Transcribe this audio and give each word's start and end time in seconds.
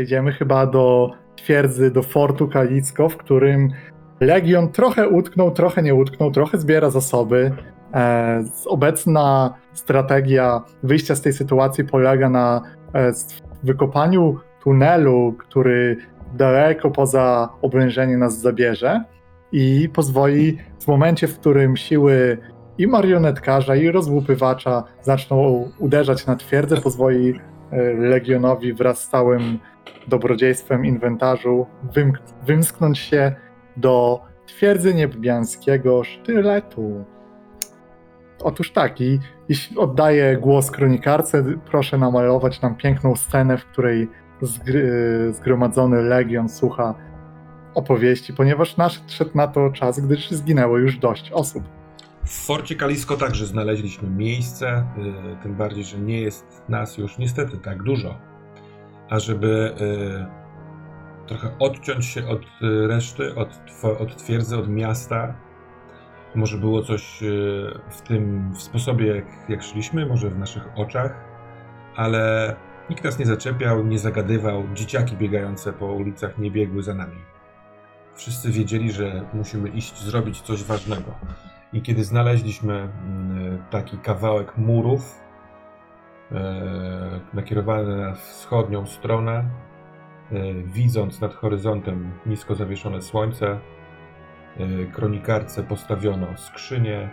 przejdziemy 0.00 0.32
chyba 0.32 0.66
do 0.66 1.10
twierdzy, 1.36 1.90
do 1.90 2.02
fortu 2.02 2.48
Kalicko, 2.48 3.08
w 3.08 3.16
którym 3.16 3.68
Legion 4.20 4.68
trochę 4.68 5.08
utknął, 5.08 5.50
trochę 5.50 5.82
nie 5.82 5.94
utknął, 5.94 6.30
trochę 6.30 6.58
zbiera 6.58 6.90
zasoby. 6.90 7.52
E, 7.94 8.44
obecna 8.66 9.54
strategia 9.72 10.62
wyjścia 10.82 11.14
z 11.14 11.20
tej 11.20 11.32
sytuacji 11.32 11.84
polega 11.84 12.30
na 12.30 12.62
e, 12.94 13.12
wykopaniu 13.62 14.36
tunelu, 14.62 15.34
który 15.38 15.96
daleko 16.34 16.90
poza 16.90 17.48
obrężenie 17.62 18.18
nas 18.18 18.40
zabierze 18.40 19.04
i 19.52 19.88
pozwoli 19.92 20.58
w 20.80 20.88
momencie, 20.88 21.28
w 21.28 21.38
którym 21.38 21.76
siły 21.76 22.38
i 22.78 22.86
marionetkarza, 22.86 23.76
i 23.76 23.90
rozłupywacza 23.90 24.84
zaczną 25.02 25.68
uderzać 25.78 26.26
na 26.26 26.36
twierdzę, 26.36 26.76
pozwoli 26.76 27.40
e, 27.70 27.94
Legionowi 27.94 28.72
wraz 28.72 29.04
z 29.04 29.08
całym 29.08 29.58
dobrodziejstwem 30.10 30.86
inwentarzu 30.86 31.66
wymsknąć 32.46 32.98
się 32.98 33.34
do 33.76 34.20
twierdzy 34.46 34.94
niebiańskiego 34.94 36.04
sztyletu. 36.04 37.04
Otóż 38.42 38.72
tak, 38.72 39.00
i 39.00 39.20
jeśli 39.48 39.78
oddaję 39.78 40.36
głos 40.36 40.70
kronikarce, 40.70 41.44
proszę 41.70 41.98
namalować 41.98 42.60
nam 42.62 42.76
piękną 42.76 43.16
scenę, 43.16 43.58
w 43.58 43.66
której 43.66 44.08
zgry, 44.42 45.32
zgromadzony 45.32 46.02
legion 46.02 46.48
słucha 46.48 46.94
opowieści, 47.74 48.32
ponieważ 48.32 48.76
nadszedł 48.76 49.30
na 49.34 49.48
to 49.48 49.70
czas, 49.70 50.00
gdyż 50.00 50.30
zginęło 50.30 50.78
już 50.78 50.98
dość 50.98 51.30
osób. 51.32 51.64
W 52.24 52.46
Forcie 52.46 52.74
Kalisko 52.74 53.16
także 53.16 53.46
znaleźliśmy 53.46 54.10
miejsce, 54.10 54.84
yy, 54.96 55.36
tym 55.42 55.54
bardziej, 55.54 55.84
że 55.84 55.98
nie 55.98 56.20
jest 56.20 56.62
nas 56.68 56.98
już 56.98 57.18
niestety 57.18 57.58
tak 57.58 57.82
dużo. 57.82 58.29
A 59.10 59.18
żeby 59.18 59.74
yy, 59.80 60.26
trochę 61.26 61.58
odciąć 61.58 62.06
się 62.06 62.28
od 62.28 62.42
y, 62.42 62.86
reszty, 62.88 63.34
od, 63.34 63.60
od 63.98 64.16
twierdzy, 64.16 64.58
od 64.58 64.68
miasta, 64.68 65.34
może 66.34 66.58
było 66.58 66.82
coś 66.82 67.22
yy, 67.22 67.80
w 67.90 68.00
tym 68.00 68.52
w 68.52 68.62
sposobie, 68.62 69.16
jak, 69.16 69.26
jak 69.48 69.62
szliśmy, 69.62 70.06
może 70.06 70.30
w 70.30 70.38
naszych 70.38 70.68
oczach, 70.76 71.24
ale 71.96 72.56
nikt 72.90 73.04
nas 73.04 73.18
nie 73.18 73.26
zaczepiał, 73.26 73.86
nie 73.86 73.98
zagadywał, 73.98 74.64
dzieciaki 74.74 75.16
biegające 75.16 75.72
po 75.72 75.86
ulicach 75.86 76.38
nie 76.38 76.50
biegły 76.50 76.82
za 76.82 76.94
nami. 76.94 77.16
Wszyscy 78.14 78.50
wiedzieli, 78.50 78.92
że 78.92 79.24
musimy 79.32 79.68
iść 79.68 80.02
zrobić 80.02 80.40
coś 80.40 80.64
ważnego. 80.64 81.14
I 81.72 81.82
kiedy 81.82 82.04
znaleźliśmy 82.04 82.74
mm, 82.74 83.62
taki 83.70 83.98
kawałek 83.98 84.58
murów 84.58 85.19
e, 86.32 87.20
nakierowany 87.34 87.96
na 87.96 88.14
wschodnią 88.14 88.86
stronę, 88.86 89.44
e, 90.32 90.52
widząc 90.64 91.20
nad 91.20 91.34
horyzontem 91.34 92.12
nisko 92.26 92.54
zawieszone 92.54 93.02
słońce, 93.02 93.60
e, 94.56 94.86
kronikarce 94.86 95.62
postawiono 95.62 96.26
skrzynię, 96.36 97.10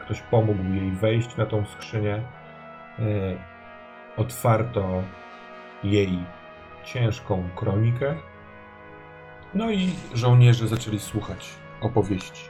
ktoś 0.00 0.20
pomógł 0.20 0.62
jej 0.74 0.90
wejść 0.90 1.36
na 1.36 1.46
tą 1.46 1.66
skrzynię, 1.66 2.22
otwarto 4.16 5.02
jej 5.84 6.18
ciężką 6.84 7.48
kronikę, 7.56 8.14
no 9.54 9.70
i 9.70 9.90
żołnierze 10.14 10.68
zaczęli 10.68 10.98
słuchać 10.98 11.50
opowieści. 11.80 12.44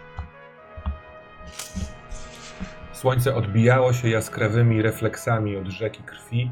Słońce 2.97 3.35
odbijało 3.35 3.93
się 3.93 4.09
jaskrawymi 4.09 4.83
refleksami 4.83 5.57
od 5.57 5.67
rzeki 5.67 6.03
krwi, 6.03 6.51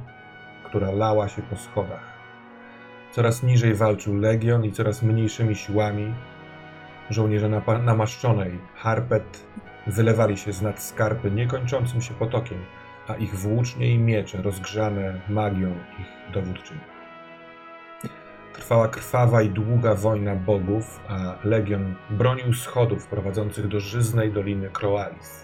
która 0.64 0.90
lała 0.90 1.28
się 1.28 1.42
po 1.42 1.56
schodach. 1.56 2.12
Coraz 3.10 3.42
niżej 3.42 3.74
walczył 3.74 4.16
legion 4.16 4.64
i 4.64 4.72
coraz 4.72 5.02
mniejszymi 5.02 5.56
siłami. 5.56 6.14
Żołnierze 7.10 7.62
namaszczonej 7.82 8.58
harpet 8.74 9.46
wylewali 9.86 10.36
się 10.36 10.52
z 10.52 10.62
nad 10.62 10.82
skarpy 10.82 11.30
niekończącym 11.30 12.02
się 12.02 12.14
potokiem, 12.14 12.58
a 13.08 13.14
ich 13.14 13.34
włócznie 13.34 13.94
i 13.94 13.98
miecze 13.98 14.42
rozgrzane 14.42 15.20
magią 15.28 15.74
ich 16.00 16.32
dowódczyni. 16.34 16.80
Trwała 18.52 18.88
krwawa 18.88 19.42
i 19.42 19.50
długa 19.50 19.94
wojna 19.94 20.34
bogów, 20.36 21.00
a 21.08 21.34
legion 21.44 21.94
bronił 22.10 22.52
schodów 22.52 23.06
prowadzących 23.06 23.68
do 23.68 23.80
żyznej 23.80 24.32
doliny 24.32 24.70
Kroalis. 24.72 25.43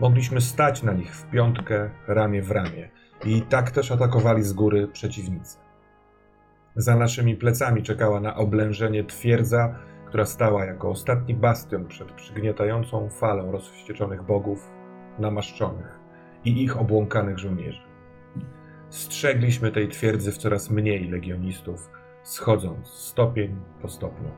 Mogliśmy 0.00 0.40
stać 0.40 0.82
na 0.82 0.92
nich 0.92 1.14
w 1.16 1.30
piątkę, 1.30 1.90
ramię 2.06 2.42
w 2.42 2.50
ramię, 2.50 2.90
i 3.24 3.42
tak 3.42 3.70
też 3.70 3.92
atakowali 3.92 4.42
z 4.42 4.52
góry 4.52 4.88
przeciwnicy. 4.88 5.58
Za 6.76 6.96
naszymi 6.96 7.36
plecami 7.36 7.82
czekała 7.82 8.20
na 8.20 8.36
oblężenie 8.36 9.04
twierdza, 9.04 9.78
która 10.06 10.24
stała 10.24 10.64
jako 10.64 10.90
ostatni 10.90 11.34
bastion 11.34 11.86
przed 11.86 12.12
przygniatającą 12.12 13.08
falą 13.08 13.52
rozwścieczonych 13.52 14.22
bogów, 14.22 14.70
namaszczonych 15.18 15.98
i 16.44 16.62
ich 16.62 16.80
obłąkanych 16.80 17.38
żołnierzy. 17.38 17.82
Strzegliśmy 18.88 19.72
tej 19.72 19.88
twierdzy 19.88 20.32
w 20.32 20.38
coraz 20.38 20.70
mniej 20.70 21.10
legionistów, 21.10 21.90
schodząc 22.22 22.88
stopień 22.88 23.56
po 23.82 23.88
stopniu. 23.88 24.30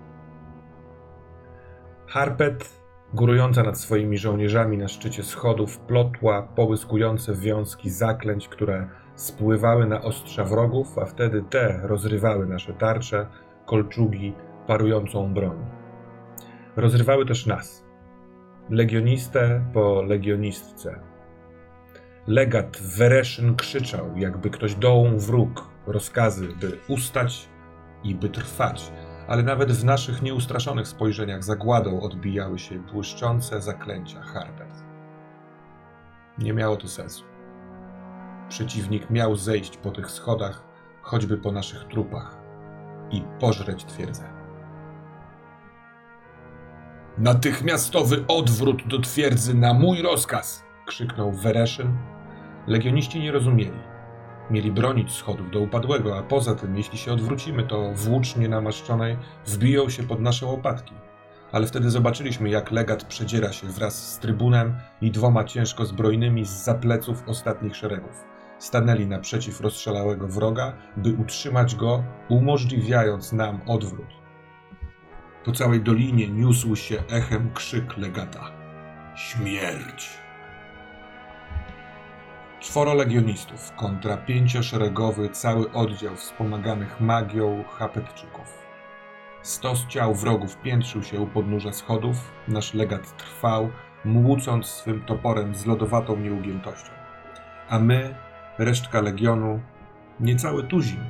Harpet, 2.06 2.77
górująca 3.14 3.62
nad 3.62 3.78
swoimi 3.78 4.18
żołnierzami 4.18 4.78
na 4.78 4.88
szczycie 4.88 5.22
schodów, 5.22 5.78
plotła 5.78 6.42
połyskujące 6.42 7.34
wiązki 7.34 7.90
zaklęć, 7.90 8.48
które 8.48 8.88
spływały 9.14 9.86
na 9.86 10.02
ostrza 10.02 10.44
wrogów, 10.44 10.98
a 10.98 11.04
wtedy 11.04 11.42
te 11.50 11.80
rozrywały 11.82 12.46
nasze 12.46 12.72
tarcze, 12.72 13.26
kolczugi, 13.66 14.32
parującą 14.66 15.34
broń. 15.34 15.66
Rozrywały 16.76 17.26
też 17.26 17.46
nas, 17.46 17.84
legionistę 18.70 19.64
po 19.74 20.02
legionistce. 20.02 21.00
Legat 22.26 22.78
Wereszyn 22.98 23.56
krzyczał, 23.56 24.16
jakby 24.16 24.50
ktoś 24.50 24.74
dołą 24.74 25.18
wróg, 25.18 25.68
rozkazy, 25.86 26.48
by 26.60 26.78
ustać 26.88 27.48
i 28.04 28.14
by 28.14 28.28
trwać, 28.28 28.92
ale 29.28 29.42
nawet 29.42 29.72
w 29.72 29.84
naszych 29.84 30.22
nieustraszonych 30.22 30.88
spojrzeniach 30.88 31.44
zagładą 31.44 32.00
odbijały 32.00 32.58
się 32.58 32.78
błyszczące 32.78 33.60
zaklęcia 33.62 34.22
Harpet. 34.22 34.84
Nie 36.38 36.52
miało 36.52 36.76
to 36.76 36.88
sensu. 36.88 37.24
Przeciwnik 38.48 39.10
miał 39.10 39.36
zejść 39.36 39.76
po 39.76 39.90
tych 39.90 40.10
schodach, 40.10 40.62
choćby 41.02 41.38
po 41.38 41.52
naszych 41.52 41.84
trupach, 41.84 42.38
i 43.10 43.22
pożreć 43.40 43.84
twierdzę. 43.84 44.24
Natychmiastowy 47.18 48.24
odwrót 48.28 48.86
do 48.86 48.98
twierdzy 48.98 49.54
na 49.54 49.74
mój 49.74 50.02
rozkaz! 50.02 50.64
krzyknął 50.86 51.32
Wereszyn. 51.32 51.96
Legioniści 52.66 53.20
nie 53.20 53.32
rozumieli. 53.32 53.87
Mieli 54.50 54.72
bronić 54.72 55.12
schodów 55.12 55.50
do 55.50 55.60
upadłego, 55.60 56.18
a 56.18 56.22
poza 56.22 56.54
tym, 56.54 56.76
jeśli 56.76 56.98
się 56.98 57.12
odwrócimy, 57.12 57.62
to 57.62 57.92
włócznie 57.94 58.48
namaszczonej 58.48 59.16
wbiją 59.46 59.88
się 59.88 60.02
pod 60.02 60.20
nasze 60.20 60.46
łopatki. 60.46 60.94
Ale 61.52 61.66
wtedy 61.66 61.90
zobaczyliśmy, 61.90 62.48
jak 62.48 62.70
legat 62.70 63.04
przedziera 63.04 63.52
się 63.52 63.66
wraz 63.66 64.12
z 64.12 64.18
trybunem 64.18 64.74
i 65.00 65.10
dwoma 65.10 65.44
ciężko 65.44 65.84
zbrojnymi 65.84 66.44
z 66.44 66.50
zapleców 66.50 67.22
ostatnich 67.26 67.76
szeregów. 67.76 68.24
Stanęli 68.58 69.06
naprzeciw 69.06 69.60
rozszalałego 69.60 70.28
wroga, 70.28 70.72
by 70.96 71.12
utrzymać 71.12 71.74
go, 71.74 72.04
umożliwiając 72.28 73.32
nam 73.32 73.60
odwrót. 73.66 74.08
Po 75.44 75.52
całej 75.52 75.80
dolinie 75.80 76.28
niósł 76.28 76.76
się 76.76 77.02
echem 77.10 77.50
krzyk 77.54 77.96
legata. 77.96 78.50
Śmierć! 79.16 80.27
Czworo 82.60 82.94
legionistów 82.94 83.72
kontra 83.76 84.16
pięcioszeregowy 84.16 85.28
cały 85.28 85.72
oddział 85.72 86.16
wspomaganych 86.16 87.00
magią 87.00 87.64
Hapetczyków. 87.64 88.58
Stos 89.42 89.86
ciał 89.86 90.14
wrogów 90.14 90.56
piętrzył 90.56 91.02
się 91.02 91.20
u 91.20 91.26
podnóża 91.26 91.72
schodów, 91.72 92.16
nasz 92.48 92.74
legat 92.74 93.16
trwał, 93.16 93.70
młócąc 94.04 94.66
swym 94.66 95.04
toporem 95.04 95.54
z 95.54 95.66
lodowatą 95.66 96.16
nieugiętością. 96.16 96.90
A 97.68 97.78
my, 97.78 98.14
resztka 98.58 99.00
legionu, 99.00 99.60
niecały 100.20 100.64
tuzin, 100.64 101.04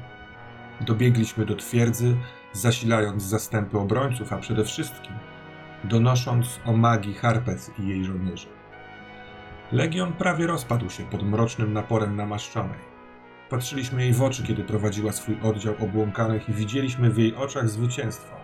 dobiegliśmy 0.81 1.47
do 1.47 1.55
twierdzy, 1.55 2.17
zasilając 2.53 3.23
zastępy 3.23 3.79
obrońców, 3.79 4.33
a 4.33 4.39
przede 4.39 4.65
wszystkim 4.65 5.13
donosząc 5.85 6.61
o 6.65 6.73
magii 6.73 7.15
Harpec 7.15 7.71
i 7.79 7.89
jej 7.89 8.05
żołnierzy. 8.05 8.58
Legion 9.73 10.13
prawie 10.13 10.47
rozpadł 10.47 10.91
się 10.91 11.05
pod 11.05 11.23
mrocznym 11.23 11.73
naporem 11.73 12.17
namaszczonej. 12.17 12.79
Patrzyliśmy 13.51 14.03
jej 14.03 14.13
w 14.13 14.23
oczy, 14.23 14.43
kiedy 14.43 14.65
prowadziła 14.65 15.13
swój 15.13 15.41
oddział 15.43 15.75
obłąkanych 15.81 16.49
i 16.49 16.53
widzieliśmy 16.53 17.11
w 17.11 17.19
jej 17.19 17.35
oczach 17.37 17.69
zwycięstwo. 17.69 18.37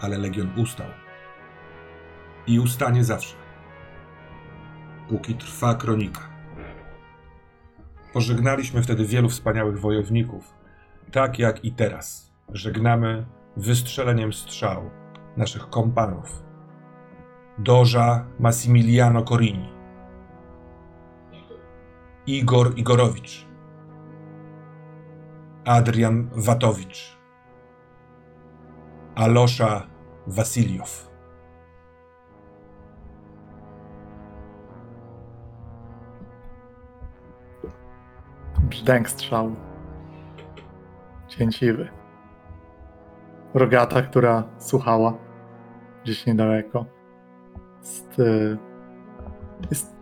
Ale 0.00 0.18
Legion 0.18 0.50
ustał. 0.56 0.86
I 2.46 2.60
ustanie 2.60 3.04
zawsze. 3.04 3.36
Póki 5.08 5.34
trwa 5.34 5.74
kronika. 5.74 6.20
Pożegnaliśmy 8.12 8.82
wtedy 8.82 9.04
wielu 9.04 9.28
wspaniałych 9.28 9.80
wojowników, 9.80 10.54
tak 11.12 11.38
jak 11.38 11.64
i 11.64 11.72
teraz, 11.72 12.32
żegnamy 12.52 13.26
wystrzeleniem 13.56 14.32
strzał 14.32 14.90
naszych 15.36 15.70
kompanów. 15.70 16.47
Doża 17.58 18.26
Massimiliano 18.38 19.22
Corini, 19.22 19.72
Igor 22.26 22.72
Igorowicz, 22.78 23.46
Adrian 25.64 26.30
Watowicz, 26.36 27.18
Alosza 29.14 29.86
Wasiliow. 30.26 31.08
Brzdęk 38.58 39.08
strzał. 39.08 39.56
Cięciwy. 41.28 41.88
Rogata, 43.54 44.02
która 44.02 44.44
słuchała 44.58 45.14
gdzieś 46.04 46.26
niedaleko. 46.26 46.97
Jest, 47.88 48.18
y, 48.18 48.56
jest 49.70 49.96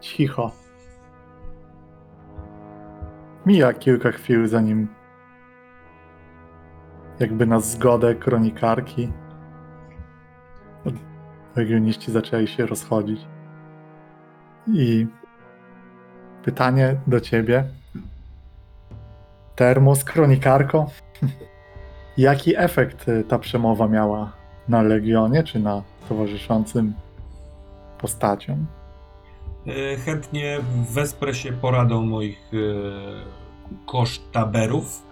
cicho. 0.00 0.50
Mija 3.46 3.72
kilka 3.72 4.12
chwil, 4.12 4.48
zanim 4.48 4.88
jakby 7.20 7.46
na 7.46 7.60
zgodę 7.60 8.14
kronikarki 8.14 9.12
legioniści 11.56 12.12
zaczęli 12.12 12.46
się 12.46 12.66
rozchodzić. 12.66 13.20
I 14.66 15.06
pytanie 16.44 16.96
do 17.06 17.20
ciebie. 17.20 17.64
Termos, 19.56 20.04
kronikarko. 20.04 20.90
Jaki 22.16 22.56
efekt 22.56 23.08
y, 23.08 23.24
ta 23.24 23.38
przemowa 23.38 23.88
miała 23.88 24.32
na 24.68 24.82
Legionie, 24.82 25.42
czy 25.42 25.58
na 25.58 25.82
towarzyszącym 26.08 26.94
postaciom? 28.02 28.66
E, 29.66 29.96
Chętnie 29.96 30.58
wesprę 30.90 31.34
się 31.34 31.52
poradą 31.52 32.06
moich 32.06 32.50
e, 32.54 32.56
kosztaberów, 33.86 35.02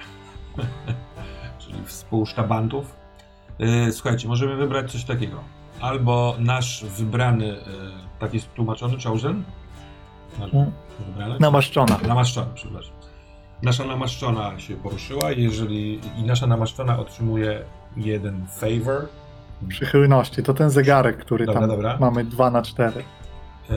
czyli 1.60 1.84
współsztabantów. 1.84 2.96
E, 3.60 3.92
Słuchajcie, 3.92 4.28
możemy 4.28 4.56
wybrać 4.56 4.92
coś 4.92 5.04
takiego. 5.04 5.40
Albo 5.80 6.36
nasz 6.38 6.84
wybrany, 6.84 7.56
tak 8.18 8.34
jest 8.34 8.54
tłumaczony, 8.54 8.96
chosen? 9.04 9.44
Nasz 10.38 10.54
Mm. 10.54 10.72
Wybrany? 11.06 11.36
Namaszczona. 11.40 11.98
Namaszczona, 12.08 12.46
przepraszam. 12.54 12.92
Nasza 13.62 13.84
namaszczona 13.84 14.58
się 14.58 14.76
poruszyła, 14.76 15.30
jeżeli 15.32 16.00
i 16.18 16.22
nasza 16.22 16.46
namaszczona 16.46 16.98
otrzymuje 16.98 17.64
jeden 17.96 18.46
favor. 18.46 19.08
Przychylności. 19.68 20.42
To 20.42 20.54
ten 20.54 20.70
zegarek, 20.70 21.16
który 21.16 21.46
Dobra, 21.46 21.60
tam 21.60 21.70
dobra. 21.70 21.96
mamy 22.00 22.24
2 22.24 22.50
na 22.50 22.62
4. 22.62 23.04
E, 23.70 23.74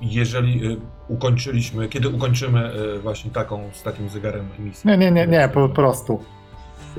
Jeżeli 0.00 0.72
e, 0.72 0.76
ukończyliśmy, 1.08 1.88
kiedy 1.88 2.08
ukończymy 2.08 2.72
e, 2.72 2.98
właśnie 2.98 3.30
taką, 3.30 3.70
z 3.72 3.82
takim 3.82 4.08
zegarem 4.08 4.48
emisji? 4.58 4.90
Nie, 4.90 4.96
nie, 4.98 5.10
nie, 5.10 5.26
nie, 5.26 5.48
po 5.54 5.68
prostu. 5.68 6.24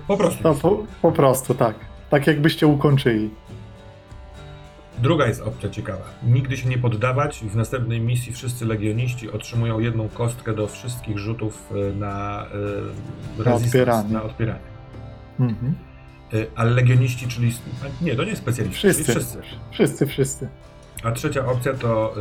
Po 0.07 0.17
prostu. 0.17 0.43
To 0.43 0.53
po, 0.55 0.83
po 1.01 1.11
prostu, 1.11 1.53
tak. 1.53 1.75
Tak 2.09 2.27
jakbyście 2.27 2.67
ukończyli. 2.67 3.29
Druga 4.97 5.27
jest 5.27 5.41
opcja 5.41 5.69
ciekawa. 5.69 6.03
Nigdy 6.23 6.57
się 6.57 6.69
nie 6.69 6.77
poddawać. 6.77 7.39
W 7.39 7.55
następnej 7.55 8.01
misji 8.01 8.33
wszyscy 8.33 8.65
legioniści 8.65 9.31
otrzymują 9.31 9.79
jedną 9.79 10.09
kostkę 10.09 10.53
do 10.53 10.67
wszystkich 10.67 11.17
rzutów 11.17 11.73
na, 11.95 12.45
resistance, 13.37 13.65
odpieranie. 13.67 14.09
Na 14.09 14.23
odpieranie. 14.23 14.59
Mhm. 15.39 15.75
E, 16.33 16.45
Ale 16.55 16.71
legioniści, 16.71 17.27
czyli. 17.27 17.53
Nie, 18.01 18.15
to 18.15 18.23
nie 18.23 18.35
specjaliści. 18.35 18.77
Wszyscy. 18.77 19.03
wszyscy. 19.03 19.41
Wszyscy, 19.71 20.07
wszyscy. 20.07 20.47
A 21.03 21.11
trzecia 21.11 21.45
opcja 21.45 21.73
to 21.73 22.13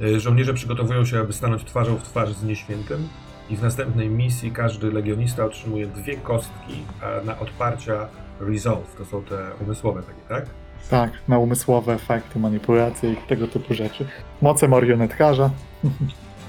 y, 0.00 0.04
y, 0.04 0.20
żołnierze 0.20 0.54
przygotowują 0.54 1.04
się, 1.04 1.20
aby 1.20 1.32
stanąć 1.32 1.64
twarzą 1.64 1.96
w 1.96 2.02
twarz 2.02 2.32
z 2.32 2.42
nieświętym 2.42 3.08
i 3.50 3.56
w 3.56 3.62
następnej 3.62 4.08
misji 4.08 4.50
każdy 4.50 4.92
legionista 4.92 5.44
otrzymuje 5.44 5.86
dwie 5.86 6.16
kostki 6.16 6.82
na 7.24 7.38
odparcia 7.38 8.08
resolve. 8.40 8.96
To 8.98 9.04
są 9.04 9.22
te 9.22 9.50
umysłowe 9.60 10.02
takie, 10.02 10.20
tak? 10.28 10.46
Tak, 10.90 11.10
na 11.28 11.38
umysłowe 11.38 11.94
efekty, 11.94 12.38
manipulacje 12.38 13.12
i 13.12 13.16
tego 13.16 13.48
typu 13.48 13.74
rzeczy. 13.74 14.06
Moce 14.42 14.68
marionetkarza. 14.68 15.50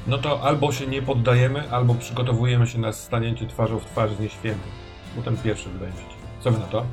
No 0.07 0.17
to 0.17 0.41
albo 0.41 0.71
się 0.71 0.88
nie 0.88 1.01
poddajemy, 1.01 1.71
albo 1.71 1.95
przygotowujemy 1.95 2.67
się 2.67 2.79
na 2.79 2.94
stanięcie 2.94 3.47
twarzą 3.47 3.79
w 3.79 3.85
twarz 3.85 4.11
z 4.11 4.19
nieświętym. 4.19 4.71
Bo 5.15 5.21
ten 5.21 5.38
pierwszy 5.38 5.69
wydaje 5.69 5.91
mi 5.91 5.97
się. 5.97 6.03
Co 6.39 6.51
wy 6.51 6.59
na 6.59 6.65
to? 6.65 6.85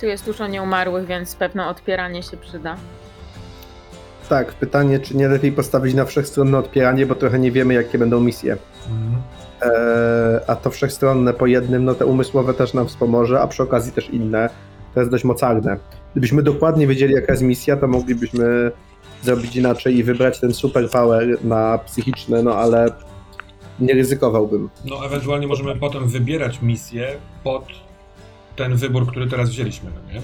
Tu 0.00 0.06
jest 0.06 0.24
dużo 0.24 0.46
nieumarłych, 0.46 1.06
więc 1.06 1.34
pewno 1.34 1.68
odpieranie 1.68 2.22
się 2.22 2.36
przyda. 2.36 2.76
Tak, 4.28 4.52
pytanie, 4.52 4.98
czy 4.98 5.16
nie 5.16 5.28
lepiej 5.28 5.52
postawić 5.52 5.94
na 5.94 6.04
wszechstronne 6.04 6.58
odpieranie, 6.58 7.06
bo 7.06 7.14
trochę 7.14 7.38
nie 7.38 7.52
wiemy, 7.52 7.74
jakie 7.74 7.98
będą 7.98 8.20
misje. 8.20 8.56
Mhm. 8.88 9.22
Eee, 9.62 10.40
a 10.46 10.56
to 10.56 10.70
wszechstronne 10.70 11.32
po 11.32 11.46
jednym, 11.46 11.84
no 11.84 11.94
te 11.94 12.06
umysłowe 12.06 12.54
też 12.54 12.74
nam 12.74 12.88
wspomoże, 12.88 13.40
a 13.40 13.46
przy 13.46 13.62
okazji 13.62 13.92
też 13.92 14.10
inne. 14.10 14.50
To 14.94 15.00
jest 15.00 15.12
dość 15.12 15.24
mocarne. 15.24 15.76
Gdybyśmy 16.12 16.42
dokładnie 16.42 16.86
wiedzieli, 16.86 17.14
jaka 17.14 17.32
jest 17.32 17.42
misja, 17.42 17.76
to 17.76 17.88
moglibyśmy 17.88 18.70
zrobić 19.22 19.56
inaczej 19.56 19.96
i 19.96 20.04
wybrać 20.04 20.40
ten 20.40 20.54
superpower 20.54 21.44
na 21.44 21.78
psychiczne, 21.78 22.42
no 22.42 22.54
ale 22.54 22.86
nie 23.80 23.94
ryzykowałbym. 23.94 24.70
No, 24.84 25.06
ewentualnie 25.06 25.46
możemy 25.46 25.76
potem 25.76 26.08
wybierać 26.08 26.62
misję 26.62 27.08
pod 27.44 27.64
ten 28.56 28.76
wybór, 28.76 29.06
który 29.06 29.26
teraz 29.26 29.50
wzięliśmy, 29.50 29.90
no 29.94 30.12
nie? 30.12 30.20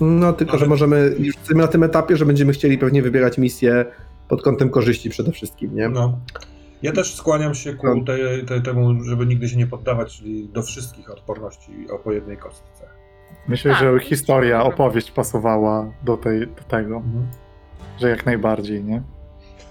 No 0.00 0.32
tylko, 0.32 0.52
Ale- 0.52 0.60
że 0.60 0.66
możemy, 0.66 1.14
już 1.18 1.36
jesteśmy 1.36 1.62
na 1.62 1.68
tym 1.68 1.82
etapie, 1.82 2.16
że 2.16 2.26
będziemy 2.26 2.52
chcieli 2.52 2.78
pewnie 2.78 3.02
wybierać 3.02 3.38
misję 3.38 3.84
pod 4.28 4.42
kątem 4.42 4.70
korzyści 4.70 5.10
przede 5.10 5.32
wszystkim, 5.32 5.74
nie? 5.74 5.88
No. 5.88 6.18
Ja 6.82 6.92
też 6.92 7.14
skłaniam 7.14 7.54
się 7.54 7.74
ku 7.74 8.04
te, 8.04 8.16
te, 8.46 8.60
temu, 8.60 9.04
żeby 9.04 9.26
nigdy 9.26 9.48
się 9.48 9.56
nie 9.56 9.66
poddawać, 9.66 10.16
czyli 10.18 10.48
do 10.48 10.62
wszystkich 10.62 11.10
odporności 11.10 11.72
o 11.90 11.98
po 11.98 12.12
jednej 12.12 12.36
kostce. 12.36 12.84
Myślę, 13.48 13.70
Tak. 13.70 13.80
że 13.80 14.00
historia, 14.00 14.62
opowieść 14.64 15.10
pasowała 15.10 15.92
do, 16.04 16.16
tej, 16.16 16.40
do 16.40 16.62
tego, 16.68 17.02
że 18.00 18.08
jak 18.08 18.26
najbardziej, 18.26 18.84
nie? 18.84 19.02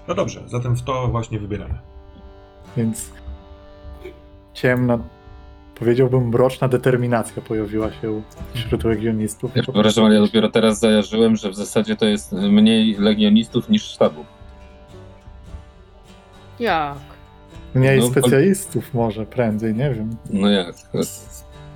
No 0.08 0.14
dobrze, 0.14 0.42
zatem 0.46 0.76
w 0.76 0.82
to 0.82 1.08
właśnie 1.08 1.38
wybieramy. 1.40 1.78
Więc 2.76 3.10
ciemna, 4.54 4.98
powiedziałbym 5.74 6.28
mroczna 6.28 6.68
determinacja 6.68 7.42
pojawiła 7.42 7.92
się 7.92 8.22
wśród 8.54 8.84
legionistów. 8.84 9.56
Ja 9.56 9.62
przepraszam, 9.62 10.04
ale 10.04 10.14
ja 10.14 10.20
dopiero 10.20 10.48
teraz 10.48 10.80
zajarzyłem, 10.80 11.36
że 11.36 11.50
w 11.50 11.54
zasadzie 11.54 11.96
to 11.96 12.06
jest 12.06 12.32
mniej 12.32 12.94
legionistów 12.94 13.68
niż 13.68 13.82
sztabu. 13.82 14.24
Jak? 16.60 16.98
Mniej 17.74 18.00
No, 18.00 18.06
specjalistów 18.06 18.94
może 18.94 19.26
prędzej, 19.26 19.74
nie 19.74 19.94
wiem. 19.94 20.16
No 20.30 20.50
jak? 20.50 20.74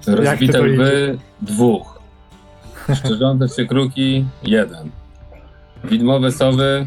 Rozbite 0.06 0.62
lwy 0.62 1.18
dwóch. 1.42 2.02
Szczerzące 2.94 3.48
się 3.48 3.66
kruki 3.66 4.24
jeden. 4.42 4.90
Widmowe 5.84 6.32
sowy, 6.32 6.86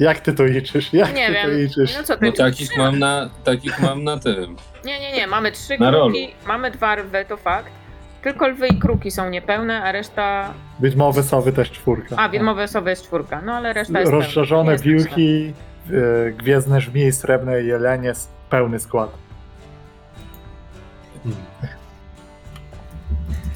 Jak 0.00 0.20
ty 0.20 0.32
to 0.32 0.44
liczysz? 0.44 0.92
Jak 0.92 1.14
Nie 1.14 1.26
ty 1.26 1.32
wiem. 1.32 1.50
to 1.50 1.56
liczysz? 1.56 1.96
No 1.98 2.02
co 2.04 2.16
ty? 2.16 2.26
no 2.26 2.32
takich 2.32 2.76
mam 2.78 2.98
na, 2.98 3.30
takich 3.44 3.80
mam 3.80 4.04
na 4.04 4.18
tym. 4.18 4.56
Nie, 4.84 5.00
nie, 5.00 5.12
nie. 5.12 5.26
Mamy 5.26 5.52
trzy 5.52 5.78
Na 5.78 5.90
rolu. 5.90 6.04
kruki, 6.04 6.34
mamy 6.46 6.70
dwa 6.70 6.94
lwy, 6.96 7.24
to 7.28 7.36
fakt. 7.36 7.70
Tylko 8.22 8.48
lwy 8.48 8.66
i 8.68 8.78
kruki 8.78 9.10
są 9.10 9.30
niepełne, 9.30 9.82
a 9.82 9.92
reszta. 9.92 10.54
Widmowe 10.80 11.22
sowy 11.22 11.52
też 11.52 11.70
czwórka. 11.70 12.16
A, 12.16 12.28
widmowe 12.28 12.64
osoby 12.64 12.90
jest 12.90 13.04
czwórka. 13.04 13.40
No 13.44 13.52
ale 13.54 13.72
reszta 13.72 14.00
jest. 14.00 14.12
Rozszerzone 14.12 14.76
pełna. 14.76 14.84
Nie 14.86 14.92
jest 14.92 15.06
wilki, 15.08 15.52
e, 16.28 16.30
gwiezdne 16.32 16.80
żmije, 16.80 17.12
srebrne 17.12 17.62
jelenie, 17.62 18.10
s- 18.10 18.28
pełny 18.50 18.78
skład. 18.80 19.10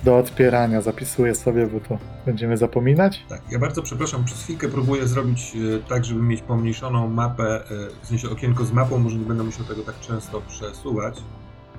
Do 0.05 0.17
odpierania 0.19 0.81
zapisuję 0.83 1.35
sobie, 1.35 1.67
bo 1.67 1.81
to 1.81 1.99
będziemy 2.27 2.57
zapominać. 2.57 3.25
Tak, 3.29 3.43
ja 3.51 3.59
bardzo 3.59 3.83
przepraszam, 3.83 4.25
przez 4.25 4.43
chwilkę 4.43 4.69
próbuję 4.69 5.07
zrobić 5.07 5.57
e, 5.57 5.89
tak, 5.89 6.05
żeby 6.05 6.23
mieć 6.23 6.43
pomniejszoną 6.43 7.09
mapę, 7.09 7.45
e, 7.45 7.65
w 8.03 8.07
sensie 8.07 8.31
okienko 8.31 8.65
z 8.65 8.73
mapą, 8.73 8.99
może 8.99 9.17
nie 9.17 9.27
będę 9.27 9.45
musiał 9.45 9.65
tego 9.67 9.83
tak 9.83 10.01
często 10.01 10.41
przesuwać, 10.49 11.19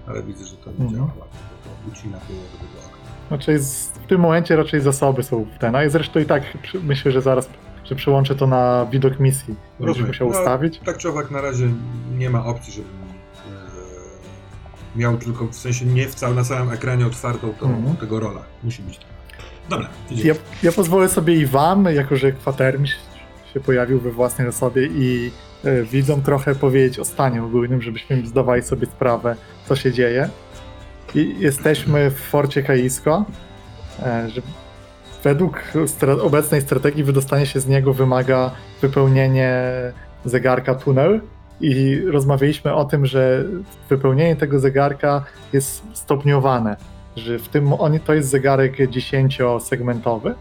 ale 0.07 0.23
widzę, 0.23 0.45
że 0.45 0.55
to 0.57 0.69
nie 0.69 0.75
Mhm. 0.85 0.95
działa 0.95 1.07
bo 1.07 1.23
to 1.63 1.91
ucina 1.91 2.17
połowę 2.17 2.47
tego 2.59 2.85
okna. 2.87 3.05
Znaczy 3.27 3.59
w 4.03 4.07
tym 4.07 4.21
momencie 4.21 4.55
raczej 4.55 4.81
zasoby 4.81 5.23
są 5.23 5.43
w 5.55 5.59
ten, 5.59 5.75
a 5.75 5.89
zresztą 5.89 6.19
i 6.19 6.25
tak 6.25 6.43
myślę, 6.83 7.11
że 7.11 7.21
zaraz 7.21 7.49
że 7.83 7.95
przełączę 7.95 8.35
to 8.35 8.47
na 8.47 8.85
widok 8.91 9.19
misji. 9.19 9.55
Będziesz 9.79 10.07
musiał 10.07 10.29
No, 10.31 10.39
ustawić. 10.39 10.79
Tak 10.85 10.97
czy 10.97 11.09
owak 11.09 11.31
na 11.31 11.41
razie 11.41 11.69
nie 12.17 12.29
ma 12.29 12.45
opcji, 12.45 12.73
żebym 12.73 12.91
miał 14.95 15.17
tylko, 15.17 15.47
w 15.47 15.55
sensie 15.55 15.85
nie 15.85 16.07
w 16.07 16.15
cał, 16.15 16.33
na 16.33 16.43
całym 16.43 16.71
ekranie 16.71 17.05
otwartą 17.07 17.53
tą, 17.59 17.65
Mhm. 17.69 17.95
tego 17.97 18.19
rola. 18.19 18.41
Musi 18.63 18.81
być 18.81 18.97
tak. 18.97 19.07
Dobra. 19.69 19.89
Ja, 20.11 20.33
ja 20.63 20.71
pozwolę 20.71 21.09
sobie 21.09 21.35
i 21.35 21.45
wam, 21.45 21.85
jako 21.85 22.15
że 22.15 22.31
kwatermistrz 22.31 22.99
się 23.53 23.59
pojawił 23.59 23.99
we 23.99 24.11
własnej 24.11 24.47
osobie 24.47 24.85
i 24.85 25.31
e, 25.63 25.83
widzom 25.83 26.21
trochę 26.21 26.55
powiedzieć 26.55 26.99
o 26.99 27.05
stanie 27.05 27.43
ogólnym, 27.43 27.81
żebyśmy 27.81 28.27
zdawali 28.27 28.63
sobie 28.63 28.87
sprawę, 28.87 29.35
co 29.67 29.75
się 29.75 29.91
dzieje. 29.91 30.29
I 31.15 31.35
jesteśmy 31.39 32.11
w 32.11 32.19
forcie 32.19 32.63
Kaisko. 32.63 33.25
e, 34.03 34.29
Że 34.29 34.41
według 35.23 35.61
stra- 35.85 36.21
obecnej 36.21 36.61
strategii 36.61 37.03
wydostanie 37.03 37.45
się 37.45 37.59
z 37.59 37.67
niego 37.67 37.93
wymaga 37.93 38.51
wypełnienie 38.81 39.61
zegarka 40.25 40.75
tunel. 40.75 41.21
I 41.61 42.01
rozmawialiśmy 42.05 42.73
o 42.73 42.85
tym, 42.85 43.05
że 43.05 43.43
wypełnienie 43.89 44.35
tego 44.35 44.59
zegarka 44.59 45.25
jest 45.53 45.83
stopniowane. 45.93 46.77
Że 47.15 47.39
w 47.39 47.47
tym 47.47 47.73
on, 47.73 47.99
to 47.99 48.13
jest 48.13 48.29
zegarek 48.29 48.77
10-segmentowy. 48.77 50.33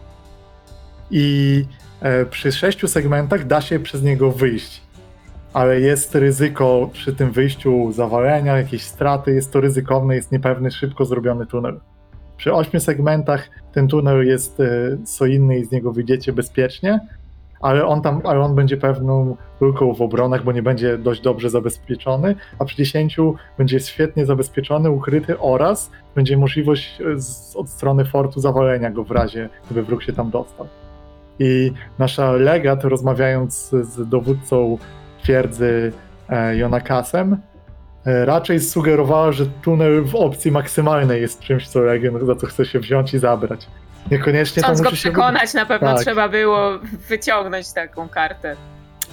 I 1.11 1.65
e, 2.01 2.25
przy 2.25 2.51
sześciu 2.51 2.87
segmentach 2.87 3.47
da 3.47 3.61
się 3.61 3.79
przez 3.79 4.03
niego 4.03 4.31
wyjść. 4.31 4.81
Ale 5.53 5.79
jest 5.79 6.15
ryzyko 6.15 6.89
przy 6.93 7.15
tym 7.15 7.31
wyjściu 7.31 7.91
zawalenia, 7.91 8.57
jakieś 8.57 8.83
straty, 8.83 9.31
jest 9.33 9.53
to 9.53 9.61
ryzykowne, 9.61 10.15
jest 10.15 10.31
niepewny, 10.31 10.71
szybko 10.71 11.05
zrobiony 11.05 11.45
tunel. 11.45 11.79
Przy 12.37 12.53
ośmiu 12.53 12.79
segmentach 12.79 13.49
ten 13.73 13.87
tunel 13.87 14.27
jest 14.27 14.59
e, 14.59 14.97
solidny 15.05 15.57
i 15.57 15.65
z 15.65 15.71
niego 15.71 15.91
wyjdziecie 15.91 16.33
bezpiecznie, 16.33 16.99
ale 17.65 17.85
on 17.85 18.01
tam, 18.01 18.21
ale 18.23 18.39
on 18.39 18.55
będzie 18.55 18.77
pewną 18.77 19.37
luką 19.61 19.93
w 19.93 20.01
obronach, 20.01 20.43
bo 20.43 20.51
nie 20.51 20.63
będzie 20.63 20.97
dość 20.97 21.21
dobrze 21.21 21.49
zabezpieczony, 21.49 22.35
a 22.59 22.65
przy 22.65 22.77
10 22.77 23.17
będzie 23.57 23.79
świetnie 23.79 24.25
zabezpieczony, 24.25 24.91
ukryty 24.91 25.39
oraz 25.39 25.91
będzie 26.15 26.37
możliwość 26.37 27.01
e, 27.01 27.19
z, 27.19 27.55
od 27.55 27.69
strony 27.69 28.05
fortu 28.05 28.39
zawalenia 28.39 28.91
go 28.91 29.03
w 29.03 29.11
razie, 29.11 29.49
gdyby 29.65 29.83
wróg 29.83 30.03
się 30.03 30.13
tam 30.13 30.29
dostał. 30.29 30.67
I 31.39 31.71
nasza 31.99 32.31
legat, 32.31 32.83
rozmawiając 32.83 33.69
z 33.69 34.09
dowódcą 34.09 34.77
twierdzy 35.23 35.91
e, 36.29 36.57
Jonakasem, 36.57 37.37
e, 38.05 38.25
raczej 38.25 38.59
sugerowała, 38.59 39.31
że 39.31 39.45
tunel 39.45 40.03
w 40.03 40.15
opcji 40.15 40.51
maksymalnej 40.51 41.21
jest 41.21 41.39
czymś, 41.39 41.67
co 41.67 41.79
Legion 41.79 42.25
za 42.25 42.35
co 42.35 42.47
chce 42.47 42.65
się 42.65 42.79
wziąć 42.79 43.13
i 43.13 43.19
zabrać. 43.19 43.67
Niekoniecznie 44.11 44.63
Chcąc 44.63 44.81
go 44.81 44.89
musi 44.89 45.01
się 45.01 45.09
przekonać, 45.09 45.53
na 45.53 45.65
pewno 45.65 45.93
Tak. 45.93 46.01
trzeba 46.01 46.29
było 46.29 46.69
wyciągnąć 47.09 47.73
taką 47.73 48.09
kartę. 48.09 48.55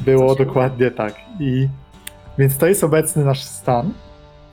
Było 0.01 0.35
dokładnie 0.35 0.91
tak. 0.91 1.15
I 1.41 1.69
więc 2.39 2.59
to 2.59 2.67
jest 2.67 2.85
obecny 2.85 3.25
nasz 3.25 3.43
stan. 3.43 3.93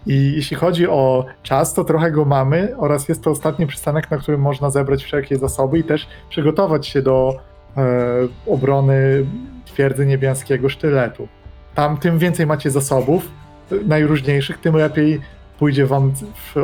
I 0.07 0.33
jeśli 0.35 0.57
chodzi 0.57 0.87
o 0.87 1.25
czas, 1.43 1.73
to 1.73 1.83
trochę 1.83 2.11
go 2.11 2.25
mamy 2.25 2.75
oraz 2.77 3.09
jest 3.09 3.23
to 3.23 3.31
ostatni 3.31 3.67
przystanek, 3.67 4.11
na 4.11 4.17
którym 4.17 4.41
można 4.41 4.69
zebrać 4.69 5.03
wszelkie 5.03 5.37
zasoby 5.37 5.79
i 5.79 5.83
też 5.83 6.07
przygotować 6.29 6.87
się 6.87 7.01
do 7.01 7.33
e, 7.77 7.83
obrony 8.47 9.25
twierdzy 9.65 10.05
niebiańskiego 10.05 10.69
sztyletu. 10.69 11.27
Tam 11.75 11.97
tym 11.97 12.19
więcej 12.19 12.45
macie 12.45 12.71
zasobów 12.71 13.27
e, 13.71 13.75
najróżniejszych, 13.75 14.57
tym 14.57 14.75
lepiej 14.75 15.21
pójdzie 15.59 15.85
wam 15.85 16.13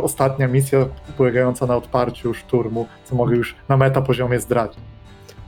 ostatnia 0.02 0.48
misja 0.48 0.86
polegająca 1.18 1.66
na 1.66 1.75
odparciu 1.75 2.34
szturmu, 2.34 2.88
co 3.06 3.16
mogę 3.16 3.36
już 3.36 3.56
na 3.70 3.78
meta 3.78 4.02
poziomie 4.02 4.40
zdradzić. 4.40 4.80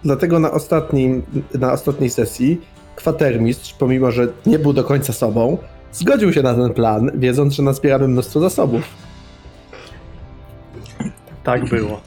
Dlatego 0.04 0.40
na, 0.40 0.52
ostatnim, 0.52 1.24
na 1.54 1.72
ostatniej 1.72 2.10
sesji 2.10 2.62
kwatermistrz, 2.96 3.74
pomimo 3.74 4.12
że 4.12 4.28
nie 4.46 4.60
był 4.60 4.74
do 4.74 4.84
końca 4.84 5.14
sobą, 5.14 5.58
zgodził 5.92 6.34
się 6.34 6.42
na 6.42 6.54
ten 6.54 6.74
plan, 6.74 7.12
wiedząc, 7.16 7.54
że 7.54 7.64
nazbieramy 7.64 8.08
mnóstwo 8.08 8.40
zasobów. 8.40 8.84
Tak 11.44 11.70
było. 11.70 12.02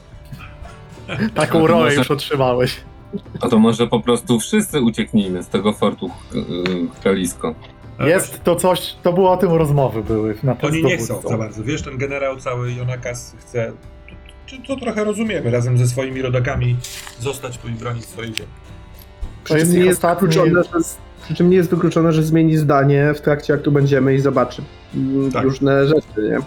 Taką 1.35 1.67
rolę 1.67 1.95
już 1.95 2.11
otrzymałeś. 2.11 2.81
A 3.41 3.49
to 3.49 3.59
może 3.59 3.87
po 3.87 3.99
prostu 3.99 4.39
wszyscy 4.39 4.81
ucieknijmy 4.81 5.43
z 5.43 5.47
tego 5.47 5.73
fortu 5.73 6.09
yy, 6.33 6.43
Kalisko. 7.03 7.55
Jest 8.07 8.43
to 8.43 8.55
coś, 8.55 8.95
to 9.03 9.13
było 9.13 9.31
o 9.31 9.37
tym 9.37 9.51
rozmowy 9.51 10.03
były 10.03 10.35
na 10.43 10.55
Oni 10.61 10.83
nie 10.83 10.97
chcą 10.97 11.21
za 11.29 11.37
bardzo. 11.37 11.63
Wiesz, 11.63 11.81
ten 11.81 11.97
generał 11.97 12.37
cały 12.37 12.73
Jonakas 12.73 13.35
chce, 13.39 13.71
to, 14.47 14.57
to, 14.57 14.75
to 14.75 14.81
trochę 14.81 15.03
rozumiemy, 15.03 15.51
razem 15.51 15.77
ze 15.77 15.87
swoimi 15.87 16.21
rodakami 16.21 16.77
zostać 17.19 17.57
tu 17.57 17.67
i 17.67 17.71
bronić 17.71 18.05
swojej 18.05 18.35
ziemi. 18.35 18.49
Przy 19.43 19.53
To 19.53 19.59
jest 19.59 19.71
czym, 19.71 19.79
nie 19.79 19.85
jest 19.85 20.01
wykluczone, 20.01 20.63
że, 20.63 20.79
przy 21.23 21.35
czym 21.35 21.49
nie 21.49 21.57
jest 21.57 21.69
wykluczone, 21.69 22.11
że 22.11 22.23
zmieni 22.23 22.57
zdanie 22.57 23.13
w 23.15 23.21
trakcie 23.21 23.53
jak 23.53 23.61
tu 23.61 23.71
będziemy 23.71 24.15
i 24.15 24.19
zobaczy 24.19 24.61
mm, 24.95 25.31
Tak. 25.31 25.43
różne 25.43 25.87
rzeczy, 25.87 26.05
nie? 26.17 26.37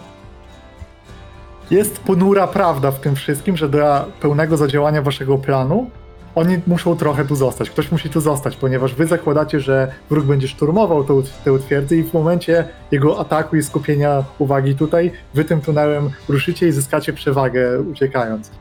Jest 1.77 1.99
ponura 1.99 2.47
prawda 2.47 2.91
w 2.91 2.99
tym 2.99 3.15
wszystkim, 3.15 3.57
że 3.57 3.69
dla 3.69 4.05
pełnego 4.21 4.57
zadziałania 4.57 5.01
waszego 5.01 5.37
planu 5.37 5.89
oni 6.35 6.59
muszą 6.67 6.97
trochę 6.97 7.25
tu 7.25 7.35
zostać. 7.35 7.69
Ktoś 7.69 7.91
musi 7.91 8.09
tu 8.09 8.21
zostać, 8.21 8.55
ponieważ 8.55 8.95
wy 8.95 9.07
zakładacie, 9.07 9.59
że 9.59 9.91
wróg 10.09 10.25
będzie 10.25 10.47
szturmował 10.47 11.03
tę, 11.03 11.21
tę 11.45 11.59
twierdzę 11.59 11.95
i 11.95 12.03
w 12.03 12.13
momencie 12.13 12.67
jego 12.91 13.19
ataku 13.19 13.55
i 13.55 13.63
skupienia 13.63 14.23
uwagi 14.39 14.75
tutaj, 14.75 15.11
wy 15.33 15.45
tym 15.45 15.61
tunelem 15.61 16.09
ruszycie 16.29 16.67
i 16.67 16.71
zyskacie 16.71 17.13
przewagę 17.13 17.81
uciekając. 17.81 18.51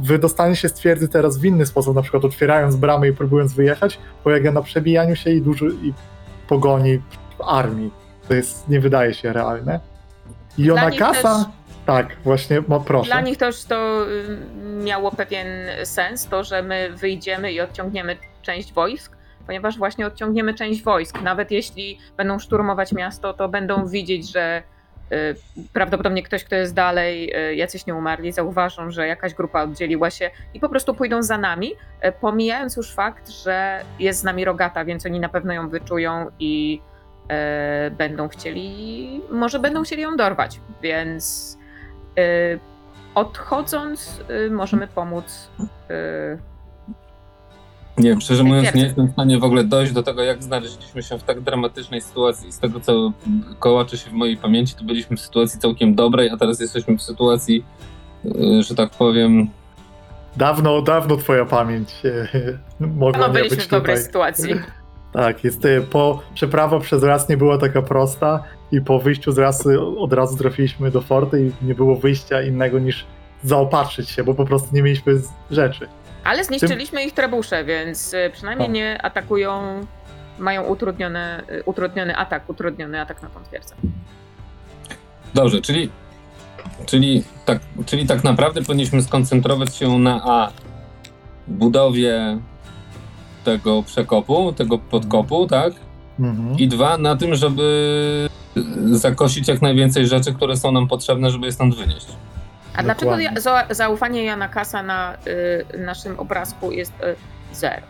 Wydostanie 0.00 0.56
się 0.56 0.68
z 0.68 0.72
twierdzy 0.72 1.08
teraz 1.08 1.38
w 1.38 1.44
inny 1.44 1.66
sposób, 1.66 1.94
na 1.94 2.02
przykład 2.02 2.24
otwierając 2.24 2.76
bramy 2.76 3.08
i 3.08 3.12
próbując 3.12 3.52
wyjechać, 3.52 3.98
polega 4.24 4.52
na 4.52 4.62
przebijaniu 4.62 5.16
się 5.16 5.30
i, 5.30 5.42
dużo, 5.42 5.66
i 5.66 5.94
pogoni 6.48 6.98
w 7.38 7.42
armii. 7.42 7.90
To 8.28 8.34
jest, 8.34 8.68
nie 8.68 8.80
wydaje 8.80 9.14
się 9.14 9.32
realne. 9.32 9.80
I 10.58 10.70
ona 10.70 10.90
kasa... 10.90 11.34
też- 11.34 11.63
Tak, 11.86 12.16
właśnie, 12.24 12.62
no 12.68 12.80
proszę. 12.80 13.10
Dla 13.10 13.20
nich 13.20 13.38
też 13.38 13.64
to 13.64 14.06
y, 14.08 14.38
miało 14.84 15.10
pewien 15.10 15.46
sens, 15.84 16.26
to, 16.26 16.44
że 16.44 16.62
my 16.62 16.90
wyjdziemy 16.90 17.52
i 17.52 17.60
odciągniemy 17.60 18.16
część 18.42 18.72
wojsk, 18.72 19.16
ponieważ 19.46 19.78
właśnie 19.78 20.06
odciągniemy 20.06 20.54
część 20.54 20.82
wojsk. 20.82 21.22
Nawet 21.22 21.50
jeśli 21.50 21.98
będą 22.16 22.38
szturmować 22.38 22.92
miasto, 22.92 23.34
to 23.34 23.48
będą 23.48 23.88
widzieć, 23.88 24.32
że 24.32 24.62
y, 25.12 25.16
prawdopodobnie 25.72 26.22
ktoś, 26.22 26.44
kto 26.44 26.56
jest 26.56 26.74
dalej, 26.74 27.36
y, 27.50 27.54
jacyś 27.54 27.86
nie 27.86 27.94
umarli, 27.94 28.32
zauważą, 28.32 28.90
że 28.90 29.06
jakaś 29.06 29.34
grupa 29.34 29.62
oddzieliła 29.62 30.10
się 30.10 30.30
i 30.54 30.60
po 30.60 30.68
prostu 30.68 30.94
pójdą 30.94 31.22
za 31.22 31.38
nami, 31.38 31.72
pomijając 32.20 32.76
już 32.76 32.94
fakt, 32.94 33.28
że 33.28 33.84
jest 33.98 34.20
z 34.20 34.24
nami 34.24 34.44
rogata, 34.44 34.84
więc 34.84 35.06
oni 35.06 35.20
na 35.20 35.28
pewno 35.28 35.52
ją 35.52 35.68
wyczują 35.68 36.30
i 36.38 36.80
będą 37.98 38.28
chcieli, 38.28 39.20
może 39.30 39.58
będą 39.58 39.82
chcieli 39.82 40.02
ją 40.02 40.16
dorwać, 40.16 40.60
więc 40.82 41.56
odchodząc 43.14 44.20
y, 44.46 44.50
możemy 44.50 44.88
pomóc 44.88 45.50
y, 45.60 45.64
Nie 47.98 48.10
wiem, 48.10 48.20
szczerze 48.20 48.44
mówiąc, 48.44 48.74
nie 48.74 48.82
jestem 48.82 49.06
w 49.06 49.12
stanie 49.12 49.38
w 49.38 49.44
ogóle 49.44 49.64
dojść 49.64 49.92
do 49.92 50.02
tego, 50.02 50.22
jak 50.22 50.42
znaleźliśmy 50.42 51.02
się 51.02 51.18
w 51.18 51.22
tak 51.22 51.40
dramatycznej 51.40 52.00
sytuacji. 52.00 52.52
Z 52.52 52.58
tego, 52.58 52.80
co 52.80 53.12
kołacze 53.58 53.96
się 53.96 54.10
w 54.10 54.12
mojej 54.12 54.36
pamięci, 54.36 54.74
to 54.74 54.84
byliśmy 54.84 55.16
w 55.16 55.20
sytuacji 55.20 55.60
całkiem 55.60 55.94
dobrej, 55.94 56.30
a 56.30 56.36
teraz 56.36 56.60
jesteśmy 56.60 56.98
w 56.98 57.02
sytuacji, 57.02 57.64
że 58.60 58.74
tak 58.74 58.90
powiem, 58.90 59.48
Dawno, 60.36 60.82
dawno 60.82 61.16
twoja 61.16 61.44
pamięć 61.44 61.88
mogła 62.80 63.20
no, 63.20 63.26
nie 63.26 63.32
byliśmy 63.32 63.56
być 63.56 63.66
w 63.66 63.70
dobrej 63.70 63.96
tutaj. 63.96 64.06
sytuacji. 64.06 64.54
Tak, 65.14 65.44
jest 65.44 65.64
e, 65.64 65.80
po 65.80 66.22
przeprawa 66.34 66.80
przez 66.80 67.02
las 67.02 67.28
nie 67.28 67.36
była 67.36 67.58
taka 67.58 67.82
prosta 67.82 68.44
i 68.72 68.80
po 68.80 68.98
wyjściu 68.98 69.32
z 69.32 69.38
rasy 69.38 69.80
od 69.80 70.12
razu 70.12 70.36
trafiliśmy 70.36 70.90
do 70.90 71.00
forty 71.00 71.46
i 71.46 71.66
nie 71.66 71.74
było 71.74 71.96
wyjścia 71.96 72.42
innego 72.42 72.78
niż 72.78 73.06
zaopatrzyć 73.44 74.10
się, 74.10 74.24
bo 74.24 74.34
po 74.34 74.44
prostu 74.44 74.68
nie 74.72 74.82
mieliśmy 74.82 75.20
rzeczy. 75.50 75.88
Ale 76.24 76.44
zniszczyliśmy 76.44 77.04
ich 77.04 77.12
trebusze, 77.12 77.64
więc 77.64 78.14
y, 78.14 78.30
przynajmniej 78.32 78.68
O. 78.68 78.72
nie 78.72 79.02
atakują, 79.02 79.80
mają 80.38 80.62
utrudnione, 80.62 81.42
y, 81.50 81.62
utrudniony 81.64 82.16
atak, 82.16 82.50
utrudniony 82.50 83.00
atak 83.00 83.22
na 83.22 83.28
tą 83.28 83.44
twierdzę. 83.44 83.74
Dobrze, 85.34 85.60
czyli, 85.60 85.90
czyli, 86.86 87.24
tak, 87.44 87.58
czyli 87.86 88.06
tak 88.06 88.24
naprawdę 88.24 88.62
powinniśmy 88.62 89.02
skoncentrować 89.02 89.76
się 89.76 89.98
na 89.98 90.20
A. 90.24 90.50
Budowie 91.48 92.38
tego 93.44 93.82
przekopu, 93.82 94.52
tego 94.52 94.78
podkopu, 94.78 95.46
tak? 95.46 95.72
Mhm. 96.20 96.58
I 96.58 96.68
dwa, 96.68 96.98
na 96.98 97.16
tym, 97.16 97.34
żeby 97.34 98.28
zakosić 98.90 99.48
jak 99.48 99.62
najwięcej 99.62 100.06
rzeczy, 100.06 100.32
które 100.34 100.56
są 100.56 100.72
nam 100.72 100.88
potrzebne, 100.88 101.30
żeby 101.30 101.46
je 101.46 101.52
stąd 101.52 101.76
wynieść. 101.76 102.06
A 102.76 102.82
dlaczego 102.82 103.10
Dokładnie. 103.10 103.30
ja, 103.34 103.40
za, 103.40 103.66
zaufanie 103.70 104.24
Jana 104.24 104.48
Kasa 104.48 104.82
na 104.82 105.14
y, 105.74 105.78
naszym 105.78 106.20
obrazku 106.20 106.72
jest 106.72 106.92
y, 107.02 107.16
zero? 107.52 107.82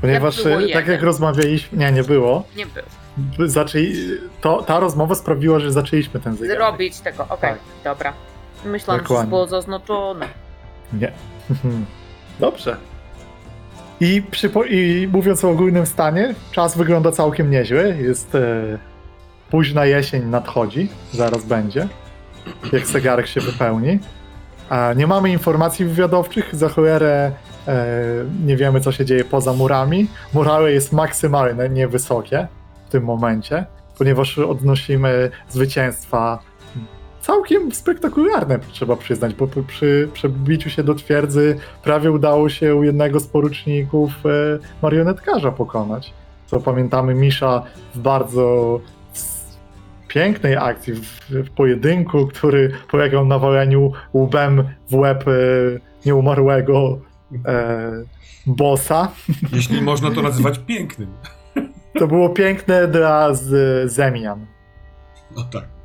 Ponieważ 0.00 0.36
jak 0.44 0.46
e, 0.46 0.52
tak 0.60 0.68
jeden. 0.68 0.92
jak 0.92 1.02
rozmawialiśmy, 1.02 1.78
nie, 1.78 1.92
nie 1.92 2.02
było, 2.04 2.44
Nie 2.56 2.66
było. 2.66 2.86
by- 3.38 3.50
zaczęli, 3.50 3.94
to, 4.40 4.62
ta 4.62 4.80
rozmowa 4.80 5.14
sprawiła, 5.14 5.58
że 5.60 5.72
zaczęliśmy 5.72 6.20
ten 6.20 6.36
zegarek. 6.36 6.58
Zrobić 6.62 7.00
tego, 7.00 7.22
okej, 7.22 7.50
Tak. 7.50 7.58
dobra. 7.84 8.12
Myślałam, 8.64 9.06
że 9.06 9.26
było 9.26 9.46
zaznaczone. 9.46 10.28
Nie. 10.92 11.12
Dobrze. 12.40 12.76
I, 14.00 14.22
I 14.70 15.08
mówiąc 15.12 15.44
o 15.44 15.50
ogólnym 15.50 15.86
stanie, 15.86 16.34
czas 16.52 16.76
wygląda 16.76 17.12
całkiem 17.12 17.50
nieźle. 17.50 17.96
Jest 17.96 18.34
e, 18.34 18.78
późna 19.50 19.86
jesień 19.86 20.24
nadchodzi, 20.24 20.88
zaraz 21.12 21.44
będzie, 21.44 21.88
jak 22.72 22.86
zegarek 22.86 23.26
się 23.26 23.40
wypełni. 23.40 23.98
A 24.68 24.92
nie 24.92 25.06
mamy 25.06 25.30
informacji 25.30 25.84
wywiadowczych, 25.84 26.54
za 26.54 26.68
cholerę 26.68 27.32
e, 27.68 27.84
nie 28.44 28.56
wiemy 28.56 28.80
co 28.80 28.92
się 28.92 29.04
dzieje 29.04 29.24
poza 29.24 29.52
murami. 29.52 30.08
Murały 30.34 30.72
jest 30.72 30.92
maksymalne, 30.92 31.68
niewysokie 31.68 32.48
w 32.88 32.90
tym 32.90 33.04
momencie, 33.04 33.66
ponieważ 33.98 34.38
odnosimy 34.38 35.30
zwycięstwa 35.48 36.38
całkiem 37.26 37.72
spektakularne, 37.72 38.58
trzeba 38.58 38.96
przyznać, 38.96 39.34
bo 39.34 39.48
przy- 39.66 40.08
przebiciu 40.12 40.70
się 40.70 40.82
do 40.82 40.94
twierdzy 40.94 41.58
prawie 41.82 42.10
udało 42.12 42.48
się 42.48 42.74
u 42.74 42.84
jednego 42.84 43.20
z 43.20 43.26
poruczników 43.26 44.10
e, 44.26 44.58
marionetkarza 44.82 45.52
pokonać. 45.52 46.12
Co 46.46 46.60
pamiętamy, 46.60 47.14
Misza 47.14 47.62
w 47.94 47.98
bardzo 47.98 48.80
pięknej 50.08 50.56
akcji, 50.56 50.94
w, 50.94 51.20
w 51.30 51.50
pojedynku, 51.50 52.26
który 52.26 52.72
polegał 52.90 53.24
na 53.26 53.38
waleniu 53.38 53.92
łbem 54.14 54.64
w 54.90 54.94
łeb 54.94 55.28
e, 55.28 55.32
nieumarłego 56.06 56.98
e, 57.46 57.92
bossa. 58.46 59.12
Jeśli 59.52 59.82
można 59.82 60.10
to 60.10 60.22
nazywać 60.22 60.58
pięknym. 60.58 61.08
To 61.98 62.06
było 62.06 62.28
piękne 62.28 62.88
dla 62.88 63.34
z, 63.34 63.92
Zemian. 63.92 64.46
No 65.36 65.42
tak. 65.52 65.75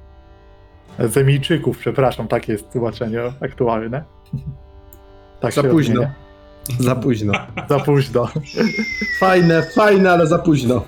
Zemijczyków, 1.00 1.78
przepraszam, 1.78 2.28
takie 2.28 2.52
jest 2.52 2.72
tłumaczenie 2.72 3.20
aktualne. 3.42 4.04
Tak 5.42 5.54
Za 5.54 5.64
późno. 5.64 6.02
odmienia. 6.02 6.14
Za 6.80 6.96
późno. 6.96 7.34
Za 7.70 7.80
późno. 7.80 8.28
Fajne, 9.20 9.64
fajne, 9.64 10.12
ale 10.12 10.28
za 10.28 10.40
późno. 10.40 10.84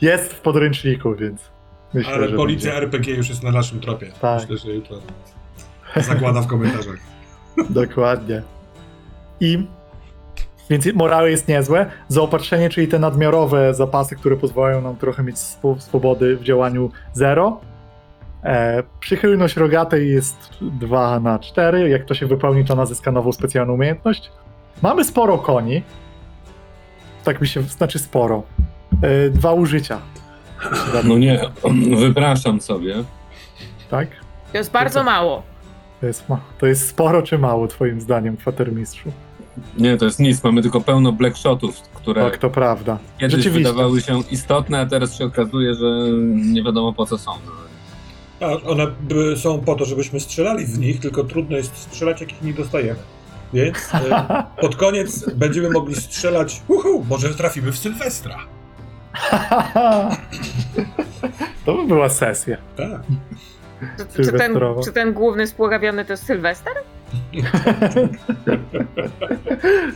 Jest 0.00 0.32
w 0.32 0.40
podręczniku, 0.40 1.14
więc 1.14 1.40
myślę, 1.94 2.12
Ale 2.14 2.28
że 2.28 2.36
policja 2.36 2.70
będzie. 2.70 2.84
RPG 2.86 3.14
już 3.14 3.28
jest 3.28 3.42
na 3.42 3.50
naszym 3.50 3.80
tropie. 3.80 4.12
Tak. 4.20 4.40
Myślę, 4.40 4.56
że 4.56 4.70
jutro 4.74 4.96
zakłada 5.96 6.40
w 6.40 6.46
komentarzach. 6.46 6.96
Dokładnie. 7.70 8.42
I 9.40 9.66
więc 10.70 10.86
morale 10.94 11.30
jest 11.30 11.48
niezłe. 11.48 11.86
Zaopatrzenie, 12.08 12.70
czyli 12.70 12.88
te 12.88 12.98
nadmiarowe 12.98 13.74
zapasy, 13.74 14.16
które 14.16 14.36
pozwalają 14.36 14.82
nam 14.82 14.96
trochę 14.96 15.22
mieć 15.22 15.36
swo- 15.36 15.80
swobody 15.80 16.36
w 16.36 16.42
działaniu 16.42 16.90
zero. 17.12 17.60
E, 18.44 18.82
przychylność 19.00 19.56
rogatej 19.56 20.10
jest 20.10 20.50
2 20.60 21.20
na 21.20 21.38
4. 21.38 21.88
Jak 21.88 22.04
to 22.04 22.14
się 22.14 22.26
wypełni, 22.26 22.64
to 22.64 22.72
ona 22.74 22.86
zyska 22.86 23.12
nową 23.12 23.32
specjalną 23.32 23.72
umiejętność. 23.72 24.30
Mamy 24.82 25.04
sporo 25.04 25.38
koni. 25.38 25.82
Tak 27.24 27.40
mi 27.40 27.46
się, 27.48 27.62
znaczy 27.62 27.98
sporo. 27.98 28.42
E, 29.02 29.30
dwa 29.30 29.52
użycia. 29.52 29.98
No 31.04 31.18
nie, 31.18 31.40
wypraszam 31.96 32.60
sobie. 32.60 32.94
Tak? 33.90 34.08
To 34.52 34.58
jest 34.58 34.70
bardzo 34.72 35.02
mało. 35.02 35.42
To 36.00 36.06
jest, 36.06 36.26
to 36.58 36.66
jest 36.66 36.88
sporo 36.88 37.22
czy 37.22 37.38
mało, 37.38 37.68
twoim 37.68 38.00
zdaniem, 38.00 38.36
kwatermistrzu? 38.36 39.12
Nie, 39.78 39.96
to 39.96 40.04
jest 40.04 40.20
nic, 40.20 40.44
mamy 40.44 40.62
tylko 40.62 40.80
pełno 40.80 41.12
blackshotów, 41.12 41.80
które 41.94 42.22
Tak, 42.24 42.38
to 42.38 42.50
prawda. 42.50 42.98
kiedyś 43.18 43.48
wydawały 43.48 44.00
się 44.00 44.20
istotne, 44.30 44.80
a 44.80 44.86
teraz 44.86 45.18
się 45.18 45.24
okazuje, 45.24 45.74
że 45.74 45.86
nie 46.52 46.62
wiadomo 46.62 46.92
po 46.92 47.06
co 47.06 47.18
są. 47.18 47.30
A 48.42 48.68
one 48.70 48.86
by- 49.00 49.36
są 49.36 49.60
po 49.60 49.74
to, 49.74 49.84
żebyśmy 49.84 50.20
strzelali 50.20 50.66
w 50.66 50.78
nich, 50.78 51.00
tylko 51.00 51.24
trudno 51.24 51.56
jest 51.56 51.76
strzelać, 51.76 52.20
jak 52.20 52.32
ich 52.32 52.42
nie 52.42 52.52
dostajemy. 52.52 52.98
Więc 53.52 53.76
e, 53.94 54.24
pod 54.60 54.76
koniec 54.76 55.30
będziemy 55.34 55.70
mogli 55.70 55.94
strzelać. 55.94 56.62
Uhu, 56.68 57.04
może 57.08 57.34
trafimy 57.34 57.72
w 57.72 57.78
Sylwestra. 57.78 58.38
to 61.66 61.74
by 61.74 61.86
była 61.86 62.08
sesja. 62.08 62.56
Tak. 62.76 63.00
Czy, 64.16 64.24
czy, 64.24 64.32
ten, 64.32 64.58
czy 64.84 64.92
ten 64.92 65.12
główny 65.12 65.46
spłagawiony 65.46 66.04
to 66.04 66.12
jest 66.12 66.26
Sylwester? 66.26 66.72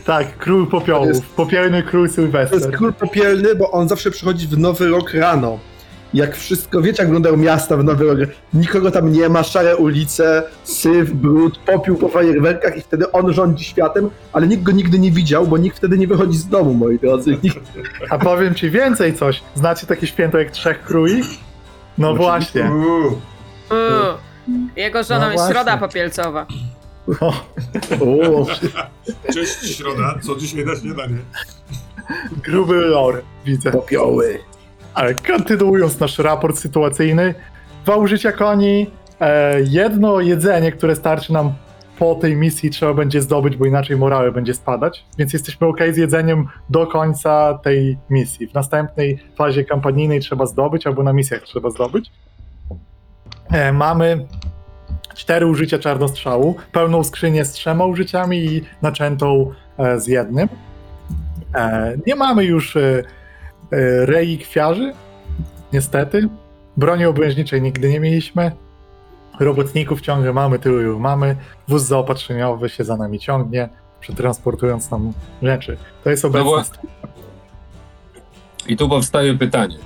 Tak, 0.05 0.37
król 0.37 0.67
popiołów. 0.67 1.29
Popielny 1.29 1.83
król 1.83 2.01
To 2.01 2.03
jest 2.03 2.15
Sylwester. 2.15 2.71
król 2.71 2.93
popielny, 2.93 3.55
bo 3.55 3.71
on 3.71 3.89
zawsze 3.89 4.11
przychodzi 4.11 4.47
w 4.47 4.57
nowy 4.57 4.87
rok 4.87 5.13
rano. 5.13 5.59
Jak 6.13 6.35
wszystko, 6.35 6.81
wiecie 6.81 6.97
jak 7.03 7.07
wyglądają 7.07 7.37
miasta 7.37 7.77
w 7.77 7.83
nowy 7.83 8.05
rok? 8.05 8.29
Nikogo 8.53 8.91
tam 8.91 9.11
nie 9.11 9.29
ma, 9.29 9.43
szare 9.43 9.77
ulice, 9.77 10.43
syf, 10.63 11.11
brud, 11.11 11.57
popiół 11.59 11.97
po 11.97 12.09
fajerwerkach 12.09 12.77
i 12.77 12.81
wtedy 12.81 13.11
on 13.11 13.33
rządzi 13.33 13.65
światem, 13.65 14.09
ale 14.33 14.47
nikt 14.47 14.63
go 14.63 14.71
nigdy 14.71 14.99
nie 14.99 15.11
widział, 15.11 15.47
bo 15.47 15.57
nikt 15.57 15.77
wtedy 15.77 15.97
nie 15.97 16.07
wychodzi 16.07 16.37
z 16.37 16.47
domu, 16.47 16.73
moi 16.73 16.99
drodzy. 16.99 17.37
Nikt... 17.43 17.57
A 18.09 18.17
powiem 18.17 18.55
ci 18.55 18.69
więcej 18.69 19.13
coś. 19.13 19.41
Znacie 19.55 19.87
takie 19.87 20.07
święto 20.07 20.37
jak 20.37 20.51
Trzech 20.51 20.83
Króli? 20.83 21.21
No 21.97 22.15
właśnie. 22.15 22.71
Uuu. 22.71 23.21
Uuu. 23.71 24.17
Jego 24.75 25.03
żoną 25.03 25.19
No 25.19 25.25
jest 25.31 25.37
właśnie. 25.37 25.53
Środa 25.55 25.77
Popielcowa. 25.77 26.45
O, 27.19 27.33
O, 28.01 28.45
Cześć, 29.33 29.75
środa. 29.77 30.15
Co 30.23 30.35
dzisiaj 30.35 30.65
na 30.65 30.75
śniadanie? 30.75 31.17
gruby 32.43 32.75
lore, 32.75 33.21
widzę. 33.45 33.71
popioły. 33.71 34.39
Ale 34.97 35.15
kontynuując 35.15 35.99
nasz 35.99 36.19
raport 36.19 36.57
sytuacyjny, 36.57 37.35
dwa 37.83 37.95
użycia 37.95 38.31
koni, 38.31 38.91
e, 39.19 39.61
jedno 39.61 40.21
jedzenie, 40.21 40.71
które 40.71 40.95
starczy 40.95 41.33
nam 41.33 41.53
po 41.99 42.15
tej 42.15 42.35
misji 42.35 42.69
trzeba 42.69 42.93
będzie 42.93 43.21
zdobyć, 43.21 43.57
bo 43.57 43.65
inaczej 43.65 43.97
morale 43.97 44.31
będzie 44.31 44.53
spadać, 44.53 45.05
więc 45.17 45.33
jesteśmy 45.33 45.67
ok 45.67 45.77
z 45.91 45.97
jedzeniem 45.97 46.47
do 46.69 46.87
końca 46.87 47.59
tej 47.63 47.97
misji. 48.09 48.47
W 48.47 48.53
następnej 48.53 49.23
fazie 49.35 49.65
kampanijnej 49.65 50.19
trzeba 50.19 50.45
zdobyć, 50.45 50.87
albo 50.87 51.03
na 51.03 51.13
misjach 51.13 51.41
trzeba 51.41 51.69
zdobyć. 51.69 52.11
E, 53.51 53.73
mamy 53.73 54.27
cztery 55.15 55.45
użycia 55.45 55.79
czarnostrzału, 55.79 56.55
pełną 56.71 57.03
skrzynię 57.03 57.45
z 57.45 57.51
trzema 57.51 57.85
użyciami 57.85 58.37
i 58.37 58.61
naczętą 58.81 59.51
e, 59.77 59.99
z 59.99 60.07
jednym. 60.07 60.49
E, 61.55 61.97
nie 62.07 62.15
mamy 62.15 62.45
już 62.45 62.75
e, 62.75 63.03
relikwiarzy, 64.05 64.93
niestety. 65.73 66.29
Broni 66.77 67.05
obrężniczej 67.05 67.61
nigdy 67.61 67.89
nie 67.89 67.99
mieliśmy. 67.99 68.51
Robotników 69.39 70.01
ciągle 70.01 70.33
mamy, 70.33 70.59
tylu 70.59 70.99
mamy. 70.99 71.35
Wóz 71.67 71.83
zaopatrzeniowy 71.83 72.69
się 72.69 72.83
za 72.83 72.97
nami 72.97 73.19
ciągnie, 73.19 73.69
przetransportując 73.99 74.91
nam 74.91 75.13
rzeczy. 75.43 75.77
To 76.03 76.09
jest 76.09 76.25
wła- 76.25 76.63
stan. 76.63 76.85
I 78.67 78.77
tu 78.77 78.89
powstaje 78.89 79.33
pytanie. 79.33 79.77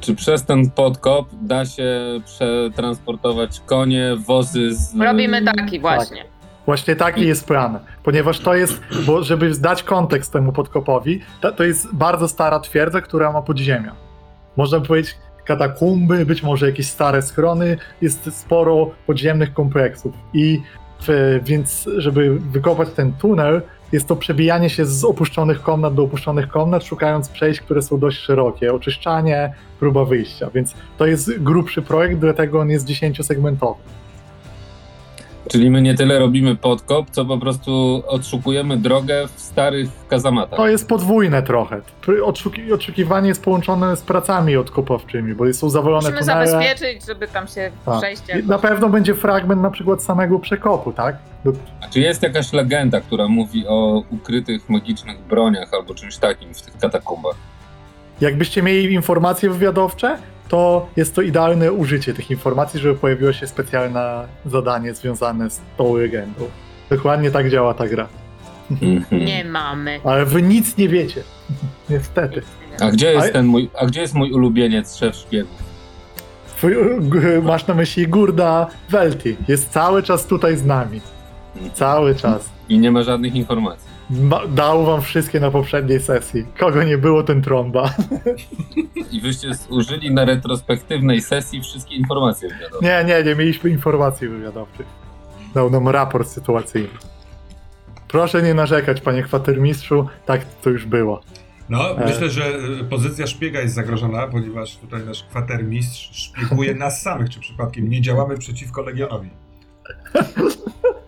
Czy 0.00 0.14
przez 0.14 0.44
ten 0.44 0.70
podkop 0.70 1.28
da 1.42 1.66
się 1.66 2.00
przetransportować 2.24 3.60
konie, 3.66 4.16
wozy 4.26 4.74
z... 4.74 5.00
Robimy 5.00 5.44
taki 5.44 5.80
właśnie. 5.80 6.24
Właśnie 6.66 6.96
taki 6.96 7.26
jest 7.26 7.46
plan, 7.46 7.78
ponieważ 8.02 8.38
to 8.38 8.54
jest, 8.54 8.80
bo 9.06 9.22
żeby 9.22 9.54
zdać 9.54 9.82
kontekst 9.82 10.32
temu 10.32 10.52
podkopowi, 10.52 11.20
to, 11.40 11.52
to 11.52 11.64
jest 11.64 11.94
bardzo 11.94 12.28
stara 12.28 12.60
twierdza, 12.60 13.00
która 13.00 13.32
ma 13.32 13.42
podziemia. 13.42 13.94
Można 14.56 14.80
powiedzieć 14.80 15.16
katakumby, 15.44 16.26
być 16.26 16.42
może 16.42 16.66
jakieś 16.66 16.86
stare 16.86 17.22
schrony, 17.22 17.76
jest 18.02 18.38
sporo 18.38 18.90
podziemnych 19.06 19.54
kompleksów 19.54 20.14
i 20.34 20.62
w, 21.02 21.40
więc 21.42 21.88
żeby 21.96 22.38
wykopać 22.40 22.88
ten 22.90 23.12
tunel, 23.12 23.62
jest 23.92 24.06
to 24.08 24.16
przebijanie 24.16 24.70
się 24.70 24.86
z 24.86 25.04
opuszczonych 25.04 25.62
komnat 25.62 25.94
do 25.94 26.02
opuszczonych 26.02 26.48
komnat, 26.48 26.84
szukając 26.84 27.28
przejść, 27.28 27.60
które 27.60 27.82
są 27.82 27.98
dość 27.98 28.18
szerokie, 28.18 28.74
oczyszczanie, 28.74 29.54
próba 29.80 30.04
wyjścia, 30.04 30.50
więc 30.54 30.74
to 30.98 31.06
jest 31.06 31.42
grubszy 31.42 31.82
projekt, 31.82 32.20
dlatego 32.20 32.60
on 32.60 32.70
jest 32.70 32.86
10-segmentowy. 32.86 33.74
Czyli 35.48 35.70
my 35.70 35.82
nie 35.82 35.94
tyle 35.94 36.18
robimy 36.18 36.56
podkop, 36.56 37.10
co 37.10 37.24
po 37.24 37.38
prostu 37.38 38.02
odszukujemy 38.06 38.76
drogę 38.76 39.28
w 39.36 39.40
starych 39.40 39.88
kazamatach. 40.08 40.56
To 40.56 40.68
jest 40.68 40.88
podwójne 40.88 41.42
trochę. 41.42 41.80
Odszuki- 42.22 42.72
oczekiwanie 42.74 43.28
jest 43.28 43.44
połączone 43.44 43.96
z 43.96 44.02
pracami 44.02 44.56
odkopowczymi, 44.56 45.34
bo 45.34 45.52
są 45.52 45.70
zawalone 45.70 46.10
Musimy 46.10 46.20
tunele. 46.20 46.46
zabezpieczyć, 46.46 47.06
żeby 47.06 47.28
tam 47.28 47.48
się 47.48 47.70
Tak. 47.86 47.98
przejść. 47.98 48.22
I 48.44 48.48
Na 48.48 48.58
pewno 48.58 48.88
będzie 48.88 49.14
fragment 49.14 49.62
na 49.62 49.70
przykład 49.70 50.02
samego 50.02 50.38
przekopu, 50.38 50.92
tak? 50.92 51.16
Do- 51.44 51.52
A 51.84 51.88
czy 51.88 52.00
jest 52.00 52.22
jakaś 52.22 52.52
legenda, 52.52 53.00
która 53.00 53.28
mówi 53.28 53.64
o 53.68 54.02
ukrytych 54.10 54.68
magicznych 54.68 55.18
broniach 55.20 55.68
albo 55.74 55.94
czymś 55.94 56.16
takim 56.16 56.54
w 56.54 56.62
tych 56.62 56.78
katakumbach? 56.78 57.34
Jakbyście 58.20 58.62
mieli 58.62 58.94
informacje 58.94 59.50
wywiadowcze, 59.50 60.18
to 60.50 60.88
jest 60.96 61.14
to 61.14 61.22
idealne 61.22 61.72
użycie 61.72 62.14
tych 62.14 62.30
informacji, 62.30 62.80
żeby 62.80 62.94
pojawiło 62.94 63.32
się 63.32 63.46
specjalne 63.46 64.26
zadanie 64.46 64.94
związane 64.94 65.50
z 65.50 65.60
tą 65.76 65.96
legendą. 65.96 66.44
Dokładnie 66.90 67.30
tak 67.30 67.50
działa 67.50 67.74
ta 67.74 67.88
gra. 67.88 68.08
Mhm. 68.82 69.24
Nie 69.24 69.44
mamy. 69.44 70.00
Ale 70.04 70.26
wy 70.26 70.42
nic 70.42 70.76
nie 70.76 70.88
wiecie. 70.88 71.22
Niestety. 71.90 72.42
A 72.80 72.90
gdzie 72.90 73.12
jest 73.12 73.32
ten 73.32 73.46
mój, 73.46 73.70
a 73.80 73.86
gdzie 73.86 74.00
jest 74.00 74.14
mój 74.14 74.32
ulubieniec, 74.32 74.96
szef 74.96 75.16
szpiegów? 75.16 75.62
Twój, 76.56 76.74
g- 77.00 77.40
masz 77.42 77.66
na 77.66 77.74
myśli 77.74 78.08
Gurda 78.08 78.66
Welti. 78.90 79.36
Jest 79.48 79.70
cały 79.70 80.02
czas 80.02 80.26
tutaj 80.26 80.56
z 80.56 80.64
nami. 80.64 81.00
Cały 81.74 82.14
czas. 82.14 82.48
I 82.68 82.78
nie 82.78 82.90
ma 82.90 83.02
żadnych 83.02 83.34
informacji. 83.34 83.89
Ma, 84.10 84.46
dał 84.46 84.84
wam 84.86 85.02
wszystkie 85.02 85.40
na 85.40 85.50
poprzedniej 85.50 86.00
sesji. 86.00 86.44
Kogo 86.58 86.82
nie 86.82 86.98
było, 86.98 87.22
ten 87.22 87.42
trąba. 87.42 87.94
I 89.10 89.20
wyście 89.20 89.54
zużyli 89.54 90.14
na 90.14 90.24
retrospektywnej 90.24 91.22
sesji 91.22 91.60
wszystkie 91.62 91.94
informacje 91.94 92.48
wywiadowe. 92.48 92.86
Nie, 92.88 93.04
nie, 93.14 93.24
nie 93.24 93.34
mieliśmy 93.34 93.70
informacji 93.70 94.28
wywiadowczych. 94.28 94.86
Dał 95.54 95.70
nam 95.70 95.88
raport 95.88 96.28
sytuacyjny. 96.28 96.88
Proszę 98.08 98.42
nie 98.42 98.54
narzekać, 98.54 99.00
panie 99.00 99.22
kwatermistrzu, 99.22 100.06
tak 100.26 100.44
to 100.44 100.70
już 100.70 100.86
było. 100.86 101.20
No, 101.68 101.90
E. 101.98 102.06
myślę, 102.06 102.30
że 102.30 102.44
y, 102.80 102.84
pozycja 102.84 103.26
szpiega 103.26 103.60
jest 103.60 103.74
zagrożona, 103.74 104.26
ponieważ 104.26 104.76
tutaj 104.76 105.04
nasz 105.04 105.24
kwatermistrz 105.24 106.10
szpieguje 106.12 106.74
nas 106.74 107.02
samych, 107.02 107.30
czy 107.30 107.40
przypadkiem 107.40 107.90
nie 107.90 108.00
działamy 108.00 108.38
przeciwko 108.38 108.82
Legionowi. 108.82 109.30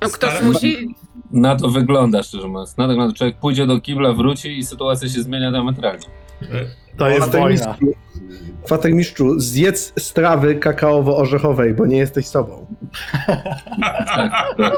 No 0.02 0.08
ktoś 0.08 0.30
Stara- 0.30 0.44
musi. 0.44 0.94
Na 1.32 1.56
to 1.56 1.68
wygląda, 1.68 2.22
szczerze 2.22 2.48
mówiąc. 2.48 2.76
Na 2.76 2.84
to 2.84 2.88
wygląda. 2.88 3.14
Człowiek 3.14 3.36
pójdzie 3.36 3.66
do 3.66 3.80
kibla, 3.80 4.12
wróci 4.12 4.58
i 4.58 4.64
sytuacja 4.64 5.08
się 5.08 5.22
zmienia 5.22 5.50
diametralnie. 5.50 6.06
To 6.96 7.08
jest 7.08 7.30
wojna. 7.30 7.76
Kwatermistrzu, 8.64 9.40
zjedz 9.40 9.92
strawy 9.98 10.54
kakaowo-orzechowej, 10.54 11.74
bo 11.74 11.86
nie 11.86 11.96
jesteś 11.96 12.26
sobą. 12.26 12.66
Tak, 14.16 14.54
tak. 14.56 14.72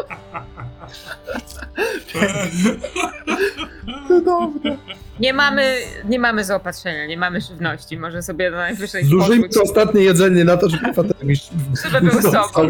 Cudowne. 4.09 4.77
Nie 5.21 5.33
mamy, 5.33 5.77
nie 6.09 6.19
mamy 6.19 6.45
zaopatrzenia, 6.45 7.07
nie 7.07 7.17
mamy 7.17 7.41
żywności. 7.41 7.99
Może 7.99 8.23
sobie 8.23 8.51
do 8.51 8.57
najwyższej 8.57 9.05
Zużyjmy 9.05 9.49
to 9.49 9.63
ostatnie 9.63 10.03
jedzenie 10.03 10.45
na 10.45 10.57
to, 10.57 10.69
żeby 10.69 10.93
kwatermistrz... 10.93 11.51
żeby 11.85 12.11
był 12.11 12.23
sobą. 12.23 12.69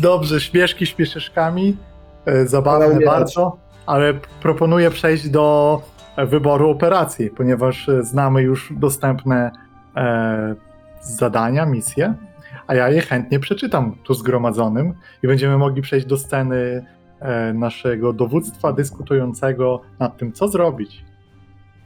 Dobrze, 0.00 0.40
śmieszki 0.40 0.86
śmieszeczkami, 0.86 1.76
e, 2.26 2.46
zabawne 2.46 3.00
bardzo, 3.00 3.56
ale 3.86 4.14
proponuję 4.42 4.90
przejść 4.90 5.28
do 5.28 5.82
wyboru 6.16 6.70
operacji, 6.70 7.30
ponieważ 7.30 7.88
e, 7.88 8.02
znamy 8.02 8.42
już 8.42 8.72
dostępne 8.76 9.50
e, 9.96 10.54
zadania, 11.02 11.66
misje, 11.66 12.14
a 12.66 12.74
ja 12.74 12.88
je 12.88 13.00
chętnie 13.00 13.40
przeczytam 13.40 13.96
tu 14.04 14.14
zgromadzonym 14.14 14.94
i 15.22 15.26
będziemy 15.26 15.58
mogli 15.58 15.82
przejść 15.82 16.06
do 16.06 16.18
sceny 16.18 16.86
e, 17.20 17.52
naszego 17.52 18.12
dowództwa 18.12 18.72
dyskutującego 18.72 19.80
nad 19.98 20.16
tym, 20.16 20.32
co 20.32 20.48
zrobić. 20.48 21.04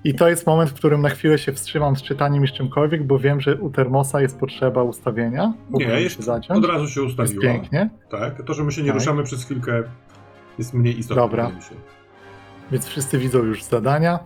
I 0.08 0.14
to 0.14 0.28
jest 0.28 0.46
moment, 0.46 0.70
w 0.70 0.74
którym 0.74 1.00
na 1.00 1.08
chwilę 1.08 1.38
się 1.38 1.52
wstrzymam 1.52 1.96
z 1.96 2.02
czytaniem 2.02 2.44
i 2.44 2.48
z 2.48 2.52
czymkolwiek, 2.52 3.04
bo 3.06 3.18
wiem, 3.18 3.40
że 3.40 3.56
u 3.56 3.70
Termosa 3.70 4.20
jest 4.20 4.40
potrzeba 4.40 4.82
ustawienia. 4.82 5.52
Nie, 5.70 5.84
jest, 5.86 6.16
się 6.16 6.22
zaciąć. 6.22 6.64
od 6.64 6.70
razu 6.70 6.88
się 6.88 7.00
Jest 7.00 7.10
ustawiło. 7.12 7.42
pięknie. 7.42 7.90
Tak, 8.10 8.42
to, 8.42 8.54
że 8.54 8.64
my 8.64 8.72
się 8.72 8.82
nie 8.82 8.88
Tak. 8.88 8.94
ruszamy 8.94 9.22
przez 9.22 9.44
chwilkę 9.44 9.82
jest 10.58 10.74
mniej 10.74 10.98
istotne. 10.98 11.22
Dobra. 11.22 11.50
Więc 12.70 12.86
wszyscy 12.86 13.18
widzą 13.18 13.38
już 13.38 13.62
zadania. 13.64 14.18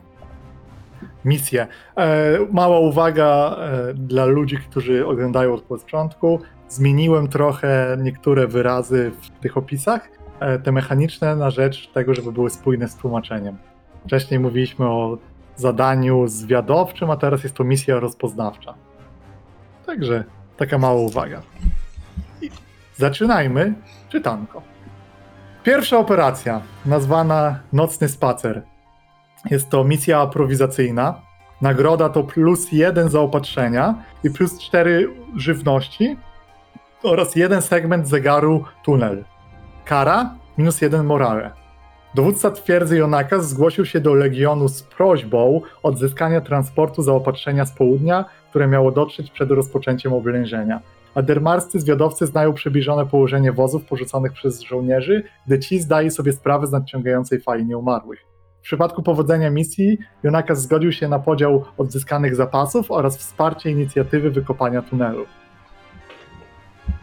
Misje. 1.25 1.67
E, 1.97 2.39
mała 2.53 2.79
uwaga 2.81 3.57
e, 3.59 3.95
dla 3.95 4.25
ludzi, 4.25 4.57
którzy 4.57 5.07
oglądają 5.07 5.55
od 5.55 5.63
początku. 5.63 6.41
Zmieniłem 6.69 7.29
trochę 7.29 7.97
niektóre 8.03 8.47
wyrazy 8.47 9.13
w 9.21 9.31
tych 9.41 9.57
opisach, 9.57 10.09
e, 10.41 10.59
te 10.59 10.73
mechaniczne, 10.73 11.37
na 11.37 11.51
rzecz 11.51 11.89
tego, 11.89 12.15
żeby 12.15 12.33
były 12.33 12.51
spójne 12.51 12.89
z 12.89 12.97
tłumaczeniem. 12.97 13.57
Wcześniej 14.07 14.41
mówiliśmy 14.41 14.87
o 14.87 15.19
zadaniu 15.57 16.29
zwiadowczym, 16.29 17.11
a 17.11 17.17
teraz 17.17 17.43
jest 17.43 17.55
to 17.55 17.65
misja 17.65 18.01
rozpoznawcza. 18.01 18.75
Także 19.87 20.25
taka 20.57 20.79
mała 20.79 21.01
uwaga. 21.01 21.43
I 22.43 22.51
zaczynajmy 22.97 23.75
czytanko. 24.09 24.63
Pierwsza 25.63 25.99
operacja, 25.99 26.61
nazwana 26.87 27.61
Nocny 27.73 28.09
Spacer. 28.09 28.63
Jest 29.51 29.69
to 29.69 29.85
misja 29.85 30.21
aprowizacyjna. 30.21 31.15
Nagroda 31.61 32.09
to 32.09 32.23
plus 32.25 32.73
jeden 32.73 33.09
zaopatrzenia 33.09 33.95
i 34.25 34.31
plus 34.31 34.59
cztery 34.59 35.09
żywności 35.37 36.17
oraz 37.03 37.37
jeden 37.37 37.63
segment 37.63 38.09
zegaru 38.09 38.65
tunel. 38.85 39.25
Kara 39.85 40.35
minus 40.59 40.81
jeden 40.81 41.07
morale. 41.07 41.62
Dowódca 42.15 42.51
twierdzy 42.51 42.97
Jonakas 42.97 43.49
zgłosił 43.49 43.87
się 43.87 44.01
do 44.01 44.15
Legionu 44.15 44.69
z 44.69 44.83
prośbą 44.83 45.61
odzyskania 45.83 46.41
transportu 46.41 47.03
zaopatrzenia 47.03 47.65
z 47.65 47.73
południa, 47.73 48.25
które 48.51 48.69
miało 48.69 48.93
dotrzeć 48.93 49.31
przed 49.31 49.51
rozpoczęciem 49.51 50.13
oblężenia. 50.13 50.81
A 51.15 51.23
dermarscy 51.23 51.81
zwiadowcy 51.81 52.27
znają 52.27 52.53
przybliżone 52.53 53.07
położenie 53.07 53.53
wozów 53.53 53.85
porzuconych 53.85 54.33
przez 54.33 54.61
żołnierzy, 54.61 55.23
gdy 55.47 55.59
ci 55.59 55.81
zdaje 55.81 56.11
sobie 56.11 56.33
sprawę 56.33 56.67
z 56.67 56.73
nadciągającej 56.73 57.41
fali 57.41 57.67
nieumarłych. 57.67 58.21
W 58.61 58.65
przypadku 58.65 59.03
powodzenia 59.03 59.51
misji, 59.51 59.99
Jonakas 60.23 60.63
zgodził 60.63 60.93
się 60.93 61.09
na 61.09 61.19
podział 61.19 61.65
odzyskanych 61.79 62.37
zapasów 62.37 62.91
oraz 62.91 63.19
wsparcie 63.19 63.71
inicjatywy 63.71 64.31
wykopania 64.31 64.83
tunelu. 64.83 65.25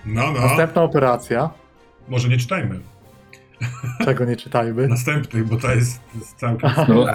No, 0.05 0.31
no. 0.31 0.41
Następna 0.41 0.83
operacja, 0.83 1.49
Może 2.07 2.29
nie 2.29 2.37
czytajmy. 2.37 2.79
czego 4.05 4.25
nie 4.25 4.35
czytajmy. 4.35 4.87
Następnych, 4.87 5.47
bo 5.47 5.57
to 5.57 5.71
jest, 5.71 6.01
to 6.13 6.19
jest 6.19 6.37
całkiem... 6.37 6.69
No, 6.87 7.05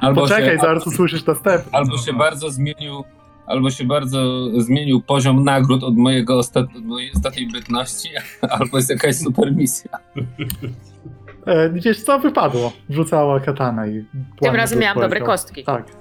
albo 0.00 0.20
Poczekaj, 0.20 0.56
się, 0.56 0.58
zaraz 0.62 0.86
usłyszysz 0.86 1.26
następny. 1.26 1.72
albo 1.72 1.98
się 1.98 2.12
bardzo 2.12 2.50
zmienił, 2.50 3.04
albo 3.46 3.70
się 3.70 3.84
bardzo 3.84 4.46
zmienił 4.60 5.00
poziom 5.00 5.44
nagród 5.44 5.84
od, 5.84 5.96
mojego 5.96 6.38
ostat, 6.38 6.66
od 6.76 6.84
mojej 6.84 7.12
ostatniej 7.12 7.48
bytności, 7.48 8.08
albo 8.58 8.76
jest 8.76 8.90
jakaś 8.90 9.16
super 9.16 9.56
misja. 9.56 9.90
E, 11.46 11.70
gdzieś 11.70 12.02
co 12.02 12.18
wypadło? 12.18 12.72
Wrzucała 12.88 13.40
katana 13.40 13.86
i... 13.86 14.04
Tym 14.40 14.54
razem 14.54 14.78
miałam 14.78 15.00
dobre 15.00 15.20
kostki. 15.20 15.64
Tak. 15.64 15.99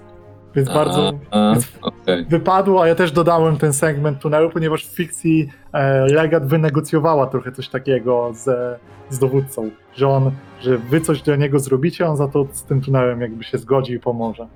Więc 0.56 0.70
bardzo... 0.70 1.14
A, 1.32 1.50
a, 1.50 1.52
Więc 1.52 1.68
okej. 1.82 2.26
wypadło, 2.26 2.84
a 2.84 2.88
ja 2.88 2.96
też 2.96 3.12
dodałem 3.12 3.58
ten 3.58 3.74
segment 3.74 4.20
tunelu, 4.20 4.50
ponieważ 4.50 4.86
w 4.88 4.96
fikcji 4.96 5.50
e, 5.74 6.06
Legat 6.06 6.46
wynegocjowała 6.46 7.28
trochę 7.28 7.52
coś 7.52 7.70
takiego 7.70 8.32
z, 8.34 8.80
z 9.10 9.20
dowódcą, 9.20 9.70
że 9.96 10.08
on, 10.08 10.32
że 10.62 10.78
wy 10.78 11.02
coś 11.02 11.22
dla 11.22 11.36
niego 11.36 11.60
zrobicie, 11.60 12.08
on 12.08 12.18
za 12.18 12.28
to 12.28 12.48
z 12.52 12.64
tym 12.64 12.82
tunelem 12.82 13.22
jakby 13.22 13.44
się 13.44 13.58
zgodzi 13.58 13.94
i 13.94 14.00
pomoże. 14.00 14.48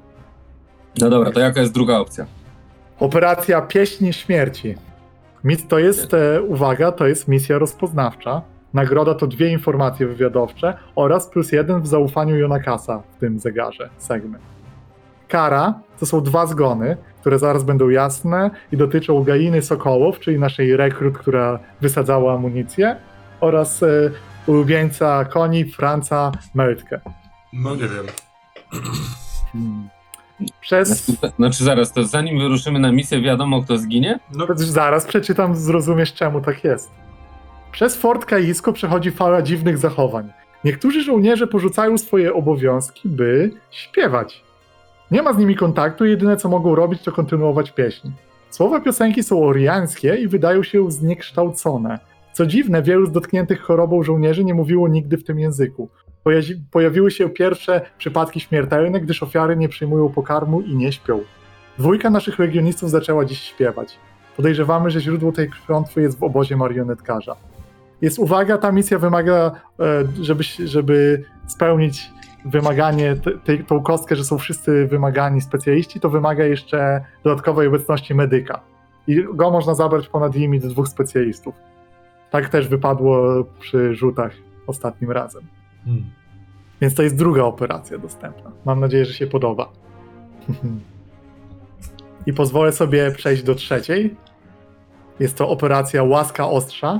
No 0.99 1.09
dobra, 1.09 1.31
to 1.31 1.39
jaka 1.39 1.61
jest 1.61 1.73
druga 1.73 1.97
opcja? 1.97 2.25
Operacja 2.99 3.61
Pieśni 3.61 4.13
Śmierci. 4.13 4.75
To 5.69 5.79
jest, 5.79 6.13
e, 6.13 6.41
uwaga, 6.41 6.91
to 6.91 7.07
jest 7.07 7.27
misja 7.27 7.57
rozpoznawcza. 7.57 8.41
Nagroda 8.73 9.13
to 9.13 9.27
dwie 9.27 9.51
informacje 9.51 10.07
wywiadowcze 10.07 10.73
oraz 10.95 11.27
plus 11.27 11.51
jeden 11.51 11.81
w 11.81 11.87
zaufaniu 11.87 12.37
Jonakasa 12.37 13.03
w 13.17 13.19
tym 13.19 13.39
zegarze, 13.39 13.89
segment. 13.97 14.52
Kara 15.33 15.73
to 15.99 16.05
są 16.05 16.21
dwa 16.21 16.45
zgony, 16.45 16.97
które 17.21 17.39
zaraz 17.39 17.63
będą 17.63 17.89
jasne 17.89 18.51
i 18.71 18.77
dotyczą 18.77 19.23
Gainy 19.23 19.61
Sokołów, 19.61 20.19
czyli 20.19 20.39
naszej 20.39 20.77
rekrut, 20.77 21.17
która 21.17 21.59
wysadzała 21.81 22.33
amunicję, 22.33 22.95
oraz 23.41 23.83
e, 23.83 23.87
ulubieńca 24.47 25.25
koni 25.25 25.65
Franca 25.65 26.31
Meltke. 26.53 27.01
No 27.53 27.75
nie 27.75 27.81
wiem. 27.81 28.05
Hmm. 29.51 29.89
Przez 30.61 31.11
Znaczy 31.35 31.63
zaraz, 31.63 31.93
to 31.93 32.03
zanim 32.03 32.39
wyruszymy 32.39 32.79
na 32.79 32.91
misję, 32.91 33.21
wiadomo 33.21 33.61
kto 33.61 33.77
zginie? 33.77 34.19
No, 34.35 34.47
Zaraz 34.55 35.05
przeczytam, 35.05 35.55
zrozumiesz 35.55 36.13
czemu 36.13 36.41
tak 36.41 36.63
jest. 36.63 36.91
Przez 37.71 37.95
Fort 37.95 38.25
Kaisko 38.25 38.73
przechodzi 38.73 39.11
fala 39.11 39.41
dziwnych 39.41 39.77
zachowań. 39.77 40.33
Niektórzy 40.63 41.03
żołnierze 41.03 41.47
porzucają 41.47 41.97
swoje 41.97 42.33
obowiązki, 42.33 43.09
by 43.09 43.51
śpiewać. 43.71 44.43
Nie 45.13 45.21
ma 45.21 45.33
z 45.33 45.37
nimi 45.37 45.55
kontaktu, 45.55 46.05
jedyne 46.05 46.37
co 46.37 46.49
mogą 46.49 46.75
robić 46.75 47.01
to 47.01 47.11
kontynuować 47.11 47.71
pieśń. 47.71 48.11
Słowa 48.49 48.79
piosenki 48.81 49.23
są 49.23 49.43
oriańskie 49.43 50.15
i 50.15 50.27
wydają 50.27 50.63
się 50.63 50.91
zniekształcone. 50.91 51.99
Co 52.33 52.45
dziwne, 52.45 52.81
wielu 52.81 53.05
z 53.05 53.11
dotkniętych 53.11 53.61
chorobą 53.61 54.03
żołnierzy 54.03 54.43
nie 54.43 54.53
mówiło 54.53 54.87
nigdy 54.87 55.17
w 55.17 55.23
tym 55.23 55.39
języku. 55.39 55.89
Pojawi- 56.25 56.59
pojawiły 56.71 57.11
się 57.11 57.29
pierwsze 57.29 57.81
przypadki 57.97 58.39
śmiertelne, 58.39 59.01
gdyż 59.01 59.23
ofiary 59.23 59.55
nie 59.55 59.69
przyjmują 59.69 60.09
pokarmu 60.09 60.61
i 60.61 60.75
nie 60.75 60.91
śpią. 60.91 61.19
Dwójka 61.79 62.09
naszych 62.09 62.39
legionistów 62.39 62.89
zaczęła 62.89 63.25
dziś 63.25 63.41
śpiewać. 63.41 63.97
Podejrzewamy, 64.37 64.89
że 64.89 65.01
źródło 65.01 65.31
tej 65.31 65.49
klątwy 65.65 66.01
jest 66.01 66.19
w 66.19 66.23
obozie 66.23 66.57
marionetkarza. 66.57 67.35
Jest 68.01 68.19
uwaga, 68.19 68.57
ta 68.57 68.71
misja 68.71 68.99
wymaga, 68.99 69.51
e, 69.79 70.03
żeby, 70.21 70.43
żeby 70.65 71.23
spełnić 71.47 72.11
wymaganie, 72.45 73.15
te- 73.43 73.57
tą 73.57 73.81
kostkę, 73.81 74.15
że 74.15 74.23
są 74.23 74.37
wszyscy 74.37 74.87
wymagani 74.87 75.41
specjaliści, 75.41 75.99
to 75.99 76.09
wymaga 76.09 76.43
jeszcze 76.43 77.05
dodatkowej 77.23 77.67
obecności 77.67 78.15
medyka. 78.15 78.59
I 79.07 79.23
go 79.33 79.51
można 79.51 79.75
zabrać 79.75 80.07
ponad 80.07 80.35
limit 80.35 80.65
dwóch 80.65 80.87
specjalistów. 80.87 81.55
Tak 82.31 82.49
też 82.49 82.67
wypadło 82.67 83.43
przy 83.59 83.95
rzutach 83.95 84.31
ostatnim 84.67 85.11
razem. 85.11 85.43
hmm. 85.85 86.05
Więc 86.81 86.95
to 86.95 87.03
jest 87.03 87.15
druga 87.17 87.43
operacja 87.43 87.97
dostępna. 87.97 88.51
Mam 88.65 88.79
nadzieję, 88.79 89.05
że 89.05 89.13
się 89.13 89.27
podoba. 89.27 89.71
I 92.25 92.33
pozwolę 92.33 92.71
sobie 92.71 93.11
przejść 93.11 93.43
do 93.43 93.55
trzeciej. 93.55 94.15
Jest 95.19 95.37
to 95.37 95.49
operacja 95.49 96.03
Łaska 96.03 96.49
Ostrza. 96.49 96.99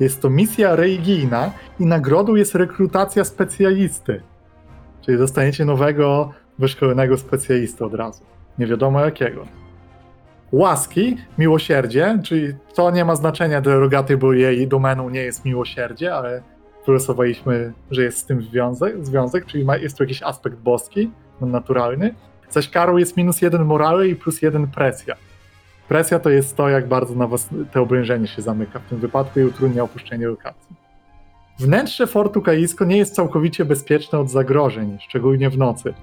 Jest 0.00 0.22
to 0.22 0.30
misja 0.30 0.76
religijna 0.76 1.50
i 1.80 1.86
nagrodą 1.86 2.34
jest 2.34 2.54
rekrutacja 2.54 3.24
specjalisty. 3.24 4.22
Czyli 5.02 5.18
dostaniecie 5.18 5.64
nowego, 5.64 6.32
wyszkolonego 6.58 7.16
specjalistę 7.16 7.84
od 7.86 7.94
razu. 7.94 8.24
Nie 8.58 8.66
wiadomo 8.66 9.00
jakiego. 9.00 9.46
Łaski, 10.52 11.16
miłosierdzie, 11.38 12.18
czyli 12.24 12.54
to 12.74 12.90
nie 12.90 13.04
ma 13.04 13.16
znaczenia 13.16 13.60
dla 13.60 13.74
rogaty, 13.74 14.16
bo 14.16 14.32
jej 14.32 14.68
domeną 14.68 15.10
nie 15.10 15.20
jest 15.20 15.44
miłosierdzie, 15.44 16.14
ale 16.14 16.42
wylosowaliśmy, 16.86 17.72
że 17.90 18.02
jest 18.02 18.18
z 18.18 18.26
tym 18.26 18.42
związek, 18.42 19.04
związek 19.04 19.46
czyli 19.46 19.64
ma, 19.64 19.76
jest 19.76 19.96
tu 19.96 20.02
jakiś 20.02 20.22
aspekt 20.22 20.56
boski, 20.56 21.10
naturalny. 21.40 22.14
Zaś 22.50 22.68
karą 22.68 22.96
jest 22.96 23.16
minus 23.16 23.42
jeden 23.42 23.64
morały 23.64 24.08
i 24.08 24.16
plus 24.16 24.42
jeden 24.42 24.66
presja. 24.66 25.14
Presja 25.88 26.18
to 26.18 26.30
jest 26.30 26.56
to, 26.56 26.68
jak 26.68 26.88
bardzo 26.88 27.14
na 27.14 27.26
was 27.26 27.48
te 27.72 27.80
obrężenie 27.80 28.26
się 28.26 28.42
zamyka 28.42 28.78
w 28.78 28.88
tym 28.88 28.98
wypadku 28.98 29.40
i 29.40 29.44
utrudnia 29.44 29.82
opuszczenie 29.82 30.26
lokacji. 30.26 30.81
Wnętrze 31.62 32.06
fortu 32.06 32.42
Kaisko 32.42 32.84
nie 32.84 32.96
jest 32.96 33.14
całkowicie 33.14 33.64
bezpieczne 33.64 34.18
od 34.18 34.30
zagrożeń, 34.30 34.98
szczególnie 35.00 35.50
w 35.50 35.58
nocy. 35.58 35.94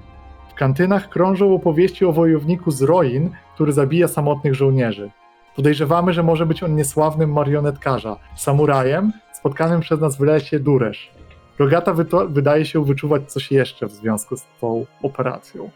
W 0.52 0.54
kantynach 0.54 1.10
krążą 1.10 1.56
opowieści 1.56 2.06
o 2.06 2.12
wojowniku 2.12 2.72
z 2.72 2.82
Roin, 2.82 3.30
który 3.54 3.74
zabija 3.74 4.08
samotnych 4.08 4.56
żołnierzy. 4.56 5.12
Podejrzewamy, 5.56 6.14
że 6.14 6.24
może 6.24 6.46
być 6.46 6.64
on 6.64 6.76
niesławnym 6.76 7.34
marionetkarza, 7.34 8.18
samurajem, 8.36 9.12
spotkanym 9.34 9.82
przez 9.82 10.00
nas 10.00 10.18
w 10.18 10.22
lesie 10.22 10.60
Duresz. 10.60 11.12
Rogata 11.60 11.94
wydaje 12.30 12.66
się 12.66 12.86
wyczuwać 12.86 13.32
coś 13.32 13.52
jeszcze 13.52 13.88
w 13.88 13.92
związku 13.92 14.38
z 14.38 14.46
tą 14.62 14.86
operacją. 15.04 15.70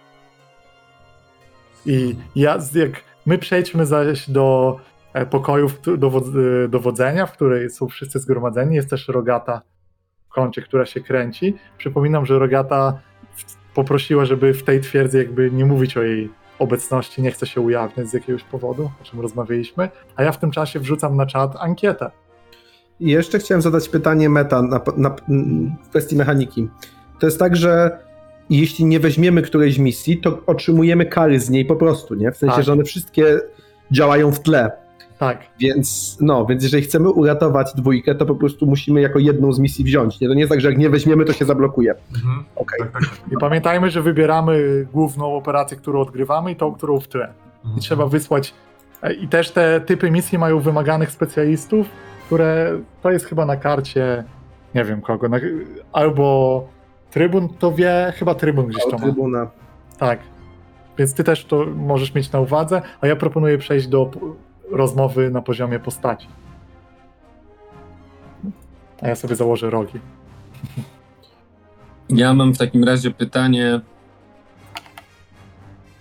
I 1.85 2.15
ja, 2.35 2.57
jak 2.75 2.91
my 3.25 3.37
przejdźmy 3.37 3.85
zaś 3.85 4.29
do 4.29 4.77
e, 5.13 5.25
dowod- 5.25 6.63
e, 6.65 6.67
dowodzenia, 6.67 7.25
w 7.25 7.31
której 7.31 7.69
są 7.69 7.87
wszyscy 7.87 8.19
zgromadzeni, 8.19 8.75
jest 8.75 8.89
też 8.89 9.07
Rogata 9.07 9.61
kącie, 10.33 10.61
która 10.61 10.85
się 10.85 11.01
kręci. 11.01 11.55
Przypominam, 11.77 12.25
że 12.25 12.39
Rogata 12.39 12.99
poprosiła, 13.73 14.25
żeby 14.25 14.53
w 14.53 14.63
tej 14.63 14.81
twierdzy 14.81 15.17
jakby 15.17 15.51
nie 15.51 15.65
mówić 15.65 15.97
o 15.97 16.03
jej 16.03 16.29
obecności, 16.59 17.21
nie 17.21 17.31
chce 17.31 17.47
się 17.47 17.61
ujawniać 17.61 18.07
z 18.07 18.13
jakiegoś 18.13 18.43
powodu, 18.43 18.91
o 19.01 19.03
czym 19.03 19.21
rozmawialiśmy, 19.21 19.89
a 20.15 20.23
ja 20.23 20.31
w 20.31 20.39
tym 20.39 20.51
czasie 20.51 20.79
wrzucam 20.79 21.17
na 21.17 21.25
czat 21.25 21.55
ankietę. 21.59 22.11
I 22.99 23.09
jeszcze 23.09 23.39
chciałem 23.39 23.61
zadać 23.61 23.89
pytanie 23.89 24.29
meta 24.29 24.61
na, 24.61 24.81
na, 24.97 25.15
w 25.83 25.89
kwestii 25.89 26.15
mechaniki. 26.15 26.69
To 27.19 27.27
jest 27.27 27.39
tak, 27.39 27.55
że 27.55 27.99
jeśli 28.49 28.85
nie 28.85 28.99
weźmiemy 28.99 29.41
którejś 29.41 29.77
misji, 29.77 30.17
to 30.17 30.39
otrzymujemy 30.45 31.05
kary 31.05 31.39
z 31.39 31.49
niej 31.49 31.65
po 31.65 31.75
prostu, 31.75 32.15
nie? 32.15 32.31
W 32.31 32.37
sensie, 32.37 32.55
Tak. 32.55 32.65
że 32.65 32.73
one 32.73 32.83
wszystkie 32.83 33.39
działają 33.91 34.31
w 34.31 34.39
tle. 34.39 34.71
Tak, 35.23 35.43
Więc 35.59 36.17
no, 36.21 36.45
więc 36.45 36.63
jeżeli 36.63 36.83
chcemy 36.83 37.09
uratować 37.09 37.73
dwójkę, 37.75 38.15
to 38.15 38.25
po 38.25 38.35
prostu 38.35 38.65
musimy 38.65 39.01
jako 39.01 39.19
jedną 39.19 39.53
z 39.53 39.59
misji 39.59 39.85
wziąć. 39.85 40.19
Nie? 40.19 40.27
To 40.27 40.33
nie 40.33 40.39
jest 40.39 40.51
tak, 40.51 40.61
że 40.61 40.69
jak 40.69 40.77
nie 40.77 40.89
weźmiemy, 40.89 41.25
to 41.25 41.33
się 41.33 41.45
zablokuje. 41.45 41.95
Mhm. 42.15 42.43
Okej. 42.55 42.79
Tak, 42.79 42.91
tak, 42.91 43.01
tak. 43.01 43.31
i 43.31 43.37
pamiętajmy, 43.39 43.89
że 43.89 44.01
wybieramy 44.01 44.85
główną 44.93 45.35
operację, 45.35 45.77
którą 45.77 46.01
odgrywamy 46.01 46.51
i 46.51 46.55
tą, 46.55 46.73
którą 46.73 46.99
w 46.99 47.07
tle. 47.07 47.27
Mhm. 47.57 47.77
I 47.77 47.81
trzeba 47.81 48.05
wysłać. 48.05 48.53
e, 49.01 49.13
I 49.13 49.27
też 49.27 49.51
te 49.51 49.81
typy 49.81 50.11
misji 50.11 50.37
mają 50.37 50.59
wymaganych 50.59 51.11
specjalistów, 51.11 51.87
które 52.25 52.79
to 53.01 53.11
jest 53.11 53.25
chyba 53.25 53.45
na 53.45 53.57
karcie, 53.57 54.23
nie 54.75 54.83
wiem 54.83 55.01
kogo, 55.01 55.29
na, 55.29 55.37
albo 55.91 56.67
Trybun 57.11 57.49
to 57.49 57.71
wie, 57.71 58.13
chyba 58.15 58.35
Trybun 58.35 58.67
gdzieś 58.67 58.83
to 58.83 58.91
ma. 58.91 58.97
Trybuna. 58.99 59.47
Tak. 59.97 60.19
Więc 60.97 61.13
ty 61.13 61.23
też 61.23 61.45
to 61.45 61.65
możesz 61.75 62.13
mieć 62.13 62.31
na 62.31 62.39
uwadze, 62.39 62.81
a 63.01 63.07
ja 63.07 63.15
proponuję 63.15 63.57
przejść 63.57 63.87
do 63.87 64.11
rozmowy 64.73 65.29
na 65.29 65.41
poziomie 65.41 65.79
postaci. 65.79 66.27
A 69.01 69.07
ja 69.07 69.15
sobie 69.15 69.35
założę 69.35 69.69
rogi. 69.69 69.99
Ja 72.09 72.33
mam 72.33 72.53
w 72.53 72.57
takim 72.57 72.83
razie 72.83 73.11
pytanie, 73.11 73.81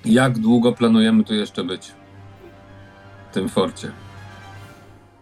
jak 0.04 0.38
długo 0.38 0.72
planujemy 0.72 1.24
tu 1.24 1.34
jeszcze 1.34 1.64
być? 1.64 1.92
W 3.30 3.34
tym 3.34 3.48
forcie. 3.48 3.90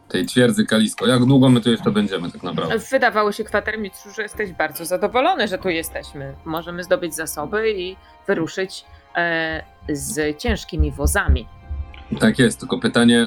Tej 0.08 0.26
twierdzy 0.26 0.66
Kalisko. 0.66 1.06
Jak 1.06 1.24
długo 1.24 1.48
my 1.48 1.60
tu 1.60 1.70
jeszcze 1.70 1.90
będziemy 1.90 2.30
tak 2.30 2.42
naprawdę? 2.42 2.78
Wydawało 2.78 3.32
się 3.32 3.44
kwatermistrzu, 3.44 4.10
że 4.10 4.22
jesteś 4.22 4.52
bardzo 4.52 4.84
zadowolony, 4.84 5.48
że 5.48 5.58
tu 5.58 5.68
jesteśmy. 5.68 6.34
Możemy 6.44 6.84
zdobyć 6.84 7.14
zasoby 7.14 7.70
i 7.70 7.96
wyruszyć 8.26 8.84
e, 9.16 9.62
z 9.88 10.38
ciężkimi 10.38 10.92
wozami. 10.92 11.46
Tak 12.18 12.38
jest, 12.38 12.60
tylko 12.60 12.78
pytanie, 12.78 13.26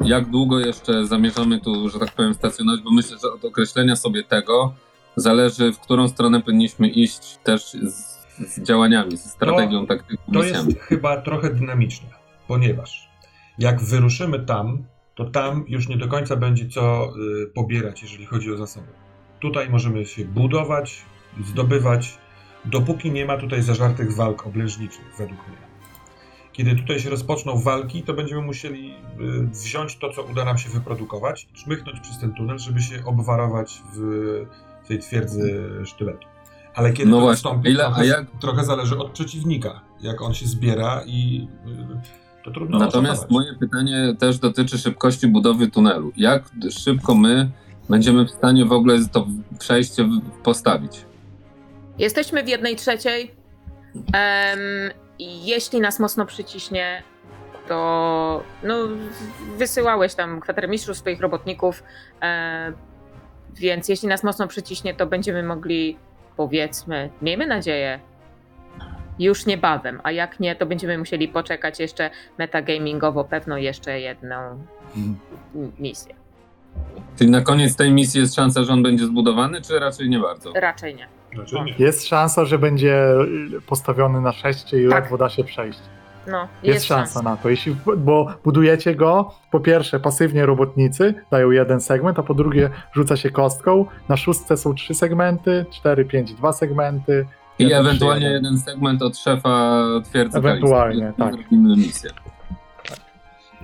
jak 0.00 0.30
długo 0.30 0.60
jeszcze 0.60 1.06
zamierzamy 1.06 1.60
tu, 1.60 1.88
że 1.88 1.98
tak 1.98 2.12
powiem, 2.12 2.34
stacjonować, 2.34 2.80
bo 2.82 2.90
myślę, 2.90 3.16
że 3.22 3.32
od 3.32 3.44
określenia 3.44 3.96
sobie 3.96 4.24
tego 4.24 4.74
zależy, 5.16 5.72
w 5.72 5.78
którą 5.78 6.08
stronę 6.08 6.42
powinniśmy 6.42 6.88
iść 6.88 7.38
też 7.44 7.62
z, 7.72 8.18
z 8.38 8.62
działaniami, 8.62 9.16
ze 9.16 9.28
strategią, 9.28 9.86
taktyką, 9.86 10.22
To 10.32 10.38
misjami. 10.38 10.68
jest 10.68 10.80
chyba 10.80 11.20
trochę 11.20 11.54
dynamiczne, 11.54 12.08
ponieważ 12.48 13.08
jak 13.58 13.82
wyruszymy 13.82 14.40
tam, 14.40 14.84
to 15.14 15.24
tam 15.24 15.64
już 15.68 15.88
nie 15.88 15.96
do 15.96 16.08
końca 16.08 16.36
będzie 16.36 16.68
co 16.68 17.12
y, 17.42 17.46
pobierać, 17.46 18.02
jeżeli 18.02 18.26
chodzi 18.26 18.52
o 18.52 18.56
zasoby. 18.56 18.86
Tutaj 19.40 19.70
możemy 19.70 20.06
się 20.06 20.24
budować, 20.24 21.02
zdobywać, 21.44 22.18
dopóki 22.64 23.10
nie 23.10 23.24
ma 23.26 23.36
tutaj 23.36 23.62
zażartych 23.62 24.16
walk 24.16 24.46
oblężniczych, 24.46 25.14
według 25.18 25.48
mnie. 25.48 25.67
Kiedy 26.58 26.76
tutaj 26.76 27.00
się 27.00 27.10
rozpoczną 27.10 27.60
walki, 27.60 28.02
to 28.02 28.14
będziemy 28.14 28.42
musieli 28.42 28.94
y, 29.20 29.46
wziąć 29.46 29.96
to, 29.96 30.12
co 30.12 30.22
uda 30.22 30.44
nam 30.44 30.58
się 30.58 30.70
wyprodukować, 30.70 31.48
czmychnąć 31.54 32.00
przez 32.00 32.18
ten 32.18 32.32
tunel, 32.34 32.58
żeby 32.58 32.80
się 32.82 33.04
obwarować 33.04 33.82
w 33.94 34.00
tej 34.88 34.98
twierdzy 34.98 35.70
sztyletu. 35.84 36.26
Ale 36.74 36.92
kiedy 36.92 37.10
No 37.10 37.20
to 37.20 37.26
nastąpi, 37.26 37.70
ile- 37.70 37.84
trochę, 37.84 38.00
a 38.00 38.04
jak- 38.04 38.26
trochę 38.40 38.64
zależy 38.64 38.98
od 38.98 39.10
przeciwnika, 39.10 39.80
jak 40.00 40.22
on 40.22 40.34
się 40.34 40.46
zbiera 40.46 41.02
i 41.06 41.48
y, 41.66 42.44
to 42.44 42.50
trudno 42.50 42.78
Natomiast 42.78 43.12
oszacować. 43.22 43.30
moje 43.30 43.54
pytanie 43.58 44.14
też 44.18 44.38
dotyczy 44.38 44.78
szybkości 44.78 45.26
budowy 45.28 45.70
tunelu. 45.70 46.12
Jak 46.16 46.50
szybko 46.84 47.14
my 47.14 47.50
będziemy 47.88 48.24
w 48.26 48.30
stanie 48.30 48.64
w 48.64 48.72
ogóle 48.72 48.98
to 49.12 49.26
przejście 49.58 50.08
postawić? 50.42 51.04
Jesteśmy 51.98 52.44
w 52.44 52.48
jednej 52.48 52.76
trzeciej. 52.76 53.30
I 55.18 55.46
jeśli 55.46 55.80
nas 55.80 55.98
mocno 55.98 56.26
przyciśnie, 56.26 57.02
to 57.68 58.42
no, 58.62 58.74
wysyłałeś 59.56 60.14
tam 60.14 60.40
kwatermistrzu 60.40 60.94
swoich 60.94 61.20
robotników, 61.20 61.82
e, 62.22 62.72
więc 63.54 63.88
jeśli 63.88 64.08
nas 64.08 64.24
mocno 64.24 64.48
przyciśnie, 64.48 64.94
to 64.94 65.06
będziemy 65.06 65.42
mogli, 65.42 65.98
powiedzmy, 66.36 67.10
miejmy 67.22 67.46
nadzieję, 67.46 68.00
już 69.18 69.46
niebawem, 69.46 70.00
a 70.04 70.10
jak 70.10 70.40
nie, 70.40 70.56
to 70.56 70.66
będziemy 70.66 70.98
musieli 70.98 71.28
poczekać 71.28 71.80
jeszcze 71.80 72.10
metagamingowo 72.38 73.24
pewno 73.24 73.56
jeszcze 73.56 74.00
jedną 74.00 74.64
m- 74.96 75.16
misję. 75.78 76.14
Czyli 77.18 77.30
na 77.30 77.40
koniec 77.40 77.76
tej 77.76 77.92
misji 77.92 78.20
jest 78.20 78.34
szansa, 78.34 78.64
że 78.64 78.72
on 78.72 78.82
będzie 78.82 79.06
zbudowany, 79.06 79.62
czy 79.62 79.78
raczej 79.78 80.08
nie 80.08 80.18
bardzo? 80.18 80.52
Raczej 80.54 80.94
nie. 80.94 81.06
Znaczy 81.34 81.56
nie. 81.64 81.74
Jest 81.78 82.06
szansa, 82.06 82.44
że 82.44 82.58
będzie 82.58 83.02
postawiony 83.66 84.20
na 84.20 84.32
szeście 84.32 84.82
i 84.82 84.88
Tak. 84.88 85.00
ledwo 85.02 85.18
da 85.18 85.28
się 85.28 85.44
przejść. 85.44 85.78
No, 86.26 86.48
Jest, 86.62 86.84
szansa 86.86 87.22
na 87.22 87.36
to. 87.36 87.48
Jeśli, 87.50 87.76
bo 87.96 88.32
budujecie 88.44 88.94
go, 88.94 89.34
po 89.50 89.60
pierwsze, 89.60 90.00
pasywnie 90.00 90.46
robotnicy 90.46 91.14
dają 91.30 91.50
jeden 91.50 91.80
segment, 91.80 92.18
a 92.18 92.22
po 92.22 92.34
drugie, 92.34 92.70
rzuca 92.92 93.16
się 93.16 93.30
kostką. 93.30 93.86
Na 94.08 94.16
szóstce 94.16 94.56
są 94.56 94.74
trzy 94.74 94.94
segmenty, 94.94 95.66
cztery, 95.70 96.04
pięć, 96.04 96.34
dwa 96.34 96.52
segmenty. 96.52 97.26
I 97.58 97.62
jeden, 97.64 97.78
trzy, 97.78 97.88
ewentualnie 97.88 98.26
jeden. 98.26 98.44
jeden 98.44 98.58
segment 98.58 99.02
od 99.02 99.18
szefa 99.18 99.84
twierdzy 100.04 100.38
Ewentualnie, 100.38 101.12
tak. 101.18 101.34
Zrobimy 101.34 101.76
misję. 101.76 102.10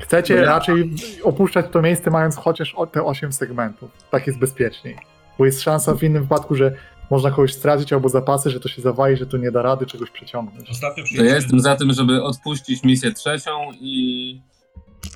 Chcecie 0.01 0.35
Dobra. 0.37 0.51
raczej 0.51 0.91
opuszczać 1.23 1.67
to 1.73 1.83
miejsce, 1.83 2.11
mając 2.11 2.37
chociaż 2.37 2.75
o- 2.75 2.87
te 2.87 3.05
8 3.05 3.33
segmentów. 3.33 3.91
Tak 4.11 4.27
jest 4.27 4.39
bezpieczniej. 4.39 4.97
Bo 5.39 5.47
jest 5.47 5.61
szansa 5.63 5.95
w 5.95 6.03
innym 6.03 6.23
wypadku, 6.23 6.55
że 6.55 6.75
można 7.11 7.31
kogoś 7.31 7.53
stracić 7.53 7.93
albo 7.93 8.09
zapasy, 8.09 8.51
że 8.51 8.61
to 8.61 8.69
się 8.69 8.83
zawali, 8.83 9.17
że 9.17 9.27
tu 9.27 9.37
nie 9.37 9.51
da 9.51 9.63
rady 9.63 9.87
czegoś 9.87 10.11
przeciągnąć. 10.11 10.71
Ostatnio 10.71 10.95
To 10.95 11.01
ja 11.01 11.05
przyjęliśmy, 11.05 11.37
jestem 11.37 11.61
za 11.61 11.77
tym, 11.77 11.93
żeby 11.93 12.23
odpuścić 12.23 12.83
misję 12.85 13.13
trzecią 13.13 13.51
i, 13.81 14.41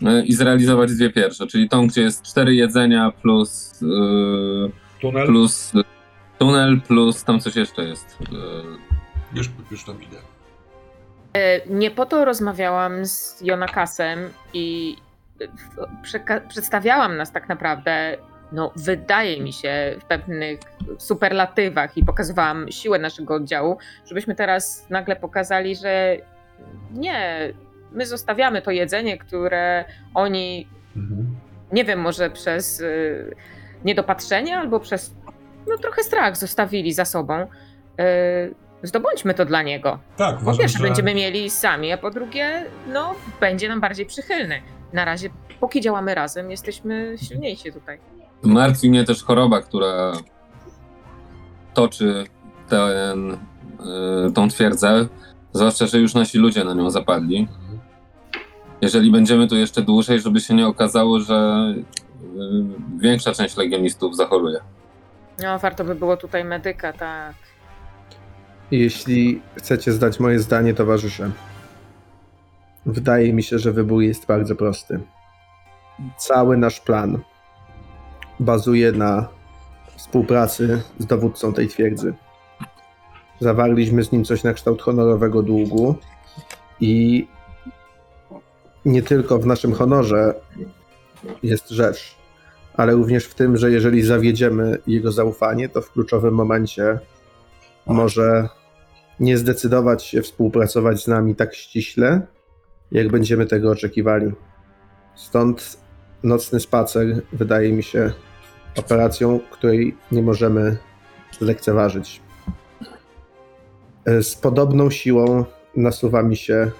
e, 0.06 0.24
i 0.24 0.32
zrealizować 0.32 0.92
dwie 0.92 1.10
pierwsze, 1.10 1.46
czyli 1.46 1.68
tą, 1.68 1.86
gdzie 1.86 2.02
jest 2.02 2.22
cztery 2.22 2.54
jedzenia 2.54 3.12
plus, 3.22 3.80
yy, 3.82 4.70
tunel, 5.00 5.26
plus 5.26 5.72
tunel, 6.38 6.80
plus 6.80 7.24
tam 7.24 7.40
coś 7.40 7.56
jeszcze 7.56 7.84
jest. 7.84 8.18
Yy, 8.20 8.38
już, 9.34 9.50
już 9.70 9.84
tam 9.84 10.02
idę. 10.02 10.16
E, 11.38 11.60
Nie 11.66 11.90
po 11.90 12.06
to 12.06 12.24
rozmawiałam 12.24 13.06
z 13.06 13.40
Jonakasem 13.40 14.18
i 14.52 14.96
przeka- 16.02 16.40
przedstawiałam 16.48 17.16
nas 17.16 17.32
tak 17.32 17.48
naprawdę, 17.48 18.16
no 18.52 18.72
wydaje 18.76 19.40
mi 19.42 19.52
się, 19.52 19.94
w 20.00 20.04
pewnych 20.04 20.58
superlatywach 20.98 21.96
i 21.96 22.04
pokazywałam 22.04 22.66
siłę 22.72 22.98
naszego 22.98 23.34
oddziału, 23.34 23.78
żebyśmy 24.06 24.34
teraz 24.34 24.86
nagle 24.90 25.16
pokazali, 25.16 25.76
że 25.76 26.16
nie, 26.92 27.52
my 27.92 28.06
zostawiamy 28.06 28.62
to 28.62 28.70
jedzenie, 28.70 29.18
które 29.18 29.84
oni, 30.14 30.68
Mhm. 30.96 31.36
nie 31.72 31.84
wiem, 31.84 32.00
może 32.00 32.30
przez 32.30 32.80
y, 32.80 33.34
niedopatrzenie 33.84 34.58
albo 34.58 34.80
przez 34.80 35.14
no, 35.68 35.78
trochę 35.78 36.02
strach 36.02 36.36
zostawili 36.36 36.92
za 36.92 37.04
sobą. 37.04 37.40
Y, 37.42 38.54
zdobądźmy 38.82 39.34
to 39.34 39.44
dla 39.44 39.62
niego. 39.62 39.98
Tak, 40.16 40.36
Po 40.36 40.42
uważam, 40.42 40.58
pierwsze 40.58 40.78
że 40.78 40.84
będziemy 40.84 41.14
mieli 41.14 41.50
sami, 41.50 41.92
a 41.92 41.98
po 41.98 42.10
drugie, 42.10 42.64
no, 42.92 43.14
będzie 43.40 43.68
nam 43.68 43.80
bardziej 43.80 44.06
przychylny. 44.06 44.62
Na 44.92 45.04
razie, 45.04 45.30
póki 45.60 45.80
działamy 45.80 46.14
razem, 46.14 46.50
jesteśmy 46.50 47.16
silniejsi 47.18 47.72
tutaj. 47.72 47.98
martwi 48.42 48.90
mnie 48.90 49.04
też 49.04 49.22
choroba, 49.24 49.60
która 49.60 50.12
otoczy 51.72 52.24
ten, 52.68 53.32
y, 54.28 54.32
tą 54.34 54.48
twierdzę, 54.48 55.06
zwłaszcza, 55.52 55.86
że 55.86 55.98
już 55.98 56.14
nasi 56.14 56.38
ludzie 56.38 56.64
na 56.64 56.74
nią 56.74 56.90
zapadli. 56.90 57.48
Jeżeli 58.80 59.10
będziemy 59.10 59.48
tu 59.48 59.56
jeszcze 59.56 59.82
dłużej, 59.82 60.20
żeby 60.20 60.40
się 60.40 60.54
nie 60.54 60.66
okazało, 60.66 61.20
że 61.20 61.66
y, 61.74 61.78
większa 62.98 63.32
część 63.32 63.56
legionistów 63.56 64.16
zachoruje. 64.16 64.58
No, 65.42 65.58
warto 65.58 65.84
by 65.84 65.94
było 65.94 66.16
tutaj 66.16 66.44
medyka, 66.44 66.92
tak. 66.92 67.34
Jeśli 68.70 69.42
chcecie 69.54 69.92
zdać 69.92 70.20
moje 70.20 70.38
zdanie, 70.38 70.74
towarzysze, 70.74 71.30
wydaje 72.86 73.32
mi 73.32 73.42
się, 73.42 73.58
że 73.58 73.72
wybór 73.72 74.02
jest 74.02 74.26
bardzo 74.26 74.56
prosty. 74.56 75.00
Cały 76.18 76.56
nasz 76.56 76.80
plan 76.80 77.18
bazuje 78.40 78.92
na 78.92 79.28
współpracy 79.96 80.82
z 80.98 81.06
dowódcą 81.06 81.52
tej 81.52 81.68
twierdzy. 81.68 82.14
Zawarliśmy 83.40 84.04
z 84.04 84.12
nim 84.12 84.24
coś 84.24 84.42
na 84.42 84.52
kształt 84.52 84.82
honorowego 84.82 85.42
długu 85.42 85.94
i 86.80 87.26
nie 88.84 89.02
tylko 89.02 89.38
w 89.38 89.46
naszym 89.46 89.72
honorze 89.72 90.34
jest 91.42 91.70
rzecz, 91.70 92.16
ale 92.74 92.92
również 92.92 93.24
w 93.24 93.34
tym, 93.34 93.56
że 93.56 93.70
jeżeli 93.70 94.02
zawiedziemy 94.02 94.78
jego 94.86 95.12
zaufanie, 95.12 95.68
to 95.68 95.82
w 95.82 95.92
kluczowym 95.92 96.34
momencie 96.34 96.98
może 97.86 98.48
nie 99.20 99.38
zdecydować 99.38 100.04
się 100.04 100.22
współpracować 100.22 101.04
z 101.04 101.08
nami 101.08 101.34
tak 101.34 101.54
ściśle, 101.54 102.26
jak 102.92 103.08
będziemy 103.08 103.46
tego 103.46 103.70
oczekiwali. 103.70 104.32
Stąd 105.14 105.78
nocny 106.22 106.60
spacer 106.60 107.22
wydaje 107.32 107.72
mi 107.72 107.82
się 107.82 108.12
operacją, 108.76 109.40
której 109.50 109.96
nie 110.12 110.22
możemy 110.22 110.76
lekceważyć. 111.40 112.20
Z 114.22 114.34
podobną 114.34 114.90
siłą 114.90 115.44
nasuwa 115.76 116.22
mi 116.22 116.36
się 116.36 116.70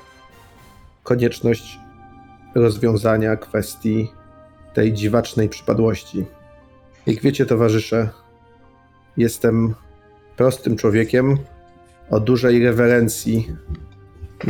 konieczność 1.02 1.78
rozwiązania 2.54 3.36
kwestii 3.36 4.12
tej 4.74 4.92
dziwacznej 4.92 5.48
przypadłości. 5.48 6.24
Jak 7.06 7.22
wiecie, 7.22 7.46
towarzysze, 7.46 8.08
jestem 9.16 9.74
prostym 10.36 10.76
człowiekiem 10.76 11.38
o 12.10 12.20
dużej 12.20 12.64
rewerencji 12.64 13.56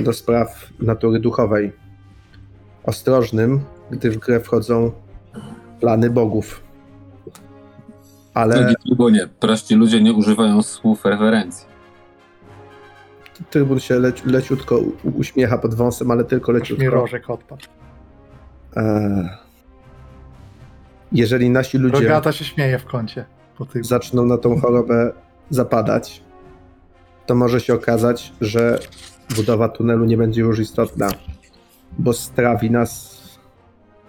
do 0.05 0.13
spraw 0.13 0.69
natury 0.81 1.21
duchowej. 1.21 1.73
Ostrożnym, 2.85 3.61
gdy 3.91 4.11
w 4.11 4.17
grę 4.19 4.41
wchodzą 4.41 4.93
plany 5.81 6.11
bogów. 6.11 6.63
Ale 8.35 8.75
trybunie, 8.87 9.29
prości 9.41 9.75
ludzie 9.75 10.03
nie 10.03 10.13
używają 10.13 10.63
słów 10.63 11.05
referencji. 11.05 11.69
trybun 13.51 13.81
się 13.81 13.99
leci, 13.99 14.23
leciutko 14.27 14.81
uśmiecha 15.17 15.59
pod 15.59 15.75
wąsem, 15.75 16.11
ale 16.11 16.25
tylko 16.25 16.53
Mi 16.53 16.59
leciutko. 16.59 16.91
rożek 16.91 17.31
odpadł. 17.31 17.63
Eee, 18.77 19.29
Jeżeli 21.13 21.51
nasi 21.51 21.79
ludzie 21.79 21.97
Rogata 22.03 22.33
się 22.33 22.45
śmieje 22.45 22.79
w 22.79 22.85
kącie. 22.85 23.25
Po 23.59 23.67
tym. 23.67 23.85
zaczną 23.85 24.25
na 24.27 24.39
tą 24.39 24.61
chorobę 24.61 25.13
zapadać, 25.51 26.23
to 27.29 27.35
może 27.35 27.61
się 27.61 27.75
okazać, 27.75 28.33
że 28.41 28.79
budowa 29.37 29.69
tunelu 29.69 30.05
nie 30.05 30.17
będzie 30.17 30.41
już 30.41 30.59
istotna, 30.59 31.09
bo 31.99 32.13
strawi 32.13 32.71
nas 32.71 33.19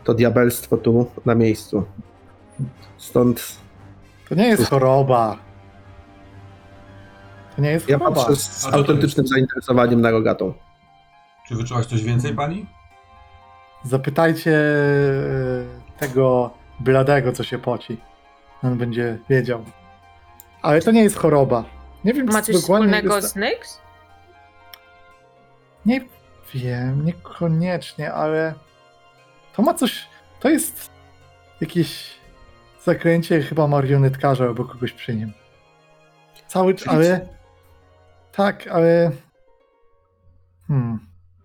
to 0.04 0.14
diabelstwo 0.14 0.78
tu 0.78 1.12
na 1.26 1.36
miejscu. 1.36 1.84
Stąd 2.98 3.58
To 4.30 4.36
nie 4.36 4.48
jest 4.48 4.70
choroba. 4.70 5.38
To 7.56 7.62
nie 7.62 7.72
jest 7.72 7.90
ja 7.90 7.98
choroba. 7.98 8.16
patrzę 8.16 8.36
z 8.36 8.66
A 8.66 8.72
autentycznym 8.72 9.28
zainteresowaniem 9.28 10.02
na 10.02 10.12
rogatą. 10.12 10.54
Czy 11.48 11.56
wyczułaś 11.56 11.86
coś 11.86 12.04
więcej, 12.04 12.34
pani? 12.36 12.66
Zapytajcie 13.84 14.52
e, 14.56 16.00
tego 16.00 16.52
bladego, 16.80 17.32
co 17.32 17.44
się 17.44 17.58
poci. 17.58 17.98
On 18.64 18.78
będzie 18.78 19.18
wiedział. 19.30 19.66
Ale 20.62 20.82
to 20.82 20.92
nie 20.92 21.04
jest 21.04 21.18
choroba. 21.18 21.79
Nie 22.06 22.14
wiem, 22.14 22.26
Ma 22.26 22.42
co 22.42 22.54
coś 22.54 22.56
wspólnego 22.56 23.16
jest... 23.16 23.32
z 23.32 23.36
Nyx? 23.36 23.80
Nie 25.86 26.02
wiem, 26.54 27.06
niekoniecznie, 27.06 28.14
ale 28.14 28.54
to 29.56 29.62
ma 29.62 29.74
coś. 29.74 30.08
To 30.40 30.50
jest 30.50 30.90
jakieś 31.62 32.20
zakręcie 32.84 33.42
chyba 33.42 33.68
marionetkarza 33.68 34.44
albo 34.46 34.66
kogoś 34.66 34.94
przy 34.94 35.16
nim. 35.16 35.34
Cały 36.48 36.74
Czyli 36.74 36.90
ale. 36.90 37.28
Tak, 38.32 38.68
ale. 38.68 39.12
Hmm. 40.68 41.00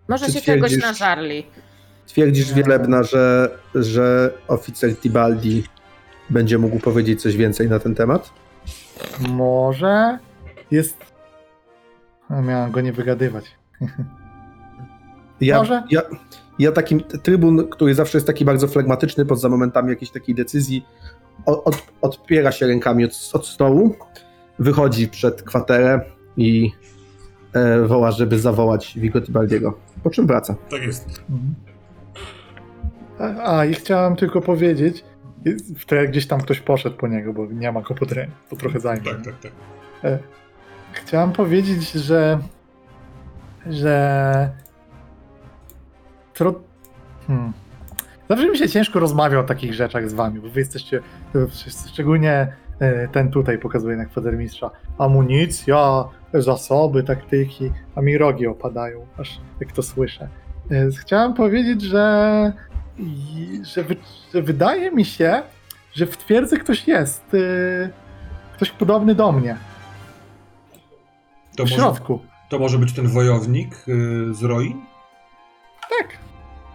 Może 0.07 0.25
Czy 0.25 0.31
się 0.31 0.41
czegoś 0.41 0.77
nażarli. 0.77 1.45
Twierdzisz, 2.07 2.49
Nie. 2.49 2.55
Wielebna, 2.55 3.03
że, 3.03 3.49
że 3.75 4.31
oficer 4.47 4.97
Tibaldi 4.97 5.63
będzie 6.29 6.57
mógł 6.57 6.79
powiedzieć 6.79 7.21
coś 7.21 7.37
więcej 7.37 7.69
na 7.69 7.79
ten 7.79 7.95
temat? 7.95 8.29
Może 9.19 10.19
jest. 10.71 10.97
A, 12.29 12.41
Miałem 12.41 12.71
go 12.71 12.81
nie 12.81 12.93
wygadywać. 12.93 13.45
Ja, 15.41 15.57
Może? 15.57 15.83
ja, 15.91 16.01
ja 16.59 16.71
takim 16.71 17.01
trybun, 17.23 17.67
który 17.69 17.95
zawsze 17.95 18.17
jest 18.17 18.27
taki 18.27 18.45
bardzo 18.45 18.67
flegmatyczny 18.67 19.25
poza 19.25 19.49
momentami 19.49 19.89
jakiejś 19.89 20.11
takiej 20.11 20.35
decyzji, 20.35 20.85
od, 21.45 21.83
odpiera 22.01 22.51
się 22.51 22.67
rękami 22.67 23.05
od, 23.05 23.29
od 23.33 23.47
stołu, 23.47 23.95
wychodzi 24.59 25.07
przed 25.07 25.43
kwaterę 25.43 26.01
i 26.37 26.71
e, 27.53 27.81
woła, 27.87 28.11
żeby 28.11 28.39
zawołać 28.39 28.99
Vigo 28.99 29.21
Tibaldiego. 29.21 29.77
Po 30.03 30.09
czym 30.09 30.27
wraca. 30.27 30.55
Tak 30.69 30.81
jest. 30.81 31.21
Mhm. 31.29 31.55
A, 33.19 33.57
a 33.57 33.65
i 33.65 33.73
chciałem 33.73 34.15
tylko 34.15 34.41
powiedzieć, 34.41 35.03
jest- 35.45 35.79
w 35.79 35.85
tle 35.85 36.07
gdzieś 36.07 36.27
tam 36.27 36.41
ktoś 36.41 36.59
poszedł 36.59 36.97
po 36.97 37.07
niego, 37.07 37.33
bo 37.33 37.45
nie 37.45 37.71
ma 37.71 37.81
go 37.81 37.95
pod 37.95 38.11
ręką. 38.11 38.33
To 38.49 38.55
trochę 38.55 38.79
zajmie. 38.79 39.05
Tak, 39.11 39.25
tak, 39.25 39.39
tak. 39.39 39.51
E, 40.03 40.19
Chciałem 40.95 41.31
powiedzieć, 41.31 41.91
że. 41.91 42.39
że. 43.65 44.49
Tro... 46.33 46.53
Hmm. 47.27 47.53
Zawsze 48.29 48.49
mi 48.49 48.57
się 48.57 48.69
ciężko 48.69 48.99
rozmawia 48.99 49.39
o 49.39 49.43
takich 49.43 49.73
rzeczach 49.73 50.09
z 50.09 50.13
wami, 50.13 50.39
bo 50.39 50.49
wy 50.49 50.59
jesteście. 50.59 51.01
Szczególnie 51.87 52.53
e, 52.79 53.07
ten 53.07 53.31
tutaj 53.31 53.57
pokazuje 53.57 53.97
na 53.97 54.05
kwatermistrza. 54.05 54.71
Amunicja, 54.97 56.03
zasoby, 56.33 57.03
taktyki, 57.03 57.71
a 57.95 58.01
mi 58.01 58.17
rogi 58.17 58.47
opadają, 58.47 59.05
aż 59.17 59.39
jak 59.59 59.71
to 59.71 59.83
słyszę. 59.83 60.27
E, 60.71 60.89
Chciałem 60.99 61.33
powiedzieć, 61.33 61.81
że. 61.81 62.53
że, 63.61 63.83
wy, 63.83 63.95
że 64.33 64.41
wydaje 64.41 64.91
mi 64.91 65.05
się, 65.05 65.41
że 65.93 66.05
w 66.05 66.17
twierdzy 66.17 66.57
ktoś 66.59 66.87
jest. 66.87 67.23
e, 67.33 67.89
Ktoś 68.55 68.71
podobny 68.71 69.15
do 69.15 69.31
mnie. 69.31 69.57
To 71.57 71.65
w 71.65 71.69
może, 71.69 71.75
środku. 71.75 72.19
to 72.49 72.59
może 72.59 72.77
być 72.77 72.93
ten 72.93 73.07
wojownik 73.07 73.75
y, 73.87 74.33
z 74.33 74.43
Roi? 74.43 74.75
Tak. 75.99 76.17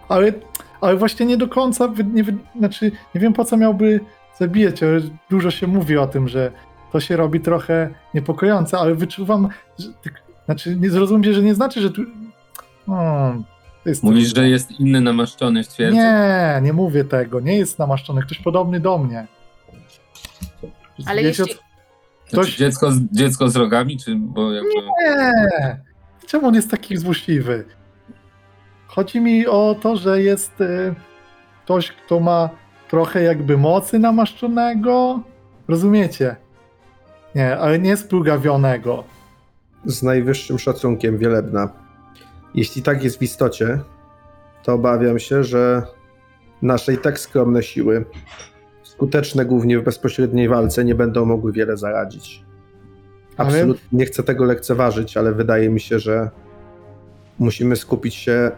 Ale, 0.09 0.33
ale 0.81 0.95
właśnie 0.95 1.25
nie 1.25 1.37
do 1.37 1.47
końca, 1.47 1.93
nie, 2.13 2.23
znaczy 2.59 2.91
nie 3.15 3.21
wiem 3.21 3.33
po 3.33 3.45
co 3.45 3.57
miałby 3.57 3.99
zabijać, 4.39 4.83
ale 4.83 5.01
dużo 5.29 5.51
się 5.51 5.67
mówi 5.67 5.97
o 5.97 6.07
tym, 6.07 6.27
że 6.27 6.51
to 6.91 6.99
się 6.99 7.17
robi 7.17 7.39
trochę 7.39 7.89
niepokojące, 8.13 8.77
ale 8.77 8.95
wyczuwam, 8.95 9.49
że, 9.79 9.87
tak- 10.03 10.21
znaczy 10.45 10.75
nie 10.75 10.89
zrozumcie, 10.89 11.33
że 11.33 11.41
nie 11.41 11.55
znaczy, 11.55 11.81
że 11.81 11.91
tu... 11.91 12.01
To 13.83 13.89
jest 13.89 14.03
Mówisz, 14.03 14.35
że 14.35 14.49
jest 14.49 14.71
inny 14.79 15.01
namaszczony 15.01 15.63
w 15.63 15.67
twierdzy? 15.67 15.97
Nie, 15.97 16.59
nie 16.63 16.73
mówię 16.73 17.03
tego, 17.03 17.39
nie 17.39 17.57
jest 17.57 17.79
namaszczony, 17.79 18.21
ktoś 18.21 18.39
podobny 18.39 18.79
do 18.79 18.97
mnie. 18.97 19.27
Ale 21.05 21.23
Wiecie, 21.23 21.43
jeśli. 21.43 21.70
Ktoś- 22.31 22.45
Znaczy 22.45 22.57
dziecko, 22.59 22.91
z, 22.91 22.99
dziecko 23.11 23.49
z 23.49 23.55
rogami, 23.55 23.97
czy 23.97 24.15
bo 24.15 24.51
jakby... 24.51 24.69
Nie! 25.05 25.81
Czemu 26.27 26.47
on 26.47 26.55
jest 26.55 26.71
taki 26.71 26.97
złośliwy? 26.97 27.65
Chodzi 28.87 29.21
mi 29.21 29.47
o 29.47 29.75
to, 29.81 29.97
że 29.97 30.21
jest 30.21 30.61
y, 30.61 30.95
ktoś, 31.65 31.91
kto 31.91 32.19
ma 32.19 32.49
trochę 32.89 33.23
jakby 33.23 33.57
mocy 33.57 33.99
namaszczonego. 33.99 35.19
Rozumiecie? 35.67 36.35
Nie, 37.35 37.57
ale 37.57 37.79
nie 37.79 37.97
splugawionego. 37.97 39.03
Z 39.85 40.03
najwyższym 40.03 40.59
szacunkiem, 40.59 41.17
Wielebna. 41.17 41.69
Jeśli 42.55 42.81
tak 42.81 43.03
jest 43.03 43.19
w 43.19 43.21
istocie, 43.21 43.79
to 44.63 44.73
obawiam 44.73 45.19
się, 45.19 45.43
że 45.43 45.83
nasze 46.61 46.93
i 46.93 46.97
tak 46.97 47.19
skromne 47.19 47.63
siły, 47.63 48.05
skuteczne 49.01 49.45
głównie 49.45 49.79
w 49.79 49.83
bezpośredniej 49.83 50.49
walce, 50.49 50.85
nie 50.85 50.95
będą 50.95 51.25
mogły 51.25 51.51
wiele 51.51 51.77
zaradzić. 51.77 52.43
Absolutnie 53.37 53.87
nie 53.91 54.05
chcę 54.05 54.23
tego 54.23 54.45
lekceważyć, 54.45 55.17
ale 55.17 55.33
wydaje 55.33 55.69
mi 55.69 55.79
się, 55.79 55.99
że 55.99 56.29
musimy 57.39 57.75
skupić 57.75 58.15
się 58.15 58.51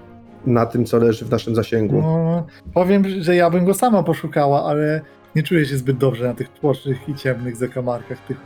na 0.45 0.65
tym, 0.65 0.85
co 0.85 0.97
leży 0.97 1.25
w 1.25 1.31
naszym 1.31 1.55
zasięgu. 1.55 2.01
No, 2.01 2.45
powiem, 2.73 3.03
że 3.21 3.35
ja 3.35 3.49
bym 3.49 3.65
go 3.65 3.73
sama 3.73 4.03
poszukała, 4.03 4.65
ale 4.65 5.01
nie 5.35 5.43
czuję 5.43 5.65
się 5.65 5.77
zbyt 5.77 5.97
dobrze 5.97 6.27
na 6.27 6.33
tych 6.33 6.49
tłocznych 6.49 7.09
i 7.09 7.15
ciemnych 7.15 7.55
zakamarkach 7.55 8.19
tych 8.27 8.37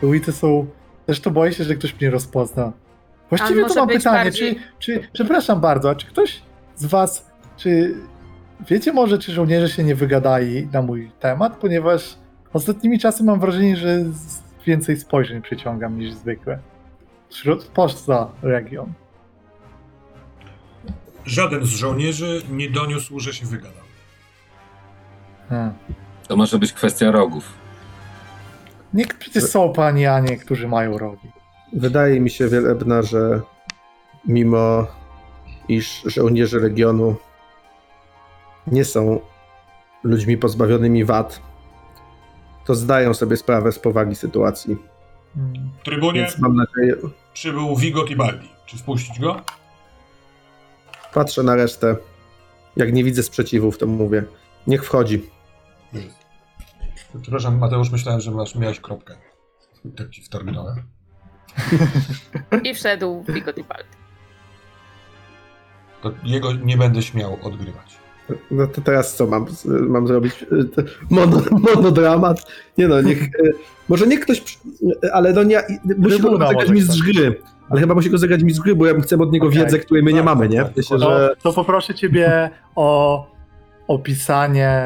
te 0.00 0.06
ulice 0.06 0.32
są... 0.32 0.66
Zresztą 1.06 1.30
boję 1.30 1.52
się, 1.52 1.64
że 1.64 1.74
ktoś 1.74 2.00
mnie 2.00 2.10
rozpozna. 2.10 2.72
Właściwie 3.28 3.64
to 3.64 3.74
mam 3.74 3.88
pytanie, 3.88 4.24
bardziej- 4.24 4.54
czy, 4.54 4.60
czy... 4.78 5.08
Przepraszam 5.12 5.60
bardzo, 5.60 5.90
a 5.90 5.94
czy 5.94 6.06
ktoś 6.06 6.42
z 6.76 6.86
was... 6.86 7.26
Czy... 7.56 7.94
Wiecie 8.60 8.92
może, 8.92 9.18
czy 9.18 9.32
żołnierze 9.32 9.68
się 9.68 9.84
nie 9.84 9.94
wygadali 9.94 10.68
na 10.72 10.82
mój 10.82 11.10
temat? 11.20 11.56
Ponieważ 11.56 12.14
ostatnimi 12.52 12.98
czasy 12.98 13.24
mam 13.24 13.40
wrażenie, 13.40 13.76
że 13.76 14.04
z- 14.04 14.42
więcej 14.66 14.96
spojrzeń 14.96 15.42
przyciągam 15.42 15.98
niż 15.98 16.12
zwykle. 16.14 16.58
Wśród 17.28 17.64
poza 17.64 18.28
region. 18.42 18.92
Żaden 21.24 21.64
z 21.66 21.68
żołnierzy 21.68 22.42
nie 22.50 22.70
doniósł, 22.70 23.20
że 23.20 23.32
się 23.32 23.46
wygadał. 23.46 23.82
Hmm. 25.48 25.72
To 26.28 26.36
może 26.36 26.58
być 26.58 26.72
kwestia 26.72 27.10
rogów. 27.10 27.52
Nie, 28.94 29.06
przecież 29.06 29.44
są 29.44 29.72
panie 29.72 30.12
Anie, 30.12 30.36
którzy 30.36 30.68
mają 30.68 30.98
rogi. 30.98 31.28
Wydaje 31.72 32.20
mi 32.20 32.30
się, 32.30 32.48
Wielebna, 32.48 33.02
że 33.02 33.40
mimo 34.28 34.86
iż 35.68 36.02
żołnierze 36.06 36.58
Legionu 36.58 37.16
nie 38.66 38.84
są 38.84 39.20
ludźmi 40.02 40.36
pozbawionymi 40.36 41.04
wad, 41.04 41.40
to 42.64 42.74
zdają 42.74 43.14
sobie 43.14 43.36
sprawę 43.36 43.72
z 43.72 43.78
powagi 43.78 44.16
sytuacji. 44.16 44.76
Hmm. 45.34 45.70
Trybunie 45.84 46.20
Więc 46.20 46.38
mam 46.38 46.56
nadzieję, 46.56 46.96
przybył 47.32 47.76
Vigo 47.76 48.04
Tibaldi. 48.04 48.48
Czy 48.66 48.76
wpuścić 48.76 49.20
go? 49.20 49.42
patrzę 51.16 51.42
na 51.42 51.56
resztę. 51.56 51.96
Jak 52.76 52.92
nie 52.92 53.04
widzę 53.04 53.22
sprzeciwów, 53.22 53.78
to 53.78 53.86
mówię, 53.86 54.24
niech 54.66 54.84
wchodzi. 54.84 55.30
Przepraszam, 57.22 57.58
Mateusz, 57.58 57.90
myślałem, 57.90 58.20
że 58.20 58.30
masz, 58.30 58.54
miałeś 58.54 58.80
kropkę. 58.80 59.16
Tak 59.96 60.10
ci 60.10 60.22
wtargnąłem. 60.22 60.82
I 62.62 62.74
wszedł 62.74 63.24
Vigo 63.28 63.52
Tibaldi. 63.52 63.96
To 66.02 66.12
jego 66.24 66.52
nie 66.52 66.76
będę 66.76 67.02
śmiał 67.02 67.38
odgrywać. 67.42 67.98
No 68.50 68.66
to 68.66 68.80
teraz 68.80 69.14
co 69.16 69.26
mam, 69.26 69.46
mam 69.88 70.06
zrobić? 70.06 70.46
Mono, 71.10 71.42
monodramat? 71.74 72.46
Nie 72.78 72.88
no, 72.88 73.00
niech, 73.02 73.18
może 73.88 74.06
niech 74.06 74.20
ktoś, 74.20 74.58
ale 75.12 75.32
no 75.32 75.42
nie, 75.42 75.62
musi 75.98 76.20
go 76.22 76.38
zagrać 76.38 76.70
mistrz 76.70 77.02
gry. 77.02 77.40
Ale 77.70 77.80
chyba 77.80 77.94
musi 77.94 78.10
go 78.10 78.18
zagrać 78.18 78.42
mistrz 78.42 78.62
gry, 78.62 78.74
bo 78.76 78.86
ja 78.86 79.00
chcę 79.00 79.16
od 79.18 79.32
niego 79.32 79.46
Okej. 79.46 79.58
wiedzę, 79.58 79.78
której 79.78 80.02
my 80.02 80.12
nie 80.12 80.18
Tak, 80.18 80.24
mamy, 80.26 80.48
nie? 80.48 80.62
tak, 80.62 80.76
Myślę, 80.76 80.98
To, 80.98 81.10
że 81.18 81.36
to 81.42 81.52
poproszę 81.52 81.94
ciebie 81.94 82.50
o 82.76 83.26
opisanie, 83.88 84.82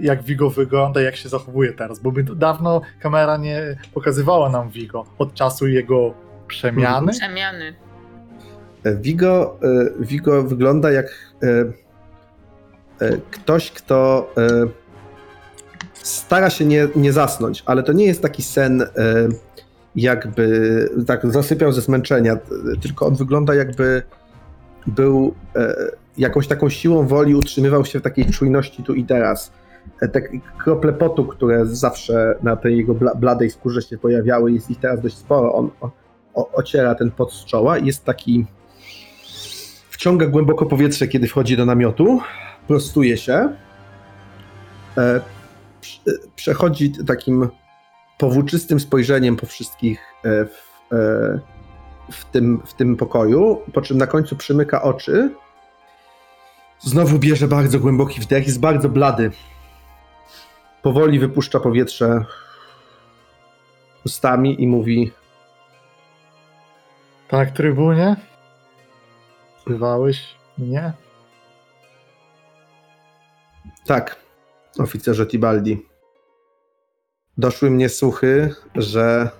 jak 0.00 0.22
Vigo 0.22 0.50
wygląda, 0.50 1.00
jak 1.00 1.16
się 1.16 1.28
zachowuje 1.28 1.72
teraz, 1.72 1.98
bo 1.98 2.10
my 2.10 2.22
dawno 2.22 2.80
kamera 3.00 3.36
nie 3.36 3.76
pokazywała 3.94 4.48
nam 4.48 4.70
Vigo 4.70 5.04
od 5.18 5.34
czasu 5.34 5.68
jego 5.68 6.14
przemiany. 6.48 7.12
Przemiany. 7.12 7.74
Vigo, 8.84 9.58
e, 9.62 10.04
Vigo 10.04 10.42
wygląda 10.42 10.90
jak 10.90 11.06
e, 11.42 11.46
e, 11.48 11.64
ktoś, 13.30 13.70
kto 13.70 14.30
e, 14.36 14.66
stara 15.94 16.50
się 16.50 16.64
nie, 16.64 16.88
nie 16.96 17.12
zasnąć, 17.12 17.62
ale 17.66 17.82
to 17.82 17.92
nie 17.92 18.06
jest 18.06 18.22
taki 18.22 18.42
sen, 18.42 18.82
e, 18.82 18.88
jakby 19.96 20.88
tak 21.06 21.32
zasypiał 21.32 21.72
ze 21.72 21.80
zmęczenia, 21.80 22.36
tylko 22.82 23.06
on 23.06 23.14
wygląda 23.14 23.54
jakby 23.54 24.02
był 24.86 25.34
e, 25.56 25.74
jakąś 26.18 26.46
taką 26.46 26.68
siłą 26.68 27.06
woli, 27.06 27.34
utrzymywał 27.34 27.84
się 27.84 27.98
w 28.00 28.02
takiej 28.02 28.26
czujności 28.26 28.82
tu 28.82 28.94
i 28.94 29.04
teraz. 29.04 29.52
E, 30.00 30.08
Te 30.08 30.22
krople 30.58 30.92
potu, 30.92 31.24
które 31.24 31.66
zawsze 31.66 32.34
na 32.42 32.56
tej 32.56 32.76
jego 32.76 32.94
bla, 32.94 33.14
bladej 33.14 33.50
skórze 33.50 33.82
się 33.82 33.98
pojawiały, 33.98 34.52
jest 34.52 34.70
ich 34.70 34.80
teraz 34.80 35.00
dość 35.00 35.16
sporo. 35.16 35.54
On 35.54 35.70
ociera 36.34 36.94
ten 36.94 37.10
pot 37.10 37.32
z 37.32 37.44
czoła 37.44 37.78
i 37.78 37.86
jest 37.86 38.04
taki 38.04 38.46
wciąga 39.90 40.26
głęboko 40.26 40.66
powietrze, 40.66 41.08
kiedy 41.08 41.28
wchodzi 41.28 41.56
do 41.56 41.66
namiotu, 41.66 42.20
prostuje 42.68 43.16
się, 43.16 43.56
e, 44.98 45.20
prze- 45.80 46.00
przechodzi 46.36 46.92
takim 47.06 47.48
powłóczystym 48.18 48.80
spojrzeniem 48.80 49.36
po 49.36 49.46
wszystkich 49.46 50.00
e, 50.24 50.44
w, 50.46 50.78
e, 50.92 51.40
w, 52.12 52.24
tym, 52.24 52.62
w 52.66 52.74
tym 52.74 52.96
pokoju, 52.96 53.62
po 53.72 53.82
czym 53.82 53.98
na 53.98 54.06
końcu 54.06 54.36
przymyka 54.36 54.82
oczy, 54.82 55.30
znowu 56.80 57.18
bierze 57.18 57.48
bardzo 57.48 57.78
głęboki 57.80 58.20
wdech, 58.20 58.46
jest 58.46 58.60
bardzo 58.60 58.88
blady. 58.88 59.30
Powoli 60.82 61.18
wypuszcza 61.18 61.60
powietrze 61.60 62.24
ustami 64.06 64.62
i 64.62 64.66
mówi 64.66 65.12
Tak, 67.28 67.50
trybunie? 67.50 68.16
Wzywałeś 69.66 70.34
mnie? 70.58 70.92
Tak, 73.86 74.16
oficerze 74.78 75.26
Tibaldi. 75.26 75.86
Doszły 77.38 77.70
mnie 77.70 77.88
słuchy, 77.88 78.54
że 78.74 79.30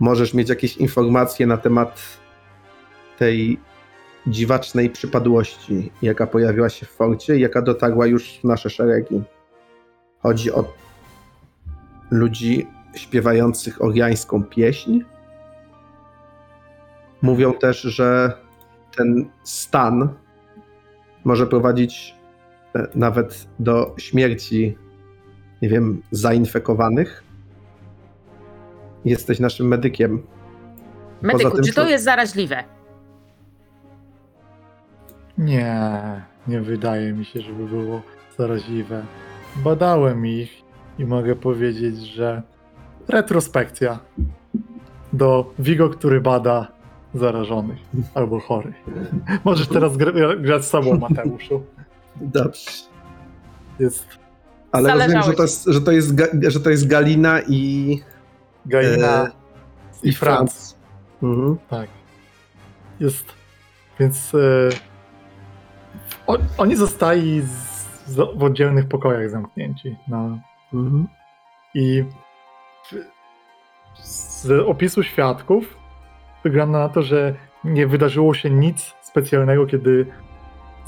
możesz 0.00 0.34
mieć 0.34 0.48
jakieś 0.48 0.76
informacje 0.76 1.46
na 1.46 1.56
temat 1.56 2.02
tej 3.18 3.60
dziwacznej 4.26 4.90
przypadłości, 4.90 5.92
jaka 6.02 6.26
pojawiła 6.26 6.68
się 6.68 6.86
w 6.86 6.90
forcie 6.90 7.36
i 7.36 7.40
jaka 7.40 7.62
dotarła 7.62 8.06
już 8.06 8.38
w 8.38 8.44
nasze 8.44 8.70
szeregi. 8.70 9.22
Chodzi 10.18 10.52
o 10.52 10.74
ludzi 12.10 12.66
śpiewających 12.94 13.82
oriańską 13.82 14.44
pieśń. 14.44 15.00
Mówią 17.22 17.52
też, 17.54 17.80
że 17.80 18.32
ten 18.96 19.30
stan 19.44 20.14
może 21.24 21.46
prowadzić 21.46 22.17
nawet 22.94 23.48
do 23.58 23.94
śmierci, 23.98 24.76
nie 25.62 25.68
wiem, 25.68 26.02
zainfekowanych. 26.10 27.24
Jesteś 29.04 29.40
naszym 29.40 29.68
medykiem. 29.68 30.22
Medyku, 31.22 31.50
tym, 31.56 31.64
czy 31.64 31.72
to 31.72 31.88
jest 31.88 32.04
zaraźliwe? 32.04 32.64
Nie, 35.38 35.92
nie 36.48 36.60
wydaje 36.60 37.12
mi 37.12 37.24
się, 37.24 37.40
żeby 37.40 37.66
było 37.66 38.02
zaraźliwe. 38.38 39.04
Badałem 39.56 40.26
ich 40.26 40.62
i 40.98 41.04
mogę 41.04 41.36
powiedzieć, 41.36 41.96
że 41.96 42.42
retrospekcja 43.08 43.98
do 45.12 45.54
Vigo, 45.58 45.88
który 45.88 46.20
bada 46.20 46.68
zarażonych 47.14 47.78
albo 48.14 48.40
chorych. 48.40 48.74
Możesz 49.44 49.68
teraz 49.68 49.96
gra- 49.96 50.36
grać 50.40 50.64
z 50.64 50.68
sobą, 50.68 50.98
Mateuszu. 50.98 51.62
Dobrze. 52.20 52.70
Jest 53.78 54.06
Ale 54.72 54.94
rozumiem, 54.94 55.22
że 55.22 55.32
to, 55.32 55.42
jest, 55.42 55.64
że, 55.66 55.80
to 55.80 55.92
jest, 55.92 56.14
że 56.48 56.60
to 56.60 56.70
jest 56.70 56.88
Galina 56.88 57.40
i, 57.48 58.00
Gaina 58.66 59.26
E, 59.26 59.30
i 60.02 60.12
Franz. 60.12 60.78
Mhm. 61.22 61.58
Tak. 61.68 61.88
Jest. 63.00 63.24
Więc 64.00 64.34
e, 64.34 64.68
o, 66.26 66.38
oni 66.58 66.76
zostali 66.76 67.42
z, 67.42 67.86
z, 68.06 68.16
w 68.16 68.42
oddzielnych 68.42 68.88
pokojach 68.88 69.30
zamknięci. 69.30 69.96
No. 70.08 70.38
Mhm. 70.74 71.08
I 71.74 72.04
z 74.02 74.50
opisu 74.66 75.02
świadków 75.02 75.76
wygląda 76.44 76.78
na 76.78 76.88
to, 76.88 77.02
że 77.02 77.34
nie 77.64 77.86
wydarzyło 77.86 78.34
się 78.34 78.50
nic 78.50 78.94
specjalnego, 79.02 79.66
kiedy 79.66 80.06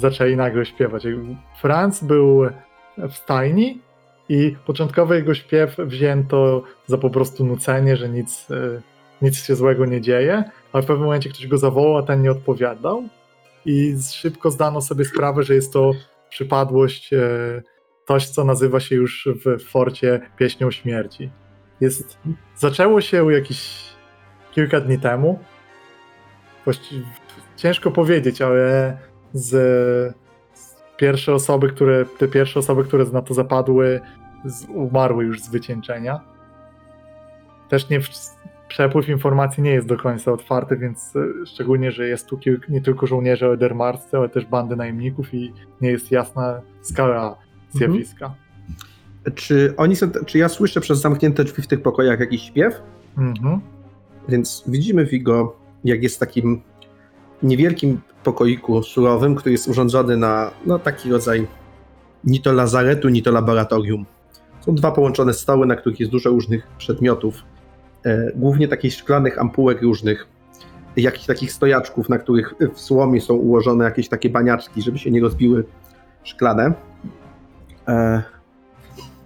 zaczęli 0.01 0.37
nagle 0.37 0.67
śpiewać. 0.67 1.07
Franz 1.61 2.05
był 2.05 2.47
w 2.99 3.15
stajni 3.15 3.81
i 4.29 4.57
początkowy 4.67 5.17
jego 5.17 5.35
śpiew 5.35 5.77
wzięto 5.79 6.63
za 6.87 6.99
po 6.99 7.11
prostu 7.11 7.45
nucenie, 7.45 7.97
że 7.97 8.09
nic, 8.09 8.51
e, 8.51 8.81
nic 9.23 9.45
się 9.45 9.57
złego 9.57 9.87
nie 9.87 10.01
dzieje, 10.01 10.45
ale 10.73 10.83
w 10.83 10.87
pewnym 10.87 11.05
momencie 11.05 11.31
ktoś 11.31 11.47
go 11.47 11.59
zawołał, 11.59 11.99
a 11.99 12.03
ten 12.03 12.23
nie 12.23 12.31
odpowiadał 12.31 13.03
i 13.65 13.97
szybko 14.13 14.51
zdano 14.51 14.81
sobie 14.81 15.05
sprawę, 15.05 15.43
że 15.43 15.55
jest 15.55 15.73
to 15.73 15.93
przypadłość, 16.31 17.13
e, 17.13 17.63
coś 18.09 18.29
co 18.29 18.45
nazywa 18.45 18.81
się 18.81 18.97
już 18.97 19.29
w 19.45 19.65
forcie 19.65 20.21
pieśnią 20.37 20.71
śmierci. 20.71 21.31
Jest, 21.81 22.19
zaczęło 22.57 23.01
się 23.01 23.33
jakieś 23.33 23.85
kilka 24.53 24.81
dni 24.81 24.99
temu. 24.99 25.39
Ciężko 27.57 27.91
powiedzieć, 27.91 28.43
ale 28.43 28.97
z, 29.33 29.49
z 30.55 30.75
pierwsze 30.97 31.35
osoby, 31.35 31.69
które, 31.69 32.05
te 32.19 32.29
pierwsze 32.29 32.61
osoby, 32.61 32.85
które 32.85 33.05
na 33.05 33.23
to 33.23 33.35
zapadły, 33.35 34.01
z, 34.45 34.65
umarły 34.65 35.25
już 35.25 35.43
z 35.43 35.51
wycieńczenia. 35.51 36.21
Też 37.69 37.89
nie, 37.89 38.01
przepływ 38.69 39.09
informacji 39.09 39.63
nie 39.63 39.71
jest 39.71 39.87
do 39.87 39.97
końca 39.97 40.33
otwarty, 40.33 40.77
więc 40.77 41.17
e, 41.17 41.47
szczególnie, 41.47 41.93
że 41.93 42.09
jest 42.09 42.27
tu 42.27 42.39
kilk, 42.39 42.69
nie 42.69 42.81
tylko 42.81 43.07
żołnierze 43.07 43.47
edermarscy, 43.47 44.17
ale 44.17 44.29
też 44.29 44.47
bandy 44.47 44.77
najemników 44.77 45.35
i 45.35 45.53
nie 45.81 45.91
jest 45.91 46.11
jasna 46.11 46.61
skala 46.83 47.37
zjawiska. 47.71 48.35
Czy 49.35 49.75
oni 49.77 49.97
są, 49.97 50.11
czy 50.27 50.39
ja 50.39 50.49
słyszę 50.49 50.81
przez 50.81 51.01
zamknięte 51.01 51.45
drzwi 51.45 51.63
w 51.63 51.67
tych 51.67 51.83
pokojach 51.83 52.21
jakiś 52.21 52.43
śpiew? 52.43 52.83
Mhm. 53.19 53.61
Więc 54.29 54.65
widzimy 54.67 55.07
Vigo, 55.07 55.57
jak 55.85 56.03
jest 56.03 56.17
w 56.17 56.19
takim 56.19 56.63
niewielkim 57.43 58.01
pokoiku 58.25 58.83
surowym, 58.83 59.35
który 59.35 59.53
jest 59.53 59.69
urządzony 59.69 60.17
na 60.17 60.51
no, 60.67 60.79
taki 60.79 61.11
rodzaj 61.11 61.47
ni 62.25 62.41
to 62.41 62.53
lazaretu, 62.53 63.09
ni 63.09 63.23
to 63.23 63.31
laboratorium. 63.31 64.07
Są 64.61 64.75
dwa 64.75 64.93
połączone 64.93 65.35
stoły, 65.35 65.67
na 65.67 65.77
których 65.77 66.01
jest 66.01 66.13
dużo 66.13 66.31
różnych 66.31 66.67
przedmiotów, 66.79 67.35
e, 68.05 68.33
głównie 68.35 68.69
takich 68.69 68.95
szklanych 68.95 69.39
ampułek 69.39 69.83
różnych, 69.83 70.27
jakichś 70.97 71.27
takich 71.27 71.53
stojaczków, 71.53 72.09
na 72.09 72.19
których 72.19 72.55
w 72.75 72.81
słomie 72.81 73.21
są 73.21 73.35
ułożone 73.35 73.85
jakieś 73.85 74.09
takie 74.09 74.31
baniaczki, 74.31 74.83
żeby 74.83 74.99
się 74.99 75.11
nie 75.11 75.21
rozbiły 75.21 75.65
szklane. 76.25 76.73
E, 77.89 78.23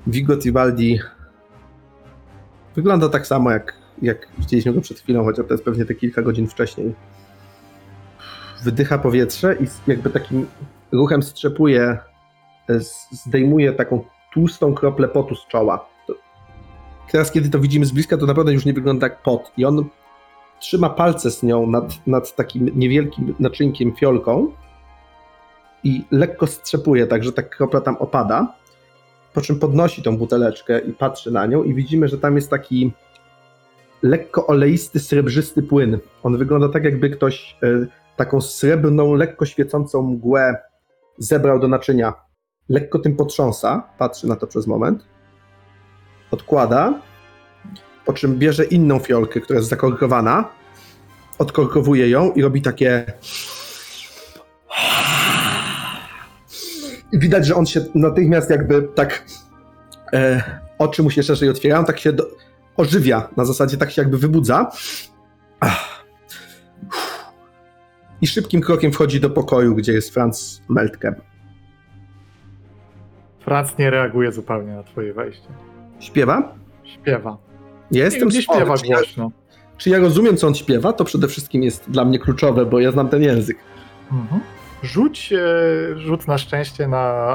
Vigo 0.06 0.36
Tibaldi 0.36 1.00
wygląda 2.76 3.08
tak 3.08 3.26
samo, 3.26 3.50
jak, 3.50 3.74
jak 4.02 4.28
widzieliśmy 4.38 4.72
go 4.72 4.80
przed 4.80 5.00
chwilą, 5.00 5.24
chociaż 5.24 5.46
to 5.46 5.54
jest 5.54 5.64
pewnie 5.64 5.84
te 5.84 5.94
kilka 5.94 6.22
godzin 6.22 6.46
wcześniej. 6.46 6.94
Wydycha 8.64 8.98
powietrze 8.98 9.56
i 9.60 9.90
jakby 9.90 10.10
takim 10.10 10.46
ruchem 10.92 11.22
strzepuje, 11.22 11.98
e, 12.70 12.80
zdejmuje 13.26 13.72
taką 13.72 14.04
tłustą 14.32 14.74
kroplę 14.74 15.08
potu 15.08 15.34
z 15.34 15.46
czoła. 15.46 15.88
Teraz, 17.12 17.32
kiedy 17.32 17.50
to 17.50 17.58
widzimy 17.58 17.86
z 17.86 17.92
bliska, 17.92 18.16
to 18.16 18.26
naprawdę 18.26 18.52
już 18.52 18.64
nie 18.64 18.72
wygląda 18.72 19.06
jak 19.06 19.22
pot. 19.22 19.52
I 19.56 19.64
on 19.64 19.84
trzyma 20.60 20.90
palce 20.90 21.30
z 21.30 21.42
nią 21.42 21.66
nad, 21.66 22.06
nad 22.06 22.36
takim 22.36 22.70
niewielkim 22.74 23.34
naczynkiem, 23.40 23.92
fiolką 23.96 24.52
i 25.84 26.04
lekko 26.10 26.46
strzepuje, 26.46 27.06
tak 27.06 27.24
że 27.24 27.32
ta 27.32 27.42
kropla 27.42 27.80
tam 27.80 27.96
opada. 27.96 28.54
Po 29.34 29.40
czym 29.40 29.58
podnosi 29.58 30.02
tą 30.02 30.16
buteleczkę 30.16 30.78
i 30.78 30.92
patrzy 30.92 31.30
na 31.30 31.46
nią 31.46 31.62
i 31.62 31.74
widzimy, 31.74 32.08
że 32.08 32.18
tam 32.18 32.36
jest 32.36 32.50
taki 32.50 32.92
lekko 34.02 34.46
oleisty, 34.46 35.00
srebrzysty 35.00 35.62
płyn. 35.62 35.98
On 36.22 36.38
wygląda 36.38 36.68
tak, 36.68 36.84
jakby 36.84 37.10
ktoś 37.10 37.56
e, 37.62 37.86
taką 38.16 38.40
srebrną, 38.40 39.14
lekko 39.14 39.46
świecącą 39.46 40.02
mgłę 40.02 40.56
zebrał 41.18 41.58
do 41.58 41.68
naczynia. 41.68 42.14
Lekko 42.68 42.98
tym 42.98 43.16
potrząsa, 43.16 43.88
patrzy 43.98 44.28
na 44.28 44.36
to 44.36 44.46
przez 44.46 44.66
moment, 44.66 45.04
odkłada, 46.30 47.00
po 48.04 48.12
czym 48.12 48.38
bierze 48.38 48.64
inną 48.64 48.98
fiolkę, 48.98 49.40
która 49.40 49.58
jest 49.58 49.68
zakorkowana, 49.68 50.48
odkorkowuje 51.38 52.10
ją 52.10 52.32
i 52.32 52.42
robi 52.42 52.62
takie 52.62 53.06
i 57.12 57.18
widać, 57.18 57.46
że 57.46 57.54
on 57.54 57.66
się 57.66 57.84
natychmiast 57.94 58.50
jakby 58.50 58.82
tak 58.82 59.24
e, 60.12 60.42
oczy 60.78 61.02
mu 61.02 61.10
się 61.10 61.22
szerzej 61.22 61.48
otwierają, 61.48 61.84
tak 61.84 61.98
się 61.98 62.12
do, 62.12 62.26
ożywia, 62.76 63.28
na 63.36 63.44
zasadzie 63.44 63.76
tak 63.76 63.90
się 63.90 64.02
jakby 64.02 64.18
wybudza. 64.18 64.70
Ach. 65.60 65.93
I 68.24 68.26
szybkim 68.26 68.60
krokiem 68.60 68.92
wchodzi 68.92 69.20
do 69.20 69.30
pokoju, 69.30 69.74
gdzie 69.74 69.92
jest 69.92 70.14
Franz 70.14 70.62
Meltke. 70.68 71.14
Franc 73.40 73.78
nie 73.78 73.90
reaguje 73.90 74.32
zupełnie 74.32 74.72
na 74.72 74.82
twoje 74.82 75.12
wejście. 75.12 75.48
Śpiewa? 76.00 76.54
Śpiewa. 76.84 77.36
Ja 77.90 78.04
jestem 78.04 78.28
nie 78.28 78.42
śpiewa 78.42 78.76
Czy 78.78 78.86
ja, 78.86 78.96
głośno. 78.96 79.30
czy 79.76 79.90
ja 79.90 79.98
rozumiem, 79.98 80.36
co 80.36 80.46
on 80.46 80.54
śpiewa? 80.54 80.92
To 80.92 81.04
przede 81.04 81.28
wszystkim 81.28 81.62
jest 81.62 81.90
dla 81.90 82.04
mnie 82.04 82.18
kluczowe, 82.18 82.66
bo 82.66 82.80
ja 82.80 82.90
znam 82.92 83.08
ten 83.08 83.22
język. 83.22 83.56
Mhm. 84.12 84.40
Rzuć 84.82 85.32
e, 85.32 85.38
rzut 85.98 86.28
na 86.28 86.38
szczęście 86.38 86.88
na 86.88 87.26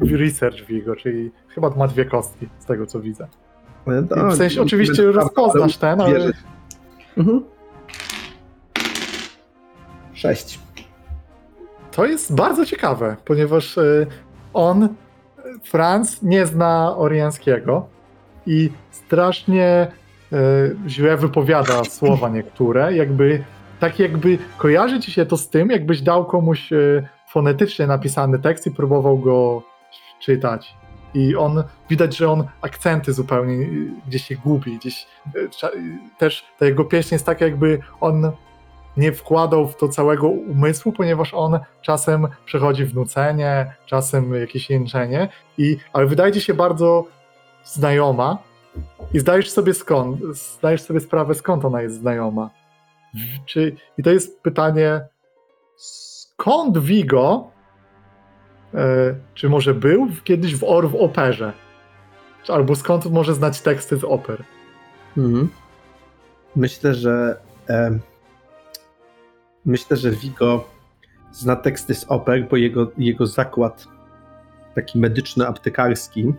w- 0.00 0.08
w 0.08 0.12
research 0.14 0.66
Vigo, 0.66 0.96
czyli 0.96 1.30
chyba 1.48 1.70
ma 1.70 1.88
dwie 1.88 2.04
kostki 2.04 2.48
z 2.58 2.64
tego 2.66 2.86
co 2.86 3.00
widzę. 3.00 3.26
No, 3.86 4.28
w 4.30 4.36
sensie 4.36 4.62
oczywiście 4.62 5.02
rozpoznasz 5.06 5.76
ten, 5.76 6.00
ale. 6.00 6.32
Mhm. 7.16 7.44
Sześć. 10.14 10.58
to 11.92 12.06
jest 12.06 12.34
bardzo 12.34 12.66
ciekawe, 12.66 13.16
ponieważ 13.24 13.78
e, 13.78 14.06
on, 14.54 14.88
Franz, 15.64 16.22
nie 16.22 16.46
zna 16.46 16.96
oriańskiego 16.96 17.88
i 18.46 18.70
strasznie 18.90 19.64
e, 19.64 19.88
źle 20.86 21.16
wypowiada 21.16 21.84
słowa 21.98 22.28
niektóre, 22.28 22.96
jakby 22.96 23.44
tak 23.80 23.98
jakby 23.98 24.38
kojarzy 24.58 25.00
ci 25.00 25.12
się 25.12 25.26
to 25.26 25.36
z 25.36 25.48
tym, 25.48 25.70
jakbyś 25.70 26.00
dał 26.00 26.24
komuś 26.24 26.72
e, 26.72 27.08
fonetycznie 27.30 27.86
napisany 27.86 28.38
tekst 28.38 28.66
i 28.66 28.70
próbował 28.70 29.18
go 29.18 29.62
czytać. 30.20 30.74
I 31.14 31.36
on, 31.36 31.62
widać, 31.90 32.16
że 32.16 32.30
on 32.30 32.44
akcenty 32.60 33.12
zupełnie 33.12 33.66
gdzieś 34.08 34.24
się 34.24 34.36
gubi, 34.36 34.78
gdzieś 34.78 35.06
też 36.18 36.44
ta 36.58 36.66
jego 36.66 36.84
pieśń 36.84 37.14
jest 37.14 37.26
taka 37.26 37.44
jakby 37.44 37.78
on 38.00 38.32
nie 38.96 39.12
wkładał 39.12 39.68
w 39.68 39.76
to 39.76 39.88
całego 39.88 40.28
umysłu, 40.28 40.92
ponieważ 40.92 41.34
on 41.34 41.58
czasem 41.82 42.28
przechodzi 42.44 42.84
w 42.84 42.94
nucenie, 42.94 43.74
czasem 43.86 44.34
jakieś 44.34 44.70
jęczenie, 44.70 45.28
i, 45.58 45.76
ale 45.92 46.06
wydaje 46.06 46.32
ci 46.32 46.40
się 46.40 46.54
bardzo 46.54 47.06
znajoma 47.64 48.38
i 49.14 49.18
zdajesz 49.18 49.50
sobie 49.50 49.74
skąd, 49.74 50.20
zdajesz 50.22 50.82
sobie 50.82 51.00
sprawę 51.00 51.34
skąd 51.34 51.64
ona 51.64 51.82
jest 51.82 51.96
znajoma. 51.96 52.50
Czy, 53.46 53.76
I 53.98 54.02
to 54.02 54.10
jest 54.10 54.42
pytanie, 54.42 55.00
skąd 55.76 56.78
Vigo, 56.78 57.50
e, 58.74 59.14
czy 59.34 59.48
może 59.48 59.74
był 59.74 60.08
kiedyś 60.24 60.56
w 60.56 60.64
OR 60.64 60.90
w 60.90 60.94
operze? 60.94 61.52
Albo 62.48 62.76
skąd 62.76 63.06
może 63.06 63.34
znać 63.34 63.60
teksty 63.60 63.96
z 63.96 64.04
oper? 64.04 64.44
Mhm. 65.16 65.48
Myślę, 66.56 66.94
że 66.94 67.40
myślę, 69.64 69.96
że 69.96 70.10
Vigo 70.10 70.64
zna 71.32 71.56
teksty 71.56 71.94
z 71.94 72.04
oper, 72.04 72.48
bo 72.50 72.56
jego, 72.56 72.90
jego 72.98 73.26
zakład 73.26 73.88
taki 74.74 74.98
medyczno-aptekarski, 74.98 76.32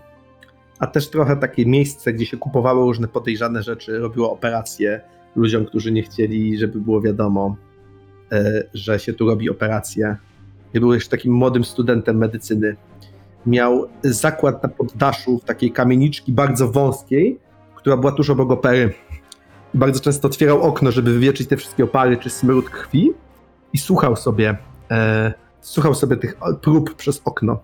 a 0.80 0.88
też 0.88 1.10
trochę 1.10 1.38
takie 1.38 1.66
miejsce, 1.66 2.14
gdzie 2.14 2.26
się 2.26 2.38
kupowało 2.38 2.86
różne 2.86 3.08
podejrzane 3.08 3.64
rzeczy, 3.64 4.00
robiło 4.00 4.32
operacje 4.32 5.02
ludziom, 5.36 5.66
którzy 5.66 5.92
nie 5.92 6.04
chcieli, 6.04 6.58
żeby 6.58 6.82
było 6.82 7.02
wiadomo, 7.02 7.56
e, 8.32 8.64
że 8.74 9.00
się 9.00 9.14
tu 9.14 9.30
robi 9.30 9.50
operacje. 9.50 10.18
Ja 10.74 10.80
był 10.80 10.94
jeszcze 10.94 11.10
takim 11.10 11.34
młodym 11.34 11.64
studentem 11.64 12.18
medycyny. 12.18 12.76
Miał 13.46 13.88
zakład 14.04 14.64
na 14.64 14.70
poddaszu 14.70 15.40
w 15.40 15.44
takiej 15.44 15.72
kamieniczki 15.72 16.32
bardzo 16.32 16.72
wąskiej, 16.72 17.40
która 17.76 17.98
była 17.98 18.12
tuż 18.12 18.30
obok 18.30 18.52
opery. 18.52 18.94
Bardzo 19.76 20.00
często 20.00 20.28
otwierał 20.28 20.62
okno, 20.62 20.92
żeby 20.92 21.14
wywieczyć 21.14 21.48
te 21.48 21.58
wszystkie 21.58 21.84
opary 21.84 22.18
czy 22.18 22.30
smród 22.30 22.70
krwi 22.70 23.14
i 23.74 23.78
słuchał 23.78 24.16
sobie, 24.16 24.58
e, 24.92 25.34
słuchał 25.62 25.96
sobie 25.96 26.18
tych 26.18 26.38
prób 26.62 26.96
przez 26.96 27.22
okno. 27.26 27.60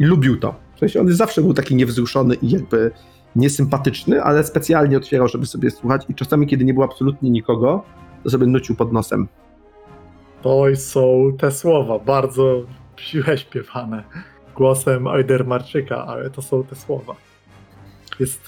I 0.00 0.04
lubił 0.04 0.40
to. 0.40 0.54
W 0.76 0.78
sensie 0.78 1.00
on 1.00 1.12
zawsze 1.12 1.42
był 1.42 1.54
taki 1.54 1.74
niewzruszony 1.74 2.34
i 2.34 2.50
jakby 2.50 2.90
niesympatyczny, 3.36 4.22
ale 4.22 4.44
specjalnie 4.44 4.96
otwierał, 4.96 5.28
żeby 5.28 5.46
sobie 5.46 5.70
słuchać 5.70 6.06
i 6.08 6.14
czasami, 6.14 6.46
kiedy 6.46 6.64
nie 6.64 6.74
było 6.74 6.86
absolutnie 6.86 7.30
nikogo, 7.30 7.82
to 8.24 8.30
sobie 8.30 8.46
nucił 8.46 8.76
pod 8.76 8.92
nosem. 8.92 9.28
To 10.42 10.64
są 10.76 11.32
te 11.38 11.50
słowa, 11.50 11.98
bardzo 11.98 12.62
źle 12.98 13.38
śpiewane 13.38 14.04
głosem 14.56 15.06
Ajdermarczyka, 15.06 16.06
ale 16.06 16.30
to 16.30 16.42
są 16.42 16.64
te 16.64 16.76
słowa. 16.76 17.14
Jest. 18.20 18.40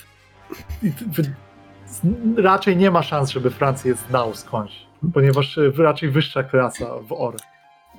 Raczej 2.36 2.76
nie 2.76 2.91
ma 2.91 3.03
szans, 3.03 3.30
żeby 3.30 3.51
Franc 3.51 3.84
je 3.84 3.95
znał 3.95 4.34
skądś, 4.34 4.86
ponieważ 5.14 5.59
y, 5.59 5.72
raczej 5.78 6.11
wyższa 6.11 6.43
klasa 6.43 6.86
w 7.03 7.12
OR. 7.12 7.36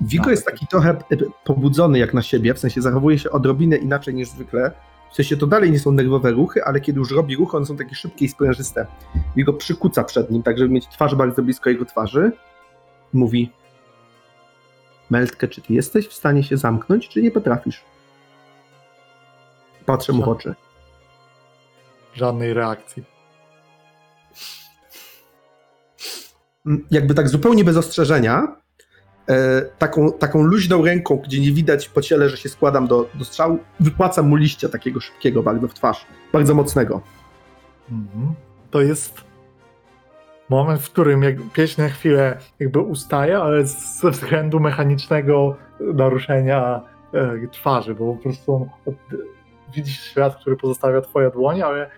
Vigo 0.00 0.24
Tak. 0.24 0.30
jest 0.30 0.46
taki 0.46 0.66
trochę 0.66 0.90
e, 0.90 1.16
pobudzony 1.44 1.98
jak 1.98 2.14
na 2.14 2.22
siebie, 2.22 2.54
w 2.54 2.58
sensie 2.58 2.82
zachowuje 2.82 3.18
się 3.18 3.30
odrobinę 3.30 3.76
inaczej 3.76 4.14
niż 4.14 4.28
zwykle. 4.28 4.72
W 5.10 5.14
sensie 5.14 5.36
to 5.36 5.46
dalej 5.46 5.70
nie 5.70 5.78
są 5.78 5.92
nerwowe 5.92 6.30
ruchy, 6.30 6.64
ale 6.64 6.80
kiedy 6.80 6.98
już 6.98 7.10
robi 7.10 7.36
ruchy, 7.36 7.56
one 7.56 7.66
są 7.66 7.76
takie 7.76 7.94
szybkie 7.94 8.24
i 8.24 8.28
sprężyste. 8.28 8.86
Vigo 9.36 9.52
przykuca 9.52 10.04
przed 10.04 10.30
nim, 10.30 10.42
tak 10.42 10.58
żeby 10.58 10.70
mieć 10.70 10.88
twarz 10.88 11.14
bardzo 11.14 11.42
blisko 11.42 11.70
jego 11.70 11.84
twarzy. 11.84 12.32
Mówi: 13.12 13.52
Meltke, 15.10 15.48
czy 15.48 15.62
ty 15.62 15.72
jesteś 15.74 16.08
w 16.08 16.12
stanie 16.12 16.42
się 16.42 16.56
zamknąć, 16.56 17.08
czy 17.08 17.22
nie 17.22 17.30
potrafisz? 17.30 17.84
Patrzę 19.86 20.12
mu 20.12 20.24
w 20.24 20.28
oczy. 20.28 20.54
Żadnej 22.14 22.54
reakcji. 22.54 23.11
Jakby 26.90 27.14
tak 27.14 27.28
zupełnie 27.28 27.64
bez 27.64 27.76
ostrzeżenia, 27.76 28.56
e, 29.28 29.62
taką, 29.78 30.12
taką 30.12 30.42
luźną 30.42 30.84
ręką, 30.84 31.16
gdzie 31.16 31.40
nie 31.40 31.52
widać 31.52 31.88
po 31.88 32.02
ciele, 32.02 32.28
że 32.28 32.36
się 32.36 32.48
składam 32.48 32.86
do, 32.86 33.08
do 33.14 33.24
strzału, 33.24 33.58
wypłacam 33.80 34.28
mu 34.28 34.36
liścia 34.36 34.68
takiego 34.68 35.00
szybkiego 35.00 35.42
bardzo 35.42 35.68
w 35.68 35.74
twarz. 35.74 36.06
Bardzo 36.32 36.54
mocnego. 36.54 37.00
Mhm. 37.90 38.34
To 38.70 38.80
jest 38.80 39.24
moment, 40.48 40.80
w 40.80 40.90
którym 40.90 41.22
pieśń 41.52 41.80
na 41.80 41.88
chwilę 41.88 42.38
jakby 42.60 42.80
ustaje, 42.80 43.38
ale 43.38 43.66
ze 44.00 44.10
względu 44.10 44.60
mechanicznego 44.60 45.56
naruszenia 45.80 46.80
e, 47.14 47.48
twarzy, 47.52 47.94
bo 47.94 48.14
po 48.14 48.22
prostu 48.22 48.68
widzisz 49.74 50.00
świat, 50.00 50.36
który 50.36 50.56
pozostawia 50.56 51.00
twoja 51.00 51.30
dłoń, 51.30 51.62
ale 51.62 51.82
e, 51.82 51.90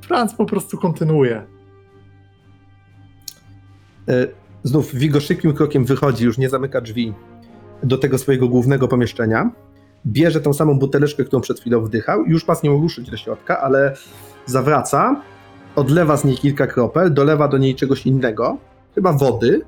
Franz 0.00 0.34
po 0.34 0.46
prostu 0.46 0.78
kontynuuje. 0.78 1.46
E, 4.08 4.26
Znów 4.62 4.94
Vigo 4.94 5.20
szybkim 5.20 5.54
krokiem 5.54 5.84
wychodzi, 5.84 6.24
już 6.24 6.38
nie 6.38 6.48
zamyka 6.48 6.80
drzwi 6.80 7.14
do 7.82 7.98
tego 7.98 8.18
swojego 8.18 8.48
głównego 8.48 8.88
pomieszczenia. 8.88 9.50
Bierze 10.06 10.40
tą 10.40 10.52
samą 10.52 10.78
buteleczkę, 10.78 11.24
którą 11.24 11.40
przed 11.40 11.60
chwilą 11.60 11.80
wdychał, 11.80 12.24
już 12.26 12.44
z 12.54 12.62
nią 12.62 12.80
ruszyć 12.80 13.10
do 13.10 13.16
środka, 13.16 13.60
ale 13.60 13.94
zawraca, 14.46 15.20
odlewa 15.76 16.16
z 16.16 16.24
niej 16.24 16.36
kilka 16.36 16.66
kropel, 16.66 17.14
dolewa 17.14 17.48
do 17.48 17.58
niej 17.58 17.74
czegoś 17.74 18.06
innego, 18.06 18.56
chyba 18.94 19.12
wody, 19.12 19.60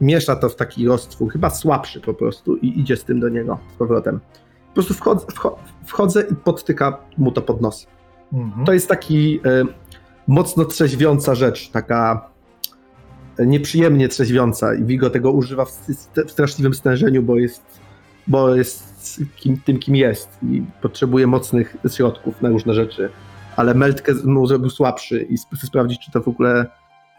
miesza 0.00 0.36
to 0.36 0.48
w 0.48 0.56
taki 0.56 0.86
roztwór, 0.86 1.32
chyba 1.32 1.50
słabszy 1.50 2.00
po 2.00 2.14
prostu 2.14 2.56
i 2.56 2.80
idzie 2.80 2.96
z 2.96 3.04
tym 3.04 3.20
do 3.20 3.28
niego 3.28 3.58
z 3.74 3.78
powrotem. 3.78 4.20
Po 4.68 4.74
prostu 4.74 4.94
wchodzę, 4.94 5.26
wcho- 5.26 5.56
wchodzę 5.86 6.24
i 6.30 6.34
podtyka 6.34 6.98
mu 7.18 7.32
to 7.32 7.42
pod 7.42 7.60
nos. 7.60 7.86
Mhm. 8.32 8.66
To 8.66 8.72
jest 8.72 8.88
taki 8.88 9.40
e, 9.44 9.64
mocno 10.26 10.64
trzeźwiąca 10.64 11.34
rzecz, 11.34 11.70
taka 11.70 12.28
nieprzyjemnie 13.38 14.08
trzeźwiąca 14.08 14.74
i 14.74 14.84
Vigo 14.84 15.10
tego 15.10 15.32
używa 15.32 15.64
w, 15.64 15.70
w 16.26 16.30
straszliwym 16.30 16.74
stężeniu, 16.74 17.22
bo 17.22 17.36
jest, 17.36 17.80
bo 18.26 18.54
jest 18.54 19.20
kim, 19.36 19.60
tym, 19.60 19.78
kim 19.78 19.96
jest 19.96 20.38
i 20.42 20.62
potrzebuje 20.82 21.26
mocnych 21.26 21.76
środków 21.92 22.42
na 22.42 22.48
różne 22.48 22.74
rzeczy. 22.74 23.10
Ale 23.56 23.74
Meltkę 23.74 24.12
mu 24.24 24.46
zrobił 24.46 24.70
słabszy 24.70 25.22
i 25.22 25.34
sp- 25.44 25.66
sprawdzić, 25.66 26.00
czy 26.04 26.10
to 26.10 26.20
w 26.20 26.28
ogóle 26.28 26.66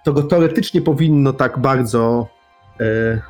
to 0.05 0.13
go 0.13 0.23
teoretycznie 0.23 0.81
powinno 0.81 1.33
tak 1.33 1.59
bardzo 1.59 2.27
e, 2.79 3.21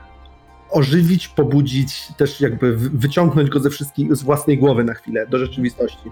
ożywić, 0.70 1.28
pobudzić, 1.28 2.08
też 2.18 2.42
jakby 2.42 2.78
wy- 2.78 2.90
wyciągnąć 2.90 3.50
go 3.50 3.60
ze 3.60 3.70
wszystkich, 3.70 4.16
z 4.16 4.24
własnej 4.24 4.58
głowy 4.58 4.84
na 4.84 4.94
chwilę 4.94 5.28
do 5.28 5.38
rzeczywistości. 5.38 6.12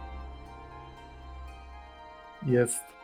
Jest. 2.45 2.96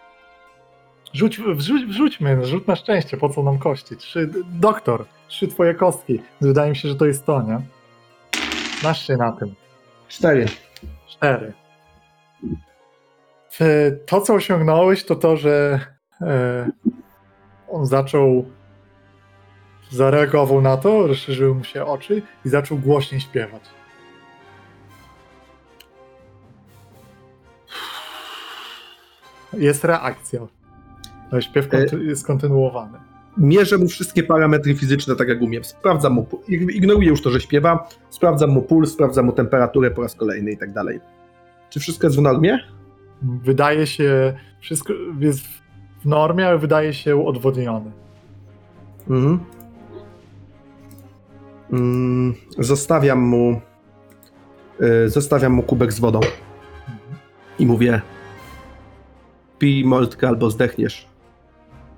Rzuć, 1.13 1.39
wrzuć, 1.39 1.85
wrzućmy, 1.85 2.45
rzut 2.45 2.67
na 2.67 2.75
szczęście, 2.75 3.17
po 3.17 3.29
co 3.29 3.43
nam 3.43 3.57
kości? 3.59 3.97
Trzy, 3.97 4.29
doktor, 4.45 5.05
trzy 5.27 5.47
twoje 5.47 5.73
kostki. 5.73 6.21
Wydaje 6.41 6.69
mi 6.69 6.75
się, 6.75 6.89
że 6.89 6.95
to 6.95 7.05
jest 7.05 7.25
to, 7.25 7.41
nie? 7.41 7.61
Znasz 8.79 9.07
się 9.07 9.17
na 9.17 9.31
tym. 9.31 9.55
Cztery. 10.07 10.45
Cztery. 11.07 11.53
E, 13.61 13.91
To, 13.91 14.21
co 14.21 14.33
osiągnąłeś, 14.33 15.05
to 15.05 15.15
to, 15.15 15.37
że 15.37 15.79
e, 16.21 16.69
on 17.69 17.85
zaczął, 17.85 18.45
zareagował 19.91 20.61
na 20.61 20.77
to, 20.77 21.07
rozszerzyły 21.07 21.55
mu 21.55 21.63
się 21.63 21.85
oczy 21.85 22.21
i 22.45 22.49
zaczął 22.49 22.77
głośniej 22.77 23.21
śpiewać. 23.21 23.61
Jest 29.53 29.83
reakcja. 29.83 30.39
Ale 31.33 31.41
śpiew 31.41 31.69
konty- 31.69 32.01
jest 32.01 32.27
kontynuowany. 32.27 32.97
Mierzę 33.37 33.77
mu 33.77 33.87
wszystkie 33.87 34.23
parametry 34.23 34.75
fizyczne 34.75 35.15
tak 35.15 35.27
jak 35.27 35.41
umiem. 35.41 35.63
Sprawdzam 35.63 36.13
mu, 36.13 36.27
ignoruję 36.47 37.07
już 37.09 37.21
to, 37.21 37.29
że 37.29 37.41
śpiewa, 37.41 37.89
sprawdzam 38.09 38.49
mu 38.49 38.61
puls, 38.61 38.91
sprawdzam 38.93 39.25
mu 39.25 39.31
temperaturę 39.31 39.91
po 39.91 40.01
raz 40.01 40.15
kolejny 40.15 40.51
i 40.51 40.57
tak 40.57 40.73
dalej. 40.73 40.99
Czy 41.69 41.79
wszystko 41.79 42.07
jest 42.07 42.17
w 42.17 42.21
normie? 42.21 42.59
Wydaje 43.21 43.87
się, 43.87 44.33
wszystko 44.59 44.93
jest 45.19 45.41
w 46.01 46.05
normie, 46.05 46.47
ale 46.47 46.57
wydaje 46.57 46.93
się 46.93 47.25
odwodniony. 47.25 47.91
Mhm. 49.09 49.39
Mm, 51.71 52.33
zostawiam 52.59 53.19
mu 53.19 53.61
y, 55.05 55.09
zostawiam 55.09 55.51
mu 55.51 55.63
kubek 55.63 55.93
z 55.93 55.99
wodą 55.99 56.19
i 57.59 57.65
mówię 57.65 58.01
pij 59.59 59.85
moltkę 59.85 60.27
albo 60.27 60.51
zdechniesz. 60.51 61.12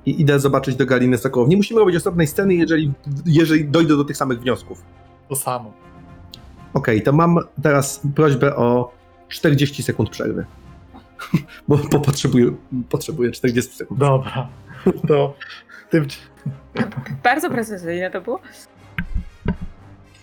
I 0.06 0.22
idę 0.22 0.40
zobaczyć 0.40 0.76
do 0.76 0.86
Galiny 0.86 1.18
Sokołow. 1.18 1.50
Nie 1.50 1.58
musimy 1.58 1.80
robić 1.80 1.96
osobnej 1.96 2.28
sceny, 2.28 2.54
jeżeli, 2.56 2.94
jeżeli 3.26 3.66
dojdę 3.66 3.98
do 3.98 4.04
tych 4.04 4.18
samych 4.18 4.40
wniosków. 4.40 4.82
To 5.30 5.36
samo. 5.36 5.74
Okej, 6.74 7.02
to 7.02 7.14
mam 7.14 7.38
teraz 7.64 8.02
prośbę 8.16 8.56
o 8.56 8.92
40 9.30 9.84
sekund 9.84 10.10
przerwy. 10.10 10.46
Bo, 11.68 11.78
bo 11.92 12.00
potrzebuję, 12.00 12.52
potrzebuję 12.90 13.32
40 13.32 13.76
sekund. 13.76 14.00
Dobra. 14.00 14.48
To 15.08 15.34
tym, 15.90 16.08
Bardzo 17.24 17.50
precyzyjne 17.50 18.12
to 18.12 18.22
było. 18.22 18.40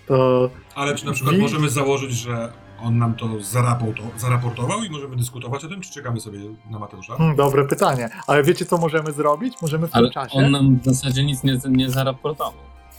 to 0.07 0.51
Ale 0.74 0.95
czy 0.95 1.07
na 1.07 1.12
przykład 1.12 1.35
Wi- 1.37 1.43
możemy 1.43 1.68
założyć, 1.68 2.12
że 2.12 2.53
on 2.83 2.99
nam 2.99 3.14
to 3.14 3.26
zaraporto- 3.26 4.18
zaraportował 4.18 4.83
i 4.85 4.91
możemy 4.91 5.16
dyskutować 5.16 5.64
o 5.64 5.68
tym, 5.68 5.80
czy 5.80 5.93
czekamy 5.93 6.20
sobie 6.20 6.39
na 6.70 6.78
Mateusza? 6.78 7.16
hmm, 7.16 7.37
dobre 7.37 7.64
pytanie. 7.64 8.09
Ale 8.26 8.43
wiecie, 8.43 8.64
co 8.66 8.78
możemy 8.78 9.12
zrobić? 9.12 9.62
Możemy 9.62 9.87
w 9.89 9.91
tym 9.91 9.99
Ale 9.99 10.11
czasie. 10.11 10.39
on 10.39 10.51
nam 10.51 10.78
w 10.80 10.85
zasadzie 10.85 11.24
nic 11.24 11.45
nie, 11.45 11.59
nie 11.68 11.91
zaraportował. 11.91 12.53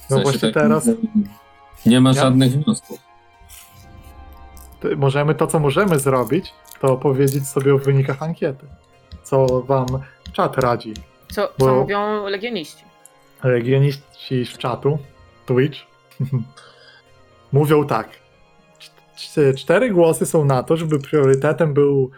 W 0.08 0.10
No 0.10 0.20
właśnie 0.20 0.52
teraz- 0.52 0.90
Nie 1.86 2.02
ma 2.02 2.10
Ja- 2.10 2.22
żadnych 2.22 2.52
wniosków. 2.52 3.00
to 4.80 4.88
możemy 4.98 5.36
to, 5.36 5.48
co 5.48 5.60
możemy 5.60 6.00
zrobić, 6.00 6.54
to 6.82 6.98
powiedzieć 6.98 7.48
sobie 7.48 7.76
o 7.76 7.78
wynikach 7.78 8.24
ankiety. 8.24 8.66
Co 9.24 9.62
wam 9.62 9.86
czat 10.34 10.58
radzi. 10.58 10.94
Co, 11.32 11.50
Bo- 11.60 11.66
co 11.66 11.76
mówią 11.76 12.26
legioniści? 12.28 12.84
Legioniści 13.44 14.46
z 14.46 14.58
czatu, 14.58 14.98
Twitch, 15.46 15.80
mówią 17.52 17.86
tak. 17.88 18.10
Cz- 19.30 19.56
Cztery 19.56 19.90
głosy 19.90 20.26
są 20.26 20.46
na 20.46 20.64
to, 20.64 20.78
żeby 20.78 21.00
priorytetem 21.00 21.74
był, 21.74 22.12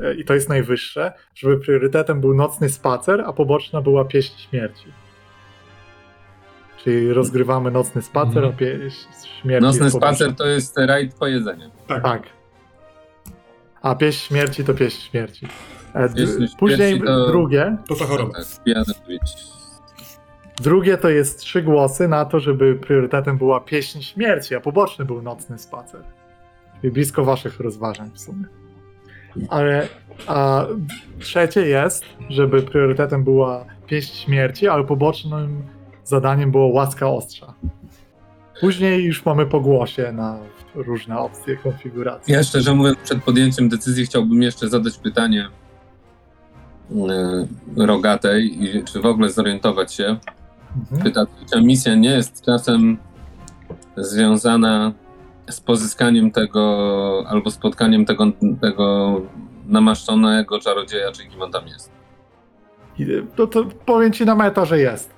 e, 0.00 0.14
i 0.14 0.24
to 0.24 0.34
jest 0.34 0.48
najwyższe, 0.48 1.12
żeby 1.34 1.58
priorytetem 1.58 2.20
był 2.20 2.34
nocny 2.34 2.68
spacer, 2.68 3.20
a 3.26 3.32
poboczna 3.32 3.80
była 3.80 4.04
pieśń 4.04 4.38
śmierci. 4.50 4.86
Czyli 6.84 7.12
rozgrywamy 7.12 7.70
nocny 7.70 8.02
spacer, 8.02 8.44
a 8.44 8.52
pieśń 8.52 9.08
śmierci 9.42 9.66
Nocny 9.66 9.90
spacer 9.90 10.34
to 10.36 10.46
jest 10.46 10.78
rajd 10.78 11.14
po 11.14 11.26
jedzeniu. 11.26 11.70
Tak. 11.88 12.02
Tak. 12.02 12.22
A 13.82 13.94
pieśń 13.94 14.26
śmierci 14.26 14.64
to 14.64 14.74
pieśń 14.74 15.00
śmierci. 15.10 15.46
E, 15.94 16.08
Pieśń 16.08 16.56
Później 16.58 17.00
to- 17.00 17.26
drugie, 17.26 17.76
To 17.88 17.94
ta 17.94 18.04
choroba. 18.04 18.32
Tak. 18.34 18.44
Drugie 20.60 20.98
to 20.98 21.08
jest 21.08 21.40
trzy 21.40 21.62
głosy 21.62 22.08
na 22.08 22.24
to, 22.24 22.40
żeby 22.40 22.74
priorytetem 22.74 23.38
była 23.38 23.60
pieśń 23.60 24.00
śmierci, 24.02 24.54
a 24.54 24.60
poboczny 24.60 25.04
był 25.04 25.22
nocny 25.22 25.58
spacer. 25.58 26.00
Blisko 26.90 27.24
waszych 27.24 27.60
rozważań 27.60 28.10
w 28.14 28.20
sumie. 28.20 28.44
Ale 29.48 29.88
a 30.26 30.66
trzecie 31.18 31.60
jest, 31.66 32.04
żeby 32.28 32.62
priorytetem 32.62 33.24
była 33.24 33.64
pieśń 33.86 34.16
śmierci, 34.16 34.68
ale 34.68 34.84
pobocznym 34.84 35.62
zadaniem 36.04 36.50
było 36.50 36.66
łaska 36.66 37.08
ostrza. 37.10 37.54
Później 38.60 39.04
już 39.04 39.24
mamy 39.24 39.46
po 39.46 39.60
głosie 39.60 40.12
na 40.12 40.38
różne 40.74 41.18
opcje 41.18 41.56
konfiguracji. 41.56 42.34
Ja 42.34 42.42
szczerze 42.42 42.74
mówiąc, 42.74 42.98
przed 43.04 43.24
podjęciem 43.24 43.68
decyzji 43.68 44.06
chciałbym 44.06 44.42
jeszcze 44.42 44.68
zadać 44.68 44.98
pytanie 44.98 45.48
yy, 46.90 47.86
Rogatej, 47.86 48.64
i 48.64 48.84
czy 48.84 49.00
w 49.00 49.06
ogóle 49.06 49.30
zorientować 49.30 49.94
się, 49.94 50.16
Mhm. 50.80 51.02
pyta, 51.02 51.26
czy 51.52 51.62
misja 51.62 51.94
nie 51.94 52.10
jest 52.10 52.44
czasem 52.44 52.98
związana 53.96 54.92
z 55.50 55.60
pozyskaniem 55.60 56.30
tego, 56.30 57.24
albo 57.28 57.50
spotkaniem 57.50 58.04
tego, 58.04 58.24
tego 58.60 59.20
namaszczonego 59.66 60.60
czarodzieja, 60.60 61.12
czy 61.12 61.26
kim 61.26 61.42
on 61.42 61.52
tam 61.52 61.66
jest. 61.68 61.90
To, 63.36 63.46
to 63.46 63.64
powiem 63.86 64.12
ci 64.12 64.24
na 64.26 64.34
meta, 64.34 64.64
że 64.64 64.78
jest. 64.78 65.10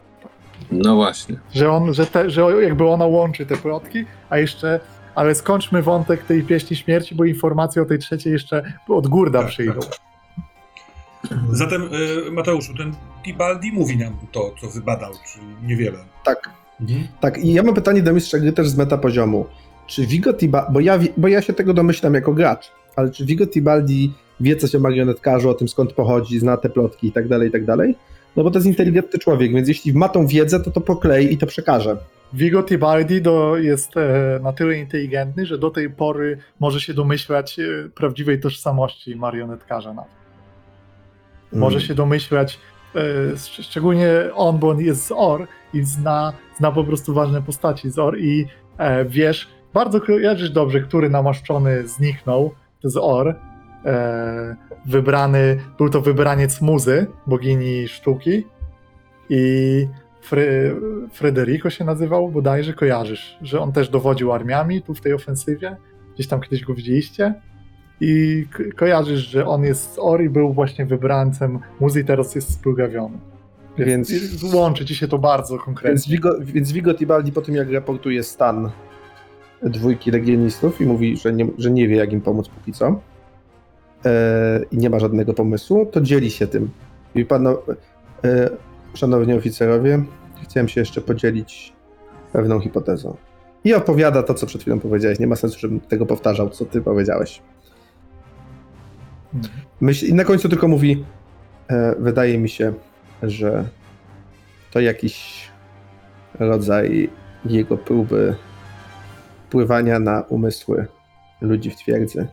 No 0.71 0.95
właśnie. 0.95 1.37
Że, 1.55 1.71
on, 1.71 1.95
że, 1.95 2.07
te, 2.07 2.31
że 2.31 2.43
jakby 2.63 2.89
ona 2.89 3.07
łączy 3.07 3.47
te 3.47 3.57
plotki, 3.57 4.05
a 4.31 4.39
jeszcze. 4.39 4.81
Ale 5.15 5.35
skończmy 5.35 5.83
wątek 5.83 6.23
tej 6.25 6.43
pieśni 6.43 6.77
śmierci, 6.77 7.15
bo 7.15 7.25
informacje 7.25 7.83
o 7.83 7.85
tej 7.85 7.99
trzeciej 7.99 8.33
jeszcze 8.33 8.73
od 8.89 9.07
Gurda 9.09 9.39
Tak, 9.39 9.49
przyjdą. 9.49 9.81
tak, 9.81 9.99
Zatem, 11.51 11.83
y, 12.29 12.31
Mateuszu, 12.31 12.75
ten 12.75 12.93
Tibaldi 13.25 13.73
mówi 13.73 13.97
nam 13.97 14.17
to, 14.33 14.55
co 14.61 14.69
wybadał, 14.69 15.13
czyli 15.33 15.47
niewiele. 15.63 15.99
Tak, 16.25 16.51
Mhm. 16.81 17.07
tak. 17.21 17.39
I 17.39 17.53
ja 17.53 17.63
mam 17.63 17.75
pytanie 17.75 18.03
do 18.03 18.13
mistrza 18.13 18.39
gry 18.39 18.53
też 18.53 18.69
z 18.69 18.77
meta 18.77 18.99
poziomu. 18.99 19.47
Czy 19.87 20.07
Vigo 20.07 20.33
Tibaldi, 20.35 20.73
bo 20.73 20.81
ja, 20.81 20.99
bo 21.17 21.29
ja 21.29 21.43
się 21.43 21.53
tego 21.53 21.75
domyślam 21.75 22.15
jako 22.15 22.33
gracz, 22.33 22.73
ale 22.97 23.11
czy 23.11 23.25
Vigo 23.25 23.47
Tibaldi 23.47 24.13
wie 24.41 24.57
coś 24.57 24.75
o 24.75 24.81
marionetkarzu, 24.81 25.51
o 25.51 25.55
tym 25.55 25.69
skąd 25.69 25.93
pochodzi, 25.93 26.39
zna 26.39 26.57
te 26.57 26.69
plotki 26.71 27.07
i 27.07 27.13
tak 27.13 27.29
dalej, 27.29 27.49
i 27.49 27.53
tak 27.53 27.65
dalej? 27.65 27.95
No 28.37 28.45
bo 28.45 28.51
to 28.51 28.59
jest 28.59 28.67
inteligentny 28.67 29.19
człowiek, 29.19 29.53
więc 29.53 29.69
jeśli 29.69 29.93
ma 29.93 30.09
tą 30.09 30.27
wiedzę, 30.27 30.61
to 30.61 30.71
to 30.71 30.81
poklei 30.81 31.33
i 31.35 31.39
to 31.39 31.47
przekaże. 31.47 31.97
Vigo 32.33 32.63
Tibaldi 32.63 33.23
do, 33.23 33.57
jest 33.57 33.97
e, 33.97 34.41
na 34.43 34.53
tyle 34.53 34.79
inteligentny, 34.79 35.47
że 35.47 35.59
do 35.59 35.71
tej 35.71 35.91
pory 35.91 36.39
może 36.61 36.81
się 36.81 36.95
domyślać 36.95 37.59
e, 37.59 37.65
prawdziwej 37.95 38.41
tożsamości 38.41 39.17
marionetkarza. 39.17 39.95
Nawet. 39.95 40.11
Może 41.53 41.77
Mm. 41.77 41.89
się 41.89 41.95
domyślać, 41.95 42.59
e, 42.95 43.01
szcz- 43.35 43.63
szczególnie 43.63 44.11
on, 44.35 44.59
bo 44.59 44.69
on 44.69 44.81
jest 44.81 45.07
z 45.07 45.13
OR 45.13 45.47
i 45.75 45.83
zna, 45.85 46.33
zna 46.59 46.73
po 46.73 46.85
prostu 46.85 47.15
ważne 47.15 47.43
postaci 47.43 47.91
z 47.91 47.99
OR 47.99 48.19
i 48.19 48.47
wiesz, 49.07 49.49
bardzo 49.75 50.01
kojarzysz 50.01 50.51
dobrze, 50.51 50.81
który 50.81 51.11
namaszczony 51.11 51.89
zniknął 51.89 52.51
z 52.85 52.97
OR 52.97 53.35
e, 53.85 54.57
wybrany, 54.87 55.57
był 55.79 55.89
to 55.91 56.01
wybraniec 56.01 56.61
muzy, 56.61 57.07
bogini 57.27 57.89
sztuki 57.89 58.47
i 59.29 59.87
Fry, 60.21 60.77
Frederico 61.13 61.71
się 61.71 61.85
nazywał, 61.85 62.29
bodajże 62.29 62.73
kojarzysz, 62.73 63.39
że 63.43 63.61
on 63.61 63.73
też 63.73 63.89
dowodził 63.89 64.33
armiami 64.33 64.83
tu 64.83 64.95
w 64.95 65.01
tej 65.01 65.13
ofensywie, 65.13 65.77
gdzieś 66.15 66.29
tam 66.29 66.41
kiedyś 66.41 66.65
go 66.65 66.75
widzieliście 66.75 67.35
i 68.01 68.45
ko- 68.57 68.63
kojarzysz, 68.77 69.21
że 69.21 69.47
on 69.47 69.65
jest 69.65 69.95
z 69.95 69.99
Ori, 69.99 70.31
był 70.31 70.53
właśnie 70.53 70.87
wybrańcem 70.87 71.59
muzy 71.81 72.01
i 72.01 72.05
teraz 72.05 72.35
jest 72.35 72.53
splugawiony. 72.53 73.19
Więc, 73.79 74.11
Więc- 74.11 74.55
łączy 74.55 74.85
ci 74.85 74.95
się 74.95 75.09
to 75.09 75.19
bardzo 75.19 75.59
konkretnie. 75.59 75.91
Więc 75.91 76.09
Vigo, 76.09 76.35
więc 76.41 76.73
Vigo 76.73 76.95
Tibaldi 76.95 77.33
po 77.33 77.41
tym, 77.43 77.55
jak 77.55 77.73
raportuje 77.73 78.23
stan 78.23 78.71
dwójki 79.63 80.11
legionistów 80.11 80.81
i 80.81 80.87
mówi, 80.87 81.17
że 81.17 81.33
nie, 81.33 81.47
że 81.59 81.71
nie 81.71 81.89
wie, 81.89 81.97
jak 81.97 82.13
im 82.13 82.21
pomóc 82.21 82.49
póki 82.49 82.73
co 82.73 83.01
e, 84.05 84.61
i 84.71 84.79
nie 84.79 84.91
ma 84.91 84.99
żadnego 84.99 85.35
pomysłu, 85.35 85.87
to 85.87 86.01
dzieli 86.01 86.31
się 86.31 86.47
tym. 86.47 86.71
I 87.15 87.25
pano, 87.25 87.63
e, 88.25 88.51
szanowni 88.95 89.35
oficerowie, 89.35 90.05
chciałem 90.43 90.69
się 90.69 90.81
jeszcze 90.81 91.01
podzielić 91.01 91.73
pewną 92.33 92.61
hipotezą. 92.61 93.17
I 93.65 93.75
opowiada 93.75 94.23
to, 94.23 94.35
co 94.35 94.47
przed 94.47 94.61
chwilą 94.61 94.81
powiedziałeś. 94.81 95.19
Nie 95.19 95.27
ma 95.27 95.37
sensu, 95.37 95.59
żebym 95.59 95.81
tego 95.81 96.07
powtarzał, 96.07 96.51
co 96.51 96.65
ty 96.65 96.81
powiedziałeś. 96.81 97.43
Myśl, 99.81 100.07
I 100.07 100.15
na 100.15 100.25
końcu 100.25 100.49
tylko 100.49 100.69
mówi, 100.69 101.05
e, 101.69 101.95
wydaje 101.99 102.39
mi 102.39 102.49
się, 102.49 102.73
że 103.23 103.65
to 104.71 104.81
jakiś 104.81 105.45
rodzaj 106.39 107.11
jego 107.45 107.79
próby 107.79 108.35
wpływania 109.59 109.99
na 109.99 110.21
umysły 110.29 110.87
ludzi 111.41 111.71
w 111.71 111.77
twierdzy. 111.77 112.27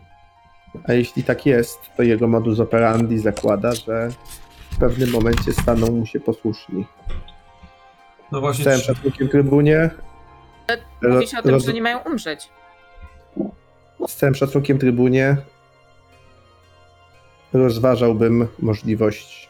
A 0.87 0.93
jeśli 0.93 1.23
tak 1.23 1.45
jest, 1.45 1.79
to 1.97 2.03
jego 2.03 2.27
modus 2.27 2.59
operandi 2.59 3.17
zakłada, 3.19 3.75
że 3.75 4.09
w 4.71 4.77
pewnym 4.79 5.09
momencie 5.11 5.53
staną 5.53 5.91
mu 5.91 6.05
się 6.05 6.19
posłuszni. 6.19 6.85
No 8.31 8.37
Z 8.37 8.41
właśnie, 8.41 8.65
całym 8.65 8.79
czy- 8.79 8.85
szacunkiem 8.85 9.29
trybunie. 9.29 9.89
Mówi 11.01 11.27
się 11.27 11.39
o 11.39 11.41
tym, 11.41 11.51
roz- 11.51 11.65
że 11.65 11.73
nie 11.73 11.81
mają 11.81 11.99
umrzeć. 11.99 12.49
Z 14.07 14.15
całym 14.15 14.35
szacunkiem 14.35 14.77
trybunie 14.79 15.37
rozważałbym 17.53 18.47
możliwość 18.59 19.49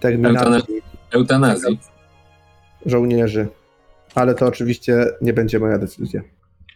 terminacji 0.00 0.82
Eutanazji. 1.10 1.78
żołnierzy. 2.86 3.48
Ale 4.14 4.34
to 4.34 4.46
oczywiście 4.46 5.06
nie 5.20 5.32
będzie 5.32 5.58
moja 5.58 5.78
decyzja. 5.78 6.20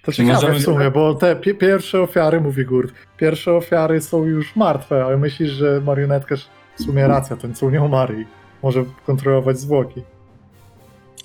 To 0.03 0.13
ciekawe 0.13 0.35
możemy- 0.35 0.59
w 0.59 0.63
sumie, 0.63 0.91
bo 0.91 1.15
te 1.15 1.37
pi- 1.37 1.55
pierwsze 1.55 2.01
ofiary, 2.01 2.41
mówi 2.41 2.65
Gurt, 2.65 2.93
pierwsze 3.17 3.53
ofiary 3.53 4.01
są 4.01 4.25
już 4.25 4.57
martwe, 4.57 5.05
ale 5.05 5.17
myślisz, 5.17 5.51
że 5.51 5.81
marionetkarz 5.81 6.49
w 6.79 6.83
sumie 6.83 7.07
racja, 7.09 7.37
ten 7.37 7.55
co 7.55 7.71
nie 7.71 7.83
umarł 7.83 8.13
i 8.15 8.27
może 8.63 8.85
kontrolować 9.07 9.59
zwłoki. 9.59 10.03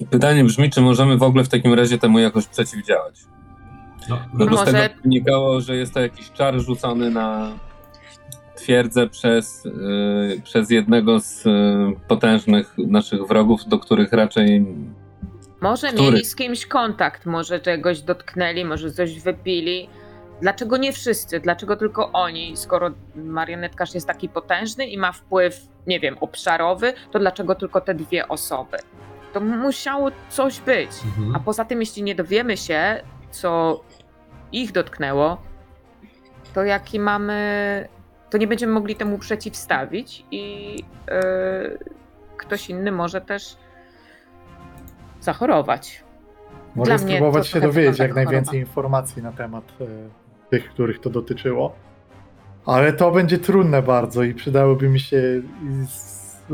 Pytanie 0.09 0.43
brzmi, 0.43 0.69
czy 0.69 0.81
możemy 0.81 1.17
w 1.17 1.23
ogóle 1.23 1.43
w 1.43 1.49
takim 1.49 1.73
razie 1.73 1.97
temu 1.97 2.19
jakoś 2.19 2.47
przeciwdziałać? 2.47 3.19
no, 4.09 4.19
No 4.33 4.45
bo 4.45 4.57
z 4.57 4.59
Może- 4.59 4.71
tego 4.71 5.01
wynikało, 5.03 5.61
że 5.61 5.75
jest 5.75 5.93
to 5.93 5.99
jakiś 5.99 6.31
czar 6.31 6.59
rzucony 6.59 7.09
na 7.09 7.51
twierdzę 8.55 9.07
przez, 9.09 9.65
yy, 9.65 10.41
przez 10.43 10.69
jednego 10.69 11.19
z 11.19 11.45
yy, 11.45 11.51
potężnych 12.07 12.75
naszych 12.77 13.27
wrogów, 13.27 13.61
do 13.67 13.79
których 13.79 14.13
raczej 14.13 14.65
Może 15.61 15.87
Który? 15.87 16.03
mieli 16.03 16.25
z 16.25 16.35
kimś 16.35 16.65
kontakt, 16.65 17.25
może 17.25 17.59
czegoś 17.59 18.01
dotknęli, 18.01 18.65
może 18.65 18.91
coś 18.91 19.19
wypili. 19.19 19.89
Dlaczego 20.41 20.77
nie 20.77 20.93
wszyscy? 20.93 21.39
Dlaczego 21.39 21.75
tylko 21.75 22.11
oni? 22.11 22.57
Skoro 22.57 22.91
marionetkarz 23.15 23.93
jest 23.93 24.07
taki 24.07 24.29
potężny 24.29 24.85
i 24.85 24.97
ma 24.97 25.11
wpływ, 25.11 25.61
nie 25.87 25.99
wiem, 25.99 26.17
obszarowy, 26.21 26.93
to 27.11 27.19
dlaczego 27.19 27.55
tylko 27.55 27.81
te 27.81 27.93
dwie 27.93 28.27
osoby? 28.27 28.77
To 29.33 29.39
musiało 29.39 30.11
coś 30.29 30.59
być. 30.59 30.89
Mhm. 31.05 31.35
A 31.35 31.39
poza 31.39 31.65
tym, 31.65 31.79
jeśli 31.79 32.03
nie 32.03 32.15
dowiemy 32.15 32.57
się, 32.57 33.01
co 33.31 33.81
ich 34.51 34.71
dotknęło, 34.71 35.41
to 36.53 36.63
jaki 36.63 36.99
mamy. 36.99 37.87
To 38.29 38.37
nie 38.37 38.47
będziemy 38.47 38.73
mogli 38.73 38.95
temu 38.95 39.17
przeciwstawić 39.17 40.25
i 40.31 40.75
yy, 40.75 41.79
ktoś 42.37 42.69
inny 42.69 42.91
może 42.91 43.21
też 43.21 43.57
zachorować. 45.21 46.03
Może 46.75 46.89
Dla 46.89 46.97
spróbować 46.97 47.47
się 47.47 47.61
dowiedzieć 47.61 47.99
jak 47.99 48.15
najwięcej 48.15 48.59
informacji 48.59 49.21
na 49.23 49.31
temat 49.31 49.73
e, 49.81 49.85
tych, 50.49 50.69
których 50.69 50.99
to 50.99 51.09
dotyczyło. 51.09 51.75
Ale 52.65 52.93
to 52.93 53.11
będzie 53.11 53.37
trudne 53.37 53.81
bardzo 53.81 54.23
i 54.23 54.33
przydałyby 54.33 54.89
mi 54.89 54.99
się 54.99 55.17
i 55.63 55.85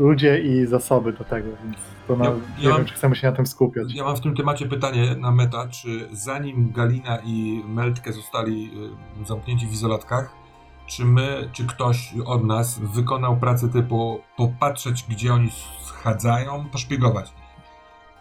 ludzie 0.00 0.38
i 0.40 0.66
zasoby 0.66 1.12
do 1.12 1.24
tego, 1.24 1.48
więc 1.64 1.76
to 2.08 2.16
na, 2.16 2.24
Ja- 2.24 2.30
nie 2.30 2.64
ja 2.64 2.68
mam- 2.68 2.78
wiem, 2.78 2.86
czy 2.86 2.94
chcemy 2.94 3.16
się 3.16 3.30
na 3.30 3.36
tym 3.36 3.46
skupiać. 3.46 3.94
Ja 3.94 4.04
mam 4.04 4.16
w 4.16 4.20
tym 4.20 4.36
temacie 4.36 4.66
pytanie 4.66 5.16
na 5.16 5.30
meta, 5.30 5.68
czy 5.68 6.08
zanim 6.12 6.72
Galina 6.72 7.18
i 7.24 7.62
Meltke 7.68 8.12
zostali 8.12 8.70
y, 9.22 9.26
zamknięci 9.26 9.66
w 9.66 9.72
izolatkach, 9.72 10.32
czy 10.86 11.04
my, 11.04 11.48
czy 11.52 11.66
ktoś 11.66 12.14
od 12.26 12.44
nas 12.44 12.78
wykonał 12.78 13.36
pracę 13.36 13.68
typu 13.68 14.20
popatrzeć, 14.36 15.04
gdzie 15.08 15.32
oni 15.32 15.50
schadzają, 15.82 16.64
poszpiegować. 16.72 17.32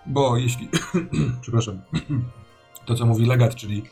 Bo 0.08 0.38
jeśli, 0.38 0.70
przepraszam, 1.42 1.82
to 2.86 2.96
co 2.96 3.06
mówi 3.06 3.26
legat, 3.26 3.56
czyli 3.56 3.84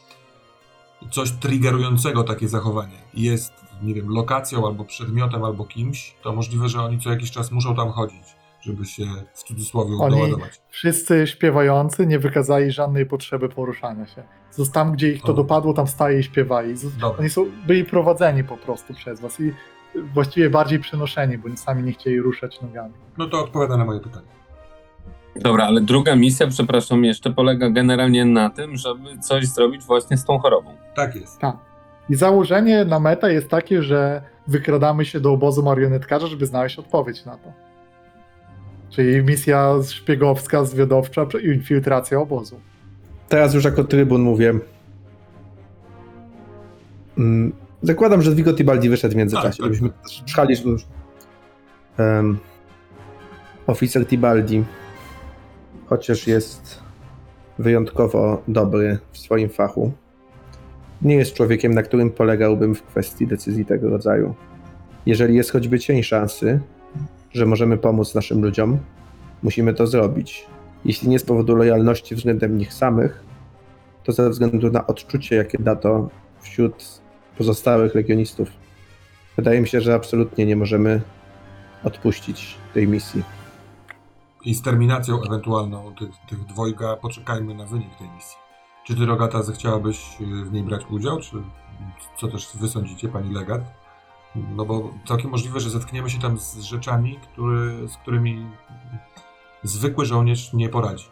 coś 1.12 1.32
triggerującego 1.32 2.24
takie 2.24 2.50
zachowanie 2.50 2.98
jest, 3.14 3.54
nie 3.84 3.94
wiem, 3.94 4.10
lokacją 4.10 4.68
albo 4.68 4.86
przedmiotem 4.86 5.44
albo 5.44 5.66
kimś, 5.66 6.16
to 6.22 6.34
możliwe, 6.34 6.70
że 6.70 6.82
oni 6.82 7.00
co 7.00 7.10
jakiś 7.10 7.32
czas 7.32 7.52
muszą 7.52 7.76
tam 7.76 7.90
chodzić, 7.90 8.24
żeby 8.62 8.86
się 8.86 9.06
w 9.34 9.44
cudzysłowie 9.44 9.96
Oni- 10.00 10.16
doładować. 10.16 10.62
Wszyscy 10.70 11.28
śpiewający 11.28 12.08
nie 12.08 12.20
wykazali 12.20 12.72
żadnej 12.72 13.06
potrzeby 13.06 13.50
poruszania 13.50 14.08
się. 14.08 14.24
Tam, 14.74 14.92
gdzie 14.92 15.12
ich 15.12 15.22
to 15.22 15.32
O. 15.32 15.34
dopadło, 15.34 15.74
tam 15.74 15.88
stali 15.88 16.18
i 16.20 16.24
śpiewali. 16.24 16.74
Oni 17.20 17.30
są, 17.30 17.46
byli 17.68 17.86
prowadzeni 17.86 18.44
po 18.44 18.58
prostu 18.58 18.94
przez 18.94 19.22
was 19.22 19.40
i 19.40 19.54
właściwie 20.14 20.50
bardziej 20.50 20.80
przenoszeni, 20.80 21.38
bo 21.38 21.48
oni 21.48 21.58
sami 21.58 21.84
nie 21.84 21.92
chcieli 21.92 22.20
ruszać 22.22 22.62
nogami. 22.62 22.94
No 23.18 23.28
to 23.28 23.44
odpowiada 23.44 23.78
na 23.78 23.86
moje 23.86 24.00
pytanie. 24.00 24.35
Dobra, 25.36 25.66
ale 25.66 25.82
druga 25.82 26.16
misja, 26.16 26.48
przepraszam, 26.48 27.04
jeszcze 27.04 27.32
polega 27.32 27.70
generalnie 27.70 28.26
na 28.26 28.50
tym, 28.50 28.78
żeby 28.78 29.18
coś 29.20 29.48
zrobić 29.48 29.84
właśnie 29.84 30.18
z 30.18 30.26
tą 30.26 30.40
chorobą. 30.40 30.70
Tak 30.96 31.16
jest. 31.16 31.40
Tak. 31.40 31.58
I 32.10 32.16
założenie 32.16 32.86
na 32.86 33.00
metę 33.00 33.34
jest 33.34 33.50
takie, 33.50 33.84
że 33.84 34.22
wykradamy 34.48 35.06
się 35.06 35.20
do 35.20 35.32
obozu 35.32 35.64
marionetkarza, 35.64 36.28
żeby 36.28 36.46
znaleźć 36.46 36.80
odpowiedź 36.80 37.26
na 37.26 37.38
to. 37.38 37.54
Czyli 38.90 39.24
misja 39.24 39.74
szpiegowska, 39.88 40.66
zwiadowcza 40.66 41.26
i 41.44 41.48
infiltracja 41.48 42.20
obozu. 42.20 42.60
Teraz 43.30 43.54
już 43.54 43.64
jako 43.64 43.84
trybun 43.84 44.22
mówię. 44.22 44.54
Mm, 47.18 47.54
Zakładam, 47.86 48.22
że 48.22 48.36
Vigo 48.36 48.54
Tibaldi 48.54 48.90
wyszedł 48.90 49.14
w 49.14 49.18
międzyczasie. 49.18 49.64
Tak, 49.64 49.72
tak, 50.36 50.56
że 50.56 50.70
już. 50.70 50.86
Um, 52.00 52.40
oficer 53.68 54.08
Tibaldi, 54.08 54.64
chociaż 55.86 56.28
jest 56.28 56.80
wyjątkowo 57.60 58.42
dobry 58.48 58.98
w 59.12 59.18
swoim 59.18 59.50
fachu, 59.50 59.92
nie 61.02 61.16
jest 61.16 61.34
człowiekiem, 61.34 61.74
na 61.74 61.84
którym 61.84 62.12
polegałbym 62.12 62.76
w 62.76 62.84
kwestii 62.84 63.28
decyzji 63.28 63.66
tego 63.66 63.90
rodzaju. 63.90 64.36
Jeżeli 65.06 65.36
jest 65.36 65.52
choćby 65.52 65.80
cień 65.80 66.04
szansy, 66.04 66.60
że 67.34 67.46
możemy 67.46 67.78
pomóc 67.78 68.16
naszym 68.16 68.42
ludziom, 68.42 68.78
musimy 69.44 69.74
to 69.74 69.88
zrobić. 69.88 70.48
Jeśli 70.86 71.10
nie 71.10 71.20
z 71.20 71.24
powodu 71.24 71.56
lojalności 71.56 72.16
względem 72.16 72.58
nich 72.58 72.74
samych, 72.74 73.24
to 74.04 74.12
ze 74.12 74.30
względu 74.30 74.72
na 74.72 74.88
odczucie, 74.88 75.36
jakie 75.36 75.58
da 75.58 75.76
to 75.76 76.10
wśród 76.42 77.02
pozostałych 77.38 77.96
legionistów. 77.96 78.50
Wydaje 79.36 79.62
mi 79.62 79.68
się, 79.68 79.82
że 79.82 79.94
absolutnie 79.94 80.46
nie 80.46 80.56
możemy 80.56 81.02
odpuścić 81.84 82.58
tej 82.74 82.88
misji. 82.88 83.24
I 84.46 84.56
z 84.56 84.62
terminacją 84.62 85.24
ewentualną 85.24 85.96
tych, 85.96 86.10
tych 86.30 86.46
dwojga 86.46 86.96
poczekajmy 86.96 87.56
na 87.56 87.66
wynik 87.66 87.96
tej 87.98 88.10
misji. 88.10 88.38
Czy 88.84 88.96
ty, 88.96 89.06
Rogata, 89.06 89.44
zechciałabyś 89.44 90.22
y, 90.22 90.26
w 90.46 90.54
niej 90.54 90.64
brać 90.64 90.82
udział, 90.90 91.20
czy 91.20 91.32
co 92.18 92.28
też 92.28 92.50
wy 92.56 92.68
sądzicie, 92.68 93.08
pani 93.10 93.34
legat? 93.34 93.62
No 94.36 94.66
bo 94.66 94.90
całkiem 95.08 95.32
możliwe, 95.32 95.60
że 95.60 95.70
zetkniemy 95.70 96.10
się 96.10 96.20
tam 96.20 96.40
z 96.40 96.60
rzeczami, 96.60 97.20
który, 97.32 97.88
z 97.88 97.98
którymi 97.98 98.46
zwykły 99.64 100.06
żołnierz 100.06 100.54
nie 100.54 100.70
poradzi. 100.70 101.06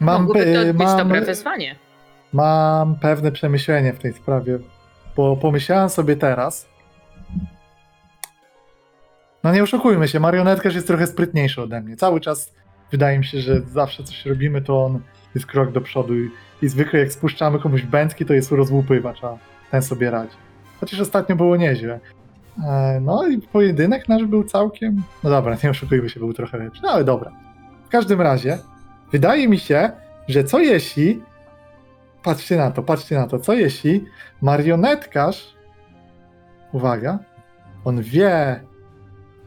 Mam, 0.00 0.20
Mogłoby 0.22 0.40
pe- 0.40 0.54
to 0.66 0.74
być 0.74 0.86
mam, 0.86 0.98
dobre 0.98 1.20
wyzwanie. 1.20 1.78
mam 2.32 2.96
pewne 2.96 3.32
przemyślenie 3.32 3.92
w 3.92 3.98
tej 3.98 4.12
sprawie, 4.12 4.58
bo 5.16 5.36
pomyślałem 5.36 5.88
sobie 5.88 6.16
teraz. 6.16 6.67
No 9.44 9.52
nie 9.52 9.62
oszukujmy 9.62 10.08
się, 10.08 10.20
marionetkarz 10.20 10.74
jest 10.74 10.86
trochę 10.86 11.06
sprytniejszy 11.06 11.62
ode 11.62 11.80
mnie. 11.80 11.96
Cały 11.96 12.20
czas 12.20 12.54
wydaje 12.90 13.18
mi 13.18 13.24
się, 13.24 13.40
że 13.40 13.60
zawsze 13.60 14.04
coś 14.04 14.26
robimy, 14.26 14.62
to 14.62 14.84
on 14.84 15.00
jest 15.34 15.46
krok 15.46 15.72
do 15.72 15.80
przodu 15.80 16.14
i, 16.18 16.30
i 16.62 16.68
zwykle 16.68 17.00
jak 17.00 17.12
spuszczamy 17.12 17.58
komuś 17.58 17.82
bęcki, 17.82 18.24
to 18.24 18.34
jest 18.34 18.52
rozłupywacz, 18.52 19.24
a 19.24 19.38
ten 19.70 19.82
sobie 19.82 20.10
radzi. 20.10 20.36
Chociaż 20.80 21.00
ostatnio 21.00 21.36
było 21.36 21.56
nieźle. 21.56 22.00
E, 22.66 23.00
No 23.00 23.28
i 23.28 23.38
pojedynek 23.38 24.08
nasz 24.08 24.24
był 24.24 24.44
całkiem. 24.44 25.02
No 25.24 25.30
dobra, 25.30 25.56
nie 25.64 25.70
oszukujmy 25.70 26.08
się, 26.08 26.20
był 26.20 26.32
trochę 26.32 26.58
lepszy, 26.58 26.82
no 26.82 26.90
ale 26.90 27.04
dobra. 27.04 27.32
W 27.86 27.88
każdym 27.88 28.20
razie, 28.20 28.58
wydaje 29.12 29.48
mi 29.48 29.58
się, 29.58 29.90
że 30.28 30.44
co 30.44 30.58
jeśli. 30.58 31.22
Patrzcie 32.22 32.56
na 32.56 32.70
to, 32.70 32.82
patrzcie 32.82 33.16
na 33.16 33.26
to. 33.26 33.38
Co 33.38 33.54
jeśli 33.54 34.04
marionetkarz. 34.42 35.54
Uwaga. 36.72 37.18
On 37.84 38.02
wie, 38.02 38.60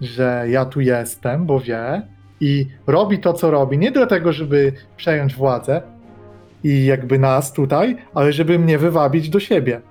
że 0.01 0.45
ja 0.49 0.65
tu 0.65 0.81
jestem, 0.81 1.45
bo 1.45 1.59
wie. 1.59 2.01
I 2.39 2.67
robi 2.87 3.19
to, 3.19 3.33
co 3.33 3.51
robi. 3.51 3.77
Nie 3.77 3.91
dlatego, 3.91 4.33
żeby 4.33 4.73
przejąć 4.97 5.35
władzę 5.35 5.81
i 6.63 6.85
jakby 6.85 7.19
nas 7.19 7.53
tutaj, 7.53 7.97
ale 8.13 8.33
żeby 8.33 8.59
mnie 8.59 8.77
wywabić 8.77 9.29
do 9.29 9.39
siebie. 9.39 9.81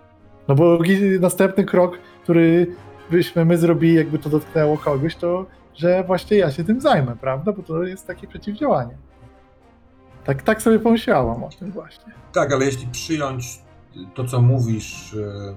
No 0.48 0.54
bo 0.54 0.78
następny 1.20 1.64
krok, 1.64 1.98
który 2.22 2.66
byśmy 3.10 3.44
my 3.44 3.58
zrobili, 3.58 3.94
jakby 3.94 4.18
to 4.18 4.30
dotknęło 4.30 4.78
kogoś, 4.78 5.16
to 5.16 5.46
że 5.74 6.04
właśnie 6.04 6.36
ja 6.36 6.50
się 6.50 6.64
tym 6.64 6.80
zajmę, 6.80 7.16
prawda? 7.20 7.52
Bo 7.52 7.62
to 7.62 7.82
jest 7.82 8.06
takie 8.06 8.26
przeciwdziałanie. 8.26 8.96
Tak, 10.24 10.42
tak 10.42 10.62
sobie 10.62 10.78
pomyślałam 10.78 11.44
o 11.44 11.48
tym 11.48 11.70
właśnie. 11.72 12.12
Tak, 12.32 12.52
ale 12.52 12.64
jeśli 12.64 12.86
przyjąć 12.86 13.62
to, 14.14 14.24
co 14.24 14.42
mówisz 14.42 15.14
e, 15.14 15.54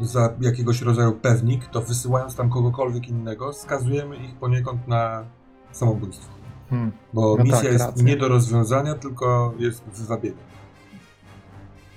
za 0.00 0.34
jakiegoś 0.40 0.82
rodzaju 0.82 1.12
pewnik, 1.12 1.66
to 1.66 1.80
wysyłając 1.82 2.36
tam 2.36 2.50
kogokolwiek 2.50 3.08
innego, 3.08 3.52
skazujemy 3.52 4.16
ich 4.16 4.34
poniekąd 4.34 4.88
na 4.88 5.24
samobójstwo. 5.72 6.32
Hmm. 6.70 6.92
Bo 7.12 7.36
No 7.38 7.44
misja 7.44 7.60
tak, 7.60 7.72
jest 7.72 7.84
racja. 7.86 8.04
nie 8.04 8.16
do 8.16 8.28
rozwiązania, 8.28 8.94
tylko 8.94 9.54
jest 9.58 9.84
wywabieniem. 9.84 10.38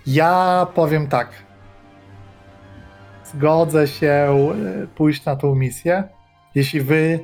Ja 0.07 0.67
powiem 0.75 1.07
tak. 1.07 1.29
Zgodzę 3.25 3.87
się 3.87 4.07
e, 4.07 4.87
pójść 4.87 5.25
na 5.25 5.35
tą 5.35 5.55
misję, 5.55 6.03
jeśli 6.55 6.81
wy 6.81 7.19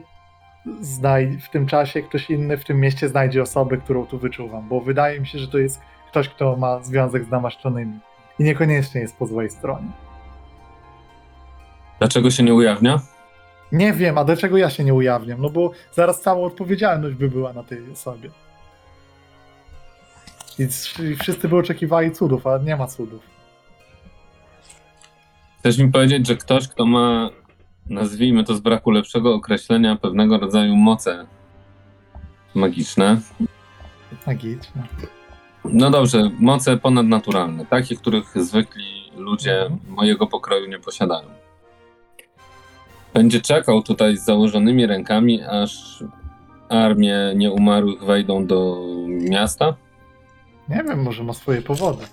w 1.41 1.49
tym 1.51 1.65
czasie 1.65 2.01
ktoś 2.01 2.29
inny 2.29 2.57
w 2.57 2.65
tym 2.65 2.79
mieście 2.79 3.09
znajdzie 3.09 3.41
osobę, 3.41 3.77
którą 3.77 4.05
tu 4.05 4.19
wyczuwam, 4.19 4.69
bo 4.69 4.81
wydaje 4.81 5.19
mi 5.19 5.27
się, 5.27 5.39
że 5.39 5.47
to 5.47 5.57
jest 5.57 5.81
ktoś, 6.09 6.29
kto 6.29 6.55
ma 6.55 6.83
związek 6.83 7.25
z 7.25 7.29
namaszczonymi 7.29 7.99
i 8.39 8.43
niekoniecznie 8.43 9.01
jest 9.01 9.17
po 9.17 9.25
złej 9.25 9.49
stronie. 9.49 9.87
Dlaczego 11.99 12.31
się 12.31 12.43
nie 12.43 12.53
ujawnia? 12.53 12.99
Nie 13.71 13.93
wiem, 13.93 14.17
a 14.17 14.23
dlaczego 14.23 14.57
ja 14.57 14.69
się 14.69 14.83
nie 14.83 14.93
ujawniam? 14.93 15.41
No 15.41 15.49
bo 15.49 15.71
zaraz 15.93 16.21
cała 16.21 16.45
odpowiedzialność 16.47 17.15
by 17.15 17.29
była 17.29 17.53
na 17.53 17.63
tej 17.63 17.91
osobie. 17.91 18.29
I 20.59 20.67
wsz- 20.67 21.15
wszyscy 21.21 21.47
by 21.49 21.57
oczekiwali 21.57 22.11
cudów, 22.11 22.47
ale 22.47 22.63
nie 22.63 22.75
ma 22.75 22.87
cudów. 22.87 23.23
Chcesz 25.59 25.77
mi 25.77 25.91
powiedzieć, 25.91 26.27
że 26.27 26.35
ktoś, 26.35 26.67
kto 26.67 26.85
ma, 26.85 27.29
nazwijmy 27.89 28.43
to 28.43 28.55
z 28.55 28.59
braku 28.59 28.91
lepszego 28.91 29.33
określenia, 29.33 29.95
pewnego 29.95 30.37
rodzaju 30.37 30.75
moce 30.75 31.25
magiczne, 32.55 33.17
Magiczne. 34.27 34.83
no 35.65 35.91
dobrze, 35.91 36.29
moce 36.39 36.77
ponadnaturalne, 36.77 37.65
takie, 37.65 37.95
których 37.95 38.25
zwykli 38.43 39.11
ludzie 39.17 39.69
mojego 39.87 40.27
pokroju 40.27 40.67
nie 40.69 40.79
posiadają. 40.79 41.27
Będzie 43.15 43.41
czekał 43.41 43.81
tutaj 43.81 44.17
z 44.17 44.25
założonymi 44.25 44.85
rękami, 44.85 45.43
aż 45.43 46.03
armie 46.69 47.33
nieumarłych 47.35 48.03
wejdą 48.03 48.45
do 48.45 48.81
miasta? 49.07 49.75
Nie 50.69 50.83
wiem, 50.83 51.03
może 51.03 51.23
ma 51.23 51.33
swoje 51.33 51.61
powody. 51.61 52.05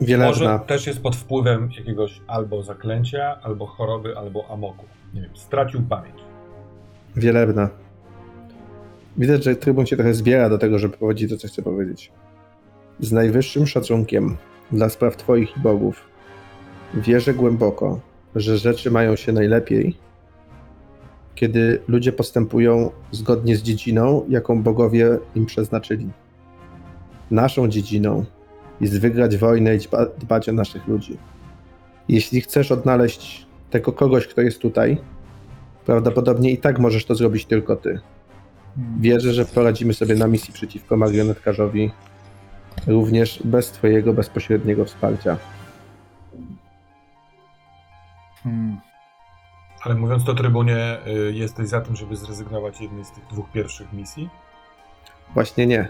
Wielebna. 0.00 0.28
Może 0.28 0.60
też 0.66 0.86
jest 0.86 1.02
pod 1.02 1.16
wpływem 1.16 1.70
jakiegoś 1.78 2.20
albo 2.26 2.62
zaklęcia, 2.62 3.38
albo 3.42 3.66
choroby, 3.66 4.18
albo 4.18 4.50
amoku. 4.50 4.84
Nie 5.14 5.20
wiem, 5.20 5.36
stracił 5.36 5.82
pamięć. 5.82 6.16
Wielebna. 7.16 7.68
Widać, 9.16 9.44
że 9.44 9.56
trybun 9.56 9.86
się 9.86 9.96
trochę 9.96 10.14
zbiera 10.14 10.48
do 10.48 10.58
tego, 10.58 10.78
żeby 10.78 10.96
powiedzieć 10.96 11.30
to, 11.30 11.36
co 11.36 11.48
chce 11.48 11.62
powiedzieć. 11.62 12.12
Z 13.00 13.12
najwyższym 13.12 13.66
szacunkiem 13.66 14.36
dla 14.72 14.88
spraw 14.88 15.16
Twoich 15.16 15.56
i 15.56 15.60
bogów 15.60 16.08
wierzę 16.94 17.34
głęboko, 17.34 18.00
że 18.40 18.58
rzeczy 18.58 18.90
mają 18.90 19.16
się 19.16 19.32
najlepiej, 19.32 19.96
kiedy 21.34 21.82
ludzie 21.88 22.12
postępują 22.12 22.90
zgodnie 23.12 23.56
z 23.56 23.62
dziedziną, 23.62 24.24
jaką 24.28 24.62
bogowie 24.62 25.18
im 25.34 25.46
przeznaczyli. 25.46 26.10
Naszą 27.30 27.68
dziedziną 27.68 28.24
jest 28.80 29.00
wygrać 29.00 29.36
wojnę 29.36 29.76
i 29.76 29.78
dba- 29.78 30.18
dbać 30.18 30.48
o 30.48 30.52
naszych 30.52 30.86
ludzi. 30.86 31.16
Jeśli 32.08 32.40
chcesz 32.40 32.72
odnaleźć 32.72 33.46
tego 33.70 33.92
kogoś, 33.92 34.26
kto 34.26 34.40
jest 34.40 34.58
tutaj, 34.58 34.98
Prawdopodobnie 35.88 36.50
i 36.52 36.58
tak 36.58 36.78
możesz 36.78 37.04
to 37.04 37.14
zrobić 37.14 37.44
tylko 37.44 37.76
ty. 37.76 38.00
Wierzę, 39.00 39.32
że 39.32 39.44
poradzimy 39.44 39.94
sobie 39.94 40.14
na 40.14 40.26
misji 40.26 40.54
przeciwko 40.54 40.96
marionetkarzowi, 40.96 41.90
również 42.86 43.42
bez 43.44 43.70
twojego 43.70 44.12
bezpośredniego 44.12 44.84
wsparcia. 44.84 45.36
Hmm. 48.48 48.76
Ale 49.82 49.94
mówiąc 49.94 50.24
to 50.24 50.34
trybunie, 50.34 50.98
y, 51.06 51.32
jesteś 51.32 51.68
za 51.68 51.80
tym, 51.80 51.96
żeby 51.96 52.16
zrezygnować 52.16 52.76
z 52.76 52.80
jednej 52.80 53.04
z 53.04 53.10
tych 53.10 53.26
dwóch 53.26 53.50
pierwszych 53.52 53.92
misji? 53.92 54.28
Właśnie 55.34 55.66
nie. 55.66 55.88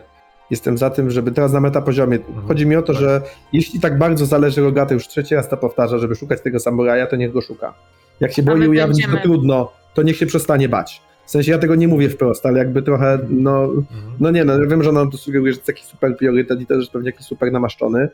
Jestem 0.50 0.78
za 0.78 0.90
tym, 0.90 1.10
żeby 1.10 1.32
teraz 1.32 1.52
na 1.52 1.60
metapoziomie. 1.60 2.18
Chodzi 2.48 2.66
mi 2.66 2.76
o 2.76 2.82
to, 2.82 2.92
tak. 2.92 3.02
że 3.02 3.22
jeśli 3.52 3.80
tak 3.80 3.98
bardzo 3.98 4.26
zależy 4.26 4.60
Rogaty, 4.62 4.94
już 4.94 5.08
trzeci 5.08 5.34
raz 5.34 5.48
to 5.48 5.56
powtarza, 5.56 5.98
żeby 5.98 6.14
szukać 6.14 6.40
tego 6.42 6.60
samuraja, 6.60 7.06
to 7.06 7.16
niech 7.16 7.32
go 7.32 7.40
szuka. 7.40 7.74
Jak 8.20 8.32
się 8.32 8.42
boi 8.42 8.68
ujawnić, 8.68 8.96
będziemy- 8.96 9.16
to 9.16 9.22
trudno, 9.22 9.72
to 9.94 10.02
niech 10.02 10.16
się 10.16 10.26
przestanie 10.26 10.68
bać. 10.68 11.02
W 11.26 11.30
sensie 11.30 11.52
ja 11.52 11.58
tego 11.58 11.74
nie 11.74 11.88
mówię 11.88 12.08
wprost, 12.10 12.46
ale 12.46 12.58
jakby 12.58 12.82
trochę, 12.82 13.18
no, 13.28 13.64
Mhm. 13.64 14.12
No 14.20 14.30
nie, 14.30 14.44
no 14.44 14.66
wiem, 14.66 14.82
że 14.82 14.92
nam 14.92 15.10
to 15.10 15.18
sugeruje, 15.18 15.52
że 15.52 15.56
to 15.58 15.60
jest 15.60 15.66
taki 15.66 15.84
super 15.84 16.16
priorytet 16.16 16.60
i 16.60 16.66
też 16.66 16.78
jest 16.78 16.90
pewnie 16.90 17.08
jakiś 17.10 17.26
super 17.26 17.52
namaszczony, 17.52 18.08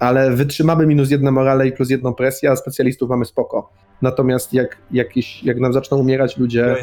ale 0.00 0.30
wytrzymamy 0.30 0.86
minus 0.86 1.10
jedno 1.10 1.32
morale 1.32 1.68
i 1.68 1.72
plus 1.72 1.90
jedną 1.90 2.14
presję, 2.14 2.50
a 2.50 2.56
specjalistów 2.56 3.10
mamy 3.10 3.24
spoko. 3.24 3.70
Natomiast 4.02 4.54
jak, 4.54 4.76
jakieś, 4.90 5.44
jak 5.44 5.60
nam 5.60 5.72
zaczną 5.72 5.96
umierać 5.96 6.36
ludzie 6.36 6.76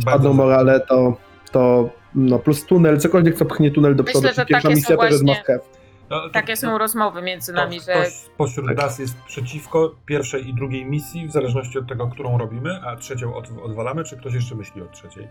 spadną 0.00 0.32
morale, 0.32 0.80
to, 0.80 1.16
to 1.52 1.90
no 2.14 2.38
plus 2.38 2.66
tunel, 2.66 2.98
cokolwiek 3.00 3.34
co 3.36 3.44
pchnie 3.44 3.70
tunel 3.70 3.96
do 3.96 4.02
Myślę, 4.02 4.20
przodu. 4.20 4.34
że 4.34 4.42
Czyli 4.42 4.46
pierwsza 4.48 4.68
misja 4.68 4.96
to 4.96 5.04
jest 5.04 5.24
właśnie- 5.24 5.34
must 5.34 5.46
have. 5.46 5.60
No, 6.10 6.20
to- 6.20 6.30
Takie 6.30 6.56
są 6.56 6.78
rozmowy 6.78 7.22
między 7.22 7.52
to 7.52 7.58
nami, 7.58 7.80
że 7.80 7.92
Ktoś 7.92 8.12
spośród 8.12 8.66
Tak. 8.66 8.76
nas 8.76 8.98
jest 8.98 9.16
przeciwko 9.26 9.94
pierwszej 10.06 10.48
i 10.48 10.54
drugiej 10.54 10.86
misji, 10.86 11.28
w 11.28 11.32
zależności 11.32 11.78
od 11.78 11.88
tego, 11.88 12.06
którą 12.08 12.38
robimy, 12.38 12.80
a 12.86 12.96
trzecią 12.96 13.34
od, 13.34 13.48
odwalamy, 13.64 14.04
czy 14.04 14.16
ktoś 14.16 14.34
jeszcze 14.34 14.54
myśli 14.54 14.82
o 14.82 14.86
trzeciej? 14.86 15.28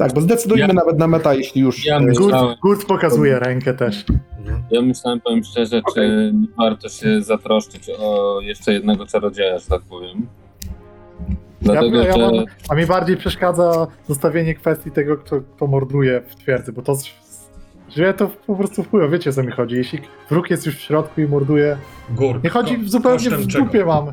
Tak, 0.00 0.12
bo 0.14 0.20
zdecydujmy 0.20 0.66
Ja- 0.66 0.72
nawet 0.72 0.98
na 0.98 1.06
meta, 1.06 1.34
jeśli 1.34 1.60
już. 1.62 1.84
Ja 1.86 1.96
e, 1.96 2.00
myślę- 2.00 2.56
Gurt, 2.62 2.84
pokazuje 2.86 3.38
rękę 3.38 3.74
też. 3.74 4.04
Ja 4.70 4.82
myślałem, 4.82 5.20
powiem 5.20 5.44
szczerze, 5.44 5.82
czy 5.94 6.32
nie 6.34 6.48
warto 6.58 6.88
się 6.88 7.22
zatroszczyć 7.22 7.90
o 7.98 8.38
jeszcze 8.40 8.72
jednego 8.72 9.06
czarodzieja, 9.06 9.58
że 9.58 9.66
tak 9.66 9.82
powiem. 9.82 10.26
Dlatego, 11.62 11.98
ja, 11.98 12.04
ja 12.04 12.12
że... 12.12 12.18
mam, 12.18 12.44
a 12.68 12.74
mi 12.74 12.86
bardziej 12.86 13.16
przeszkadza 13.16 13.86
zostawienie 14.08 14.54
kwestii 14.54 14.90
tego, 14.90 15.16
kto, 15.16 15.40
kto 15.56 15.66
morduje 15.66 16.20
w 16.28 16.34
twierdzy, 16.34 16.72
bo 16.72 16.82
to, 16.82 16.96
że 17.88 18.14
to 18.14 18.30
po 18.46 18.56
prostu 18.56 18.82
wpływa, 18.82 19.08
wiecie 19.08 19.32
co 19.32 19.42
mi 19.42 19.52
chodzi. 19.52 19.76
Jeśli 19.76 19.98
wróg 20.30 20.50
jest 20.50 20.66
już 20.66 20.76
w 20.76 20.80
środku 20.80 21.20
i 21.20 21.26
morduje, 21.26 21.76
Gór. 22.10 22.40
nie 22.44 22.50
chodzi 22.50 22.76
ko- 22.76 22.82
zupełnie 22.88 23.30
w 23.30 23.46
czego? 23.46 23.64
dupie 23.64 23.84
mamy. 23.84 24.12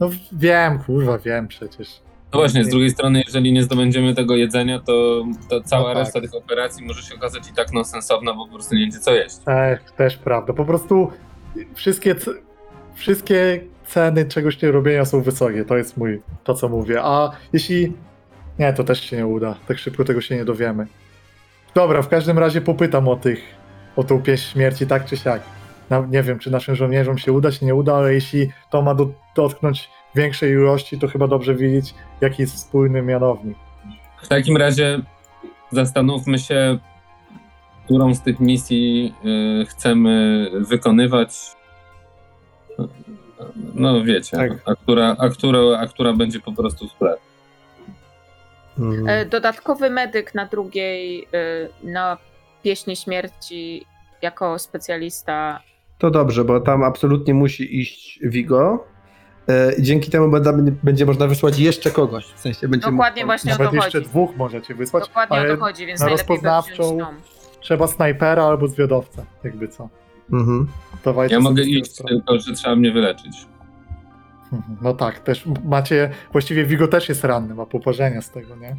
No 0.00 0.10
wiem, 0.32 0.78
kurwa, 0.78 1.18
wiem 1.18 1.48
przecież. 1.48 2.05
No 2.32 2.38
właśnie, 2.40 2.64
z 2.64 2.68
drugiej 2.68 2.90
strony, 2.90 3.22
jeżeli 3.26 3.52
nie 3.52 3.62
zdobędziemy 3.62 4.14
tego 4.14 4.36
jedzenia, 4.36 4.78
to, 4.80 5.24
to 5.50 5.60
cała 5.60 5.82
No 5.88 5.94
tak. 5.94 6.04
reszta 6.04 6.20
tych 6.20 6.34
operacji 6.34 6.86
może 6.86 7.02
się 7.02 7.14
okazać 7.14 7.50
i 7.50 7.52
tak 7.54 7.72
nonsensowna, 7.72 8.34
bo 8.34 8.46
po 8.46 8.52
prostu 8.54 8.74
nie 8.74 8.80
będzie 8.80 8.98
co 8.98 9.14
jeść. 9.14 9.36
Też, 9.36 9.78
też 9.96 10.16
prawda. 10.16 10.52
Po 10.52 10.64
prostu 10.64 11.10
wszystkie, 11.74 12.14
c- 12.14 12.30
wszystkie 12.94 13.60
ceny 13.86 14.24
czegoś 14.24 14.62
nie 14.62 14.70
robienia 14.72 15.04
są 15.04 15.22
wysokie. 15.22 15.64
To 15.64 15.76
jest 15.76 15.96
mój, 15.96 16.22
to 16.44 16.54
co 16.54 16.68
mówię. 16.68 17.02
A 17.02 17.30
jeśli. 17.52 17.92
Nie, 18.58 18.72
to 18.72 18.84
też 18.84 19.00
się 19.00 19.16
nie 19.16 19.26
uda. 19.26 19.54
Tak 19.68 19.78
szybko 19.78 20.04
tego 20.04 20.20
się 20.20 20.36
nie 20.36 20.44
dowiemy. 20.44 20.86
Dobra, 21.74 22.02
w 22.02 22.08
każdym 22.08 22.38
razie 22.38 22.60
popytam 22.60 23.08
o 23.08 23.16
tych, 23.16 23.40
o 23.96 24.04
tą 24.04 24.22
pieśń 24.22 24.52
śmierci, 24.52 24.86
tak 24.86 25.04
czy 25.04 25.16
siak. 25.16 25.42
No, 25.90 26.06
nie 26.10 26.22
wiem, 26.22 26.38
czy 26.38 26.50
naszym 26.50 26.74
żołnierzom 26.76 27.18
się 27.18 27.32
uda, 27.32 27.50
czy 27.52 27.64
nie 27.64 27.74
uda, 27.74 27.94
ale 27.96 28.14
jeśli 28.14 28.50
to 28.70 28.82
ma 28.82 28.94
do, 28.94 29.08
dotknąć 29.36 29.90
większej 30.16 30.50
ilości, 30.50 30.98
to 30.98 31.08
chyba 31.08 31.26
dobrze 31.26 31.54
wiedzieć, 31.54 31.94
jaki 32.20 32.42
jest 32.42 32.54
wspólny 32.54 33.02
mianownik. 33.02 33.56
W 34.22 34.28
takim 34.28 34.56
razie 34.56 35.00
zastanówmy 35.72 36.38
się, 36.38 36.78
którą 37.84 38.14
z 38.14 38.22
tych 38.22 38.40
misji 38.40 39.14
y, 39.62 39.66
chcemy 39.66 40.46
wykonywać. 40.54 41.30
No 43.74 44.04
wiecie, 44.04 44.36
Tak. 44.36 44.52
a, 44.64 44.74
która, 44.74 45.16
a, 45.18 45.28
która, 45.28 45.78
a 45.78 45.86
która 45.86 46.12
będzie 46.12 46.40
po 46.40 46.52
prostu 46.52 46.88
w 46.88 46.94
tle. 46.94 47.16
Mm. 48.78 49.08
E, 49.08 49.26
Dodatkowy 49.26 49.90
medyk 49.90 50.34
na 50.34 50.46
drugiej, 50.46 51.28
e, 51.84 51.88
na 51.92 52.18
pieśni 52.62 52.96
śmierci 52.96 53.86
jako 54.22 54.58
specjalista. 54.58 55.60
To 55.98 56.10
dobrze, 56.10 56.44
bo 56.44 56.60
tam 56.60 56.82
absolutnie 56.82 57.34
musi 57.34 57.80
iść 57.80 58.20
Vigo. 58.22 58.84
E, 59.48 59.72
i 59.74 59.82
dzięki 59.82 60.10
temu 60.10 60.30
będa, 60.30 60.52
będzie 60.82 61.06
można 61.06 61.26
wysłać 61.26 61.58
jeszcze 61.58 61.90
kogoś. 61.90 62.26
W 62.26 62.40
sensie 62.40 62.68
będzie 62.68 62.90
Dokładnie 62.90 63.22
mógł- 63.22 63.26
właśnie 63.26 63.54
o 63.54 63.56
to 63.56 63.74
jeszcze 63.74 63.98
chodzi. 63.98 64.10
dwóch 64.10 64.36
możecie 64.36 64.74
wysłać, 64.74 65.04
Dokładnie 65.06 65.36
ale 65.38 65.52
o 65.52 65.56
to 65.56 65.62
chodzi, 65.64 65.86
więc 65.86 66.00
na 66.00 66.06
najlepiej 66.06 66.36
rozpoznawczą- 66.38 67.14
trzeba 67.60 67.86
snajpera 67.86 68.44
albo 68.44 68.68
zwiadowcę, 68.68 69.24
jakby 69.44 69.68
co. 69.68 69.88
Mhm. 70.32 70.66
Dawajcie 71.04 71.34
Ja 71.34 71.40
mogę 71.40 71.62
iść, 71.62 71.94
sprawę. 71.94 72.08
tylko 72.08 72.38
że 72.38 72.52
trzeba 72.52 72.76
mnie 72.76 72.92
wyleczyć. 72.92 73.46
No 74.82 74.94
tak, 74.94 75.18
też 75.18 75.44
macie, 75.64 76.10
właściwie 76.32 76.64
Vigo 76.64 76.88
też 76.88 77.08
jest 77.08 77.24
ranny, 77.24 77.54
ma 77.54 77.66
poparzenia 77.66 78.22
z 78.22 78.30
tego, 78.30 78.56
nie? 78.56 78.76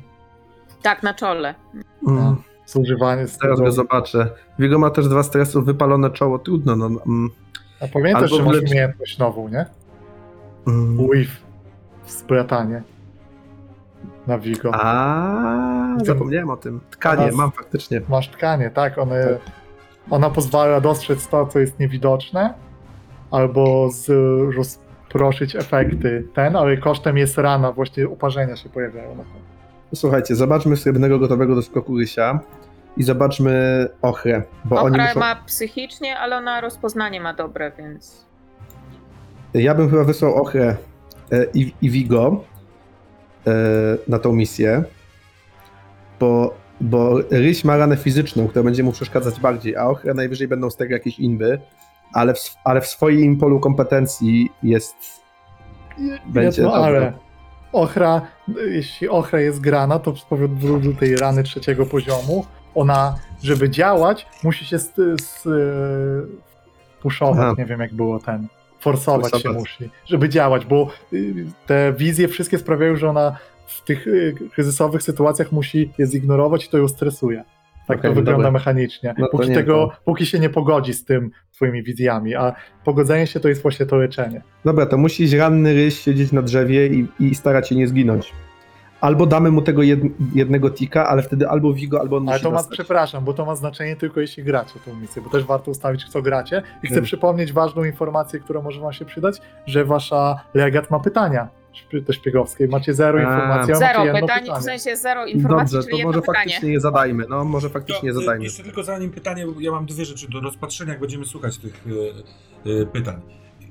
Tak, 0.82 1.04
na 1.04 1.14
czole. 1.14 1.56
Mm. 2.08 2.36
Zużywanie 2.66 3.28
z 3.28 3.38
Teraz 3.38 3.60
go 3.60 3.72
zobaczę. 3.72 4.30
Vigo 4.60 4.80
ma 4.80 4.90
też 4.90 5.08
dwa 5.08 5.24
stresów, 5.24 5.66
wypalone 5.66 6.10
czoło, 6.12 6.40
trudno. 6.40 6.76
No, 6.76 6.86
mm. 6.86 7.30
A 7.82 7.88
pamiętasz, 7.88 8.24
Albo 8.32 8.36
że 8.38 8.44
masz 8.44 8.72
umiejętność 8.72 9.18
nową, 9.18 9.50
nie? 9.50 9.66
Mm. 10.68 10.98
Weave. 10.98 11.42
Splatanie. 12.06 12.84
Na 14.28 14.38
Vigo. 14.38 14.72
A, 14.74 15.98
zapomniałem 16.06 16.50
o 16.50 16.58
tym. 16.58 16.80
Tkanie, 16.92 17.18
Teraz- 17.18 17.36
mam 17.36 17.52
faktycznie. 17.52 18.02
Masz 18.10 18.30
tkanie, 18.30 18.70
tak? 18.70 18.98
One, 18.98 19.38
ona 20.10 20.30
pozwala 20.30 20.82
dostrzec 20.82 21.28
to, 21.28 21.46
co 21.46 21.60
jest 21.60 21.80
niewidoczne, 21.80 22.54
albo 23.32 23.90
z, 23.92 24.10
rozproszyć 24.56 25.56
efekty 25.56 26.28
ten, 26.34 26.56
ale 26.56 26.78
kosztem 26.78 27.18
jest 27.18 27.38
rana, 27.38 27.72
właśnie 27.72 28.10
uparzenia 28.10 28.56
się 28.56 28.70
pojawiają 28.70 29.16
na. 29.16 29.24
Słuchajcie, 29.96 30.36
zobaczmy 30.36 30.78
srebrnego 30.78 31.20
gotowego 31.20 31.56
do 31.56 31.62
skoku 31.62 31.98
Rysia 31.98 32.40
i 32.98 33.04
zobaczmy 33.04 33.88
Ochrę, 34.02 34.44
bo 34.66 34.82
oni 34.82 34.96
Ochra 34.96 35.08
muszą... 35.08 35.20
ma 35.20 35.36
psychicznie, 35.36 36.20
ale 36.20 36.38
ona 36.38 36.62
rozpoznanie 36.62 37.22
ma 37.22 37.34
dobre, 37.34 37.72
więc. 37.78 38.28
Ja 39.54 39.76
bym 39.76 39.90
chyba 39.90 40.04
wysłał 40.04 40.36
Ochrę 40.36 40.76
e, 41.32 41.46
i, 41.54 41.74
i 41.82 41.90
Vigo 41.90 42.44
e, 43.48 43.52
na 44.08 44.20
tą 44.20 44.34
misję, 44.34 44.84
bo, 46.20 46.54
bo 46.82 47.20
Ryś 47.30 47.64
ma 47.64 47.78
ranę 47.78 47.98
fizyczną, 47.98 48.48
która 48.48 48.64
będzie 48.64 48.84
mu 48.84 48.92
przeszkadzać 48.92 49.40
bardziej, 49.40 49.76
a 49.76 49.86
Ochrę 49.86 50.14
najwyżej 50.14 50.48
będą 50.48 50.70
z 50.70 50.76
tego 50.76 50.94
jakieś 50.94 51.20
inby, 51.20 51.60
ale 52.14 52.34
w, 52.34 52.56
ale 52.64 52.82
w 52.82 52.88
swoim 52.88 53.38
polu 53.38 53.60
kompetencji 53.60 54.50
jest... 54.64 54.96
Będzie 56.26 56.62
Jedno, 56.62 56.76
ale 56.76 57.14
ochra, 57.72 58.22
jeśli 58.70 59.10
ochra 59.10 59.40
jest 59.40 59.60
grana, 59.60 60.00
to 60.00 60.16
z 60.16 60.26
powodu 60.26 60.94
tej 61.00 61.16
rany 61.16 61.44
trzeciego 61.44 61.86
poziomu, 61.86 62.46
ona, 62.76 63.16
żeby 63.44 63.70
działać, 63.70 64.28
musi 64.44 64.66
się 64.66 64.80
z, 64.80 64.94
z, 65.22 65.48
puszować, 67.02 67.58
nie 67.58 67.66
wiem 67.66 67.80
jak 67.80 67.94
było 67.94 68.20
ten, 68.20 68.48
forsować 68.92 69.42
się 69.42 69.50
musi, 69.50 69.90
żeby 70.06 70.30
działać, 70.30 70.66
bo 70.66 70.88
y, 71.14 71.46
te 71.66 71.94
wizje 71.98 72.28
wszystkie 72.28 72.58
sprawiają, 72.58 72.96
że 72.96 73.10
ona 73.10 73.38
w 73.68 73.84
tych 73.84 74.08
y, 74.08 74.36
kryzysowych 74.52 75.04
sytuacjach 75.04 75.52
musi 75.52 75.92
je 75.98 76.06
zignorować 76.08 76.66
i 76.66 76.70
to 76.70 76.78
ją 76.78 76.88
stresuje. 76.88 77.44
Tak 77.88 77.98
Okej, 78.00 78.12
to 78.12 78.16
wygląda 78.16 78.32
dobra. 78.32 78.52
mechanicznie. 78.52 79.16
No 79.18 79.28
póki, 79.32 79.54
tego, 79.54 79.74
to- 79.74 80.02
póki 80.06 80.26
się 80.26 80.40
nie 80.40 80.50
pogodzi 80.50 80.94
z 80.94 81.06
tym 81.06 81.32
twoimi 81.52 81.84
wizjami, 81.84 82.36
a 82.36 82.56
pogodzenie 82.84 83.28
się 83.28 83.40
to 83.40 83.50
jest 83.50 83.62
właśnie 83.62 83.86
to 83.86 83.96
leczenie. 83.98 84.42
Dobra, 84.66 84.86
to 84.86 84.98
musi 84.98 85.38
ranny 85.38 85.74
ryś 85.74 86.00
siedzieć 86.00 86.32
na 86.32 86.42
drzewie 86.42 86.88
i, 86.88 87.08
i 87.20 87.36
starać 87.36 87.70
się 87.70 87.76
nie 87.76 87.88
zginąć. 87.88 88.34
Albo 89.02 89.26
damy 89.26 89.52
mu 89.52 89.62
tego 89.62 89.84
jed, 89.84 90.00
jednego 90.36 90.70
tika, 90.70 91.08
ale 91.08 91.22
wtedy 91.22 91.50
albo 91.50 91.74
Vigo, 91.74 92.00
albo 92.02 92.18
on 92.18 92.24
Ale 92.30 92.36
musi 92.38 92.44
to 92.44 92.52
ma, 92.52 92.58
dostać. 92.58 92.74
przepraszam, 92.78 93.24
bo 93.26 93.34
to 93.34 93.46
ma 93.46 93.56
znaczenie 93.56 93.96
tylko 93.96 94.20
jeśli 94.22 94.44
gracie 94.44 94.80
tą 94.86 94.96
misję, 94.96 95.22
bo 95.22 95.30
też 95.30 95.44
warto 95.44 95.72
ustalić, 95.72 96.04
w 96.06 96.10
co 96.10 96.22
gracie. 96.22 96.58
I 96.58 96.88
chcę 96.88 96.88
Hmm. 96.96 97.04
przypomnieć 97.06 97.54
ważną 97.54 97.84
informację, 97.84 98.40
która 98.40 98.62
może 98.62 98.82
wam 98.82 98.94
się 98.94 99.06
przydać, 99.06 99.42
że 99.66 99.86
wasza 99.86 100.40
legat 100.54 100.92
ma 100.92 101.00
pytania 101.00 101.48
te 102.06 102.14
szpiegowskie. 102.14 102.68
Macie 102.68 102.94
zero 102.94 103.20
informacji, 103.20 103.74
a 103.74 103.76
Zero 103.76 104.00
macie 104.00 104.06
jedno 104.06 104.22
pytań, 104.22 104.42
pytanie. 104.42 104.62
w 104.62 104.64
sensie 104.64 104.96
zero 104.98 105.26
informacji, 105.26 105.74
Dobrze, 105.78 105.90
czyli 105.90 106.02
to 106.02 106.08
może 106.08 106.22
pytanie. 106.22 106.38
faktycznie 106.40 106.74
je 106.74 106.80
zadajmy. 106.80 107.26
No, 107.30 107.44
może 107.46 107.70
faktycznie 107.70 108.08
je 108.10 108.14
To, 108.14 108.20
y, 108.20 108.24
zadajmy. 108.24 108.44
Jeszcze 108.44 108.64
tylko 108.64 108.84
zanim 108.84 109.12
pytanie, 109.12 109.48
bo 109.48 109.62
ja 109.62 109.72
mam 109.72 109.86
dwie 109.86 110.06
rzeczy 110.06 110.30
do 110.32 110.40
rozpatrzenia, 110.40 110.92
jak 110.92 111.00
będziemy 111.02 111.26
słuchać 111.26 111.58
tych 111.58 111.84
y, 112.66 112.70
y, 112.70 112.86
pytań. 112.86 113.22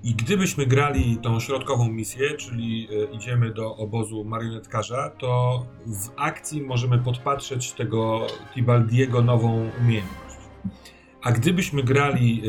I 0.03 0.14
gdybyśmy 0.14 0.66
grali 0.66 1.16
tą 1.16 1.40
środkową 1.40 1.88
misję, 1.88 2.34
czyli 2.34 2.88
y, 2.90 3.14
idziemy 3.14 3.51
do 3.55 3.76
obozu 3.76 4.24
marionetkarza, 4.24 5.11
to 5.18 5.62
w 5.86 6.09
akcji 6.16 6.62
możemy 6.62 6.99
podpatrzeć 6.99 7.72
tego 7.72 8.26
Tibaldiego 8.55 9.22
nową 9.22 9.70
umiejętność. 9.80 10.26
A 11.22 11.32
gdybyśmy 11.32 11.82
grali 11.82 12.42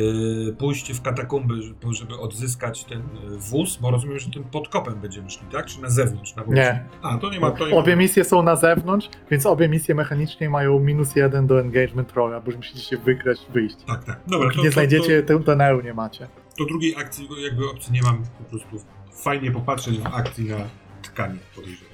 y, 0.49 0.53
pójście 0.53 0.93
w 0.93 1.01
katakumby, 1.01 1.53
żeby- 1.91 2.19
odzyskać 2.19 2.83
ten 2.83 2.99
y, 2.99 3.03
wóz, 3.37 3.77
bo 3.81 3.91
rozumiem, 3.91 4.19
że 4.19 4.31
tym 4.31 4.43
pod 4.43 4.69
kopem 4.69 4.93
będziemy 5.01 5.29
szli, 5.29 5.47
tak? 5.51 5.65
Czy 5.65 5.81
na 5.81 5.89
zewnątrz? 5.89 6.35
Na 6.35 6.43
Nie. 6.47 6.85
A, 7.01 7.17
to 7.17 7.29
nie 7.29 7.39
ma... 7.39 7.51
To 7.51 7.67
nie 7.67 7.73
ma... 7.73 7.79
Obie 7.79 7.95
misje 7.95 8.23
są 8.23 8.43
na 8.43 8.55
zewnątrz, 8.55 9.09
więc 9.31 9.45
obie 9.45 9.69
misje 9.69 9.95
mechanicznie 9.95 10.49
mają 10.49 10.79
minus 10.79 11.15
jeden 11.15 11.47
do 11.47 11.59
engagement 11.59 12.13
rolla, 12.13 12.39
bo 12.39 12.45
już 12.51 12.55
musicie 12.57 12.79
się 12.79 12.97
wykraść, 12.97 13.41
wyjść. 13.53 13.75
Tak, 13.87 14.03
tak. 14.03 14.19
Dobra, 14.27 14.49
Póki 14.49 14.61
nie 14.61 14.71
znajdziecie, 14.71 15.23
to, 15.23 15.39
tunelu 15.39 15.81
nie 15.81 15.93
macie. 15.93 16.27
To 16.57 16.65
drugiej 16.65 16.95
akcji, 16.95 17.27
jakby 17.43 17.69
opcji 17.69 17.93
nie 17.93 18.01
mam, 18.01 18.23
po 18.37 18.43
prostu 18.43 18.77
fajnie 19.11 19.51
popatrzeć 19.51 19.99
w 19.99 20.05
akcji 20.05 20.49
na 20.49 20.57
tkanie, 21.01 21.39
podejrzewam. 21.55 21.93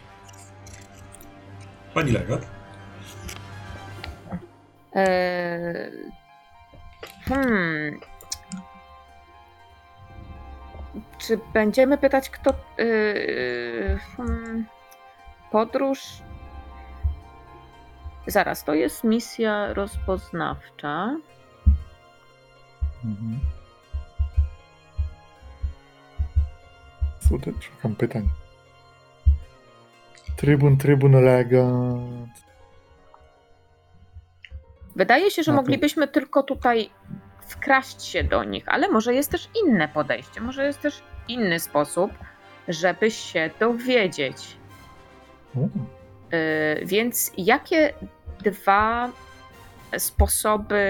Pani 1.93 2.11
Legat? 2.11 2.47
Eee, 4.95 6.13
Hmm. 7.25 7.99
Czy 11.17 11.39
będziemy 11.53 11.97
pytać, 11.97 12.29
kto. 12.29 12.53
Yy, 12.77 13.99
hmm. 14.17 14.65
Podróż. 15.51 15.99
Zaraz, 18.27 18.63
to 18.63 18.73
jest 18.73 19.03
misja 19.03 19.73
rozpoznawcza. 19.73 21.19
Mhm. 23.05 23.39
Słuchaj, 27.27 27.53
szukam 27.61 27.95
pytań. 27.95 28.29
Trybun, 30.35 30.77
trybun, 30.77 31.11
legat. 31.23 31.69
Wydaje 34.95 35.31
się, 35.31 35.43
że 35.43 35.51
No 35.51 35.57
to- 35.57 35.61
moglibyśmy 35.61 36.07
tylko 36.07 36.43
tutaj 36.43 36.89
wkraść 37.47 38.03
się 38.03 38.23
do 38.23 38.43
nich, 38.43 38.63
ale 38.67 38.89
może 38.89 39.13
jest 39.13 39.31
też 39.31 39.49
inne 39.65 39.87
podejście, 39.87 40.41
może 40.41 40.65
jest 40.65 40.81
też 40.81 41.03
inny 41.27 41.59
sposób, 41.59 42.11
żeby 42.67 43.11
się 43.11 43.49
dowiedzieć. 43.59 44.57
U, 45.55 45.69
Yy, 46.79 46.85
więc 46.85 47.31
jakie 47.37 47.93
dwa 48.43 49.09
sposoby. 49.97 50.83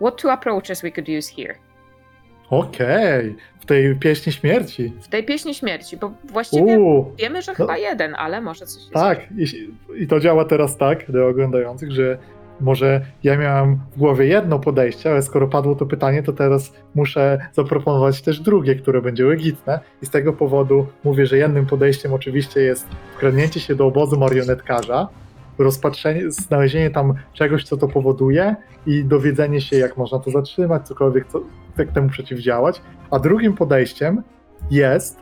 What 0.00 0.16
two 0.16 0.32
approaches 0.32 0.82
we 0.82 0.90
could 0.92 1.08
use 1.08 1.32
here? 1.36 1.54
Okej, 2.50 3.36
w 3.60 3.66
tej 3.66 3.96
pieśni 3.96 4.32
śmierci. 4.32 4.92
W 5.00 5.08
tej 5.08 5.24
pieśni 5.24 5.54
śmierci, 5.54 5.96
bo 5.96 6.10
właściwie 6.24 6.78
Uuu, 6.78 7.12
wiemy, 7.18 7.42
że 7.42 7.52
no. 7.52 7.56
chyba 7.56 7.78
jeden, 7.78 8.14
ale 8.18 8.40
może 8.40 8.66
coś 8.66 8.82
jest. 8.82 8.92
tak. 8.94 9.20
jeśli- 9.36 9.74
I 9.98 10.06
to 10.06 10.20
działa 10.20 10.44
teraz 10.44 10.76
tak 10.76 11.10
dla 11.10 11.24
oglądających, 11.26 11.92
że 11.92 12.18
może 12.60 13.00
ja 13.22 13.36
miałem 13.36 13.78
w 13.96 13.98
głowie 13.98 14.26
jedno 14.26 14.58
podejście, 14.58 15.10
ale 15.10 15.22
skoro 15.22 15.48
padło 15.48 15.74
to 15.74 15.86
pytanie, 15.86 16.22
to 16.22 16.32
teraz 16.32 16.72
muszę 16.94 17.38
zaproponować 17.52 18.22
też 18.22 18.40
drugie, 18.40 18.74
które 18.74 19.02
będzie 19.02 19.24
legitne. 19.24 19.80
I 20.02 20.06
z 20.06 20.10
tego 20.10 20.32
powodu 20.32 20.86
mówię, 21.04 21.26
że 21.26 21.38
jednym 21.38 21.66
podejściem 21.66 22.12
oczywiście 22.12 22.60
jest 22.60 22.86
wkradnięcie 23.16 23.60
się 23.60 23.74
do 23.74 23.86
obozu 23.86 24.18
marionetkarza, 24.18 25.08
rozpatrzenie, 25.58 26.30
znalezienie 26.30 26.90
tam 26.90 27.14
czegoś, 27.32 27.64
co 27.64 27.76
to 27.76 27.88
powoduje 27.88 28.56
i 28.86 29.04
dowiedzenie 29.04 29.60
się, 29.60 29.76
jak 29.76 29.96
można 29.96 30.18
to 30.18 30.30
zatrzymać, 30.30 30.86
cokolwiek, 30.86 31.26
co, 31.26 31.40
jak 31.78 31.92
temu 31.92 32.08
przeciwdziałać. 32.08 32.82
A 33.10 33.18
drugim 33.18 33.52
podejściem 33.54 34.22
jest 34.70 35.18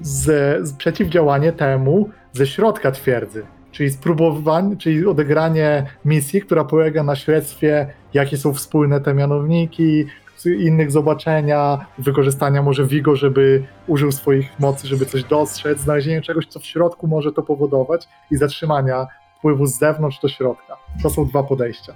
z, 0.00 0.24
z 0.68 0.72
przeciwdziałanie 0.72 1.52
temu 1.52 2.10
ze 2.32 2.46
środka 2.46 2.90
twierdzy. 2.90 3.46
Czyli 3.70 3.90
spróbowanie, 3.90 4.76
czyli 4.76 5.06
odegranie 5.06 5.86
misji, 6.04 6.40
która 6.40 6.64
polega 6.64 7.02
na 7.02 7.16
śledztwie, 7.16 7.86
jakie 8.14 8.36
są 8.36 8.54
wspólne 8.54 9.00
te 9.00 9.14
mianowniki, 9.14 10.06
innych 10.46 10.90
zobaczenia, 10.90 11.86
wykorzystania 11.98 12.62
może 12.62 12.86
Vigo, 12.86 13.16
żeby 13.16 13.64
użył 13.86 14.12
swoich 14.12 14.60
mocy, 14.60 14.88
żeby 14.88 15.06
coś 15.06 15.24
dostrzec, 15.24 15.78
znalezienie 15.78 16.22
czegoś, 16.22 16.46
co 16.46 16.60
w 16.60 16.66
środku 16.66 17.06
może 17.06 17.32
to 17.32 17.42
powodować 17.42 18.08
i 18.30 18.36
zatrzymania 18.36 19.06
wpływu 19.42 19.66
z 19.66 19.78
zewnątrz 19.78 20.20
do 20.20 20.28
środka. 20.28 20.76
To 21.02 21.10
są 21.10 21.26
dwa 21.26 21.42
podejścia. 21.42 21.94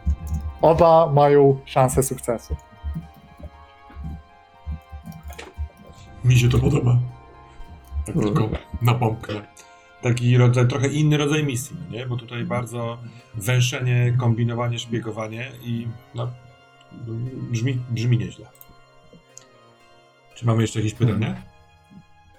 Oba 0.63 1.13
mają 1.13 1.61
szansę 1.65 2.03
sukcesu. 2.03 2.57
Mi 6.25 6.39
się 6.39 6.49
to 6.49 6.59
podoba. 6.59 6.99
Tak 8.07 8.15
tylko 8.15 8.49
napomknę. 8.83 9.35
Taki 10.03 10.37
rodzaj, 10.37 10.69
trochę 10.69 10.89
inny 10.89 11.17
rodzaj 11.17 11.45
misji, 11.45 11.77
no 11.81 11.97
nie? 11.97 12.07
Bo 12.07 12.17
tutaj 12.17 12.45
bardzo 12.45 12.99
węszenie, 13.35 14.17
kombinowanie, 14.21 14.79
szpiegowanie 14.79 15.51
i 15.63 15.89
no, 16.15 16.31
brzmi, 17.51 17.79
brzmi 17.91 18.19
nieźle. 18.19 18.47
Czy 20.35 20.47
mamy 20.47 20.63
jeszcze 20.63 20.79
jakieś 20.79 20.95
pytania? 20.95 21.43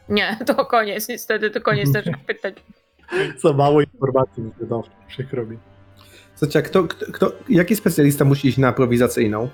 Nie, 0.10 0.38
to 0.46 0.66
koniec, 0.66 1.08
niestety 1.08 1.50
to 1.50 1.62
koniec 1.62 1.94
naszych 1.94 2.18
pytań. 2.18 2.54
Za 3.44 3.54
mało 3.54 3.82
informacji 3.82 4.44
mi 4.44 4.52
wydawców, 4.60 4.94
przykro 5.08 5.46
mi. 5.46 5.58
Słuchajcie, 6.36 6.62
kto, 6.62 6.84
kto, 6.84 7.06
kto, 7.12 7.32
jaki 7.50 7.76
specjalista 7.76 8.26
musi 8.26 8.48
iść 8.48 8.58
na 8.58 8.68
aprowizacyjną? 8.68 9.50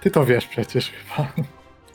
Ty 0.00 0.10
to 0.10 0.26
wiesz 0.26 0.46
przecież 0.46 0.90
chyba. 0.90 1.32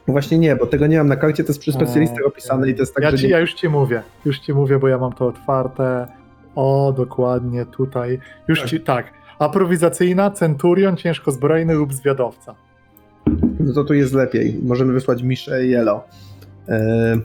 Właśnie 0.07 0.37
nie, 0.37 0.55
bo 0.55 0.65
tego 0.65 0.87
nie 0.87 0.97
mam 0.97 1.07
na 1.07 1.15
karcie, 1.15 1.43
to 1.43 1.49
jest 1.49 1.59
przy 1.59 1.71
specjalistach 1.71 2.25
opisane 2.25 2.69
i 2.69 2.75
to 2.75 2.81
jest 2.81 2.95
tak, 2.95 3.03
ja, 3.03 3.11
że 3.11 3.17
ci, 3.17 3.23
nie... 3.23 3.29
ja 3.29 3.39
już 3.39 3.53
ci 3.53 3.69
mówię, 3.69 4.03
już 4.25 4.39
ci 4.39 4.53
mówię, 4.53 4.79
bo 4.79 4.87
ja 4.87 4.97
mam 4.97 5.13
to 5.13 5.27
otwarte. 5.27 6.07
O, 6.55 6.93
dokładnie 6.97 7.65
tutaj. 7.65 8.19
Już 8.47 8.59
Tak. 8.59 8.69
ci, 8.69 8.79
tak. 8.79 9.13
Aprowizacyjna, 9.39 10.31
centurion, 10.31 10.97
ciężkozbrojny 10.97 11.73
lub 11.73 11.93
zwiadowca. 11.93 12.55
No 13.59 13.73
to 13.73 13.83
tu 13.83 13.93
jest 13.93 14.13
lepiej. 14.13 14.59
Możemy 14.63 14.93
wysłać 14.93 15.23
Miszę 15.23 15.65
Yellow. 15.65 16.03
E, 16.69 17.17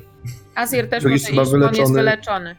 Azir 0.55 0.89
też 0.89 1.05
może 1.05 1.15
iść, 1.15 1.33
bo 1.35 1.43
on 1.67 1.75
jest 1.75 1.93
wyleczony. 1.93 2.57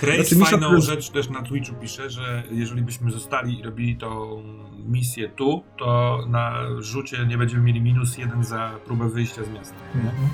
Grace 0.00 0.16
Znaczy, 0.16 0.36
Misza 0.36 0.50
fajną 0.50 0.80
rzecz 0.80 1.10
też 1.10 1.30
na 1.30 1.42
Twitchu 1.42 1.74
pisze, 1.74 2.10
że 2.10 2.42
jeżeli 2.50 2.82
byśmy 2.82 3.10
zostali 3.10 3.60
i 3.60 3.62
robili 3.62 3.96
tą 3.96 4.42
misję 4.88 5.28
tu, 5.28 5.62
to 5.78 6.18
na 6.28 6.66
rzucie 6.78 7.26
nie 7.26 7.38
będziemy 7.38 7.62
mieli 7.62 7.80
minus 7.80 8.18
jeden 8.18 8.44
za 8.44 8.70
próbę 8.84 9.08
wyjścia 9.08 9.44
z 9.44 9.50
miasta. 9.50 9.76
Mhm. 9.94 10.28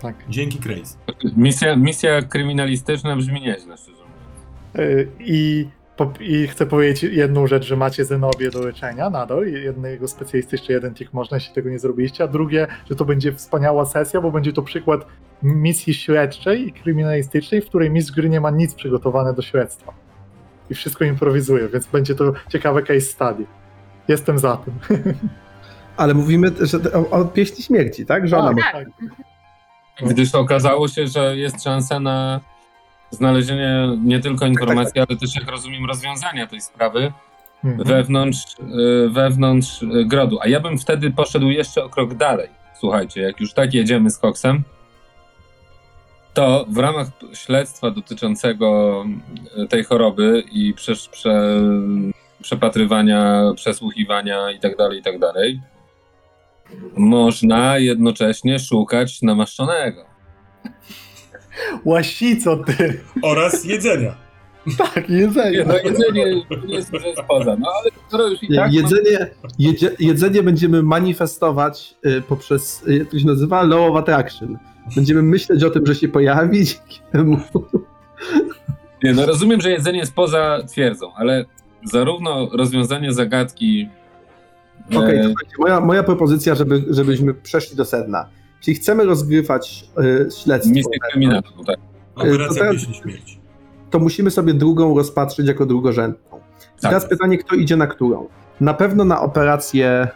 Tak. 0.00 0.16
Dzięki 0.28 0.58
Grace. 0.58 0.96
Misja, 1.36 1.76
misja 1.76 2.22
kryminalistyczna 2.22 3.16
brzmi 3.16 3.40
nieźle, 3.40 3.76
szczerze 3.76 3.96
mówiąc. 3.96 4.78
Y, 4.78 5.08
I, 5.20 5.68
I 6.20 6.46
chcę 6.46 6.66
powiedzieć 6.66 7.02
jedną 7.02 7.46
rzecz, 7.46 7.66
że 7.66 7.76
macie 7.76 8.04
Zenobię 8.04 8.50
do 8.50 8.64
leczenia 8.64 9.10
nadal, 9.10 9.48
i 9.48 9.52
jednego 9.52 10.08
specjalisty, 10.08 10.56
jeszcze 10.56 10.72
jeden 10.72 10.94
tik 10.94 11.12
można, 11.12 11.36
jeśli 11.36 11.54
tego 11.54 11.70
nie 11.70 11.78
zrobiliście, 11.78 12.24
a 12.24 12.26
drugie, 12.26 12.66
że 12.90 12.96
to 12.96 13.04
będzie 13.04 13.32
wspaniała 13.32 13.86
sesja, 13.86 14.20
bo 14.20 14.30
będzie 14.32 14.52
to 14.52 14.62
przykład 14.62 15.06
misji 15.42 15.94
śledczej 15.94 16.68
i 16.68 16.72
kryminalistycznej, 16.72 17.60
w 17.60 17.66
której 17.66 17.90
mistrz 17.90 18.12
gry 18.12 18.28
nie 18.28 18.40
ma 18.40 18.50
nic 18.50 18.74
przygotowane 18.74 19.34
do 19.34 19.42
śledztwa. 19.42 19.92
I 20.70 20.74
wszystko 20.74 21.04
improwizuje, 21.04 21.68
więc 21.68 21.86
będzie 21.86 22.14
to 22.14 22.32
ciekawe 22.48 22.82
case 22.82 23.00
study. 23.00 23.44
Jestem 24.08 24.38
za 24.38 24.56
tym. 24.56 24.74
ale 25.96 26.14
mówimy 26.14 26.52
że 26.60 26.78
o, 26.92 27.10
o 27.10 27.24
pieśni 27.24 27.64
śmierci, 27.64 28.06
tak? 28.06 28.28
Że 28.28 28.38
ona 28.38 28.48
A, 28.48 28.52
ma... 28.52 28.62
tak. 28.62 28.72
tak. 28.72 30.08
Gdyż 30.08 30.34
okazało 30.34 30.88
się, 30.88 31.06
że 31.06 31.36
jest 31.36 31.64
szansa 31.64 32.00
na 32.00 32.40
znalezienie 33.10 33.88
nie 34.04 34.20
tylko 34.20 34.46
informacji, 34.46 35.00
ale 35.00 35.18
też, 35.18 35.36
jak 35.36 35.48
rozumiem, 35.48 35.86
rozwiązania 35.86 36.46
tej 36.46 36.60
sprawy 36.60 37.12
Mhm. 37.64 37.88
wewnątrz, 37.88 38.56
y, 38.58 39.08
wewnątrz 39.10 39.82
y, 39.82 40.04
grodu. 40.04 40.38
A 40.40 40.48
ja 40.48 40.60
bym 40.60 40.78
wtedy 40.78 41.10
poszedł 41.10 41.46
jeszcze 41.46 41.84
o 41.84 41.88
krok 41.88 42.14
dalej. 42.14 42.48
Słuchajcie, 42.78 43.20
jak 43.20 43.40
już 43.40 43.52
tak 43.52 43.74
jedziemy 43.74 44.10
z 44.10 44.18
Coxem, 44.18 44.62
to 46.34 46.66
w 46.68 46.78
ramach 46.78 47.06
śledztwa 47.34 47.90
dotyczącego 47.90 49.04
y, 49.64 49.68
tej 49.68 49.84
choroby 49.84 50.44
i 50.52 50.74
prze, 50.74 50.92
prze, 51.10 51.60
przepatrywania, 52.42 53.52
przesłuchiwania 53.56 54.50
itd., 54.50 54.96
itd., 54.96 55.32
można 56.96 57.78
jednocześnie 57.78 58.58
szukać 58.58 59.22
namaszczonego. 59.22 60.04
Łasico 61.84 62.56
ty! 62.56 63.00
Oraz 63.22 63.64
jedzenia. 63.64 64.14
Tak, 64.78 65.10
jedzenie. 65.10 65.58
Nie, 65.58 65.64
no 65.64 65.74
jedzenie 65.74 66.44
jest, 66.68 66.92
jest 66.92 67.22
poza, 67.28 67.56
no 67.56 67.68
ale 67.80 67.90
skoro 68.08 68.28
już 68.28 68.42
i 68.42 68.56
tak... 68.56 68.72
Jedzenie, 68.72 69.30
jedzie, 69.58 69.90
jedzenie 69.98 70.42
będziemy 70.42 70.82
manifestować 70.82 71.94
y, 72.06 72.22
poprzez, 72.22 72.82
y, 72.88 72.98
jak 72.98 73.08
to 73.08 73.18
się 73.18 73.26
nazywa, 73.26 73.62
law 73.62 73.90
of 73.90 73.96
attraction. 73.96 74.58
Będziemy 74.96 75.22
myśleć 75.22 75.64
o 75.64 75.70
tym, 75.70 75.86
że 75.86 75.94
się 75.94 76.08
pojawi, 76.08 76.64
dzięki 76.64 77.00
temu 77.12 77.40
Nie, 79.04 79.12
no 79.12 79.26
rozumiem, 79.26 79.60
że 79.60 79.70
jedzenie 79.70 79.98
jest 79.98 80.14
poza 80.14 80.62
twierdzą, 80.68 81.14
ale 81.14 81.44
zarówno 81.84 82.48
rozwiązanie 82.52 83.12
zagadki. 83.12 83.88
Okej, 84.86 85.18
e, 85.18 85.24
słuchajcie, 85.24 85.54
moja, 85.58 85.80
moja 85.80 86.02
propozycja, 86.02 86.54
żeby, 86.54 86.84
żebyśmy 86.90 87.34
przeszli 87.34 87.76
do 87.76 87.84
sedna. 87.84 88.28
Jeśli 88.60 88.74
chcemy 88.74 89.04
rozgrywać 89.04 89.84
y, 89.98 90.28
śledztwo, 90.42 90.74
misję 90.74 90.98
kryminalną, 91.10 91.64
tak. 91.66 91.76
Operacja 92.14 92.62
teraz- 92.62 92.76
pieśni 92.76 92.94
śmierci. 92.94 93.40
to 93.90 93.98
musimy 93.98 94.30
sobie 94.30 94.54
drugą 94.54 94.96
rozpatrzyć 94.96 95.46
jako 95.48 95.66
drugorzędną. 95.66 96.38
I 96.38 96.60
Tak. 96.82 96.90
Teraz 96.90 97.08
pytanie, 97.08 97.38
kto 97.38 97.54
idzie 97.54 97.76
na 97.76 97.86
którą? 97.86 98.26
Na 98.60 98.74
pewno 98.74 99.04
na 99.04 99.20
operację 99.20 100.08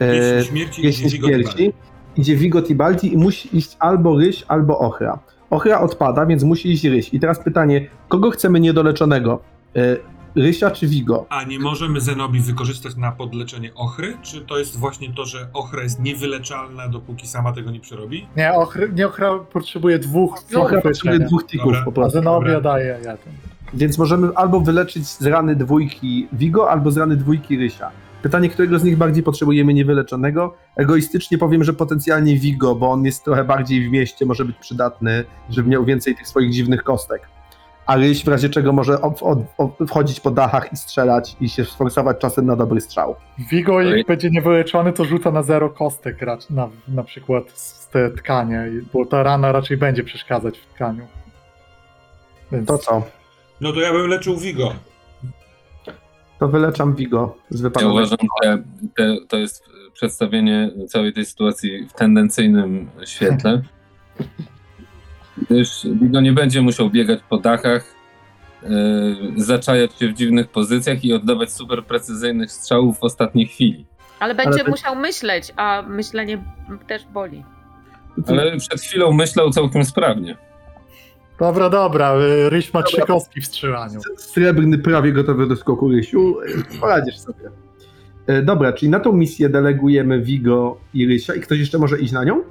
e, 0.00 0.44
śmierci 0.44 0.82
Pieśni 0.82 1.10
Śmierci 1.10 1.72
idzie 2.16 2.36
Vigo 2.36 2.62
Tibaldi 2.62 3.12
i 3.12 3.16
musi 3.16 3.56
iść 3.58 3.76
albo 3.78 4.18
Ryś, 4.18 4.44
albo 4.48 4.78
Ochra. 4.78 5.18
Ochra 5.50 5.80
odpada, 5.80 6.26
więc 6.26 6.42
musi 6.42 6.72
iść 6.72 6.84
Ryś. 6.84 7.14
I 7.14 7.20
teraz 7.20 7.38
pytanie, 7.38 7.86
kogo 8.08 8.30
chcemy 8.30 8.60
niedoleczonego? 8.60 9.40
E, 9.76 9.96
Rysia 10.38 10.70
czy 10.70 10.86
Vigo? 10.86 11.26
A 11.28 11.44
nie 11.44 11.58
możemy 11.58 12.00
Zenobi 12.00 12.40
wykorzystać 12.40 12.96
na 12.96 13.12
podleczenie 13.12 13.74
ochry? 13.74 14.16
Czy 14.22 14.40
to 14.40 14.58
jest 14.58 14.76
właśnie 14.78 15.12
to, 15.14 15.24
że 15.24 15.48
ochra 15.52 15.82
jest 15.82 16.00
niewyleczalna, 16.02 16.88
dopóki 16.88 17.26
sama 17.26 17.52
tego 17.52 17.70
nie 17.70 17.80
przerobi? 17.80 18.26
Nie, 18.36 18.52
ochra, 18.52 18.86
nie 18.94 19.06
ochra 19.06 19.38
potrzebuje 19.38 19.98
dwóch 19.98 20.38
Ochra 20.54 20.80
dwóch 20.80 20.82
potrzebuje 20.82 21.18
dwóch 21.20 21.46
tików 21.46 21.66
Dobra. 21.66 21.84
po 21.84 21.92
prostu. 21.92 22.12
Zenobia 22.12 22.60
daje 22.60 22.98
jeden. 22.98 23.16
Więc 23.74 23.98
możemy 23.98 24.28
albo 24.34 24.60
wyleczyć 24.60 25.06
z 25.06 25.26
rany 25.26 25.56
dwójki 25.56 26.28
Vigo, 26.32 26.70
albo 26.70 26.90
z 26.90 26.96
rany 26.96 27.16
dwójki 27.16 27.56
Rysia. 27.56 27.90
Pytanie, 28.22 28.48
którego 28.48 28.78
z 28.78 28.84
nich 28.84 28.96
bardziej 28.96 29.22
potrzebujemy 29.22 29.74
niewyleczonego? 29.74 30.54
Egoistycznie 30.76 31.38
powiem, 31.38 31.64
że 31.64 31.72
potencjalnie 31.72 32.36
Vigo, 32.36 32.74
bo 32.74 32.90
on 32.90 33.04
jest 33.04 33.24
trochę 33.24 33.44
bardziej 33.44 33.88
w 33.88 33.92
mieście, 33.92 34.26
może 34.26 34.44
być 34.44 34.56
przydatny, 34.56 35.24
żeby 35.50 35.68
miał 35.68 35.84
więcej 35.84 36.16
tych 36.16 36.28
swoich 36.28 36.52
dziwnych 36.52 36.82
kostek. 36.82 37.28
A 37.88 37.96
Ryś 37.96 38.24
w 38.24 38.28
razie 38.28 38.48
czego 38.48 38.72
może 38.72 39.00
ob- 39.00 39.22
od- 39.22 39.38
ob- 39.58 39.88
wchodzić 39.88 40.20
po 40.20 40.30
dachach 40.30 40.72
i 40.72 40.76
strzelać 40.76 41.36
i 41.40 41.48
się 41.48 41.64
sforsować 41.64 42.18
czasem 42.18 42.46
na 42.46 42.56
dobry 42.56 42.80
strzał. 42.80 43.16
Vigo, 43.50 43.80
jak 43.80 44.06
będzie 44.06 44.30
niewyleczony, 44.30 44.92
to 44.92 45.04
rzuca 45.04 45.30
na 45.30 45.42
zero 45.42 45.70
kostek 45.70 46.20
racz- 46.20 46.50
na, 46.50 46.68
na 46.88 47.04
przykład 47.04 47.50
z 47.50 47.88
te 47.88 48.10
tkanie, 48.10 48.70
bo 48.92 49.06
ta 49.06 49.22
rana 49.22 49.52
raczej 49.52 49.76
będzie 49.76 50.04
przeszkadzać 50.04 50.58
w 50.58 50.66
tkaniu. 50.66 51.06
Więc 52.52 52.68
To 52.68 52.78
co? 52.78 53.02
No 53.60 53.72
to 53.72 53.80
ja 53.80 53.92
bym 53.92 54.06
leczył 54.08 54.36
Vigo. 54.36 54.72
To 56.38 56.48
wyleczam 56.48 56.94
Vigo 56.94 57.36
z 57.50 57.60
Ja 57.60 57.62
wypadku. 57.62 57.90
uważam, 57.90 58.18
że 58.44 58.62
te, 58.96 59.16
to 59.28 59.36
jest 59.36 59.64
przedstawienie 59.92 60.70
całej 60.88 61.12
tej 61.12 61.24
sytuacji 61.24 61.86
w 61.88 61.92
tendencyjnym 61.92 62.90
świetle. 63.04 63.62
Gdyż 65.42 65.86
Vigo 66.02 66.20
nie 66.20 66.32
będzie 66.32 66.62
musiał 66.62 66.90
biegać 66.90 67.20
po 67.28 67.38
dachach, 67.38 67.94
yy, 68.62 68.68
zaczajać 69.36 69.92
się 69.94 70.08
w 70.08 70.14
dziwnych 70.14 70.48
pozycjach 70.48 71.04
i 71.04 71.12
oddawać 71.12 71.52
super 71.52 71.84
precyzyjnych 71.84 72.52
strzałów 72.52 72.98
w 72.98 73.04
ostatniej 73.04 73.46
chwili. 73.46 73.86
Ale 74.20 74.34
będzie 74.34 74.64
to- 74.64 74.70
musiał 74.70 74.96
myśleć, 74.96 75.52
a 75.56 75.82
myślenie 75.88 76.44
też 76.86 77.04
boli. 77.12 77.44
Ale 78.26 78.56
przed 78.56 78.80
chwilą 78.80 79.12
myślał 79.12 79.50
całkiem 79.50 79.84
sprawnie. 79.84 80.36
Dobra, 81.40 81.70
dobra, 81.70 82.14
y, 82.16 82.50
Ryś 82.50 82.74
ma 82.74 82.82
trzy 82.82 83.00
kostki 83.00 83.40
w 83.40 83.46
strzelaniu. 83.46 84.00
Srebrny 84.16 84.78
prawie 84.78 85.12
gotowy 85.12 85.46
do 85.46 85.56
skoku 85.56 85.88
Rysiu. 85.88 86.36
Poradzisz 86.80 87.18
sobie. 87.18 87.50
E, 88.26 88.42
Dobra, 88.42 88.72
czyli 88.72 88.90
na 88.90 89.00
tą 89.00 89.12
misję 89.12 89.48
delegujemy 89.48 90.20
Vigo 90.22 90.80
i 90.94 91.06
Rysia. 91.06 91.34
I 91.34 91.40
ktoś 91.40 91.58
jeszcze 91.58 91.78
może 91.78 91.98
iść 91.98 92.12
na 92.12 92.24
nią? 92.24 92.42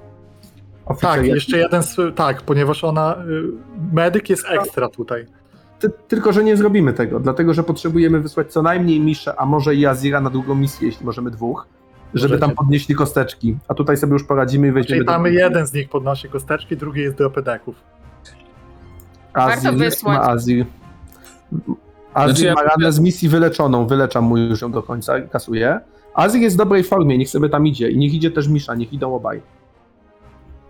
Tak, 1.02 1.26
jeszcze 1.26 1.58
jeden, 1.58 1.82
tak, 2.16 2.42
ponieważ 2.42 2.84
ona, 2.84 3.16
y, 3.30 3.44
medyk 3.94 4.30
jest 4.30 4.46
ekstra 4.50 4.90
tutaj. 4.90 5.26
Ty, 5.80 5.90
tylko, 6.08 6.34
że 6.34 6.44
nie 6.44 6.58
zrobimy 6.58 6.94
tego, 6.94 7.20
dlatego 7.20 7.54
że 7.54 7.64
potrzebujemy 7.64 8.20
wysłać 8.20 8.52
co 8.54 8.62
najmniej 8.62 9.00
Miszę, 9.00 9.34
a 9.40 9.46
może 9.46 9.76
i 9.76 9.86
Azira 9.86 10.22
na 10.22 10.30
drugą 10.30 10.56
misję, 10.56 10.88
jeśli 10.88 11.06
możemy 11.06 11.32
dwóch, 11.32 11.68
żeby 12.14 12.34
Możecie. 12.34 12.48
tam 12.48 12.56
podnieśli 12.56 12.96
kosteczki. 12.96 13.58
A 13.68 13.74
tutaj 13.74 13.98
sobie 13.98 14.14
już 14.14 14.24
poradzimy 14.24 14.68
i 14.68 14.72
weźmiemy... 14.72 14.98
Czyli 14.98 15.08
tam 15.08 15.24
do- 15.24 15.30
jeden 15.30 15.68
z 15.68 15.74
nich 15.74 15.90
podnosi 15.90 16.30
kosteczki, 16.30 16.78
drugi 16.78 17.02
jest 17.02 17.18
do 17.18 17.30
pedeków. 17.30 17.76
Azir, 19.34 19.64
Warto 19.64 19.78
wysłać. 19.78 20.18
ma 20.18 20.24
Azir. 20.24 20.66
Azir 22.14 22.36
Znaczy 22.36 22.54
ma 22.54 22.64
ranę 22.64 22.92
z 22.92 23.00
misji 23.00 23.30
wyleczoną, 23.30 23.88
wyleczam 23.88 24.24
mu 24.24 24.38
już 24.38 24.62
ją 24.62 24.72
do 24.72 24.84
końca 24.84 25.18
i 25.18 25.30
kasuję. 25.30 25.80
Azir 26.14 26.42
jest 26.42 26.56
w 26.56 26.60
dobrej 26.60 26.84
formie, 26.84 27.18
niech 27.18 27.30
sobie 27.30 27.50
tam 27.50 27.68
idzie 27.68 27.90
i 27.90 27.98
niech 27.98 28.14
idzie 28.14 28.32
też 28.32 28.48
Misza, 28.48 28.76
niech 28.76 28.94
idą 28.94 29.16
obaj. 29.16 29.42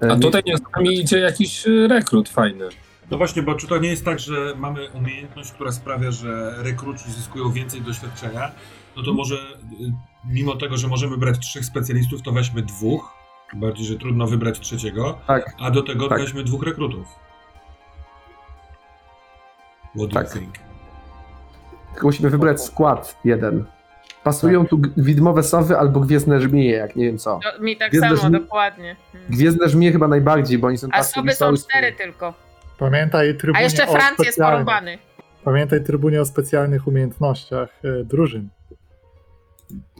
A 0.02 0.16
tutaj 0.16 0.44
z 0.56 0.76
nami 0.76 1.00
idzie 1.00 1.20
jakiś 1.20 1.68
y, 1.68 1.88
rekrut 1.88 2.30
fajny. 2.30 2.70
No 3.12 3.18
właśnie, 3.18 3.42
bo 3.44 3.56
czy 3.56 3.68
to 3.68 3.78
nie 3.78 3.90
jest 3.90 4.06
tak, 4.06 4.20
że 4.20 4.54
mamy 4.58 4.90
umiejętność, 4.92 5.52
która 5.52 5.72
sprawia, 5.72 6.12
że 6.12 6.56
rekruci 6.58 7.12
zyskują 7.12 7.52
więcej 7.52 7.82
doświadczenia, 7.82 8.52
no 8.98 9.04
to 9.04 9.14
może 9.14 9.36
y, 9.36 9.94
mimo 10.30 10.56
tego, 10.56 10.78
że 10.78 10.88
możemy 10.88 11.18
brać 11.18 11.40
trzech 11.40 11.66
specjalistów, 11.66 12.22
to 12.22 12.32
weźmy 12.32 12.62
dwóch 12.62 13.18
Bardziej, 13.54 13.86
że 13.86 13.96
trudno 13.96 14.28
wybrać 14.28 14.60
trzeciego, 14.60 15.18
Tak. 15.28 15.56
a 15.60 15.72
do 15.72 15.84
tego 15.84 16.08
Tak. 16.08 16.20
weźmy 16.22 16.44
dwóch 16.44 16.64
rekrutów. 16.64 17.08
What 19.96 20.10
do 20.10 20.14
Tak. 20.14 20.36
you 20.36 20.40
think? 20.42 20.56
Tylko 21.94 22.08
musimy 22.08 22.30
wybrać 22.30 22.62
skład 22.62 23.18
jeden. 23.26 23.66
Pasują 24.24 24.66
tu 24.68 24.78
g- 24.78 24.92
widmowe 24.98 25.44
sowy 25.44 25.78
albo 25.78 26.00
gwiezdne 26.00 26.42
żmije, 26.42 26.72
jak 26.78 26.96
nie 26.96 27.06
wiem 27.06 27.18
co. 27.18 27.40
No, 27.44 27.64
mi 27.66 27.78
tak 27.78 27.92
Wiesz, 27.92 28.02
samo, 28.02 28.16
że- 28.16 28.30
dokładnie. 28.30 28.96
Hmm. 29.12 29.30
Gwiezdne 29.32 29.70
żmije 29.70 29.92
chyba 29.92 30.08
najbardziej, 30.08 30.58
bo 30.58 30.68
oni 30.68 30.78
są 30.78 30.88
A 30.92 30.98
tacy 30.98 31.12
sobie 31.14 31.32
są 31.36 31.54
cztery 31.56 31.94
tylko. 31.94 32.34
Pamiętaj, 32.78 33.38
trybunie 33.38 33.60
A 33.60 33.64
jeszcze 33.64 33.84
o 33.88 33.92
Franc 33.92 34.10
jest 34.20 34.32
specjalnych- 34.38 34.66
porąbany. 34.66 34.98
Pamiętaj, 35.44 35.84
trybunie 35.84 36.22
o 36.22 36.26
specjalnych 36.26 36.88
umiejętnościach 36.88 37.70
e, 37.84 38.04
drużyn. 38.04 38.50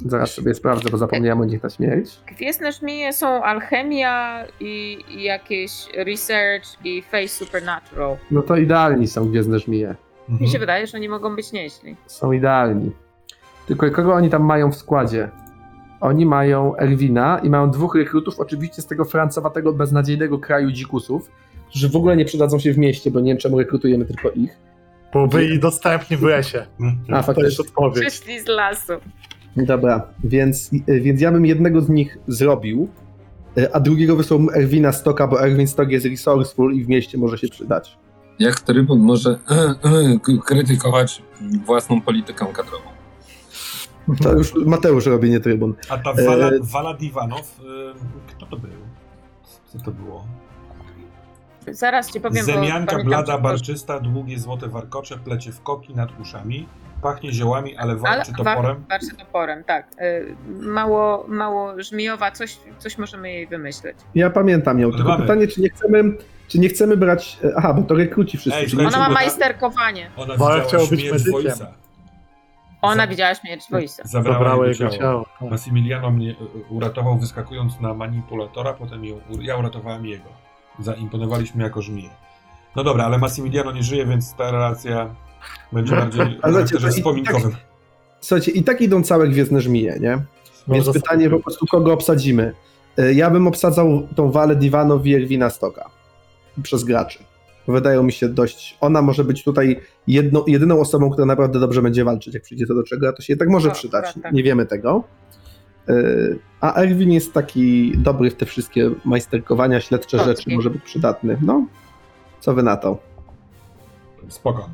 Zaraz 0.06 0.32
sobie 0.34 0.54
sprawdzę, 0.54 0.90
bo 0.90 0.98
zapomniałem 0.98 1.42
o 1.42 1.46
nich 1.46 1.64
na 1.64 1.70
śmierć. 1.70 2.20
Gwiezdne 2.28 2.72
żmije 2.72 3.14
są 3.14 3.44
alchemia 3.44 4.44
i, 4.60 5.04
i 5.10 5.24
jakieś 5.24 5.72
research 5.96 6.86
i 6.86 7.02
face 7.02 7.28
supernatural. 7.28 8.18
No 8.32 8.42
to 8.42 8.56
idealni 8.58 9.08
są 9.08 9.30
gwiezdne 9.30 9.60
żmije. 9.60 9.88
Mi 9.88 10.34
Mhm. 10.34 10.52
się 10.52 10.60
wydaje, 10.60 10.88
że 10.88 10.98
oni 10.98 11.10
mogą 11.10 11.36
być 11.36 11.52
nieźli. 11.52 11.96
Są 12.06 12.32
idealni. 12.32 12.92
Tylko 13.68 13.92
kogo 13.92 14.14
oni 14.14 14.30
tam 14.30 14.44
mają 14.44 14.72
w 14.72 14.76
składzie? 14.76 15.30
Oni 16.02 16.26
mają 16.26 16.76
Elwina 16.76 17.40
i 17.44 17.50
mają 17.50 17.72
dwóch 17.72 17.96
rekrutów, 17.96 18.40
oczywiście 18.40 18.82
z 18.82 18.86
tego 18.86 19.06
francowatego, 19.06 19.74
beznadziejnego 19.74 20.40
kraju 20.40 20.72
dzikusów, 20.72 21.32
którzy 21.70 21.90
w 21.90 21.96
ogóle 21.96 22.18
nie 22.18 22.26
przydadzą 22.26 22.60
się 22.60 22.74
w 22.74 22.78
mieście, 22.78 23.12
bo 23.12 23.20
nie 23.20 23.32
wiem 23.32 23.38
czemu 23.38 23.60
rekrutujemy 23.60 24.06
tylko 24.06 24.30
ich. 24.30 24.58
Bo 25.14 25.28
byli 25.28 25.60
dostępni 25.60 26.18
w 26.18 26.24
lesie. 26.24 26.66
A 26.80 27.10
To 27.10 27.16
jest 27.16 27.26
faktycznie. 27.26 27.66
odpowiedź. 27.66 28.08
Przyszli 28.08 28.40
z 28.40 28.48
lasu. 28.48 28.94
Dobra, 29.58 30.08
więc, 30.24 30.72
więc 30.88 31.22
ja 31.22 31.32
bym 31.32 31.46
jednego 31.46 31.82
z 31.82 31.90
nich 31.90 32.18
zrobił, 32.28 32.88
e, 33.58 33.76
a 33.76 33.80
drugiego 33.80 34.16
wysłał 34.16 34.40
Erwina 34.56 34.92
Stoka, 34.92 35.28
bo 35.28 35.42
Erwin 35.44 35.68
Stok 35.68 35.90
jest 35.90 36.06
resourceful 36.06 36.74
i 36.74 36.84
w 36.84 36.90
mieście 36.90 37.18
może 37.18 37.38
się 37.38 37.48
przydać. 37.48 37.98
Jak 38.40 38.60
trybun 38.60 39.00
może 39.00 39.40
krytykować 40.46 41.24
własną 41.66 42.02
politykę 42.02 42.46
kadrową? 42.54 42.97
To 44.24 44.34
już 44.34 44.54
Mateusz 44.56 45.06
robi, 45.06 45.30
nie 45.30 45.40
trybun. 45.40 45.74
A 45.90 45.98
ta 45.98 46.14
Wala, 46.14 46.48
E, 46.48 46.60
Wala 46.62 46.92
y, 46.92 46.98
kto 48.28 48.46
to 48.46 48.58
był? 48.58 48.72
Co 49.66 49.80
to 49.80 49.92
było? 49.92 50.26
Zaraz 51.72 52.12
ci 52.12 52.22
powiem, 52.22 52.46
Zemianka 52.46 53.04
blada, 53.04 53.38
barczysta, 53.38 54.00
długie 54.00 54.40
złote 54.40 54.68
warkocze, 54.68 55.18
plecie 55.18 55.52
w 55.52 55.62
koki 55.62 55.96
nad 55.96 56.20
uszami, 56.20 56.68
pachnie 57.02 57.34
ziołami, 57.34 57.78
ale 57.78 57.92
Ale 57.92 57.96
walczy 57.96 58.32
toporem. 58.38 58.84
Walczy 58.90 59.16
toporem, 59.18 59.64
tak. 59.64 59.88
Y, 60.02 60.36
Mało, 60.62 61.26
mało 61.28 61.84
żmijowa, 61.84 62.32
coś, 62.32 62.58
coś 62.80 62.98
możemy 62.98 63.32
jej 63.34 63.48
wymyśleć. 63.48 63.98
Ja 64.16 64.30
pamiętam 64.30 64.80
ją, 64.80 64.88
Ale 64.88 64.98
tylko 64.98 65.18
pytanie, 65.18 65.48
czy 65.48 65.62
nie 65.62 65.70
chcemy, 65.70 66.04
czy 66.48 66.60
nie 66.60 66.70
chcemy 66.70 66.98
brać... 66.98 67.40
e, 67.44 67.52
Aha, 67.58 67.74
bo 67.74 67.82
to 67.82 67.96
rekruci 67.96 68.38
wszyscy. 68.38 68.60
Ej, 68.60 68.86
Ona 68.88 69.00
ma 69.00 69.10
majsterkowanie. 69.10 70.12
Ona 70.18 70.60
chciała 70.60 70.88
być 70.88 71.12
medykiem. 71.12 71.68
Ona 72.88 73.04
Za- 73.04 73.08
widziała 73.08 73.36
śmierć 73.36 73.64
Wojsa. 73.72 74.04
Zabrała, 74.06 74.38
Zabrało 74.38 74.66
jego 74.66 74.78
ciało. 74.80 74.92
ciało. 74.98 75.26
tak. 75.40 75.50
Massimiliano 75.52 76.12
mnie 76.12 76.32
y, 76.32 76.36
uratował 76.70 77.18
wyskakując 77.18 77.80
na 77.80 77.94
manipulatora, 77.94 78.74
potem 78.74 79.06
ją, 79.06 79.20
ja 79.42 79.58
uratowałem 79.58 80.06
jego. 80.06 80.30
Zaimponowaliśmy 80.80 81.64
jako 81.64 81.82
żmije. 81.82 82.10
No 82.76 82.84
dobra, 82.84 83.06
ale 83.06 83.18
Massimiliano 83.18 83.72
nie 83.72 83.84
żyje, 83.84 84.06
więc 84.06 84.34
ta 84.36 84.52
relacja 84.52 85.16
będzie 85.72 85.96
bardziej 86.02 86.40
charakterze 86.42 86.88
i- 86.88 86.92
wspominkowym. 86.92 87.56
Słuchajcie, 88.22 88.52
i 88.52 88.64
tak 88.64 88.82
idą 88.82 89.04
całe 89.04 89.28
Gwiezdne 89.28 89.62
Żmije, 89.62 89.98
nie? 90.00 90.20
Więc 90.68 90.92
pytanie 90.94 91.30
po 91.30 91.40
prostu, 91.40 91.66
kogo 91.68 91.94
obsadzimy? 91.94 92.54
E, 92.98 93.14
Ja 93.14 93.30
bym 93.30 93.48
obsadzał 93.48 94.08
tą 94.16 94.32
Walę 94.32 94.56
Divanow 94.56 95.06
i 95.06 95.16
Erwina 95.16 95.50
Stoka 95.50 95.90
przez 96.64 96.84
graczy. 96.84 97.20
Wydają 97.68 98.04
mi 98.04 98.12
się 98.12 98.30
dość... 98.30 98.78
Ona 98.82 99.02
może 99.02 99.24
być 99.24 99.44
tutaj 99.44 99.82
jedną, 100.08 100.44
jedyną 100.48 100.80
osobą, 100.80 101.10
która 101.10 101.26
naprawdę 101.26 101.60
dobrze 101.60 101.82
będzie 101.82 102.04
walczyć. 102.04 102.34
Jak 102.34 102.44
przyjdzie 102.44 102.68
to 102.68 102.76
do 102.76 102.84
czego, 102.84 103.10
a 103.10 103.14
to 103.14 103.22
się 103.22 103.34
jednak 103.34 103.50
może 103.50 103.70
O, 103.70 103.74
przydać. 103.74 104.06
akurat 104.06 104.24
tak. 104.24 104.34
Nie 104.34 104.44
wiemy 104.44 104.66
tego. 104.66 105.04
E, 105.90 105.94
A 106.62 106.76
Erwin 106.82 107.12
jest 107.12 107.34
taki 107.34 107.94
dobry 107.98 108.32
w 108.32 108.36
te 108.36 108.46
wszystkie 108.46 108.92
majsterkowania, 109.06 109.82
śledcze 109.82 110.18
Kocki. 110.18 110.30
rzeczy, 110.38 110.56
może 110.56 110.70
być 110.70 110.84
przydatny. 110.84 111.38
No, 111.42 111.66
co 112.40 112.54
wy 112.54 112.64
na 112.64 112.78
to? 112.78 112.98
Spoko. 114.30 114.70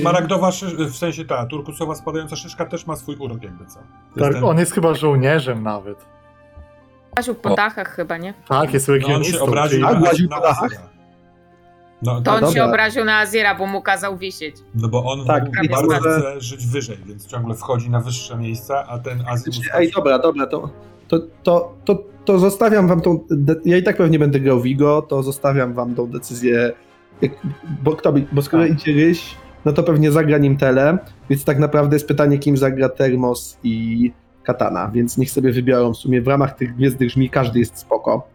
Szmaragdowa, 0.00 0.50
w 0.90 0.96
sensie 0.96 1.24
ta 1.24 1.46
turkusowa 1.46 1.94
spadająca 1.94 2.36
szyszka 2.36 2.64
też 2.66 2.86
ma 2.86 2.96
swój 2.96 3.16
urok 3.16 3.42
jakby 3.42 3.66
co. 3.66 3.78
Tak, 4.20 4.32
ten- 4.34 4.44
on 4.44 4.58
jest 4.58 4.72
chyba 4.72 4.94
żołnierzem 4.94 5.62
nawet. 5.62 5.98
Łaził 7.16 7.34
po 7.34 7.52
O. 7.52 7.54
dachach 7.56 7.88
chyba, 7.96 8.16
nie? 8.18 8.34
Tak, 8.48 8.74
jest 8.74 8.88
no, 8.88 8.94
on 8.94 9.00
się 9.00 9.06
legionistą. 9.08 9.44
obraził 9.44 9.70
czyli- 9.70 9.84
A, 9.84 9.92
na, 9.92 10.00
na 10.00 10.36
po 10.36 10.42
dachach? 10.42 10.64
Azyra. 10.64 10.88
No, 12.02 12.14
To 12.14 12.20
to, 12.22 12.30
on 12.34 12.40
dobra. 12.40 12.54
się 12.54 12.64
obraził 12.64 13.04
na 13.04 13.18
Aziera, 13.18 13.54
bo 13.54 13.66
mu 13.66 13.82
kazał 13.82 14.16
wisieć. 14.16 14.56
no 14.74 14.88
bo 14.88 15.04
on 15.04 15.26
Tak, 15.26 15.44
mógł 15.44 15.62
i 15.64 15.68
bardzo 15.68 15.86
może- 15.94 16.20
chce 16.20 16.40
żyć 16.40 16.66
wyżej, 16.66 16.98
więc 17.06 17.26
ciągle 17.26 17.54
wchodzi 17.54 17.90
na 17.90 18.00
wyższe 18.00 18.36
miejsca, 18.36 18.86
a 18.88 18.98
ten 18.98 19.22
Azyr 19.28 19.54
mu 19.54 19.60
Ej, 19.74 19.90
dobra, 19.96 20.18
dobra, 20.18 20.46
to, 20.46 20.70
to, 21.08 21.18
to, 21.42 21.74
to, 21.84 22.04
to 22.24 22.38
zostawiam 22.38 22.88
wam 22.88 23.00
tą. 23.00 23.24
De- 23.30 23.56
ja 23.64 23.76
i 23.76 23.82
tak 23.82 23.96
pewnie 23.96 24.18
będę 24.18 24.40
grał 24.40 24.60
Vigo, 24.60 25.02
to 25.02 25.22
zostawiam 25.22 25.72
wam 25.74 25.94
tą 25.94 26.06
decyzję. 26.06 26.72
Jak, 27.22 27.32
bo, 27.82 27.92
kto, 27.96 28.12
bo 28.32 28.42
skoro 28.42 28.62
Tak. 28.62 28.72
idzie 28.72 28.92
Ryś, 28.92 29.34
no 29.64 29.72
to 29.72 29.82
pewnie 29.82 30.12
zagra 30.12 30.38
nim 30.38 30.56
Tele, 30.56 30.98
więc 31.30 31.44
tak 31.44 31.58
naprawdę 31.58 31.96
jest 31.96 32.08
pytanie, 32.08 32.38
kim 32.38 32.56
zagra 32.56 32.88
Termos 32.88 33.58
i 33.62 34.12
Katana, 34.42 34.88
więc 34.94 35.18
niech 35.18 35.30
sobie 35.30 35.52
wybiorą. 35.52 35.92
W 35.92 35.96
sumie 35.96 36.22
w 36.22 36.28
ramach 36.28 36.54
tych 36.56 36.76
Gwiezdnych 36.76 37.10
Żmi 37.10 37.30
każdy 37.30 37.58
jest 37.58 37.78
spoko, 37.78 38.28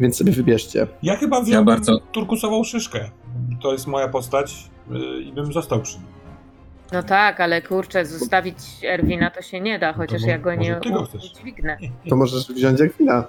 więc 0.00 0.16
sobie 0.16 0.32
wybierzcie. 0.32 0.86
Ja 1.02 1.16
chyba 1.16 1.36
Ja 1.36 1.42
wziąłem 1.42 1.64
bardzo- 1.64 1.98
turkusową 2.12 2.64
szyszkę. 2.64 3.10
To 3.62 3.72
jest 3.72 3.86
moja 3.86 4.08
postać 4.08 4.70
yy, 4.90 4.98
i 5.22 5.32
bym 5.32 5.52
został 5.52 5.82
przy 5.82 5.96
nim. 5.98 6.06
No 6.92 7.02
tak, 7.02 7.40
ale 7.40 7.62
kurczę, 7.62 8.06
zostawić 8.06 8.56
Erwina 8.84 9.30
to 9.30 9.42
się 9.42 9.60
nie 9.60 9.78
da, 9.78 9.92
chociaż 9.92 10.22
mo- 10.22 10.28
ja 10.28 10.38
go 10.38 10.54
nie 10.54 10.80
udźwignę. 11.14 11.76
To 12.08 12.16
możesz 12.16 12.52
wziąć 12.52 12.80
Erwina. 12.80 13.24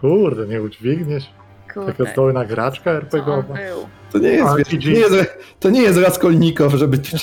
Kurde, 0.00 0.46
nie 0.46 0.62
udźwigniesz. 0.62 1.30
Taka 1.74 1.80
Kurde, 1.92 2.12
zdolna 2.12 2.44
graczka 2.44 3.00
był? 3.42 3.86
To 4.18 4.22
nie 4.22 4.28
jest, 4.28 4.56
wiesz, 4.56 4.84
nie 4.86 4.92
jest, 4.92 5.14
to 5.60 5.70
nie 5.70 5.82
jest 5.82 5.98
Raskolnikow, 5.98 6.72
żeby 6.74 6.98
tu 6.98 7.16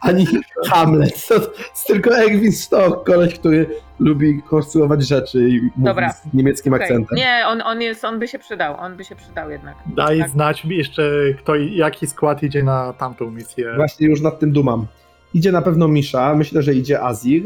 ani 0.00 0.26
Hamlet. 0.68 1.26
To 1.28 1.34
jest 1.34 1.86
tylko 1.86 2.18
Erwin 2.18 2.52
Stock, 2.52 3.06
koleś, 3.06 3.34
który 3.34 3.66
lubi 3.98 4.42
konstruować 4.42 5.08
rzeczy 5.08 5.48
i 5.48 5.60
mówi 5.62 5.70
Dobra. 5.76 6.12
z 6.12 6.34
niemieckim 6.34 6.74
Okej. 6.74 6.84
akcentem. 6.84 7.16
Nie, 7.18 7.44
on, 7.46 7.62
on, 7.62 7.82
jest, 7.82 8.04
on 8.04 8.18
by 8.18 8.28
się 8.28 8.38
przydał, 8.38 8.76
on 8.80 8.96
by 8.96 9.04
się 9.04 9.16
przydał 9.16 9.50
jednak. 9.50 9.74
Daj 9.86 10.18
Tak. 10.18 10.30
znać 10.30 10.64
mi 10.64 10.76
jeszcze, 10.76 11.12
kto, 11.38 11.56
i- 11.56 11.76
jaki 11.76 12.06
skład 12.06 12.42
idzie 12.42 12.62
na 12.62 12.92
tamtą 12.92 13.30
misję. 13.30 13.72
Właśnie 13.76 14.06
już 14.06 14.20
nad 14.20 14.38
tym 14.40 14.52
dumam. 14.52 14.86
Idzie 15.34 15.52
na 15.52 15.62
pewno 15.62 15.88
Misza, 15.88 16.34
myślę, 16.34 16.62
że 16.62 16.74
idzie 16.74 17.02
Azir 17.02 17.42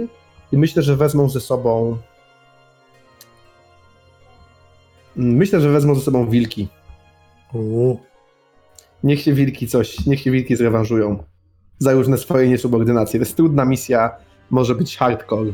i 0.53 0.57
myślę, 0.59 0.83
że 0.83 0.97
wezmą 0.97 1.29
ze 1.29 1.41
sobą 1.41 1.97
myślę, 5.17 5.61
że 5.61 5.69
wezmą 5.71 5.95
ze 5.95 6.01
sobą 6.01 6.29
wilki. 6.29 6.69
Uuu. 7.53 8.01
Niech 9.05 9.21
się 9.21 9.33
wilki 9.33 9.67
coś, 9.69 10.07
niech 10.07 10.21
się 10.21 10.31
wilki 10.31 10.57
zrewanżują 10.57 11.25
za 11.79 11.93
różne 11.93 12.19
swoje 12.19 12.49
niesubordynacje. 12.49 13.21
To 13.21 13.25
jest 13.25 13.37
trudna 13.37 13.65
misja, 13.65 14.11
może 14.51 14.75
być 14.75 14.97
hardcore. 14.97 15.53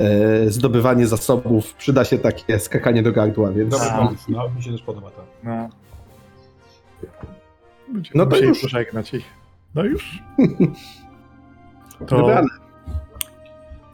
E, 0.00 0.50
zdobywanie 0.50 1.06
zasobów, 1.06 1.74
przyda 1.74 2.04
się 2.04 2.18
takie 2.18 2.58
skakanie 2.58 3.02
do 3.02 3.12
gardła, 3.12 3.52
więc 3.52 3.70
Dobry 3.70 3.88
pomysł, 3.96 4.24
no, 4.32 4.50
mi 4.56 4.62
się 4.62 4.72
też 4.72 4.82
podoba 4.82 5.10
to. 5.10 5.24
No. 5.44 5.68
Będziemy 7.88 8.24
No 8.24 8.26
to 8.26 8.36
już. 8.36 8.60
pożegnać 8.60 9.14
ich. 9.14 9.24
No 9.74 9.84
już. 9.84 10.18
To, 12.06 12.16
wybrane. 12.16 12.48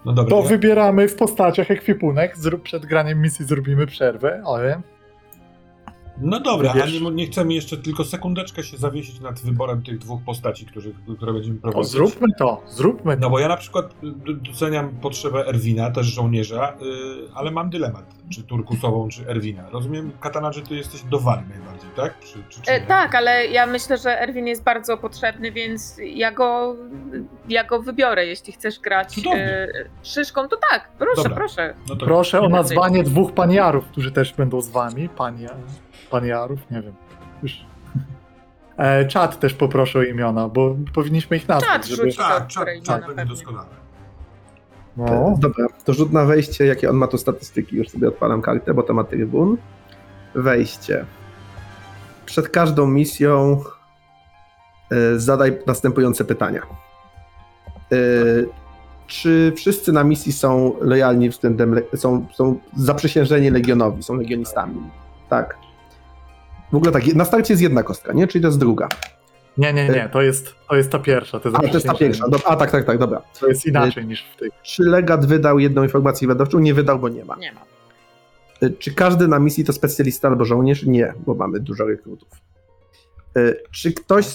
No 0.05 0.13
dobra, 0.13 0.37
to 0.37 0.43
ja, 0.43 0.49
wybieramy 0.49 1.09
w 1.09 1.15
postaciach 1.15 1.71
ekwipunek. 1.71 2.37
Zrób, 2.39 2.63
przed 2.63 2.87
graniem 2.87 3.23
misji 3.23 3.45
zrobimy 3.45 3.87
przerwę, 3.87 4.43
ale 4.47 4.81
no 6.21 6.41
dobra, 6.41 6.71
a 6.71 6.75
Wiesz- 6.75 7.01
nie, 7.01 7.11
nie 7.11 7.27
chcemy 7.27 7.55
jeszcze 7.55 7.77
tylko 7.77 8.05
sekundeczkę 8.05 8.63
się 8.63 8.77
zawiesić 8.77 9.21
nad 9.21 9.41
wyborem 9.41 9.83
tych 9.83 9.99
dwóch 9.99 10.21
postaci, 10.25 10.67
którzy, 10.67 10.95
które 11.17 11.33
będziemy 11.33 11.57
to 11.57 11.63
prowadzić. 11.63 11.93
zróbmy 11.93 12.29
to. 12.39 12.63
Zróbmy 12.69 13.15
to. 13.17 13.21
No 13.21 13.31
bo 13.31 13.39
ja 13.39 13.49
na 13.49 13.57
przykład 13.57 13.93
y, 14.05 14.35
doceniam 14.51 14.89
potrzebę 14.89 15.47
Erwina, 15.47 15.91
też 15.91 16.07
żołnierza, 16.07 16.73
y, 16.73 16.77
ale 17.35 17.51
mam 17.51 17.71
dylemat, 17.71 18.05
czy 18.31 18.43
Turkusową, 18.43 19.09
czy 19.09 19.29
Erwina. 19.29 19.71
Rozumiem, 19.71 20.13
Katana, 20.21 20.53
że 20.53 20.63
ty 20.63 20.75
jesteś 20.75 21.03
do 21.03 21.19
wali 21.19 21.43
najbardziej, 21.49 21.91
tak? 21.97 22.21
Czy, 22.21 22.39
czy, 22.49 22.63
czy 22.63 22.71
E, 22.73 22.81
tak, 22.87 23.15
ale 23.15 23.47
ja 23.47 23.67
myślę, 23.67 23.99
że 23.99 24.21
Erwin 24.21 24.47
jest 24.47 24.63
bardzo 24.65 24.97
potrzebny, 24.99 25.53
więc 25.53 25.97
ja 26.15 26.33
go, 26.33 26.77
ja 27.49 27.65
go 27.65 27.83
wybiorę. 27.83 28.27
Jeśli 28.27 28.53
chcesz 28.53 28.81
grać 28.81 29.21
e, 29.35 29.69
szyszką, 30.03 30.49
to 30.49 30.57
tak, 30.71 30.91
proszę, 30.99 31.23
Dobra. 31.23 31.37
proszę. 31.37 31.75
No 31.89 31.97
to 31.97 32.07
Proszę 32.07 32.41
o 32.41 32.43
Nie 32.43 32.49
nazwanie 32.49 33.03
dwóch 33.03 33.33
paniarów, 33.33 33.85
którzy 33.87 34.13
też 34.13 34.33
będą 34.35 34.61
z 34.61 34.69
wami. 34.69 35.09
Pania, 35.09 35.49
paniarów, 36.11 36.71
nie 36.71 36.83
wiem. 36.83 36.95
Już. 37.43 37.53
E, 38.77 39.05
czat 39.05 39.41
też 39.41 39.55
poproszę 39.55 39.99
o 39.99 40.03
imiona, 40.03 40.49
bo 40.49 40.77
powinniśmy 40.95 41.37
ich 41.37 41.49
nazwać. 41.49 41.71
Czat 41.73 41.87
żeby... 41.87 42.03
rzuć. 42.03 42.17
Tak, 42.17 42.43
to, 42.43 42.49
czat, 42.49 42.69
czat 42.83 43.07
będzie 43.07 43.25
doskonale. 43.25 43.69
No, 44.97 45.35
Dobra, 45.39 45.67
to 45.85 45.95
rzut 45.95 46.13
na 46.13 46.25
wejście, 46.25 46.67
jakie 46.67 46.91
on 46.91 46.97
ma 46.97 47.07
tu 47.07 47.19
statystyki. 47.19 47.77
Już 47.77 47.89
sobie 47.89 48.09
odpalam 48.09 48.43
kartę, 48.43 48.75
bo 48.75 48.83
to 48.83 48.95
ma 48.95 49.05
trybun. 49.05 49.57
Wejście. 50.35 51.05
Przed 52.27 52.49
każdą 52.49 52.87
misją 52.87 53.61
y, 54.93 55.21
zadaj 55.21 55.59
następujące 55.67 56.25
pytania. 56.25 56.63
Y, 57.93 58.49
czy 59.07 59.53
wszyscy 59.57 59.93
na 59.93 60.05
misji 60.05 60.33
są 60.33 60.77
lojalni 60.81 61.29
względem, 61.31 61.75
le- 61.75 61.97
są, 61.97 62.27
są 62.33 62.59
zaprzysiężeni 62.77 63.51
legionowi, 63.51 64.03
są 64.03 64.15
legionistami? 64.15 64.91
Tak. 65.29 65.57
W 66.73 66.77
ogóle 66.77 66.93
tak, 66.93 67.07
na 67.15 67.25
starcie 67.25 67.53
jest 67.53 67.63
jedna 67.63 67.83
kostka, 67.83 68.13
nie? 68.13 68.27
Czyli 68.27 68.43
to 68.43 68.49
jest 68.49 68.59
druga. 68.59 68.89
nie, 69.57 69.73
nie, 69.73 69.89
nie, 69.89 70.09
to 70.13 70.23
jest, 70.23 70.55
to 70.69 70.77
jest 70.77 70.91
ta 70.93 70.99
pierwsza. 70.99 71.41
To 71.41 71.49
jest, 71.49 71.59
A, 71.65 71.69
to 71.69 71.75
jest 71.75 71.87
ta 71.87 71.95
pierwsza. 71.95 72.25
A, 72.47 72.57
tak, 72.57 72.71
tak, 72.71 72.85
tak, 72.85 72.99
dobra. 72.99 73.23
To 73.41 73.49
jest 73.49 73.67
inaczej 73.67 74.07
niż 74.07 74.25
w 74.25 74.37
tych. 74.37 74.53
Czy 74.63 74.83
legat 74.83 75.27
wydał 75.27 75.59
jedną 75.59 75.83
informację 75.83 76.29
wywiadowczą? 76.29 76.59
Nie 76.59 76.75
wydał, 76.75 76.99
bo 76.99 77.09
nie 77.09 77.25
ma. 77.25 77.37
Nie 77.37 77.53
ma. 77.53 77.61
Y, 78.63 78.71
Czy 78.79 78.95
każdy 78.95 79.29
na 79.29 79.39
misji 79.39 79.65
to 79.65 79.73
specjalista 79.73 80.29
albo 80.29 80.45
żołnierz? 80.45 80.83
Nie, 80.87 81.15
bo 81.27 81.35
mamy 81.35 81.61
dużo 81.61 81.85
rekrutów. 81.85 82.29
Czy 83.71 83.93
ktoś, 83.93 84.27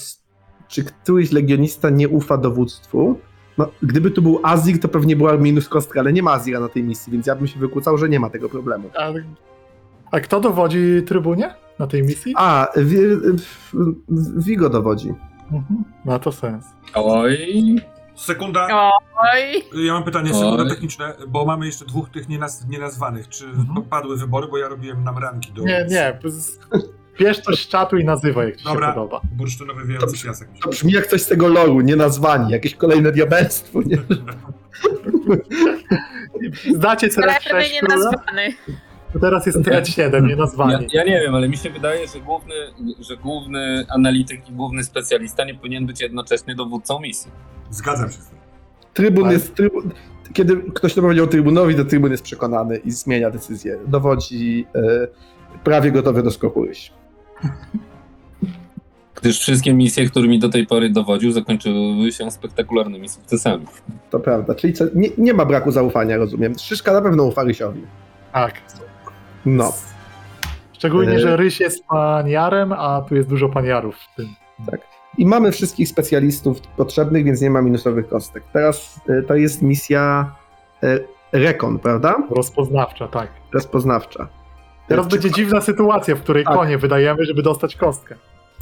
czy 0.68 0.84
któryś 0.84 1.32
legionista 1.32 1.90
nie 1.90 2.10
ufa 2.10 2.38
dowództwu? 2.38 3.20
No, 3.58 3.72
gdyby 3.84 4.12
tu 4.12 4.22
był 4.22 4.40
Azir, 4.44 4.80
to 4.80 4.88
pewnie 4.88 5.16
była 5.16 5.38
minus 5.38 5.70
kostka, 5.70 6.00
ale 6.00 6.14
nie 6.14 6.24
ma 6.24 6.32
Azira 6.34 6.60
na 6.60 6.70
tej 6.70 6.84
misji, 6.84 7.14
więc 7.14 7.28
ja 7.28 7.36
bym 7.36 7.48
się 7.48 7.60
wykłócał, 7.60 7.98
że 7.98 8.10
nie 8.10 8.20
ma 8.20 8.30
tego 8.30 8.50
problemu. 8.50 8.90
A, 8.98 9.12
a 10.12 10.20
kto 10.20 10.40
dowodzi 10.40 11.04
trybunie 11.08 11.56
na 11.80 11.88
tej 11.88 12.04
misji? 12.04 12.34
A, 12.38 12.68
Vigo 14.38 14.70
dowodzi. 14.70 15.10
Mhm. 15.52 15.84
Ma 16.06 16.20
to 16.20 16.32
sens. 16.32 16.66
Oj, 16.94 17.76
Sekunda. 18.16 18.68
Oj, 19.34 19.64
Ja 19.86 19.94
mam 19.94 20.04
pytanie, 20.04 20.34
sekunda 20.34 20.64
Oj. 20.64 20.70
techniczne, 20.70 21.14
bo 21.28 21.46
mamy 21.46 21.66
jeszcze 21.66 21.86
dwóch 21.86 22.10
tych 22.10 22.30
nienaz 22.30 22.68
nienazwanych. 22.68 23.30
Czy 23.30 23.46
Mhm. 23.46 23.84
padły 23.84 24.18
wybory, 24.18 24.48
bo 24.48 24.58
ja 24.58 24.68
robiłem 24.70 25.04
nam 25.04 25.18
ranki 25.18 25.52
do 25.54 25.64
Nie, 25.64 25.86
nie. 25.90 26.20
Bierz 27.20 27.42
to 27.42 27.56
z 27.56 27.68
czatu 27.68 27.98
i 27.98 28.04
nazywaj, 28.06 28.48
jak 28.48 28.58
ci 28.58 28.64
Dobra. 28.64 28.88
się 28.88 28.94
podoba. 28.94 29.22
bursztynowy 29.32 29.86
wiejący 29.86 30.06
Dobrze. 30.08 30.28
piasek. 30.28 30.50
To 30.64 30.70
brzmi 30.70 30.92
jak 30.94 31.08
coś 31.08 31.22
z 31.22 31.28
tego 31.28 31.48
logu, 31.48 31.82
nie 31.82 31.96
nazwani, 31.96 32.52
jakieś 32.52 32.76
kolejne 32.76 33.12
diabelstwo, 33.12 33.80
nie? 33.86 33.98
Znacie 36.76 37.08
ale 37.08 37.16
teraz 37.16 37.44
prawie 37.44 37.64
6 37.66 37.74
nie 37.74 37.80
króla? 37.80 38.12
To 39.16 39.20
teraz 39.20 39.46
jest 39.46 39.64
thread 39.64 39.88
7, 39.88 40.26
nie 40.26 40.32
ja, 40.32 40.38
nazwani. 40.38 40.88
ja 40.94 41.04
nie 41.04 41.20
wiem, 41.22 41.36
ale 41.36 41.50
mi 41.50 41.58
się 41.58 41.70
wydaje, 41.70 42.08
że 42.08 42.20
główny, 42.20 42.54
że 43.00 43.18
główny 43.18 43.86
analityk 43.90 44.50
i 44.50 44.54
główny 44.54 44.84
specjalista 44.84 45.46
nie 45.46 45.56
powinien 45.56 45.86
być 45.86 46.02
jednocześnie 46.02 46.56
dowódcą 46.56 47.00
misji. 47.00 47.32
Zgadzam 47.70 48.12
się 48.12 48.22
z 48.22 48.28
tym. 48.28 48.38
Trybun 48.94 49.32
jest. 49.32 49.56
Trybun, 49.56 49.92
kiedy 50.34 50.58
ktoś 50.58 50.94
to 50.94 51.02
powiedział 51.02 51.28
trybunowi, 51.28 51.76
to 51.76 51.86
trybun 51.86 52.12
jest 52.12 52.24
przekonany 52.24 52.78
i 52.78 52.92
zmienia 52.92 53.32
decyzję. 53.32 53.78
Dowodzi 53.88 54.68
e, 54.76 55.08
prawie 55.64 55.92
gotowy 55.92 56.24
do 56.24 56.32
skoku 56.32 56.66
ryś. 56.66 56.92
Gdyż 59.22 59.40
wszystkie 59.40 59.74
misje, 59.74 60.10
którymi 60.10 60.40
do 60.40 60.50
tej 60.50 60.68
pory 60.68 60.90
dowodził, 60.90 61.32
zakończyły 61.32 62.12
się 62.12 62.32
spektakularnymi 62.32 63.10
sukcesami. 63.10 63.66
To 64.10 64.20
prawda. 64.20 64.56
Czyli 64.56 64.74
co, 64.74 64.86
nie, 64.96 65.10
nie 65.18 65.34
ma 65.34 65.46
braku 65.46 65.72
zaufania, 65.72 66.18
rozumiem. 66.18 66.54
Szyszka 66.60 66.94
na 66.94 67.02
pewno 67.02 67.24
ufa 67.24 67.44
Rysiowi. 67.44 67.82
Tak. 68.34 68.54
No, 69.46 69.74
Szczególnie, 70.74 71.16
E- 71.16 71.20
że 71.20 71.38
Ryś 71.38 71.60
jest 71.60 71.86
paniarem, 71.86 72.74
a 72.74 73.02
tu 73.10 73.16
jest 73.16 73.30
dużo 73.30 73.50
paniarów 73.50 73.96
w 73.96 74.16
tym. 74.16 74.28
i 75.18 75.26
mamy 75.26 75.52
wszystkich 75.52 75.90
specjalistów 75.90 76.62
potrzebnych, 76.62 77.26
więc 77.26 77.42
nie 77.42 77.50
ma 77.50 77.62
minusowych 77.62 78.08
kostek. 78.08 78.44
Teraz 78.54 79.00
e, 79.10 79.22
to 79.22 79.36
jest 79.36 79.62
misja 79.62 80.32
e, 80.84 81.00
Rekon, 81.32 81.80
prawda? 81.80 82.16
Rozpoznawcza, 82.32 83.08
tak. 83.08 83.28
Rozpoznawcza. 83.54 84.28
Teraz 84.88 85.08
będzie 85.08 85.32
dziwna 85.32 85.62
sytuacja, 85.62 86.16
w 86.16 86.22
której 86.22 86.44
Tak. 86.44 86.54
konie 86.54 86.78
wydajemy, 86.78 87.26
żeby 87.26 87.42
dostać 87.44 87.76
kostkę. 87.76 88.16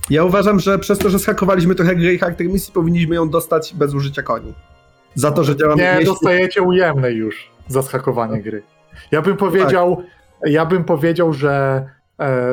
Ja 0.09 0.23
uważam, 0.23 0.59
że 0.59 0.79
przez 0.79 0.99
to, 0.99 1.09
że 1.09 1.19
schakowaliśmy 1.19 1.75
trochę 1.75 1.95
gry 1.95 2.13
i 2.13 2.17
charakter 2.19 2.47
misji, 2.47 2.73
powinniśmy 2.73 3.15
ją 3.15 3.29
dostać 3.29 3.73
bez 3.75 3.93
użycia 3.93 4.23
koni. 4.23 4.53
Za 5.15 5.31
to, 5.31 5.43
że 5.43 5.55
działamy 5.55 5.83
Nie, 5.83 5.89
mieście. 5.91 6.05
dostajecie 6.05 6.61
ujemnej 6.61 7.15
już 7.15 7.49
za 7.67 7.81
schakowanie 7.81 8.41
gry. 8.41 8.63
Ja 9.11 9.21
bym 9.21 9.37
powiedział, 9.37 10.03
ja 10.45 10.65
bym 10.65 10.83
powiedział, 10.83 11.33
że 11.33 11.85
e, 12.19 12.49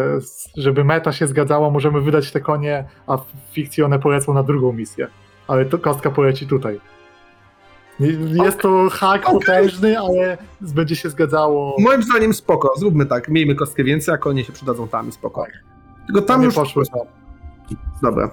żeby 0.56 0.84
meta 0.84 1.12
się 1.12 1.26
zgadzała, 1.26 1.70
możemy 1.70 2.00
wydać 2.00 2.32
te 2.32 2.40
konie, 2.40 2.84
a 3.06 3.16
w 3.16 3.24
fikcji 3.52 3.82
one 3.82 3.98
polecą 3.98 4.34
na 4.34 4.42
drugą 4.42 4.72
misję. 4.72 5.06
Ale 5.48 5.64
to 5.64 5.78
kostka 5.78 6.10
poleci 6.10 6.46
tutaj. 6.46 6.80
Jest 8.44 8.60
to 8.60 8.88
hak 8.90 9.28
Okej. 9.28 9.40
potężny, 9.40 9.98
ale 9.98 10.38
będzie 10.60 10.96
się 10.96 11.10
zgadzało. 11.10 11.76
Moim 11.78 12.02
zdaniem 12.02 12.34
spoko, 12.34 12.72
zróbmy 12.76 13.06
tak. 13.06 13.28
Miejmy 13.28 13.54
kostkę 13.54 13.84
więcej, 13.84 14.14
a 14.14 14.18
konie 14.18 14.44
się 14.44 14.52
przydadzą 14.52 14.88
tam 14.88 15.08
i 15.08 15.12
spoko. 15.12 15.46
Tylko 16.06 16.22
tam 16.22 16.40
nie 16.40 16.46
już... 16.46 16.54
poszło 16.54 16.82
tam. 16.84 17.06
Dobra. 18.02 18.30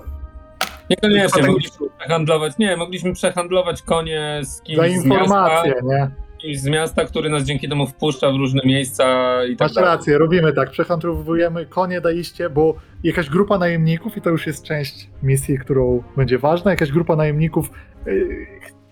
Niekoniecznie, 0.89 1.29
Tylko 1.29 1.51
mogliśmy 1.51 1.87
przehandlować, 1.99 2.57
nie, 2.57 2.77
mogliśmy 2.77 3.13
przehandlować 3.13 3.81
konie 3.81 4.41
z 4.43 4.61
kimś 4.61 4.77
Za 4.77 4.87
informację, 4.87 5.73
nie? 5.83 6.11
Kimś 6.47 6.59
z 6.59 6.67
miasta, 6.67 7.05
który 7.05 7.29
nas 7.29 7.43
dzięki 7.43 7.69
temu 7.69 7.87
wpuszcza 7.87 8.31
w 8.31 8.35
różne 8.35 8.61
miejsca 8.65 9.05
i 9.45 9.55
tak 9.55 9.67
Masz 9.67 9.73
dalej. 9.73 9.89
rację, 9.89 10.17
robimy 10.17 10.53
tak. 10.53 10.71
Przehandlowujemy 10.71 11.65
konie, 11.65 12.01
daliście, 12.01 12.49
bo 12.49 12.75
jakaś 13.03 13.29
grupa 13.29 13.57
najemników, 13.57 14.17
i 14.17 14.21
to 14.21 14.29
już 14.29 14.47
jest 14.47 14.63
część 14.63 15.09
misji, 15.23 15.59
którą 15.59 16.03
będzie 16.17 16.37
ważna, 16.37 16.71
jakaś 16.71 16.91
grupa 16.91 17.15
najemników 17.15 17.69
yy, 18.05 18.47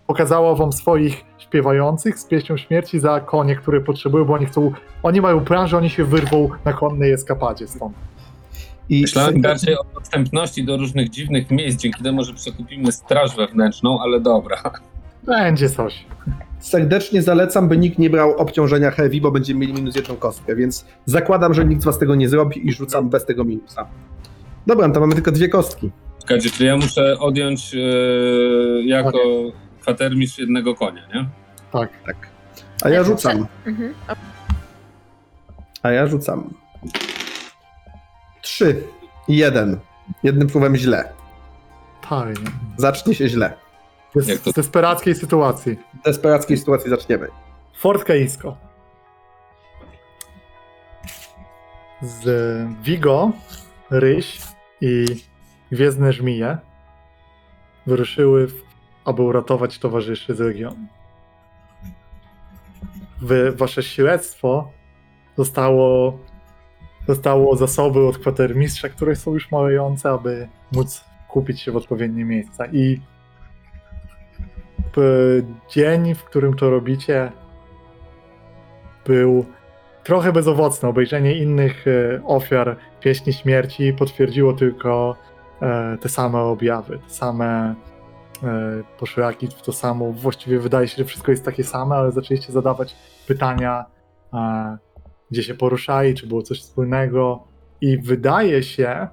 pokazała 0.07 0.55
wam 0.55 0.73
swoich 0.73 1.25
śpiewających 1.37 2.19
z 2.19 2.25
pieśnią 2.25 2.57
śmierci 2.57 2.99
za 2.99 3.19
konie, 3.19 3.55
które 3.55 3.81
potrzebują, 3.81 4.25
bo 4.25 4.33
oni 4.33 4.45
chcą, 4.45 4.71
oni 5.03 5.21
mają 5.21 5.45
plan, 5.45 5.67
że 5.67 5.77
oni 5.77 5.89
się 5.89 6.05
wyrwą 6.05 6.49
na 6.65 6.73
konnej 6.73 7.11
eskapadzie 7.11 7.67
stąd. 7.67 7.93
I 8.89 9.01
Myślałem 9.01 9.41
bardziej 9.41 9.75
o 9.77 9.83
dostępności 9.99 10.65
do 10.65 10.77
różnych 10.77 11.09
dziwnych 11.09 11.51
miejsc, 11.51 11.79
dzięki 11.79 12.03
temu, 12.03 12.23
że 12.23 12.33
przekupimy 12.33 12.91
straż 12.91 13.35
wewnętrzną, 13.35 13.99
ale 14.01 14.19
dobra. 14.19 14.57
Będzie 15.25 15.69
coś. 15.69 16.05
serdecznie 16.59 17.21
zalecam, 17.21 17.67
by 17.67 17.77
nikt 17.77 17.99
nie 17.99 18.09
brał 18.09 18.31
obciążenia 18.37 18.91
heavy, 18.91 19.21
bo 19.21 19.31
będziemy 19.31 19.59
mieli 19.59 19.73
minus 19.73 19.95
jedną 19.95 20.15
kostkę, 20.15 20.55
więc 20.55 20.85
zakładam, 21.05 21.53
że 21.53 21.65
nikt 21.65 21.81
z 21.81 21.85
was 21.85 21.99
tego 21.99 22.15
nie 22.15 22.29
zrobi 22.29 22.67
i 22.67 22.73
rzucam 22.73 23.09
bez 23.09 23.25
tego 23.25 23.43
minusa. 23.43 23.87
Dobra, 24.67 24.87
no 24.87 24.93
to 24.93 24.99
mamy 24.99 25.15
tylko 25.15 25.31
dwie 25.31 25.49
kostki. 25.49 25.91
Czekajcie, 26.21 26.49
czyli 26.49 26.65
ja 26.69 26.77
muszę 26.77 27.19
odjąć 27.19 27.75
e, 27.75 27.77
jako 28.85 29.19
kwatermistrz 29.81 30.39
jednego 30.39 30.75
konia, 30.75 31.01
nie? 31.15 31.29
Tak. 31.71 31.89
Tak. 32.05 32.15
A 32.83 32.89
ja 32.89 33.03
rzucam. 33.03 33.47
Mhm. 33.65 33.93
A 35.83 35.91
ja 35.91 36.07
rzucam. 36.07 36.53
Trzy. 38.41 38.83
i 39.27 39.37
Jeden. 39.37 39.79
Jednym 40.23 40.49
słowem 40.49 40.75
źle. 40.75 41.09
Fajnie. 42.01 42.51
Zacznie 42.77 43.15
się 43.15 43.29
źle. 43.29 43.53
Jest 44.15 44.43
to- 44.43 44.51
w 44.51 44.53
desperackiej 44.53 45.15
sytuacji. 45.15 45.77
W 46.01 46.03
desperackiej 46.05 46.57
sytuacji 46.57 46.89
zaczniemy. 46.89 47.27
Fort 47.77 48.03
Kaisko. 48.03 48.57
Z 52.01 52.25
Vigo, 52.81 53.31
Ryś 53.89 54.41
i 54.81 55.05
Gwiezdne 55.71 56.13
Żmije 56.13 56.57
wyruszyły, 57.87 58.47
w, 58.47 58.63
aby 59.05 59.21
uratować 59.21 59.79
towarzyszy 59.79 60.35
z 60.35 60.41
regionu. 60.41 60.87
Wy, 63.21 63.51
wasze 63.51 63.83
śledztwo 63.83 64.71
zostało, 65.37 66.19
dostało 67.07 67.55
zasoby 67.55 68.07
od 68.07 68.17
kwatermistrza, 68.17 68.89
które 68.89 69.15
są 69.15 69.33
już 69.33 69.51
malejące, 69.51 70.09
aby 70.09 70.47
móc 70.71 71.05
kupić 71.27 71.61
się 71.61 71.71
w 71.71 71.75
odpowiednie 71.75 72.25
miejsca. 72.25 72.65
I 72.65 73.01
dzień, 75.69 76.15
w 76.15 76.23
którym 76.23 76.53
to 76.53 76.69
robicie, 76.69 77.31
był 79.05 79.45
trochę 80.03 80.31
bezowocny. 80.33 80.89
Obejrzenie 80.89 81.37
innych 81.37 81.85
e, 81.87 82.21
ofiar 82.25 82.77
pieśni 83.01 83.33
śmierci 83.33 83.93
potwierdziło 83.93 84.53
tylko 84.53 85.15
e, 85.61 85.97
te 86.01 86.09
same 86.09 86.39
objawy, 86.39 86.99
te 86.99 87.09
same 87.09 87.75
e, 88.43 88.83
poszlaki 88.99 89.47
w 89.47 89.61
to 89.61 89.73
samo. 89.73 90.11
Właściwie 90.11 90.59
wydaje 90.59 90.87
się, 90.87 90.97
że 90.97 91.05
wszystko 91.05 91.31
jest 91.31 91.45
takie 91.45 91.63
same, 91.63 91.95
ale 91.95 92.11
zaczęliście 92.11 92.53
zadawać 92.53 92.95
pytania, 93.27 93.85
gdzie 95.31 95.43
się 95.43 95.53
poruszali, 95.53 96.15
czy 96.15 96.27
było 96.27 96.41
coś 96.41 96.61
wspólnego. 96.61 97.43
I 97.81 97.97
wydaje 97.97 98.63
się, 98.63 99.07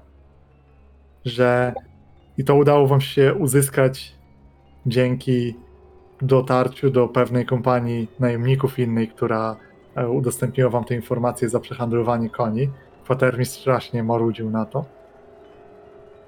że 1.25 1.73
i 2.37 2.43
to 2.43 2.55
udało 2.55 2.87
wam 2.87 3.01
się 3.01 3.33
uzyskać 3.33 4.15
dzięki 4.85 5.55
dotarciu 6.21 6.89
do 6.89 7.07
pewnej 7.07 7.45
kompanii 7.45 8.07
najemników 8.19 8.79
innej, 8.79 9.07
która 9.07 9.55
e, 9.95 10.09
udostępniła 10.09 10.69
wam 10.69 10.83
te 10.83 10.95
informacje 10.95 11.49
za 11.49 11.59
przehandlowanie 11.59 12.29
koni. 12.29 12.69
Kwatermistrz 13.03 13.59
strasznie 13.59 14.03
marudził 14.03 14.49
na 14.49 14.65
to. 14.65 14.85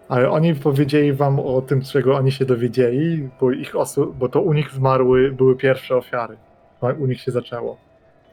Ale 0.09 0.29
oni 0.29 0.55
powiedzieli 0.55 1.13
wam 1.13 1.39
o 1.39 1.61
tym, 1.61 1.81
czego 1.81 2.15
oni 2.15 2.31
się 2.31 2.45
dowiedzieli, 2.45 3.29
bo, 3.39 3.51
ich 3.51 3.73
osu- 3.73 4.13
bo 4.13 4.29
to 4.29 4.41
u 4.41 4.53
nich 4.53 4.71
zmarły, 4.71 5.31
były 5.31 5.55
pierwsze 5.55 5.95
ofiary. 5.95 6.37
u 6.99 7.05
nich 7.05 7.21
się 7.21 7.31
zaczęło. 7.31 7.77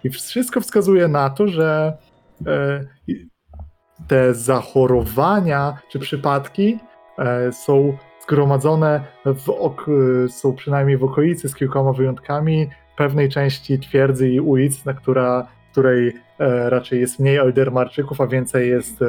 I 0.05 0.11
wszystko 0.11 0.61
wskazuje 0.61 1.09
na 1.09 1.31
to, 1.31 1.49
że 1.49 1.97
e, 2.47 2.85
te 4.09 4.35
zachorowania 4.35 5.79
czy 5.89 5.99
przypadki 5.99 6.79
e, 7.19 7.53
są 7.53 7.97
zgromadzone 8.23 9.01
w 9.25 9.49
ok- 9.49 9.87
są 10.29 10.55
przynajmniej 10.55 10.97
w 10.97 11.05
okolicy 11.05 11.49
z 11.49 11.55
kilkoma 11.55 11.93
wyjątkami 11.93 12.69
pewnej 12.97 13.29
części 13.29 13.79
twierdzy 13.79 14.29
i 14.29 14.41
ulic, 14.41 14.85
na 14.85 14.95
która, 14.95 15.47
której 15.73 16.09
e, 16.39 16.71
raczej 16.71 17.01
jest 17.01 17.19
mniej 17.19 17.37
Eldermarczyków, 17.37 18.21
a 18.21 18.27
więcej 18.27 18.69
jest 18.71 19.03
e, 19.03 19.07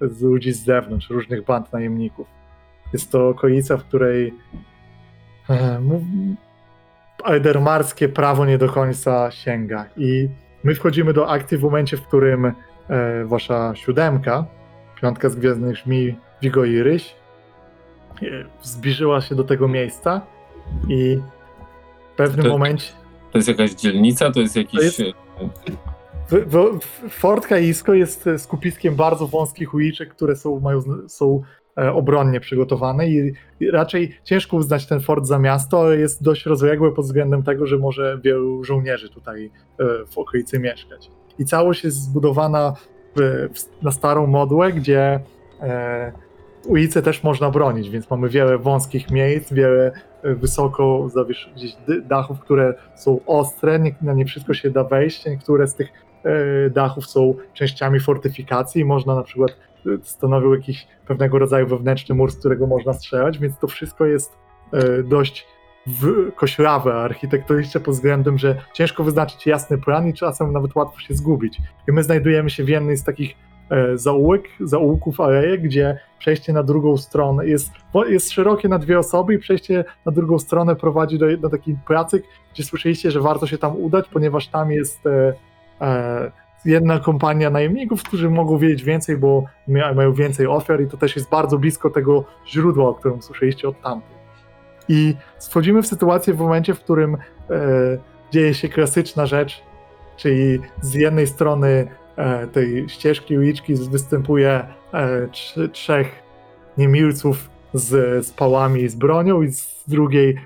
z 0.00 0.22
ludzi 0.22 0.52
z 0.52 0.64
zewnątrz, 0.64 1.10
różnych 1.10 1.44
band 1.44 1.72
najemników. 1.72 2.26
Jest 2.92 3.12
to 3.12 3.28
okolica, 3.28 3.76
w 3.76 3.84
której 3.84 4.34
e, 5.50 5.80
Eldermarskie 7.24 8.08
prawo 8.08 8.46
nie 8.46 8.58
do 8.58 8.68
końca 8.68 9.30
sięga. 9.30 9.86
I 9.96 10.28
my 10.64 10.74
wchodzimy 10.74 11.12
do 11.12 11.30
akcji 11.30 11.58
w 11.58 11.62
momencie, 11.62 11.96
w 11.96 12.02
którym 12.02 12.46
e, 12.46 12.52
wasza 13.24 13.74
siódemka, 13.74 14.44
piątka 15.02 15.28
z 15.28 15.36
Gwiezdnych 15.36 15.76
Żmi, 15.76 16.16
Vigo 16.42 16.64
i 16.64 16.82
Ryś, 16.82 17.16
zbliżyła 18.62 19.20
się 19.20 19.34
do 19.34 19.44
tego 19.44 19.68
miejsca 19.68 20.20
i 20.88 21.18
w 22.12 22.16
pewnym 22.16 22.44
To- 22.46 22.52
momencie 22.52 22.92
To 23.32 23.38
jest 23.38 23.48
jakaś 23.48 23.70
dzielnica, 23.74 24.30
to 24.30 24.40
jest 24.40 24.56
jakiś... 24.56 24.80
To 24.80 24.84
jest- 24.84 25.02
Fort 27.10 27.46
Kaisko 27.46 27.94
jest 27.94 28.26
e, 28.26 28.38
skupiskiem 28.38 28.94
bardzo 28.94 29.26
wąskich 29.26 29.74
uliczek, 29.74 30.14
które 30.14 30.36
są, 30.36 30.60
mają, 30.60 30.80
są 31.08 31.42
e, 31.78 31.92
obronnie 31.92 32.40
przygotowane 32.40 33.08
i, 33.08 33.32
raczej 33.72 34.18
ciężko 34.24 34.56
uznać 34.56 34.86
ten 34.86 35.00
fort 35.00 35.24
za 35.26 35.38
miasto, 35.38 35.80
ale 35.80 35.96
jest 35.98 36.22
dość 36.22 36.46
rozległe 36.46 36.92
pod 36.92 37.04
względem 37.04 37.42
tego, 37.42 37.66
że 37.66 37.78
może 37.78 38.18
wielu 38.24 38.64
żołnierzy 38.64 39.10
tutaj 39.10 39.50
e, 39.78 39.84
w 40.06 40.18
okolicy 40.18 40.58
mieszkać. 40.58 41.10
I 41.38 41.44
całość 41.44 41.84
jest 41.84 42.02
zbudowana 42.02 42.74
na 43.82 43.90
starą 43.90 44.26
modłę, 44.26 44.72
gdzie 44.72 45.20
ulice 46.66 47.02
też 47.02 47.22
można 47.22 47.50
bronić, 47.50 47.90
więc 47.90 48.10
mamy 48.10 48.28
wiele 48.28 48.58
wąskich 48.58 49.10
miejsc, 49.10 49.52
wiele 49.52 49.92
e, 50.22 50.34
wysoko 50.34 51.08
gdzieś 51.56 51.76
dachów, 52.04 52.40
które 52.40 52.74
są 52.94 53.20
ostre, 53.26 53.78
nie, 53.78 53.94
na 54.02 54.12
nie 54.12 54.24
wszystko 54.24 54.54
się 54.54 54.70
da 54.70 54.84
wejść, 54.84 55.26
niektóre 55.26 55.68
z 55.68 55.74
tych 55.74 55.88
e, 56.24 56.70
dachów 56.70 57.06
są 57.06 57.34
częściami 57.54 58.00
fortyfikacji 58.00 58.82
i 58.82 58.84
można 58.84 59.14
na 59.14 59.22
przykład 59.22 59.50
e, 59.50 59.90
stanowił 60.02 60.54
jakiś 60.54 60.86
pewnego 61.06 61.38
rodzaju 61.38 61.66
wewnętrzny 61.66 62.14
mur, 62.14 62.30
z 62.30 62.36
którego 62.36 62.66
można 62.66 62.92
strzelać, 62.92 63.38
więc 63.38 63.58
to 63.58 63.66
wszystko 63.66 64.06
jest 64.06 64.36
dość 65.04 65.46
koślawe 66.36 66.94
architektonicznie 66.94 67.80
pod 67.80 67.94
względem, 67.94 68.38
że 68.38 68.56
ciężko 68.72 69.04
wyznaczyć 69.04 69.46
jasny 69.46 69.78
plan 69.78 70.08
i 70.08 70.14
czasem 70.14 70.52
nawet 70.52 70.74
łatwo 70.74 71.00
się 71.00 71.14
zgubić. 71.14 71.58
I 71.88 71.92
my 71.92 72.02
znajdujemy 72.02 72.50
się 72.50 72.64
w 72.64 72.68
jednej 72.68 72.96
z 72.96 73.04
takich 73.04 73.36
zaułek, 73.94 74.42
zaułków 74.60 75.20
alejek, 75.20 75.62
gdzie 75.62 75.98
przejście 76.18 76.52
na 76.52 76.62
drugą 76.62 76.96
stronę 76.96 77.46
jest, 77.46 77.70
jest 78.08 78.30
szerokie 78.30 78.68
na 78.68 78.78
dwie 78.78 78.98
osoby 78.98 79.34
i 79.34 79.38
przejście 79.38 79.84
na 80.06 80.12
drugą 80.12 80.38
stronę 80.38 80.76
prowadzi 80.76 81.18
do, 81.18 81.36
do 81.36 81.50
taki 81.50 81.76
placyk, 81.86 82.24
gdzie 82.54 82.64
słyszeliście, 82.64 83.10
że 83.10 83.20
warto 83.20 83.46
się 83.46 83.58
tam 83.58 83.76
udać, 83.76 84.08
ponieważ 84.08 84.48
tam 84.48 84.70
jest 84.70 85.06
e, 85.06 85.34
e, 85.80 86.32
jedna 86.64 86.98
kompania 86.98 87.50
najemników, 87.50 88.02
którzy 88.02 88.30
mogą 88.30 88.58
wiedzieć 88.58 88.82
więcej, 88.82 89.16
bo 89.16 89.44
mają 89.68 90.12
więcej 90.12 90.46
ofiar 90.46 90.82
i 90.82 90.86
to 90.86 90.96
też 90.96 91.16
jest 91.16 91.30
bardzo 91.30 91.58
blisko 91.58 91.90
tego 91.90 92.24
źródła, 92.46 92.88
o 92.88 92.94
którym 92.94 93.22
słyszeliście 93.22 93.68
od 93.68 93.80
tamtych. 93.80 94.14
I 94.88 95.16
wchodzimy 95.40 95.82
w 95.82 95.86
sytuację 95.86 96.34
w 96.34 96.38
momencie, 96.38 96.74
w 96.74 96.80
którym 96.80 97.14
e, 97.14 97.18
dzieje 98.30 98.54
się 98.54 98.68
klasyczna 98.68 99.26
rzecz, 99.26 99.62
czyli 100.16 100.58
z 100.80 100.94
jednej 100.94 101.26
strony 101.26 101.68
e, 101.68 102.03
tej 102.52 102.88
ścieżki 102.88 103.38
uliczki 103.38 103.74
występuje 103.74 104.64
e, 104.92 105.26
trz- 105.26 105.70
trzech 105.72 106.22
niemilców 106.78 107.50
z, 107.74 108.26
z 108.26 108.30
pałami 108.32 108.80
i 108.80 108.88
z 108.88 108.94
bronią 108.94 109.42
i 109.42 109.52
z 109.52 109.84
drugiej 109.88 110.38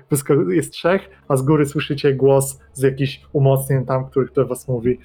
jest 0.49 0.73
trzech, 0.73 1.09
a 1.27 1.35
z 1.35 1.41
góry 1.41 1.65
słyszycie 1.65 2.13
głos 2.13 2.59
z 2.73 2.81
jakichś 2.81 3.21
umocnień 3.33 3.85
tam, 3.85 4.09
który 4.09 4.29
do 4.35 4.47
was 4.47 4.67
mówi 4.67 4.99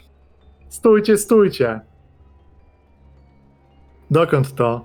stójcie, 0.69 1.16
stójcie. 1.19 1.81
Dokąd 4.11 4.55
to? 4.55 4.85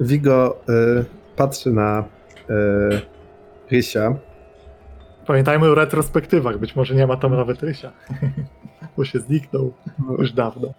Vigo 0.00 0.60
y, 0.68 1.04
patrzy 1.36 1.72
na 1.72 2.04
y, 2.50 3.00
Rysia. 3.70 4.27
Pamiętajmy 5.28 5.66
o 5.70 5.74
retrospektywach, 5.74 6.58
być 6.58 6.76
może 6.76 6.94
nie 6.94 7.06
ma 7.06 7.16
tam 7.16 7.36
nawet 7.36 7.62
Rysia, 7.62 7.92
bo 8.96 9.04
się 9.04 9.20
zniknął 9.20 9.72
już 10.18 10.32
dawno. 10.32 10.74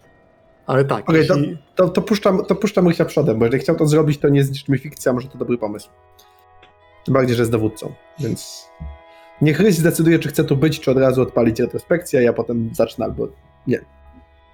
Ale 0.68 0.86
tak, 0.86 1.06
to, 1.06 1.16
jeśli... 1.16 1.58
to, 1.76 1.90
to, 1.90 2.02
puszczam, 2.02 2.46
to 2.46 2.56
puszczam 2.56 2.88
Rysia 2.88 3.06
przodem, 3.06 3.40
bo 3.40 3.46
jeżeli 3.46 3.64
chciał 3.64 3.76
to 3.76 3.86
zrobić, 3.86 4.18
to 4.18 4.30
nie 4.30 4.44
zniszczmy 4.44 4.78
fikcji, 4.78 5.10
a 5.10 5.14
może 5.14 5.28
to 5.28 5.38
dobry 5.38 5.58
pomysł. 5.58 5.90
Tym 7.06 7.14
bardziej, 7.14 7.36
że 7.36 7.42
jest 7.42 7.52
dowódcą, 7.52 7.94
więc 8.20 8.70
niech 9.42 9.60
Ryś 9.60 9.76
zdecyduje, 9.76 10.20
czy 10.20 10.30
chce 10.30 10.44
tu 10.44 10.58
być, 10.58 10.80
czy 10.80 10.92
od 10.92 10.98
razu 10.98 11.22
odpalić 11.22 11.60
retrospekcję, 11.60 12.20
a 12.20 12.24
ja 12.24 12.34
potem 12.34 12.70
zacznę 12.74 13.06
albo... 13.06 13.28
Nie, 13.68 13.82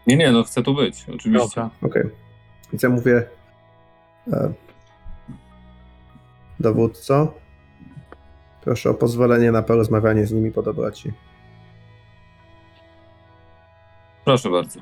nie, 0.08 0.32
no 0.32 0.44
chcę 0.44 0.64
tu 0.64 0.76
być, 0.76 1.06
oczywiście. 1.16 1.70
Okej. 1.82 2.04
Więc 2.72 2.84
ja 2.84 2.90
mówię... 2.90 3.24
E, 4.34 4.54
dowódco, 6.60 7.34
proszę 8.66 8.90
o 8.90 8.94
pozwolenie 8.94 9.52
na 9.52 9.62
porozmawianie 9.62 10.26
z 10.26 10.32
nimi 10.32 10.52
po 10.52 10.62
dobroci. 10.62 11.14
Proszę 14.26 14.50
bardzo. 14.50 14.80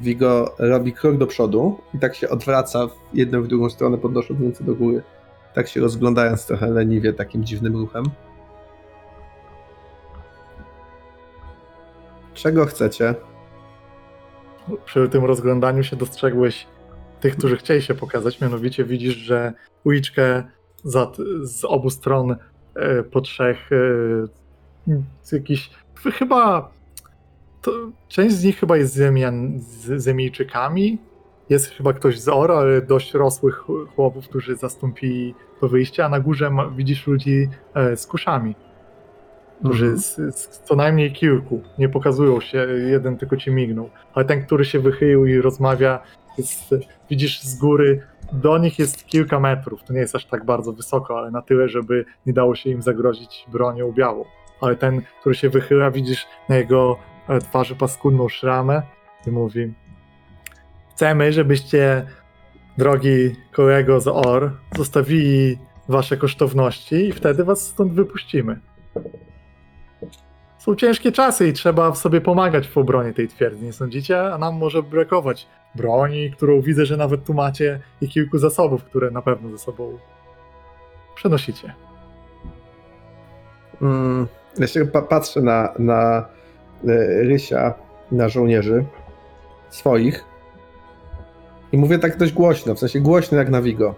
Vigo 0.00 0.54
robi 0.58 0.92
krok 0.92 1.16
do 1.16 1.26
przodu 1.26 1.80
i 1.94 1.98
tak 1.98 2.14
się 2.14 2.28
odwraca 2.28 2.86
w 2.86 2.94
jedną 3.14 3.42
w 3.42 3.46
drugą 3.46 3.70
stronę, 3.70 3.98
podnosząc 3.98 4.40
ręce 4.40 4.64
do 4.64 4.74
góry. 4.74 5.02
Tak 5.54 5.68
się 5.68 5.80
rozglądając 5.80 6.46
trochę 6.46 6.70
leniwie, 6.70 7.12
takim 7.12 7.44
dziwnym 7.44 7.76
ruchem. 7.76 8.04
Czego 12.34 12.66
chcecie? 12.66 13.14
przy 14.84 15.08
tym 15.08 15.24
rozglądaniu 15.24 15.84
się 15.84 15.96
dostrzegłeś 15.96 16.66
tych, 17.20 17.36
którzy 17.36 17.56
chcieli 17.56 17.82
się 17.82 17.94
pokazać, 17.94 18.40
mianowicie 18.40 18.84
widzisz, 18.84 19.16
że 19.16 19.52
uliczkę 19.84 20.42
za, 20.84 21.12
z 21.42 21.64
obu 21.64 21.90
stron 21.90 22.36
e, 22.74 23.02
po 23.02 23.20
trzech 23.20 23.70
e, 23.72 23.76
z 25.22 25.32
jakiś, 25.32 25.70
chyba 25.94 26.72
część 28.08 28.34
z 28.34 28.44
nich 28.44 28.58
chyba 28.58 28.76
jest 28.76 28.94
zemian, 28.94 29.58
z 29.58 30.02
Zemijczykami, 30.02 30.98
jest 31.50 31.70
chyba 31.70 31.92
ktoś 31.92 32.20
z 32.20 32.28
Oro, 32.28 32.58
ale 32.58 32.82
dość 32.82 33.14
rosłych 33.14 33.64
chłopów, 33.94 34.28
którzy 34.28 34.56
zastąpili 34.56 35.34
to 35.60 35.68
wyjście, 35.68 36.04
a 36.04 36.08
na 36.08 36.20
górze 36.20 36.50
ma, 36.50 36.68
widzisz 36.68 37.06
ludzi 37.06 37.48
e, 37.74 37.96
z 37.96 38.06
kuszami 38.06 38.54
którzy 39.62 39.84
Mhm. 39.84 40.00
z, 40.00 40.36
z 40.36 40.60
co 40.64 40.76
najmniej 40.76 41.12
kilku. 41.12 41.62
Nie 41.78 41.88
pokazują 41.88 42.40
się, 42.40 42.66
jeden 42.90 43.16
tylko 43.16 43.36
ci 43.36 43.50
mignął, 43.50 43.90
ale 44.14 44.24
ten, 44.24 44.42
który 44.42 44.64
się 44.64 44.80
wychylił 44.80 45.26
i 45.26 45.40
rozmawia, 45.40 46.02
jest, 46.38 46.74
widzisz 47.10 47.42
z 47.42 47.58
góry, 47.58 48.02
do 48.32 48.58
nich 48.58 48.78
jest 48.78 49.06
kilka 49.06 49.40
metrów, 49.40 49.84
to 49.84 49.92
nie 49.92 50.00
jest 50.00 50.14
aż 50.14 50.26
tak 50.26 50.44
bardzo 50.44 50.72
wysoko, 50.72 51.18
ale 51.18 51.30
na 51.30 51.42
tyle, 51.42 51.68
żeby 51.68 52.04
nie 52.26 52.32
dało 52.32 52.54
się 52.54 52.70
im 52.70 52.82
zagrozić 52.82 53.46
bronią 53.52 53.92
białą. 53.92 54.24
Ale 54.60 54.76
ten, 54.76 55.02
który 55.20 55.34
się 55.34 55.50
wychyla, 55.50 55.90
widzisz 55.90 56.26
na 56.48 56.56
jego 56.56 56.96
e, 57.28 57.38
twarzy 57.38 57.76
paskudną 57.76 58.28
szramę 58.28 58.82
i 59.26 59.30
mówi 59.30 59.72
chcemy, 60.90 61.32
żebyście, 61.32 62.06
drogi 62.78 63.36
kolego 63.52 64.00
z 64.00 64.08
OR, 64.08 64.50
zostawili 64.76 65.58
wasze 65.88 66.16
kosztowności 66.16 66.94
i 66.94 67.12
wtedy 67.12 67.44
was 67.44 67.66
stąd 67.66 67.92
wypuścimy 67.92 68.60
są 70.62 70.74
ciężkie 70.74 71.12
czasy 71.12 71.48
i 71.48 71.52
trzeba 71.52 71.94
sobie 71.94 72.20
pomagać 72.20 72.68
w 72.68 72.78
obronie 72.78 73.12
tej 73.12 73.28
twierdzy, 73.28 73.64
nie 73.64 73.72
sądzicie? 73.72 74.32
A 74.32 74.38
nam 74.38 74.54
może 74.54 74.82
brakować 74.82 75.46
broni, 75.74 76.30
którą 76.30 76.60
widzę, 76.60 76.86
że 76.86 76.96
nawet 76.96 77.24
tu 77.24 77.34
macie 77.34 77.80
i 78.00 78.08
kilku 78.08 78.38
zasobów, 78.38 78.84
które 78.84 79.10
na 79.10 79.22
pewno 79.22 79.50
ze 79.50 79.58
sobą 79.58 79.98
przenosicie. 81.14 81.74
Mm, 83.82 84.26
ja 84.58 84.66
się 84.66 84.86
pa- 84.86 85.02
patrzę 85.02 85.42
na, 85.42 85.74
na 85.78 86.28
e, 86.88 87.22
Rysia, 87.22 87.74
na 88.12 88.28
żołnierzy 88.28 88.84
swoich 89.70 90.24
i 91.72 91.78
mówię 91.78 91.98
tak 91.98 92.16
dość 92.16 92.32
głośno, 92.32 92.74
w 92.74 92.78
sensie 92.78 93.00
głośno 93.00 93.38
jak 93.38 93.50
na 93.50 93.62
Vigo. 93.62 93.94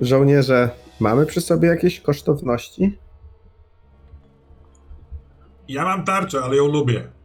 Żołnierze, 0.00 0.70
mamy 1.00 1.26
przy 1.26 1.40
sobie 1.40 1.68
jakieś 1.68 2.00
kosztowności? 2.00 2.98
Ja 5.68 5.84
mam 5.84 6.04
tarczę, 6.04 6.40
ale 6.44 6.56
ją 6.56 6.66
lubię. 6.66 7.17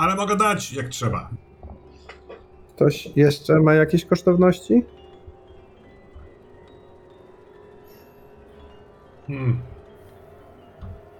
Ale 0.00 0.14
mogę 0.14 0.36
dać, 0.36 0.72
jak 0.72 0.88
trzeba. 0.88 1.30
Ktoś 2.74 3.06
jeszcze 3.16 3.60
ma 3.60 3.74
jakieś 3.74 4.04
kosztowności? 4.04 4.84
Hmm. 9.26 9.60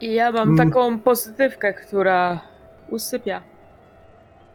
I 0.00 0.14
ja 0.14 0.32
mam 0.32 0.48
Mm. 0.48 0.56
taką 0.70 0.98
pozytywkę, 1.00 1.74
która 1.74 2.40
usypia. 2.90 3.42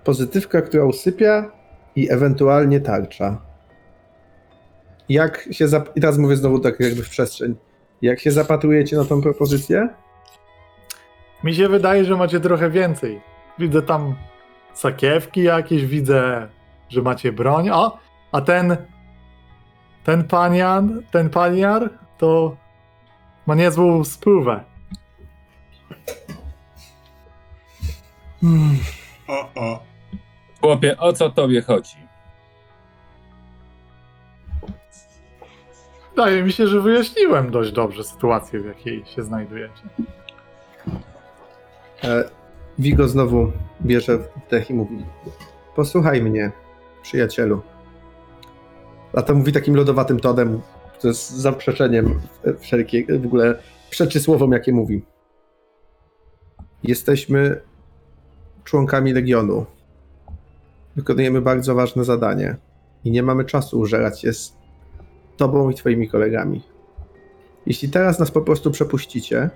Pozytywka, 0.04 0.62
która 0.62 0.86
usypia 0.86 1.52
i 1.96 2.12
ewentualnie 2.12 2.80
tarcza. 2.82 3.42
Jak 5.10 5.48
się 5.52 5.68
zap... 5.68 5.98
I 5.98 6.02
teraz 6.02 6.18
mówię 6.18 6.36
znowu 6.36 6.60
tak 6.60 6.80
jakby 6.80 7.04
w 7.04 7.10
przestrzeń. 7.10 7.56
Jak 8.02 8.20
się 8.20 8.32
zapatrujecie 8.32 8.98
na 8.98 9.06
tą 9.06 9.22
propozycję? 9.22 9.90
Mi 11.44 11.56
się 11.56 11.70
wydaje, 11.70 12.06
że 12.06 12.16
macie 12.16 12.40
trochę 12.40 12.70
więcej. 12.70 13.35
Widzę 13.60 13.82
tam 13.82 14.16
sakiewki 14.74 15.44
jakieś, 15.44 15.86
widzę, 15.86 16.48
że 16.90 17.02
macie 17.02 17.32
broń. 17.32 17.70
O, 17.70 17.98
a 18.32 18.42
ten 18.42 18.78
ten 20.06 20.24
panian, 20.24 21.02
ten 21.12 21.30
paniar 21.30 21.90
to 22.18 22.56
ma 23.46 23.56
niezłą 23.56 24.04
sprówę. 24.04 24.64
Hmm. 28.42 28.78
O, 29.28 29.50
o. 29.56 29.84
Chłopie, 30.62 30.98
o 30.98 31.14
co 31.14 31.30
tobie 31.30 31.62
chodzi? 31.62 31.98
Wydaje 36.10 36.44
mi 36.44 36.52
się, 36.52 36.68
że 36.68 36.82
wyjaśniłem 36.82 37.52
dość 37.52 37.72
dobrze 37.72 38.04
sytuację, 38.04 38.60
w 38.60 38.66
jakiej 38.66 39.06
się 39.06 39.24
znajdujecie. 39.24 39.84
E, 42.04 42.30
Vigo 42.80 43.08
znowu 43.08 43.52
bierze 43.82 44.20
wdech 44.48 44.70
i 44.70 44.74
mówi: 44.74 45.06
Posłuchaj 45.76 46.22
mnie, 46.22 46.52
przyjacielu. 47.02 47.62
A 49.14 49.22
to 49.22 49.36
mówi 49.36 49.52
takim 49.52 49.76
lodowatym 49.76 50.20
tonem, 50.20 50.62
to 51.02 51.08
jest 51.08 51.30
zaprzeczeniem 51.30 52.22
wszelkie, 52.60 53.06
w 53.20 53.26
ogóle 53.26 53.60
przeczy 53.90 54.20
słowom, 54.20 54.52
jakie 54.52 54.72
mówi. 54.72 55.02
Jesteśmy 56.84 57.62
członkami 58.64 59.14
Legionu. 59.14 59.66
Wykonujemy 60.96 61.42
bardzo 61.42 61.76
ważne 61.76 62.04
zadanie 62.04 62.56
i 63.04 63.12
nie 63.12 63.24
mamy 63.24 63.46
czasu 63.46 63.80
użerać 63.80 64.22
się 64.22 64.34
z 64.34 64.58
tobą 65.38 65.70
i 65.70 65.76
twoimi 65.76 66.10
kolegami. 66.10 66.62
Jeśli 67.66 67.90
teraz 67.90 68.20
nas 68.20 68.32
po 68.32 68.42
prostu 68.42 68.72
przepuścicie, 68.72 69.50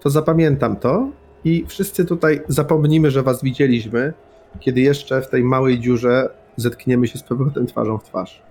to 0.00 0.10
zapamiętam 0.10 0.76
to 0.76 1.10
i 1.46 1.64
wszyscy 1.68 2.04
tutaj 2.04 2.40
zapomnimy, 2.48 3.10
że 3.10 3.22
was 3.22 3.42
widzieliśmy, 3.42 4.12
kiedy 4.60 4.80
jeszcze 4.80 5.22
w 5.22 5.28
tej 5.28 5.44
małej 5.44 5.80
dziurze 5.80 6.28
zetkniemy 6.56 7.08
się 7.08 7.18
z 7.18 7.22
powrotem 7.22 7.66
twarzą 7.66 7.98
w 7.98 8.04
twarz. 8.04 8.42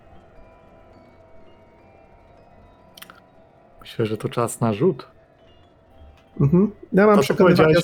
Myślę, 3.82 4.06
że 4.06 4.18
to 4.18 4.30
czas 4.30 4.62
na 4.62 4.74
rzut. 4.74 5.08
Mhm. 6.42 6.72
Ja 6.94 7.06
mam 7.08 7.16
To, 7.16 7.22
przekonywania... 7.22 7.76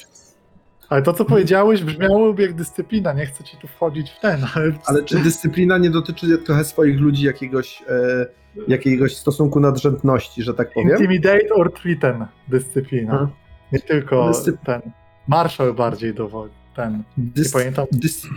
ale 0.90 1.02
to, 1.02 1.14
co 1.14 1.26
powiedziałeś, 1.26 1.84
brzmiało 1.84 2.36
jak 2.38 2.54
dyscyplina. 2.54 3.14
Nie 3.14 3.26
chcę 3.26 3.44
ci 3.44 3.58
tu 3.58 3.68
wchodzić 3.68 4.12
w 4.12 4.20
ten, 4.20 4.46
ale, 4.56 4.72
Ale 4.86 5.04
czy 5.04 5.20
dyscyplina 5.20 5.78
nie 5.78 5.90
dotyczy 5.90 6.38
trochę 6.38 6.64
swoich 6.64 7.00
ludzi 7.00 7.26
jakiegoś, 7.26 7.84
e, 7.90 8.26
jakiegoś 8.68 9.16
stosunku 9.18 9.60
nadrzędności, 9.60 10.44
że 10.44 10.54
tak 10.54 10.74
powiem? 10.74 10.90
Intimidate 10.90 11.54
or 11.56 11.74
threaten 11.74 12.26
dyscyplina. 12.48 13.12
Mhm. 13.14 13.30
Nie 13.72 13.80
tylko 13.80 14.30
Dyscy- 14.30 14.58
ten. 14.66 14.82
Marszał 15.27 15.73
bardziej 15.73 16.14
dowodzi. 16.14 16.53
Ten. 16.76 17.03
Nie 17.18 17.23
Dys- 17.43 17.53
pamiętam. 17.53 17.85
dys- 17.93 18.27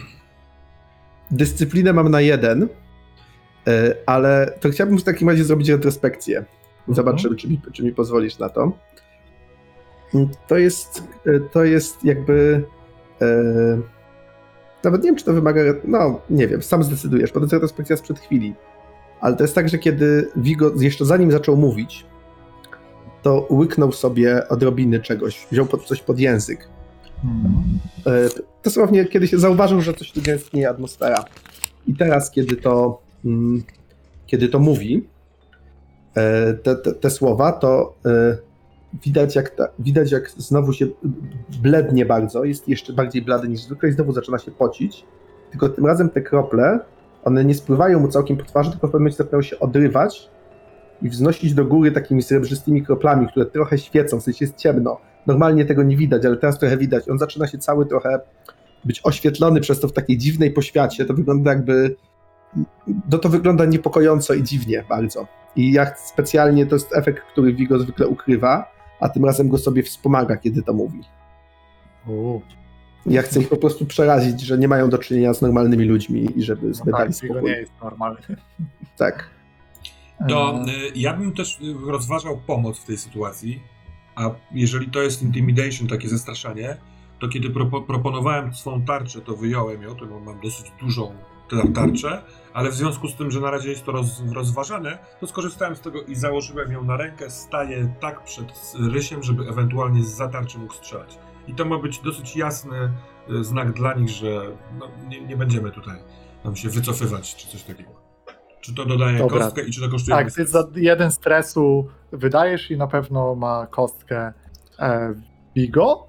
dyscyplinę 1.31 1.93
mam 1.93 2.09
na 2.11 2.21
jeden, 2.21 2.69
e, 3.69 3.95
ale 4.07 4.59
to 4.61 4.71
chciałbym 4.71 4.99
w 4.99 5.05
takim 5.05 5.29
razie 5.29 5.45
zrobić 5.45 5.69
retrospekcję. 5.69 6.45
Zobaczymy, 6.89 7.37
czy 7.37 7.49
mi, 7.49 7.61
czy 7.73 7.83
mi 7.85 7.93
pozwolisz 7.93 8.39
na 8.39 8.49
to. 8.49 8.73
To 10.49 10.59
jest, 10.59 11.03
e, 11.27 11.41
to 11.41 11.65
jest 11.65 12.05
jakby. 12.05 12.65
E, 13.23 13.27
nawet 14.85 15.03
nie 15.03 15.09
wiem, 15.09 15.17
czy 15.17 15.25
to 15.25 15.33
wymaga. 15.33 15.61
No, 15.85 16.21
nie 16.31 16.49
wiem, 16.49 16.63
sam 16.63 16.83
zdecydujesz, 16.85 17.33
bo 17.33 17.41
to 17.41 17.45
jest 17.45 17.53
retrospekcja 17.53 17.97
sprzed 17.97 18.19
chwili. 18.19 18.55
Ale 19.21 19.37
to 19.37 19.45
jest 19.45 19.55
tak, 19.55 19.69
że 19.69 19.79
kiedy 19.79 20.31
Vigo, 20.37 20.73
jeszcze 20.79 21.05
zanim 21.05 21.31
zaczął 21.31 21.57
mówić, 21.57 22.07
to 23.25 23.47
łyknął 23.51 23.93
sobie 23.93 24.49
odrobiny 24.49 25.01
czegoś, 25.01 25.47
wziął 25.51 25.67
pod, 25.67 25.85
coś 25.85 26.03
pod 26.03 26.19
język. 26.19 26.69
E, 28.07 28.29
dosłownie 28.65 29.05
kiedy 29.05 29.29
się 29.29 29.39
zauważył, 29.39 29.81
że 29.81 29.95
coś 29.95 30.13
tu 30.13 30.23
gęstnieje 30.23 30.69
atmosfera. 30.69 31.25
I 31.87 31.95
teraz, 31.95 32.31
kiedy 32.31 32.57
to, 32.57 33.01
mm, 33.25 33.63
kiedy 34.27 34.49
to 34.49 34.59
mówi, 34.59 35.09
e, 36.15 36.55
te, 36.55 36.77
te, 36.77 36.93
te 36.93 37.11
słowa, 37.11 37.53
to 37.53 37.95
e, 38.07 38.37
widać 39.05 39.37
jak, 39.37 39.51
ta, 39.51 39.69
widać 39.79 40.13
jak 40.13 40.31
znowu 40.31 40.73
się 40.73 40.87
blednie 41.63 42.07
bardzo, 42.07 42.45
jest 42.45 42.69
jeszcze 42.69 42.93
bardziej 42.93 43.23
blady 43.23 43.49
niż 43.49 43.61
zwykle 43.61 43.89
i 43.89 43.93
znowu 43.93 44.13
zaczyna 44.13 44.39
się 44.39 44.51
pocić, 44.51 45.05
tylko 45.51 45.69
tym 45.69 45.87
razem 45.87 46.11
te 46.11 46.23
krople, 46.23 46.81
one 47.25 47.45
nie 47.45 47.55
spływają 47.55 48.01
mu 48.01 48.09
całkiem 48.09 48.37
po 48.37 48.45
twarzy, 48.45 48.71
tylko 48.71 48.87
w 48.87 48.91
pewnym 48.91 49.03
momencie 49.03 49.17
zaczynają 49.17 49.43
się 49.43 49.59
odrywać 49.59 50.31
i 51.03 51.09
wznosić 51.09 51.55
do 51.55 51.65
góry 51.65 51.93
takimi 51.93 52.23
srebrzystymi 52.23 52.83
kroplami, 52.83 53.29
które 53.29 53.47
trochę 53.47 53.79
świecą, 53.79 54.21
w 54.21 54.23
sensie 54.23 54.45
jest 54.45 54.57
ciemno. 54.57 55.01
Normalnie 55.27 55.65
tego 55.65 55.83
nie 55.83 55.97
widać, 55.97 56.25
ale 56.25 56.37
teraz 56.37 56.59
trochę 56.59 56.77
widać. 56.77 57.09
On 57.09 57.19
zaczyna 57.19 57.47
się 57.47 57.59
cały 57.59 57.87
trochę 57.87 58.21
być 58.85 59.01
oświetlony 59.05 59.61
przez 59.61 59.81
to 59.81 59.89
w 59.89 59.93
takiej 59.93 60.19
dziwnej 60.19 60.51
poświacie. 60.51 61.05
To 61.05 61.15
wygląda 61.15 61.51
jakby. 61.51 61.97
No 63.11 63.19
to 63.19 63.29
wygląda 63.29 63.65
niepokojąco 63.65 64.35
i 64.35 64.43
dziwnie 64.43 64.85
bardzo. 64.89 65.27
I 65.57 65.73
ja 65.73 65.95
specjalnie 65.97 66.67
to 66.67 66.77
jest 66.77 66.97
efekt, 66.97 67.23
który 67.33 67.55
Vigo 67.55 67.79
zwykle 67.79 68.09
ukrywa, 68.09 68.73
a 69.01 69.09
tym 69.09 69.25
razem 69.25 69.49
go 69.49 69.59
sobie 69.59 69.83
wspomaga, 69.83 70.37
kiedy 70.37 70.63
to 70.63 70.73
mówi. 70.73 71.01
U, 72.09 72.41
Ja 73.07 73.23
chcę 73.23 73.41
ich 73.41 73.49
po 73.49 73.57
prostu 73.57 73.87
przerazić, 73.87 74.41
że 74.41 74.59
nie 74.59 74.69
mają 74.69 74.91
do 74.91 74.99
czynienia 74.99 75.35
z 75.35 75.43
normalnymi 75.43 75.85
ludźmi 75.85 76.39
i 76.39 76.43
żeby 76.43 76.67
no 76.69 76.75
zbierali 76.75 77.13
tak, 77.13 77.17
spokój. 77.17 77.43
nie 77.51 77.57
jest 77.59 77.73
normalny. 77.83 78.19
Tak. 78.99 79.31
To 80.29 80.55
E, 80.55 80.65
y, 80.69 80.93
ja 80.95 81.13
bym 81.13 81.33
też 81.33 81.61
y, 81.61 81.91
rozważał 81.91 82.41
pomoc 82.47 82.79
w 82.79 82.85
tej 82.85 82.99
sytuacji, 82.99 83.63
a 84.15 84.31
jeżeli 84.53 84.91
to 84.91 85.03
jest 85.03 85.23
intimidation, 85.23 85.89
takie 85.89 86.09
zastraszanie, 86.09 86.77
to 87.21 87.29
kiedy 87.29 87.51
propo 87.51 87.83
proponowałem 87.83 88.55
swoją 88.55 88.85
tarczę, 88.85 89.21
to 89.21 89.37
wyjąłem 89.37 89.83
ją, 89.83 89.95
to 89.95 90.07
mam 90.21 90.41
dosyć 90.41 90.73
dużą 90.81 91.15
tarczę, 91.75 92.23
ale 92.53 92.71
w 92.71 92.75
związku 92.75 93.09
z 93.09 93.17
tym, 93.17 93.31
że 93.31 93.41
na 93.41 93.51
razie 93.51 93.71
jest 93.71 93.85
to 93.85 93.93
roz 93.93 94.23
rozważane, 94.33 94.99
to 95.21 95.27
skorzystałem 95.27 95.77
z 95.77 95.81
tego 95.81 96.03
i 96.03 96.15
założyłem 96.15 96.73
ją 96.73 96.85
na 96.85 96.97
rękę, 96.97 97.31
staję 97.31 97.95
tak 98.01 98.25
przed 98.25 98.73
rysiem, 98.93 99.23
żeby 99.23 99.49
ewentualnie 99.49 100.03
z 100.03 100.33
tarczy 100.33 100.59
mógł 100.59 100.75
strzelać. 100.75 101.19
I 101.49 101.55
to 101.55 101.65
ma 101.65 101.79
być 101.79 101.99
dosyć 101.99 102.37
jasny 102.37 102.93
znak 103.41 103.73
dla 103.73 103.95
nich, 103.95 104.09
że 104.09 104.57
no, 104.79 104.89
nie, 105.09 105.21
nie 105.21 105.37
będziemy 105.37 105.71
tutaj 105.71 105.99
nam 106.45 106.57
się 106.57 106.69
wycofywać, 106.69 107.37
czy 107.37 107.49
coś 107.49 107.63
takiego. 107.63 108.04
Czy 108.65 108.75
to 108.75 108.85
dodaje 108.85 109.19
Dobra. 109.19 109.39
kostkę 109.39 109.63
i 109.63 109.71
czy 109.71 109.81
to 109.81 109.89
kosztuje 109.89 110.17
Tak, 110.17 110.33
ty 110.33 110.47
za 110.47 110.69
jeden 110.77 111.11
stresu 111.11 111.89
wydajesz 112.13 112.71
i 112.71 112.77
na 112.77 112.87
pewno 112.87 113.35
ma 113.35 113.67
kostkę 113.71 114.33
e, 114.79 115.15
Vigo. 115.57 116.07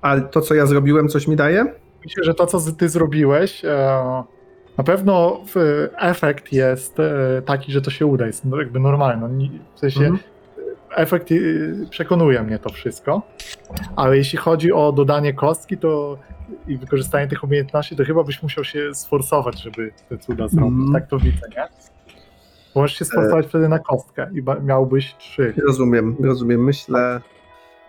Ale 0.00 0.20
to, 0.20 0.40
co 0.40 0.54
ja 0.54 0.66
zrobiłem, 0.66 1.08
coś 1.08 1.26
mi 1.28 1.36
daje? 1.36 1.64
Myślę, 2.04 2.24
że 2.24 2.34
to, 2.34 2.46
co 2.46 2.72
ty 2.72 2.88
zrobiłeś, 2.88 3.64
e, 3.64 4.02
na 4.78 4.84
pewno 4.84 5.40
w, 5.54 5.86
efekt 5.98 6.52
jest 6.52 7.00
e, 7.00 7.42
taki, 7.42 7.72
że 7.72 7.80
to 7.82 7.90
się 7.90 8.06
uda. 8.06 8.26
Jest 8.26 8.44
no, 8.44 8.56
jakby 8.60 8.80
normalny. 8.80 9.28
No, 9.28 9.48
w 9.74 9.78
sensie 9.80 10.00
Mhm. 10.00 10.18
efekt 10.96 11.32
e, 11.32 11.34
przekonuje 11.90 12.42
mnie 12.42 12.58
to 12.58 12.70
wszystko. 12.70 13.22
Ale 13.96 14.16
jeśli 14.16 14.38
chodzi 14.38 14.72
o 14.72 14.92
dodanie 14.92 15.34
kostki 15.34 15.78
to 15.78 16.18
i 16.66 16.76
wykorzystanie 16.76 17.28
tych 17.28 17.44
umiejętności, 17.44 17.96
to 17.96 18.04
chyba 18.04 18.24
byś 18.24 18.42
musiał 18.42 18.64
się 18.64 18.94
sforsować, 18.94 19.62
żeby 19.62 19.92
te 20.08 20.18
cuda 20.18 20.48
zrobić. 20.48 20.72
Mhm. 20.72 20.92
Tak 20.92 21.10
to 21.10 21.18
widzę, 21.18 21.46
nie? 21.56 21.68
Możesz 22.74 22.98
się 22.98 23.04
sforsować 23.04 23.46
wtedy 23.46 23.68
na 23.68 23.78
kostkę 23.78 24.30
i 24.32 24.42
miałbyś 24.62 25.14
trzy. 25.14 25.54
Rozumiem, 25.66 26.16
rozumiem. 26.20 26.64
Myślę, 26.64 27.20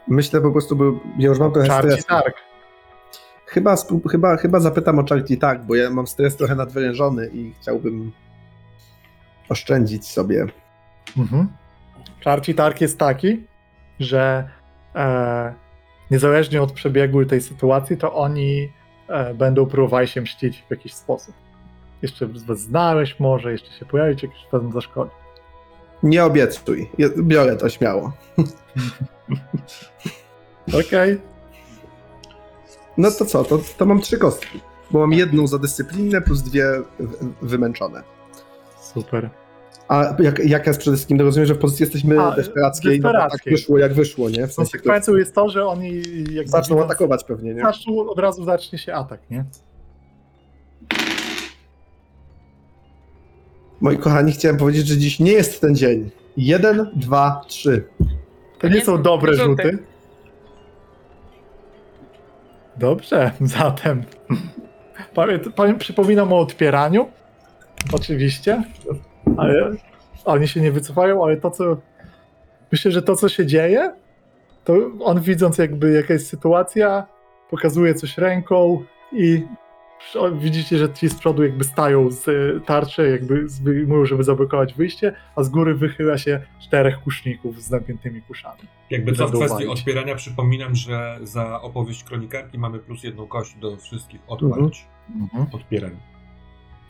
myślę 0.07 0.41
po 0.41 0.51
prostu, 0.51 0.75
bo 0.75 0.85
ja 1.17 1.27
już 1.29 1.39
mam 1.39 1.51
trochę 1.51 1.67
Czarci 1.67 1.89
stresu. 1.89 2.07
targ. 2.07 2.35
Chyba, 3.45 3.75
chyba, 4.11 4.37
chyba 4.37 4.59
zapytam 4.59 4.99
o 4.99 5.05
Charity 5.05 5.37
tak, 5.37 5.65
bo 5.65 5.75
ja 5.75 5.89
mam 5.89 6.07
stres 6.07 6.35
trochę 6.35 6.55
nadwyrężony 6.55 7.29
i 7.33 7.53
chciałbym 7.61 8.11
oszczędzić 9.49 10.07
sobie. 10.07 10.45
Mhm. 11.17 11.47
Czarci 12.19 12.55
targ 12.55 12.81
jest 12.81 12.99
taki, 12.99 13.43
że 13.99 14.49
e, 14.95 15.53
niezależnie 16.11 16.61
od 16.61 16.71
przebiegu 16.71 17.25
tej 17.25 17.41
sytuacji, 17.41 17.97
to 17.97 18.13
oni 18.13 18.71
e, 19.07 19.33
będą 19.33 19.65
próbowali 19.65 20.07
się 20.07 20.21
mścić 20.21 20.63
w 20.67 20.71
jakiś 20.71 20.93
sposób. 20.93 21.35
Jeszcze 22.01 22.29
znałeś 22.53 23.19
może, 23.19 23.51
jeszcze 23.51 23.71
się 23.71 23.85
pojawić, 23.85 24.23
jakiś 24.23 24.47
wam 24.51 24.71
zaszkodzi. 24.71 25.11
Nie 26.03 26.25
obiecuj, 26.25 26.89
biorę 27.17 27.55
to 27.55 27.69
śmiało. 27.69 28.13
Okej. 30.87 31.21
No 32.97 33.11
to 33.11 33.25
co, 33.25 33.43
to, 33.43 33.59
to 33.77 33.85
mam 33.85 34.01
trzy 34.01 34.17
kostki. 34.17 34.59
bo 34.91 34.99
mam 34.99 35.13
jedną 35.13 35.47
za 35.47 35.57
dyscyplinę 35.57 36.21
plus 36.21 36.41
dwie 36.41 36.65
wymęczone. 37.41 38.03
Super. 38.79 39.29
A 39.87 40.15
jak, 40.19 40.39
jaka 40.45 40.69
jest 40.69 40.79
przede 40.79 40.97
wszystkim, 40.97 41.17
no 41.17 41.23
rozumiem, 41.23 41.47
że 41.47 41.53
w 41.53 41.57
pozycji 41.57 41.83
jesteśmy 41.83 42.19
A, 42.21 42.35
desperackiej, 42.35 42.99
no 42.99 43.13
bo 43.13 43.19
tak 43.29 43.39
wyszło 43.45 43.77
jak 43.77 43.93
wyszło, 43.93 44.29
nie? 44.29 44.47
W 44.47 44.53
sensie, 44.53 44.53
to 44.53 44.61
Konsekwencją 44.61 45.15
jest 45.15 45.35
to, 45.35 45.49
że 45.49 45.65
oni 45.65 46.01
jak 46.31 46.49
zaczną 46.49 46.75
widzą- 46.75 46.85
atakować 46.85 47.23
pewnie, 47.23 47.53
nie? 47.53 47.61
zaczną, 47.61 48.09
od 48.09 48.19
razu 48.19 48.45
zacznie 48.45 48.77
się 48.79 48.93
atak, 48.93 49.19
nie? 49.29 49.45
Moi 53.81 53.97
kochani, 53.97 54.31
chciałem 54.31 54.57
powiedzieć, 54.57 54.87
że 54.87 54.97
dziś 54.97 55.19
nie 55.19 55.31
jest 55.31 55.61
ten 55.61 55.75
dzień. 55.75 56.09
Jeden, 56.37 56.87
dwa, 56.95 57.41
trzy. 57.47 57.83
To 58.59 58.67
nie 58.67 58.81
są 58.81 59.01
dobre 59.01 59.33
Rzuty. 59.33 59.63
rzuty. 59.63 59.77
Dobrze, 62.77 63.31
zatem. 63.41 64.03
Powiem, 65.13 65.39
powiem, 65.39 65.77
przypominam 65.77 66.33
o 66.33 66.39
odpieraniu. 66.39 67.07
Oczywiście. 67.93 68.63
Ale 69.37 69.71
oni 70.25 70.47
się 70.47 70.61
nie 70.61 70.71
wycofają, 70.71 71.23
ale 71.23 71.37
to, 71.37 71.51
co. 71.51 71.77
Myślę, 72.71 72.91
że 72.91 73.01
to, 73.01 73.15
co 73.15 73.29
się 73.29 73.45
dzieje, 73.45 73.93
to 74.63 74.73
on 74.99 75.21
widząc, 75.21 75.57
jakby 75.57 75.91
jaka 75.91 76.13
jest 76.13 76.27
sytuacja, 76.27 77.07
pokazuje 77.49 77.93
coś 77.93 78.17
ręką 78.17 78.83
i 79.13 79.43
widzicie, 80.39 80.77
że 80.77 80.93
ci 80.93 81.09
z 81.09 81.15
przodu 81.15 81.43
jakby 81.43 81.63
stają 81.63 82.11
z 82.11 82.27
e, 82.27 82.59
tarczy, 82.65 83.09
jakby 83.09 83.45
wyjmują, 83.63 84.05
żeby 84.05 84.23
zablokować 84.23 84.73
wyjście, 84.73 85.13
a 85.35 85.43
z 85.43 85.49
góry 85.49 85.75
wychyla 85.75 86.17
się 86.17 86.41
czterech 86.59 86.99
kuszników 86.99 87.61
z 87.61 87.71
napiętymi 87.71 88.21
kuszami. 88.21 88.61
Jakby 88.89 89.13
co 89.13 89.27
w 89.27 89.31
kwestii 89.31 89.67
odpierania, 89.67 90.15
przypominam, 90.15 90.75
że 90.75 91.19
za 91.21 91.61
opowieść 91.61 92.03
kronikarki 92.03 92.59
mamy 92.59 92.79
plus 92.79 93.03
jedną 93.03 93.27
kość 93.27 93.55
do 93.55 93.77
wszystkich 93.77 94.21
odpalić. 94.27 94.85
Odpierań. 95.51 95.97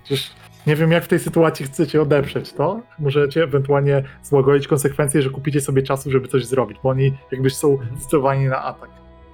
Przecież 0.07 0.31
nie 0.67 0.75
wiem, 0.75 0.91
jak 0.91 1.03
w 1.03 1.07
tej 1.07 1.19
sytuacji 1.19 1.65
chcecie 1.65 2.01
odeprzeć 2.01 2.53
to. 2.53 2.81
Możecie 2.99 3.43
ewentualnie 3.43 4.03
złagodzić 4.23 4.67
konsekwencje, 4.67 5.21
że 5.21 5.29
kupicie 5.29 5.61
sobie 5.61 5.83
czasu, 5.83 6.11
żeby 6.11 6.27
coś 6.27 6.45
zrobić, 6.45 6.77
bo 6.83 6.89
oni 6.89 7.13
jakby 7.31 7.49
są 7.49 7.77
zdecydowani 7.91 8.45
na 8.45 8.63
atak. 8.63 8.89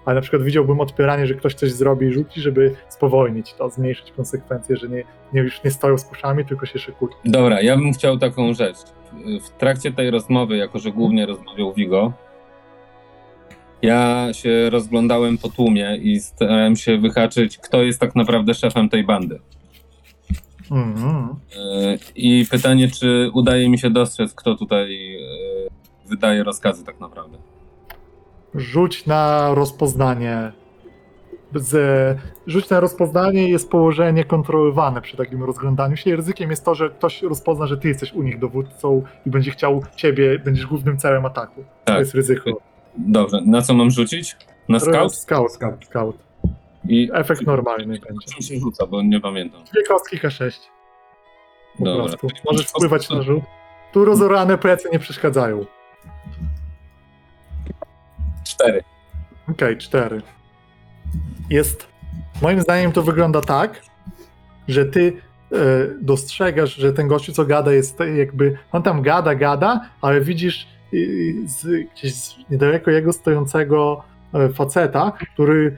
Ale 0.05 0.15
na 0.15 0.21
przykład 0.21 0.43
widziałbym 0.43 0.79
odpieranie, 0.79 1.27
że 1.27 1.33
ktoś 1.33 1.53
coś 1.53 1.71
zrobi 1.71 2.07
i 2.07 2.13
rzuci, 2.13 2.41
żeby 2.41 2.75
spowolnić 2.89 3.53
to, 3.53 3.69
zmniejszyć 3.69 4.11
konsekwencje, 4.11 4.77
że 4.77 4.89
nie, 4.89 5.03
nie 5.33 5.41
już 5.41 5.63
nie 5.63 5.71
stoją 5.71 5.97
z 5.97 6.05
kuszami, 6.05 6.45
tylko 6.45 6.65
się 6.65 6.79
szykują. 6.79 7.11
Dobra, 7.25 7.61
ja 7.61 7.77
bym 7.77 7.93
chciał 7.93 8.17
taką 8.17 8.53
rzecz. 8.53 8.77
W 9.43 9.49
trakcie 9.49 9.91
tej 9.91 10.11
rozmowy, 10.11 10.57
jako 10.57 10.79
że 10.79 10.91
głównie 10.91 11.25
rozmawiał 11.25 11.73
Vigo, 11.73 12.13
ja 13.81 14.27
się 14.31 14.69
rozglądałem 14.69 15.37
po 15.37 15.49
tłumie 15.49 15.97
i 15.97 16.19
starałem 16.19 16.75
się 16.75 16.97
wyhaczyć, 16.97 17.57
kto 17.57 17.83
jest 17.83 17.99
tak 17.99 18.15
naprawdę 18.15 18.53
szefem 18.53 18.89
tej 18.89 19.03
bandy. 19.03 19.39
Mhm. 20.73 21.35
Yy, 21.55 21.97
I 22.15 22.45
pytanie, 22.51 22.87
czy 22.87 23.29
udaje 23.33 23.69
mi 23.69 23.79
się 23.79 23.89
dostrzec, 23.89 24.33
kto 24.33 24.55
tutaj 24.55 24.89
yy, 24.95 25.69
wydaje 26.09 26.43
rozkazy 26.43 26.83
tak 26.83 26.99
naprawdę. 26.99 27.37
Rzuć 28.55 29.05
na 29.05 29.53
rozpoznanie. 29.53 30.51
Z, 31.55 32.17
rzuć 32.47 32.69
na 32.69 32.79
rozpoznanie 32.79 33.49
jest 33.49 33.69
położenie 33.69 34.23
kontrolowane 34.23 35.01
przy 35.01 35.17
takim 35.17 35.43
rozglądaniu 35.43 35.97
się. 35.97 36.15
Ryzykiem 36.15 36.49
jest 36.49 36.65
to, 36.65 36.75
że 36.75 36.89
ktoś 36.89 37.21
rozpozna, 37.21 37.67
że 37.67 37.77
ty 37.77 37.87
jesteś 37.87 38.13
u 38.13 38.23
nich 38.23 38.39
dowódcą 38.39 39.03
i 39.25 39.29
będzie 39.29 39.51
chciał 39.51 39.83
ciebie, 39.95 40.39
będziesz 40.39 40.65
głównym 40.65 40.97
celem 40.97 41.25
ataku. 41.25 41.63
To 41.63 41.65
Tak. 41.85 41.99
jest 41.99 42.13
ryzyko. 42.15 42.51
Dobrze, 42.97 43.41
na 43.45 43.61
co 43.61 43.73
mam 43.73 43.91
rzucić? 43.91 44.37
Na 44.69 44.79
scout? 44.79 45.15
Scout, 45.15 45.51
scout, 45.51 45.85
scout. 45.85 46.17
I 46.87 47.09
Efekt 47.13 47.41
normalny 47.41 47.99
będzie. 47.99 48.27
czym 48.33 48.41
się 48.41 48.59
rzuca, 48.59 48.87
bo 48.87 49.01
nie 49.01 49.19
pamiętam. 49.19 49.63
Dwie 49.63 49.83
kostki 49.83 50.17
K6 50.19 50.51
po 51.77 51.85
Dobra. 51.85 52.03
prostu. 52.03 52.27
Możesz 52.45 52.67
wpływać 52.67 53.09
na 53.09 53.21
rzut. 53.21 53.43
Tu 53.93 54.05
rozorane 54.05 54.57
plecy 54.57 54.89
nie 54.91 54.99
przeszkadzają. 54.99 55.65
Cztery. 58.43 58.83
Okej, 59.51 59.77
cztery. 59.77 60.21
Jest. 61.49 61.87
Moim 62.41 62.61
zdaniem 62.61 62.91
to 62.91 63.03
wygląda 63.03 63.41
tak, 63.41 63.81
że 64.67 64.85
ty 64.85 65.13
e, 65.51 65.55
dostrzegasz, 66.01 66.75
że 66.75 66.93
ten 66.93 67.07
gościu, 67.07 67.31
co 67.33 67.45
gada, 67.45 67.71
jest 67.73 67.99
jakby. 68.17 68.57
On 68.71 68.83
tam 68.83 69.01
gada, 69.01 69.35
gada, 69.35 69.89
ale 70.01 70.21
widzisz 70.21 70.67
e, 70.93 70.97
z, 71.47 71.89
gdzieś 71.93 72.13
z 72.15 72.35
niedaleko 72.49 72.91
jego 72.91 73.13
stojącego 73.13 74.03
e, 74.33 74.49
faceta, 74.49 75.11
który. 75.33 75.77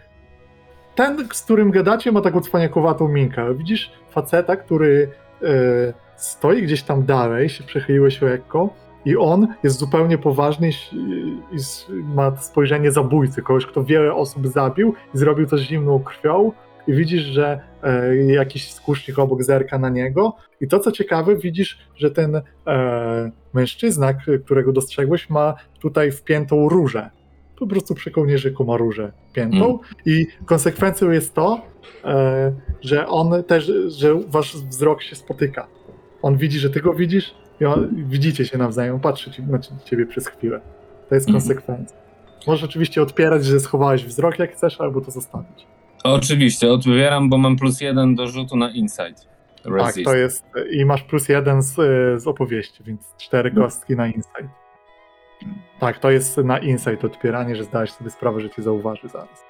Ten, 0.96 1.28
z 1.34 1.44
którym 1.44 1.72
gadacie, 1.72 2.12
ma 2.12 2.22
taką 2.22 2.42
cwaniakowatą 2.42 3.08
minkę. 3.08 3.56
Widzisz 3.56 3.92
faceta, 4.10 4.56
który 4.56 5.10
e, 5.44 5.48
stoi 6.16 6.64
gdzieś 6.64 6.84
tam 6.84 7.06
dalej, 7.06 7.50
się 7.50 7.64
przechyliłeś 7.64 8.22
lekko, 8.22 8.70
i 9.06 9.18
on 9.18 9.48
jest 9.64 9.80
zupełnie 9.80 10.18
poważny 10.18 10.70
i, 10.70 11.38
ma 12.16 12.36
spojrzenie 12.38 12.92
zabójcy, 12.92 13.42
kogoś, 13.42 13.66
kto 13.66 13.84
wiele 13.84 14.14
osób 14.14 14.48
zabił 14.48 14.94
i 15.16 15.18
zrobił 15.18 15.48
to 15.48 15.58
z 15.58 15.62
zimną 15.62 16.00
krwią. 16.00 16.52
I 16.88 16.94
widzisz, 16.94 17.24
że 17.24 17.60
e, 17.84 18.16
jakiś 18.16 18.74
skusznik 18.74 19.20
obok 19.20 19.44
zerka 19.44 19.80
na 19.80 19.90
niego. 19.90 20.36
I 20.62 20.68
to, 20.68 20.80
co 20.80 20.92
ciekawe, 20.92 21.36
widzisz, 21.36 21.78
że 21.96 22.12
ten 22.12 22.42
e, 22.68 23.32
mężczyzna, 23.54 24.14
którego 24.46 24.72
dostrzegłeś, 24.72 25.30
ma 25.30 25.54
tutaj 25.80 26.12
wpiętą 26.12 26.70
różę. 26.70 27.10
Po 27.60 27.68
prostu 27.68 27.96
przy 27.96 28.12
różę 28.78 29.12
wpiętą. 29.30 29.66
Mm. 29.66 29.80
I 30.06 30.28
konsekwencją 30.46 31.12
jest 31.12 31.34
to, 31.34 31.62
e, 32.06 32.54
że 32.82 33.08
on 33.08 33.44
też, 33.44 33.72
że 33.88 34.20
wasz 34.28 34.56
wzrok 34.58 35.02
się 35.02 35.16
spotyka. 35.16 35.68
On 36.22 36.38
widzi, 36.38 36.60
że 36.60 36.70
ty 36.70 36.82
go 36.82 36.94
widzisz, 36.94 37.36
i 37.62 37.66
on, 37.66 37.90
widzicie 38.10 38.46
się 38.46 38.58
nawzajem, 38.58 39.00
patrzy 39.00 39.32
ci, 39.32 39.44
na 39.44 39.60
ciebie 39.86 40.06
przez 40.06 40.28
chwilę. 40.28 40.62
To 41.10 41.16
jest 41.16 41.28
Mhm. 41.28 41.42
konsekwencja. 41.44 41.98
Możesz 42.48 42.64
oczywiście 42.64 43.02
odpierać, 43.02 43.46
że 43.46 43.60
schowałeś 43.60 44.06
wzrok 44.06 44.40
jak 44.40 44.52
chcesz, 44.54 44.82
albo 44.82 45.02
to 45.02 45.12
zostawić. 45.12 45.68
Oczywiście, 46.04 46.72
odbieram, 46.72 47.30
bo 47.30 47.38
mam 47.38 47.56
plus 47.56 47.82
jeden 47.82 48.16
do 48.16 48.28
rzutu 48.28 48.58
na 48.58 48.70
insight. 48.72 49.28
Tak, 49.64 49.74
Resist. 49.74 50.06
to 50.06 50.16
jest. 50.16 50.46
I 50.72 50.86
masz 50.86 51.04
plus 51.04 51.30
jeden 51.30 51.62
z, 51.62 51.74
z 52.22 52.28
opowieści, 52.28 52.84
więc 52.84 53.02
cztery 53.18 53.50
Mhm. 53.50 53.66
kostki 53.68 53.96
na 53.96 54.08
insight. 54.08 54.65
Tak, 55.80 56.00
to 56.00 56.12
jest 56.12 56.38
na 56.38 56.58
insight 56.58 57.06
odpieranie, 57.06 57.56
że 57.56 57.64
zdałeś 57.64 57.92
sobie 57.92 58.10
sprawę, 58.10 58.42
że 58.42 58.50
cię 58.50 58.62
zauważy 58.62 59.08
zaraz. 59.10 59.44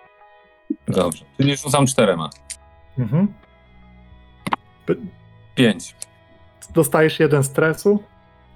Dobrze. 0.87 1.25
Czyli 1.37 1.57
rzucam 1.57 1.85
czterema. 1.85 2.29
Mhm. 2.99 3.33
Pięć. 5.55 5.95
Dostajesz 6.73 7.19
jeden 7.19 7.43
stresu 7.43 8.03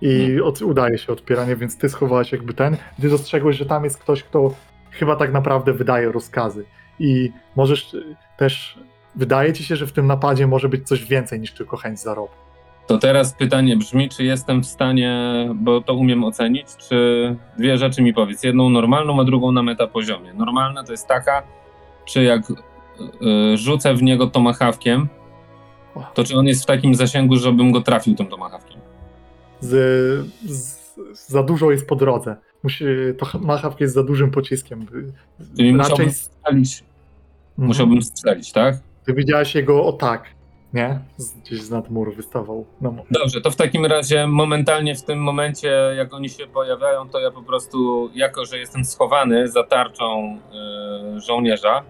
i 0.01 0.21
Mhm. 0.21 0.43
od, 0.43 0.61
udaje 0.61 0.97
się 0.97 1.13
odpieranie, 1.13 1.55
więc 1.55 1.77
ty 1.77 1.89
schowałeś 1.89 2.31
jakby 2.31 2.53
ten. 2.53 2.77
Ty 3.01 3.09
dostrzegłeś, 3.09 3.57
że 3.57 3.65
tam 3.65 3.83
jest 3.83 3.97
ktoś, 3.97 4.23
kto 4.23 4.53
chyba 4.91 5.15
tak 5.15 5.33
naprawdę 5.33 5.73
wydaje 5.73 6.11
rozkazy. 6.11 6.65
I 6.99 7.31
możesz 7.55 7.93
y, 7.93 8.15
też. 8.37 8.79
Wydaje 9.15 9.53
ci 9.53 9.63
się, 9.63 9.75
że 9.75 9.87
w 9.87 9.91
tym 9.91 10.07
napadzie 10.07 10.47
może 10.47 10.69
być 10.69 10.87
coś 10.87 11.05
więcej 11.05 11.39
niż 11.39 11.51
tylko 11.51 11.77
chęć 11.77 11.99
zarobku. 11.99 12.48
To 12.89 12.97
teraz 12.97 13.33
pytanie 13.33 13.77
brzmi, 13.77 14.09
czy 14.09 14.23
jestem 14.23 14.61
w 14.63 14.65
stanie, 14.65 15.19
bo 15.55 15.81
to 15.81 15.93
umiem 15.93 16.23
ocenić, 16.23 16.67
czy 16.77 17.35
dwie 17.57 17.77
rzeczy 17.77 18.01
mi 18.01 18.13
powiedz. 18.13 18.43
Jedną 18.43 18.69
normalną, 18.69 19.21
a 19.21 19.23
drugą 19.23 19.51
na 19.51 19.63
metapoziomie. 19.63 20.33
Normalna 20.33 20.83
to 20.83 20.91
jest 20.91 21.07
taka, 21.07 21.43
czy 22.05 22.23
jak 22.23 22.49
y, 22.51 22.55
rzucę 23.57 23.93
w 23.93 24.03
niego 24.03 24.27
tomahawkiem, 24.27 25.07
to 26.13 26.23
czy 26.23 26.37
on 26.37 26.45
jest 26.47 26.63
w 26.63 26.65
takim 26.65 26.95
zasięgu, 26.95 27.35
żebym 27.35 27.71
go 27.71 27.81
trafił 27.81 28.15
tym 28.15 28.27
tomahawkiem? 28.27 28.81
z, 29.59 30.27
z, 30.45 30.79
za 31.27 31.43
dużo 31.43 31.71
jest 31.71 31.87
po 31.87 31.95
drodze. 31.95 32.35
Musi, 32.63 32.85
to 33.17 33.39
machawka 33.39 33.83
jest 33.83 33.93
za 33.93 34.03
dużym 34.03 34.31
pociskiem. 34.31 34.85
Czyli 35.57 35.77
Raczej 35.77 35.91
musiałbym 35.91 36.11
strzelić, 36.11 36.83
Mhm. 37.49 37.67
musiałbym 37.67 38.01
strzelić, 38.01 38.51
tak? 38.51 38.75
Ty 39.05 39.13
widziałeś 39.13 39.55
jego 39.55 39.85
o 39.85 39.93
tak, 39.93 40.23
nie? 40.73 40.99
Gdzieś 41.45 41.61
z 41.61 41.69
nad 41.69 41.89
muru 41.89 42.11
wystawał. 42.11 42.65
No, 42.81 42.95
Dobrze, 43.11 43.41
to 43.41 43.51
w 43.51 43.55
takim 43.55 43.85
razie 43.85 44.27
momentalnie 44.27 44.95
w 44.95 45.03
tym 45.03 45.19
momencie, 45.19 45.67
jak 45.97 46.13
oni 46.13 46.29
się 46.29 46.47
pojawiają, 46.47 47.09
to 47.09 47.19
ja 47.19 47.31
po 47.31 47.41
prostu, 47.41 48.09
jako 48.15 48.45
że 48.45 48.57
jestem 48.57 48.85
schowany 48.85 49.47
za 49.47 49.63
tarczą 49.63 50.37
y, 51.17 51.21
żołnierza, 51.21 51.83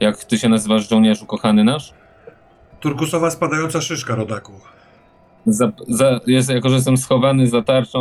jak 0.00 0.24
ty 0.24 0.38
się 0.38 0.48
nazywasz 0.48 0.88
żołnierzu 0.88 1.26
kochany 1.26 1.64
nasz? 1.64 1.94
Turkusowa 2.80 3.30
spadająca 3.30 3.80
szyszka, 3.80 4.14
rodaku. 4.14 4.52
Za, 5.46 5.72
za, 5.88 6.20
jest, 6.26 6.50
jako 6.50 6.68
że 6.68 6.74
jestem 6.74 6.96
schowany 6.96 7.46
za 7.46 7.62
tarczą 7.62 8.00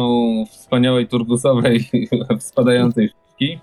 wspaniałej 0.50 1.08
turkusowej 1.08 1.90
spadającej 2.40 3.10
szybki, 3.10 3.60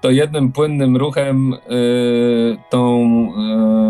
to 0.00 0.10
jednym 0.10 0.52
płynnym 0.52 0.96
ruchem 0.96 1.52
y, 1.54 2.56
tą, 2.70 3.04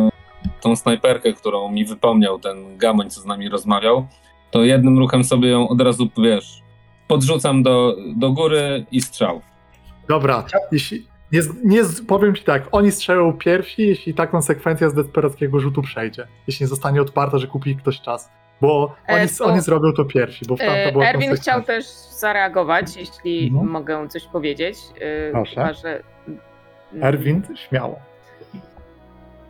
y, 0.09 0.14
tą 0.61 0.77
snajperkę, 0.77 1.33
którą 1.33 1.71
mi 1.73 1.85
wypomniał 1.85 2.39
ten 2.39 2.79
gamoń, 2.79 3.11
co 3.11 3.21
z 3.21 3.25
nami 3.27 3.49
rozmawiał, 3.49 4.07
to 4.51 4.63
jednym 4.65 4.99
ruchem 4.99 5.25
sobie 5.25 5.49
ją 5.51 5.69
od 5.69 5.81
razu, 5.81 6.09
wiesz, 6.19 6.63
podrzucam 7.09 7.63
do, 7.63 7.97
do 8.17 8.33
góry 8.33 8.87
i 8.91 9.01
strzał. 9.01 9.41
Dobra, 10.09 10.45
jeśli, 10.73 11.07
Nie, 11.33 11.41
nie, 11.65 11.81
powiem 12.09 12.35
ci 12.35 12.45
tak, 12.45 12.69
oni 12.73 12.93
strzelą 12.93 13.33
pierwsi, 13.33 13.83
jeśli 13.83 14.15
ta 14.15 14.27
konsekwencja 14.27 14.91
z 14.91 14.95
desperackiego 14.95 15.61
rzutu 15.61 15.83
przejdzie. 15.83 16.27
Jeśli 16.47 16.65
nie 16.65 16.69
zostanie 16.69 17.03
odparta, 17.03 17.39
że 17.39 17.47
kupi 17.47 17.77
ktoś 17.77 18.01
czas. 18.01 18.31
Bo 18.61 18.95
E, 19.09 19.15
oni, 19.15 19.29
to- 19.39 19.45
oni 19.45 19.61
zrobią 19.61 19.93
to 19.93 20.05
pierwsi, 20.05 20.45
bo 20.49 20.55
E, 20.59 20.93
była 20.93 21.05
Erwin 21.07 21.35
chciał 21.37 21.63
też 21.63 21.85
zareagować, 22.19 22.97
jeśli 22.97 23.47
Mhm. 23.49 23.69
mogę 23.71 24.09
coś 24.09 24.25
powiedzieć. 24.27 24.79
E, 25.01 25.31
Proszę. 25.33 25.51
chyba, 25.55 25.73
że- 25.73 26.03
Erwin, 27.03 27.43
śmiało. 27.69 27.99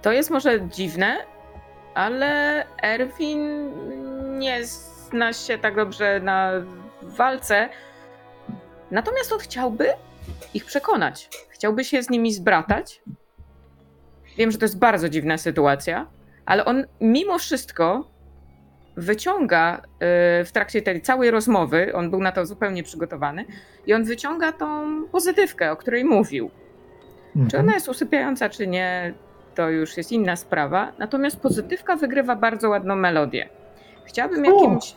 To 0.05 0.12
jest 0.12 0.31
może 0.31 0.68
dziwne, 0.68 1.16
ale 1.94 2.64
Erwin 2.82 3.70
nie 4.39 4.64
zna 4.64 5.32
się 5.32 5.59
tak 5.59 5.76
dobrze 5.76 6.20
na 6.20 6.51
walce. 7.02 7.68
Natomiast 8.90 9.32
on 9.32 9.39
chciałby 9.39 9.86
ich 10.55 10.64
przekonać. 10.64 11.28
Chciałby 11.51 11.85
się 11.85 12.02
z 12.02 12.10
nimi 12.10 12.32
zbratać. 12.32 13.02
Wiem, 14.36 14.51
że 14.51 14.59
to 14.59 14.64
jest 14.64 14.78
bardzo 14.78 15.09
dziwna 15.09 15.39
sytuacja, 15.39 16.06
ale 16.47 16.64
on 16.64 16.85
mimo 17.01 17.39
wszystko 17.39 18.10
wyciąga 18.97 19.78
y, 19.78 20.44
w 20.44 20.52
trakcie 20.52 20.82
tej 20.82 21.02
całej 21.02 21.31
rozmowy, 21.31 21.93
on 21.94 22.10
był 22.10 22.20
na 22.20 22.32
to 22.32 22.47
zupełnie 22.47 22.82
przygotowany, 22.82 23.44
i 23.86 23.94
on 23.94 24.05
wyciąga 24.05 24.52
tą 24.52 24.86
pozytywkę, 25.12 25.72
o 25.72 25.76
której 25.76 26.05
mówił. 26.05 26.51
Czy 27.32 27.40
Mhm. 27.40 27.64
ona 27.64 27.74
jest 27.74 27.89
usypiająca, 27.89 28.48
czy 28.48 28.66
nie, 28.66 29.14
to 29.55 29.70
już 29.70 29.97
jest 29.97 30.12
inna 30.12 30.36
sprawa. 30.36 30.93
Natomiast 30.98 31.40
pozytywka 31.40 31.97
wygrywa 31.97 32.36
bardzo 32.36 32.68
ładną 32.68 32.97
melodię. 32.97 33.48
Chciałabym 34.05 34.44
jakimś, 34.44 34.94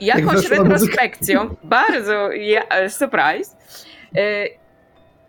jakąś 0.00 0.34
weszła 0.34 0.40
muzyka. 0.40 0.62
retrospekcją, 0.62 1.56
bardzo 1.64 2.32
ja, 2.32 2.68
e, 2.68 2.90
surprise, 2.90 3.56
e, 4.16 4.46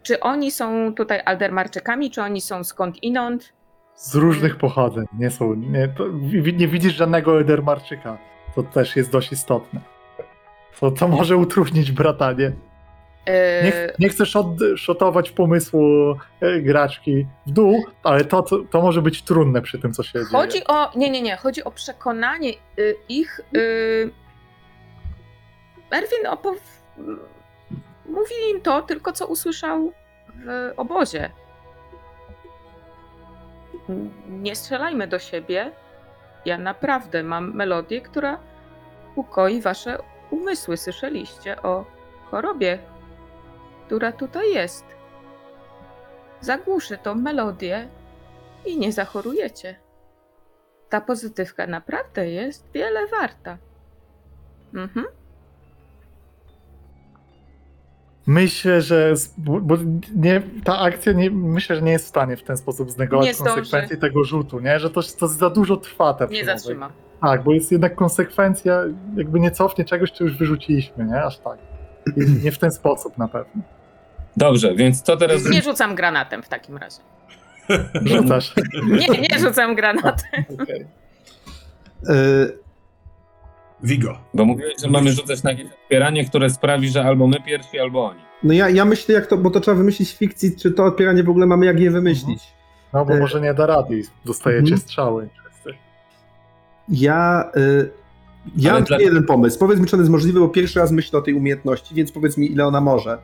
czy 0.04 0.20
oni 0.20 0.52
są 0.52 0.94
tutaj 0.94 1.22
Aldermarczykami, 1.26 2.12
czy 2.12 2.22
oni 2.22 2.42
są 2.42 2.64
skąd 2.64 3.04
inąd? 3.04 3.54
Z 3.96 4.16
różnych 4.16 4.58
pochodzeń. 4.58 5.06
Nie 5.18 5.32
są. 5.32 5.56
Nie, 5.56 5.88
to, 5.88 6.08
nie 6.54 6.68
widzisz 6.68 6.94
żadnego 6.94 7.42
Edermarczyka. 7.42 8.18
To 8.56 8.64
też 8.64 8.96
jest 8.96 9.12
dość 9.12 9.32
istotne. 9.32 9.82
To, 10.80 10.92
to 10.92 11.08
może 11.08 11.38
utrudnić 11.38 11.92
bratanie. 11.92 12.52
Nie, 13.28 13.72
ch- 13.72 14.00
nie 14.00 14.10
chcesz 14.10 14.36
odszotować 14.36 15.32
pomysłu 15.32 16.16
e, 16.42 16.62
graczki 16.62 17.28
w 17.48 17.52
dół, 17.52 17.86
ale 18.04 18.26
to, 18.26 18.42
to, 18.42 18.60
to 18.70 18.82
może 18.82 19.02
być 19.02 19.24
trudne 19.24 19.62
przy 19.62 19.80
tym, 19.80 19.94
co 19.94 20.04
się 20.04 20.14
dzieje. 20.14 20.26
Chodzi 20.26 20.68
o. 20.68 20.92
Nie, 20.96 21.10
nie, 21.10 21.22
nie. 21.22 21.36
Chodzi 21.38 21.64
o 21.64 21.72
przekonanie 21.72 22.54
y, 22.80 22.96
ich. 23.10 23.40
Y, 23.56 24.12
Erwin 25.92 26.28
opow... 26.28 26.58
mówi 28.06 28.34
im 28.52 28.62
to 28.62 28.82
tylko, 28.82 29.12
co 29.12 29.28
usłyszał 29.28 29.92
w 30.46 30.74
obozie. 30.78 31.32
Nie 34.30 34.56
strzelajmy 34.56 35.08
do 35.08 35.20
siebie. 35.20 35.72
Ja 36.46 36.58
naprawdę 36.58 37.24
mam 37.24 37.56
melodię, 37.56 38.02
która 38.02 38.40
ukoi 39.16 39.62
wasze 39.62 39.98
umysły. 40.32 40.78
Słyszeliście 40.78 41.62
o 41.62 41.86
chorobie, 42.32 42.80
która 43.92 44.12
tutaj 44.12 44.54
jest. 44.54 44.86
Zagłuszy 46.42 46.98
tą 46.98 47.16
melodię 47.16 47.88
i 48.66 48.80
nie 48.80 48.92
zachorujecie. 48.92 49.76
Ta 50.90 51.02
pozytywka 51.02 51.68
naprawdę 51.68 52.30
jest 52.30 52.66
wiele 52.74 53.08
warta. 53.08 53.58
Mhm. 54.74 55.06
Myślę, 58.28 58.82
że 58.82 59.16
z- 59.18 59.34
bo, 59.38 59.78
nie, 60.16 60.42
ta 60.64 60.80
akcja 60.80 61.14
nie, 61.14 61.32
myślę, 61.32 61.76
że 61.76 61.82
nie 61.82 61.92
jest 61.92 62.06
w 62.06 62.10
stanie 62.10 62.38
w 62.38 62.44
ten 62.44 62.58
sposób 62.58 62.92
znegować 62.92 63.26
konsekwencji 63.38 63.98
tego 63.98 64.24
rzutu, 64.24 64.60
nie? 64.60 64.80
Że 64.80 64.90
to, 64.90 65.02
to 65.20 65.28
za 65.28 65.50
dużo 65.50 65.78
trwa 65.78 66.14
te 66.14 66.28
Nie 66.28 66.46
zatrzyma. 66.46 66.92
Tak, 67.22 67.44
bo 67.44 67.54
jest 67.54 67.72
jednak 67.72 67.96
konsekwencja, 67.96 68.84
jakby 69.16 69.40
nie 69.40 69.52
cofnie 69.52 69.86
czegoś, 69.86 70.12
co 70.12 70.24
już 70.24 70.38
wyrzuciliśmy, 70.38 71.06
nie? 71.06 71.24
Aż 71.24 71.38
tak. 71.40 71.58
I 72.18 72.44
nie 72.44 72.52
w 72.52 72.58
ten 72.58 72.72
sposób 72.72 73.18
na 73.18 73.28
pewno. 73.28 73.62
Dobrze, 74.38 74.76
więc 74.76 75.02
co 75.02 75.18
teraz... 75.18 75.46
Nie 75.50 75.62
rzucam 75.62 75.96
granatem 75.96 76.44
w 76.44 76.50
takim 76.50 76.78
razie. 76.78 76.98
Rzucasz. 78.06 78.54
Nie, 78.88 79.08
nie 79.08 79.40
rzucam 79.40 79.76
granatem. 79.76 80.44
Okej. 80.62 80.86
Y, 82.10 82.58
Vigo. 83.84 84.18
Bo 84.34 84.46
mówiłeś, 84.46 84.74
że 84.82 84.90
mamy 84.90 85.12
rzucać 85.12 85.44
na 85.44 85.52
jakieś 85.52 85.68
otwieranie, 85.84 86.26
które 86.26 86.50
sprawi, 86.50 86.90
że 86.90 87.04
albo 87.04 87.28
my 87.28 87.36
pierwsi, 87.46 87.80
albo 87.80 88.06
oni. 88.06 88.20
No 88.44 88.54
ja, 88.54 88.70
ja 88.70 88.86
myślę, 88.86 89.16
jak 89.16 89.28
to, 89.28 89.38
bo 89.38 89.50
to 89.50 89.60
trzeba 89.60 89.78
wymyślić 89.78 90.10
w 90.12 90.18
fikcji, 90.18 90.56
czy 90.56 90.72
to 90.72 90.86
odpieranie 90.86 91.24
w 91.24 91.30
ogóle 91.30 91.46
mamy 91.46 91.66
jak 91.66 91.80
je 91.80 91.92
wymyślić. 91.92 92.40
No 92.94 93.06
bo 93.06 93.18
może 93.18 93.42
nie 93.42 93.54
da 93.54 93.66
rady 93.66 94.00
i 94.00 94.04
dostajecie 94.26 94.62
Mhm. 94.62 94.80
strzały. 94.82 95.30
Ja, 96.90 97.52
y, 97.58 97.90
ja 98.58 98.72
Ale 98.72 98.80
mam 98.80 98.88
dla- 98.88 98.98
tylko 98.98 99.10
jeden 99.14 99.24
pomysł. 99.28 99.60
Powiedz 99.60 99.80
mi, 99.80 99.86
czy 99.86 99.96
on 99.96 100.00
jest 100.02 100.12
możliwy, 100.12 100.40
bo 100.40 100.50
pierwszy 100.50 100.80
raz 100.80 100.92
myślę 100.92 101.20
o 101.20 101.22
tej 101.22 101.34
umiejętności, 101.34 101.96
więc 101.96 102.12
powiedz 102.12 102.38
mi, 102.38 102.52
ile 102.52 102.66
ona 102.68 102.82
może. 102.82 103.18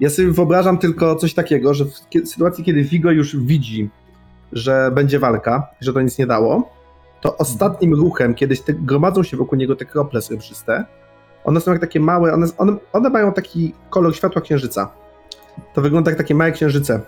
Ja 0.00 0.10
sobie 0.10 0.30
wyobrażam 0.30 0.78
tylko 0.78 1.16
coś 1.16 1.34
takiego, 1.34 1.74
że 1.74 1.84
w 1.84 2.28
sytuacji, 2.28 2.64
kiedy 2.64 2.82
Vigo 2.82 3.10
już 3.10 3.36
widzi, 3.36 3.90
że 4.52 4.90
będzie 4.94 5.18
walka, 5.18 5.66
że 5.80 5.92
to 5.92 6.00
nic 6.02 6.18
nie 6.18 6.26
dało, 6.26 6.70
to 7.20 7.36
ostatnim 7.36 7.94
ruchem, 7.94 8.34
kiedyś 8.34 8.60
te, 8.60 8.72
gromadzą 8.72 9.22
się 9.22 9.36
wokół 9.36 9.58
niego 9.58 9.76
te 9.76 9.84
krople 9.84 10.22
srebrzyste, 10.22 10.84
one 11.44 11.60
są 11.60 11.72
jak 11.72 11.80
takie 11.80 12.00
małe, 12.00 12.32
one, 12.32 12.46
one, 12.58 12.76
one 12.92 13.10
mają 13.10 13.32
taki 13.32 13.74
kolor 13.90 14.16
światła 14.16 14.42
księżyca. 14.42 14.90
To 15.74 15.82
wygląda 15.82 16.10
jak 16.10 16.18
takie 16.18 16.34
małe 16.34 16.52
księżyce. 16.52 17.00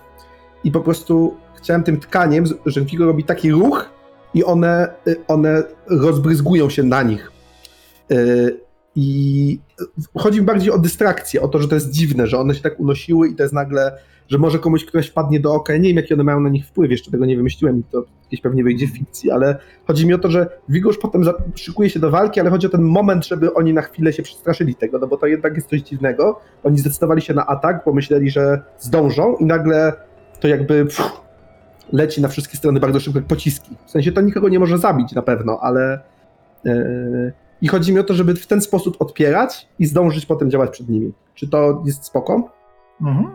I 0.65 0.71
po 0.71 0.81
prostu 0.81 1.37
chciałem 1.55 1.83
tym 1.83 2.01
tkaniem, 2.01 2.45
że 2.67 2.81
Vigo 2.81 3.07
robi 3.07 3.25
taki 3.25 3.51
ruch 3.51 3.91
i 4.35 4.45
one, 4.45 4.89
y, 5.07 5.17
one 5.29 5.63
rozbryzgują 5.87 6.71
się 6.71 6.83
na 6.83 7.03
nich. 7.03 7.33
Y, 8.13 8.61
I 9.03 9.59
chodzi 10.19 10.41
mi 10.41 10.47
bardziej 10.47 10.73
o 10.73 10.79
dystrakcję, 10.79 11.43
o 11.43 11.49
to, 11.49 11.59
że 11.59 11.69
to 11.69 11.75
jest 11.75 11.91
dziwne, 11.91 12.27
że 12.27 12.39
one 12.39 12.55
się 12.55 12.63
tak 12.63 12.81
unosiły 12.81 13.29
i 13.29 13.35
to 13.35 13.43
jest 13.43 13.55
nagle, 13.55 13.99
że 14.29 14.39
może 14.39 14.59
komuś 14.59 14.85
ktoś 14.85 15.09
wpadnie 15.09 15.41
do 15.41 15.55
oka. 15.55 15.73
Ja 15.73 15.79
nie 15.79 15.89
wiem, 15.89 15.97
jaki 15.97 16.15
one 16.15 16.25
mają 16.25 16.41
na 16.41 16.49
nich 16.49 16.67
wpływ, 16.67 16.91
jeszcze 16.91 17.11
tego 17.11 17.27
nie 17.27 17.37
wymyśliłem 17.37 17.83
to 17.91 18.05
gdzieś 18.29 18.41
pewnie 18.41 18.65
wyjdzie 18.65 18.87
w 18.87 18.91
fikcji, 18.91 19.31
ale 19.31 19.59
chodzi 19.87 20.07
mi 20.07 20.15
o 20.15 20.19
to, 20.19 20.31
że 20.31 20.47
już 20.69 20.99
potem 20.99 21.23
szykuje 21.55 21.91
się 21.91 22.01
do 22.01 22.11
walki, 22.11 22.41
ale 22.41 22.51
chodzi 22.51 22.67
o 22.67 22.71
ten 22.71 22.83
moment, 22.83 23.27
żeby 23.27 23.55
oni 23.55 23.73
na 23.73 23.83
chwilę 23.83 24.13
się 24.13 24.23
przestraszyli 24.23 24.75
tego, 24.75 24.99
no 24.99 25.07
bo 25.07 25.17
to 25.17 25.27
jednak 25.27 25.55
jest 25.55 25.69
coś 25.69 25.81
dziwnego. 25.81 26.41
Oni 26.63 26.79
zdecydowali 26.79 27.23
się 27.23 27.35
na 27.35 27.47
atak, 27.47 27.83
bo 27.87 27.93
myśleli, 27.93 28.31
że 28.31 28.63
zdążą 28.79 29.37
i 29.37 29.45
nagle 29.45 29.93
to 30.41 30.49
jakby 30.49 30.85
pff, 30.85 31.21
leci 31.93 32.23
na 32.23 32.29
wszystkie 32.29 32.57
strony 32.57 32.81
bardzo 32.81 33.01
szybko 33.01 33.19
jak 33.19 33.29
pociski. 33.29 33.77
W 33.87 33.91
sensie 33.91 34.13
to 34.13 34.21
nikogo 34.21 34.49
nie 34.49 34.59
może 34.59 34.79
zabić 34.79 35.13
na 35.13 35.23
pewno, 35.23 35.59
ale 35.63 36.01
yy, 36.65 37.33
i 37.63 37.69
chodzi 37.69 37.93
mi 37.93 37.99
o 38.01 38.05
to, 38.05 38.15
żeby 38.15 38.35
w 38.35 38.47
ten 38.47 38.61
sposób 38.61 38.97
odpierać 39.03 39.69
i 39.79 39.87
zdążyć 39.87 40.27
potem 40.27 40.51
działać 40.51 40.71
przed 40.71 40.89
nimi. 40.89 41.13
Czy 41.35 41.49
to 41.49 41.83
jest 41.87 42.05
spoko? 42.05 42.51
Mhm. 43.03 43.31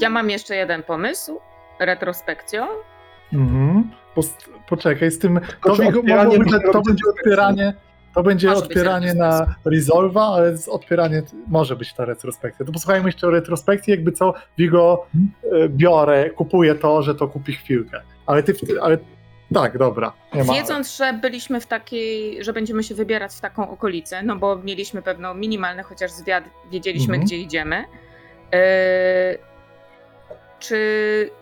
Ja 0.00 0.10
mam 0.10 0.30
jeszcze 0.30 0.56
jeden 0.56 0.82
pomysł. 0.82 1.38
Retrospekcją. 1.80 2.66
Mhm. 3.32 3.90
Post- 4.14 4.50
poczekaj, 4.68 5.10
z 5.10 5.18
tym. 5.18 5.40
To, 5.64 5.74
wigo- 5.74 5.98
odpieranie 5.98 6.38
być, 6.38 6.52
to 6.72 6.82
będzie 6.82 7.04
odpieranie. 7.10 7.74
To 8.14 8.22
będzie 8.22 8.48
Może 8.48 8.60
odpieranie 8.62 9.14
na 9.14 9.54
Resolva, 9.64 10.22
ale 10.26 10.56
z 10.56 10.68
odpieranie 10.68 11.22
może 11.46 11.76
być 11.76 11.94
ta 11.94 12.04
retrospekcja. 12.04 12.66
To 12.66 12.72
posłuchajmy 12.72 13.08
jeszcze 13.08 13.26
o 13.26 13.30
retrospekcji, 13.30 13.90
jakby 13.90 14.12
co 14.12 14.34
Vigo 14.58 15.06
e, 15.52 15.68
biorę, 15.68 16.30
kupuję 16.30 16.74
to, 16.74 17.02
że 17.02 17.14
to 17.14 17.28
kupi 17.28 17.52
chwilkę. 17.52 18.00
Ale 18.26 18.42
ty, 18.42 18.54
w- 18.54 18.58
ale 18.82 18.98
tak, 19.54 19.78
dobra. 19.78 20.12
Nie 20.34 20.44
ma. 20.44 20.52
Wiedząc, 20.54 20.96
że 20.96 21.12
byliśmy 21.12 21.60
w 21.60 21.66
takiej, 21.66 22.44
że 22.44 22.52
będziemy 22.52 22.82
się 22.82 22.94
wybierać 22.94 23.32
w 23.32 23.40
taką 23.40 23.70
okolicę, 23.70 24.22
no 24.22 24.36
bo 24.36 24.56
mieliśmy 24.56 25.02
pewno 25.02 25.34
minimalny 25.34 25.82
chociaż 25.82 26.10
zwiad, 26.10 26.44
wiedzieliśmy 26.70 27.14
Mhm. 27.14 27.24
gdzie 27.26 27.36
idziemy. 27.36 27.84
E, 28.54 29.48
czy 30.58 30.76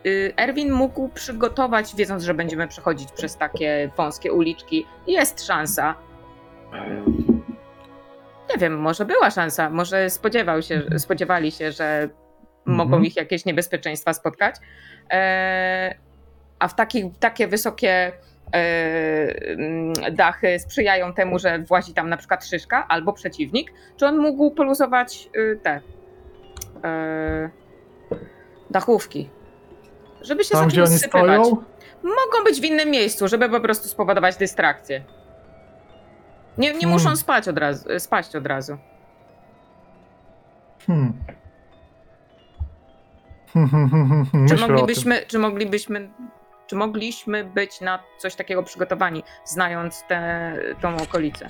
y, 0.07 0.33
Erwin 0.37 0.73
mógł 0.73 1.09
przygotować, 1.09 1.97
wiedząc, 1.97 2.23
że 2.23 2.35
będziemy 2.35 2.69
przechodzić 2.69 3.13
przez 3.13 3.37
takie 3.37 3.91
wąskie 3.97 4.33
uliczki, 4.33 4.87
jest 5.07 5.47
szansa. 5.47 5.95
Nie 8.51 8.59
wiem, 8.59 8.79
może 8.81 9.05
była 9.05 9.31
szansa, 9.31 9.71
może 9.71 10.11
spodziewał 10.11 10.63
się, 10.63 10.83
spodziewali 10.99 11.53
się, 11.53 11.73
że 11.73 12.09
mogą 12.67 12.89
Mhm. 12.91 13.05
ich 13.05 13.17
jakieś 13.17 13.45
niebezpieczeństwa 13.45 14.13
spotkać. 14.13 14.57
E, 15.11 15.95
a 16.59 16.69
w 16.69 16.75
taki, 16.75 17.11
takie 17.21 17.49
wysokie 17.49 18.13
e, 18.53 18.59
mm, 19.49 19.93
dachy 20.13 20.59
sprzyjają 20.59 21.13
temu, 21.15 21.39
że 21.39 21.59
włazi 21.59 21.95
tam 21.95 22.09
na 22.09 22.17
przykład 22.17 22.45
szyszka 22.47 22.89
albo 22.89 23.13
przeciwnik, 23.13 23.73
czy 23.97 24.07
on 24.07 24.19
mógł 24.19 24.51
poluzować 24.51 25.29
y, 25.37 25.61
te 25.63 25.81
e, 26.85 27.51
dachówki, 28.71 29.31
żeby 30.23 30.45
się 30.45 30.51
Tam, 30.55 30.71
zaczęły 30.71 30.87
sypywać. 30.87 31.41
stoją, 31.47 31.63
Mogą 32.03 32.45
być 32.45 32.61
w 32.61 32.65
innym 32.65 32.91
miejscu, 32.91 33.29
żeby 33.29 33.49
po 33.49 33.61
prostu 33.61 33.89
spowodować 33.89 34.37
dystrakcję. 34.37 35.05
Nie, 36.59 36.69
nie 36.69 36.75
Hmm. 36.75 36.91
muszą 36.93 37.17
spać 37.17 37.49
od 37.49 37.59
razu, 37.59 37.89
spaść 37.99 38.37
od 38.37 38.47
razu. 38.47 38.79
Hmm. 40.87 41.13
Czy 43.53 43.59
Myślę 44.39 44.57
o 44.57 44.59
tym. 44.59 44.77
moglibyśmy, 44.77 45.23
czy 45.27 45.39
moglibyśmy, 45.39 46.11
czy 46.67 46.77
mogliśmy 46.77 47.45
być 47.45 47.81
na 47.81 47.99
coś 48.19 48.35
takiego 48.35 48.63
przygotowani, 48.63 49.23
znając 49.45 50.05
tę 50.09 50.53
tą 50.81 50.97
okolicę? 50.97 51.47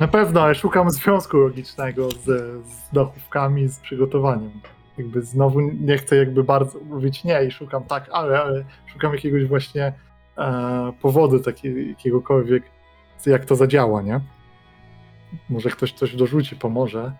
Na 0.00 0.08
pewno, 0.08 0.42
ale 0.42 0.54
szukam 0.54 0.90
związku 0.90 1.36
logicznego 1.36 2.10
z, 2.10 2.24
z 2.66 2.92
dachówkami, 2.92 3.68
z 3.68 3.78
przygotowaniem. 3.78 4.60
Jakby 4.98 5.22
znowu 5.22 5.60
nie 5.60 5.98
chcę 5.98 6.16
jakby 6.16 6.44
bardzo 6.44 6.78
mówić 6.78 7.24
nie 7.24 7.44
i 7.44 7.50
szukam 7.50 7.84
tak, 7.84 8.08
ale, 8.12 8.42
ale 8.42 8.64
szukam 8.86 9.12
jakiegoś 9.14 9.44
właśnie 9.44 9.92
e, 10.38 10.92
powodu 11.02 11.40
takiego, 11.40 11.80
jakiegokolwiek, 11.80 12.62
jak 13.26 13.44
to 13.44 13.56
zadziała, 13.56 14.02
nie? 14.02 14.20
Może 15.48 15.70
ktoś 15.70 15.92
coś 15.92 16.16
dorzuci, 16.16 16.56
pomoże, 16.56 17.12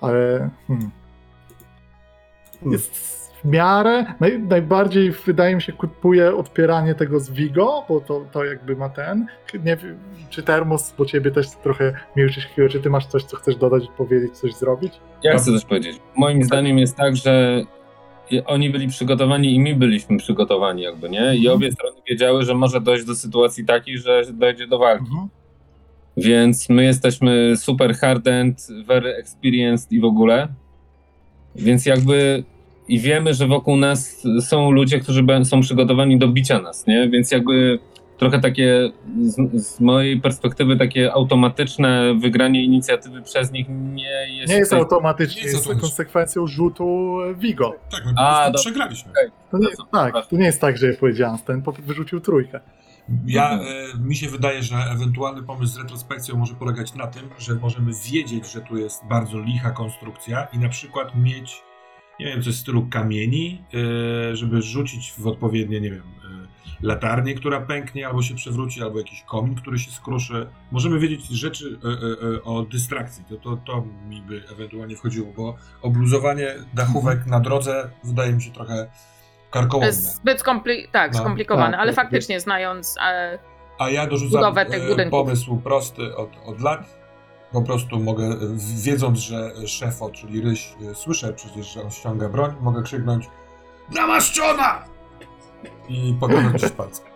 ale 0.00 0.50
hmm. 0.68 0.90
jest 2.66 3.27
w 3.44 3.44
miarę, 3.44 4.04
naj, 4.20 4.38
najbardziej 4.38 5.10
wydaje 5.10 5.54
mi 5.54 5.62
się 5.62 5.72
kupuje 5.72 6.36
odpieranie 6.36 6.94
tego 6.94 7.20
z 7.20 7.30
Vigo, 7.30 7.84
bo 7.88 8.00
to, 8.00 8.26
to 8.32 8.44
jakby 8.44 8.76
ma 8.76 8.88
ten, 8.88 9.26
nie 9.54 9.76
wiem, 9.76 9.98
czy 10.30 10.42
Termos, 10.42 10.94
bo 10.98 11.04
ciebie 11.04 11.30
też 11.30 11.46
trochę 11.62 11.94
milczysz 12.16 12.46
chwilę, 12.46 12.68
czy 12.68 12.80
ty 12.80 12.90
masz 12.90 13.06
coś, 13.06 13.24
co 13.24 13.36
chcesz 13.36 13.56
dodać, 13.56 13.82
powiedzieć, 13.96 14.32
coś 14.32 14.54
zrobić? 14.54 14.92
Ja 15.22 15.38
chcę 15.38 15.44
coś 15.44 15.64
powiedzieć. 15.64 15.96
Moim 16.16 16.44
zdaniem 16.44 16.78
jest 16.78 16.96
tak, 16.96 17.16
że 17.16 17.62
oni 18.46 18.70
byli 18.70 18.88
przygotowani 18.88 19.54
i 19.54 19.60
my 19.60 19.74
byliśmy 19.74 20.18
przygotowani 20.18 20.82
jakby, 20.82 21.08
nie? 21.08 21.36
I 21.36 21.48
obie 21.48 21.72
strony 21.72 21.96
wiedziały, 22.08 22.44
że 22.44 22.54
może 22.54 22.80
dojść 22.80 23.04
do 23.04 23.14
sytuacji 23.14 23.64
takiej, 23.64 23.98
że 23.98 24.22
dojdzie 24.32 24.66
do 24.66 24.78
walki. 24.78 25.10
Więc 26.16 26.68
my 26.68 26.84
jesteśmy 26.84 27.56
super 27.56 27.94
hardened, 27.94 28.66
very 28.86 29.14
experienced 29.14 29.92
i 29.92 30.00
w 30.00 30.04
ogóle. 30.04 30.48
Więc 31.56 31.86
jakby 31.86 32.44
i 32.88 32.98
wiemy, 33.00 33.34
że 33.34 33.46
wokół 33.46 33.76
nas 33.76 34.22
są 34.40 34.70
ludzie, 34.70 35.00
którzy 35.00 35.24
są 35.44 35.60
przygotowani 35.60 36.18
do 36.18 36.28
bicia 36.28 36.60
nas, 36.60 36.86
nie? 36.86 37.08
Więc 37.08 37.30
jakby 37.30 37.78
trochę 38.18 38.40
takie 38.40 38.90
z, 39.20 39.62
z 39.66 39.80
mojej 39.80 40.20
perspektywy 40.20 40.76
takie 40.76 41.12
automatyczne 41.12 42.14
wygranie 42.20 42.64
inicjatywy 42.64 43.22
przez 43.22 43.52
nich 43.52 43.66
nie 43.68 44.26
jest... 44.36 44.52
Nie 44.52 44.58
jest 44.58 44.70
tutaj- 44.70 44.82
automatycznie, 44.82 45.36
Nie 45.36 45.42
jest 45.42 45.54
jest 45.54 45.66
automatycznie. 45.66 45.88
konsekwencją 45.96 46.46
rzutu 46.46 47.16
Vigo. 47.38 47.74
Tak, 47.90 48.06
my 48.06 48.12
A, 48.16 48.50
przegraliśmy. 48.56 49.12
To 49.50 49.58
nie, 49.58 49.64
Bardzo, 49.66 49.84
tak, 49.92 50.26
to 50.26 50.36
nie 50.36 50.44
jest 50.46 50.60
tak, 50.60 50.78
że 50.78 50.86
ja 50.86 50.92
powiedziałem, 51.00 51.38
ten 51.38 51.62
po- 51.62 51.72
wyrzucił 51.72 52.20
trójkę. 52.20 52.60
Ja, 53.26 53.52
e, 53.52 53.98
mi 54.00 54.16
się 54.16 54.28
wydaje, 54.28 54.62
że 54.62 54.76
ewentualny 54.76 55.42
pomysł 55.42 55.72
z 55.74 55.78
retrospekcją 55.78 56.36
może 56.36 56.54
polegać 56.54 56.94
na 56.94 57.06
tym, 57.06 57.22
że 57.38 57.54
możemy 57.54 57.90
wiedzieć, 58.12 58.52
że 58.52 58.60
tu 58.60 58.76
jest 58.76 59.02
bardzo 59.08 59.40
licha 59.40 59.70
konstrukcja 59.70 60.46
i 60.52 60.58
na 60.58 60.68
przykład 60.68 61.14
mieć, 61.16 61.62
nie 62.20 62.26
wiem, 62.26 62.42
coś 62.42 62.54
w 62.54 62.60
stylu 62.60 62.86
kamieni, 62.90 63.62
e, 64.32 64.36
żeby 64.36 64.62
rzucić 64.62 65.12
w 65.18 65.26
odpowiednie, 65.26 65.80
nie 65.80 65.90
wiem, 65.90 66.02
e, 66.02 66.46
latarnię, 66.82 67.34
która 67.34 67.60
pęknie 67.60 68.06
albo 68.06 68.22
się 68.22 68.34
przewróci, 68.34 68.82
albo 68.82 68.98
jakiś 68.98 69.22
komin, 69.22 69.54
który 69.54 69.78
się 69.78 69.90
skruszy. 69.90 70.46
Możemy 70.70 70.98
wiedzieć 70.98 71.26
rzeczy 71.28 71.78
e, 72.36 72.42
o 72.42 72.62
dystrakcji. 72.62 73.24
To, 73.24 73.36
to, 73.36 73.56
to 73.56 73.84
mi 74.08 74.22
by 74.22 74.42
ewentualnie 74.52 74.96
wchodziło, 74.96 75.32
bo 75.36 75.56
obluzowanie 75.82 76.54
dachówek 76.74 77.26
na 77.26 77.40
drodze 77.40 77.90
wydaje 78.04 78.32
mi 78.32 78.42
się 78.42 78.50
trochę 78.50 78.90
karkołomne. 79.50 79.86
jest 79.86 80.14
zbyt 80.16 80.42
skompli- 80.42 80.88
tak, 80.92 81.12
No, 81.12 81.18
skomplikowane, 81.18 81.70
tak, 81.70 81.80
ale 81.80 81.92
tak, 81.92 82.04
faktycznie 82.04 82.40
znając 82.40 82.96
e, 83.02 83.38
A 83.78 83.90
ja 83.90 84.06
dorzucam 84.06 84.54
pomysł 85.10 85.56
prosty 85.56 86.16
od, 86.16 86.30
od 86.44 86.60
lat. 86.60 86.97
Po 87.52 87.62
prostu 87.62 88.00
mogę, 88.00 88.36
wiedząc, 88.84 89.18
że 89.18 89.52
szefo, 89.66 90.10
czyli 90.10 90.40
Ryś, 90.40 90.74
e, 90.90 90.94
słyszę 90.94 91.32
przecież, 91.32 91.74
że 91.74 91.82
on 91.82 91.90
ściąga 91.90 92.28
broń, 92.28 92.54
mogę 92.60 92.82
krzyknąć 92.82 93.28
Namaszczona! 93.94 94.84
I 95.88 96.14
pokazać 96.20 96.72
palcem. 96.72 97.06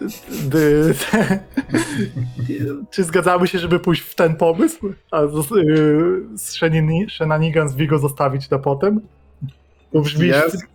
Czy 2.90 3.04
zgadzamy 3.04 3.48
się, 3.48 3.58
żeby 3.58 3.80
pójść 3.80 4.02
w 4.02 4.14
ten 4.14 4.36
pomysł? 4.36 4.94
A 5.10 5.26
z, 5.26 5.52
y, 5.52 6.38
z 6.38 6.58
Shenanigan 7.08 7.68
Vigo 7.68 7.98
zostawić 7.98 8.50
na 8.50 8.58
potem? 8.58 9.00
To 9.92 10.00
brzmi... 10.00 10.28
Jest. 10.28 10.66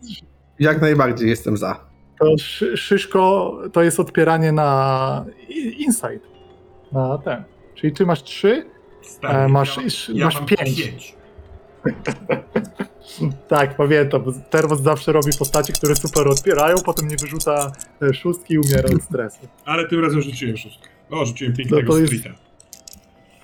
Jak 0.60 0.82
najbardziej 0.82 1.30
jestem 1.30 1.58
za. 1.58 1.80
To 2.20 2.38
szy, 2.38 2.78
szyszko 2.78 3.54
to 3.74 3.84
jest 3.84 4.00
odpieranie 4.00 4.52
na 4.52 5.26
insight. 5.78 6.28
Na 6.92 7.18
ten. 7.18 7.44
Czyli 7.78 7.94
ty 7.94 8.06
masz 8.06 8.24
trzy, 8.24 8.66
Stary, 9.02 9.38
E, 9.40 9.48
masz- 9.48 10.10
ja, 10.10 10.14
ja 10.20 10.26
masz 10.26 10.40
pięć. 10.46 10.82
pięć. 10.84 11.16
Tak, 13.48 13.76
pamiętam. 13.78 14.24
Termos 14.50 14.82
zawsze 14.82 15.12
robi 15.12 15.32
postacie, 15.40 15.74
które 15.74 15.96
super 15.96 16.28
odpierają, 16.28 16.76
potem 16.86 17.08
nie 17.08 17.16
wyrzuca 17.16 17.72
e, 18.02 18.14
szóstki 18.14 18.54
i 18.54 18.58
umiera 18.60 18.90
od 18.96 19.04
stresu. 19.04 19.40
Ale 19.66 19.88
tym 19.88 20.04
razem 20.04 20.22
rzuciłem 20.22 20.58
szóstkę. 20.58 20.88
O, 21.12 21.26
rzuciłem 21.26 21.54
pięknego 21.56 21.84
No 21.84 21.94
to 21.94 22.00
jest- 22.00 22.18
streeta. 22.18 22.40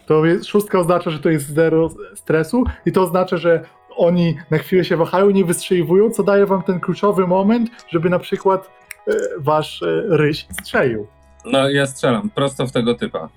To 0.05 0.25
jest, 0.25 0.45
szóstka 0.45 0.79
oznacza, 0.79 1.11
że 1.11 1.19
to 1.19 1.29
jest 1.29 1.49
zero 1.49 1.89
stresu 2.15 2.63
i 2.85 2.91
to 2.91 3.01
oznacza, 3.01 3.37
że 3.37 3.63
oni 3.95 4.37
na 4.51 4.57
chwilę 4.57 4.85
się 4.85 4.97
wahają, 4.97 5.29
nie 5.29 5.45
wystrzeliwują, 5.45 6.09
co 6.11 6.23
daje 6.23 6.45
wam 6.45 6.63
ten 6.63 6.79
kluczowy 6.79 7.27
moment, 7.27 7.69
żeby 7.89 8.09
na 8.09 8.19
przykład 8.19 8.69
e, 9.07 9.11
wasz 9.37 9.83
e, 9.83 10.03
ryś 10.09 10.47
strzelił. 10.61 11.07
No 11.45 11.69
ja 11.69 11.85
strzelam 11.85 12.29
prosto 12.29 12.67
w 12.67 12.71
tego 12.71 12.93
typa. 12.95 13.29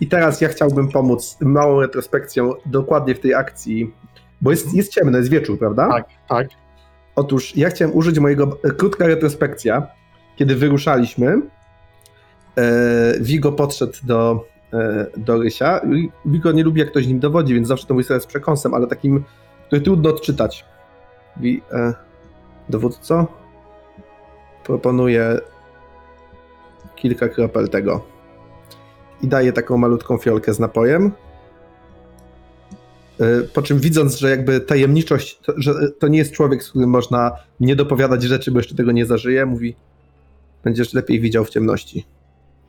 I 0.00 0.06
teraz 0.06 0.40
ja 0.40 0.48
chciałbym 0.48 0.88
pomóc 0.88 1.36
małą 1.40 1.80
retrospekcją 1.80 2.54
dokładnie 2.66 3.14
w 3.14 3.20
tej 3.20 3.34
akcji, 3.34 3.94
bo 4.40 4.50
jest, 4.50 4.74
jest 4.74 4.92
ciemno, 4.92 5.18
jest 5.18 5.30
wieczór, 5.30 5.58
prawda? 5.58 5.88
Tak, 5.88 6.06
tak. 6.28 6.48
Otóż 7.16 7.56
ja 7.56 7.70
chciałem 7.70 7.96
użyć 7.96 8.18
mojego, 8.18 8.58
e, 8.64 8.70
krótka 8.70 9.06
retrospekcja, 9.06 9.86
kiedy 10.36 10.56
wyruszaliśmy. 10.56 11.40
E, 12.56 13.20
Vigo 13.20 13.52
podszedł 13.52 13.98
do, 14.02 14.44
e, 14.72 15.06
do 15.16 15.38
Rysia. 15.38 15.80
Vigo 16.26 16.52
nie 16.52 16.64
lubi, 16.64 16.80
jak 16.80 16.90
ktoś 16.90 17.06
nim 17.06 17.20
dowodzi, 17.20 17.54
więc 17.54 17.68
zawsze 17.68 17.86
to 17.86 17.94
mówi 17.94 18.06
sobie 18.06 18.20
z 18.20 18.26
przekąsem, 18.26 18.74
ale 18.74 18.86
takim, 18.86 19.24
który 19.66 19.82
trudno 19.82 20.10
odczytać. 20.10 20.64
Mówi, 21.36 21.62
e, 21.72 21.94
dowódco, 22.68 23.26
proponuję 24.64 25.38
kilka 26.96 27.28
kropel 27.28 27.68
tego. 27.68 28.17
I 29.22 29.28
daje 29.28 29.52
taką 29.52 29.76
malutką 29.76 30.18
fiolkę 30.18 30.54
z 30.54 30.58
napojem. 30.58 31.12
E, 33.20 33.42
Po 33.42 33.62
czym 33.62 33.78
widząc, 33.78 34.18
że 34.18 34.30
jakby 34.30 34.60
tajemniczość, 34.60 35.38
to, 35.38 35.52
że 35.56 35.74
to 35.98 36.08
nie 36.08 36.18
jest 36.18 36.32
człowiek, 36.32 36.62
z 36.62 36.70
którym 36.70 36.90
można 36.90 37.32
nie 37.60 37.76
dopowiadać 37.76 38.22
rzeczy, 38.22 38.50
bo 38.50 38.58
jeszcze 38.58 38.74
tego 38.74 38.92
nie 38.92 39.06
zażyje, 39.06 39.46
mówi, 39.46 39.76
będziesz 40.64 40.94
lepiej 40.94 41.20
widział 41.20 41.44
w 41.44 41.50
ciemności. 41.50 42.06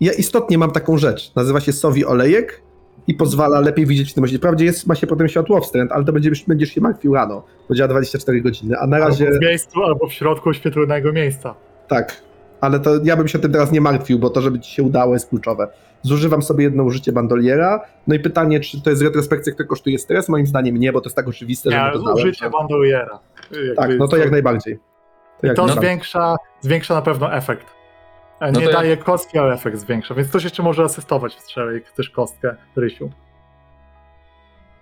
Ja 0.02 0.14
istotnie 0.14 0.58
mam 0.58 0.72
taką 0.72 0.98
rzecz, 0.98 1.36
nazywa 1.36 1.60
się 1.60 1.74
sowi 1.74 2.06
olejek 2.06 2.62
i 3.08 3.14
pozwala 3.14 3.60
lepiej 3.60 3.86
widzieć 3.86 4.12
w 4.12 4.14
ciemności. 4.14 4.38
Wprawdzie 4.38 4.66
jest, 4.66 4.88
ma 4.88 4.96
się 4.96 5.08
potem 5.08 5.28
światło 5.28 5.62
wstręt, 5.62 5.92
ale 5.92 6.06
to 6.06 6.14
będziesz, 6.14 6.44
będziesz 6.44 6.70
się 6.70 6.82
martwił 6.82 7.14
rano, 7.14 7.44
bo 7.70 7.76
działa 7.76 7.88
24 7.88 8.42
godziny, 8.42 8.78
a 8.78 8.88
na 8.88 9.00
razie... 9.00 9.26
Albo 9.26 9.38
w 9.38 9.42
miejscu, 9.42 9.84
albo 9.84 10.08
w 10.08 10.14
środku 10.14 10.50
oświetlonego 10.50 11.14
miejsca. 11.14 11.56
Tak, 11.88 12.22
ale 12.62 12.80
to 12.80 12.92
ja 13.04 13.18
bym 13.18 13.28
się 13.28 13.40
tym 13.40 13.52
teraz 13.52 13.72
nie 13.72 13.82
martwił, 13.82 14.20
bo 14.20 14.30
to, 14.30 14.42
żeby 14.42 14.60
ci 14.60 14.72
się 14.72 14.84
udało, 14.84 15.14
jest 15.14 15.30
kluczowe. 15.30 15.68
Zużywam 16.02 16.42
sobie 16.42 16.64
jedno 16.64 16.84
użycie 16.84 17.12
bandoliera. 17.12 17.86
No 18.08 18.16
i 18.16 18.20
pytanie, 18.20 18.60
czy 18.60 18.82
to 18.82 18.90
jest 18.90 19.02
retrospekcja, 19.02 19.54
która 19.54 19.70
kosztuje 19.70 20.00
stres? 20.00 20.30
Moim 20.30 20.48
zdaniem 20.48 20.78
nie, 20.78 20.94
bo 20.94 21.02
to 21.02 21.06
jest 21.10 21.16
tak 21.16 21.28
oczywiste, 21.28 21.72
że 21.72 21.78
Nie, 21.78 21.84
my 21.86 21.92
to 21.94 22.00
dałem. 22.00 22.16
użycie 22.16 22.50
bandoliera. 22.50 23.20
Tak, 23.76 23.90
no 24.00 24.08
to 24.08 24.18
jak 24.18 24.32
najbardziej. 24.32 24.80
To 25.42 25.48
jak 25.48 25.56
To 25.56 25.62
najbardziej. 25.66 25.90
zwiększa, 25.90 26.36
zwiększa 26.62 26.94
na 26.94 27.02
pewno 27.02 27.34
efekt. 27.34 27.68
No 28.42 28.48
Nie 28.48 28.54
to 28.54 28.62
ja- 28.62 28.72
daje 28.72 28.98
kostki, 28.98 29.38
ale 29.40 29.54
efekt 29.54 29.78
zwiększa, 29.78 30.16
więc 30.16 30.30
ktoś 30.30 30.44
jeszcze 30.44 30.64
może 30.64 30.84
asystować 30.84 31.36
w 31.36 31.40
strzele, 31.40 31.74
jak 31.74 31.86
chcesz 31.86 32.10
kostkę, 32.10 32.56
Rysiu. 32.76 33.10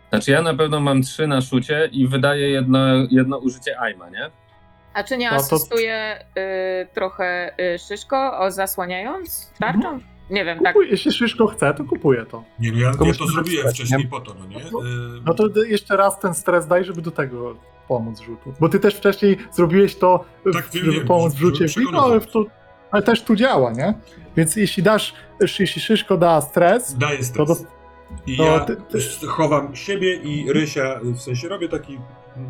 Znaczy 0.10 0.31
ja 0.31 0.41
na 0.41 0.53
pewno 0.53 0.80
mam 0.80 1.02
trzy 1.02 1.27
na 1.27 1.41
szucie 1.41 1.89
i 1.91 2.07
wydaję 2.07 2.49
jedno, 2.49 2.80
jedno 3.11 3.38
użycie 3.38 3.80
aima, 3.80 4.10
nie? 4.10 4.30
A 4.94 5.03
czy 5.03 5.18
nie 5.18 5.26
No 5.31 5.38
to- 5.38 5.44
asystuje 5.44 6.19
y, 6.84 6.88
trochę 6.94 7.52
y, 7.76 7.80
Szyszko, 7.80 8.39
o 8.39 8.52
zasłaniając 8.52 9.53
tarczą? 9.60 9.77
Mhm. 9.89 10.02
Nie 10.29 10.45
wiem, 10.45 10.59
tak. 10.59 10.73
Kupuj, 10.73 10.87
jeśli 10.91 11.11
Szyszko 11.11 11.47
chce, 11.47 11.73
to 11.73 11.83
kupuje 11.83 12.25
to. 12.25 12.43
Nie, 12.59 12.71
no 12.71 12.77
ja, 12.79 12.89
Tylko 12.89 13.05
ja 13.05 13.13
to 13.13 13.27
zrobiłem 13.27 13.69
wcześniej 13.69 13.99
nie? 14.03 14.07
po 14.07 14.19
to, 14.21 14.33
no 14.39 14.45
nie? 14.45 14.59
No, 14.71 14.79
No 15.25 15.33
to 15.33 15.63
jeszcze 15.63 15.97
raz 15.97 16.19
ten 16.19 16.33
stres 16.33 16.67
daj, 16.67 16.83
żeby 16.85 17.01
do 17.01 17.11
tego 17.11 17.55
pomóc 17.87 18.19
rzutu. 18.21 18.53
Bo 18.59 18.69
ty 18.69 18.79
też 18.79 18.95
wcześniej 18.95 19.37
zrobiłeś 19.51 19.95
to, 19.95 20.25
Tak, 20.53 20.65
w- 20.65 20.73
wiem, 20.73 20.85
żeby 20.85 20.97
wiem, 20.97 21.07
pomóc 21.07 21.33
w 21.33 21.37
rzucie. 21.37 21.65
Vigo, 21.65 22.03
ale, 22.03 22.19
w 22.19 22.27
to, 22.27 22.45
ale 22.91 23.03
też 23.03 23.23
tu 23.23 23.35
działa, 23.35 23.71
nie? 23.71 23.93
Więc 24.37 24.55
jeśli 24.55 24.83
dasz, 24.83 25.13
jeśli 25.59 25.81
Szyszko 25.81 26.17
da 26.17 26.41
stres, 26.41 26.97
Daję 26.97 27.17
to 27.17 27.23
stres. 27.23 27.47
do, 27.47 27.55
I 28.27 28.38
to 28.38 28.43
ja 28.43 28.59
ty- 28.59 28.75
ty- 28.75 29.27
chowam 29.27 29.75
siebie 29.75 30.15
i 30.15 30.53
Rysia, 30.53 30.99
w 31.03 31.19
sensie 31.21 31.47
robię 31.47 31.69
taki 31.69 31.97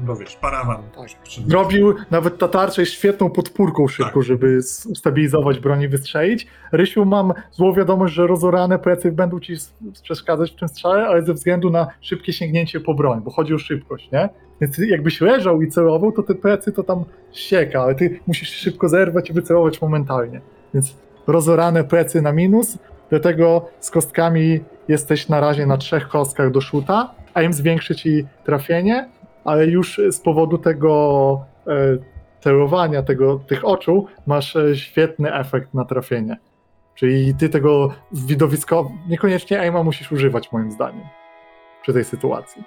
bo 0.05 0.15
wiesz, 0.15 0.35
parawan. 0.35 0.84
Tak. 0.95 1.07
Robił, 1.51 1.95
nawet 2.11 2.38
ta 2.38 2.47
tarcza 2.47 2.81
jest 2.81 2.91
świetną 2.91 3.29
podpórką 3.29 3.88
szybko, 3.88 4.13
Tak. 4.13 4.23
żeby 4.23 4.59
ustabilizować 4.91 5.59
broń 5.59 5.81
i 5.81 5.88
wystrzelić. 5.88 6.47
Rysiu, 6.71 7.05
mam 7.05 7.34
złą 7.51 7.73
wiadomość, 7.73 8.13
że 8.13 8.27
rozorane 8.27 8.79
plecy 8.79 9.11
będą 9.11 9.39
ci 9.39 9.53
przeszkadzać 10.03 10.51
w 10.51 10.55
tym 10.55 10.67
strzale, 10.67 11.07
ale 11.07 11.21
ze 11.21 11.34
względu 11.34 11.69
na 11.69 11.88
szybkie 12.01 12.34
sięgnięcie 12.34 12.79
po 12.79 12.93
broń, 12.93 13.21
bo 13.23 13.31
chodzi 13.31 13.53
o 13.53 13.57
szybkość, 13.57 14.11
nie? 14.11 14.29
Więc 14.61 14.77
jakbyś 14.77 15.21
leżał 15.21 15.61
i 15.61 15.67
celował, 15.67 16.11
to 16.11 16.23
te 16.23 16.35
plecy 16.35 16.71
to 16.71 16.84
tam 16.84 17.03
sieka, 17.31 17.81
ale 17.81 17.95
ty 17.95 18.19
musisz 18.27 18.49
szybko 18.49 18.89
zerwać 18.89 19.29
i 19.29 19.34
wycelować 19.34 19.81
momentalnie. 19.81 20.41
Więc 20.73 20.95
rozorane 21.27 21.84
plecy 21.84 22.21
na 22.21 22.31
minus, 22.31 22.77
do 23.11 23.19
tego 23.19 23.69
z 23.79 23.91
kostkami 23.91 24.59
jesteś 24.88 25.29
na 25.29 25.39
razie 25.39 25.65
na 25.65 25.77
trzech 25.77 26.07
kostkach 26.07 26.51
do 26.51 26.61
szuta, 26.61 27.13
a 27.34 27.41
im 27.41 27.53
zwiększy 27.53 27.95
ci 27.95 28.25
trafienie, 28.45 29.09
ale 29.45 29.65
już 29.65 30.01
z 30.11 30.19
powodu 30.19 30.57
tego 30.57 31.45
e, 31.67 31.97
celowania, 32.39 33.03
tego, 33.03 33.39
tych 33.47 33.65
oczu, 33.65 34.07
masz 34.27 34.55
e, 34.55 34.75
świetny 34.75 35.34
efekt 35.34 35.73
na 35.73 35.85
trafienie. 35.85 36.38
Czyli 36.95 37.35
ty 37.35 37.49
tego 37.49 37.93
widowisko, 38.11 38.91
niekoniecznie 39.09 39.59
aima 39.59 39.84
musisz 39.84 40.11
używać 40.11 40.51
moim 40.51 40.71
zdaniem 40.71 41.05
przy 41.81 41.93
tej 41.93 42.03
sytuacji. 42.03 42.63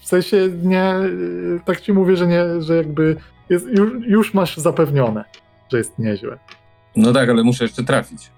W 0.00 0.06
sensie 0.06 0.36
nie, 0.62 0.84
e, 0.84 1.00
tak 1.64 1.80
ci 1.80 1.92
mówię, 1.92 2.16
że 2.16 2.26
nie, 2.26 2.44
że 2.58 2.76
jakby 2.76 3.16
jest, 3.48 3.66
już, 3.66 4.06
już 4.06 4.34
masz 4.34 4.56
zapewnione, 4.56 5.24
że 5.72 5.78
jest 5.78 5.98
nieźle. 5.98 6.38
No 6.96 7.12
tak, 7.12 7.28
ale 7.28 7.42
muszę 7.42 7.64
jeszcze 7.64 7.84
trafić. 7.84 8.30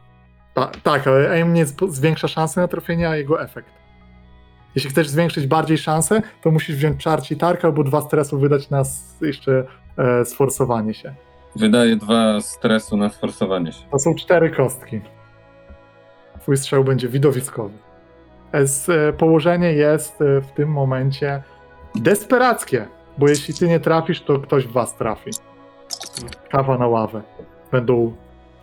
Ta, 0.55 0.71
tak, 0.83 1.07
ale 1.07 1.31
aim 1.31 1.55
nie 1.55 1.67
zwiększa 1.89 2.29
szanse 2.29 2.61
na 2.61 2.69
trafienie, 2.69 3.09
a 3.09 3.17
jego 3.17 3.43
efekt. 3.43 3.71
Jeśli 4.75 4.91
chcesz 4.91 5.09
zwiększyć 5.09 5.47
bardziej 5.47 5.79
szanse, 5.79 6.23
to 6.43 6.51
musisz 6.51 6.77
wziąć 6.77 7.03
czarci 7.03 7.35
i 7.35 7.37
tark 7.37 7.65
albo 7.65 7.85
dwa 7.85 8.01
stresu 8.01 8.39
wydać 8.39 8.71
na 8.71 8.83
jeszcze 9.21 9.65
e, 9.99 10.25
sforsowanie 10.25 10.95
się. 10.95 11.15
Wydaję 11.57 11.97
dwa 11.97 12.41
stresu 12.41 12.97
na 12.97 13.09
sforsowanie 13.09 13.73
się. 13.73 13.85
To 13.91 13.99
są 13.99 14.15
cztery 14.15 14.51
kostki. 14.51 15.01
Twój 16.41 16.57
strzał 16.57 16.85
będzie 16.85 17.09
widowiskowy. 17.09 17.75
Es, 18.53 18.89
e, 18.89 19.13
położenie 19.13 19.73
jest 19.73 20.23
e, 20.23 20.41
w 20.41 20.53
tym 20.53 20.69
momencie 20.69 21.43
desperackie, 21.95 22.87
bo 23.19 23.29
jeśli 23.29 23.55
ty 23.55 23.69
nie 23.69 23.81
trafisz, 23.81 24.23
to 24.23 24.39
ktoś 24.39 24.67
w 24.67 24.73
was 24.73 24.97
trafi. 24.97 25.31
Kawa 26.51 26.79
na 26.79 26.87
ławę. 26.87 27.23
Będą, 27.73 28.17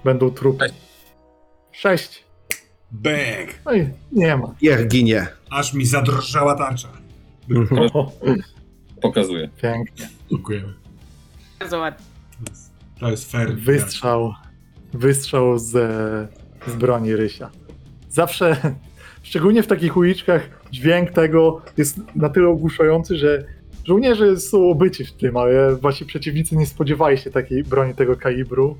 będą 0.03 0.31
trupy. 0.31 0.65
Sześć. 1.71 2.23
Bang! 2.91 3.49
No 3.65 3.73
i 3.73 3.89
nie 4.11 4.37
ma. 4.37 4.55
Niech 4.61 4.87
ginie. 4.87 5.27
Aż 5.51 5.73
mi 5.73 5.85
zadrżała 5.85 6.55
tarcza. 6.55 6.87
Pokazuję. 9.01 9.49
pięknie. 9.61 10.09
Dziękujemy. 10.31 10.73
Bardzo 11.59 11.79
ładnie. 11.79 12.05
To 12.99 13.11
jest 13.11 13.31
fair. 13.31 13.55
Wystrzał. 13.55 14.33
Wystrzał 14.93 15.59
z, 15.59 15.69
z 16.67 16.75
broni 16.75 17.15
Rysia. 17.15 17.49
Zawsze, 18.09 18.57
szczególnie 19.23 19.63
w 19.63 19.67
takich 19.67 19.97
uliczkach, 19.97 20.49
dźwięk 20.71 21.11
tego 21.11 21.61
jest 21.77 21.99
na 22.15 22.29
tyle 22.29 22.47
ogłuszający, 22.47 23.17
że 23.17 23.43
żołnierze 23.85 24.37
są 24.39 24.69
obyci 24.69 25.05
w 25.05 25.11
tym, 25.13 25.37
ale 25.37 25.75
właśnie 25.75 26.07
przeciwnicy 26.07 26.55
nie 26.55 26.65
spodziewali 26.65 27.17
się 27.17 27.31
takiej 27.31 27.63
broni 27.63 27.95
tego 27.95 28.15
kalibru, 28.15 28.77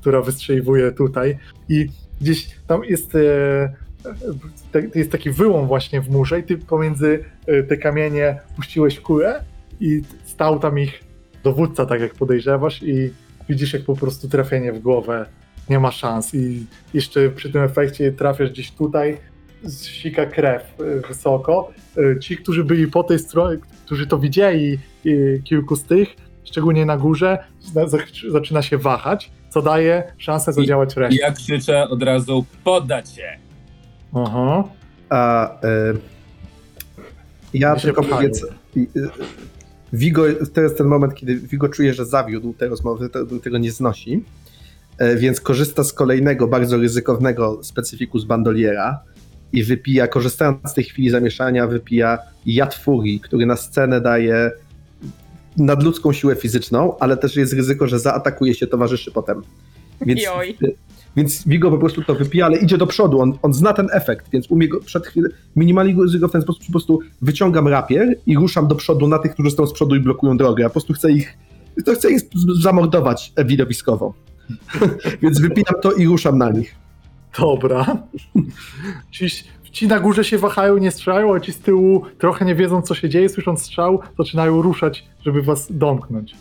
która 0.00 0.22
wystrzeliwuje 0.22 0.92
tutaj. 0.92 1.38
I 1.68 1.86
gdzieś 2.20 2.48
tam 2.66 2.84
jest, 2.84 3.14
e, 3.14 4.88
jest 4.94 5.12
taki 5.12 5.30
wyłom 5.30 5.66
właśnie 5.66 6.00
w 6.00 6.10
murze 6.10 6.40
i 6.40 6.42
ty 6.42 6.58
pomiędzy 6.58 7.24
e, 7.46 7.62
te 7.62 7.76
kamienie 7.76 8.40
puściłeś 8.56 9.00
kulę 9.00 9.44
i 9.80 10.02
stał 10.24 10.58
tam 10.58 10.78
ich 10.78 11.04
dowódca, 11.44 11.86
tak 11.86 12.00
jak 12.00 12.14
podejrzewasz 12.14 12.82
i 12.82 13.10
widzisz 13.48 13.72
jak 13.72 13.82
po 13.82 13.96
prostu 13.96 14.28
trafienie 14.28 14.72
w 14.72 14.78
głowę 14.78 15.26
nie 15.68 15.78
ma 15.78 15.90
szans 15.90 16.34
i 16.34 16.66
jeszcze 16.94 17.30
przy 17.30 17.52
tym 17.52 17.62
efekcie 17.62 18.12
trafiasz 18.12 18.50
gdzieś 18.50 18.70
tutaj, 18.70 19.16
sika 19.82 20.26
krew 20.26 20.80
y, 20.80 21.08
wysoko. 21.08 21.72
Ci, 22.20 22.36
którzy 22.36 22.64
byli 22.64 22.86
po 22.86 23.02
tej 23.02 23.18
stronie, 23.18 23.58
którzy 23.86 24.06
to 24.06 24.18
widzieli, 24.18 24.78
kilku 25.44 25.76
z 25.76 25.84
tych, 25.84 26.08
szczególnie 26.56 26.86
na 26.86 26.96
górze, 26.96 27.38
zaczyna 28.28 28.62
się 28.62 28.78
wahać, 28.78 29.30
co 29.50 29.62
daje 29.62 30.12
szansę 30.18 30.52
zadziałać 30.52 30.96
I 30.96 31.00
reszcie. 31.00 31.20
ja 31.20 31.32
krzyczę 31.32 31.88
od 31.88 32.02
razu, 32.02 32.44
poddać 32.64 33.10
się! 33.10 33.28
Aha. 34.14 34.64
A 35.08 35.50
e, 35.62 35.92
ja 37.54 37.76
tylko 37.76 38.02
i, 38.76 38.80
e, 38.80 38.86
Vigo, 39.92 40.22
to 40.54 40.60
jest 40.60 40.78
ten 40.78 40.86
moment, 40.86 41.14
kiedy 41.14 41.36
Vigo 41.36 41.68
czuje, 41.68 41.94
że 41.94 42.04
zawiódł 42.04 42.52
te 42.52 42.68
rozmowy, 42.68 43.08
to, 43.08 43.26
tego 43.42 43.58
nie 43.58 43.72
znosi, 43.72 44.24
e, 44.98 45.16
więc 45.16 45.40
korzysta 45.40 45.84
z 45.84 45.92
kolejnego, 45.92 46.46
bardzo 46.48 46.76
ryzykownego 46.76 47.64
specyfiku 47.64 48.18
z 48.18 48.24
bandoliera 48.24 49.00
i 49.52 49.64
wypija, 49.64 50.08
korzystając 50.08 50.70
z 50.70 50.74
tej 50.74 50.84
chwili 50.84 51.10
zamieszania, 51.10 51.66
wypija 51.66 52.18
jad 52.46 52.74
furii, 52.74 53.20
który 53.20 53.46
na 53.46 53.56
scenę 53.56 54.00
daje 54.00 54.50
nadludzką 55.56 56.12
siłę 56.12 56.36
fizyczną, 56.36 56.98
ale 56.98 57.16
też 57.16 57.36
jest 57.36 57.52
ryzyko, 57.52 57.86
że 57.86 57.98
zaatakuje 57.98 58.54
się 58.54 58.66
towarzyszy 58.66 59.10
potem. 59.10 59.42
Więc, 60.06 60.22
Joj. 60.22 60.56
więc 61.16 61.48
Vigo 61.48 61.70
po 61.70 61.78
prostu 61.78 62.04
to 62.04 62.14
wypija, 62.14 62.46
ale 62.46 62.56
idzie 62.56 62.78
do 62.78 62.86
przodu. 62.86 63.20
On, 63.20 63.38
on 63.42 63.54
zna 63.54 63.72
ten 63.72 63.88
efekt, 63.92 64.30
więc 64.30 64.50
umie 64.50 64.68
go 64.68 64.80
przed 64.80 65.06
chwilą. 65.06 65.28
Minimalizuję 65.56 66.18
go 66.18 66.28
w 66.28 66.32
ten 66.32 66.42
sposób, 66.42 66.62
że 66.62 66.66
po 66.66 66.72
prostu 66.72 67.00
wyciągam 67.22 67.68
rapier 67.68 68.14
i 68.26 68.36
ruszam 68.36 68.68
do 68.68 68.74
przodu 68.74 69.08
na 69.08 69.18
tych, 69.18 69.32
którzy 69.32 69.50
są 69.50 69.66
z 69.66 69.72
przodu 69.72 69.96
i 69.96 70.00
blokują 70.00 70.36
drogę. 70.36 70.62
Ja 70.62 70.68
po 70.68 70.72
prostu 70.72 70.92
chcę 70.92 71.12
ich. 71.12 71.38
To 71.84 71.94
chcę 71.94 72.10
ich 72.10 72.20
zamordować 72.60 73.32
e, 73.36 73.44
widowiskowo. 73.44 74.14
więc 75.22 75.40
wypijam 75.40 75.74
to 75.82 75.92
i 75.92 76.06
ruszam 76.06 76.38
na 76.38 76.50
nich. 76.50 76.74
Dobra. 77.38 77.96
Ci, 79.10 79.26
ci 79.76 79.88
na 79.88 80.00
górze 80.00 80.24
się 80.24 80.38
wahają, 80.38 80.78
nie 80.78 80.90
strzelają, 80.90 81.34
a 81.34 81.40
ci 81.40 81.52
z 81.52 81.58
tyłu 81.58 82.02
trochę 82.18 82.44
nie 82.44 82.54
wiedzą, 82.54 82.82
co 82.82 82.94
się 82.94 83.08
dzieje, 83.08 83.28
słysząc 83.28 83.62
strzał, 83.62 84.00
zaczynają 84.18 84.62
ruszać, 84.62 85.04
żeby 85.24 85.42
was 85.42 85.66
domknąć. 85.70 86.34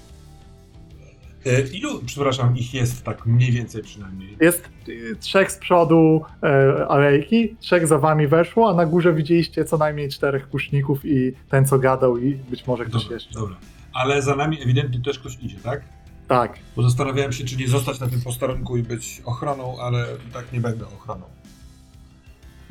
E, 1.46 1.62
Ilu, 1.62 1.90
przepraszam, 2.06 2.58
ich 2.58 2.74
jest 2.74 3.04
tak 3.04 3.26
mniej 3.26 3.52
więcej 3.52 3.84
przynajmniej? 3.84 4.38
Jest 4.42 4.70
y, 4.90 5.16
trzech 5.20 5.52
z 5.52 5.58
przodu 5.58 6.22
e, 6.44 6.88
alejki, 6.88 7.56
trzech 7.60 7.88
za 7.88 7.98
wami 8.00 8.28
weszło, 8.28 8.70
a 8.70 8.74
na 8.74 8.86
górze 8.86 9.14
widzieliście 9.14 9.66
co 9.66 9.78
najmniej 9.78 10.10
czterech 10.10 10.50
kuszników 10.50 11.06
i 11.06 11.34
ten, 11.50 11.66
co 11.66 11.80
gadał 11.80 12.18
i 12.18 12.36
być 12.36 12.68
może 12.68 12.86
ktoś 12.86 13.04
Dobra, 13.04 13.16
jeszcze. 13.16 13.34
dobra. 13.34 13.56
Ale 13.94 14.22
za 14.22 14.36
nami 14.36 14.62
ewidentnie 14.62 15.02
też 15.02 15.20
ktoś 15.20 15.38
idzie, 15.42 15.58
tak? 15.64 15.82
Tak. 16.28 16.60
Bo 16.76 16.84
zastanawiałem 16.84 17.34
się, 17.34 17.46
czy 17.46 17.58
nie 17.58 17.68
zostać 17.68 18.00
na 18.00 18.08
tym 18.08 18.22
posterunku 18.22 18.78
i 18.78 18.84
być 18.84 19.22
ochroną, 19.26 19.78
ale 19.82 20.06
tak 20.34 20.54
nie 20.54 20.60
będę 20.62 20.86
ochroną. 20.86 21.35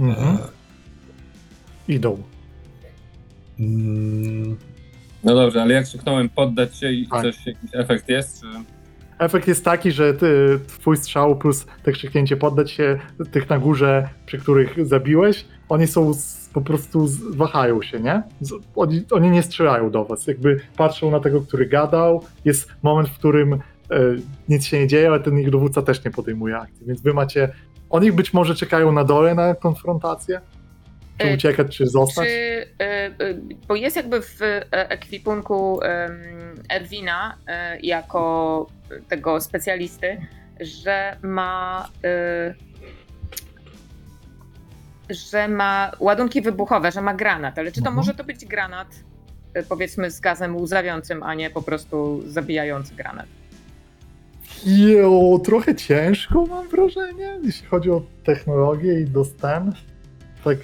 Mhm. 0.01 0.37
E, 0.37 0.39
Idą. 1.89 2.23
mm, 3.61 4.57
No 5.25 5.35
dobrze, 5.35 5.63
ale 5.63 5.75
jak 5.75 5.85
krzyknąłem 5.85 6.29
poddać 6.29 6.77
się 6.77 6.91
i 6.93 7.09
Tak. 7.09 7.23
coś, 7.23 7.47
jakiś 7.47 7.71
efekt 7.73 8.09
jest, 8.09 8.41
czy... 8.41 8.47
Efekt 9.19 9.49
jest 9.49 9.65
taki, 9.65 9.93
że 9.93 10.15
ty, 10.15 10.61
twój 10.67 10.97
strzał 10.97 11.37
plus 11.37 11.67
te 11.83 11.93
krzyknięcie 11.93 12.37
poddać 12.37 12.71
się 12.71 12.99
tych 13.31 13.51
na 13.51 13.59
górze, 13.59 14.09
przy 14.27 14.39
których 14.39 14.87
zabiłeś, 14.87 15.45
oni 15.69 15.87
są 15.87 16.15
z, 16.15 16.49
po 16.53 16.61
prostu 16.61 17.07
z, 17.07 17.37
wahają 17.37 17.83
się, 17.83 18.01
nie? 18.01 18.23
Z, 18.41 18.53
oni, 18.77 19.03
oni 19.11 19.31
nie 19.31 19.43
strzelają 19.43 19.91
do 19.91 20.05
was, 20.05 20.27
jakby 20.27 20.61
patrzą 20.77 21.11
na 21.11 21.21
tego, 21.21 21.41
który 21.41 21.67
gadał. 21.67 22.25
Jest 22.45 22.69
moment, 22.83 23.09
w 23.09 23.19
którym 23.19 23.53
e, 23.53 23.61
nic 24.49 24.65
się 24.65 24.79
nie 24.79 24.87
dzieje, 24.87 25.09
ale 25.09 25.21
ten 25.21 25.39
ich 25.39 25.51
dowódca 25.51 25.83
też 25.83 26.05
nie 26.05 26.11
podejmuje 26.11 26.57
akcji, 26.57 26.87
więc 26.87 27.01
wy 27.03 27.15
macie. 27.15 27.53
Oni 27.95 28.13
być 28.13 28.33
może 28.35 28.55
czekają 28.55 28.93
na 28.93 29.05
dole 29.05 29.35
na 29.35 29.55
konfrontację? 29.55 30.41
Czy 31.19 31.27
E, 31.29 31.35
uciekać, 31.35 31.77
czy 31.77 31.87
zostać? 31.87 32.27
Czy, 32.29 32.67
e, 32.81 32.85
e, 33.07 33.13
bo 33.69 33.75
jest 33.77 33.97
jakby 33.97 34.21
w 34.23 34.39
ekwipunku 34.71 35.81
Erwina 36.69 37.37
jako 37.83 38.67
tego 39.09 39.41
specjalisty, 39.41 40.21
że 40.61 41.17
ma 41.23 41.89
że 45.11 45.49
ma 45.49 45.93
ładunki 46.01 46.43
wybuchowe, 46.43 46.93
że 46.93 47.03
ma 47.03 47.15
granat, 47.15 47.59
ale 47.59 47.73
czy 47.73 47.81
to 47.81 47.89
Mhm. 47.89 47.97
może 47.97 48.15
to 48.15 48.25
być 48.25 48.45
granat 48.45 48.89
powiedzmy 49.69 50.11
z 50.11 50.21
gazem 50.21 50.57
łzawiącym, 50.57 51.23
a 51.23 51.35
nie 51.35 51.51
po 51.51 51.63
prostu 51.63 52.23
zabijający 52.27 52.95
granat? 52.95 53.27
Jo, 54.67 55.41
trochę 55.45 55.75
ciężko 55.75 56.47
mam 56.47 56.69
wrażenie, 56.69 57.41
jeśli 57.45 57.67
chodzi 57.67 57.91
o 57.91 58.03
technologię 58.25 59.01
i 59.01 59.05
dostęp. 59.05 59.77
Tak. 60.45 60.59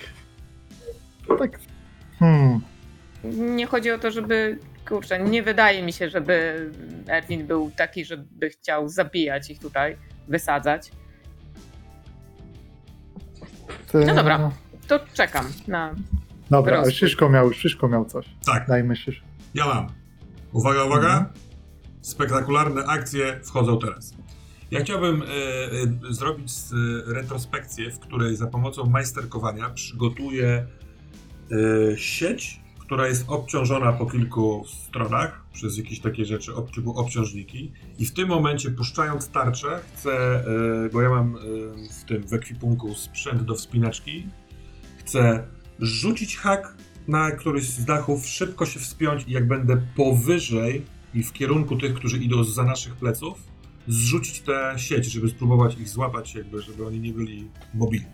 Tak. 1.38 1.58
Hmm. 2.18 2.60
Nie 3.56 3.66
chodzi 3.66 3.90
o 3.90 3.98
to, 3.98 4.10
żeby. 4.10 4.58
Kurczę, 4.88 5.18
nie 5.18 5.42
wydaje 5.42 5.82
mi 5.82 5.92
się, 5.92 6.10
żeby 6.10 6.66
Erwin 7.08 7.46
był 7.46 7.70
taki, 7.76 8.04
żeby 8.04 8.50
chciał 8.50 8.88
zabijać 8.88 9.50
ich 9.50 9.58
tutaj, 9.58 9.96
wysadzać. 10.28 10.90
Ty... 13.92 13.98
No 13.98 14.14
dobra. 14.14 14.50
To 14.88 15.00
czekam 15.14 15.46
na. 15.68 15.94
Dobra, 16.50 16.78
ale. 16.78 16.90
Szyszko 16.92 17.28
miał, 17.28 17.52
Szyszko 17.52 17.88
miał 17.88 18.04
coś. 18.04 18.26
Tak, 18.46 18.66
Dajmy 18.68 18.96
Szyszko. 18.96 19.26
ja 19.54 19.66
mam. 19.66 19.86
Uwaga, 20.52 20.84
uwaga. 20.84 21.08
Mhm. 21.08 21.49
Spektakularne 22.02 22.84
akcje 22.86 23.40
wchodzą 23.44 23.78
teraz. 23.78 24.14
Ja 24.70 24.80
chciałbym 24.80 25.22
e, 25.22 25.26
e, 25.26 26.14
zrobić 26.14 26.52
e, 26.52 27.12
retrospekcję, 27.12 27.90
w 27.90 27.98
której 27.98 28.36
za 28.36 28.46
pomocą 28.46 28.86
majsterkowania 28.86 29.70
przygotuję 29.70 30.66
sieć, 31.96 32.60
która 32.78 33.08
jest 33.08 33.24
obciążona 33.28 33.92
po 33.92 34.06
kilku 34.06 34.64
stronach 34.66 35.44
przez 35.52 35.78
jakieś 35.78 36.00
takie 36.00 36.24
rzeczy, 36.24 36.54
ob, 36.54 36.70
obciążniki. 36.94 37.72
I 37.98 38.06
w 38.06 38.14
tym 38.14 38.28
momencie, 38.28 38.70
puszczając 38.70 39.28
tarczę, 39.28 39.80
chcę, 39.94 40.44
bo 40.92 41.02
ja 41.02 41.10
mam 41.10 41.38
w 42.00 42.04
tym 42.04 42.26
w 42.26 42.32
ekwipunku 42.32 42.94
sprzęt 42.94 43.42
do 43.42 43.54
wspinaczki, 43.54 44.26
chcę 44.98 45.46
rzucić 45.78 46.36
hak 46.36 46.74
na 47.08 47.30
któryś 47.30 47.68
z 47.68 47.84
dachów, 47.84 48.26
szybko 48.26 48.66
się 48.66 48.80
wspiąć 48.80 49.24
i 49.28 49.32
jak 49.32 49.48
będę 49.48 49.82
powyżej 49.96 50.86
i 51.14 51.22
w 51.22 51.32
kierunku 51.32 51.76
tych, 51.76 51.94
którzy 51.94 52.18
idą 52.18 52.44
za 52.44 52.64
naszych 52.64 52.94
pleców, 52.94 53.38
zrzucić 53.88 54.40
tę 54.40 54.74
sieć, 54.76 55.04
żeby 55.12 55.28
spróbować 55.28 55.78
ich 55.78 55.88
złapać, 55.88 56.34
jakby, 56.34 56.62
żeby 56.62 56.86
oni 56.86 57.00
nie 57.00 57.12
byli 57.12 57.48
mobilni. 57.74 58.06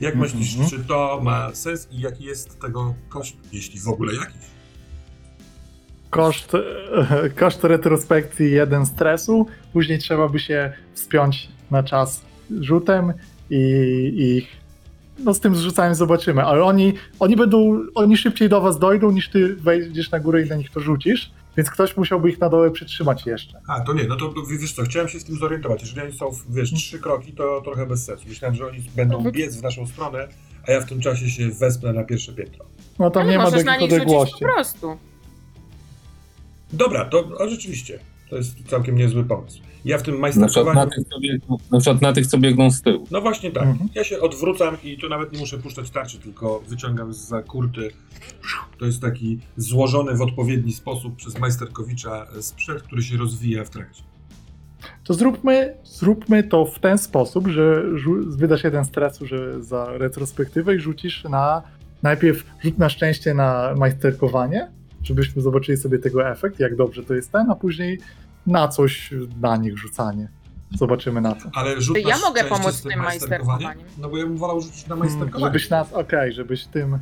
Jak 0.00 0.14
Mhm. 0.14 0.20
myślisz, 0.40 0.70
czy 0.70 0.84
to 0.84 1.20
ma 1.22 1.54
sens 1.54 1.88
i 1.92 2.00
jaki 2.00 2.24
jest 2.24 2.60
tego 2.60 2.94
koszt, 3.08 3.36
jeśli 3.52 3.80
w 3.80 3.88
ogóle 3.88 4.14
jakiś? 4.14 4.42
Koszt, 6.10 6.52
koszt 7.40 7.64
retrospekcji 7.64 8.50
jeden 8.52 8.86
stresu, 8.86 9.46
później 9.72 9.98
trzeba 9.98 10.28
by 10.28 10.38
się 10.38 10.72
wspiąć 10.92 11.48
na 11.70 11.82
czas 11.82 12.24
rzutem 12.60 13.12
i 13.50 14.36
ich 14.38 14.60
no 15.24 15.34
z 15.34 15.40
tym 15.40 15.56
zrzucaniem 15.56 15.94
zobaczymy, 15.94 16.44
ale 16.44 16.64
oni, 16.64 16.92
oni 17.18 17.36
będą, 17.36 17.80
oni 17.94 18.16
szybciej 18.16 18.48
do 18.48 18.60
was 18.60 18.78
dojdą 18.78 19.10
niż 19.10 19.28
ty 19.28 19.56
wejdziesz 19.56 20.10
na 20.10 20.20
górę 20.20 20.42
i 20.42 20.48
na 20.48 20.56
nich 20.56 20.70
to 20.70 20.80
rzucisz, 20.80 21.30
więc 21.56 21.70
ktoś 21.70 21.96
musiałby 21.96 22.30
ich 22.30 22.38
na 22.38 22.48
dole 22.48 22.70
przytrzymać 22.70 23.26
jeszcze. 23.26 23.60
A, 23.68 23.80
to 23.80 23.92
nie, 23.92 24.04
no 24.04 24.16
to 24.16 24.32
wiesz 24.60 24.72
co, 24.72 24.82
chciałem 24.82 25.08
się 25.08 25.20
z 25.20 25.24
tym 25.24 25.36
zorientować. 25.36 25.80
Jeżeli 25.80 26.00
oni 26.00 26.12
są, 26.12 26.30
wiesz, 26.50 26.72
trzy 26.72 26.98
kroki, 26.98 27.32
to 27.32 27.60
trochę 27.60 27.86
bez 27.86 28.04
sensu. 28.04 28.24
Myślałem, 28.28 28.54
że 28.56 28.66
oni 28.66 28.78
będą 28.96 29.30
biec 29.30 29.56
w 29.56 29.62
naszą 29.62 29.86
stronę, 29.86 30.28
a 30.68 30.72
ja 30.72 30.80
w 30.80 30.88
tym 30.88 31.00
czasie 31.00 31.30
się 31.30 31.48
wespnę 31.50 31.92
na 31.92 32.04
pierwsze 32.04 32.32
piętro. 32.32 32.64
No 32.98 33.10
tam 33.10 33.22
Ale 33.22 33.32
nie 33.32 33.38
ma 33.38 33.44
możesz 33.44 33.64
na 33.64 33.72
takich 33.72 33.80
nich 33.82 33.90
rzucić 33.90 34.02
odległości. 34.08 34.44
po 34.44 34.52
prostu. 34.54 34.98
Dobra, 36.72 37.04
to 37.04 37.48
rzeczywiście, 37.48 37.98
to 38.30 38.36
jest 38.36 38.68
całkiem 38.68 38.98
niezły 38.98 39.24
pomysł. 39.24 39.60
Ja 39.84 39.98
w 39.98 40.02
tym 40.02 40.20
Na 40.20 40.28
przykład 40.28 40.66
na 40.66 40.74
majsterkowaniu... 40.74 40.90
tych, 40.90 41.08
co 41.08 41.20
biegną, 41.20 41.58
na 41.70 41.78
przykład 41.80 42.02
na 42.02 42.12
tych, 42.12 42.26
co 42.26 42.38
biegną 42.38 42.70
z 42.70 42.82
tyłu. 42.82 43.06
No 43.10 43.20
właśnie 43.20 43.50
tak. 43.50 43.62
Mhm. 43.62 43.90
Ja 43.94 44.04
się 44.04 44.20
odwrócam 44.20 44.76
i 44.84 44.98
tu 44.98 45.08
nawet 45.08 45.32
nie 45.32 45.38
muszę 45.38 45.58
puszczać 45.58 45.90
tarczy, 45.90 46.18
tylko 46.18 46.62
wyciągam 46.68 47.12
za 47.12 47.42
kurty. 47.42 47.90
To 48.78 48.86
jest 48.86 49.00
taki 49.00 49.38
złożony 49.56 50.16
w 50.16 50.22
odpowiedni 50.22 50.72
sposób 50.72 51.16
przez 51.16 51.38
majsterkowicza 51.38 52.26
sprzęt, 52.40 52.82
który 52.82 53.02
się 53.02 53.16
rozwija 53.16 53.64
w 53.64 53.70
trakcie. 53.70 54.02
To 55.04 55.14
zróbmy, 55.14 55.74
zróbmy 55.84 56.42
to 56.42 56.66
w 56.66 56.78
ten 56.78 56.98
sposób, 56.98 57.48
że 57.48 57.84
wydasz 58.26 58.64
jeden 58.64 58.84
stresu 58.84 59.26
że 59.26 59.62
za 59.62 59.98
retrospektywę 59.98 60.76
i 60.76 60.80
rzucisz 60.80 61.24
na 61.24 61.62
najpierw 62.02 62.44
rzut 62.64 62.78
na 62.78 62.88
szczęście 62.88 63.34
na 63.34 63.74
majsterkowanie, 63.78 64.70
żebyśmy 65.02 65.42
zobaczyli 65.42 65.78
sobie 65.78 65.98
tego 65.98 66.28
efekt, 66.28 66.60
jak 66.60 66.76
dobrze 66.76 67.02
to 67.04 67.14
jest 67.14 67.32
ten, 67.32 67.50
a 67.50 67.54
później 67.54 67.98
na 68.46 68.68
coś 68.68 69.14
na 69.40 69.56
nich 69.56 69.78
rzucanie. 69.78 70.28
Zobaczymy 70.78 71.20
na 71.20 71.34
co. 71.34 71.50
Ale 71.52 71.80
rzut 71.80 71.98
ja 71.98 72.18
mogę 72.18 72.44
pomóc 72.44 72.74
z 72.74 72.82
tym 72.82 72.98
majsterkowaniem? 72.98 73.72
No 73.98 74.08
bo 74.08 74.16
ja 74.18 74.24
bym 74.26 74.36
wolał 74.36 74.60
rzucić 74.60 74.86
na 74.86 74.96
Hmm, 74.96 74.98
majsterkowanie. 74.98 75.44
żebyś 75.44 75.70
nas, 75.70 75.92
okej, 75.92 76.32
żebyś 76.32 76.66
tym... 76.66 76.98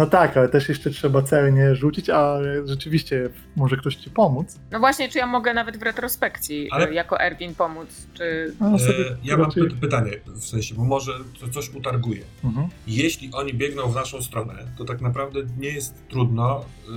No 0.00 0.06
tak, 0.06 0.36
ale 0.36 0.48
też 0.48 0.68
jeszcze 0.68 0.90
trzeba 0.90 1.22
celnie 1.22 1.74
rzucić, 1.74 2.10
a 2.10 2.38
rzeczywiście 2.64 3.30
może 3.56 3.76
ktoś 3.76 3.96
ci 3.96 4.10
pomóc. 4.10 4.58
No 4.70 4.78
właśnie, 4.78 5.08
czy 5.08 5.18
ja 5.18 5.26
mogę 5.26 5.54
nawet 5.54 5.76
w 5.76 5.82
retrospekcji 5.82 6.68
Ale- 6.70 6.84
Ale... 6.84 6.94
jako 6.94 7.20
Erwin 7.20 7.54
pomóc, 7.54 7.88
czy... 8.14 8.54
No, 8.60 8.78
sobie 8.78 9.10
E, 9.10 9.16
ja 9.24 9.36
mam 9.36 9.46
raczej- 9.46 9.62
py- 9.62 9.80
pytanie, 9.80 10.10
w 10.26 10.44
sensie, 10.44 10.74
bo 10.74 10.84
może 10.84 11.12
to 11.40 11.48
coś 11.48 11.74
utarguje. 11.74 12.22
Mhm. 12.44 12.68
Jeśli 12.86 13.30
oni 13.32 13.54
biegną 13.54 13.88
w 13.88 13.94
naszą 13.94 14.22
stronę, 14.22 14.54
to 14.78 14.84
tak 14.84 15.00
naprawdę 15.00 15.40
nie 15.58 15.68
jest 15.68 15.94
trudno, 16.08 16.64
yy, 16.88 16.94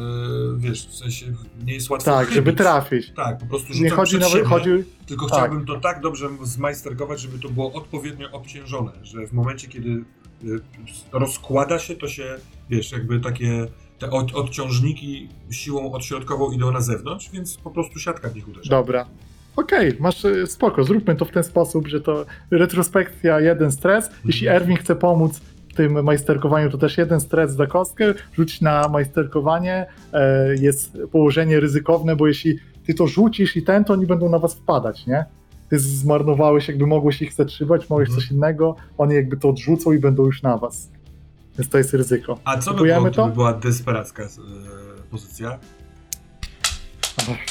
wiesz, 0.58 0.88
w 0.88 0.96
sensie 0.96 1.26
nie 1.66 1.74
jest 1.74 1.90
łatwo 1.90 2.12
Tak, 2.12 2.32
żeby 2.32 2.54
trafić. 2.54 3.12
Tak, 3.16 3.38
po 3.38 3.46
prostu 3.46 3.68
rzucam 3.68 3.84
Nie 3.84 3.90
chodzi 3.90 4.10
przed 4.10 4.22
nawet, 4.22 4.34
siebie, 4.34 4.46
chodzi, 4.50 4.70
tylko 5.06 5.30
tak. 5.30 5.40
chciałbym 5.40 5.66
to 5.66 5.80
tak 5.80 6.02
dobrze 6.02 6.30
zmajsterkować, 6.44 7.20
żeby 7.20 7.40
to 7.40 7.50
było 7.50 7.74
odpowiednio 7.74 8.32
obciężone, 8.32 8.92
że 9.04 9.28
w 9.28 9.34
momencie, 9.34 9.68
kiedy 9.68 9.90
y, 9.90 10.60
rozkłada 11.12 11.80
się, 11.80 11.96
to 11.96 12.08
się, 12.08 12.36
wiesz, 12.76 12.91
jakby 12.91 13.20
takie 13.20 13.68
te 14.00 14.10
od, 14.10 14.36
odciążniki 14.36 15.30
siłą 15.52 15.91
odśrodkową 15.91 16.52
idą 16.52 16.72
na 16.72 16.82
zewnątrz, 16.82 17.30
więc 17.34 17.58
po 17.58 17.72
prostu 17.72 18.00
siatka 18.00 18.30
w 18.30 18.36
nich 18.36 18.48
uderza. 18.48 18.70
Dobra. 18.70 19.06
Okej, 19.56 19.94
masz 20.00 20.26
e, 20.26 20.48
spoko, 20.48 20.84
zróbmy 20.84 21.16
to 21.16 21.26
w 21.26 21.32
ten 21.32 21.44
sposób, 21.44 21.88
że 21.88 22.02
to 22.02 22.26
retrospekcja, 22.52 23.40
jeden 23.40 23.72
stres. 23.72 24.10
Jeśli 24.26 24.48
Erwin 24.48 24.78
chce 24.78 24.95
pomóc 24.95 25.41
w 25.70 25.74
tym 25.76 26.04
majsterkowaniu, 26.04 26.70
to 26.70 26.78
też 26.78 26.98
jeden 26.98 27.20
stres 27.20 27.52
za 27.52 27.68
kostkę. 27.68 28.14
Rzuć 28.34 28.62
na 28.62 28.88
majsterkowanie. 28.88 29.86
E, 30.14 30.56
jest 30.56 30.98
położenie 31.12 31.60
ryzykowne, 31.60 32.16
bo 32.16 32.28
jeśli 32.28 32.60
ty 32.88 32.94
to 32.94 33.08
rzucisz 33.08 33.56
i 33.58 33.64
ten, 33.64 33.84
to 33.84 33.94
oni 33.94 34.06
będą 34.06 34.30
na 34.30 34.40
was 34.40 34.54
wpadać, 34.56 35.08
nie? 35.08 35.26
Ty 35.70 35.80
zmarnowałeś, 35.80 36.68
jakby 36.68 36.88
mogłeś 36.88 37.22
ich 37.22 37.34
zatrzymać, 37.34 37.90
mogłeś 37.90 38.10
Mhm. 38.10 38.22
coś 38.22 38.32
innego, 38.32 38.76
oni 38.98 39.16
jakby 39.16 39.38
to 39.38 39.50
odrzucą 39.50 39.91
i 39.91 40.00
będą 40.00 40.26
już 40.26 40.44
na 40.44 40.58
was. 40.58 40.90
Więc 41.58 41.70
to 41.70 41.78
jest 41.78 41.94
ryzyko. 41.94 42.40
A 42.44 42.58
co 42.58 42.74
by 42.74 42.84
było, 42.84 43.10
to? 43.10 43.28
była 43.28 43.54
desperacka 43.54 44.24
e, 44.24 44.28
pozycja? 45.12 45.60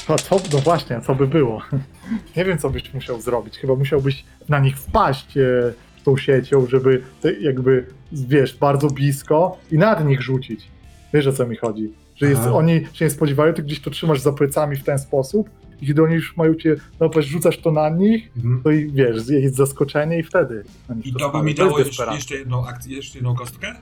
A 0.09 0.16
co, 0.19 0.37
no 0.53 0.59
właśnie, 0.59 1.01
co 1.07 1.15
by 1.15 1.27
było? 1.27 1.62
Nie 2.37 2.45
wiem, 2.45 2.59
co 2.59 2.70
byś 2.70 2.95
musiał 2.95 3.20
zrobić. 3.20 3.59
Chyba 3.59 3.74
musiałbyś 3.74 4.24
na 4.49 4.59
nich 4.59 4.79
wpaść 4.79 5.37
e, 5.37 5.73
tą 6.05 6.16
siecią, 6.16 6.66
żeby 6.66 7.03
te, 7.20 7.33
jakby, 7.33 7.87
wiesz, 8.12 8.57
bardzo 8.57 8.87
blisko 8.89 9.59
i 9.70 9.79
nad 9.79 10.07
nich 10.07 10.23
rzucić. 10.23 10.69
Wiesz, 11.15 11.27
o 11.27 11.33
co 11.33 11.47
mi 11.47 11.57
chodzi? 11.57 11.93
Że 12.16 12.27
jest, 12.29 12.43
oni 12.43 12.87
się 12.93 13.05
nie 13.05 13.11
spodziewają, 13.11 13.53
ty 13.55 13.62
gdzieś 13.62 13.81
to 13.81 13.91
trzymasz 13.91 14.20
za 14.20 14.33
plecami 14.33 14.77
w 14.77 14.85
ten 14.85 14.99
sposób 14.99 15.51
i 15.81 15.87
kiedy 15.87 16.03
oni 16.03 16.15
już 16.15 16.37
mają 16.37 16.55
cię 16.55 16.77
napaść, 17.01 17.29
rzucasz 17.29 17.59
to 17.59 17.73
na 17.73 17.89
nich, 17.89 18.31
Mhm. 18.37 18.62
to 18.62 18.70
i 18.70 18.93
wiesz, 18.93 19.29
jest 19.29 19.57
zaskoczenie 19.57 20.19
i 20.19 20.23
wtedy 20.23 20.65
I 21.05 21.12
to 21.12 21.19
to 21.19 21.31
by 21.39 21.43
mi 21.45 21.55
dało 21.55 21.79
jeszcze 22.12 22.35
jedną 22.37 22.66
akcję, 22.66 22.97
jeszcze 22.97 23.19
jedną 23.19 23.35
kostkę? 23.35 23.74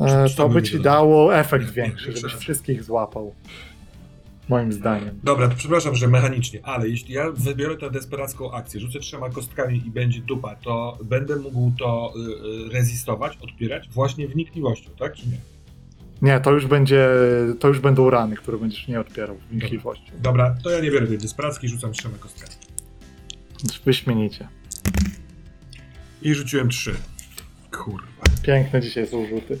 E, 0.00 0.28
to 0.36 0.48
by 0.48 0.62
ci 0.62 0.80
dało 0.80 1.36
efekt 1.36 1.70
większy, 1.70 2.16
żebyś 2.16 2.34
wszystkich 2.34 2.84
złapał. 2.84 3.34
Moim 4.48 4.72
zdaniem. 4.72 5.20
Dobra, 5.22 5.48
to 5.48 5.54
przepraszam, 5.56 5.94
że 5.94 6.08
mechanicznie, 6.08 6.60
ale 6.62 6.88
jeśli 6.88 7.14
ja 7.14 7.30
wybiorę 7.30 7.76
tę 7.76 7.90
desperacką 7.90 8.52
akcję, 8.52 8.80
rzucę 8.80 8.98
trzema 8.98 9.30
kostkami 9.30 9.82
i 9.86 9.90
będzie 9.90 10.20
dupa, 10.20 10.56
to 10.56 10.98
będę 11.04 11.36
mógł 11.36 11.72
to 11.78 12.12
y, 12.16 12.66
y, 12.66 12.72
rezistować, 12.72 13.38
odpierać 13.42 13.88
właśnie 13.88 14.28
wnikliwością, 14.28 14.90
tak 14.98 15.14
czy 15.14 15.28
nie? 15.28 15.36
Nie, 16.22 16.40
to 16.40 16.52
już 16.52 16.66
będzie, 16.66 17.08
to 17.58 17.68
już 17.68 17.80
będą 17.80 18.10
rany, 18.10 18.36
które 18.36 18.58
będziesz 18.58 18.88
nie 18.88 19.00
odpierał 19.00 19.36
wnikliwością. 19.50 20.12
Dobra, 20.22 20.54
to 20.62 20.70
ja 20.70 20.80
nie 20.80 20.90
biorę 20.90 21.06
tej 21.06 21.18
desperackiej, 21.18 21.70
rzucam 21.70 21.92
trzema 21.92 22.18
kostkami. 22.18 22.52
Wyśmienicie. 23.84 24.48
I 26.22 26.34
rzuciłem 26.34 26.68
trzy. 26.68 26.94
Kurwa. 27.70 28.22
Piękne 28.42 28.80
dzisiaj 28.80 29.06
są 29.06 29.26
rzuty. 29.26 29.58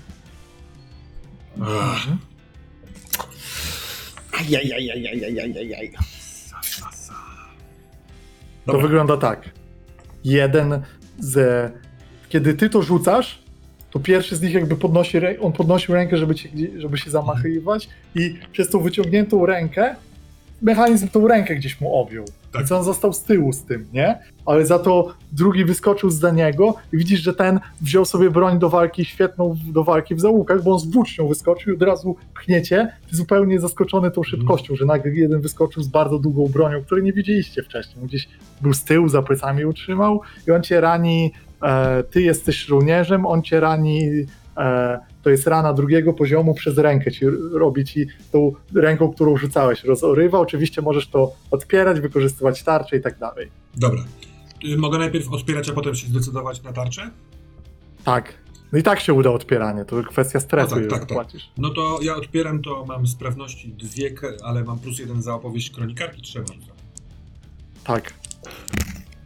Ajajajajajajajajaj. 4.32 5.90
To 8.66 8.72
Dobra. 8.72 8.82
wygląda 8.82 9.16
tak. 9.16 9.50
Jeden 10.24 10.82
z... 11.18 11.72
Kiedy 12.28 12.54
ty 12.54 12.70
to 12.70 12.82
rzucasz, 12.82 13.38
to 13.90 14.00
pierwszy 14.00 14.36
z 14.36 14.42
nich 14.42 14.54
jakby 14.54 14.76
podnosi, 14.76 15.18
on 15.40 15.52
podnosił 15.52 15.94
rękę, 15.94 16.16
żeby, 16.16 16.34
żeby 16.76 16.98
się 16.98 17.10
zamachywać 17.10 17.88
i 18.14 18.38
przez 18.52 18.70
tą 18.70 18.82
wyciągniętą 18.82 19.46
rękę 19.46 19.96
mechanizm 20.62 21.08
tą 21.08 21.28
rękę 21.28 21.56
gdzieś 21.56 21.80
mu 21.80 21.94
objął. 21.94 22.24
Tak. 22.56 22.62
Więc 22.62 22.72
on 22.72 22.84
został 22.84 23.12
z 23.12 23.22
tyłu 23.22 23.52
z 23.52 23.64
tym, 23.64 23.86
nie? 23.92 24.18
Ale 24.46 24.66
za 24.66 24.78
to 24.78 25.14
drugi 25.32 25.64
wyskoczył 25.64 26.10
za 26.10 26.30
niego 26.30 26.74
i 26.92 26.96
widzisz, 26.96 27.20
że 27.20 27.34
ten 27.34 27.60
wziął 27.80 28.04
sobie 28.04 28.30
broń 28.30 28.58
do 28.58 28.68
walki, 28.68 29.04
świetną 29.04 29.56
do 29.66 29.84
walki 29.84 30.14
w 30.14 30.20
załukach, 30.20 30.62
bo 30.62 30.72
on 30.72 30.80
z 30.80 30.86
włócznią 30.86 31.28
wyskoczył 31.28 31.72
i 31.72 31.76
od 31.76 31.82
razu 31.82 32.16
pchniecie, 32.34 32.92
ty 33.10 33.16
zupełnie 33.16 33.60
zaskoczony 33.60 34.10
tą 34.10 34.22
szybkością, 34.22 34.76
że 34.76 34.84
nagle 34.84 35.10
jeden 35.12 35.40
wyskoczył 35.40 35.82
z 35.82 35.88
bardzo 35.88 36.18
długą 36.18 36.48
bronią, 36.48 36.82
której 36.84 37.04
nie 37.04 37.12
widzieliście 37.12 37.62
wcześniej. 37.62 38.06
Gdzieś 38.06 38.28
był 38.60 38.74
z 38.74 38.84
tyłu, 38.84 39.08
za 39.08 39.22
plecami 39.22 39.64
utrzymał 39.64 40.20
i 40.48 40.50
on 40.50 40.62
cię 40.62 40.80
rani, 40.80 41.32
e, 41.62 42.02
ty 42.02 42.22
jesteś 42.22 42.56
żołnierzem, 42.56 43.26
on 43.26 43.42
cię 43.42 43.60
rani, 43.60 44.10
e, 44.56 44.98
to 45.26 45.30
jest 45.30 45.46
rana 45.46 45.72
drugiego 45.72 46.12
poziomu 46.12 46.54
przez 46.54 46.78
rękę, 46.78 47.12
ci 47.12 47.26
robi 47.52 47.84
ci 47.84 48.06
tą 48.32 48.52
ręką, 48.74 49.12
którą 49.12 49.36
rzucałeś, 49.36 49.84
rozorywa, 49.84 50.38
oczywiście 50.40 50.82
możesz 50.82 51.08
to 51.08 51.32
odpierać, 51.50 52.00
wykorzystywać 52.00 52.62
tarczę 52.62 52.96
i 52.96 53.00
tak 53.00 53.18
dalej. 53.18 53.50
Dobra. 53.76 54.04
Y, 54.64 54.76
Mogę 54.76 54.98
najpierw 54.98 55.32
odpierać, 55.32 55.68
a 55.68 55.72
potem 55.72 55.94
się 55.94 56.06
zdecydować 56.06 56.62
na 56.62 56.72
tarczę? 56.72 57.10
Tak, 58.04 58.34
No 58.72 58.78
i 58.78 58.82
tak 58.82 59.00
się 59.00 59.14
uda 59.14 59.30
odpieranie, 59.30 59.84
to 59.84 60.02
kwestia 60.02 60.40
stresu, 60.40 60.74
No 60.74 60.80
tak, 60.80 60.90
tak, 60.90 61.00
tak. 61.00 61.08
płacisz. 61.08 61.50
No 61.58 61.70
to 61.70 61.98
ja 62.02 62.16
odpieram, 62.16 62.62
to 62.62 62.84
mam 62.84 63.06
sprawności 63.06 63.68
dwie, 63.68 64.14
ale 64.44 64.64
mam 64.64 64.78
plus 64.78 64.98
jeden 64.98 65.22
za 65.22 65.34
opowieść 65.34 65.70
kronikarki, 65.70 66.22
trzema 66.22 66.46
rzucam. 66.46 66.76
Tak. 67.84 68.14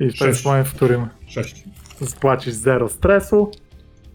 I 0.00 0.04
to 0.06 0.10
Sześć. 0.10 0.20
jest 0.20 0.44
moment, 0.44 0.68
w 0.68 0.74
którym 0.74 1.06
Sześć. 1.26 1.64
spłacisz 2.06 2.54
zero 2.54 2.88
stresu. 2.88 3.50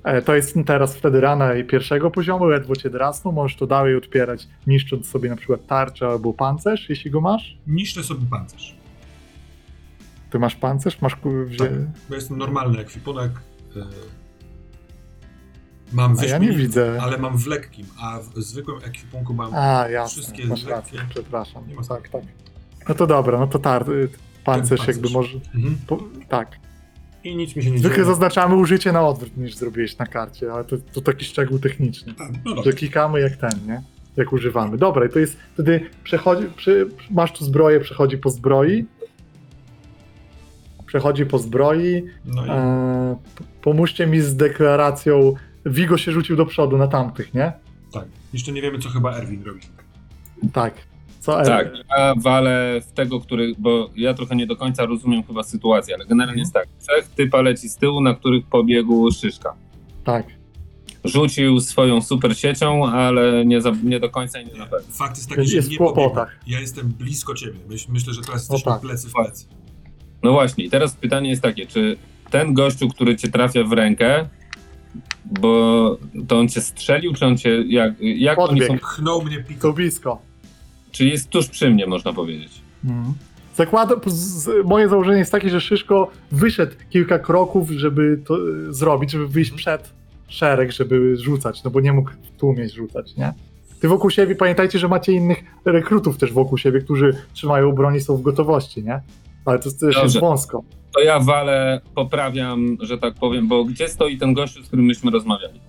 E, 0.05 0.21
To 0.21 0.35
jest 0.35 0.55
teraz 0.65 0.95
wtedy 0.97 1.21
rana 1.21 1.53
i 1.55 1.63
pierwszego 1.63 2.11
poziomu, 2.11 2.45
ledwo 2.45 2.75
cię 2.75 2.89
drasną, 2.89 3.31
możesz 3.31 3.57
to 3.57 3.67
dalej 3.67 3.95
odpierać, 3.95 4.47
niszcząc 4.67 5.09
sobie 5.09 5.29
na 5.29 5.35
przykład 5.35 5.67
tarczę 5.67 6.07
albo 6.07 6.33
pancerz, 6.33 6.89
jeśli 6.89 7.11
go 7.11 7.21
masz. 7.21 7.57
Niszczę 7.67 8.03
sobie 8.03 8.25
pancerz. 8.29 8.75
Ty 10.29 10.39
masz 10.39 10.55
pancerz? 10.55 11.01
Masz 11.01 11.15
wzię... 11.45 11.57
Tak. 11.57 11.69
Jestem 12.17 12.37
normalny 12.37 12.79
ekwipunek. 12.79 13.31
y, 13.75 13.79
Mam 15.93 16.15
A 16.19 16.25
ja 16.25 16.37
nie 16.37 16.51
widzę. 16.51 16.99
ale 17.01 17.17
mam 17.17 17.37
w 17.37 17.47
lekkim, 17.47 17.85
a 18.01 18.19
w 18.19 18.39
zwykłym 18.41 18.77
ekwipunku 18.83 19.33
mam 19.33 19.51
A, 19.55 19.87
jasne, 19.89 20.21
wszystkie 20.21 20.45
masz 20.45 20.59
lekkie. 20.63 20.75
rację, 20.75 20.99
przepraszam. 21.09 21.67
Nie 21.67 21.75
ma 21.75 21.83
Tak, 21.83 22.09
tak. 22.09 22.23
No 22.89 22.95
to 22.95 23.07
dobra, 23.07 23.39
no 23.39 23.47
to 23.47 23.59
tar... 23.59 23.85
pancerz 23.85 24.09
pancerz. 24.43 24.87
jakby 24.87 25.09
może... 25.09 25.37
Mhm. 25.55 25.77
Po... 25.87 25.97
Tak. 26.29 26.55
I 27.25 27.35
nic 27.35 27.55
mi 27.55 27.63
się 27.63 27.71
nie 27.71 27.77
Zwykle 27.79 27.95
dzieje. 27.95 28.07
zaznaczamy 28.07 28.55
użycie 28.55 28.91
na 28.91 29.07
odwrót 29.07 29.37
niż 29.37 29.55
zrobiłeś 29.55 29.97
na 29.97 30.05
karcie, 30.05 30.53
ale 30.53 30.63
to, 30.65 30.75
to 30.93 31.01
taki 31.01 31.25
szczegół 31.25 31.59
techniczny. 31.59 32.13
A, 32.19 32.23
no 32.55 32.63
Że 32.63 32.73
klikamy 32.73 33.19
jak 33.21 33.35
ten, 33.37 33.51
nie? 33.67 33.81
Jak 34.17 34.33
używamy. 34.33 34.77
Dobra, 34.77 35.05
i 35.05 35.09
to 35.09 35.19
jest 35.19 35.37
wtedy 35.53 35.89
przechodzi, 36.03 36.47
przy, 36.55 36.89
masz 37.11 37.31
tu 37.31 37.45
zbroję, 37.45 37.79
przechodzi 37.79 38.17
po 38.17 38.29
zbroi. 38.29 38.85
Przechodzi 40.85 41.25
po 41.25 41.39
zbroi. 41.39 42.03
No 42.25 42.45
i 42.45 42.49
E, 42.49 43.15
pomóżcie 43.61 44.07
mi 44.07 44.21
z 44.21 44.35
deklaracją. 44.35 45.33
Vigo 45.65 45.97
się 45.97 46.11
rzucił 46.11 46.35
do 46.35 46.45
przodu 46.45 46.77
na 46.77 46.87
tamtych, 46.87 47.33
nie? 47.33 47.53
tak. 47.93 48.05
Jeszcze 48.33 48.51
nie 48.51 48.61
wiemy, 48.61 48.79
co 48.79 48.89
chyba 48.89 49.17
Erwin 49.17 49.43
robi. 49.43 49.59
Tak. 50.53 50.73
Co 51.25 51.43
Tak, 51.43 51.67
ja 51.97 52.13
walę 52.17 52.81
w 52.87 52.91
tego, 52.91 53.19
który, 53.19 53.53
bo 53.57 53.89
ja 53.95 54.13
trochę 54.13 54.35
nie 54.35 54.47
do 54.47 54.55
końca 54.55 54.85
rozumiem 54.85 55.23
chyba 55.23 55.43
sytuację, 55.43 55.95
ale 55.95 56.05
generalnie 56.05 56.39
jest 56.41 56.53
tak. 56.53 56.67
Trzech 56.87 57.07
typa 57.07 57.41
leci 57.41 57.69
z 57.69 57.75
tyłu, 57.77 58.01
na 58.01 58.13
których 58.13 58.45
pobiegł 58.45 59.11
Szyszka. 59.11 59.53
Tak. 60.03 60.25
Rzucił 61.03 61.59
swoją 61.59 62.01
super 62.01 62.37
siecią, 62.37 62.85
ale 62.87 63.45
nie, 63.45 63.61
za, 63.61 63.71
nie 63.83 63.99
do 63.99 64.09
końca 64.09 64.39
i 64.41 64.45
nie 64.45 64.53
na 64.53 64.65
pewno. 64.65 64.87
Fakt 64.91 65.17
jest 65.17 65.29
taki, 65.29 65.41
Jest 65.41 65.51
że 65.53 65.61
w 65.61 65.69
nie 65.69 65.77
kłopotach. 65.77 66.13
pobiegłem. 66.13 66.27
Ja 66.47 66.59
jestem 66.59 66.87
blisko 66.87 67.33
ciebie. 67.35 67.59
Myśl, 67.69 67.87
myślę, 67.91 68.13
że 68.13 68.21
teraz 68.21 68.49
No 68.49 68.55
jesteśmy 68.55 68.71
tak. 68.73 68.81
plecy 68.81 69.09
w 69.09 69.13
plecy. 69.13 69.45
No 70.23 70.31
właśnie, 70.31 70.65
i 70.65 70.69
teraz 70.69 70.95
pytanie 70.95 71.29
jest 71.29 71.41
takie, 71.41 71.65
czy 71.65 71.97
ten 72.31 72.53
gościu, 72.53 72.89
który 72.89 73.15
cię 73.15 73.27
trafia 73.27 73.63
w 73.63 73.71
rękę, 73.73 74.29
bo 75.25 75.97
to 76.27 76.39
on 76.39 76.49
cię 76.49 76.61
strzelił, 76.61 77.13
czy 77.13 77.25
on 77.25 77.37
cię, 77.37 77.63
jak, 77.67 77.93
jak 77.99 78.39
oni 78.39 78.61
są, 78.61 78.77
Pchnął 78.77 79.21
mnie 79.21 79.37
To 79.43 79.47
piko. 79.49 79.73
blisko. 79.73 80.21
Czy 80.95 81.05
jest 81.05 81.29
tuż 81.29 81.47
przy 81.47 81.69
mnie, 81.69 81.87
można 81.87 82.13
powiedzieć. 82.13 82.61
Mhm. 82.85 83.13
Zakładam, 83.55 83.99
moje 84.65 84.89
założenie 84.89 85.17
jest 85.17 85.31
takie, 85.31 85.49
że 85.49 85.61
Szyszko 85.61 86.11
wyszedł 86.31 86.75
kilka 86.89 87.19
kroków, 87.19 87.69
żeby 87.69 88.19
to 88.27 88.35
e, 88.35 88.39
zrobić, 88.73 89.11
żeby 89.11 89.27
wyjść 89.27 89.51
przed 89.51 89.93
szereg, 90.27 90.71
żeby 90.71 91.17
rzucać, 91.17 91.63
no 91.63 91.71
bo 91.71 91.79
nie 91.79 91.93
mógł 91.93 92.09
w 92.09 92.39
tłumie 92.39 92.69
rzucać, 92.69 93.15
nie? 93.17 93.33
Ty 93.79 93.87
wokół 93.87 94.09
siebie, 94.09 94.35
pamiętajcie, 94.35 94.79
że 94.79 94.87
macie 94.87 95.11
innych 95.11 95.43
rekrutów 95.65 96.17
też 96.17 96.33
wokół 96.33 96.57
siebie, 96.57 96.81
którzy 96.81 97.15
trzymają 97.33 97.71
broń 97.71 97.95
i 97.95 98.01
są 98.01 98.17
w 98.17 98.21
gotowości, 98.21 98.83
nie? 98.83 99.01
Ale 99.45 99.59
to 99.59 99.69
też 99.71 100.03
jest 100.03 100.19
wąsko. 100.19 100.63
To 100.93 101.01
ja 101.01 101.19
walę, 101.19 101.81
poprawiam, 101.95 102.77
że 102.81 102.97
tak 102.97 103.13
powiem, 103.13 103.47
bo 103.47 103.65
gdzie 103.65 103.89
stoi 103.89 104.17
ten 104.17 104.33
gościu, 104.33 104.63
z 104.63 104.67
którym 104.67 104.85
myśmy 104.85 105.11
rozmawiali? 105.11 105.59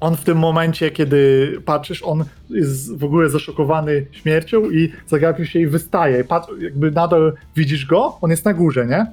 On 0.00 0.16
w 0.16 0.24
tym 0.24 0.38
momencie, 0.38 0.90
kiedy 0.90 1.52
patrzysz, 1.64 2.02
on 2.02 2.24
jest 2.50 2.96
w 2.98 3.04
ogóle 3.04 3.28
zaszokowany 3.28 4.06
śmiercią 4.12 4.70
i 4.70 4.92
zagapił 5.06 5.46
się 5.46 5.58
i 5.58 5.66
wystaje. 5.66 6.24
Jakby 6.60 6.90
nadal 6.90 7.32
widzisz 7.56 7.86
go, 7.86 8.18
on 8.20 8.30
jest 8.30 8.44
na 8.44 8.54
górze, 8.54 8.86
nie? 8.86 9.06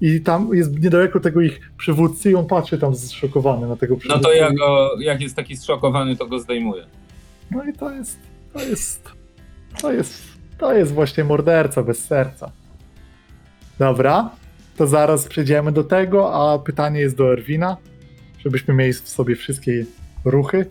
I 0.00 0.20
tam 0.20 0.50
jest 0.52 0.82
niedaleko 0.82 1.20
tego 1.20 1.40
ich 1.40 1.60
przywódcy 1.76 2.30
i 2.30 2.34
on 2.34 2.46
patrzy 2.46 2.78
tam 2.78 2.94
zszokowany 2.94 3.68
na 3.68 3.76
tego 3.76 3.94
No 3.94 4.00
przywódcę. 4.00 4.22
to 4.22 4.32
ja 4.32 4.52
go, 4.52 4.90
jak 5.00 5.20
jest 5.20 5.36
taki 5.36 5.56
zszokowany, 5.56 6.16
to 6.16 6.26
go 6.26 6.38
zdejmuję. 6.38 6.84
No 7.50 7.64
i 7.64 7.72
to 7.72 7.90
jest, 7.90 8.18
to 8.52 8.60
jest, 8.62 9.08
to 9.82 9.92
jest, 9.92 10.22
to 10.58 10.72
jest 10.72 10.92
właśnie 10.92 11.24
morderca 11.24 11.82
bez 11.82 12.04
serca. 12.04 12.50
Dobra, 13.78 14.30
to 14.76 14.86
zaraz 14.86 15.26
przejdziemy 15.26 15.72
do 15.72 15.84
tego, 15.84 16.34
a 16.34 16.58
pytanie 16.58 17.00
jest 17.00 17.16
do 17.16 17.32
Erwina, 17.32 17.76
żebyśmy 18.38 18.74
mieli 18.74 18.92
w 18.92 19.08
sobie 19.08 19.36
wszystkie 19.36 19.84
ruchy. 20.24 20.66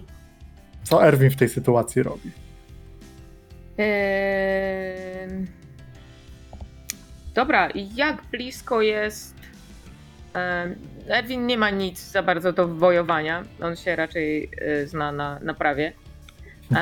Co 0.83 1.07
Erwin 1.07 1.29
w 1.29 1.35
tej 1.35 1.49
sytuacji 1.49 2.03
robi? 2.03 2.31
Ym, 3.79 5.47
Dobra, 7.33 7.69
i 7.69 7.95
jak 7.95 8.21
blisko 8.31 8.81
jest. 8.81 9.35
Ym, 10.65 10.75
Erwin 11.07 11.45
nie 11.47 11.57
ma 11.57 11.69
nic 11.69 12.11
za 12.11 12.23
bardzo 12.23 12.53
do 12.53 12.67
wojowania. 12.67 13.43
On 13.61 13.75
się 13.75 13.95
raczej 13.95 14.49
y, 14.81 14.87
zna 14.87 15.11
na 15.11 15.39
naprawie. 15.39 15.93
Ym, 16.71 16.77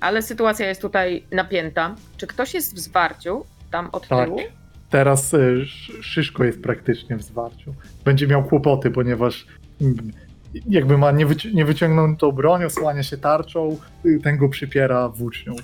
Ale 0.00 0.22
sytuacja 0.22 0.68
jest 0.68 0.80
tutaj 0.82 1.24
napięta. 1.32 1.94
Czy 2.16 2.26
ktoś 2.26 2.54
jest 2.54 2.74
w 2.74 2.78
zwarciu 2.78 3.44
tam 3.70 3.88
od 3.92 4.08
Tak. 4.08 4.24
tyłu? 4.28 4.40
Teraz 4.90 5.34
y, 5.34 5.38
Sz- 5.62 6.04
Szyszko 6.04 6.44
jest 6.44 6.62
praktycznie 6.62 7.16
w 7.16 7.22
zwarciu. 7.22 7.74
Będzie 8.04 8.26
miał 8.26 8.44
kłopoty, 8.44 8.90
ponieważ 8.90 9.46
mm, 9.80 10.10
jakby 10.68 10.98
ma 10.98 11.10
nie, 11.12 11.26
wyci- 11.26 11.54
nie 11.54 11.64
wyciągnął 11.64 12.32
broń, 12.32 12.64
osłania 12.64 13.02
się 13.02 13.16
tarczą, 13.16 13.78
y, 14.06 14.20
ten 14.22 14.36
go 14.36 14.48
przypiera 14.48 15.08
włócznią. 15.08 15.56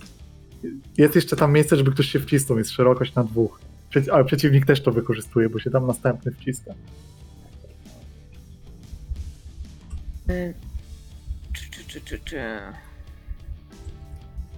Jest 0.98 1.14
jeszcze 1.14 1.36
tam 1.36 1.52
miejsce, 1.52 1.76
żeby 1.76 1.92
ktoś 1.92 2.06
się 2.06 2.20
wcisnął, 2.20 2.58
jest 2.58 2.70
szerokość 2.70 3.14
na 3.14 3.24
dwóch. 3.24 3.60
Przeci- 3.90 4.10
ale 4.10 4.24
przeciwnik 4.24 4.66
też 4.66 4.82
to 4.82 4.92
wykorzystuje, 4.92 5.48
bo 5.48 5.58
się 5.58 5.70
tam 5.70 5.86
następny 5.86 6.32
wciska. 6.32 6.74
Y, 10.30 10.54
Czy, 11.52 11.70
czy, 11.70 11.84
czy, 11.84 12.00
czy, 12.00 12.18
czy. 12.18 12.40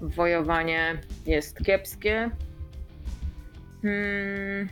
Wojowanie 0.01 1.01
jest 1.27 1.59
kiepskie. 1.65 2.31
Hmm. 3.83 4.69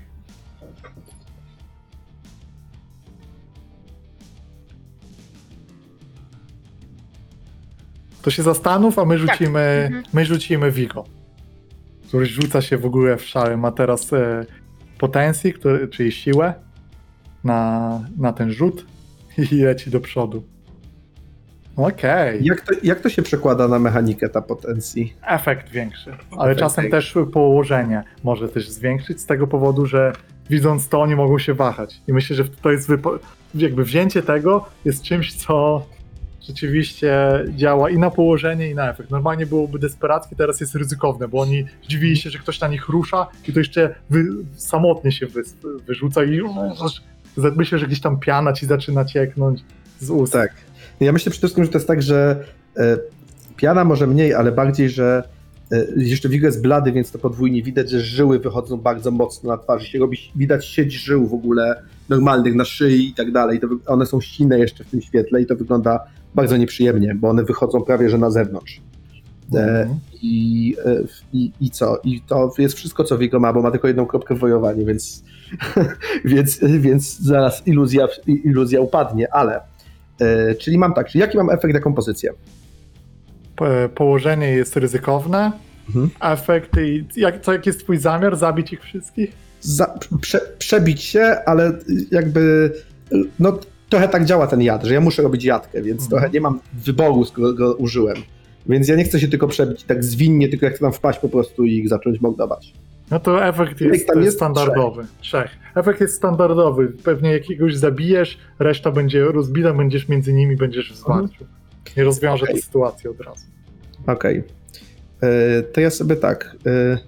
To 8.23 8.31
się 8.31 8.43
zastanów, 8.43 8.99
a 8.99 9.05
my 9.05 9.19
rzucimy, 9.19 9.61
Mhm. 9.87 10.05
my 10.13 10.25
rzucimy 10.25 10.71
Vigo. 10.71 11.05
Który 12.09 12.27
rzuca 12.27 12.63
się 12.63 12.79
w 12.79 12.87
ogóle 12.87 13.17
w 13.17 13.23
szale. 13.25 13.57
Ma 13.57 13.73
teraz 13.73 14.13
e, 14.13 14.47
potencję, 14.99 15.53
który, 15.53 15.89
czyli 15.89 16.13
siłę 16.13 16.55
na, 17.45 18.01
na 18.19 18.33
ten 18.33 18.53
rzut 18.53 18.87
i 19.53 19.55
leci 19.57 19.91
do 19.91 20.01
przodu. 20.01 20.43
Okej. 21.77 22.45
Jak 22.45 22.61
to, 22.61 22.73
jak 22.83 23.01
to 23.01 23.09
się 23.09 23.23
przekłada 23.23 23.69
na 23.69 23.79
mechanikę 23.79 24.29
ta 24.29 24.43
potencji? 24.43 25.15
Efekt 25.27 25.69
większy. 25.71 26.11
Ale 26.31 26.45
Efekt 26.51 26.61
czasem 26.61 26.83
większy. 26.85 27.15
też 27.15 27.25
położenie 27.33 28.03
może 28.25 28.49
też 28.49 28.71
zwiększyć 28.71 29.21
z 29.21 29.27
tego 29.27 29.47
powodu, 29.47 29.87
że 29.87 30.13
widząc 30.51 30.89
to 30.89 31.01
oni 31.03 31.17
mogą 31.17 31.39
się 31.39 31.55
wahać. 31.55 32.01
I 32.09 32.13
myślę, 32.13 32.37
że 32.37 32.45
to 32.45 32.71
jest 32.71 32.89
jakby 33.55 33.85
wzięcie 33.85 34.23
tego 34.23 34.65
jest 34.85 35.03
czymś, 35.03 35.35
co 35.35 35.87
rzeczywiście 36.43 37.15
działa 37.57 37.91
i 37.91 37.99
na 37.99 38.11
położenie, 38.11 38.71
i 38.71 38.75
na 38.75 38.91
efekt. 38.91 39.11
Normalnie 39.11 39.47
byłoby 39.47 39.79
desperackie, 39.79 40.37
teraz 40.37 40.61
jest 40.61 40.75
ryzykowne, 40.75 41.29
bo 41.29 41.41
oni 41.41 41.65
zdziwili 41.85 42.17
się, 42.17 42.31
że 42.31 42.39
ktoś 42.39 42.61
na 42.61 42.69
nich 42.69 42.89
rusza 42.89 43.27
i 43.49 43.53
to 43.53 43.59
jeszcze 43.59 43.95
wy- 44.11 44.25
samotnie 44.57 45.13
się 45.13 45.27
wy- 45.27 45.43
wyrzuca 45.87 46.25
i 46.25 46.41
myślę, 47.57 47.79
że 47.79 47.87
gdzieś 47.87 48.01
tam 48.01 48.21
piana 48.21 48.53
ci 48.53 48.67
zaczyna 48.67 49.05
cieknąć 49.05 49.61
z 50.01 50.11
ust. 50.11 50.33
Tak. 50.33 50.53
Ja 51.01 51.13
myślę 51.13 51.31
przede 51.31 51.41
wszystkim, 51.41 51.65
że 51.65 51.71
to 51.71 51.79
jest 51.79 51.89
tak, 51.89 52.03
że 52.03 52.45
e, 52.77 52.97
piana 53.57 53.85
może 53.85 54.07
mniej, 54.07 54.35
ale 54.35 54.53
bardziej, 54.53 54.91
że 54.91 55.23
e, 55.73 55.87
jeszcze 55.97 56.29
Vigo 56.29 56.47
jest 56.47 56.63
blady, 56.63 56.93
więc 56.93 57.11
to 57.13 57.19
podwójnie 57.19 57.63
widać, 57.63 57.91
że 57.91 58.01
żyły 58.01 58.39
wychodzą 58.39 58.77
bardzo 58.77 59.11
mocno 59.11 59.51
na 59.51 59.59
twarzy. 59.59 59.87
Się 59.87 59.99
robi, 59.99 60.19
widać 60.37 60.67
sieć 60.67 60.93
żył 60.93 61.27
w 61.27 61.35
ogóle 61.35 61.83
normalnych 62.09 62.55
na 62.55 62.65
szyi 62.65 63.09
i 63.09 63.15
tak 63.15 63.33
dalej. 63.33 63.61
To, 63.61 63.69
one 63.87 64.07
są 64.07 64.21
ścine 64.21 64.59
jeszcze 64.59 64.85
w 64.85 64.91
tym 64.91 65.03
świetle 65.03 65.43
i 65.43 65.47
to 65.47 65.57
wygląda 65.57 66.01
bardzo 66.35 66.57
nieprzyjemnie, 66.57 67.15
bo 67.15 67.29
one 67.29 67.45
wychodzą 67.45 67.81
prawie 67.83 68.11
że 68.11 68.19
na 68.19 68.31
zewnątrz. 68.31 68.81
E, 69.55 69.81
Mhm. 69.81 69.99
I, 70.23 70.77
e, 70.87 70.97
i, 71.33 71.53
I 71.61 71.71
co? 71.71 71.99
I 72.05 72.21
to 72.21 72.53
jest 72.59 72.75
wszystko, 72.75 73.05
co 73.05 73.19
Vigo 73.19 73.41
ma, 73.41 73.53
bo 73.53 73.63
ma 73.63 73.71
tylko 73.71 73.89
jedną 73.89 74.07
kropkę 74.07 74.35
w 74.35 74.39
wojowaniu, 74.39 74.87
więc, 74.87 75.25
więc, 76.25 76.59
więc 76.79 77.19
zaraz 77.21 77.67
iluzja, 77.67 78.09
iluzja 78.27 78.81
upadnie, 78.81 79.35
ale 79.35 79.61
e, 80.21 80.55
czyli 80.55 80.79
mam 80.79 80.95
tak, 80.95 81.09
czyli 81.09 81.21
jaki 81.21 81.37
mam 81.37 81.51
efekt 81.51 81.75
na 81.75 81.81
kompozycję? 81.81 82.33
Po- 83.57 83.89
Położenie 83.95 84.49
jest 84.49 84.77
ryzykowne, 84.77 85.53
Mhm. 85.89 86.11
efekt 86.21 86.77
i 86.79 87.05
jak, 87.17 87.43
co, 87.43 87.53
jaki 87.53 87.69
jest 87.69 87.81
twój 87.81 87.99
zamiar? 87.99 88.37
Zabić 88.37 88.73
ich 88.73 88.83
wszystkich? 88.83 89.33
Za, 89.61 89.99
prze, 90.21 90.41
przebić 90.59 91.03
się, 91.03 91.37
ale 91.47 91.73
jakby 92.11 92.73
no 93.39 93.59
trochę 93.91 94.09
tak 94.09 94.25
działa 94.25 94.47
ten 94.47 94.63
jad, 94.63 94.85
że 94.85 94.95
ja 94.95 95.01
muszę 95.01 95.23
robić 95.23 95.45
jadkę, 95.45 95.83
więc 95.83 96.03
Mhm. 96.03 96.11
trochę 96.11 96.31
nie 96.35 96.41
mam 96.41 96.61
wyboru, 96.85 97.25
skoro 97.25 97.53
go 97.53 97.75
użyłem. 97.75 98.17
Więc 98.69 98.89
ja 98.89 98.97
nie 98.97 99.05
chcę 99.05 99.21
się 99.21 99.29
tylko 99.29 99.49
przebić 99.49 99.85
tak 99.85 100.05
zwinnie, 100.05 100.49
tylko 100.49 100.67
ja 100.67 100.73
chcę 100.73 100.81
tam 100.81 100.93
wpaść 100.93 101.19
po 101.19 101.29
prostu 101.29 101.65
i 101.65 101.73
ich 101.79 101.89
zacząć 101.89 102.21
mordować. 102.21 102.73
No 103.11 103.21
to 103.21 103.45
efekt 103.47 103.81
jest, 103.81 104.07
tam 104.07 104.23
jest? 104.23 104.37
standardowy. 104.37 105.07
Trzech. 105.21 105.51
Efekt 105.75 106.01
jest 106.01 106.15
standardowy. 106.17 106.89
Pewnie 107.05 107.33
jakiegoś 107.33 107.77
zabijesz, 107.77 108.39
reszta 108.59 108.91
będzie 108.91 109.25
rozbita, 109.25 109.73
będziesz 109.75 110.09
między 110.09 110.33
nimi, 110.33 110.57
będziesz 110.57 110.93
w 110.93 110.97
zwarciu. 110.97 111.45
Nie 111.97 112.05
rozwiąże 112.05 112.43
Okej. 112.45 112.57
to 112.57 112.63
sytuację 112.63 113.11
od 113.11 113.21
razu. 113.21 113.47
Okej. 114.07 114.43
E, 115.23 115.63
To 115.63 115.81
ja 115.81 115.91
sobie 115.91 116.17
tak. 116.17 116.57
e, 116.67 116.99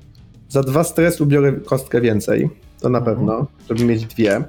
Za 0.48 0.62
dwa 0.62 0.84
stresu 0.84 1.26
biorę 1.26 1.52
kostkę 1.52 2.00
więcej. 2.00 2.50
To 2.80 2.88
na 2.88 2.98
Mhm. 2.98 3.16
pewno, 3.16 3.46
żeby 3.70 3.84
mieć 3.84 4.06
dwie. 4.06 4.42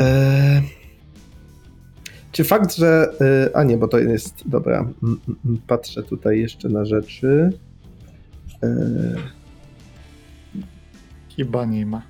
E, 0.00 0.62
Czy 2.32 2.44
fakt, 2.44 2.74
że. 2.76 3.10
e, 3.20 3.56
A 3.56 3.62
nie, 3.64 3.76
bo 3.76 3.88
to 3.88 3.98
jest. 3.98 4.48
Dobra. 4.48 4.88
Patrzę 5.66 6.02
tutaj 6.02 6.40
jeszcze 6.40 6.68
na 6.68 6.84
rzeczy. 6.84 7.50
E, 8.62 8.68
Chyba 11.36 11.64
nie 11.64 11.86
ma. 11.86 12.02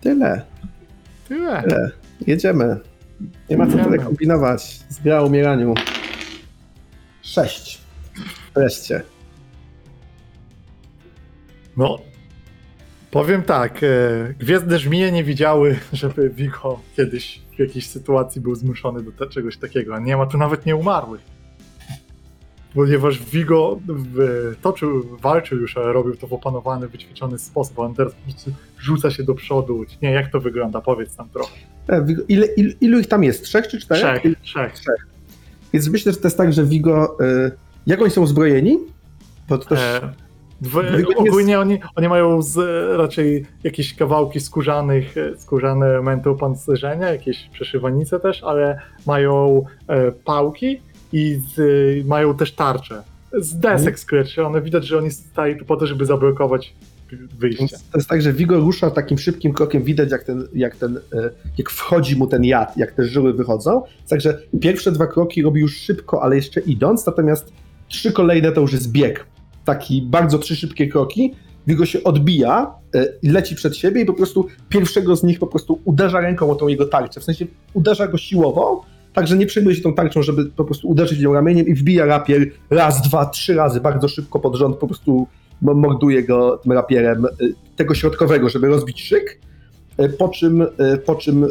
Tyle. 0.00 0.42
Tyle. 1.28 1.62
Tyle. 1.62 1.90
Jedziemy. 2.26 2.76
Nie 3.50 3.56
ma 3.56 3.66
co 3.66 3.78
tutaj 3.78 3.98
kombinować. 3.98 4.62
Z 4.88 5.00
gra 5.00 5.20
o 5.20 5.26
umieraniu. 5.26 5.74
Sześć. 7.22 7.80
Wreszcie. 8.54 9.02
No, 11.76 11.98
powiem 13.14 13.42
tak, 13.42 13.82
e, 13.82 14.34
Gwiezdne 14.38 14.78
Żmije 14.78 15.12
nie 15.12 15.24
widziały, 15.24 15.78
żeby 15.92 16.30
Vigo 16.30 16.80
kiedyś 16.96 17.42
w 17.56 17.58
jakiejś 17.58 17.86
sytuacji 17.86 18.40
był 18.40 18.54
zmuszony 18.54 19.02
do 19.02 19.26
czegoś 19.26 19.56
takiego, 19.56 19.94
a 19.94 19.98
nie 19.98 20.16
ma 20.16 20.26
tu 20.26 20.38
nawet 20.38 20.66
nieumarłych. 20.66 21.20
Ponieważ 22.74 23.24
Vigo 23.24 23.78
toczył, 24.62 25.18
walczył 25.22 25.58
już, 25.58 25.76
ale 25.76 25.92
robił 25.92 26.16
to 26.16 26.26
w 26.26 26.32
opanowany, 26.32 26.88
wyćwiczony 26.88 27.38
sposób, 27.38 27.78
a 27.78 27.82
on 27.82 27.94
teraz 27.94 28.14
rzuca 28.78 29.10
się 29.10 29.22
do 29.22 29.34
przodu. 29.34 29.84
Nie, 30.02 30.10
jak 30.10 30.30
to 30.30 30.40
wygląda? 30.40 30.80
Powiedz 30.80 31.18
nam 31.18 31.28
trochę. 31.28 31.54
E, 31.88 32.06
Ile, 32.28 32.46
il, 32.46 32.74
ilu 32.80 32.98
ich 32.98 33.06
tam 33.06 33.24
jest? 33.24 33.44
Trzech 33.44 33.68
czy 33.68 33.80
czterech? 33.80 34.22
Trzech, 34.42 34.72
trzech. 34.72 35.06
Więc 35.72 35.88
myślę, 35.88 36.12
że 36.12 36.18
to 36.18 36.26
jest 36.26 36.36
tak, 36.36 36.52
że 36.52 36.64
Vigo. 36.64 37.16
Y, 37.20 37.50
jak 37.86 38.02
oni 38.02 38.10
są 38.10 38.22
uzbrojeni? 38.22 38.78
Bo 39.48 39.58
to 39.58 39.64
też. 39.64 39.80
E, 39.80 40.23
nie 40.98 41.16
ogólnie 41.16 41.60
oni, 41.60 41.78
oni 41.96 42.08
mają 42.08 42.42
z, 42.42 42.56
raczej 42.98 43.46
jakieś 43.64 43.94
kawałki 43.94 44.40
skórzanych, 44.40 45.14
skórzane 45.38 45.86
elementy 45.86 46.30
opancerzenia, 46.30 47.10
jakieś 47.10 47.48
przeszywanice 47.52 48.20
też, 48.20 48.44
ale 48.44 48.80
mają 49.06 49.64
e, 49.88 50.12
pałki 50.12 50.80
i 51.12 51.40
z, 51.54 52.06
mają 52.06 52.34
też 52.34 52.52
tarcze. 52.52 53.02
Z 53.32 53.58
desek 53.58 53.98
skleczy, 53.98 54.44
one 54.44 54.62
widać, 54.62 54.86
że 54.86 54.98
oni 54.98 55.10
stali 55.10 55.58
tu 55.58 55.64
po 55.64 55.76
to, 55.76 55.86
żeby 55.86 56.06
zablokować 56.06 56.74
wyjście. 57.38 57.68
To 57.68 57.98
jest 57.98 58.08
tak, 58.08 58.22
że 58.22 58.32
Vigo 58.32 58.56
rusza 58.56 58.90
takim 58.90 59.18
szybkim 59.18 59.52
krokiem, 59.52 59.82
widać 59.82 60.10
jak 60.10 60.24
ten, 60.24 60.48
jak 60.54 60.76
ten, 60.76 60.96
e, 60.96 61.30
jak 61.58 61.70
wchodzi 61.70 62.16
mu 62.16 62.26
ten 62.26 62.44
jad, 62.44 62.76
jak 62.76 62.92
te 62.92 63.04
żyły 63.04 63.32
wychodzą. 63.32 63.82
Także 64.08 64.38
pierwsze 64.60 64.92
dwa 64.92 65.06
kroki 65.06 65.42
robi 65.42 65.60
już 65.60 65.76
szybko, 65.76 66.22
ale 66.22 66.36
jeszcze 66.36 66.60
idąc, 66.60 67.06
natomiast 67.06 67.52
trzy 67.88 68.12
kolejne 68.12 68.52
to 68.52 68.60
już 68.60 68.72
jest 68.72 68.92
bieg. 68.92 69.26
Taki 69.64 70.02
bardzo 70.02 70.38
trzy 70.38 70.56
szybkie 70.56 70.88
kroki. 70.88 71.34
Vigo 71.66 71.86
się 71.86 72.04
odbija 72.04 72.74
e, 72.94 73.06
leci 73.22 73.54
przed 73.54 73.76
siebie 73.76 74.02
i 74.02 74.04
po 74.04 74.14
prostu 74.14 74.46
pierwszego 74.68 75.16
z 75.16 75.22
nich 75.22 75.38
po 75.38 75.46
prostu 75.46 75.80
uderza 75.84 76.20
ręką 76.20 76.50
o 76.50 76.54
tą 76.54 76.68
jego 76.68 76.86
tarczę. 76.86 77.20
W 77.20 77.24
sensie 77.24 77.46
uderza 77.74 78.06
go 78.06 78.18
siłowo, 78.18 78.84
także 79.12 79.36
nie 79.36 79.46
przejmuje 79.46 79.76
się 79.76 79.82
tą 79.82 79.94
tarczą, 79.94 80.22
żeby 80.22 80.46
po 80.46 80.64
prostu 80.64 80.88
uderzyć 80.88 81.20
ją 81.20 81.32
ramieniem 81.32 81.66
i 81.66 81.74
wbija 81.74 82.04
rapier 82.04 82.50
raz, 82.70 83.02
dwa, 83.02 83.26
trzy 83.26 83.54
razy 83.54 83.80
bardzo 83.80 84.08
szybko 84.08 84.40
pod 84.40 84.54
rząd, 84.54 84.76
po 84.76 84.86
prostu 84.86 85.26
mo- 85.62 85.74
morduje 85.74 86.22
go 86.22 86.58
tym 86.58 86.72
rapierem 86.72 87.24
y, 87.24 87.54
tego 87.76 87.94
środkowego, 87.94 88.48
żeby 88.48 88.68
rozbić 88.68 89.02
szyk, 89.02 89.40
y, 90.00 90.08
po 90.08 90.28
czym, 90.28 90.66
po 91.06 91.14
czym 91.14 91.46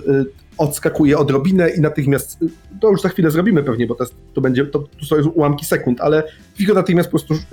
odskakuje 0.58 1.18
odrobinę 1.18 1.70
i 1.70 1.82
natychmiast, 1.82 2.40
to 2.82 2.90
już 2.90 3.02
za 3.02 3.10
chwilę 3.10 3.32
zrobimy 3.32 3.64
pewnie, 3.64 3.88
bo 3.88 3.96
to, 3.96 4.04
jest, 4.04 4.16
to 4.34 4.42
będzie, 4.42 4.66
to, 4.66 4.80
tu 4.80 5.06
są 5.06 5.16
ułamki 5.30 5.66
sekund, 5.66 6.02
ale 6.02 6.24
Vigo 6.58 6.74
natychmiast 6.74 7.10
po 7.10 7.18
prostu 7.18 7.46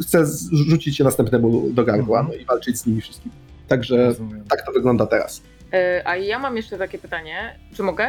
chce 0.00 0.24
rzucić 0.52 0.96
się 0.96 1.04
następnemu 1.04 1.70
do 1.70 1.84
gardła 1.84 2.18
Mhm. 2.20 2.36
no 2.38 2.42
i 2.42 2.46
walczyć 2.46 2.78
z 2.78 2.86
nimi 2.86 3.00
wszystkimi. 3.00 3.34
Także 3.68 3.96
Rozumiem. 4.06 4.44
tak 4.50 4.66
to 4.66 4.72
wygląda 4.72 5.06
teraz. 5.06 5.42
E, 5.72 6.02
A 6.04 6.16
ja 6.16 6.38
mam 6.38 6.56
jeszcze 6.56 6.78
takie 6.78 6.98
pytanie. 6.98 7.58
Czy 7.74 7.82
mogę? 7.82 8.08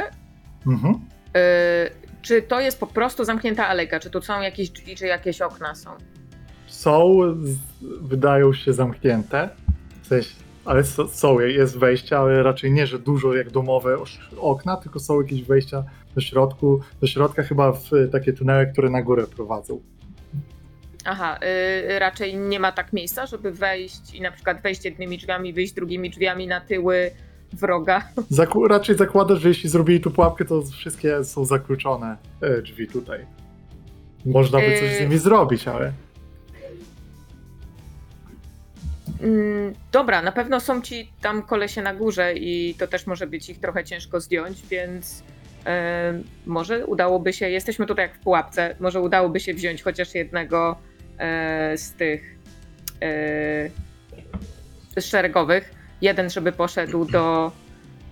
Mhm. 0.68 1.00
E, 1.36 1.90
Czy 2.22 2.42
to 2.42 2.60
jest 2.60 2.80
po 2.80 2.88
prostu 2.88 3.26
zamknięta 3.26 3.68
alejka? 3.68 4.00
Czy 4.00 4.10
tu 4.10 4.22
są 4.22 4.42
jakieś 4.42 4.70
drzwi, 4.70 4.96
czy 4.96 5.06
jakieś 5.06 5.42
okna 5.42 5.76
są? 5.76 5.90
Są, 6.68 7.18
wydają 8.02 8.54
się 8.54 8.74
zamknięte, 8.74 9.50
w 10.02 10.08
sensie, 10.08 10.30
ale 10.66 10.84
są, 11.14 11.40
jest 11.40 11.78
wejście, 11.78 12.18
ale 12.18 12.44
raczej 12.44 12.72
nie, 12.72 12.88
że 12.88 13.00
dużo 13.00 13.34
jak 13.34 13.52
domowe 13.52 13.98
okna, 14.38 14.78
tylko 14.78 15.00
są 15.00 15.22
jakieś 15.22 15.44
wejścia 15.44 15.84
do 16.16 16.22
środku, 16.22 16.80
do 17.02 17.08
środka 17.08 17.44
chyba 17.44 17.72
w 17.72 17.90
takie 18.12 18.34
tunele, 18.34 18.66
które 18.66 18.90
na 18.90 19.02
górę 19.02 19.28
prowadzą. 19.28 19.82
Aha, 21.06 21.40
y, 21.96 22.00
raczej 22.00 22.38
nie 22.38 22.60
ma 22.60 22.72
tak 22.72 22.94
miejsca, 22.94 23.26
żeby 23.26 23.52
wejść 23.52 24.14
i 24.16 24.22
na 24.22 24.32
przykład 24.32 24.62
wejść 24.62 24.86
jednymi 24.86 25.18
drzwiami, 25.18 25.54
wyjść 25.54 25.74
drugimi 25.74 26.10
drzwiami 26.10 26.48
na 26.48 26.62
tyły 26.62 27.12
wroga. 27.54 28.04
Zaku- 28.32 28.68
raczej 28.68 28.96
zakładasz, 28.98 29.40
że 29.42 29.48
jeśli 29.50 29.70
zrobili 29.70 30.00
tu 30.02 30.12
pułapkę, 30.12 30.46
to 30.46 30.62
wszystkie 30.62 31.24
są 31.24 31.46
zakluczone 31.46 32.18
e, 32.42 32.62
drzwi 32.62 32.88
tutaj. 32.88 33.26
Można 34.26 34.60
by 34.60 34.80
coś 34.80 34.90
z 34.90 34.94
Yy. 35.00 35.02
nimi 35.02 35.18
zrobić, 35.18 35.68
ale 35.68 35.92
Mm, 39.22 39.74
Dobra, 39.92 40.22
na 40.22 40.32
pewno 40.32 40.60
są 40.60 40.82
ci 40.82 41.12
tam 41.22 41.42
kolesie 41.42 41.82
na 41.82 41.94
górze 41.94 42.34
i 42.34 42.76
to 42.80 42.88
też 42.88 43.08
może 43.08 43.28
być 43.28 43.50
ich 43.50 43.60
trochę 43.60 43.84
ciężko 43.84 44.20
zdjąć, 44.20 44.62
więc 44.70 45.24
e, 45.66 46.14
może 46.46 46.86
udałoby 46.86 47.34
się, 47.34 47.50
jesteśmy 47.50 47.86
tutaj 47.86 48.06
jak 48.06 48.16
w 48.16 48.20
pułapce, 48.20 48.76
może 48.80 49.02
udałoby 49.02 49.40
się 49.40 49.54
wziąć 49.54 49.84
chociaż 49.84 50.16
jednego 50.16 50.76
z 51.78 51.92
tych 51.92 52.36
e, 53.02 53.70
z 54.98 55.06
szeregowych. 55.06 55.72
Jeden, 56.02 56.30
żeby 56.30 56.52
poszedł 56.52 57.06
do 57.06 57.52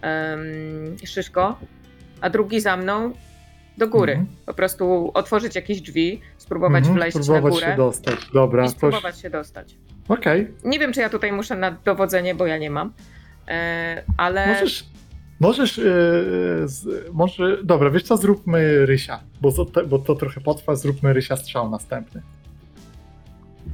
em, 0.02 0.98
Szyszko, 1.06 1.60
a 2.22 2.30
drugi 2.30 2.62
za 2.62 2.78
mną 2.78 3.14
do 3.78 3.88
góry. 3.88 4.12
Mhm. 4.12 4.36
Po 4.46 4.54
prostu 4.54 5.12
otworzyć 5.14 5.56
jakieś 5.56 5.82
drzwi, 5.82 6.22
spróbować 6.38 6.80
Mhm, 6.80 6.96
wleźć 6.96 7.18
na 7.18 7.24
spróbować 7.24 7.54
górę 7.54 7.68
się 7.68 7.78
dostać. 7.78 8.16
Dobra, 8.34 8.64
i 8.64 8.68
coś. 8.68 8.76
spróbować 8.76 9.20
się 9.20 9.30
dostać. 9.30 9.76
Okej, 10.08 10.48
Nie 10.64 10.80
wiem, 10.80 10.94
czy 10.94 11.02
ja 11.02 11.10
tutaj 11.10 11.32
muszę 11.32 11.56
na 11.56 11.72
dowodzenie, 11.72 12.36
bo 12.36 12.48
ja 12.48 12.58
nie 12.58 12.70
mam. 12.70 12.94
E, 13.48 14.04
ale. 14.18 14.48
możesz. 14.48 14.86
Możesz. 15.40 15.80
e, 15.80 15.84
z, 16.66 17.10
może. 17.14 17.64
Dobra, 17.64 17.90
wiesz 17.90 18.04
co, 18.04 18.18
zróbmy 18.18 18.86
Rysia, 18.86 19.20
bo, 19.42 19.54
bo 19.88 20.00
to 20.00 20.16
trochę 20.16 20.42
potrwa. 20.42 20.76
Zróbmy 20.76 21.14
Rysia 21.14 21.36
strzał 21.38 21.70
następny. 21.70 22.22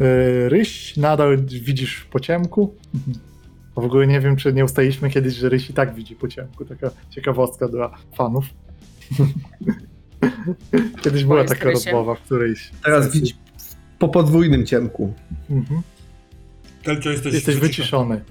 E, 0.02 0.50
Ryś 0.50 0.98
nadal 0.98 1.38
widzisz 1.46 2.06
po 2.12 2.20
ciemku. 2.20 2.76
Mhm. 2.96 3.18
W 3.76 3.80
ogóle 3.80 4.08
nie 4.08 4.20
wiem, 4.22 4.36
czy 4.36 4.54
nie 4.54 4.66
ustaliliśmy 4.66 5.10
kiedyś, 5.10 5.34
że 5.34 5.50
Ryś 5.50 5.70
i 5.70 5.74
tak 5.74 5.96
widzi 5.96 6.16
po 6.16 6.28
ciemku. 6.28 6.66
Taka 6.66 6.90
ciekawostka 7.10 7.68
dla 7.68 7.98
fanów. 8.16 8.46
Kiedyś 11.04 11.24
była 11.24 11.44
taka 11.44 11.70
Rysiem? 11.70 11.94
rozmowa 11.94 12.16
w 12.16 12.22
którejś. 12.22 12.72
Teraz 12.84 13.12
widzi 13.12 13.34
po 14.00 14.10
podwójnym 14.10 14.66
ciemku. 14.66 15.14
Mhm. 15.50 15.82
Kelcio, 16.84 17.10
jesteś, 17.12 17.34
Jesteś 17.34 17.56
wyciszony. 17.56 18.22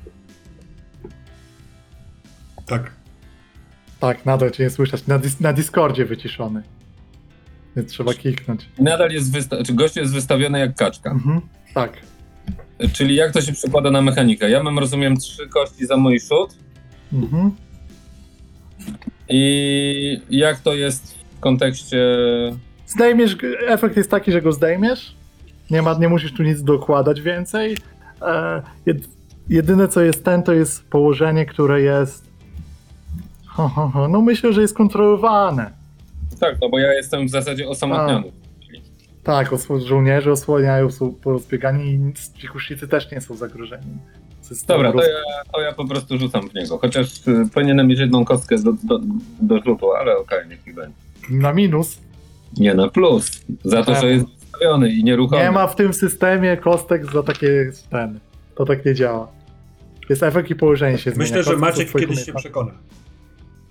Tak. 2.66 2.90
Tak, 4.00 4.26
nadal 4.26 4.50
cię 4.50 4.64
nie 4.64 4.70
słyszeć. 4.70 5.06
Na, 5.06 5.18
dis- 5.18 5.40
na 5.40 5.52
Discordzie 5.52 6.04
wyciszony. 6.04 6.62
Więc 7.76 7.90
trzeba 7.92 8.14
kliknąć. 8.14 8.68
Nadal 8.78 9.10
jest 9.10 9.32
wysta- 9.32 9.74
gość 9.74 9.96
jest 9.96 10.12
wystawiony 10.14 10.58
jak 10.58 10.74
kaczka. 10.76 11.10
Mhm. 11.10 11.40
Tak. 11.74 11.92
Czyli 12.92 13.14
jak 13.14 13.32
to 13.32 13.40
się 13.40 13.52
przekłada 13.52 13.90
na 13.90 14.02
mechanikę? 14.02 14.50
Ja 14.50 14.62
mam, 14.62 14.78
rozumiem, 14.78 15.16
trzy 15.16 15.48
kości 15.48 15.86
za 15.86 15.96
mój 15.96 16.20
szut 16.20 16.50
Mhm. 17.12 17.50
i 19.28 20.20
jak 20.30 20.60
to 20.60 20.74
jest 20.74 21.14
w 21.36 21.40
kontekście... 21.40 21.98
Zdejmiesz, 22.86 23.36
efekt 23.68 23.96
jest 23.96 24.10
taki, 24.10 24.32
że 24.32 24.42
go 24.42 24.52
zdejmiesz. 24.52 25.16
Nie, 25.70 25.82
ma, 25.82 25.94
nie 25.94 26.08
musisz 26.08 26.32
tu 26.32 26.42
nic 26.42 26.62
dokładać 26.62 27.20
więcej. 27.20 27.76
E, 28.22 28.62
jed, 28.86 28.98
jedyne 29.48 29.88
co 29.88 30.00
jest 30.02 30.24
ten, 30.24 30.42
to 30.42 30.52
jest 30.52 30.84
położenie, 30.90 31.46
które 31.46 31.80
jest. 31.82 32.24
Ho, 33.46 33.68
ho, 33.68 33.88
ho. 33.88 34.08
No 34.08 34.20
myślę, 34.20 34.52
że 34.52 34.60
jest 34.62 34.74
kontrolowane. 34.76 35.70
Tak, 36.40 36.56
no 36.60 36.68
bo 36.68 36.78
ja 36.78 36.92
jestem 36.94 37.26
w 37.26 37.30
zasadzie 37.30 37.68
osamotniony. 37.68 38.32
Tak, 39.22 39.50
osło- 39.52 39.80
żołnierze 39.86 40.32
osłaniają, 40.32 40.90
są 40.90 41.14
porozbiegani 41.14 41.90
i 41.90 41.98
nic- 41.98 42.32
ci 42.32 42.48
kusznicy 42.48 42.88
też 42.88 43.10
nie 43.10 43.20
są 43.20 43.34
zagrożeni. 43.36 43.86
Dobra, 44.66 44.92
to 44.92 44.98
roz- 44.98 45.06
ja, 45.08 45.52
to 45.52 45.60
ja 45.60 45.72
po 45.72 45.84
prostu 45.88 46.18
rzucam 46.18 46.48
w 46.50 46.54
niego. 46.54 46.78
Chociaż 46.78 47.26
y, 47.28 47.48
powinienem 47.54 47.86
mieć 47.86 47.98
jedną 47.98 48.24
kostkę 48.24 48.58
do, 48.58 48.72
do, 48.82 49.00
do 49.40 49.58
rzutu, 49.62 49.92
ale 49.92 50.16
okej, 50.18 50.48
niech 50.48 50.66
mi 50.66 50.74
będzie. 50.74 50.96
Na 51.30 51.52
minus. 51.52 51.98
Nie 52.58 52.74
na 52.74 52.88
plus. 52.88 53.30
Za 53.64 53.82
to, 53.84 53.92
Tak. 53.92 54.00
że 54.02 54.10
jest 54.10 54.26
ustawiony 54.44 54.90
i 54.92 55.04
nieruchomy. 55.04 55.42
Nie 55.42 55.50
ma 55.50 55.66
w 55.66 55.76
tym 55.76 55.94
systemie 55.94 56.56
kostek 56.56 57.12
za 57.12 57.22
takie 57.22 57.70
ten. 57.90 58.20
To 58.54 58.64
tak 58.64 58.84
nie 58.86 58.94
działa. 58.94 59.28
Jest 60.10 60.22
efekt 60.22 60.50
i 60.50 60.54
położenie 60.54 60.98
się 60.98 61.10
zmienia. 61.10 61.18
Myślę, 61.18 61.42
że 61.42 61.50
Kostki 61.50 61.60
są 61.60 61.66
Maciek 61.66 61.88
twoich 61.88 62.04
kiedyś 62.04 62.18
się 62.18 62.32
umiejętności. 62.32 62.48
przekona. 62.48 62.72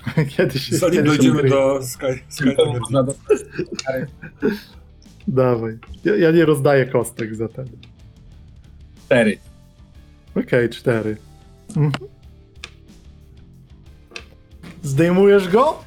kiedyś 0.37 0.63
się 0.63 0.75
Zanim 0.77 0.95
kiedyś 0.95 1.17
dojdziemy 1.17 1.49
do 1.49 1.83
Sky, 1.83 2.05
Sky 2.29 2.55
można 2.79 3.05
Dawaj. 5.27 5.77
Ja, 6.03 6.15
ja 6.15 6.31
nie 6.31 6.45
rozdaję 6.45 6.85
kostek 6.85 7.35
za 7.35 7.47
ten. 7.47 7.67
cztery. 9.05 9.37
Okej, 10.35 10.69
cztery. 10.69 11.17
Mhm. 11.69 11.91
Zdejmujesz 14.83 15.47
go? 15.49 15.83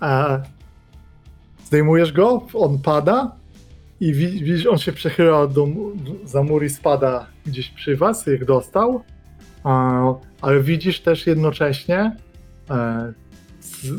A 0.00 0.38
zdejmujesz 1.64 2.12
go, 2.12 2.46
on 2.54 2.78
pada 2.78 3.36
i 4.00 4.12
wi- 4.12 4.44
widzisz, 4.44 4.66
on 4.66 4.78
się 4.78 4.92
przechyla 4.92 5.46
do, 5.46 5.68
za 6.24 6.42
mur 6.42 6.64
i 6.64 6.70
spada 6.70 7.26
gdzieś 7.46 7.70
przy 7.70 7.96
was, 7.96 8.26
jak 8.26 8.44
dostał. 8.44 9.02
A, 9.64 10.02
ale 10.40 10.60
widzisz 10.60 11.00
też 11.00 11.26
jednocześnie 11.26 12.16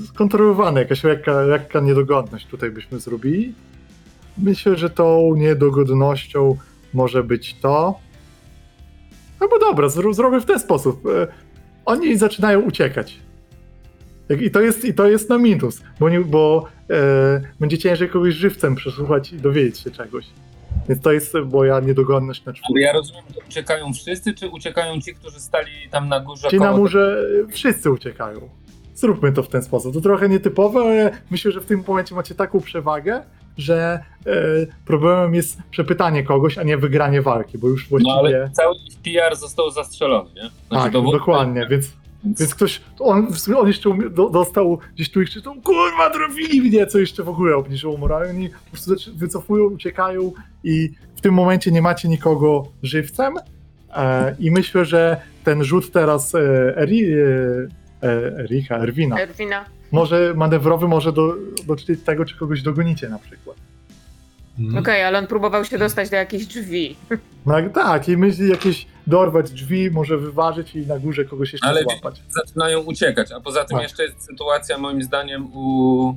skontrolowane, 0.08 0.80
jakaś 0.80 1.04
lekka, 1.04 1.42
lekka 1.42 1.80
niedogodność 1.80 2.46
tutaj 2.48 2.72
byśmy 2.72 3.00
zrobili. 3.00 3.54
Myślę, 4.38 4.76
że 4.76 4.90
tą 4.90 5.36
niedogodnością 5.36 6.58
może 6.94 7.24
być 7.24 7.56
to, 7.62 8.00
no 9.42 9.48
bo 9.48 9.60
dobra, 9.60 9.88
zro- 9.88 10.14
zrobię 10.14 10.42
w 10.42 10.46
ten 10.46 10.60
sposób. 10.60 11.06
E, 11.06 11.28
Oni 11.86 12.18
zaczynają 12.18 12.62
uciekać. 12.62 13.20
I 14.42 14.52
to 14.52 14.62
jest, 14.62 14.86
i 14.86 14.94
to 14.94 15.08
jest 15.08 15.30
na 15.30 15.38
minus, 15.38 15.82
bo, 16.00 16.10
nie, 16.10 16.20
bo 16.22 16.68
e, 16.90 17.42
będzie 17.60 17.78
ciężej 17.78 18.10
kogoś 18.10 18.34
żywcem 18.34 18.76
przesłuchać 18.76 19.34
i 19.34 19.38
dowiedzieć 19.38 19.80
się 19.80 19.92
czegoś. 19.92 20.26
Więc 20.90 21.02
to 21.02 21.12
jest 21.12 21.34
moja 21.52 21.80
niedogodność 21.80 22.45
na 22.45 22.49
Ale 22.52 22.53
czwórkę. 22.62 22.82
ja 22.82 22.94
rozumiem, 22.94 23.24
że 23.36 23.40
uciekają 23.48 23.94
wszyscy, 23.94 24.34
czy 24.34 24.49
uciekają 24.49 25.02
ci, 25.02 25.14
którzy 25.16 25.40
stali 25.40 25.72
tam 25.91 26.07
na 26.10 26.20
górze 26.20 26.48
Ci 26.48 26.60
na 26.60 26.72
murze 26.72 27.18
wszyscy 27.52 27.91
uciekają. 27.91 28.49
Zróbmy 28.95 29.32
to 29.32 29.44
w 29.44 29.48
ten 29.48 29.64
sposób. 29.64 29.94
To 29.94 30.02
trochę 30.02 30.30
nietypowe, 30.30 30.80
ale 30.80 31.12
myślę, 31.32 31.52
że 31.52 31.62
w 31.62 31.66
tym 31.66 31.84
momencie 31.88 32.16
macie 32.16 32.36
taką 32.36 32.62
przewagę, 32.62 33.22
że 33.57 33.99
e, 34.26 34.32
problemem 34.86 35.36
jest 35.36 35.57
przepytanie 35.72 36.24
kogoś, 36.24 36.57
a 36.57 36.64
nie 36.64 36.78
wygranie 36.78 37.22
walki, 37.22 37.57
bo 37.57 37.68
już 37.68 37.84
No 37.84 37.90
właściwie... 37.90 38.14
ale 38.16 38.49
cały 38.53 38.76
PR 39.03 39.36
został 39.36 39.72
zastrzelony, 39.72 40.30
nie? 40.36 40.49
tak, 40.70 40.91
dowód- 40.94 41.12
dokładnie, 41.18 41.68
więc 41.70 41.86
Więc, 42.26 42.56
ktoś, 42.56 42.81
on, 42.99 43.27
on 43.57 43.68
jeszcze 43.68 43.89
umie, 43.89 44.10
do, 44.10 44.30
dostał 44.30 44.80
gdzieś 44.95 45.11
tu 45.11 45.22
i 45.22 45.26
krzyczał, 45.26 45.56
kurwa, 45.61 46.10
trafili 46.10 46.61
mnie, 46.61 46.88
co 46.88 46.99
jeszcze 46.99 47.23
w 47.23 47.30
ogóle 47.30 47.56
obniżyło 47.56 47.97
morale. 47.97 48.30
Oni 48.30 48.49
po 48.49 48.72
prostu 48.72 48.95
wycofują, 49.15 49.64
uciekają 49.64 50.31
i 50.64 50.89
w 51.15 51.22
tym 51.22 51.34
momencie 51.34 51.72
nie 51.72 51.81
macie 51.81 52.07
nikogo 52.07 52.68
żywcem. 52.84 53.34
E, 53.95 54.35
I 54.39 54.52
myślę, 54.52 54.85
że 54.85 55.22
ten 55.43 55.64
rzut 55.64 55.91
teraz 55.91 56.35
e, 56.35 56.39
Eri, 56.77 57.14
e, 57.14 57.18
e, 58.03 58.39
Erika, 58.39 58.77
Erwina, 58.77 59.19
Erwina. 59.19 59.65
może 59.91 60.34
manewrowy 60.35 60.88
może 60.88 61.14
do, 61.14 61.35
dotyczyć 61.68 62.02
tego, 62.02 62.26
czy 62.26 62.38
kogoś 62.38 62.61
dogonicie 62.61 63.10
na 63.10 63.19
przykład. 63.19 63.57
Mhm. 64.60 64.77
Okej, 64.77 65.03
ale 65.03 65.19
on 65.19 65.27
próbował 65.27 65.65
się 65.65 65.77
dostać 65.77 66.10
do 66.10 66.15
jakichś 66.15 66.45
drzwi. 66.45 66.95
No 67.45 67.56
tak, 67.73 68.10
i 68.10 68.18
myśli 68.18 68.49
jakieś 68.49 68.88
dorwać 69.07 69.52
drzwi, 69.52 69.91
może 69.91 70.18
wyważyć 70.18 70.76
i 70.76 70.88
na 70.88 70.99
górze 70.99 71.26
kogoś 71.26 71.53
jeszcze 71.53 71.68
Ale- 71.68 71.84
złapać. 71.84 72.22
zaczynają 72.30 72.80
uciekać, 72.80 73.32
a 73.32 73.40
poza 73.41 73.65
tym 73.65 73.77
Tak. 73.77 73.84
jeszcze 73.84 74.03
jest 74.03 74.22
sytuacja 74.26 74.77
moim 74.77 75.03
zdaniem 75.03 75.48
u... 75.53 76.15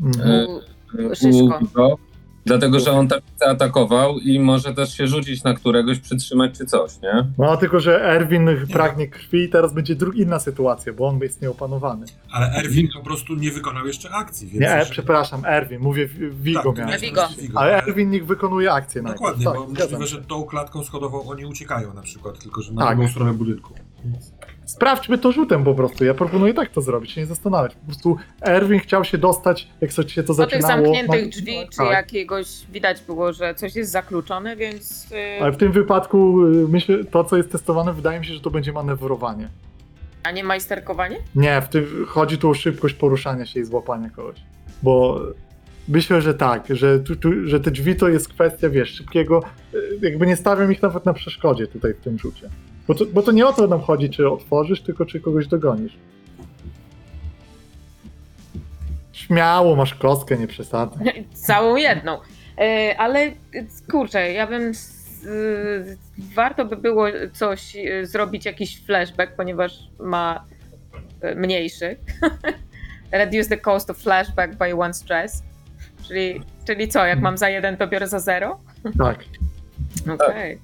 Mhm. 0.00 0.30
E, 0.30 0.46
U- 0.46 1.12
u 1.12 1.14
Szyszko. 1.14 1.98
Dlatego, 2.46 2.80
że 2.80 2.92
on 2.92 3.08
tam 3.08 3.20
zaatakował 3.40 4.18
i 4.18 4.40
może 4.40 4.74
też 4.74 4.96
się 4.96 5.06
rzucić 5.06 5.44
na 5.44 5.54
któregoś, 5.54 5.98
przytrzymać 5.98 6.58
czy 6.58 6.66
coś, 6.66 7.00
nie? 7.02 7.26
No 7.38 7.56
tylko, 7.56 7.80
że 7.80 8.04
Erwin 8.04 8.48
pragnie 8.72 9.08
krwi 9.08 9.42
i 9.44 9.48
teraz 9.48 9.72
będzie 9.74 9.96
dru- 9.96 10.14
inna 10.16 10.38
sytuacja, 10.38 10.92
bo 10.92 11.08
on 11.08 11.18
jest 11.20 11.42
nieopanowany. 11.42 12.06
Ale 12.30 12.46
Erwin 12.46 12.88
po 12.94 13.02
prostu 13.04 13.34
nie 13.34 13.50
wykonał 13.50 13.86
jeszcze 13.86 14.10
akcji, 14.10 14.48
więc... 14.48 14.60
Nie, 14.60 14.74
e, 14.74 14.86
przepraszam, 14.86 15.42
Erwin, 15.44 15.80
mówię 15.80 16.06
w- 16.08 16.42
Vigo 16.42 16.62
Tak, 16.62 16.76
miałem. 16.86 17.00
Vigo. 17.00 17.28
Ale 17.54 17.82
Erwin 17.82 18.10
niech 18.10 18.26
wykonuje 18.26 18.72
akcję. 18.72 19.02
Dokładnie, 19.02 19.44
tak, 19.44 19.54
bo 19.54 19.68
zgadzam 19.68 20.00
możliwe, 20.00 20.06
że 20.06 20.22
tą 20.28 20.42
klatką 20.44 20.84
schodową 20.84 21.22
oni 21.28 21.46
uciekają 21.46 21.94
na 21.94 22.02
przykład, 22.02 22.38
tylko 22.38 22.62
że 22.62 22.72
na 22.72 22.86
Tak. 22.86 22.96
drugą 22.96 23.10
stronę 23.10 23.32
budynku. 23.32 23.74
Sprawdźmy 24.66 25.18
to 25.18 25.32
rzutem 25.32 25.64
po 25.64 25.74
prostu. 25.74 26.04
Ja 26.04 26.14
proponuję 26.14 26.54
tak 26.54 26.70
to 26.70 26.80
zrobić, 26.80 27.10
się 27.10 27.20
nie 27.20 27.26
zastanawiać. 27.26 27.74
Po 27.74 27.86
prostu 27.86 28.16
Erwin 28.42 28.80
chciał 28.80 29.04
się 29.04 29.18
dostać, 29.18 29.68
jak 29.80 29.92
coś 29.92 30.12
się 30.14 30.22
to 30.22 30.34
Do 30.34 30.46
tych 30.46 30.62
zaczynało. 30.62 30.84
zamkniętych 30.84 31.24
no, 31.24 31.30
drzwi, 31.30 31.56
czy 31.70 31.76
tak. 31.76 31.90
jakiegoś 31.90 32.46
widać 32.72 33.00
było, 33.02 33.32
że 33.32 33.54
coś 33.54 33.76
jest 33.76 33.90
zakluczone, 33.90 34.56
więc. 34.56 35.06
y, 35.12 35.42
Ale 35.42 35.52
w 35.52 35.56
tym 35.56 35.72
wypadku 35.72 36.46
y, 36.46 36.68
myślę, 36.68 37.04
to 37.04 37.24
co 37.24 37.36
jest 37.36 37.52
testowane, 37.52 37.92
wydaje 37.92 38.20
mi 38.20 38.26
się, 38.26 38.34
że 38.34 38.40
to 38.40 38.50
będzie 38.50 38.72
manewrowanie. 38.72 39.48
A 40.22 40.30
nie 40.30 40.44
majsterkowanie? 40.44 41.16
Nie, 41.34 41.62
w 41.62 41.68
tym 41.68 42.04
chodzi 42.08 42.38
tu 42.38 42.50
o 42.50 42.54
szybkość 42.54 42.94
poruszania 42.94 43.46
się 43.46 43.60
i 43.60 43.64
złapania 43.64 44.10
kogoś. 44.10 44.36
Bo 44.82 45.20
myślę, 45.88 46.22
że 46.22 46.34
tak, 46.34 46.64
że, 46.70 47.00
tu, 47.00 47.16
tu, 47.16 47.48
że 47.48 47.60
te 47.60 47.70
drzwi 47.70 47.96
to 47.96 48.08
jest 48.08 48.28
kwestia, 48.28 48.68
wiesz, 48.70 48.90
szybkiego. 48.90 49.42
y, 49.74 49.98
Jakby 50.02 50.26
nie 50.26 50.36
stawiam 50.36 50.72
ich 50.72 50.82
nawet 50.82 51.04
na 51.06 51.12
przeszkodzie 51.14 51.66
tutaj 51.66 51.94
w 51.94 52.00
tym 52.00 52.18
rzucie. 52.18 52.50
Bo 52.88 52.94
to, 52.94 53.04
bo 53.06 53.22
to 53.22 53.32
nie 53.32 53.46
o 53.46 53.52
to 53.52 53.66
nam 53.66 53.80
chodzi, 53.80 54.10
czy 54.10 54.30
otworzysz, 54.30 54.82
tylko 54.82 55.06
czy 55.06 55.20
kogoś 55.20 55.46
dogonisz. 55.46 55.96
Śmiało, 59.12 59.76
masz 59.76 59.94
kostkę, 59.94 60.36
nie 60.38 60.46
przesadzaj. 60.46 61.26
Całą 61.46 61.76
jedną. 61.76 62.18
E, 62.58 62.94
Ale 62.98 63.32
kurczę, 63.90 64.32
ja 64.32 64.46
bym. 64.46 64.62
y, 65.24 65.96
Warto 66.34 66.64
by 66.64 66.76
było 66.76 67.06
coś 67.32 67.76
y, 67.76 68.06
zrobić, 68.06 68.44
jakiś 68.44 68.82
flashback, 68.84 69.32
ponieważ 69.36 69.72
ma 70.00 70.44
y, 71.24 71.34
mniejszy. 71.34 71.96
Reduce 73.12 73.48
the 73.48 73.58
cost 73.58 73.90
of 73.90 73.98
flashback 73.98 74.54
by 74.56 74.74
one 74.74 74.94
stress. 74.94 75.42
Czyli, 76.08 76.40
czyli 76.66 76.88
co, 76.88 77.06
jak 77.06 77.20
mam 77.20 77.38
za 77.38 77.48
jeden, 77.48 77.76
to 77.76 77.86
biorę 77.86 78.08
za 78.08 78.20
zero? 78.20 78.60
Tak. 78.98 79.24
Okej. 80.14 80.52
E, 80.52 80.58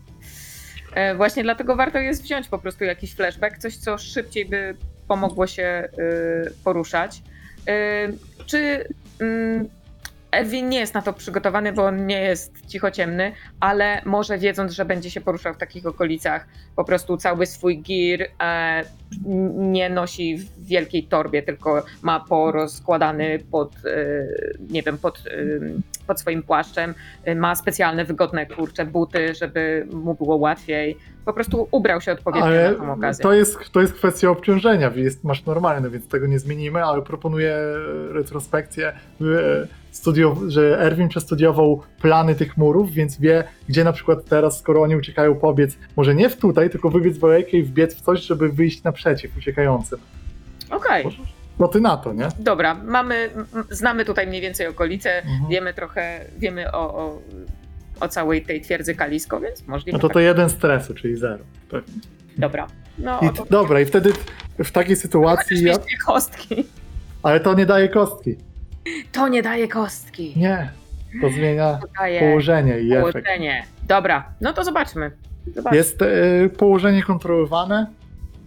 Właśnie 1.16 1.42
dlatego 1.42 1.76
warto 1.76 1.98
jest 1.98 2.22
wziąć 2.22 2.48
po 2.48 2.58
prostu 2.58 2.84
jakiś 2.84 3.14
flashback, 3.14 3.58
coś, 3.58 3.76
co 3.76 3.98
szybciej 3.98 4.44
by 4.46 4.76
pomogło 5.08 5.46
się 5.46 5.88
y, 5.98 6.52
poruszać. 6.64 7.22
Y, 7.68 8.42
Czy 8.46 8.84
mm, 9.20 9.68
Erwin 10.32 10.68
nie 10.68 10.78
jest 10.78 10.94
na 10.94 11.02
to 11.02 11.12
przygotowany, 11.12 11.72
bo 11.72 11.84
on 11.84 12.06
nie 12.06 12.20
jest 12.20 12.66
cichociemny, 12.66 13.32
ale 13.60 14.02
może 14.04 14.38
wiedząc, 14.38 14.72
że 14.72 14.84
będzie 14.84 15.10
się 15.10 15.20
poruszał 15.20 15.54
w 15.54 15.58
takich 15.58 15.86
okolicach, 15.86 16.46
po 16.76 16.84
prostu 16.84 17.16
cały 17.16 17.46
swój 17.46 17.82
gear 17.82 18.28
e, 18.40 18.84
nie 19.54 19.90
nosi 19.90 20.36
w 20.38 20.66
wielkiej 20.66 21.04
torbie, 21.04 21.42
tylko 21.42 21.84
ma 22.02 22.20
porozkładany 22.20 23.38
pod, 23.50 23.72
e, 23.76 24.26
nie 24.70 24.82
wiem, 24.82 24.98
pod, 24.98 25.18
e, 25.18 26.02
pod 26.06 26.20
swoim 26.20 26.42
płaszczem, 26.42 26.94
e, 27.24 27.34
ma 27.34 27.54
specjalne, 27.54 28.04
wygodne, 28.04 28.46
kurcze 28.46 28.86
buty, 28.86 29.34
żeby 29.34 29.86
mu 29.92 30.14
było 30.14 30.36
łatwiej. 30.36 30.96
Po 31.24 31.32
prostu 31.32 31.68
ubrał 31.70 32.00
się 32.00 32.12
odpowiednio 32.12 32.46
Ale 32.46 32.72
na 32.72 32.78
tą 32.78 32.92
okazję. 32.92 33.22
to 33.22 33.32
jest, 33.32 33.58
to 33.72 33.80
jest 33.80 33.94
kwestia 33.94 34.30
obciążenia, 34.30 34.92
jest, 34.94 35.24
masz 35.24 35.44
normalne, 35.44 35.90
więc 35.90 36.08
tego 36.08 36.26
nie 36.26 36.38
zmienimy, 36.38 36.84
ale 36.84 37.02
proponuję 37.02 37.56
retrospekcję, 38.12 38.88
e, 39.20 39.81
studio, 39.96 40.36
że 40.48 40.80
Erwin 40.80 41.08
przestudiował 41.08 41.82
plany 42.02 42.34
tych 42.34 42.56
murów, 42.56 42.92
więc 42.92 43.20
wie, 43.20 43.44
gdzie 43.68 43.84
na 43.84 43.92
przykład 43.92 44.24
teraz, 44.24 44.58
skoro 44.58 44.82
oni 44.82 44.96
uciekają, 44.96 45.34
pobiec, 45.34 45.76
może 45.96 46.14
nie 46.14 46.30
w 46.30 46.36
tutaj, 46.36 46.70
tylko 46.70 46.90
wybiec 46.90 47.18
w 47.18 47.24
alejkę 47.24 47.56
i 47.56 47.62
wbiec 47.62 47.94
w 47.94 48.00
coś, 48.00 48.20
żeby 48.20 48.48
wyjść 48.48 48.82
naprzeciw 48.82 49.36
uciekającym. 49.36 49.98
Okej, 50.70 51.06
No 51.58 51.68
ty 51.68 51.80
na 51.80 51.96
to, 51.96 52.12
nie? 52.12 52.28
dobra, 52.38 52.74
mamy, 52.74 53.30
znamy 53.70 54.04
tutaj 54.04 54.26
mniej 54.26 54.40
więcej 54.40 54.66
okolice, 54.66 55.18
Mhm. 55.22 55.50
wiemy 55.50 55.74
trochę, 55.74 56.24
wiemy 56.38 56.72
o, 56.72 56.94
o, 56.94 57.18
o 58.00 58.08
całej 58.08 58.42
tej 58.42 58.60
twierdzy 58.60 58.94
Kalisko, 58.94 59.40
więc 59.40 59.66
możliwe. 59.66 59.96
No 59.96 60.00
to 60.02 60.08
tak. 60.08 60.14
to 60.14 60.20
jeden 60.20 60.50
stresu, 60.50 60.94
czyli 60.94 61.16
zero. 61.16 61.44
Pewnie. 61.70 61.94
Dobra. 62.38 62.66
No, 62.98 63.20
I, 63.22 63.30
to 63.36 63.44
dobra, 63.50 63.80
i 63.80 63.84
wtedy 63.84 64.12
w 64.64 64.70
takiej 64.70 64.96
sytuacji, 64.96 65.64
ja, 65.64 65.74
kostki. 66.06 66.64
ale 67.22 67.40
to 67.40 67.54
nie 67.54 67.66
daje 67.66 67.88
kostki. 67.88 68.36
To 69.12 69.28
nie 69.28 69.42
daje 69.42 69.68
kostki. 69.68 70.32
Nie, 70.36 70.70
to 71.20 71.30
zmienia 71.30 71.78
To 71.82 71.88
daje 71.98 72.20
położenie 72.20 72.80
i 72.80 72.92
efekt. 72.92 73.12
położenie. 73.12 73.64
Dobra, 73.82 74.32
no 74.40 74.52
to 74.52 74.64
zobaczmy. 74.64 75.10
zobaczmy. 75.54 75.76
Jest 75.76 76.02
e, 76.02 76.08
położenie 76.48 77.02
kontrolowane. 77.02 77.86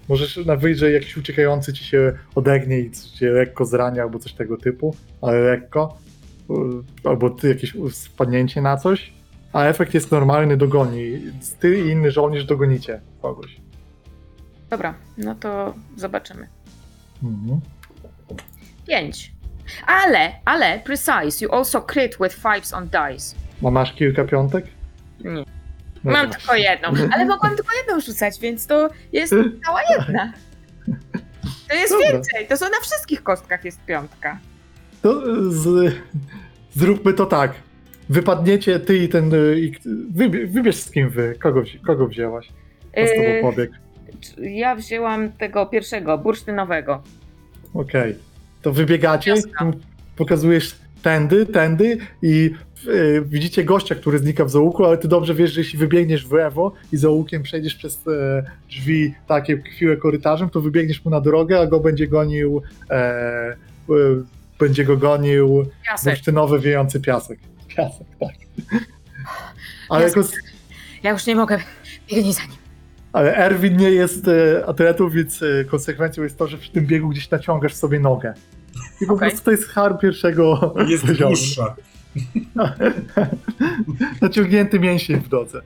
Możesz 0.09 0.37
na 0.45 0.57
że 0.73 0.91
jakiś 0.91 1.17
uciekający 1.17 1.73
ci 1.73 1.83
się 1.83 2.13
odegnie 2.35 2.79
i 2.79 2.91
cię 2.91 3.29
lekko 3.29 3.65
zrania 3.65 4.03
albo 4.03 4.19
coś 4.19 4.33
tego 4.33 4.57
typu, 4.57 4.95
ale 5.21 5.39
lekko. 5.39 5.97
E, 6.49 6.53
Albo 7.09 7.29
ty 7.29 7.49
jakieś 7.49 7.73
spadnięcie 7.91 8.61
na 8.61 8.77
coś. 8.77 9.13
a 9.53 9.63
efekt 9.63 9.93
jest 9.93 10.11
normalny, 10.11 10.57
dogoni. 10.57 11.21
Ty 11.59 11.79
i 11.79 11.89
inny 11.89 12.11
żołnierz 12.11 12.45
dogonicie 12.45 13.01
kogoś. 13.21 13.55
Dobra, 14.69 14.93
no 15.17 15.35
to 15.35 15.73
zobaczymy. 15.97 16.47
Mhm. 17.23 17.59
Pięć. 18.87 19.34
Ale, 19.87 20.31
ale, 20.45 20.79
precise, 20.79 21.45
you 21.45 21.51
also 21.51 21.81
crit 21.81 22.17
with 22.23 22.35
fives 22.35 22.73
on 22.73 22.85
dice. 22.85 23.35
A 23.67 23.71
masz 23.71 23.93
kilka 23.93 24.23
piątek? 24.25 24.65
Nie. 25.23 25.31
No 26.03 26.11
Mam 26.11 26.13
właśnie. 26.27 26.31
tylko 26.39 26.55
jedną, 26.55 26.89
ale 27.13 27.25
mogłam 27.25 27.55
tylko 27.55 27.71
jedną 27.77 27.99
rzucać, 28.01 28.39
więc 28.39 28.67
to 28.67 28.89
jest 29.13 29.33
cała 29.65 29.79
jedna. 29.97 30.33
To 31.69 31.75
jest 31.75 31.93
Dobra. 31.93 32.11
więcej, 32.11 32.47
to 32.47 32.57
są 32.57 32.65
na 32.65 32.79
wszystkich 32.81 33.23
kostkach 33.23 33.65
jest 33.65 33.85
piątka. 33.85 34.39
To 35.01 35.21
z, 35.51 35.93
zróbmy 36.73 37.13
to 37.13 37.25
tak. 37.25 37.53
Wypadniecie 38.09 38.79
ty 38.79 38.97
i 38.97 39.09
ten. 39.09 39.33
y, 39.33 39.59
i- 39.59 39.71
Wybierz, 40.11 40.49
wybierz 40.49 40.75
z 40.75 40.91
kim 40.91 41.09
wy. 41.09 41.35
Kogo, 41.39 41.63
kogo 41.87 42.07
wzięłaś? 42.07 42.47
Kto 42.91 43.07
z 43.07 43.09
tobą 43.09 43.21
Yy, 43.23 43.41
pobiegł? 43.41 43.73
ja 44.37 44.75
wzięłam 44.75 45.31
tego 45.31 45.65
pierwszego, 45.65 46.17
bursztynowego. 46.17 47.03
Okej. 47.73 48.15
To 48.65 48.73
wybiegacie, 48.73 49.33
pokazujesz 50.15 50.75
tędy, 51.03 51.45
tędy 51.45 51.97
i 52.21 52.51
y, 52.87 53.23
widzicie 53.25 53.63
gościa, 53.63 53.95
który 53.95 54.19
znika 54.19 54.45
w 54.45 54.49
załuku, 54.49 54.85
ale 54.85 54.97
ty 54.97 55.07
dobrze 55.07 55.33
wiesz, 55.35 55.51
że 55.53 55.61
jeśli 55.61 55.79
wybiegniesz 55.79 56.27
w 56.27 56.31
lewo 56.31 56.73
i 56.91 56.97
załukiem 56.97 57.43
przejdziesz 57.43 57.75
przez 57.75 58.07
e, 58.07 58.43
drzwi 58.69 59.13
takie 59.27 59.57
kwiłe 59.57 59.97
korytarzem, 59.97 60.49
to 60.49 60.61
wybiegniesz 60.61 61.05
mu 61.05 61.11
na 61.11 61.21
drogę, 61.21 61.59
a 61.59 61.67
go 61.67 61.79
będzie 61.79 62.07
gonił 62.07 62.61
e, 62.89 62.93
e, 62.95 63.55
będzie 64.59 64.85
go 64.85 64.97
gonił 64.97 65.65
Piasek. 65.85 66.13
bursztynowy 66.13 66.59
wiejący 66.59 66.99
piasek. 66.99 67.39
Piasek, 67.67 68.07
tak. 68.19 68.33
Ale, 69.89 70.07
jako, 70.07 70.21
Ja 71.03 71.11
już 71.11 71.25
nie 71.25 71.35
mogę, 71.35 71.57
biegnij 72.09 72.33
za 72.33 72.41
nim. 72.41 72.57
ale 73.13 73.37
Erwin 73.37 73.77
nie 73.77 73.89
jest 73.89 74.25
atletą, 74.65 75.09
więc 75.09 75.43
konsekwencją 75.67 76.23
jest 76.23 76.37
to, 76.37 76.47
że 76.47 76.57
przy 76.57 76.71
tym 76.71 76.85
biegu 76.85 77.09
gdzieś 77.09 77.29
naciągasz 77.29 77.73
sobie 77.73 77.99
nogę. 77.99 78.33
I 79.02 79.06
po 79.06 79.14
Okej. 79.14 79.30
prostu 79.30 79.45
to 79.45 79.52
jest 79.52 79.68
harm 79.68 79.97
pierwszego 79.97 80.73
Jest 80.88 81.06
poziomu. 81.06 81.35
dłuższa. 81.35 81.76
Naciągnięty 84.22 84.80
mięsień 84.80 85.19
w 85.19 85.27
drodze. 85.30 85.61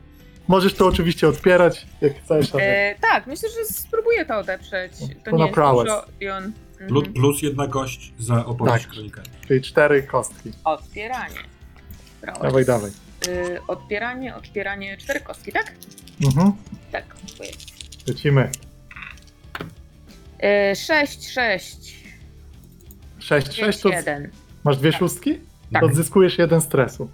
Możesz 0.48 0.73
to 0.73 0.88
oczywiście 0.88 1.27
odpierać, 1.27 1.88
jak 2.02 2.14
chcesz, 2.23 2.53
ale 2.53 2.64
E, 2.64 2.95
tak, 3.02 3.27
myślę, 3.27 3.49
że 3.49 3.65
spróbuję 3.73 4.26
to 4.26 4.38
odeprzeć. 4.38 4.91
To 4.99 5.31
To 5.31 5.31
nie 5.31 5.38
na 5.38 5.45
jest 5.45 5.56
dużo 5.56 6.06
i 6.22 6.30
on... 6.30 6.44
Mhm. 6.72 6.88
Plus, 6.88 7.07
plus 7.15 7.41
jedna 7.41 7.68
kość 7.68 8.14
za 8.19 8.45
opowieść 8.45 8.84
Tak. 8.86 8.94
kronika. 8.94 9.22
czyli 9.48 9.61
cztery 9.61 10.03
kostki. 10.03 10.52
Odpieranie. 10.64 11.36
Prowess. 12.22 12.41
Dawaj, 12.44 12.65
dawaj. 12.65 12.91
Y, 13.27 13.60
odpieranie, 13.68 14.36
odpieranie, 14.36 14.98
cztery 14.98 15.19
kostki, 15.19 15.52
tak? 15.52 15.73
Mhm. 16.26 16.52
Tak, 16.91 17.06
jest. 17.40 18.07
Lecimy. 18.07 18.49
Y, 20.72 20.76
sześć, 20.76 21.31
sześć, 21.31 22.03
Sześć, 23.19 23.47
sześć, 23.47 23.59
pięć, 23.59 23.81
to 23.81 23.89
jeden. 23.89 24.29
masz 24.63 24.77
dwie 24.77 24.91
szóstki? 24.93 25.39
Tak. 25.73 25.83
Odzyskujesz 25.83 26.37
jeden 26.37 26.61
stresu. 26.61 27.09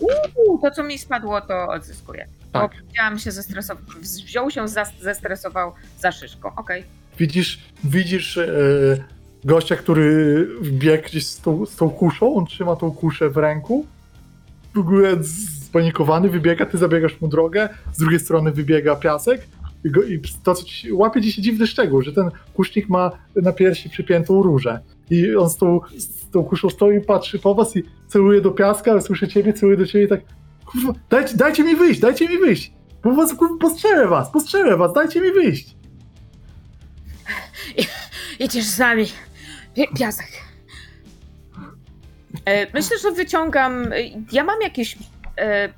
Uuu, 0.00 0.58
to, 0.58 0.70
co 0.70 0.82
mi 0.82 0.98
spadło, 0.98 1.40
to 1.40 1.66
odzyskuję. 1.68 2.26
Tak. 2.52 2.72
Bo 3.12 3.18
się 3.18 3.32
zestresował, 3.32 3.84
wziął 4.00 4.50
się, 4.50 4.68
zas- 4.68 5.00
zestresował 5.00 5.72
za 5.98 6.12
szyszką. 6.12 6.50
Okej. 6.56 6.84
Widzisz, 7.18 7.58
widzisz 7.84 8.36
e, 8.38 8.48
gościa, 9.44 9.76
który 9.76 10.48
biegł 10.62 11.04
gdzieś 11.04 11.26
z 11.26 11.40
tą, 11.40 11.66
z 11.66 11.76
tą 11.76 11.90
kuszą, 11.90 12.34
on 12.34 12.46
trzyma 12.46 12.76
tą 12.76 12.92
kuszę 12.92 13.30
w 13.30 13.36
ręku, 13.36 13.86
w 14.74 14.78
ogóle 14.78 15.24
spanikowany, 15.68 16.28
wybiega, 16.28 16.66
ty 16.66 16.78
zabiegasz 16.78 17.20
mu 17.20 17.28
drogę, 17.28 17.68
z 17.92 17.98
drugiej 17.98 18.20
strony 18.20 18.52
wybiega 18.52 18.96
piasek 18.96 19.46
i, 19.84 19.90
go, 19.90 20.02
i 20.02 20.20
to, 20.42 20.54
co 20.54 20.64
ci, 20.64 20.92
łapie 20.92 21.22
ci 21.22 21.32
się 21.32 21.42
dziwny 21.42 21.66
szczegół, 21.66 22.02
że 22.02 22.12
ten 22.12 22.30
kusznik 22.54 22.88
ma 22.88 23.10
na 23.36 23.52
piersi 23.52 23.90
przypiętą 23.90 24.42
różę 24.42 24.80
i 25.10 25.36
on 25.36 25.50
z 25.50 25.56
tą, 25.56 25.80
z 25.98 26.30
tą 26.30 26.44
kuszą 26.44 26.70
stoi, 26.70 27.00
patrzy 27.00 27.38
po 27.38 27.54
was 27.54 27.76
i 27.76 27.82
celuje 28.08 28.40
do 28.40 28.50
piaska, 28.50 28.90
ale 28.90 29.00
słyszy 29.00 29.28
ciebie, 29.28 29.52
celuje 29.52 29.76
do 29.76 29.86
ciebie 29.86 30.04
i 30.04 30.08
tak 30.08 30.20
kurwa, 30.66 30.92
dajcie, 31.10 31.36
dajcie 31.36 31.64
mi 31.64 31.76
wyjść, 31.76 32.00
dajcie 32.00 32.28
mi 32.28 32.38
wyjść, 32.38 32.72
bo 33.02 33.12
was, 33.12 33.34
kurwa, 33.34 33.54
postrzelę 33.60 34.08
was, 34.08 34.30
postrzelę 34.30 34.76
was, 34.76 34.92
dajcie 34.92 35.20
mi 35.20 35.32
wyjść. 35.32 35.76
Idziesz 38.40 38.64
z 38.64 38.78
nami. 38.78 39.04
Pi- 39.74 39.88
Piasek. 39.98 40.28
E, 42.44 42.72
myślę, 42.74 42.98
że 42.98 43.12
wyciągam. 43.12 43.90
Ja 44.32 44.44
mam 44.44 44.60
jakieś. 44.62 44.98
E, 45.38 45.68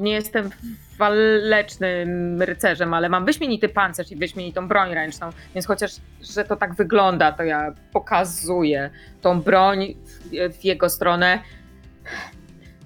nie 0.00 0.12
jestem 0.12 0.50
walecznym 0.96 2.42
rycerzem, 2.42 2.94
ale 2.94 3.08
mam 3.08 3.24
wyśmienity 3.24 3.68
pancerz 3.68 4.12
i 4.12 4.16
wyśmienitą 4.16 4.68
broń 4.68 4.94
ręczną, 4.94 5.30
więc 5.54 5.66
chociaż, 5.66 5.92
że 6.22 6.44
to 6.44 6.56
tak 6.56 6.74
wygląda, 6.74 7.32
to 7.32 7.42
ja 7.42 7.72
pokazuję 7.92 8.90
tą 9.20 9.40
broń 9.40 9.94
w, 10.06 10.58
w 10.60 10.64
jego 10.64 10.90
stronę. 10.90 11.38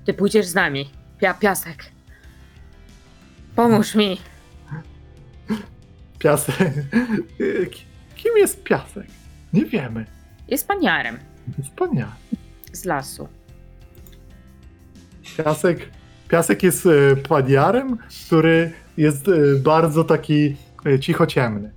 Ty 0.05 0.15
pójdziesz 0.15 0.47
z 0.47 0.55
nami. 0.55 0.91
Pia, 1.21 1.35
piasek. 1.35 1.85
Pomóż 3.57 3.95
mi. 3.95 4.21
Piasek. 6.19 6.57
Kim 8.17 8.33
jest 8.37 8.63
piasek? 8.65 9.07
Nie 9.53 9.65
wiemy. 9.65 10.07
Jest 10.49 10.69
paniarem 10.69 11.19
Wspaniale. 11.65 12.13
z 12.73 12.85
lasu. 12.85 13.29
Piasek, 15.37 15.89
piasek 16.29 16.63
jest 16.63 16.87
e, 16.87 17.17
paniarem, 17.17 17.99
który 18.27 18.71
jest 18.97 19.29
e, 19.29 19.33
bardzo 19.63 20.05
taki 20.05 20.57
e, 20.87 20.99
cichociemny. 20.99 21.71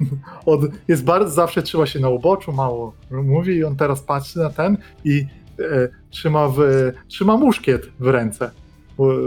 Od, 0.46 0.60
jest 0.88 1.04
bardzo, 1.04 1.30
zawsze 1.30 1.62
trzyma 1.62 1.86
się 1.86 2.00
na 2.00 2.08
uboczu, 2.08 2.52
mało 2.52 2.94
mówi 3.10 3.54
i 3.54 3.64
on 3.64 3.76
teraz 3.76 4.02
patrzy 4.02 4.38
na 4.38 4.50
ten 4.50 4.76
i 5.04 5.26
e, 5.60 5.88
trzyma, 6.10 6.48
w, 6.48 6.58
trzyma 7.08 7.36
muszkiet 7.36 7.88
w 8.00 8.06
ręce 8.06 8.50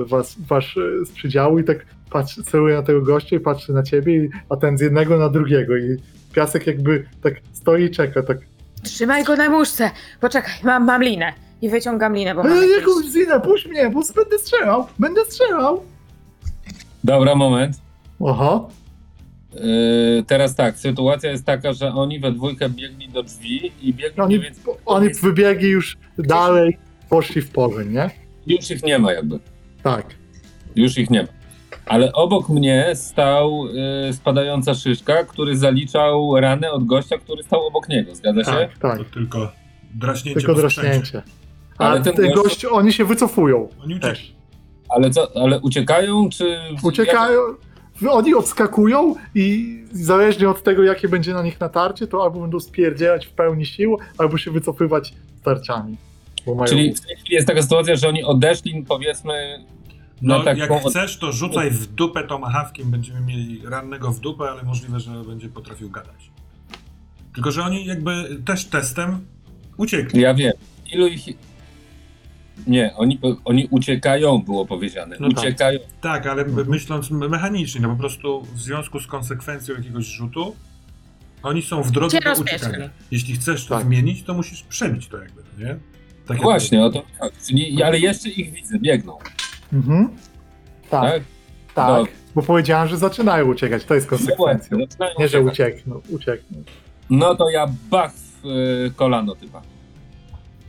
was, 0.06 0.36
wasz 0.48 0.80
z 1.06 1.12
przydziału 1.12 1.60
i 1.60 1.64
tak 1.64 1.86
patrzy, 2.10 2.44
celuje 2.44 2.76
na 2.76 2.84
tego 2.84 3.02
gościa 3.02 3.36
i 3.36 3.40
patrzy 3.40 3.74
na 3.74 3.84
ciebie, 3.84 4.30
a 4.50 4.56
ten 4.56 4.78
z 4.78 4.82
jednego 4.82 5.18
na 5.18 5.30
drugiego 5.30 5.78
i 5.78 5.98
piasek 6.34 6.68
jakby 6.68 7.06
tak 7.22 7.34
stoi 7.54 7.84
i 7.84 7.90
czeka, 7.90 8.24
tak 8.24 8.38
Trzymaj 8.84 9.24
go 9.24 9.36
na 9.36 9.50
muszce. 9.50 9.92
Poczekaj, 10.20 10.54
mam, 10.64 10.86
mam 10.86 11.04
linę. 11.04 11.34
I 11.62 11.70
wyciągam 11.70 12.16
linę, 12.16 12.36
bo 12.36 12.44
mam 12.44 12.52
Ale 12.52 12.68
jakieś... 12.68 12.78
jaką 12.78 13.10
zinę, 13.12 13.40
puść 13.40 13.68
mnie, 13.68 13.90
bo 13.90 14.02
będę 14.16 14.40
strzelał, 14.40 14.88
będę 15.00 15.26
strzelał. 15.26 15.84
Dobra, 17.04 17.36
moment. 17.36 17.82
Oho, 18.20 18.70
Yy, 19.54 20.24
teraz 20.28 20.56
tak, 20.56 20.78
sytuacja 20.80 21.32
jest 21.32 21.46
taka, 21.46 21.74
że 21.74 21.94
oni 21.94 22.20
we 22.20 22.32
dwójkę 22.32 22.70
biegli 22.70 23.10
do 23.10 23.24
drzwi 23.24 23.72
i 23.82 23.94
biegli 23.94 24.22
oni, 24.22 24.40
więcej... 24.40 24.64
oni 24.86 25.10
wybiegli 25.10 25.70
już 25.70 25.98
dalej, 26.18 26.78
poszli 27.10 27.42
w 27.42 27.50
pogoń, 27.52 27.90
nie? 27.90 28.10
Już 28.48 28.72
ich 28.72 28.84
nie 28.84 29.00
ma 29.00 29.14
jakby. 29.14 29.40
Tak, 29.84 30.06
Już 30.76 30.98
ich 30.98 31.10
nie 31.10 31.22
ma. 31.22 31.28
Ale 31.86 32.14
obok 32.14 32.50
mnie 32.50 32.92
stał 32.94 33.66
yy, 34.08 34.14
spadająca 34.14 34.74
szyszka, 34.76 35.24
który 35.24 35.58
zaliczał 35.58 36.40
ranę 36.40 36.72
od 36.72 36.86
gościa, 36.86 37.18
który 37.18 37.44
stał 37.44 37.68
obok 37.68 37.90
niego. 37.90 38.16
Zgadza 38.16 38.44
się? 38.44 38.52
tak, 38.52 38.78
tak, 38.78 38.98
To 38.98 39.04
tylko 39.14 39.52
draśnięcie 39.96 40.40
tylko 40.40 40.54
po 40.62 40.70
sprzęcie. 40.70 40.90
draśnięcie. 40.90 41.22
A 41.78 41.84
Ale 41.90 42.02
ten 42.02 42.16
ten 42.16 42.26
gość- 42.32 42.44
gość, 42.44 42.66
oni 42.66 42.94
się 42.94 43.06
wycofują 43.06 43.70
Oni 43.84 43.96
uciekli. 43.96 44.00
też. 44.00 44.34
Ale 44.90 45.10
co, 45.10 45.28
ale 45.44 45.60
uciekają, 45.60 46.30
czy... 46.30 46.58
Uciekają, 46.84 47.40
oni 48.10 48.34
odskakują 48.34 49.16
i 49.36 49.78
zależnie 49.92 50.50
od 50.50 50.64
tego, 50.64 50.84
jakie 50.84 51.10
będzie 51.10 51.34
na 51.34 51.44
nich 51.44 51.60
natarcie, 51.60 52.08
to 52.08 52.24
albo 52.24 52.40
będą 52.42 52.60
spierdzielać 52.60 53.26
w 53.26 53.32
pełni 53.32 53.66
sił, 53.66 53.98
albo 54.18 54.38
się 54.38 54.52
wycofywać 54.52 55.14
starciami. 55.42 55.98
Bo 56.46 56.56
mają... 56.56 56.68
Czyli 56.70 56.94
w 56.96 57.02
tej 57.02 57.16
chwili 57.16 57.36
jest 57.36 57.48
taka 57.48 57.62
sytuacja, 57.62 57.96
że 57.96 58.10
oni 58.10 58.24
odeszli, 58.24 58.86
powiedzmy, 58.88 59.66
na 60.22 60.38
No, 60.38 60.44
taką... 60.44 60.60
jak 60.60 60.72
chcesz, 60.90 61.20
to 61.20 61.32
rzucaj 61.32 61.72
w 61.72 61.86
dupę 61.88 62.24
tomahawkiem, 62.28 62.92
będziemy 62.92 63.22
mieli 63.22 63.62
rannego 63.66 64.12
w 64.12 64.20
dupę, 64.20 64.44
ale 64.52 64.64
możliwe, 64.64 65.00
że 65.00 65.12
będzie 65.28 65.50
potrafił 65.50 65.90
gadać. 65.90 66.32
Tylko, 67.34 67.52
że 67.52 67.64
oni 67.64 67.86
jakby 67.86 68.38
też 68.46 68.66
testem 68.66 69.26
uciekli. 69.78 70.22
Ja 70.22 70.34
wiem. 70.34 70.54
Ilu 70.94 71.08
ich... 71.08 71.26
Nie, 72.68 72.94
oni, 72.96 73.20
oni 73.46 73.68
uciekają, 73.72 74.38
było 74.38 74.66
powiedziane. 74.66 75.16
No 75.20 75.30
tak. 75.30 75.38
uciekają. 75.38 75.80
Tak, 76.02 76.28
ale 76.28 76.44
Mhm. 76.44 76.70
myśląc 76.70 77.12
me- 77.12 77.30
mechanicznie, 77.30 77.82
no 77.82 77.90
po 77.90 77.96
prostu 77.96 78.42
w 78.42 78.60
związku 78.60 79.00
z 79.00 79.08
konsekwencją 79.08 79.76
jakiegoś 79.76 80.06
rzutu, 80.06 80.56
oni 81.44 81.62
są 81.62 81.84
w 81.84 81.92
drodze 81.92 82.18
Cię 82.20 82.24
do 82.36 82.42
uciekania. 82.42 82.90
Jeśli 83.12 83.34
chcesz 83.36 83.66
to 83.66 83.76
Tak. 83.76 83.86
zmienić, 83.86 84.24
to 84.24 84.34
musisz 84.34 84.64
przebić 84.64 85.08
to 85.08 85.18
jakby, 85.18 85.42
nie? 85.60 85.66
Tak 85.68 85.80
jakby- 86.30 86.44
Właśnie, 86.44 86.86
o 86.86 86.90
to 86.90 87.04
chodzi. 87.20 87.36
Czyli, 87.48 87.84
ale 87.84 88.00
jeszcze 88.00 88.30
ich 88.30 88.52
widzę, 88.54 88.80
biegną, 88.80 89.18
Mhm. 89.74 90.10
Tak, 90.90 91.12
tak? 91.14 91.24
tak, 91.76 91.88
No. 91.88 92.06
bo 92.36 92.42
powiedziałem, 92.42 92.88
że 92.88 92.98
zaczynają 92.98 93.46
uciekać, 93.48 93.86
to 93.86 93.96
jest 93.96 94.08
konsekwencją. 94.08 94.78
No, 94.78 94.86
zaczynają 94.86 95.14
Nie, 95.20 95.28
że 95.28 95.42
uciekną, 95.42 96.02
uciekną. 96.10 96.64
No 97.10 97.36
to 97.36 97.50
ja 97.50 97.68
bach 97.90 98.14
w 98.14 98.46
y, 98.46 98.92
kolano 98.96 99.36
typa. 99.36 99.62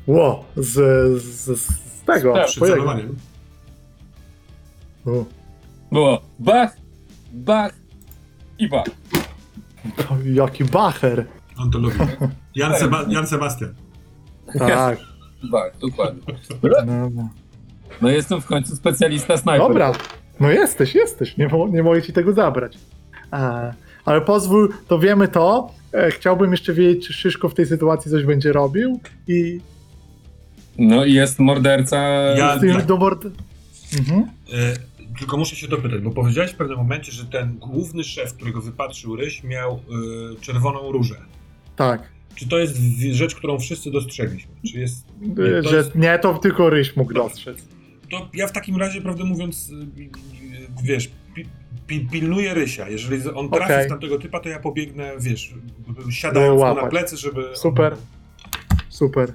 Ło, 0.07 0.45
z, 0.57 0.73
z, 1.23 1.61
z 1.61 1.82
tego, 2.07 2.33
Tak, 2.35 2.47
twojego. 2.49 2.77
Przycelowaniem. 2.77 3.17
O, 5.07 5.25
Było 5.93 6.21
bach, 6.39 6.77
bach 7.33 7.73
i 8.59 8.69
bach. 8.69 8.85
jaki 10.25 10.65
bacher. 10.65 11.27
On 11.59 11.71
to 11.71 11.79
lubi. 11.79 11.97
Jan, 12.55 12.73
Seba- 12.73 13.05
Jan 13.09 13.27
Sebastian. 13.27 13.75
Tak. 14.59 14.99
Bach, 15.51 15.73
dokładnie. 15.81 16.23
No, 16.87 17.11
no. 17.15 17.29
No 18.03 18.09
jestem 18.09 18.41
w 18.41 18.47
końcu 18.47 18.77
specjalista 18.77 19.37
snajper. 19.37 19.69
Dobra, 19.69 19.93
no 20.41 20.51
jesteś, 20.51 20.95
jesteś, 20.95 21.37
nie, 21.37 21.49
mo- 21.49 21.69
nie 21.69 21.83
mogę 21.83 22.03
ci 22.03 22.13
tego 22.13 22.33
zabrać. 22.33 22.79
E, 23.33 23.75
ale 24.05 24.21
pozwól, 24.21 24.73
to 24.89 24.99
wiemy 24.99 25.29
to. 25.29 25.71
E, 25.95 26.11
chciałbym 26.11 26.51
jeszcze 26.51 26.73
wiedzieć, 26.73 27.07
czy 27.07 27.13
Szyszko 27.13 27.49
w 27.49 27.55
tej 27.55 27.67
sytuacji 27.67 28.11
coś 28.11 28.25
będzie 28.25 28.53
robił 28.53 29.01
i 29.29 29.61
No 30.79 31.05
i 31.05 31.13
jest 31.13 31.39
morderca. 31.39 31.97
Ja- 32.37 32.59
tym 32.59 32.75
tak. 32.75 32.87
do 32.87 32.97
mord... 32.97 33.27
Mhm. 33.99 34.23
E, 34.53 34.93
tylko 35.19 35.37
muszę 35.37 35.57
się 35.57 35.69
dopytać, 35.69 36.01
bo 36.01 36.11
powiedziałeś 36.11 36.51
w 36.53 36.57
pewnym 36.57 36.77
momencie, 36.79 37.13
że 37.13 37.25
ten 37.25 37.59
główny 37.59 38.05
szef, 38.05 38.35
którego 38.35 38.61
wypatrzył 38.61 39.17
Ryś, 39.17 39.45
miał 39.45 39.73
e, 39.73 40.41
czerwoną 40.41 40.93
różę. 40.93 41.15
Tak, 41.77 42.09
Czy 42.35 42.49
to 42.49 42.59
jest 42.59 42.77
rzecz, 43.13 43.35
którą 43.35 43.59
wszyscy 43.59 43.91
dostrzegliśmy? 43.91 44.53
Czy 44.73 44.81
jest. 44.81 45.07
Nie, 45.21 45.63
to, 45.63 45.69
że 45.69 45.77
jest 45.77 45.95
nie, 45.95 46.19
to 46.19 46.35
tylko 46.39 46.71
Ryś 46.71 46.97
mógł 46.97 47.15
dostrzec. 47.15 47.59
to 48.11 48.29
ja 48.35 48.47
w 48.47 48.53
takim 48.53 48.77
razie, 48.77 49.01
prawdę 49.03 49.25
mówiąc, 49.25 49.71
e, 49.71 50.85
wiesz, 50.85 51.11
pi, 51.35 51.47
pi, 51.87 52.09
pilnuję 52.13 52.55
Rysia. 52.55 52.89
Jeżeli 52.89 53.31
on 53.31 53.49
trafi 53.49 53.73
Okej. 53.73 53.87
w 53.87 53.89
tamtego 53.89 54.19
typa, 54.19 54.41
to 54.41 54.49
ja 54.49 54.59
pobiegnę, 54.61 55.13
wiesz, 55.21 55.55
siadając 56.11 56.61
mu 56.61 56.75
na 56.75 56.87
plecy, 56.87 57.17
żeby. 57.17 57.45
Super. 57.55 57.97
Super. 58.89 59.33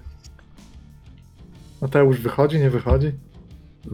Mateusz 1.81 2.19
wychodzi, 2.19 2.59
nie 2.59 2.69
wychodzi? 2.69 3.11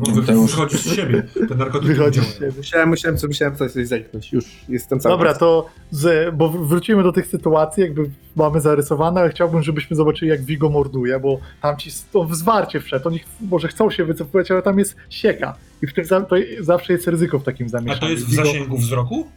On 0.08 0.14
wy, 0.14 0.22
wychodzi 0.22 0.78
z 0.78 0.96
siebie. 0.96 1.24
Ten 1.50 1.58
narkotyk 1.58 1.88
Wychodzi 1.88 2.20
z 2.22 2.34
siebie. 2.34 2.52
Musiałem, 2.58 2.90
musiałem, 2.90 3.18
co- 3.18 3.28
musiałem 3.28 3.56
coś, 3.56 3.72
coś 3.72 3.88
zerknąć. 3.88 4.34
Już 4.34 4.46
jestem 4.70 5.00
cały 5.00 5.14
Dobra, 5.14 5.30
czas. 5.30 5.40
to 5.40 5.70
z, 5.92 6.36
bo 6.36 6.50
wrócimy 6.50 7.04
do 7.04 7.12
tych 7.12 7.28
sytuacji, 7.28 7.84
jakby 7.84 8.10
mamy 8.36 8.62
zarysowane, 8.62 9.22
ale 9.22 9.30
chciałbym, 9.30 9.64
żebyśmy 9.64 9.96
zobaczyli, 9.96 10.32
jak 10.32 10.42
Vigo 10.42 10.70
morduje, 10.70 11.20
bo 11.20 11.40
tam 11.62 11.78
ci 11.78 11.92
to 12.12 12.24
w 12.24 12.36
zwarcie 12.36 12.80
wszedł. 12.80 13.08
Oni 13.08 13.20
ch- 13.20 13.26
może 13.42 13.68
chcą 13.68 13.90
się 13.92 14.06
wycofywać, 14.06 14.52
ale 14.52 14.62
tam 14.62 14.80
jest 14.80 14.96
sieka. 15.10 15.56
I 15.82 15.88
w 15.88 15.94
tym 15.94 16.06
za, 16.06 16.26
zawsze 16.60 16.94
jest 16.94 17.08
ryzyko 17.08 17.40
w 17.40 17.44
takim 17.44 17.66
A 17.66 17.70
zamieszaniu. 17.70 18.02
to 18.02 18.10
jest 18.10 18.26
w 18.26 18.32
Vigo- 18.32 18.36
zasięgu 18.46 18.78
wzroku? 18.78 19.28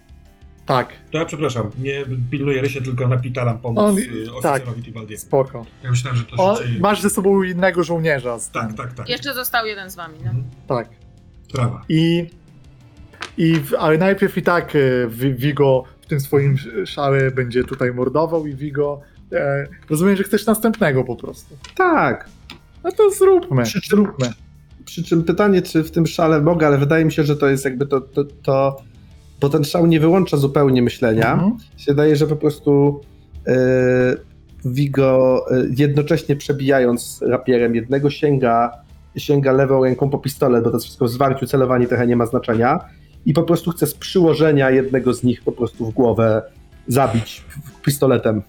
Tak, 0.66 0.88
To 1.12 1.18
ja 1.18 1.24
przepraszam, 1.24 1.70
nie 1.78 2.04
pilnuję 2.30 2.62
Rysia, 2.62 2.80
tylko 2.80 3.08
napitalam 3.08 3.58
pomóc 3.58 3.78
On- 3.78 3.96
On, 4.34 4.42
tak. 4.42 4.54
oficerowi 4.54 4.82
Tibaldiemu. 4.82 5.20
spoko. 5.20 5.66
Ja 5.84 5.90
myślałem, 5.90 6.18
że 6.18 6.24
to 6.24 6.36
O, 6.36 6.56
się 6.56 6.64
dzieje. 6.68 6.80
masz 6.80 7.00
ze 7.02 7.10
sobą 7.10 7.42
innego 7.42 7.84
żołnierza. 7.84 8.38
Z 8.38 8.50
Tak, 8.50 8.74
tak, 8.74 8.92
tak. 8.92 9.08
Jeszcze 9.08 9.34
został 9.34 9.66
jeden 9.66 9.90
z 9.90 9.96
wami, 9.96 10.14
no. 10.24 10.30
Mhm. 10.30 10.44
tak. 10.68 10.88
Prawa. 11.52 11.84
I, 11.88 12.26
i 13.38 13.54
w- 13.54 13.74
ale 13.74 13.98
najpierw 13.98 14.38
i 14.38 14.42
tak 14.42 14.76
e, 14.76 14.78
Wi- 15.08 15.34
Vigo 15.34 15.84
w 16.00 16.06
tym 16.06 16.20
swoim 16.20 16.54
sz- 16.54 16.88
szale 16.88 17.30
będzie 17.30 17.64
tutaj 17.64 17.92
mordował 17.92 18.46
i 18.46 18.54
Vigo 18.54 19.00
e, 19.32 19.66
rozumiem, 19.90 20.16
że 20.16 20.22
chcesz 20.22 20.46
następnego 20.46 21.04
po 21.04 21.16
prostu. 21.16 21.56
Tak. 21.76 22.28
No 22.84 22.92
to 22.92 23.10
zróbmy, 23.10 23.62
Przy 23.62 23.80
czym- 23.80 23.90
zróbmy. 23.98 24.32
Przy 24.84 25.04
czym 25.04 25.24
pytanie, 25.24 25.62
czy 25.62 25.82
w 25.84 25.90
tym 25.90 26.06
szale 26.06 26.40
mogę, 26.42 26.66
ale 26.66 26.78
wydaje 26.78 27.04
mi 27.04 27.12
się, 27.12 27.24
że 27.24 27.36
to 27.36 27.48
jest 27.48 27.64
jakby 27.64 27.86
to, 27.86 28.00
to, 28.00 28.24
to 28.24 28.82
bo 29.40 29.48
ten 29.48 29.64
szał 29.64 29.86
nie 29.86 30.00
wyłącza 30.00 30.36
zupełnie 30.36 30.82
myślenia. 30.82 31.32
Mhm. 31.32 31.56
się 31.76 31.92
wydaje, 31.92 32.16
że 32.16 32.26
po 32.26 32.36
prostu 32.36 33.00
e, 33.46 33.54
Vigo 34.64 35.44
e, 35.50 35.66
jednocześnie 35.76 36.36
przebijając 36.36 37.24
rapierem 37.26 37.74
jednego 37.74 38.10
sięga, 38.10 38.72
sięga 39.16 39.52
lewą 39.52 39.84
ręką 39.84 40.10
po 40.10 40.18
pistolet, 40.18 40.64
bo 40.64 40.70
to 40.70 40.76
jest 40.76 40.86
wszystko 40.86 41.04
w 41.04 41.10
zwarciu, 41.10 41.46
celowanie 41.46 41.86
trochę 41.86 42.06
nie 42.06 42.16
ma 42.16 42.26
znaczenia 42.26 42.80
i 43.26 43.32
po 43.32 43.42
prostu 43.42 43.70
chce 43.70 43.86
z 43.86 43.94
przyłożenia 43.94 44.70
jednego 44.70 45.14
z 45.14 45.22
nich 45.22 45.42
po 45.42 45.52
prostu 45.52 45.90
w 45.90 45.94
głowę 45.94 46.42
zabić 46.88 47.44
pistoletem. 47.84 48.42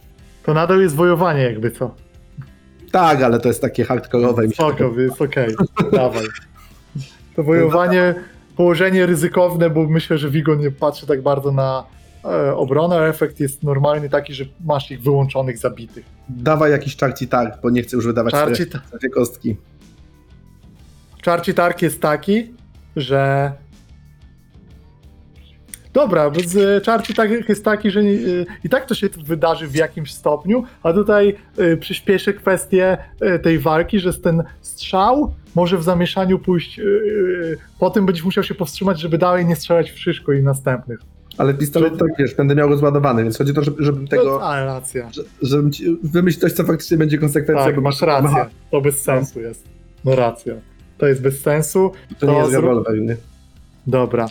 To 0.44 0.54
nadal 0.54 0.82
jest 0.82 0.96
wojowanie 0.96 1.44
jakby 1.44 1.72
co. 1.72 1.96
Tak, 2.92 3.22
ale 3.22 3.40
to 3.40 3.48
jest 3.48 3.62
takie 3.62 3.84
hardkorowe. 3.84 4.48
Spoko, 4.48 4.92
jest 4.98 5.22
okej, 5.22 5.56
dawaj. 5.92 6.26
To 7.36 7.44
wojowanie, 7.44 8.16
położenie 8.58 9.06
ryzykowne, 9.06 9.70
bo 9.70 9.88
myślę, 9.88 10.18
że 10.18 10.30
Vigo 10.30 10.56
nie 10.56 10.72
patrzy 10.72 11.08
tak 11.08 11.22
bardzo 11.22 11.52
na 11.52 11.84
e, 12.26 12.56
obronę, 12.56 13.08
efekt 13.08 13.40
jest 13.40 13.64
normalny 13.64 14.10
taki, 14.10 14.34
że 14.34 14.46
masz 14.66 14.92
ich 14.92 15.02
wyłączonych, 15.02 15.58
zabitych. 15.58 16.06
Dawaj 16.30 16.72
jakiś 16.72 16.96
czarci 16.96 17.28
tak, 17.28 17.60
bo 17.64 17.70
nie 17.70 17.84
chcę 17.84 17.96
już 17.96 18.06
wydawać 18.06 18.32
Czarci, 18.32 18.66
cztery 18.68 19.10
kostki. 19.14 19.56
czarci 21.22 21.54
targ 21.54 21.82
jest 21.82 22.02
taki, 22.02 22.54
że 22.96 23.52
Dobra, 25.94 26.30
bo 26.30 26.40
z 26.40 26.84
czarci 26.84 27.14
targ 27.14 27.50
jest 27.50 27.66
taki, 27.66 27.92
że 27.92 28.00
y, 28.00 28.46
i 28.64 28.70
tak 28.70 28.86
to 28.86 28.96
się 28.96 29.10
wydarzy 29.10 29.68
w 29.68 29.76
jakimś 29.76 30.14
stopniu, 30.14 30.64
a 30.84 30.94
tutaj 30.94 31.36
y, 31.60 31.78
przyspieszę 31.78 32.34
kwestię 32.34 32.98
y, 33.36 33.40
tej 33.40 33.60
walki, 33.60 34.00
że 34.00 34.14
ten 34.14 34.44
strzał 34.62 35.34
może 35.58 35.78
w 35.78 35.84
zamieszaniu 35.84 36.40
pójść, 36.40 36.80
y, 36.80 36.84
y, 36.84 37.58
potem 37.80 38.06
będziesz 38.06 38.26
musiał 38.26 38.44
się 38.44 38.56
powstrzymać, 38.56 39.00
żeby 39.02 39.18
dalej 39.18 39.46
nie 39.46 39.56
strzelać 39.56 39.92
w 39.92 40.00
szyszko 40.00 40.34
i 40.34 40.44
następnych. 40.44 41.00
Ale 41.38 41.54
pistolet, 41.54 41.98
tak 41.98 42.08
wiesz, 42.20 42.36
będę 42.36 42.56
miał 42.56 42.70
rozładowany, 42.70 43.24
więc 43.24 43.38
chodzi 43.38 43.52
o 43.52 43.56
to, 43.56 43.64
żeby, 43.64 43.84
żebym 43.84 44.08
tego, 44.08 44.44
A, 44.50 44.66
racja. 44.66 45.10
że- 45.12 45.24
żebym 45.42 45.72
ci 45.72 45.98
wymyślić 46.04 46.42
coś, 46.42 46.52
co 46.54 46.64
faktycznie 46.64 46.98
będzie 46.98 47.18
konsekwencją. 47.18 47.66
Tak, 47.66 47.78
masz 47.82 48.02
rację. 48.02 48.46
To 48.72 48.82
bez 48.82 49.02
sensu 49.02 49.42
jest. 49.42 49.64
No 50.06 50.16
racja. 50.16 50.54
To 50.98 51.08
jest 51.08 51.22
bez 51.22 51.42
sensu. 51.42 51.92
To 52.20 52.26
nie 52.26 52.32
To 52.34 52.40
jest 52.40 52.52
zrób- 52.52 52.62
rewolwer, 52.62 53.02
nie? 53.02 53.18
Dobra. 53.88 54.26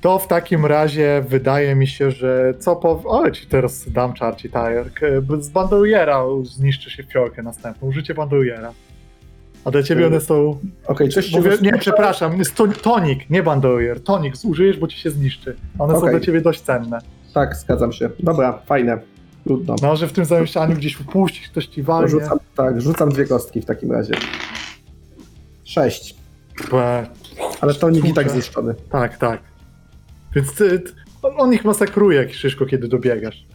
To 0.00 0.18
w 0.18 0.26
takim 0.28 0.66
razie 0.66 1.24
wydaje 1.28 1.74
mi 1.74 1.86
się, 1.86 2.10
że 2.10 2.54
co 2.58 2.76
po... 2.76 3.02
O, 3.04 3.30
ci 3.30 3.46
teraz 3.46 3.88
dam 3.90 4.12
czarci 4.12 4.50
tajerk. 4.50 5.00
Z 5.40 5.48
bandoliera 5.48 6.22
zniszczy 6.42 6.90
się 6.90 7.02
fiolkę 7.02 7.42
następną. 7.42 7.88
Użycie 7.88 8.14
bandoliera. 8.14 8.72
A 9.64 9.70
dla 9.70 9.82
ciebie 9.82 10.06
one 10.06 10.20
są... 10.20 10.58
Okej, 10.86 11.08
coś 11.08 11.32
Mówię, 11.32 11.50
nie, 11.62 11.72
przepraszam, 11.78 12.38
jest 12.38 12.54
to, 12.54 12.68
tonik, 12.68 13.30
nie 13.30 13.42
bandolier. 13.42 14.02
Tonik 14.02 14.34
użyjesz, 14.44 14.78
bo 14.78 14.88
ci 14.88 14.98
się 14.98 15.10
zniszczy. 15.10 15.56
One 15.78 15.92
są 15.92 15.98
Okej. 15.98 16.10
dla 16.10 16.20
ciebie 16.20 16.40
dość 16.40 16.60
cenne. 16.60 16.98
Tak, 17.34 17.56
zgadzam 17.56 17.92
się. 17.92 18.10
Dobra, 18.20 18.58
fajne. 18.66 18.98
Trudno. 19.44 19.76
No, 19.82 19.96
że 19.96 20.08
w 20.08 20.12
tym 20.12 20.24
zamieszaniu 20.24 20.76
gdzieś 20.76 21.00
upuścisz, 21.00 21.48
ktoś 21.48 21.66
ci 21.66 21.82
walnie. 21.82 22.08
Rzucam, 22.08 22.38
tak, 22.56 22.80
rzucam 22.80 23.08
dwie 23.08 23.24
kostki 23.24 23.60
w 23.60 23.64
takim 23.64 23.92
razie. 23.92 24.14
Sześć. 25.64 26.16
Be, 26.70 27.06
Ale 27.60 27.74
to 27.74 27.90
nikt 27.90 28.08
i 28.08 28.14
tak 28.14 28.30
zniszczony. 28.30 28.74
Tak, 28.90 29.18
tak. 29.18 29.40
Więc 30.34 30.54
ty, 30.54 30.80
ty, 30.80 30.92
on 31.22 31.52
ich 31.52 31.64
masakruje, 31.64 32.18
jak 32.18 32.32
Szyszko, 32.32 32.66
kiedy 32.66 32.88
dobiegasz. 32.88 33.46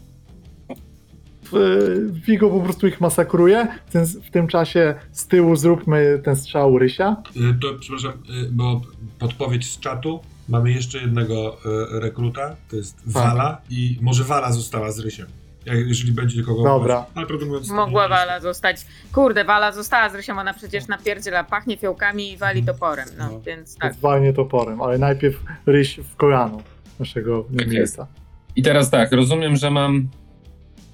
Vigo 2.27 2.49
po 2.49 2.59
prostu 2.59 2.87
ich 2.87 3.01
masakruje. 3.01 3.67
W 3.87 3.91
tym, 3.91 4.05
w 4.05 4.29
tym 4.31 4.47
czasie 4.47 4.95
z 5.11 5.27
tyłu 5.27 5.55
zróbmy 5.55 6.21
ten 6.23 6.35
strzał 6.35 6.79
Rysia. 6.79 7.15
Y, 7.35 7.59
To, 7.61 7.67
przepraszam, 7.79 8.11
y, 8.11 8.49
bo 8.51 8.81
podpowiedź 9.19 9.71
z 9.71 9.79
czatu. 9.79 10.19
Mamy 10.49 10.71
jeszcze 10.71 10.97
jednego 10.97 11.57
y, 11.95 11.99
rekruta, 11.99 12.55
to 12.69 12.75
jest 12.75 12.97
Tak. 12.97 13.07
Wala 13.07 13.61
i 13.69 13.99
może 14.01 14.23
Wala 14.23 14.51
została 14.51 14.91
z 14.91 14.99
Rysiem. 14.99 15.27
Jak- 15.65 15.87
Jeżeli 15.87 16.11
będzie 16.11 16.43
kogo 16.43 16.63
Dobra. 16.63 17.05
Mówiąc... 17.45 17.69
Mogła 17.69 18.07
Wala 18.07 18.39
zostać. 18.39 18.77
Kurde, 19.13 19.43
Wala 19.45 19.71
została 19.71 20.09
z 20.09 20.15
Rysią, 20.15 20.39
ona 20.39 20.53
przecież 20.53 20.87
napierdziela, 20.87 21.43
pachnie 21.43 21.77
fiołkami 21.77 22.31
i 22.31 22.37
wali 22.37 22.63
toporem. 22.63 23.07
No, 23.17 23.29
No. 23.31 23.41
więc 23.41 23.77
tak. 23.77 23.93
Zwalnie 23.93 24.33
toporem, 24.33 24.81
ale 24.81 24.97
najpierw 24.97 25.35
Ryś 25.65 25.99
w 25.99 26.15
kolano 26.15 26.61
naszego 26.99 27.45
Tak 27.57 27.67
miejsca. 27.67 28.07
I 28.55 28.63
teraz 28.63 28.89
tak, 28.89 29.11
rozumiem, 29.11 29.55
że 29.55 29.71
mam 29.71 30.07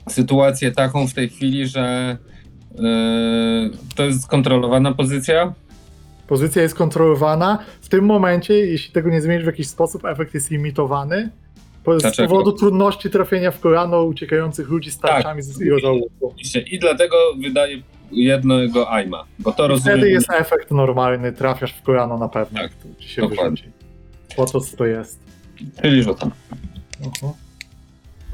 sytuację 0.09 0.71
taką 0.71 1.07
w 1.07 1.13
tej 1.13 1.29
chwili, 1.29 1.67
że 1.67 2.17
yy, 2.75 2.81
to 3.95 4.03
jest 4.03 4.27
kontrolowana 4.27 4.93
pozycja. 4.93 5.53
Pozycja 6.27 6.61
jest 6.61 6.75
kontrolowana. 6.75 7.59
W 7.81 7.89
tym 7.89 8.05
momencie, 8.05 8.53
jeśli 8.53 8.91
tego 8.93 9.09
nie 9.09 9.21
zmienisz 9.21 9.43
w 9.43 9.47
jakiś 9.47 9.67
sposób, 9.67 10.05
efekt 10.05 10.33
jest 10.33 10.51
imitowany. 10.51 11.29
Po- 11.83 11.99
Z 11.99 12.01
Dlaczego? 12.01 12.29
powodu 12.29 12.51
trudności 12.51 13.09
trafienia 13.09 13.51
w 13.51 13.59
kolano 13.59 14.03
uciekających 14.03 14.69
ludzi 14.69 14.91
z 14.91 14.99
tarczami 14.99 15.41
z 15.41 15.61
i 15.61 15.81
załuku. 15.81 16.27
Oczywiście. 16.27 16.59
I 16.61 16.79
dlatego 16.79 17.15
wydaję 17.41 17.81
jednego 18.11 18.91
aima, 18.91 19.23
bo 19.39 19.51
to 19.51 19.67
rozumiem. 19.67 19.97
Wtedy 19.97 20.11
jest 20.11 20.29
efekt 20.31 20.71
normalny, 20.71 21.31
trafiasz 21.31 21.73
w 21.73 21.81
kolano 21.81 22.17
na 22.17 22.29
pewno, 22.29 22.59
Tak, 22.61 22.71
jak 22.85 22.97
ci 22.97 23.09
się 23.09 23.21
dokładnie. 23.21 23.49
wyrzuci. 23.49 23.71
Po 24.35 24.45
to, 24.45 24.59
co 24.61 24.77
to 24.77 24.85
jest. 24.85 25.19
Czyli 25.81 26.03
rzucam. 26.03 26.31
Mhm. 27.05 27.33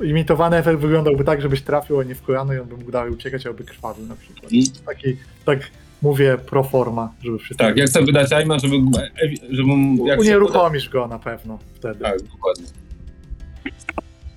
Imitowany 0.04 0.58
efekt 0.58 0.80
wyglądałby 0.80 1.24
tak, 1.24 1.42
żebyś 1.42 1.62
trafił, 1.62 2.00
a 2.00 2.04
nie 2.04 2.16
w 2.16 2.22
kolano 2.22 2.54
i 2.54 2.60
on 2.60 2.68
by 2.68 2.78
mógł 2.78 2.92
dalej 2.92 3.12
uciekać, 3.12 3.48
albo 3.48 3.64
krwawił 3.64 4.06
na 4.06 4.16
przykład. 4.16 4.52
I, 4.52 4.72
Taki, 4.86 5.18
tak 5.46 5.60
mówię 6.02 6.38
pro 6.38 6.64
forma, 6.64 7.14
żeby 7.24 7.38
wszyscy... 7.38 7.64
tak, 7.64 7.78
ja 7.78 7.86
chcę 7.86 8.02
wydać 8.06 8.34
aima, 8.34 8.60
żeby, 8.60 8.76
żebym 9.50 9.98
jak 10.06 10.20
Unieruchomisz 10.20 10.90
go 10.90 11.08
na 11.08 11.20
pewno 11.20 11.60
wtedy. 11.74 12.00
Tak, 12.00 12.22
dokładnie. 12.22 12.66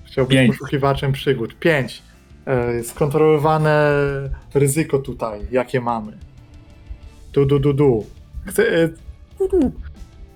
Chciałbyś 0.03 0.35
Pięć. 0.37 0.51
poszukiwaczem 0.57 1.11
przygód. 1.11 1.55
Pięć. 1.59 2.01
E, 2.45 2.83
skontrolowane 2.83 3.91
ryzyko 4.53 4.99
tutaj, 4.99 5.41
jakie 5.51 5.81
mamy. 5.81 6.17
Du, 7.33 7.45
du, 7.45 7.59
du, 7.59 7.73
du. 7.73 8.05
Chcę, 8.45 8.83
e, 8.83 8.87
du, 9.39 9.47
du. 9.47 9.71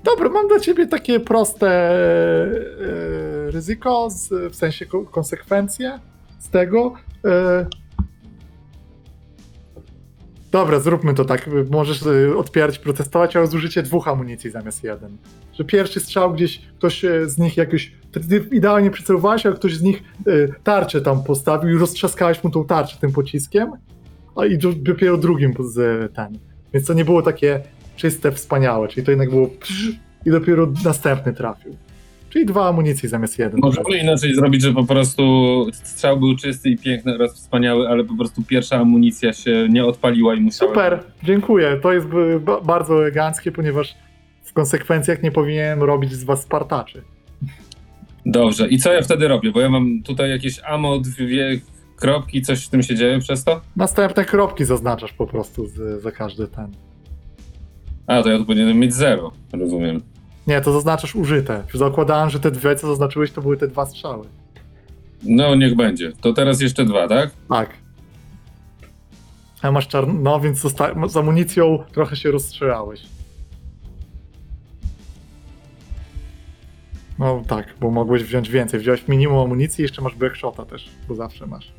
Dobra, 0.05 0.29
mam 0.29 0.47
dla 0.47 0.59
ciebie 0.59 0.87
takie 0.87 1.19
proste 1.19 1.67
e, 1.69 3.51
ryzyko, 3.51 4.09
z, 4.09 4.29
w 4.53 4.55
sensie 4.55 4.85
ko- 4.85 5.05
konsekwencje 5.05 5.99
z 6.39 6.49
tego. 6.49 6.93
E, 7.25 7.65
dobra, 10.51 10.79
zróbmy 10.79 11.13
to 11.13 11.25
tak. 11.25 11.49
Możesz 11.71 12.03
e, 12.05 12.37
odpierać, 12.37 12.79
protestować, 12.79 13.35
ale 13.35 13.47
zużycie 13.47 13.83
dwóch 13.83 14.07
amunicji 14.07 14.49
zamiast 14.51 14.83
jeden. 14.83 15.17
Że 15.53 15.63
pierwszy 15.63 15.99
strzał 15.99 16.33
gdzieś 16.33 16.61
ktoś 16.77 17.05
z 17.25 17.37
nich 17.37 17.57
jakoś. 17.57 17.91
Idealnie 18.51 18.91
przycelowałeś, 18.91 19.45
ale 19.45 19.55
ktoś 19.55 19.75
z 19.75 19.81
nich 19.81 20.03
tarczę 20.63 21.01
tam 21.01 21.23
postawił 21.23 21.75
i 21.75 21.79
roztrzaskałeś 21.79 22.43
mu 22.43 22.49
tą 22.49 22.65
tarczę 22.65 22.97
tym 23.01 23.11
pociskiem. 23.11 23.71
A 24.35 24.45
i 24.45 24.57
do- 24.57 24.73
dopiero 24.73 25.17
drugim 25.17 25.53
z 25.59 25.75
ten. 26.15 26.37
Więc 26.73 26.87
to 26.87 26.93
nie 26.93 27.05
było 27.05 27.21
takie 27.21 27.61
czyste, 27.95 28.31
wspaniałe, 28.31 28.87
czyli 28.87 29.05
to 29.05 29.11
jednak 29.11 29.29
było 29.29 29.47
psz, 29.47 29.91
i 30.25 30.31
dopiero 30.31 30.67
następny 30.85 31.33
trafił. 31.33 31.75
Czyli 32.29 32.45
dwa 32.45 32.69
amunicji 32.69 33.09
zamiast 33.09 33.39
jeden. 33.39 33.59
Możemy 33.59 33.97
inaczej 33.97 34.35
zrobić, 34.35 34.61
że 34.61 34.73
po 34.73 34.83
prostu 34.83 35.21
strzał 35.73 36.19
był 36.19 36.35
czysty 36.35 36.69
i 36.69 36.77
piękny 36.77 37.15
oraz 37.15 37.33
wspaniały, 37.35 37.87
ale 37.87 38.03
po 38.03 38.15
prostu 38.17 38.43
pierwsza 38.43 38.75
amunicja 38.75 39.33
się 39.33 39.67
nie 39.69 39.85
odpaliła 39.85 40.35
i 40.35 40.39
musiała... 40.39 40.71
Super, 40.71 41.03
dziękuję. 41.23 41.79
To 41.81 41.93
jest 41.93 42.07
bardzo 42.63 43.01
eleganckie, 43.01 43.51
ponieważ 43.51 43.95
w 44.43 44.53
konsekwencjach 44.53 45.23
nie 45.23 45.31
powinienem 45.31 45.83
robić 45.83 46.13
z 46.13 46.23
was 46.23 46.41
Spartaczy. 46.41 47.01
Dobrze, 48.25 48.67
i 48.67 48.77
co 48.77 48.93
ja 48.93 49.01
wtedy 49.01 49.27
robię? 49.27 49.51
Bo 49.51 49.61
ja 49.61 49.69
mam 49.69 50.03
tutaj 50.03 50.29
jakieś 50.29 50.59
amo, 50.59 50.99
dwie 50.99 51.59
kropki, 51.95 52.41
coś 52.41 52.65
w 52.65 52.69
tym 52.69 52.83
się 52.83 52.95
dzieje 52.95 53.19
przez 53.19 53.43
to? 53.43 53.61
Następne 53.75 54.25
kropki 54.25 54.65
zaznaczasz 54.65 55.13
po 55.13 55.27
prostu 55.27 55.67
z, 55.67 56.01
za 56.01 56.11
każdy 56.11 56.47
ten. 56.47 56.67
A, 58.07 58.23
to 58.23 58.29
ja 58.29 58.37
tu 58.37 58.45
powinienem 58.45 58.79
mieć 58.79 58.93
zero, 58.93 59.31
rozumiem. 59.53 60.01
Nie, 60.47 60.61
to 60.61 60.73
zaznaczasz 60.73 61.15
użyte. 61.15 61.63
Zakładałem, 61.73 62.29
że 62.29 62.39
te 62.39 62.51
dwie, 62.51 62.75
co 62.75 62.87
zaznaczyłeś, 62.87 63.31
to 63.31 63.41
były 63.41 63.57
te 63.57 63.67
dwa 63.67 63.85
strzały. 63.85 64.27
No, 65.23 65.55
niech 65.55 65.75
będzie. 65.75 66.11
To 66.21 66.33
teraz 66.33 66.61
jeszcze 66.61 66.85
dwa, 66.85 67.07
tak? 67.07 67.29
Tak. 67.49 67.69
A 69.61 69.71
masz 69.71 69.87
czarno, 69.87 70.13
no 70.13 70.39
więc 70.39 70.59
zosta- 70.59 71.07
z 71.07 71.17
amunicją 71.17 71.83
trochę 71.91 72.15
się 72.15 72.31
rozstrzelałeś. 72.31 73.01
No 77.19 77.41
tak, 77.47 77.73
bo 77.81 77.91
mogłeś 77.91 78.23
wziąć 78.23 78.49
więcej. 78.49 78.79
Wziąłeś 78.79 79.07
minimum 79.07 79.37
amunicji 79.39 79.81
i 79.81 79.83
jeszcze 79.83 80.01
masz 80.01 80.15
backshota 80.15 80.65
też, 80.65 80.89
bo 81.07 81.15
zawsze 81.15 81.47
masz. 81.47 81.71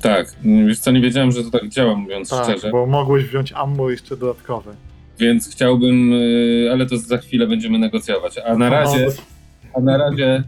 Tak. 0.00 0.26
Wiesz 0.66 0.78
co, 0.78 0.90
nie 0.90 1.00
wiedziałem, 1.00 1.32
że 1.32 1.44
to 1.44 1.50
tak 1.58 1.68
działa, 1.68 1.94
mówiąc 1.94 2.30
Tak, 2.30 2.44
szczerze. 2.44 2.70
bo 2.70 2.86
mogłeś 2.86 3.24
wziąć 3.24 3.52
ammo 3.52 3.90
jeszcze 3.90 4.16
dodatkowe. 4.16 4.74
Więc 5.18 5.50
chciałbym, 5.52 6.12
y, 6.12 6.68
ale 6.72 6.86
to 6.86 6.96
za 6.98 7.18
chwilę 7.18 7.46
będziemy 7.46 7.78
negocjować. 7.78 8.38
A 8.38 8.54
na 8.56 8.70
razie, 8.70 9.06
No, 9.06 9.12
a 9.74 9.80
na 9.80 9.96
razie, 9.98 10.42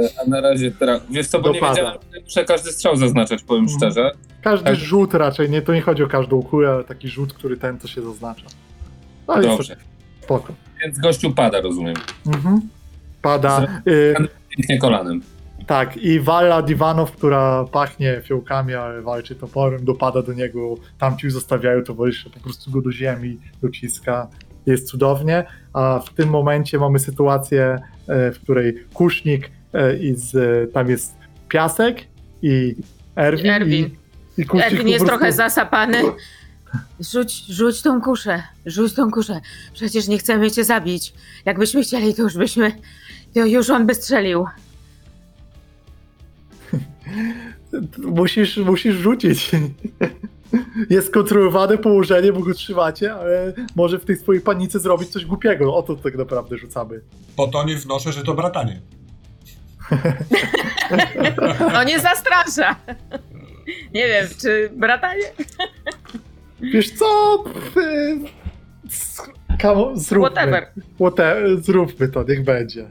y, 0.00 0.08
a 0.26 0.30
na 0.30 0.40
razie 0.40 0.70
teraz, 0.70 1.00
wiesz 1.10 1.26
co, 1.26 1.40
bo 1.40 1.48
nie 1.48 1.54
Dopada. 1.54 1.74
wiedziałem, 1.74 1.98
że 2.14 2.20
muszę 2.20 2.44
każdy 2.44 2.72
strzał 2.72 2.96
zaznaczać, 2.96 3.42
powiem 3.42 3.64
Mhm. 3.64 3.78
szczerze. 3.80 4.10
każdy 4.42 4.64
tak. 4.64 4.76
rzut 4.76 5.14
raczej, 5.14 5.50
nie, 5.50 5.62
to 5.62 5.74
nie 5.74 5.80
chodzi 5.80 6.02
o 6.02 6.06
każdą 6.08 6.42
kulę, 6.42 6.70
ale 6.70 6.84
taki 6.84 7.08
rzut, 7.08 7.32
który 7.32 7.56
ten, 7.56 7.78
to 7.78 7.88
się 7.88 8.02
zaznacza. 8.02 8.46
No 9.28 9.42
Dobrze. 9.42 9.76
spoko. 10.22 10.52
Więc 10.82 10.98
gościu 10.98 11.30
pada, 11.34 11.60
rozumiem. 11.60 11.94
Mhm. 12.26 12.60
Pada. 13.22 13.66
Y, 13.88 14.14
Pięknie 14.48 14.78
kolanem. 14.78 15.22
Tak, 15.66 15.96
i 15.96 16.20
Walla 16.20 16.62
Divanow, 16.62 17.12
która 17.12 17.64
pachnie 17.64 18.20
fiołkami, 18.24 18.74
ale 18.74 19.02
walczy 19.02 19.34
toporem, 19.34 19.84
dopada 19.84 20.22
do 20.22 20.32
niego, 20.32 20.74
tamci 20.98 21.30
zostawiają 21.30 21.82
towarzysze, 21.84 22.30
po 22.30 22.40
prostu 22.40 22.70
go 22.70 22.82
do 22.82 22.92
ziemi 22.92 23.38
dociska. 23.62 24.28
Jest 24.66 24.86
cudownie, 24.86 25.44
a 25.72 26.00
w 26.06 26.14
tym 26.14 26.28
momencie 26.28 26.78
mamy 26.78 26.98
sytuację, 26.98 27.78
e, 28.08 28.32
w 28.32 28.40
której 28.40 28.84
Kusznik 28.94 29.50
e, 29.72 29.96
i 29.96 30.14
z, 30.14 30.32
tam 30.72 30.90
jest 30.90 31.14
Piasek 31.48 32.04
i 32.42 32.76
Erwin. 33.16 33.50
Erwin. 33.50 33.90
I, 34.38 34.40
i 34.40 34.44
Kusznik 34.44 34.72
Erwin 34.72 34.88
jest 34.88 35.04
prostu- 35.04 35.18
trochę 35.18 35.32
zasapany. 35.32 36.02
Rzuć, 37.00 37.46
rzuć 37.46 37.82
tą 37.82 38.00
kuszę, 38.00 38.42
rzuć 38.66 38.94
tą 38.94 39.10
kuszę. 39.10 39.40
Przecież 39.72 40.08
nie 40.08 40.18
chcemy 40.18 40.50
cię 40.50 40.64
zabić. 40.64 41.14
Jakbyśmy 41.44 41.82
chcieli, 41.82 42.14
to 42.14 42.22
już 42.22 42.36
byśmy, 42.36 42.72
to 43.34 43.46
już 43.46 43.70
on 43.70 43.86
by 43.86 43.94
strzelił. 43.94 44.46
Musisz, 47.98 48.56
musisz 48.56 48.94
rzucić. 48.96 49.50
Jest 50.90 51.12
kontrolowane 51.14 51.78
położenie, 51.78 52.32
bo 52.32 52.40
go 52.40 52.54
trzymacie, 52.54 53.14
ale 53.14 53.52
może 53.76 53.98
w 53.98 54.04
tej 54.04 54.16
swojej 54.16 54.42
panice 54.42 54.78
zrobić 54.80 55.08
coś 55.08 55.24
głupiego. 55.24 55.74
O 55.74 55.82
to 55.82 55.96
tak 55.96 56.14
naprawdę 56.16 56.58
rzucamy. 56.58 57.00
Po 57.36 57.46
to 57.46 57.64
nie 57.64 57.76
wnoszę, 57.76 58.12
że 58.12 58.22
to 58.22 58.34
bratanie. 58.34 58.80
No 61.72 61.84
nie 61.84 62.00
zastrasza. 62.00 62.76
Nie 63.94 64.06
wiem, 64.08 64.26
czy 64.40 64.70
bratanie? 64.76 65.22
Wiesz 66.60 66.90
co? 66.90 67.06
Zróbmy. 69.94 70.28
Whatever. 70.30 70.66
Whatever. 71.00 71.62
Zróbmy 71.62 72.08
to, 72.08 72.24
niech 72.28 72.44
będzie. 72.44 72.86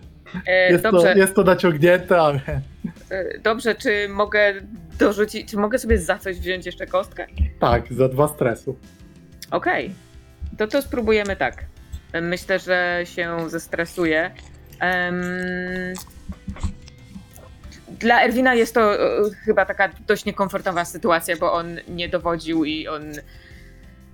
E, 0.48 0.72
Jest, 0.72 0.84
to, 0.84 1.16
jest 1.16 1.36
to 1.36 1.44
naciągnięte, 1.44 2.22
ale 2.22 2.62
dobrze, 3.44 3.76
czy 3.76 4.10
mogę 4.10 4.54
dorzucić, 5.00 5.52
czy 5.52 5.58
mogę 5.58 5.80
sobie 5.80 6.00
za 6.00 6.20
coś 6.20 6.40
wziąć 6.40 6.66
jeszcze 6.66 6.88
kostkę? 6.88 7.28
tak, 7.60 7.94
za 7.94 8.10
dwa 8.10 8.28
stresu. 8.28 8.80
Okej, 9.52 9.94
to 10.58 10.68
to 10.68 10.82
spróbujemy 10.82 11.36
tak. 11.36 11.66
Myślę, 12.22 12.60
że 12.60 13.02
się 13.04 13.50
zestresuję. 13.50 14.32
Em, 14.80 15.24
Dla 18.00 18.24
Erwina 18.24 18.56
jest 18.56 18.74
to 18.74 18.94
e, 18.94 19.30
chyba 19.46 19.66
taka 19.66 19.90
dość 20.08 20.26
niekomfortowa 20.26 20.86
sytuacja, 20.86 21.38
bo 21.38 21.54
on 21.54 21.78
nie 21.88 22.10
dowodził 22.10 22.66
i 22.66 22.88
on, 22.88 23.12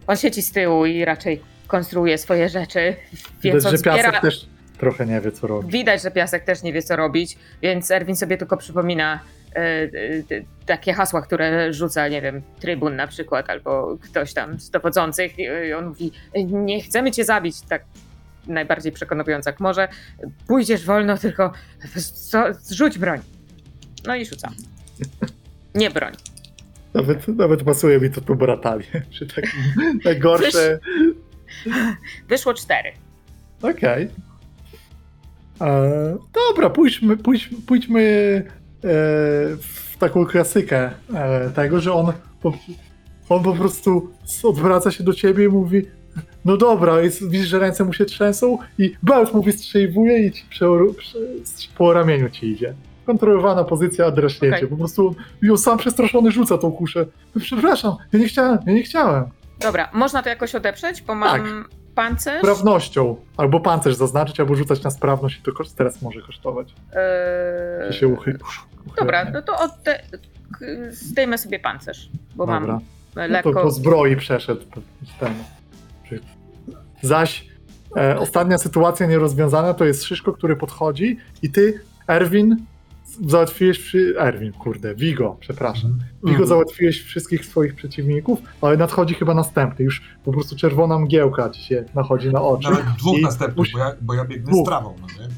on 0.07 0.17
siedzi 0.17 0.41
z 0.41 0.51
tyłu 0.51 0.85
i 0.85 1.05
raczej 1.05 1.41
konstruuje 1.67 2.17
swoje 2.17 2.49
rzeczy, 2.49 2.95
więc 3.41 3.63
Widać, 3.65 3.73
on 3.73 3.77
zbiera... 3.77 4.21
też 4.21 4.47
trochę 4.81 5.05
nie 5.05 5.21
wie, 5.21 5.31
co 5.31 5.47
robi. 5.47 5.71
Widać, 5.71 6.01
że 6.01 6.11
piasek 6.11 6.43
też 6.43 6.63
nie 6.63 6.73
wie, 6.73 6.83
co 6.83 6.95
robić, 6.95 7.37
więc 7.61 7.91
Erwin 7.91 8.15
sobie 8.15 8.37
tylko 8.37 8.57
przypomina 8.57 9.19
e, 9.55 9.59
e, 9.59 9.89
takie 10.65 10.93
hasła, 10.93 11.21
które 11.21 11.73
rzuca, 11.73 12.07
nie 12.07 12.21
wiem, 12.21 12.41
trybun 12.59 12.95
na 12.95 13.07
przykład, 13.07 13.49
albo 13.49 13.97
ktoś 14.01 14.33
tam 14.33 14.59
z 14.59 14.69
dowodzących. 14.69 15.39
I 15.39 15.73
on 15.73 15.87
mówi: 15.87 16.11
Nie 16.45 16.81
chcemy 16.81 17.11
cię 17.11 17.25
zabić, 17.25 17.61
tak 17.61 17.83
najbardziej 18.47 18.91
przekonująco 18.91 19.49
jak 19.49 19.59
może. 19.59 19.87
Pójdziesz 20.47 20.85
wolno, 20.85 21.17
tylko 21.17 21.51
co, 22.29 22.43
rzuć 22.71 22.97
broń. 22.97 23.19
No 24.07 24.15
i 24.15 24.25
rzucam. 24.25 24.53
Nie 25.75 25.89
broń. 25.89 26.13
Nawet, 26.93 27.27
nawet 27.27 27.63
pasuje 27.63 27.99
mi 27.99 28.09
to 28.09 28.21
tu 28.21 28.35
bratanie. 28.35 28.85
Przy 29.11 29.27
takim 29.27 29.51
najgorsze. 30.05 30.79
Wyszło 32.27 32.53
cztery. 32.53 32.91
Okej. 33.61 34.09
E, 35.61 36.17
Dobra, 36.49 36.69
pójdźmy, 36.69 37.17
pójdźmy, 37.17 37.57
pójdźmy 37.67 38.01
e, 38.01 38.87
w 39.57 39.95
taką 39.99 40.25
klasykę 40.25 40.91
e, 41.13 41.49
tego, 41.49 41.79
że 41.79 41.93
on 41.93 42.13
po, 42.41 42.53
on 43.29 43.43
po 43.43 43.53
prostu 43.53 44.11
odwraca 44.43 44.91
się 44.91 45.03
do 45.03 45.13
ciebie 45.13 45.45
i 45.45 45.47
mówi 45.47 45.85
no 46.45 46.57
dobra, 46.57 47.01
jest, 47.01 47.29
widzisz, 47.29 47.47
że 47.47 47.59
ręce 47.59 47.83
mu 47.83 47.93
się 47.93 48.05
trzęsą 48.05 48.57
i 48.77 48.95
bełt 49.03 49.33
mu 49.33 49.43
wystrzeliwuje 49.43 50.25
i 50.27 50.31
ci 50.31 50.43
prze, 50.49 50.65
prze, 50.97 51.17
po 51.77 51.93
ramieniu 51.93 52.29
ci 52.29 52.47
idzie. 52.47 52.73
Kontrolowana 53.05 53.63
pozycja, 53.63 54.11
draśnięcie. 54.11 54.57
Okej. 54.57 54.69
Po 54.69 54.77
prostu 54.77 55.15
ją 55.41 55.57
sam 55.57 55.77
przestraszony 55.77 56.31
rzuca 56.31 56.57
tą 56.57 56.71
kuszę. 56.71 57.05
Przepraszam, 57.39 57.95
ja 58.13 58.19
nie 58.19 58.27
chciałem, 58.27 58.57
ja 58.65 58.73
nie 58.73 58.83
chciałem. 58.83 59.25
Dobra, 59.59 59.89
można 59.93 60.23
to 60.23 60.29
jakoś 60.29 60.55
odeprzeć, 60.55 61.01
bo 61.01 61.15
mam 61.15 61.65
pancerz. 61.95 62.39
Sprawnością. 62.39 63.15
Albo 63.37 63.59
pancerz 63.59 63.95
zaznaczyć, 63.95 64.39
albo 64.39 64.55
rzucać 64.55 64.83
na 64.83 64.91
sprawność 64.91 65.39
i 65.39 65.41
to 65.41 65.51
koszt 65.51 65.77
teraz 65.77 66.01
może 66.01 66.21
kosztować. 66.21 66.73
Eee, 66.93 67.91
Czy 67.91 67.99
się 67.99 68.07
uchy... 68.07 68.37
Dobra, 68.97 69.25
no 69.31 69.41
to 69.41 69.59
odte... 69.59 69.99
k- 70.59 70.65
zdejmę 70.89 71.37
sobie 71.37 71.59
pancerz, 71.59 72.09
bo 72.35 72.45
Dobra. 72.45 72.59
mam 72.59 72.81
No 73.15 73.27
lekko... 73.27 73.53
to 73.53 73.61
po 73.61 73.71
zbroi 73.71 74.15
przeszedł. 74.15 74.61
Ten. 75.19 75.33
Zaś 77.01 77.45
e, 77.97 78.19
ostatnia 78.19 78.57
sytuacja 78.57 79.05
nierozwiązana 79.07 79.73
to 79.73 79.85
jest 79.85 80.03
Szyszko, 80.03 80.33
który 80.33 80.55
podchodzi 80.55 81.17
i 81.41 81.51
ty, 81.51 81.81
Erwin, 82.07 82.65
załatwiłeś 83.27 83.79
przy... 83.79 84.13
Erwin, 84.19 84.51
kurde, 84.53 84.95
Vigo, 84.95 85.37
przepraszam. 85.39 85.91
Vigo 86.13 86.29
Mhm. 86.29 86.47
załatwiłeś 86.47 87.01
wszystkich 87.03 87.45
swoich 87.45 87.75
przeciwników, 87.75 88.39
ale 88.61 88.77
nadchodzi 88.77 89.13
chyba 89.15 89.33
następny. 89.33 89.85
Już 89.85 90.01
po 90.25 90.31
prostu 90.31 90.55
czerwona 90.55 90.99
mgiełka 90.99 91.49
ci 91.49 91.63
się 91.63 91.85
nachodzi 91.95 92.29
na 92.29 92.41
oczy. 92.41 92.69
Nawet 92.69 92.85
dwóch 92.97 93.19
I 93.19 93.21
następnych, 93.21 93.57
musi- 93.57 93.73
bo 93.73 93.79
ja, 93.79 93.91
bo 94.01 94.13
ja 94.13 94.25
biegnę 94.25 94.51
Dwóch. 94.51 94.65
z 94.65 94.69
trawą, 94.69 94.95
no 95.01 95.07
nie? 95.23 95.29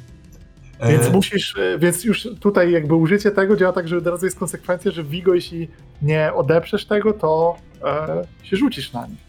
E, 0.80 0.92
Więc 0.92 1.14
musisz, 1.14 1.56
e, 1.58 1.80
więc 1.80 2.04
już 2.04 2.28
tutaj 2.40 2.72
jakby 2.72 2.96
użycie 2.96 3.32
tego 3.32 3.56
działa 3.56 3.74
tak, 3.74 3.88
że 3.88 3.98
od 3.98 4.08
razu 4.08 4.26
jest 4.26 4.40
konsekwencja, 4.40 4.92
że 4.92 5.04
Vigo, 5.04 5.34
jeśli 5.34 5.68
nie 6.02 6.34
odeprzesz 6.34 6.86
tego, 6.86 7.14
to 7.14 7.56
e, 7.86 8.24
się 8.44 8.58
rzucisz 8.58 8.94
na 8.94 9.08
nich. 9.08 9.20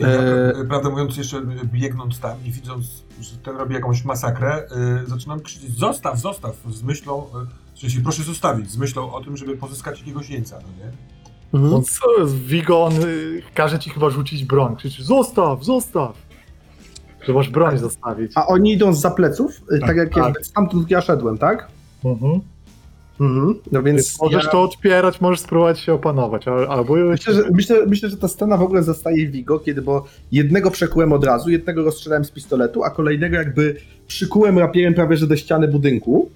Ja, 0.00 0.06
Eee. 0.08 0.66
prawdę 0.68 0.90
mówiąc, 0.90 1.16
jeszcze 1.16 1.42
biegnąc 1.64 2.20
tam 2.20 2.36
i 2.44 2.50
widząc, 2.50 3.01
że 3.20 3.36
ten 3.36 3.56
robi 3.56 3.74
jakąś 3.74 4.04
masakrę, 4.04 4.62
y, 5.04 5.06
zaczynam 5.06 5.40
krzyczeć 5.40 5.78
zostaw, 5.78 6.18
zostaw, 6.20 6.56
z 6.70 6.82
myślą, 6.82 7.22
y, 7.24 7.74
w 7.74 7.78
sensie 7.80 8.00
proszę 8.02 8.22
zostawić, 8.22 8.70
z 8.70 8.76
myślą 8.76 9.12
o 9.12 9.24
tym, 9.24 9.36
żeby 9.36 9.56
pozyskać 9.56 9.98
jakiegoś 9.98 10.30
jeńca, 10.30 10.58
no 10.62 10.84
nie? 10.84 10.92
Mhm. 11.54 11.74
On, 11.74 11.84
co- 11.84 12.26
Vigo, 12.26 12.84
on 12.84 12.92
y, 13.04 13.42
każe 13.54 13.78
ci 13.78 13.90
chyba 13.90 14.10
rzucić 14.10 14.44
broń. 14.44 14.76
Krzyczy, 14.76 15.04
zostaw, 15.04 15.64
zostaw! 15.64 16.16
Że 17.26 17.32
masz 17.32 17.50
broń 17.50 17.78
zostawić. 17.78 18.32
A 18.34 18.46
oni 18.46 18.72
idą 18.72 18.94
z 18.94 19.14
pleców, 19.14 19.60
tak, 19.70 19.80
Tak, 19.80 19.88
tak 19.88 19.96
jak 19.96 20.14
tak. 20.14 20.24
jakby 20.24 20.44
stamtąd 20.44 20.90
ja 20.90 21.00
szedłem, 21.00 21.38
tak? 21.38 21.68
Mhm. 22.04 22.40
Mhm. 23.20 23.54
No 23.72 23.82
Więc 23.82 24.20
możesz 24.20 24.44
ja... 24.44 24.50
to 24.50 24.62
otwierać, 24.62 25.20
możesz 25.20 25.40
spróbować 25.40 25.80
się 25.80 25.92
opanować, 25.92 26.48
al- 26.48 26.66
albo... 26.70 26.94
Myślę 26.94 27.34
że, 27.34 27.42
myślę, 27.50 27.86
myślę, 27.86 28.10
że 28.10 28.16
ta 28.16 28.28
scena 28.28 28.56
w 28.56 28.62
ogóle 28.62 28.82
zostaje 28.82 29.26
Vigo, 29.26 29.58
kiedy 29.58 29.82
bo 29.82 30.04
jednego 30.32 30.70
przekułem 30.70 31.12
od 31.12 31.24
razu, 31.24 31.50
jednego 31.50 31.82
rozstrzelałem 31.82 32.24
z 32.24 32.30
pistoletu, 32.30 32.84
a 32.84 32.90
kolejnego 32.90 33.36
jakby 33.36 33.76
przykułem 34.06 34.58
rapierem 34.58 34.94
prawie 34.94 35.16
że 35.16 35.26
do 35.26 35.36
ściany 35.36 35.68
budynku. 35.68 36.30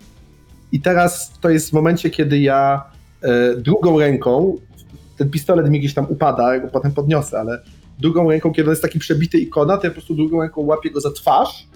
I 0.72 0.80
teraz 0.80 1.32
to 1.40 1.50
jest 1.50 1.70
w 1.70 1.72
momencie, 1.72 2.10
kiedy 2.10 2.38
ja 2.38 2.84
e, 3.22 3.56
drugą 3.56 3.98
ręką, 3.98 4.56
ten 5.16 5.30
pistolet 5.30 5.70
mi 5.70 5.80
gdzieś 5.80 5.94
tam 5.94 6.06
upada, 6.08 6.54
ja 6.54 6.60
go 6.60 6.68
potem 6.68 6.92
podniosę, 6.92 7.40
ale 7.40 7.62
drugą 7.98 8.30
ręką, 8.30 8.52
kiedy 8.52 8.68
on 8.68 8.72
jest 8.72 8.82
taki 8.82 8.98
przebity 8.98 9.38
ikona, 9.38 9.76
to 9.76 9.86
ja 9.86 9.90
po 9.90 9.94
prostu 9.94 10.14
drugą 10.14 10.40
ręką 10.40 10.60
łapię 10.60 10.90
go 10.90 11.00
za 11.00 11.10
twarz 11.10 11.66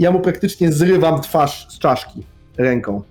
ja 0.00 0.10
mu 0.10 0.20
praktycznie 0.20 0.72
zrywam 0.72 1.20
twarz 1.20 1.66
z 1.68 1.78
czaszki 1.78 2.22
ręką. 2.56 3.02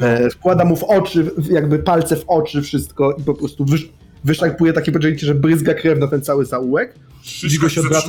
E, 0.00 0.30
wkładam 0.30 0.68
mu 0.68 0.76
w 0.76 0.84
oczy, 0.84 1.30
jakby 1.50 1.78
palce 1.78 2.16
w 2.16 2.24
oczy, 2.26 2.62
wszystko 2.62 3.12
i 3.18 3.22
po 3.22 3.34
prostu 3.34 3.64
wysz, 3.64 3.88
wyszarpuję 4.24 4.72
takie 4.72 4.92
pojęcie, 4.92 5.26
że 5.26 5.34
bryzga 5.34 5.74
krew 5.74 5.98
na 5.98 6.06
ten 6.06 6.22
cały 6.22 6.44
zaułek. 6.44 6.94
Vigo 7.48 7.68
się 7.68 7.80
odwraca. 7.80 8.08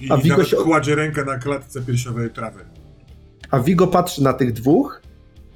I, 0.00 0.10
A 0.12 0.16
i 0.16 0.22
Vigo 0.22 0.36
nawet 0.36 0.48
się- 0.50 0.56
kładzie 0.56 0.94
rękę 0.94 1.24
na 1.24 1.38
klatce 1.38 1.82
piersiowej 1.82 2.30
trawy. 2.30 2.60
A 3.50 3.60
Vigo 3.60 3.86
patrzy 3.86 4.22
na 4.22 4.32
tych 4.32 4.52
dwóch. 4.52 5.00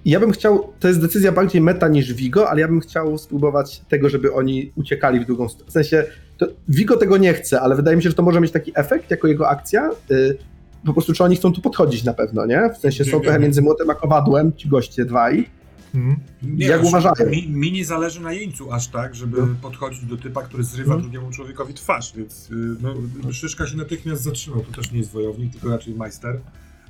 I 0.05 0.11
ja 0.11 0.21
bym 0.21 0.33
chciał, 0.33 0.73
to 0.81 0.89
jest 0.89 1.01
decyzja 1.01 1.33
bardziej 1.33 1.61
meta 1.61 1.89
niż 1.89 2.15
Vigo, 2.15 2.51
ale 2.51 2.61
ja 2.61 2.69
bym 2.69 2.81
chciał 2.81 3.19
spróbować 3.19 3.81
tego, 3.89 4.09
żeby 4.09 4.33
oni 4.33 4.73
uciekali 4.77 5.21
w 5.21 5.27
drugą 5.27 5.49
stronę. 5.49 5.71
W 5.71 5.73
sensie, 5.73 6.05
to 6.39 6.47
Vigo 6.69 6.97
tego 6.97 7.17
nie 7.17 7.35
chce, 7.35 7.61
ale 7.61 7.77
wydaje 7.77 7.97
mi 7.97 8.03
się, 8.03 8.09
że 8.09 8.15
to 8.15 8.23
może 8.23 8.41
mieć 8.41 8.53
taki 8.53 8.73
efekt 8.75 9.11
jako 9.11 9.29
jego 9.29 9.49
akcja. 9.49 9.91
y, 10.11 10.37
po 10.89 10.93
prostu, 10.95 11.13
czy 11.13 11.25
oni 11.25 11.37
chcą 11.37 11.53
tu 11.53 11.61
podchodzić 11.61 12.05
na 12.05 12.15
pewno, 12.15 12.47
nie? 12.47 12.71
W 12.75 12.79
sensie 12.79 13.05
są 13.05 13.21
trochę 13.21 13.39
między 13.39 13.63
młotem 13.63 13.91
a 13.91 13.95
kowadłem, 13.95 14.53
ci 14.57 14.69
goście 14.69 15.05
dwaj. 15.05 15.47
Mhm. 15.95 16.21
Nie, 16.43 16.67
Jak 16.67 16.81
aż- 16.81 16.87
uważają? 16.87 17.31
Mi, 17.31 17.49
mi 17.49 17.73
nie 17.73 17.85
zależy 17.85 18.21
na 18.21 18.33
jeńcu 18.33 18.73
aż 18.73 18.89
tak, 18.89 19.15
żeby 19.15 19.41
No. 19.41 19.47
podchodzić 19.63 20.05
do 20.05 20.17
typa, 20.17 20.43
który 20.43 20.65
zrywa 20.65 20.95
Mhm. 20.95 21.01
drugiemu 21.03 21.31
człowiekowi 21.33 21.75
twarz, 21.75 22.13
więc 22.17 22.51
y, 22.51 22.55
no, 22.81 22.95
Szyszka 23.33 23.67
się 23.67 23.77
natychmiast 23.77 24.23
zatrzymał. 24.23 24.61
To 24.61 24.73
też 24.83 24.93
nie 24.93 24.99
jest 24.99 25.11
wojownik, 25.11 25.53
tylko 25.53 25.69
raczej 25.69 25.95
majster 25.95 26.41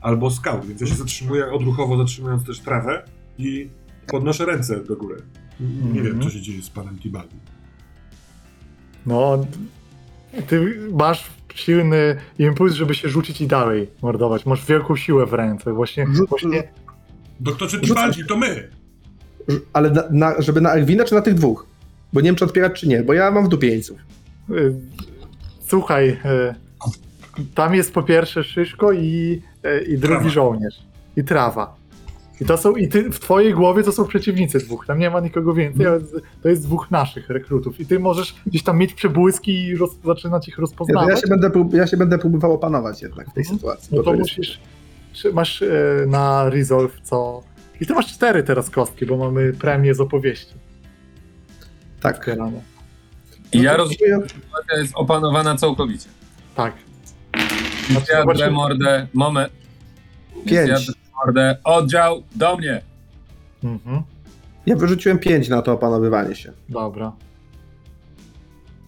albo 0.01 0.31
scout, 0.31 0.67
więc 0.67 0.81
ja 0.81 0.87
się 0.87 0.95
zatrzymuję 0.95 1.53
odruchowo, 1.53 1.97
zatrzymując 1.99 2.45
też 2.47 2.61
trawę 2.61 3.03
i 3.39 3.69
podnoszę 4.07 4.45
ręce 4.47 4.85
do 4.85 4.97
góry. 4.97 5.17
Nie 5.93 6.03
wiem, 6.03 6.07
Mhm. 6.13 6.23
co 6.23 6.31
się 6.31 6.41
dzieje 6.43 6.63
z 6.63 6.71
panem 6.71 6.99
Tibaldi. 6.99 7.37
No, 9.07 9.47
ty 10.47 10.81
masz 10.93 11.25
silny 11.59 12.17
impuls, 12.39 12.75
żeby 12.75 12.95
się 12.95 13.09
rzucić 13.09 13.41
i 13.41 13.47
dalej 13.47 13.89
mordować. 14.03 14.47
Masz 14.47 14.67
wielką 14.67 14.97
siłę 14.97 15.27
w 15.27 15.33
ręce. 15.33 15.73
Właśnie, 15.73 16.07
Rzuc- 16.07 16.29
właśnie 16.29 16.63
Doktorze 17.41 17.81
Tibaldi, 17.81 18.25
to 18.27 18.37
my! 18.37 18.69
Ale 19.73 19.91
na, 19.91 20.03
na, 20.11 20.43
żeby 20.43 20.61
na 20.61 20.75
Erwina 20.75 21.05
czy 21.05 21.15
na 21.15 21.21
tych 21.21 21.35
dwóch? 21.35 21.67
Bo 22.13 22.21
nie 22.21 22.25
wiem, 22.29 22.35
czy 22.37 22.45
odpierać, 22.45 22.81
czy 22.81 22.89
nie, 22.89 23.03
bo 23.03 23.13
ja 23.15 23.31
mam 23.31 23.45
w 23.45 23.49
dupie 23.49 23.69
jeńców. 23.69 23.99
y, 24.51 24.75
słuchaj, 25.69 26.09
y, 26.09 26.19
tam 27.55 27.75
jest 27.75 27.93
po 27.95 28.03
pierwsze 28.03 28.45
Szyszko 28.45 28.93
i, 28.93 29.43
y, 29.67 29.81
i 29.85 29.99
drugi 29.99 30.15
Trawa. 30.15 30.29
żołnierz. 30.29 30.75
I 31.17 31.25
trawa. 31.25 31.77
I 32.41 32.45
to 32.45 32.57
są, 32.57 32.77
i 32.77 32.89
ty, 32.89 33.11
w 33.11 33.21
twojej 33.21 33.55
głowie 33.55 33.83
to 33.83 33.93
są 33.93 34.05
przeciwnicy 34.05 34.59
dwóch, 34.59 34.87
tam 34.87 34.99
nie 34.99 35.11
ma 35.11 35.21
nikogo 35.21 35.55
więcej, 35.55 35.87
ale 35.87 36.01
z- 36.01 36.23
to 36.43 36.49
jest 36.49 36.63
dwóch 36.63 36.91
naszych 36.91 37.29
rekrutów. 37.31 37.81
I 37.81 37.87
ty 37.87 37.99
możesz 37.99 38.35
gdzieś 38.47 38.63
tam 38.63 38.79
mieć 38.79 38.95
przebłyski 38.95 39.53
i 39.67 39.77
roz, 39.77 39.91
zaczynać 40.05 40.49
ich 40.49 40.55
Ja, 40.55 40.61
rozpoznawać. 40.61 41.09
ja, 41.09 41.17
się 41.17 41.27
będę, 41.29 41.51
ja 41.73 41.87
się 41.87 41.97
będę 41.97 42.19
próbował 42.19 42.53
opanować 42.53 43.03
jednak 43.03 43.31
w 43.31 43.33
tej 43.35 43.41
Mhm. 43.43 43.59
sytuacji. 43.59 43.97
No 43.97 44.03
to 44.03 44.13
musisz. 44.13 44.61
czy 45.13 45.33
Masz 45.33 45.63
e, 45.63 45.67
na 46.07 46.51
Resolve 46.51 47.01
co. 47.03 47.43
I 47.81 47.87
ty 47.87 47.95
masz 47.95 48.15
cztery 48.15 48.43
teraz 48.43 48.71
kostki, 48.71 49.07
bo 49.07 49.17
mamy 49.17 49.53
premię 49.53 49.95
z 49.95 50.01
opowieści 50.01 50.55
Tak. 52.01 52.23
zbierane. 52.23 52.61
I 53.53 53.63
ja 53.63 53.71
to 53.71 53.77
rozumiem, 53.77 54.23
że 54.23 54.29
sytuacja 54.29 54.77
jest 54.79 54.93
opanowana 54.97 55.57
całkowicie. 55.57 56.09
Tak. 56.55 56.73
Ja 58.13 58.25
drę 58.35 58.51
mordę, 58.51 59.07
moment. 59.15 59.53
Pięć. 60.47 60.69
Ja 60.69 60.77
drę 60.79 60.93
mordę, 61.27 61.57
oddział 61.65 62.23
do 62.37 62.57
mnie. 62.57 62.83
Mhm, 63.65 64.03
Ja 64.67 64.77
wyrzuciłem 64.77 65.19
5 65.19 65.49
na 65.49 65.63
to 65.63 65.73
opanowywanie 65.73 66.35
się. 66.35 66.53
dobra. 66.69 67.13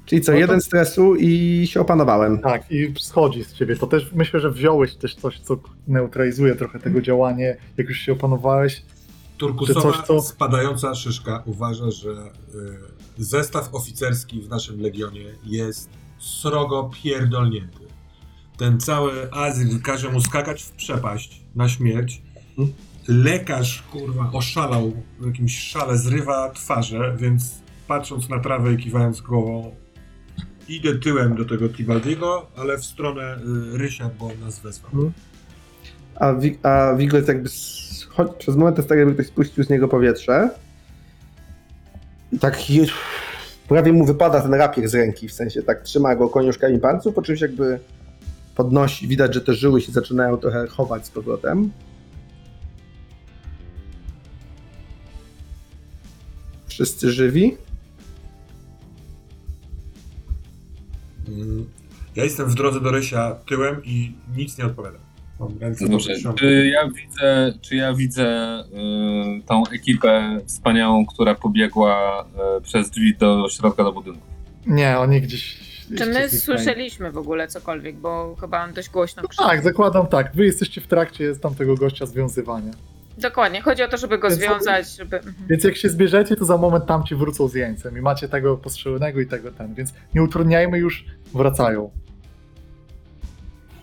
Czyli 0.06 0.22
co, 0.22 0.32
No 0.32 0.36
to- 0.36 0.40
jeden 0.40 0.60
stresu 0.60 1.14
i 1.16 1.62
się 1.66 1.80
opanowałem. 1.80 2.38
Tak, 2.38 2.70
i 2.70 2.94
schodzi 2.98 3.44
z 3.44 3.52
ciebie. 3.54 3.76
To 3.76 3.86
też 3.86 4.12
myślę, 4.12 4.40
że 4.40 4.50
wziąłeś 4.50 4.94
też 4.96 5.14
coś, 5.16 5.40
co 5.40 5.56
neutralizuje 5.88 6.54
trochę 6.54 6.78
tego 6.78 7.00
działanie, 7.00 7.56
jak 7.76 7.88
już 7.88 7.98
się 7.98 8.12
opanowałeś. 8.12 8.82
Turkusowa 9.38 9.80
Czy 9.92 9.96
coś, 9.98 10.06
co- 10.06 10.20
spadająca 10.22 10.94
szyszka 10.94 11.42
uważa, 11.46 11.90
że 11.90 12.10
y, 12.10 12.14
zestaw 13.18 13.74
oficerski 13.74 14.40
w 14.42 14.48
naszym 14.48 14.80
legionie 14.80 15.24
jest 15.44 15.90
srogo 16.18 16.90
pierdolnięty. 17.02 17.80
Ten 18.56 18.80
cały 18.80 19.32
azyl 19.32 19.80
każe 19.82 20.08
mu 20.10 20.20
skakać 20.20 20.62
w 20.62 20.70
przepaść 20.72 21.39
na 21.54 21.68
śmierć. 21.68 22.22
Mhm. 22.58 22.76
Lekarz, 23.08 23.82
kurwa, 23.92 24.30
oszalał 24.32 24.92
w 25.20 25.26
jakimś 25.26 25.58
szale, 25.58 25.98
zrywa 25.98 26.50
twarze, 26.50 27.16
więc 27.18 27.54
patrząc 27.88 28.28
na 28.28 28.38
trawę 28.40 28.72
i 28.72 28.76
kiwając 28.76 29.20
głową, 29.20 29.74
idę 30.68 30.94
tyłem 30.98 31.36
do 31.36 31.44
tego 31.44 31.68
Tibaldiego, 31.68 32.46
ale 32.56 32.78
w 32.78 32.84
stronę 32.84 33.36
y, 33.74 33.78
Rysia, 33.78 34.10
bo 34.18 34.26
on 34.26 34.40
nas 34.40 34.60
wezwał. 34.60 34.90
Mhm. 34.94 35.12
A, 36.14 36.32
Wi- 36.34 36.58
a 36.62 36.94
Wiglet 36.96 37.28
jakby 37.28 37.48
s- 37.48 38.06
choć 38.10 38.28
przez 38.38 38.56
moment 38.56 38.76
jest 38.76 38.88
tak, 38.88 38.98
jakby 38.98 39.14
ktoś 39.14 39.26
spuścił 39.26 39.64
z 39.64 39.70
niego 39.70 39.88
powietrze. 39.88 40.50
I 42.32 42.38
tak 42.38 42.58
prawie 43.68 43.92
mu 43.92 44.04
wypada 44.04 44.40
ten 44.40 44.54
rapier 44.54 44.88
z 44.88 44.94
ręki, 44.94 45.28
w 45.28 45.32
sensie 45.32 45.62
tak 45.62 45.82
trzyma 45.82 46.14
go 46.16 46.28
koniuszkami 46.28 46.78
palców, 46.78 47.14
po 47.14 47.22
czymś 47.22 47.40
jakby 47.40 47.80
podnosi, 48.60 49.08
widać, 49.08 49.34
że 49.34 49.40
te 49.40 49.54
żyły 49.54 49.80
się 49.80 49.92
zaczynają 49.92 50.36
trochę 50.36 50.66
chować 50.66 51.06
z 51.06 51.10
powrotem. 51.10 51.70
Wszyscy 56.68 57.12
żywi. 57.12 57.56
Mm, 61.28 61.66
Ja 62.16 62.24
jestem 62.24 62.50
w 62.50 62.54
drodze 62.54 62.80
do 62.80 62.90
Rysia 62.90 63.34
tyłem 63.48 63.84
i 63.84 64.12
nic 64.36 64.58
nie 64.58 64.66
odpowiadam. 64.66 65.00
Mam 65.40 65.58
ręce 65.58 65.88
Dobrze. 65.88 66.12
Czy 66.38 66.66
ja 66.74 66.88
widzę, 66.90 67.52
czy 67.60 67.76
ja 67.76 67.94
widzę 67.94 68.60
y, 69.40 69.46
tą 69.46 69.62
ekipę 69.66 70.40
wspaniałą, 70.46 71.06
która 71.06 71.34
pobiegła 71.34 72.24
y, 72.58 72.60
przez 72.62 72.90
drzwi 72.90 73.16
do 73.16 73.46
środka 73.50 73.84
do 73.84 73.92
budynku? 73.92 74.20
Nie, 74.66 74.98
oni 74.98 75.20
gdzieś. 75.20 75.69
Czy 75.98 76.06
my 76.06 76.28
słyszeliśmy 76.28 77.12
w 77.12 77.18
ogóle 77.18 77.48
cokolwiek, 77.48 77.96
bo 77.96 78.36
chyba 78.40 78.64
on 78.64 78.72
dość 78.72 78.90
głośno 78.90 79.22
krzyczał. 79.28 79.48
Tak, 79.48 79.64
zakładam 79.64 80.06
tak. 80.06 80.30
Wy 80.34 80.44
jesteście 80.44 80.80
w 80.80 80.86
trakcie 80.86 81.36
tamtego 81.36 81.74
gościa 81.74 82.06
związywania. 82.06 82.72
Dokładnie, 83.18 83.62
chodzi 83.62 83.82
o 83.82 83.88
to, 83.88 83.96
żeby 83.96 84.18
go 84.18 84.28
Więc- 84.28 84.40
związać, 84.40 84.96
żeby... 84.96 85.16
Mhm. 85.16 85.34
Więc 85.50 85.64
jak 85.64 85.76
się 85.76 85.88
zbierzecie, 85.88 86.36
to 86.36 86.44
za 86.44 86.56
moment 86.56 86.86
tam 86.86 87.04
ci 87.04 87.14
wrócą 87.14 87.48
z 87.48 87.54
jeńcem 87.54 87.98
i 87.98 88.00
macie 88.00 88.28
tego 88.28 88.56
postrzelonego 88.56 89.20
i 89.20 89.26
tego 89.26 89.52
ten. 89.52 89.74
Więc 89.74 89.92
nie 90.14 90.22
utrudniajmy 90.22 90.78
już, 90.78 91.04
wracają. 91.34 91.90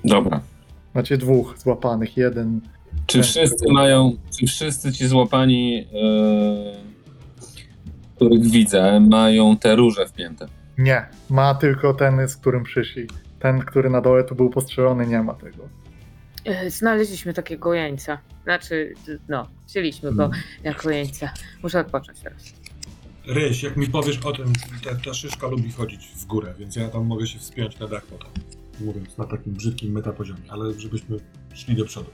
Dobra. 0.05 0.41
Macie 0.93 1.17
dwóch 1.17 1.57
złapanych, 1.57 2.17
jeden. 2.17 2.61
Czy 3.05 3.23
wszyscy 3.23 3.65
mają, 3.71 4.17
czy 4.39 4.47
wszyscy 4.47 4.93
ci 4.93 5.07
złapani, 5.07 5.79
y, 5.79 5.85
których 8.15 8.41
widzę, 8.41 8.99
mają 8.99 9.57
te 9.57 9.75
róże 9.75 10.07
wpięte? 10.07 10.47
Nie, 10.77 11.05
ma 11.29 11.55
tylko 11.55 11.93
ten, 11.93 12.27
z 12.27 12.37
którym 12.37 12.63
przyszli. 12.63 13.07
Ten, 13.39 13.59
który 13.59 13.89
na 13.89 14.01
dole 14.01 14.23
tu 14.23 14.35
był 14.35 14.49
postrzelony, 14.49 15.07
nie 15.07 15.23
ma 15.23 15.33
tego. 15.33 15.69
E, 16.45 16.69
Znaleźliśmy 16.69 17.33
takiego 17.33 17.73
jeńca. 17.73 18.17
Znaczy, 18.43 18.93
no, 19.29 19.47
wzięliśmy 19.67 20.15
go 20.15 20.29
jako 20.63 20.89
jeńca. 20.89 21.29
Muszę 21.63 21.79
odpocząć 21.79 22.19
teraz. 22.19 22.53
Ryś, 23.27 23.63
jak 23.63 23.77
mi 23.77 23.87
powiesz 23.87 24.17
o 24.25 24.31
tym, 24.31 24.53
ta, 24.83 24.95
ta 25.05 25.13
szyszka 25.13 25.47
lubi 25.47 25.71
chodzić 25.71 26.07
w 26.07 26.25
górę, 26.25 26.53
więc 26.59 26.75
ja 26.75 26.89
tam 26.89 27.05
mogę 27.05 27.27
się 27.27 27.39
wspiąć 27.39 27.79
na 27.79 27.87
dach 27.87 28.05
potem. 28.05 28.29
Mówiąc 28.79 29.17
na 29.17 29.25
takim 29.25 29.53
brzydkim 29.53 29.91
metapoziomie, 29.91 30.41
ale 30.49 30.73
żebyśmy 30.73 31.17
szli 31.53 31.75
do 31.75 31.85
przodu. 31.85 32.09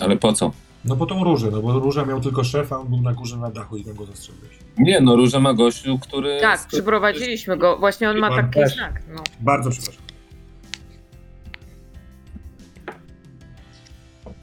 Ale 0.00 0.16
po 0.16 0.32
co? 0.32 0.52
No 0.84 0.96
po 0.96 1.06
tą 1.06 1.24
różę, 1.24 1.50
no 1.50 1.62
bo 1.62 1.72
róża 1.72 2.04
miał 2.04 2.20
tylko 2.20 2.44
szefa, 2.44 2.78
on 2.78 2.88
był 2.88 3.00
na 3.00 3.12
górze 3.12 3.36
na 3.36 3.50
dachu 3.50 3.76
i 3.76 3.84
tam 3.84 3.94
go 3.94 4.06
zastrzeliłeś. 4.06 4.50
Nie, 4.78 5.00
no 5.00 5.16
Róża 5.16 5.40
ma 5.40 5.54
gościu, 5.54 5.98
który... 5.98 6.38
Tak, 6.40 6.66
przyprowadziliśmy 6.66 7.56
go. 7.56 7.78
Właśnie 7.78 8.10
on 8.10 8.18
ma 8.18 8.30
Mam 8.30 8.38
taki 8.38 8.60
też. 8.60 8.74
znak. 8.74 9.02
No. 9.14 9.22
Bardzo 9.40 9.70
przepraszam. 9.70 10.02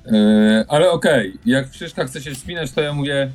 Yy, 0.06 0.66
ale 0.68 0.92
okej, 0.92 1.34
jak 1.46 1.70
Krzyszka 1.70 2.06
chce 2.06 2.22
się 2.22 2.32
wspinać, 2.32 2.72
to 2.72 2.82
ja 2.82 2.94
mówię 2.94 3.32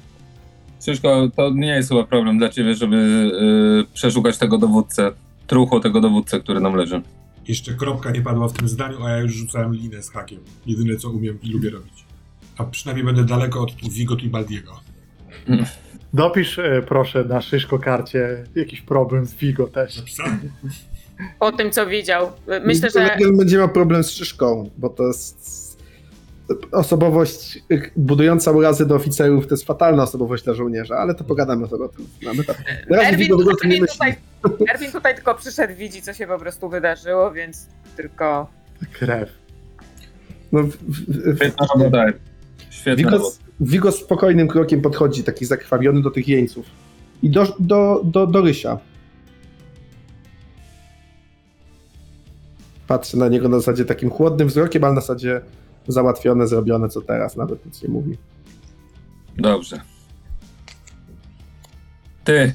Krzyszko, 0.81 1.29
to 1.37 1.51
nie 1.51 1.69
jest 1.69 1.89
chyba 1.89 2.05
problem 2.05 2.39
dla 2.39 2.49
ciebie, 2.49 2.75
żeby 2.75 2.97
yy, 2.97 3.87
przeszukać 3.95 4.39
tego 4.39 4.59
dowódcę, 4.59 5.13
trucho 5.47 5.81
tego 5.81 6.01
dowódcę, 6.01 6.41
który 6.41 6.61
nam 6.61 6.75
leży. 6.75 7.03
Jeszcze 7.49 7.75
kropka 7.75 8.11
nie 8.11 8.23
padła 8.23 8.49
w 8.49 8.53
tym 8.53 8.69
zdaniu, 8.69 9.05
a 9.05 9.11
ja 9.11 9.19
już 9.19 9.33
rzucałem 9.33 9.75
linę 9.75 10.03
z 10.03 10.11
hakiem. 10.11 10.39
Jedyne 10.67 10.97
co 10.97 11.11
umiem 11.11 11.39
i 11.43 11.51
lubię 11.51 11.71
robić. 11.71 12.04
A 12.59 12.65
przynajmniej 12.65 13.07
będę 13.07 13.25
daleko 13.25 13.63
od 13.63 13.75
Vigo 13.75 14.17
i 14.17 14.29
Baldiego. 14.29 14.81
Dopisz 16.13 16.59
e, 16.59 16.83
proszę 16.89 17.25
na 17.25 17.41
szyszko 17.41 17.79
karcie 17.79 18.45
jakiś 18.55 18.81
problem 18.81 19.27
z 19.27 19.35
Vigo 19.35 19.67
też. 19.67 20.03
Po 21.39 21.53
tym, 21.53 21.71
co 21.71 21.87
widział. 21.87 22.33
Myślę, 22.65 22.91
że 22.91 23.01
Legion 23.01 23.37
będzie 23.37 23.59
miał 23.59 23.69
problem 23.69 24.05
z 24.05 24.11
szyszką, 24.11 24.71
bo 24.79 24.89
to 24.89 25.07
jest 25.07 25.65
osobowość 26.73 27.59
budująca 27.97 28.51
urazy 28.51 28.87
do 28.87 28.95
oficerów, 28.95 29.47
to 29.47 29.55
jest 29.55 29.67
fatalna 29.67 30.03
osobowość 30.03 30.45
dla 30.45 30.55
żołnierza, 30.55 30.97
ale 30.97 31.15
to 31.15 31.25
pogadamy 31.25 31.69
sobie 31.69 31.85
o 31.85 31.89
tym. 31.89 32.07
Tak. 32.47 32.59
Na 32.91 32.97
razie 32.97 33.09
Erwin, 33.09 33.27
Vigo 33.27 33.51
o 33.51 33.57
tutaj, 33.87 34.17
Erwin 34.69 34.93
tutaj 34.93 35.15
tylko 35.15 35.35
przyszedł, 35.35 35.75
widzi, 35.75 36.03
co 36.03 36.13
się 36.13 36.27
po 36.27 36.39
prostu 36.39 36.69
wydarzyło, 36.69 37.33
więc 37.33 37.67
tylko... 37.97 38.47
Krew. 38.93 39.33
No, 40.53 40.63
w, 40.63 40.69
w, 40.69 41.39
w, 41.39 42.34
Świetna 42.71 43.19
z- 43.19 43.39
Vigo 43.61 43.93
spokojnym 43.93 44.49
krokiem 44.49 44.81
podchodzi, 44.83 45.25
taki 45.25 45.45
zakrwawiony 45.45 46.03
do 46.03 46.11
tych 46.11 46.29
jeńców. 46.29 46.67
I 47.23 47.31
do, 47.31 47.57
do, 47.61 48.01
do, 48.05 48.27
do 48.27 48.41
Rysia. 48.41 48.79
Patrzy 52.87 53.17
na 53.19 53.29
niego 53.29 53.49
na 53.49 53.57
zasadzie 53.59 53.85
takim 53.85 54.11
chłodnym 54.11 54.49
wzrokiem, 54.49 54.85
ale 54.85 54.95
na 54.95 55.01
zasadzie 55.01 55.41
załatwione, 55.89 56.47
zrobione, 56.49 56.89
co 56.89 57.01
teraz, 57.03 57.37
nawet 57.37 57.67
nic 57.67 57.83
nie 57.83 57.89
mówi. 57.89 58.17
Dobrze. 59.37 59.81
Ty, 62.25 62.53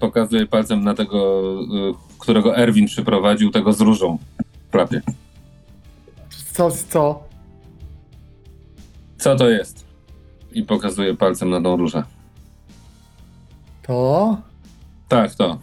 pokazuję 0.00 0.46
palcem 0.46 0.84
na 0.84 0.94
tego, 0.94 1.42
y, 1.90 2.18
którego 2.18 2.56
Erwin 2.56 2.86
przyprowadził, 2.86 3.50
tego 3.50 3.72
z 3.72 3.80
różą 3.80 4.18
klapie. 4.70 5.02
Co, 6.52 6.70
co? 6.70 7.25
Co 9.18 9.36
to 9.36 9.48
jest? 9.48 9.86
I 10.52 10.62
pokazuję 10.62 11.14
palcem 11.14 11.50
na 11.50 11.60
tą 11.62 11.76
różę. 11.76 12.02
To? 13.82 14.36
Tak, 15.08 15.34
to. 15.34 15.58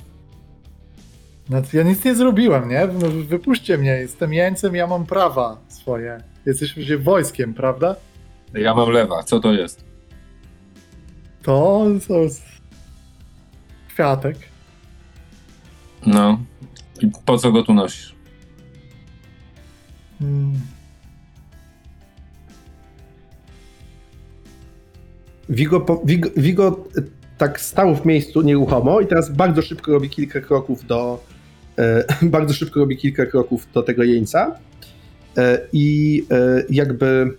Znaczy, 1.47 1.77
ja 1.77 1.83
nic 1.83 2.05
nie 2.05 2.15
zrobiłem, 2.15 2.69
nie? 2.69 2.87
No, 2.87 3.07
Wypuśćcie 3.27 3.77
mnie, 3.77 3.89
jestem 3.91 4.33
jeńcem, 4.33 4.75
ja 4.75 4.87
mam 4.87 5.05
prawa 5.05 5.57
swoje. 5.67 6.23
Jesteśmy 6.45 6.97
wojskiem, 6.97 7.53
prawda? 7.53 7.95
Ja 8.53 8.75
mam 8.75 8.89
lewa, 8.89 9.23
co 9.23 9.39
to 9.39 9.53
jest? 9.53 9.83
To, 11.43 11.85
to 12.07 12.13
jest 12.13 12.43
kwiatek. 13.87 14.37
No. 16.05 16.39
I 17.01 17.11
po 17.25 17.37
co 17.37 17.51
go 17.51 17.63
tu 17.63 17.73
nosisz? 17.73 18.15
Hmm. 20.19 20.53
Vigo, 25.49 26.01
Vigo, 26.05 26.29
Vigo 26.37 26.85
y, 26.97 27.03
tak 27.37 27.61
stał 27.61 27.95
w 27.95 28.05
miejscu 28.05 28.41
nieruchomo 28.41 29.01
i 29.01 29.07
teraz 29.07 29.31
bardzo 29.31 29.61
szybko 29.61 29.91
robi 29.91 30.09
kilka 30.09 30.41
kroków 30.41 30.85
do 30.85 31.23
e, 31.77 32.03
bardzo 32.35 32.53
szybko 32.53 32.79
robi 32.79 32.97
kilka 32.97 33.25
kroków 33.25 33.67
do 33.73 33.83
tego 33.83 34.03
jeńca. 34.03 34.59
E, 35.37 35.59
i 35.73 36.25
e, 36.31 36.63
jakby 36.69 37.37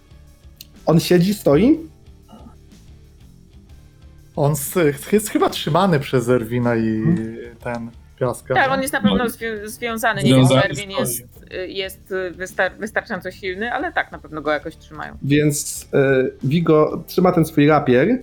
on 0.86 1.00
siedzi, 1.00 1.34
stoi. 1.34 1.78
On 4.36 4.54
jest 5.12 5.28
chyba 5.28 5.50
trzymany 5.50 6.00
przez 6.00 6.28
Erwina 6.28 6.76
i 6.76 7.02
ten 7.64 7.90
piaska. 8.20 8.54
Tak, 8.54 8.70
on 8.72 8.82
jest 8.82 8.92
na 8.92 9.00
pewno 9.00 9.24
zwią- 9.28 9.66
związany. 9.68 10.22
Nie 10.22 10.34
wiem, 10.34 10.38
Związany 10.46 10.62
czy 10.62 10.68
Erwin 10.68 10.90
jest, 10.90 11.22
jest 11.68 12.14
wystar- 12.36 12.78
wystarczająco 12.78 13.30
silny, 13.30 13.72
ale 13.72 13.92
tak, 13.92 14.12
na 14.12 14.18
pewno 14.18 14.42
go 14.42 14.50
jakoś 14.52 14.76
trzymają. 14.76 15.16
Więc 15.22 15.88
e, 15.94 16.24
Vigo 16.44 17.04
trzyma 17.06 17.32
ten 17.32 17.44
swój 17.44 17.66
rapier, 17.68 18.22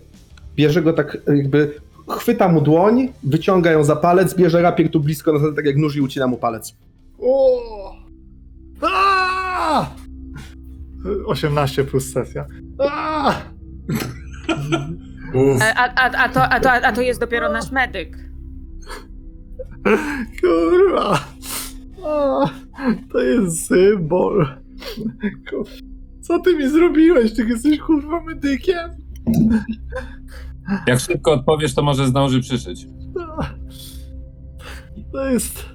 bierze 0.56 0.82
go 0.82 0.94
tak 0.94 1.18
e, 1.28 1.38
jakby, 1.38 1.74
chwyta 2.10 2.48
mu 2.48 2.62
dłoń, 2.62 3.10
wyciąga 3.24 3.72
ją 3.72 3.84
za 3.84 3.96
palec, 3.96 4.36
bierze 4.36 4.62
rapier 4.62 4.90
tu 4.92 5.00
blisko, 5.00 5.34
na 5.34 5.40
zasadzie 5.40 5.56
tak 5.56 5.66
jak 5.66 5.78
nóż 5.78 5.96
i 5.96 6.02
ucina 6.02 6.28
mu 6.28 6.38
palec. 6.38 6.76
O! 7.20 7.96
A! 8.82 9.90
18 11.26 11.84
plus 11.84 12.12
sesja. 12.14 12.46
A! 12.80 13.34
Uff, 15.34 15.62
A, 15.76 15.94
a, 15.96 16.10
a, 16.24 16.30
to, 16.30 16.44
a, 16.44 16.60
to, 16.60 16.72
a 16.72 16.92
to 16.92 17.02
jest 17.02 17.20
dopiero 17.20 17.52
nasz 17.52 17.72
medyk. 17.72 18.18
Kurwa! 20.42 21.20
A, 22.06 22.46
to 23.12 23.22
jest 23.22 23.66
symbol. 23.66 24.48
Co 26.22 26.40
ty 26.40 26.56
mi 26.58 26.70
zrobiłeś? 26.70 27.34
Ty 27.34 27.46
jesteś 27.46 27.80
kurwa 27.80 28.24
medykiem? 28.24 28.90
Jak 30.88 31.00
szybko 31.00 31.32
odpowiesz, 31.32 31.74
to 31.74 31.84
może 31.84 32.08
zdąży 32.08 32.42
przyszyć. 32.42 32.88
To 35.12 35.26
jest. 35.30 35.66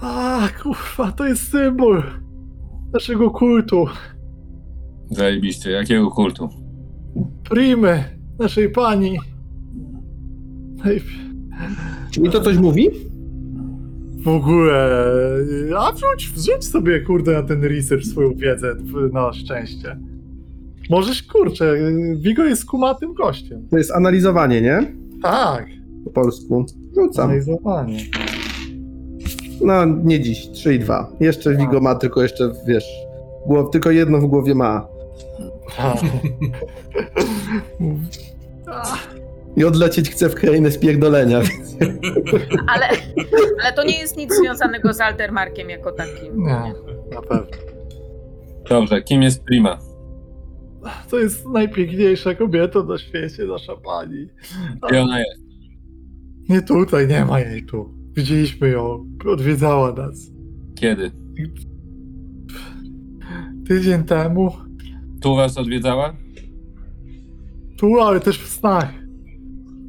A, 0.00 0.48
kurwa, 0.62 1.12
to 1.12 1.26
jest 1.26 1.48
symbol 1.50 2.02
naszego 2.92 3.30
kultu. 3.30 3.86
Zajebiście, 5.10 5.70
jakiego 5.70 6.10
kultu? 6.10 6.48
Primy, 7.50 8.04
naszej 8.38 8.70
pani. 8.70 9.18
Ej, 10.84 11.02
Czy 12.12 12.20
mi 12.20 12.30
to 12.30 12.40
coś 12.40 12.56
mówi? 12.56 12.90
W 14.24 14.28
ogóle. 14.28 15.00
A 15.78 15.92
wrzuć, 15.92 16.28
wrzuć 16.34 16.64
sobie, 16.64 17.00
kurde, 17.00 17.32
na 17.32 17.42
ten 17.42 17.64
research 17.64 18.04
swoją 18.04 18.34
wiedzę 18.34 18.74
na 19.12 19.32
szczęście. 19.32 19.98
Możesz, 20.90 21.22
kurczę, 21.22 21.74
Vigo 22.16 22.44
jest 22.44 22.64
kumatym 22.66 23.14
gościem. 23.14 23.68
To 23.70 23.78
jest 23.78 23.90
analizowanie, 23.92 24.60
nie? 24.60 24.92
Tak, 25.22 25.66
Po 26.04 26.10
polsku. 26.10 26.66
Rzucam. 26.94 27.24
analizowanie. 27.24 27.98
No, 29.60 29.84
nie 29.86 30.20
dziś. 30.20 30.48
3 30.50 30.74
i 30.74 30.78
2. 30.78 31.12
Jeszcze 31.20 31.56
Vigo 31.56 31.80
ma 31.80 31.94
tylko 31.94 32.22
jeszcze, 32.22 32.52
wiesz, 32.68 32.84
głow, 33.46 33.70
tylko 33.70 33.90
jedno 33.90 34.18
w 34.18 34.26
głowie 34.26 34.54
ma. 34.54 34.86
I 39.56 39.64
odlecieć 39.64 40.10
chce 40.10 40.28
w 40.28 40.34
krainę 40.34 40.70
spierdolenia. 40.70 41.40
Ale, 42.68 42.86
ale 43.62 43.72
to 43.76 43.84
nie 43.84 43.98
jest 43.98 44.16
nic 44.16 44.34
związanego 44.34 44.92
z 44.92 45.00
Altermarkiem 45.00 45.70
jako 45.70 45.92
takim. 45.92 46.42
Nie, 46.42 46.74
na 47.14 47.22
pewno. 47.22 47.46
Dobrze, 48.68 49.02
kim 49.02 49.22
jest 49.22 49.44
Prima? 49.44 49.78
To 51.10 51.18
jest 51.18 51.46
najpiękniejsza 51.46 52.34
kobieta 52.34 52.82
na 52.82 52.98
świecie, 52.98 53.44
nasza 53.44 53.76
pani. 53.76 54.28
Gdzie 54.88 55.02
ona 55.02 55.18
jest? 55.18 55.42
Nie 56.48 56.62
tutaj, 56.62 57.08
nie 57.08 57.24
ma 57.24 57.40
jej 57.40 57.66
tu. 57.66 57.94
Widzieliśmy 58.16 58.68
ją, 58.68 59.06
odwiedzała 59.26 59.92
nas. 59.92 60.30
Kiedy? 60.74 61.10
Tydzień 63.68 64.04
temu. 64.04 64.52
Tu 65.20 65.36
was 65.36 65.58
odwiedzała? 65.58 66.16
Tu, 67.78 68.00
ale 68.00 68.20
też 68.20 68.38
w 68.38 68.48
snach. 68.48 69.01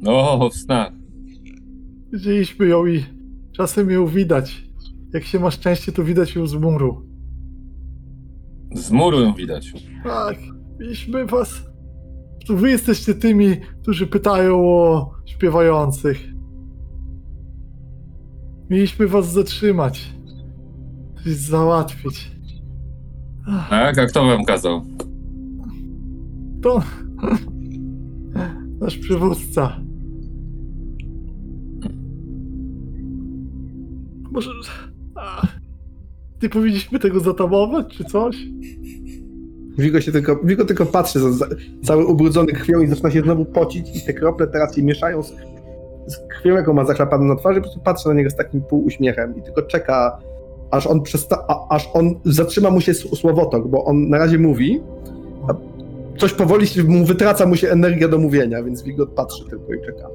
O, 0.06 0.50
w 0.50 0.54
snach. 0.54 0.92
Widzieliśmy 2.12 2.66
ją 2.66 2.86
i 2.86 3.04
czasem 3.52 3.90
ją 3.90 4.06
widać. 4.06 4.64
Jak 5.12 5.24
się 5.24 5.40
ma 5.40 5.50
szczęście, 5.50 5.92
to 5.92 6.04
widać 6.04 6.34
ją 6.34 6.46
z 6.46 6.54
muru. 6.54 7.06
Z 8.74 8.90
muru 8.90 9.20
ją 9.20 9.34
widać. 9.34 9.72
Tak, 10.04 10.38
mieliśmy 10.80 11.26
was. 11.26 11.62
To 12.46 12.56
wy 12.56 12.70
jesteście 12.70 13.14
tymi, 13.14 13.56
którzy 13.82 14.06
pytają 14.06 14.68
o 14.68 15.10
śpiewających. 15.26 16.28
Mieliśmy 18.70 19.06
was 19.06 19.32
zatrzymać. 19.32 20.14
Coś 21.24 21.32
załatwić. 21.32 22.30
Tak? 23.70 23.98
A 23.98 24.06
kto 24.06 24.26
wam 24.26 24.44
kazał? 24.44 24.82
To. 26.62 26.82
Nasz 28.80 28.98
przywódca. 28.98 29.83
Może. 34.34 34.50
Ach, 35.14 35.46
nie 36.42 36.48
powinniśmy 36.48 36.98
tego 36.98 37.20
zatamować, 37.20 37.86
czy 37.96 38.04
coś? 38.04 38.36
Wigo 39.78 40.00
się 40.00 40.12
tylko, 40.12 40.36
Wigo 40.44 40.64
tylko 40.64 40.86
patrzy, 40.86 41.20
za- 41.20 41.32
za- 41.32 41.46
cały 41.84 42.06
ubrudzony 42.06 42.52
krwią 42.52 42.80
i 42.80 42.86
zaczyna 42.86 43.10
się 43.10 43.20
znowu 43.20 43.44
pocić 43.44 43.96
i 43.96 44.06
te 44.06 44.12
krople 44.12 44.46
teraz 44.46 44.76
się 44.76 44.82
mieszają 44.82 45.22
z, 45.22 45.28
z 46.06 46.18
krwią, 46.28 46.54
jaką 46.54 46.72
ma 46.72 46.84
zachlapaną 46.84 47.24
na 47.24 47.36
twarzy, 47.36 47.60
po 47.60 47.62
prostu 47.62 47.80
patrzy 47.80 48.08
na 48.08 48.14
niego 48.14 48.30
z 48.30 48.34
takim 48.36 48.62
półuśmiechem 48.62 49.36
i 49.36 49.42
tylko 49.42 49.62
czeka, 49.62 50.18
aż 50.70 50.86
on 50.86 51.00
przesta- 51.00 51.44
a, 51.48 51.74
aż 51.74 51.88
on 51.94 52.14
zatrzyma 52.24 52.70
mu 52.70 52.80
się 52.80 52.94
słowotok, 52.94 53.68
bo 53.68 53.84
on 53.84 54.08
na 54.08 54.18
razie 54.18 54.38
mówi, 54.38 54.80
a 55.48 55.54
coś 56.18 56.32
powoli 56.32 56.66
mu 56.88 57.04
wytraca 57.04 57.46
mu 57.46 57.56
się 57.56 57.70
energia 57.70 58.08
do 58.08 58.18
mówienia, 58.18 58.62
więc 58.62 58.82
Wigo 58.82 59.06
patrzy 59.06 59.44
tylko 59.50 59.74
i 59.74 59.80
czeka. 59.86 60.08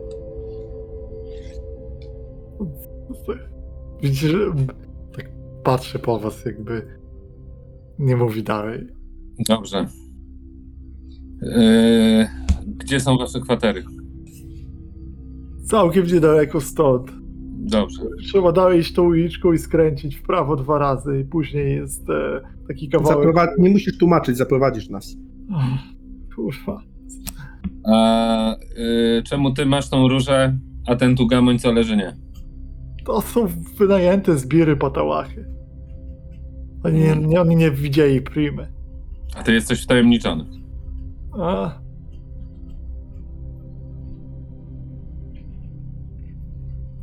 Widzicie, 4.02 4.28
że 4.30 4.38
tak 5.16 5.30
patrzę 5.64 6.00
po 6.00 6.19
was, 6.19 6.45
jakby 6.45 6.82
nie 8.00 8.16
mówi 8.16 8.44
dalej. 8.44 8.88
Dobrze. 9.50 9.86
Yy, 11.42 12.28
gdzie 12.78 13.00
są 13.00 13.18
wasze 13.18 13.40
kwatery? 13.40 13.84
Całkiem 15.66 16.06
niedaleko 16.06 16.61
stąd. 16.61 17.11
Dobrze. 17.61 18.02
Trzeba 18.24 18.52
dalej 18.52 18.80
iść 18.80 18.94
tą 18.94 19.03
uliczką 19.03 19.53
i 19.53 19.58
skręcić 19.58 20.16
w 20.16 20.22
prawo 20.22 20.56
dwa 20.56 20.78
razy 20.78 21.19
i 21.19 21.24
później 21.26 21.76
jest 21.76 22.10
e, 22.10 22.42
taki 22.68 22.90
kawałek. 22.90 23.18
Zaprowa- 23.36 23.60
nie 23.60 23.69
musisz 23.69 23.98
tłumaczyć, 23.98 24.38
zaprowadzisz 24.38 24.90
nas. 24.90 25.16
Kurwa. 26.36 26.82
A 27.86 28.56
yy, 28.78 29.24
czemu 29.24 29.53
ty 29.53 29.66
masz 29.66 29.90
tą 29.90 30.08
różę, 30.08 30.60
a 30.88 30.95
ten 30.95 31.16
tu 31.16 31.28
gamoń 31.28 31.60
co 31.60 31.72
leży 31.72 31.98
nie? 31.98 32.18
To 33.06 33.22
są 33.22 33.48
wynajęte 33.78 34.38
zbiry 34.38 34.76
patałachy. 34.78 35.45
Oni 36.84 37.00
nie, 37.00 37.16
nie, 37.16 37.42
oni 37.42 37.56
nie 37.56 37.72
widzieli 37.72 38.22
primy. 38.22 38.68
A 39.36 39.44
ty 39.44 39.53
jesteś 39.53 39.84
wtajemniczony. 39.84 40.45
A. 41.40 41.80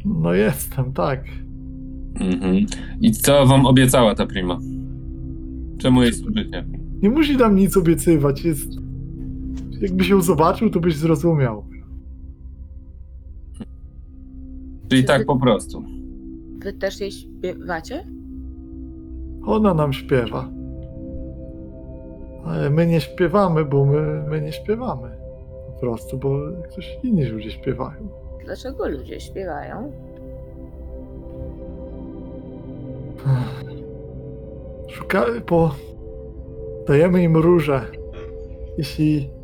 No 0.05 0.33
jestem, 0.33 0.93
tak. 0.93 1.25
Mhm. 2.21 2.67
I 3.01 3.13
co 3.13 3.47
wam 3.47 3.67
obiecała 3.67 4.15
ta 4.15 4.27
prima? 4.27 4.59
Czemu 5.79 6.03
jej 6.03 6.13
służycie? 6.13 6.65
Nie 7.03 7.11
musi 7.11 7.37
nam 7.37 7.57
nic 7.57 7.77
obiecywać. 7.77 8.45
Jest. 8.45 8.71
Jakbyś 9.81 10.09
ją 10.09 10.23
zobaczył, 10.23 10.71
to 10.71 10.81
byś 10.81 10.97
zrozumiał. 10.97 11.65
Czyli 14.89 15.05
tak 15.05 15.27
po 15.27 15.37
prostu. 15.37 15.83
Wy 16.59 16.73
też 16.73 17.01
jej 17.01 17.13
śpiewacie? 17.13 18.05
Ona 19.47 19.75
nam 19.75 19.93
śpiewa. 19.93 20.49
Ale 22.45 22.71
my 22.71 22.87
nie 22.87 23.01
śpiewamy, 23.01 23.65
bo 23.65 23.85
my, 23.85 24.25
my 24.29 24.41
nie 24.41 24.53
śpiewamy. 24.53 25.11
Po 25.67 25.81
prostu, 25.81 26.19
bo 26.19 26.39
ktoś 26.65 26.99
inni 27.03 27.25
ludzie 27.25 27.51
śpiewają. 27.51 28.09
Dlaczego 28.45 28.89
ludzie 28.89 29.21
śpiewają? 29.21 29.93
Szukamy, 34.89 35.41
bo 35.41 35.75
dajemy 36.89 37.23
im 37.23 37.37
róże. 37.37 37.81
Jeśli. 38.79 39.36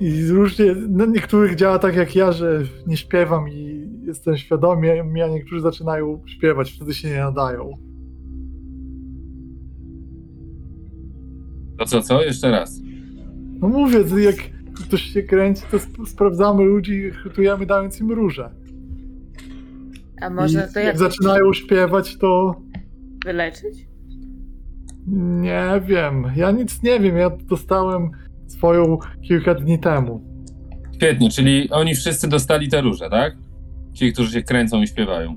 I 0.00 0.26
różnie, 0.26 0.74
no 0.88 1.06
niektórych 1.06 1.54
działa 1.54 1.78
tak 1.78 1.96
jak 1.96 2.16
ja, 2.16 2.32
że 2.32 2.62
nie 2.86 2.96
śpiewam 2.96 3.48
i 3.48 3.88
jestem 4.06 4.36
świadomy, 4.36 5.00
a 5.24 5.28
niektórzy 5.28 5.60
zaczynają 5.60 6.22
śpiewać, 6.26 6.72
wtedy 6.72 6.94
się 6.94 7.08
nie 7.08 7.18
nadają. 7.18 7.72
To 11.78 11.84
co, 11.84 12.02
co? 12.02 12.22
Jeszcze 12.22 12.50
raz. 12.50 12.80
No 13.60 13.68
mówię, 13.68 14.08
że 14.08 14.20
jak 14.20 14.36
ktoś 14.86 15.02
się 15.02 15.22
kręci, 15.22 15.62
to 15.70 15.76
sp- 15.84 16.06
sprawdzamy 16.06 16.64
ludzi 16.64 16.92
i 16.92 17.10
chytujemy 17.10 17.66
dając 17.66 18.00
im 18.00 18.12
róże. 18.12 18.50
A 20.20 20.30
może 20.30 20.68
I 20.70 20.74
to 20.74 20.78
jak 20.80 20.86
jak 20.86 20.98
zaczynają 20.98 21.52
śpiewać, 21.52 22.16
to 22.16 22.60
wyleczyć? 23.24 23.88
nie 25.06 25.82
wiem. 25.86 26.24
Ja 26.36 26.50
nic 26.50 26.82
nie 26.82 27.00
wiem. 27.00 27.16
Ja 27.16 27.30
dostałem 27.30 28.10
swoją 28.48 28.98
kilka 29.22 29.54
dni 29.54 29.78
temu. 29.78 30.20
Świetnie, 30.94 31.30
czyli 31.30 31.70
oni 31.70 31.94
wszyscy 31.94 32.28
dostali 32.28 32.68
te 32.68 32.80
róże, 32.80 33.10
tak? 33.10 33.36
Ci, 33.92 34.12
którzy 34.12 34.32
się 34.32 34.42
kręcą 34.42 34.82
i 34.82 34.86
śpiewają. 34.86 35.36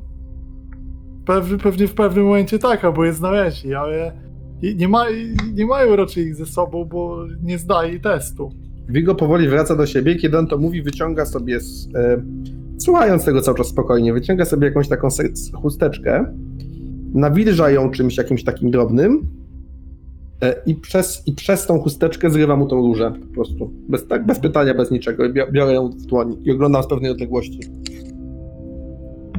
Pewnie, 1.25 1.57
pewnie 1.57 1.87
w 1.87 1.93
pewnym 1.93 2.25
momencie 2.25 2.59
tak, 2.59 2.85
albo 2.85 3.05
je 3.05 3.13
znaleźli, 3.13 3.75
ale 3.75 4.11
nie, 4.75 4.87
ma, 4.87 5.05
nie 5.53 5.65
mają 5.65 5.95
raczej 5.95 6.23
ich 6.23 6.35
ze 6.35 6.45
sobą, 6.45 6.85
bo 6.85 7.25
nie 7.43 7.57
zdali 7.57 8.01
testu. 8.01 8.51
Wigo 8.89 9.15
powoli 9.15 9.47
wraca 9.47 9.75
do 9.75 9.85
siebie, 9.85 10.15
kiedy 10.15 10.37
on 10.37 10.47
to 10.47 10.57
mówi, 10.57 10.81
wyciąga 10.81 11.25
sobie, 11.25 11.59
z, 11.59 11.95
e, 11.95 12.21
słuchając 12.77 13.25
tego 13.25 13.41
cały 13.41 13.57
czas 13.57 13.67
spokojnie, 13.67 14.13
wyciąga 14.13 14.45
sobie 14.45 14.67
jakąś 14.67 14.87
taką 14.87 15.07
chusteczkę, 15.61 16.25
nawilża 17.13 17.71
ją 17.71 17.91
czymś 17.91 18.17
jakimś 18.17 18.43
takim 18.43 18.71
drobnym 18.71 19.40
i 20.65 20.75
przez, 20.75 21.23
i 21.27 21.33
przez 21.33 21.65
tą 21.65 21.79
chusteczkę 21.79 22.29
zrywa 22.29 22.55
mu 22.55 22.67
tą 22.67 22.75
różę 22.75 23.13
po 23.27 23.33
prostu. 23.33 23.71
Bez, 23.89 24.07
tak, 24.07 24.25
bez 24.25 24.39
pytania, 24.39 24.73
bez 24.73 24.91
niczego. 24.91 25.23
Biorę 25.51 25.73
ją 25.73 25.89
w 25.89 25.95
dłoń 25.95 26.37
i 26.43 26.51
oglądam 26.51 26.83
z 26.83 26.87
pewnej 26.87 27.11
odległości. 27.11 27.59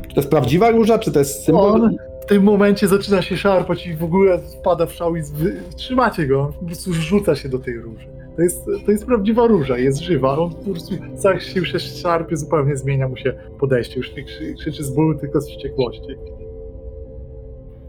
Czy 0.09 0.15
to 0.15 0.21
jest 0.21 0.31
prawdziwa 0.31 0.71
róża, 0.71 0.99
czy 0.99 1.13
to 1.13 1.19
jest 1.19 1.45
symbol? 1.45 1.83
On 1.83 1.97
w 2.23 2.27
tym 2.27 2.43
momencie 2.43 2.89
zaczyna 2.89 3.23
się 3.23 3.37
szarpać 3.37 3.87
i 3.87 3.97
w 3.97 4.05
ogóle 4.05 4.39
wpada 4.61 4.87
w 4.87 4.93
szał 4.93 5.17
i 5.17 5.23
zwy... 5.23 5.57
trzymacie 5.77 6.27
go, 6.27 6.53
po 6.61 6.67
prostu 6.67 6.93
rzuca 6.93 7.35
się 7.35 7.49
do 7.49 7.59
tej 7.59 7.81
róży. 7.81 8.07
To 8.37 8.43
jest, 8.43 8.65
to 8.87 8.93
jest 8.93 9.07
prawdziwa 9.07 9.47
róża, 9.47 9.79
jest 9.79 10.01
żywa, 10.01 10.39
on 10.39 10.51
po 10.51 10.71
prostu 10.71 10.95
sił 11.39 11.65
się 11.65 11.79
szarpie, 11.79 12.37
zupełnie 12.37 12.77
zmienia 12.77 13.09
mu 13.09 13.17
się 13.17 13.35
podejście, 13.61 13.97
już 13.97 14.17
nie 14.17 14.25
krzy, 14.25 14.55
krzyczy 14.55 14.85
z 14.85 14.91
bólu, 14.95 15.19
tylko 15.19 15.41
z 15.41 15.49
wściekłości. 15.49 16.17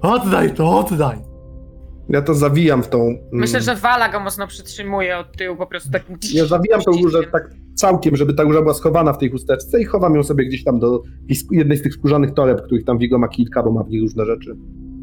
Oddaj 0.02 0.54
to, 0.54 0.80
oddaj! 0.80 1.33
Ja 2.10 2.22
to 2.22 2.34
zawijam 2.34 2.84
w 2.84 2.88
tą... 2.90 3.02
mm, 3.02 3.18
Myślę, 3.32 3.62
że 3.62 3.76
Wala 3.76 4.10
go 4.12 4.20
mocno 4.20 4.48
przytrzymuje 4.48 5.18
od 5.18 5.38
tyłu, 5.38 5.56
po 5.58 5.68
prostu 5.68 5.92
takim... 5.92 6.18
Ja 6.34 6.46
zawijam 6.46 6.82
tą 6.82 6.92
różę 6.92 7.20
tak 7.32 7.50
całkiem, 7.76 8.16
żeby 8.16 8.34
ta 8.34 8.44
róża 8.44 8.62
była 8.62 8.74
schowana 8.74 9.14
w 9.14 9.18
tej 9.18 9.30
chusteczce 9.32 9.82
i 9.82 9.86
chowam 9.86 10.16
ją 10.16 10.24
sobie 10.24 10.46
gdzieś 10.46 10.64
tam 10.64 10.80
do 10.80 11.04
jednej 11.52 11.78
z 11.78 11.82
tych 11.82 11.94
skórzanych 11.94 12.34
toreb, 12.34 12.62
których 12.66 12.86
tam 12.86 12.98
Wigo 12.98 13.18
ma 13.20 13.28
kilka, 13.28 13.64
bo 13.64 13.72
ma 13.72 13.84
w 13.84 13.90
nich 13.90 14.02
różne 14.02 14.26
rzeczy. 14.26 14.56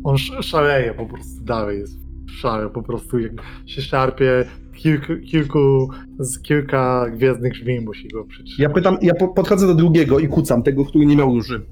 On 0.04 0.14
sz- 0.14 0.44
szaleje 0.44 0.94
po 0.94 1.06
prostu 1.06 1.44
dalej, 1.44 1.78
jest 1.78 1.98
szale, 2.26 2.70
po 2.70 2.82
prostu 2.82 3.18
jak 3.18 3.32
się 3.66 3.82
szarpie, 3.82 4.44
kilku, 4.74 5.12
kilku 5.30 5.88
z 6.18 6.42
kilka 6.42 7.06
gwiezdnych 7.10 7.52
drzwi 7.52 7.80
musi 7.80 8.08
go 8.08 8.24
przytrzymać. 8.24 8.58
Ja 8.58 8.70
pytam, 8.70 8.98
ja 9.02 9.14
po, 9.14 9.28
podchodzę 9.28 9.66
do 9.66 9.74
drugiego 9.74 10.18
i 10.18 10.28
kucam 10.28 10.62
tego, 10.62 10.84
który 10.84 11.06
nie 11.06 11.16
miał 11.16 11.28
róży. 11.34 11.66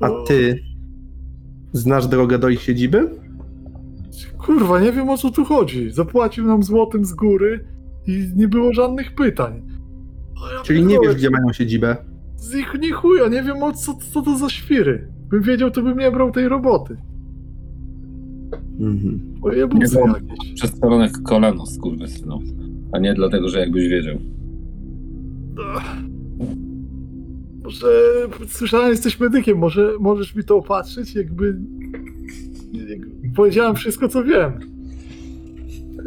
A 0.00 0.08
ty 0.26 0.60
znasz 1.72 2.06
drogę 2.06 2.38
do 2.38 2.48
ich 2.48 2.62
siedziby? 2.62 3.10
Kurwa, 4.38 4.80
nie 4.80 4.92
wiem 4.92 5.10
o 5.10 5.18
co 5.18 5.30
tu 5.30 5.44
chodzi. 5.44 5.90
Zapłacił 5.90 6.46
nam 6.46 6.62
złotym 6.62 7.04
z 7.04 7.12
góry 7.12 7.64
i 8.06 8.30
nie 8.36 8.48
było 8.48 8.72
żadnych 8.72 9.14
pytań. 9.14 9.62
Ja 10.54 10.62
Czyli 10.62 10.84
nie 10.84 10.98
wiesz, 11.00 11.14
gdzie 11.14 11.30
mają 11.30 11.52
siedzibę. 11.52 11.96
Z 12.36 12.54
ich 12.54 12.74
nie 12.80 12.92
chuja, 12.92 13.28
nie 13.28 13.42
wiem 13.42 13.62
o 13.62 13.72
co, 13.72 13.94
co 14.12 14.22
to 14.22 14.38
za 14.38 14.48
świry. 14.48 15.08
Bym 15.28 15.42
wiedział, 15.42 15.70
to 15.70 15.82
bym 15.82 15.98
nie 15.98 16.10
brał 16.10 16.32
tej 16.32 16.48
roboty. 16.48 16.96
Mhm. 18.80 19.20
Wiem. 19.52 19.70
jakieś. 19.80 20.54
Przestalonych 20.54 21.12
kolano, 21.22 21.66
skurwysynu. 21.66 22.38
A 22.92 22.98
nie 22.98 23.14
dlatego, 23.14 23.48
że 23.48 23.60
jakbyś 23.60 23.88
wiedział. 23.88 24.18
Ach. 25.76 25.96
Może 27.62 27.86
słyszałem, 28.46 28.90
jesteś 28.90 29.20
medykiem, 29.20 29.58
może 29.58 29.92
możesz 30.00 30.34
mi 30.34 30.44
to 30.44 30.56
opatrzyć, 30.56 31.14
jakby... 31.14 31.56
Powiedziałem 33.38 33.74
wszystko, 33.76 34.08
co 34.08 34.24
wiem. 34.24 34.60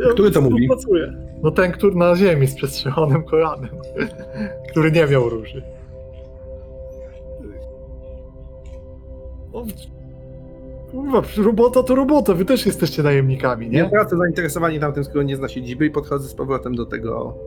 Ja 0.05 0.09
Który 0.13 0.31
to 0.31 0.41
mówi? 0.41 0.53
współpracuję. 0.67 1.13
No 1.43 1.51
ten, 1.51 1.71
który 1.71 1.95
na 1.95 2.15
ziemi 2.15 2.47
z 2.47 2.55
przestrzelonym 2.55 3.23
kolanem, 3.23 3.69
który 4.71 4.91
nie 4.91 5.05
miał 5.07 5.29
róży. 5.29 5.63
No, 9.53 9.63
Kurwa, 10.91 11.21
robota 11.43 11.83
to 11.83 11.95
robota, 11.95 12.33
wy 12.33 12.45
też 12.45 12.65
jesteście 12.65 13.03
najemnikami, 13.03 13.69
Nie 13.69 13.81
nie? 13.83 13.89
tracę 13.89 14.17
zainteresowanie 14.17 14.79
tamtym, 14.79 15.03
skoro 15.03 15.23
nie 15.23 15.35
zna 15.35 15.47
siedziby 15.47 15.85
i 15.85 15.91
podchodzę 15.91 16.27
z 16.27 16.33
powrotem 16.33 16.75
do 16.75 16.85
tego. 16.85 17.37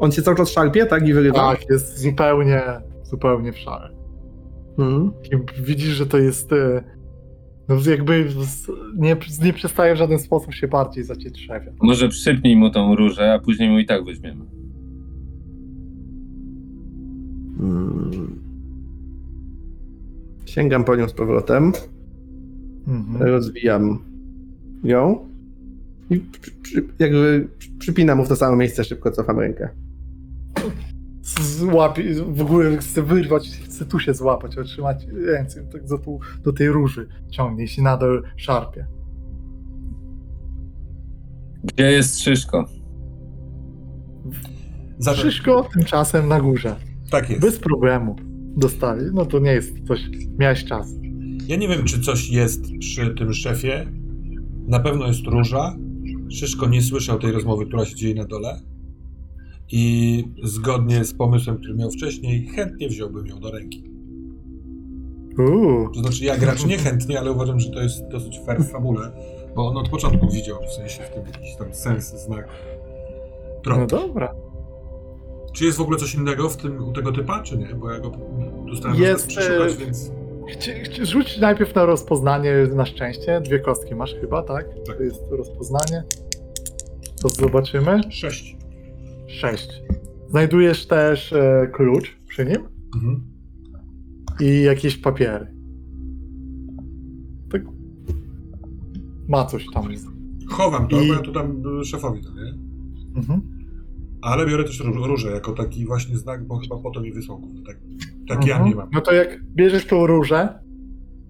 On 0.00 0.12
się 0.12 0.22
cały 0.22 0.36
czas 0.36 0.50
szarpie, 0.50 0.86
tak? 0.86 1.08
I 1.08 1.12
wyrywa? 1.14 1.38
Tak, 1.38 1.70
jest 1.70 1.98
zupełnie, 1.98 2.62
zupełnie 3.02 3.52
w 3.52 3.58
szale. 3.58 3.90
Mhm. 4.78 5.12
Widzisz, 5.62 5.88
że 5.94 6.06
to 6.06 6.18
jest. 6.18 6.50
No 7.68 7.76
jakby 7.90 8.30
z- 8.30 8.70
nie, 8.96 9.16
nie 9.44 9.52
przestaje 9.52 9.94
w 9.94 9.98
żaden 9.98 10.18
sposób 10.18 10.54
się 10.54 10.68
bardziej 10.68 11.04
zacietrzewia. 11.04 11.72
Może 11.82 12.08
przypnij 12.08 12.56
mu 12.56 12.70
tą 12.70 12.96
różę, 12.96 13.32
a 13.32 13.38
później 13.38 13.70
mu 13.70 13.78
i 13.78 13.86
tak 13.86 14.04
weźmiemy. 14.04 14.44
Mm. 17.60 18.42
Sięgam 20.46 20.84
po 20.84 20.96
nią 20.96 21.08
z 21.08 21.12
powrotem, 21.12 21.72
Mhm. 22.88 23.22
rozwijam 23.22 23.98
ją 24.84 25.18
I 26.10 26.18
przy, 26.20 26.50
przy, 26.62 26.84
jakby 26.98 27.48
przypinam 27.78 28.18
mu 28.18 28.24
w 28.24 28.28
to 28.28 28.36
samo 28.36 28.56
miejsce, 28.56 28.84
szybko 28.84 29.10
cofam 29.10 29.38
rękę. 29.38 29.68
Złapie, 31.22 32.14
w 32.14 32.40
ogóle 32.40 32.76
chcę 32.76 33.02
wyrwać, 33.02 33.48
chcę 33.64 33.84
tu 33.84 33.98
się 33.98 34.14
złapać, 34.14 34.58
otrzymać 34.58 35.06
ręce, 35.26 35.64
tak 35.72 35.86
do, 35.86 35.98
tu, 35.98 36.20
do 36.44 36.52
tej 36.52 36.68
róży 36.68 37.06
ciągnie 37.30 37.68
się 37.68 37.82
nadal 37.82 38.22
szarpie. 38.36 38.86
Gdzie 41.64 41.90
jest 41.92 42.20
Szyszko? 42.20 42.64
Zatem, 44.98 45.20
Szyszko 45.20 45.68
tymczasem 45.74 46.28
na 46.28 46.40
górze. 46.40 46.76
tak 47.10 47.30
jest. 47.30 47.42
Bez 47.42 47.58
problemu. 47.58 48.16
Dostali. 48.56 49.04
No 49.12 49.26
to 49.26 49.38
nie 49.38 49.52
jest 49.52 49.72
coś. 49.88 50.00
Miałeś 50.38 50.64
czas. 50.64 50.94
Ja 51.46 51.56
nie 51.56 51.68
wiem, 51.68 51.84
czy 51.84 52.00
coś 52.00 52.30
jest 52.30 52.64
przy 52.80 53.14
tym 53.14 53.32
szefie. 53.34 53.86
Na 54.66 54.80
pewno 54.80 55.06
jest 55.06 55.26
róża. 55.26 55.76
Szyszko 56.30 56.68
nie 56.68 56.82
słyszał 56.82 57.18
tej 57.18 57.32
rozmowy, 57.32 57.66
która 57.66 57.84
się 57.84 57.94
dzieje 57.94 58.14
na 58.14 58.24
dole. 58.24 58.60
I 59.70 60.24
zgodnie 60.42 61.04
z 61.04 61.14
pomysłem, 61.14 61.58
który 61.58 61.74
miał 61.74 61.90
wcześniej, 61.90 62.46
chętnie 62.46 62.88
wziąłbym 62.88 63.26
ją 63.26 63.40
do 63.40 63.50
ręki. 63.50 63.84
Uuu. 65.38 65.88
To 65.94 66.00
znaczy, 66.00 66.24
ja 66.24 66.36
gracz 66.36 66.66
niechętnie, 66.66 67.18
ale 67.18 67.32
uważam, 67.32 67.60
że 67.60 67.70
to 67.70 67.82
jest 67.82 68.08
dosyć 68.08 68.40
fair 68.46 68.60
w 68.60 68.70
fabule, 68.70 69.12
bo 69.56 69.66
on 69.66 69.76
od 69.76 69.88
początku 69.88 70.30
widział 70.30 70.58
w 70.62 70.72
sensie 70.72 71.02
w 71.02 71.10
tym 71.10 71.26
jakiś 71.26 71.56
tam 71.56 71.74
sens, 71.74 72.24
znak. 72.24 72.48
No 73.66 73.86
dobra. 73.86 74.34
Czy 75.52 75.64
jest 75.64 75.78
w 75.78 75.80
ogóle 75.80 75.98
coś 75.98 76.14
innego 76.14 76.48
w 76.48 76.56
tym, 76.56 76.88
u 76.88 76.92
tego 76.92 77.12
typa, 77.12 77.42
czy 77.42 77.58
nie? 77.58 77.74
Bo 77.74 77.90
ja 77.90 78.00
go 78.00 78.12
dostałem 78.70 78.96
Jest, 78.96 79.26
przeszukać, 79.26 79.72
e, 79.72 79.76
więc... 79.76 80.10
Rzuć 81.02 81.38
najpierw 81.38 81.74
na 81.74 81.84
rozpoznanie 81.84 82.54
na 82.74 82.86
szczęście. 82.86 83.40
Dwie 83.40 83.58
kostki 83.58 83.94
masz 83.94 84.14
chyba, 84.14 84.42
tak? 84.42 84.66
Tak. 84.86 84.96
To 84.96 85.02
jest 85.02 85.22
rozpoznanie. 85.30 86.04
To 87.22 87.28
zobaczymy. 87.28 88.00
Sześć. 88.10 88.56
Sześć. 89.32 89.68
Znajdujesz 90.28 90.86
też 90.86 91.32
e, 91.32 91.66
klucz 91.72 92.16
przy 92.28 92.44
nim 92.44 92.58
Mhm. 92.94 93.22
i 94.40 94.62
jakieś 94.62 94.96
papiery. 94.96 95.46
Tak. 97.52 97.62
Ma 99.28 99.44
coś 99.44 99.66
tam. 99.74 99.84
Chowam 100.48 100.88
to, 100.88 101.00
I- 101.00 101.08
bo 101.08 101.14
ja 101.14 101.20
to 101.20 101.32
tam 101.32 101.62
y, 101.80 101.84
szefowi 101.84 102.22
dam, 102.22 102.34
nie? 102.36 102.54
Mhm. 103.16 103.40
Ale 104.22 104.46
biorę 104.46 104.64
też 104.64 104.80
róż, 104.80 104.96
różę 105.06 105.30
jako 105.30 105.52
taki 105.52 105.86
właśnie 105.86 106.16
znak, 106.16 106.46
bo 106.46 106.58
chyba 106.58 106.76
po 106.78 106.90
to 106.90 107.00
mi 107.00 107.12
wysłał. 107.12 107.42
Tak, 107.66 107.76
tak 108.28 108.46
ja 108.46 108.54
Mhm. 108.54 108.70
nie 108.70 108.76
mam. 108.76 108.88
No 108.92 109.00
to 109.00 109.12
jak 109.12 109.44
bierzesz 109.44 109.86
tą 109.86 110.06
różę 110.06 110.58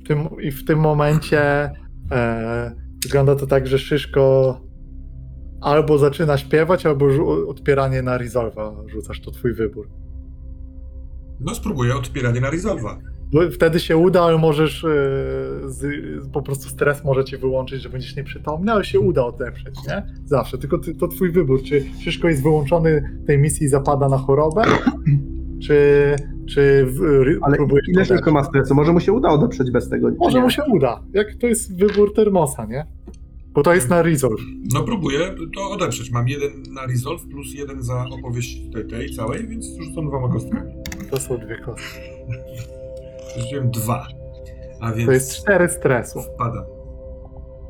tym, 0.06 0.18
i 0.42 0.50
w 0.50 0.64
tym 0.64 0.78
momencie 0.78 1.70
e, 2.10 2.74
wygląda 3.04 3.36
to 3.36 3.46
tak, 3.46 3.66
że 3.66 3.78
Szyszko 3.78 4.60
albo 5.62 5.98
zaczyna 5.98 6.38
śpiewać, 6.38 6.86
albo 6.86 7.06
odpieranie 7.48 8.02
na 8.02 8.18
Resolva 8.18 8.72
rzucasz, 8.86 9.20
to 9.20 9.30
twój 9.30 9.54
wybór. 9.54 9.88
No 11.40 11.54
spróbuję 11.54 11.94
odpieranie 11.96 12.40
na 12.40 12.50
Resolva. 12.50 12.98
Wtedy 13.52 13.80
się 13.80 13.96
uda, 13.96 14.22
ale 14.22 14.38
możesz 14.38 14.84
e, 14.84 14.88
z, 15.64 15.86
po 16.32 16.42
prostu 16.42 16.68
stres 16.68 17.04
może 17.04 17.24
cię 17.24 17.38
wyłączyć, 17.38 17.82
że 17.82 17.88
będziesz 17.88 18.16
nieprzytomny, 18.16 18.72
ale 18.72 18.84
się 18.84 19.00
uda 19.00 19.24
odeprzeć, 19.24 19.74
nie? 19.88 20.02
Zawsze, 20.24 20.58
tylko 20.58 20.78
ty, 20.78 20.94
to 20.94 21.08
twój 21.08 21.30
wybór, 21.32 21.62
czy 21.62 21.84
Szyszko 22.00 22.28
jest 22.28 22.42
wyłączony 22.42 23.18
tej 23.26 23.38
misji 23.38 23.66
i 23.66 23.68
zapada 23.68 24.08
na 24.08 24.18
chorobę, 24.18 24.62
czy, 25.62 25.76
czy 26.48 26.86
w, 26.86 27.00
ry- 27.00 27.38
Ale 27.42 27.56
próbujesz 27.56 27.88
ile 27.88 28.06
tylko 28.06 28.32
ma 28.32 28.44
stresu? 28.44 28.74
Może 28.74 28.92
mu 28.92 29.00
się 29.00 29.12
uda 29.12 29.28
odeprzeć 29.28 29.70
bez 29.70 29.88
tego? 29.88 30.08
Może 30.18 30.38
nie? 30.38 30.44
mu 30.44 30.50
się 30.50 30.62
uda. 30.64 31.02
Jak 31.12 31.34
to 31.34 31.46
jest 31.46 31.78
wybór 31.78 32.14
termosa, 32.14 32.64
nie? 32.64 32.86
Bo 33.54 33.62
to 33.62 33.74
jest 33.74 33.88
na 33.90 34.02
resolve. 34.02 34.40
No 34.74 34.82
próbuję 34.82 35.18
to 35.56 35.70
odeprzeć. 35.70 36.10
Mam 36.10 36.28
jeden 36.28 36.62
na 36.74 36.86
Resolve 36.86 37.22
plus 37.30 37.54
jeden 37.54 37.82
za 37.82 38.06
opowieść 38.18 38.60
tej, 38.72 38.86
tej 38.86 39.10
całej, 39.10 39.48
więc 39.48 39.66
rzucam 39.80 40.08
dwoma 40.08 40.28
kostkami. 40.32 40.72
To 41.10 41.16
są 41.20 41.38
dwie 41.38 41.58
kostki. 41.58 42.00
Rzuciłem 43.38 43.70
dwa. 43.70 44.06
A 44.80 44.92
więc 44.92 45.06
To 45.06 45.12
jest 45.12 45.36
cztery 45.36 45.68
stresu. 45.68 46.22
wpadam. 46.22 46.64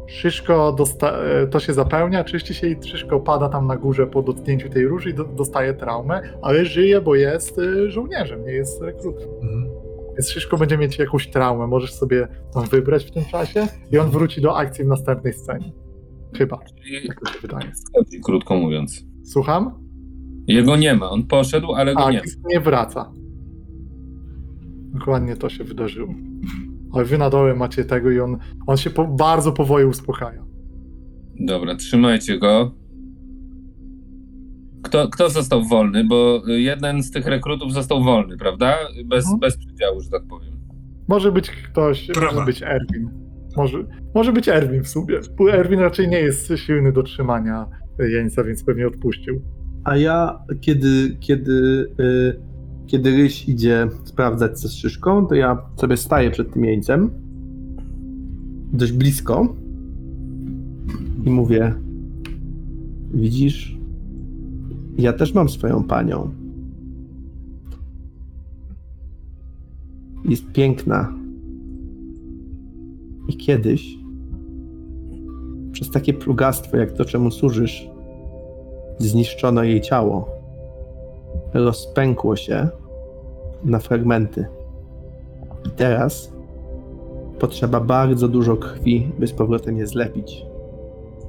Szyszko 0.06 0.72
dosta- 0.72 1.18
e, 1.24 1.46
to 1.46 1.60
się 1.60 1.72
zapełnia, 1.74 2.24
czyści 2.24 2.54
się 2.54 2.66
i 2.66 2.76
Szyszko 2.88 3.20
pada 3.20 3.48
tam 3.48 3.66
na 3.66 3.76
górze 3.76 4.06
po 4.06 4.22
dotknięciu 4.22 4.68
tej 4.68 4.86
róży 4.86 5.10
i 5.10 5.14
do- 5.14 5.24
dostaje 5.24 5.74
traumę, 5.74 6.20
ale 6.42 6.64
żyje, 6.64 7.00
bo 7.00 7.14
jest 7.14 7.58
e, 7.58 7.90
żołnierzem, 7.90 8.44
nie 8.44 8.52
jest 8.52 8.82
rekrutem. 8.82 9.28
Mhm. 9.42 9.81
Więc 10.12 10.30
Szyszko 10.30 10.56
będzie 10.58 10.78
mieć 10.78 10.98
jakąś 10.98 11.30
traumę, 11.30 11.66
możesz 11.66 11.92
sobie 11.94 12.28
tam 12.54 12.66
wybrać 12.66 13.04
w 13.04 13.10
tym 13.10 13.24
czasie 13.24 13.66
i 13.92 13.98
on 13.98 14.10
wróci 14.10 14.40
do 14.40 14.56
akcji 14.56 14.84
w 14.84 14.88
następnej 14.88 15.32
scenie. 15.32 15.72
Chyba, 16.36 16.58
Czyli 16.84 17.08
tak 17.08 17.20
to 17.20 17.32
się 17.32 17.38
wydaje. 17.42 17.72
krótko 18.24 18.54
mówiąc. 18.56 19.04
Słucham? 19.24 19.82
Jego 20.46 20.76
nie 20.76 20.94
ma, 20.94 21.10
on 21.10 21.26
poszedł, 21.26 21.72
ale 21.74 21.94
go 21.94 22.06
A, 22.06 22.10
nie 22.10 22.18
ma. 22.18 22.24
Nie 22.48 22.60
wraca. 22.60 23.12
Dokładnie 24.94 25.36
to 25.36 25.48
się 25.48 25.64
wydarzyło. 25.64 26.14
Ale 26.92 27.04
wy 27.04 27.18
na 27.18 27.30
dole 27.30 27.54
macie 27.54 27.84
tego 27.84 28.10
i 28.10 28.20
on, 28.20 28.38
on 28.66 28.76
się 28.76 28.90
po, 28.90 29.04
bardzo 29.04 29.52
powoli 29.52 29.84
uspokaja. 29.84 30.44
Dobra, 31.40 31.74
trzymajcie 31.74 32.38
go. 32.38 32.74
Kto, 34.82 35.08
kto 35.08 35.30
został 35.30 35.64
wolny? 35.64 36.04
Bo 36.04 36.42
jeden 36.46 37.02
z 37.02 37.10
tych 37.10 37.26
rekrutów 37.26 37.72
został 37.72 38.02
wolny, 38.04 38.36
prawda? 38.36 38.74
Bez, 39.04 39.24
Mhm. 39.24 39.40
bez 39.40 39.56
przydziału, 39.56 40.00
że 40.00 40.10
tak 40.10 40.22
powiem. 40.28 40.52
Może 41.08 41.32
być 41.32 41.50
ktoś, 41.50 42.06
Prawa. 42.06 42.32
może 42.32 42.46
być 42.46 42.62
Erwin. 42.62 43.10
Może, 43.56 43.78
może 44.14 44.32
być 44.32 44.48
Erwin 44.48 44.82
w 44.82 44.88
sumie. 44.88 45.14
Erwin 45.52 45.80
raczej 45.80 46.08
nie 46.08 46.18
jest 46.20 46.52
silny 46.56 46.92
do 46.92 47.02
trzymania 47.02 47.66
jeńca, 47.98 48.44
więc 48.44 48.64
pewnie 48.64 48.86
odpuścił. 48.86 49.40
A 49.84 49.96
ja, 49.96 50.38
kiedy, 50.60 51.16
kiedy, 51.20 51.86
y, 52.00 52.40
kiedy 52.86 53.10
Ryś 53.16 53.48
idzie 53.48 53.88
sprawdzać 54.04 54.60
co 54.60 54.68
z 54.68 54.74
szyszką, 54.74 55.26
to 55.26 55.34
ja 55.34 55.58
sobie 55.76 55.96
staję 55.96 56.30
przed 56.30 56.52
tym 56.52 56.64
jeńcem 56.64 57.10
dość 58.72 58.92
blisko 58.92 59.54
i 61.24 61.30
mówię: 61.30 61.74
Widzisz, 63.14 63.76
ja 64.98 65.12
też 65.12 65.34
mam 65.34 65.48
swoją 65.48 65.84
panią. 65.84 66.30
Jest 70.24 70.52
piękna. 70.52 71.12
I 73.28 73.36
kiedyś, 73.36 73.98
przez 75.72 75.90
takie 75.90 76.14
plugastwo, 76.14 76.76
jak 76.76 76.92
to, 76.92 77.04
czemu 77.04 77.30
służysz, 77.30 77.88
zniszczono 78.98 79.62
jej 79.62 79.80
ciało. 79.80 80.28
Rozpękło 81.54 82.36
się 82.36 82.68
na 83.64 83.78
fragmenty. 83.78 84.46
I 85.66 85.70
teraz 85.70 86.32
potrzeba 87.38 87.80
bardzo 87.80 88.28
dużo 88.28 88.56
krwi, 88.56 89.08
by 89.18 89.26
z 89.26 89.32
powrotem 89.32 89.76
je 89.76 89.86
zlepić. 89.86 90.46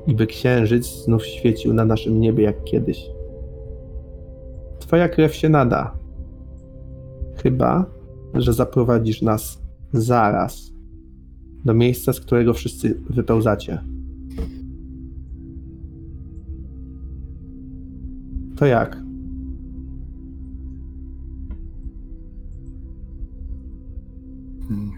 I 0.08 0.16
by 0.16 0.28
księżyc 0.28 0.88
znów 0.88 1.26
świecił 1.26 1.74
na 1.74 1.86
naszym 1.86 2.20
niebie 2.22 2.44
jak 2.44 2.64
kiedyś. 2.64 3.10
Twoja 4.94 5.10
krew 5.10 5.36
się 5.36 5.50
nada. 5.50 5.98
Chyba, 7.44 7.86
że 8.34 8.54
zaprowadzisz 8.54 9.22
nas 9.22 9.62
zaraz 9.94 10.74
do 11.66 11.74
miejsca, 11.74 12.14
z 12.14 12.20
którego 12.20 12.54
wszyscy 12.54 13.02
wypełzacie. 13.10 13.84
To 18.56 18.66
jak? 18.66 18.98
Hmm. 24.68 24.92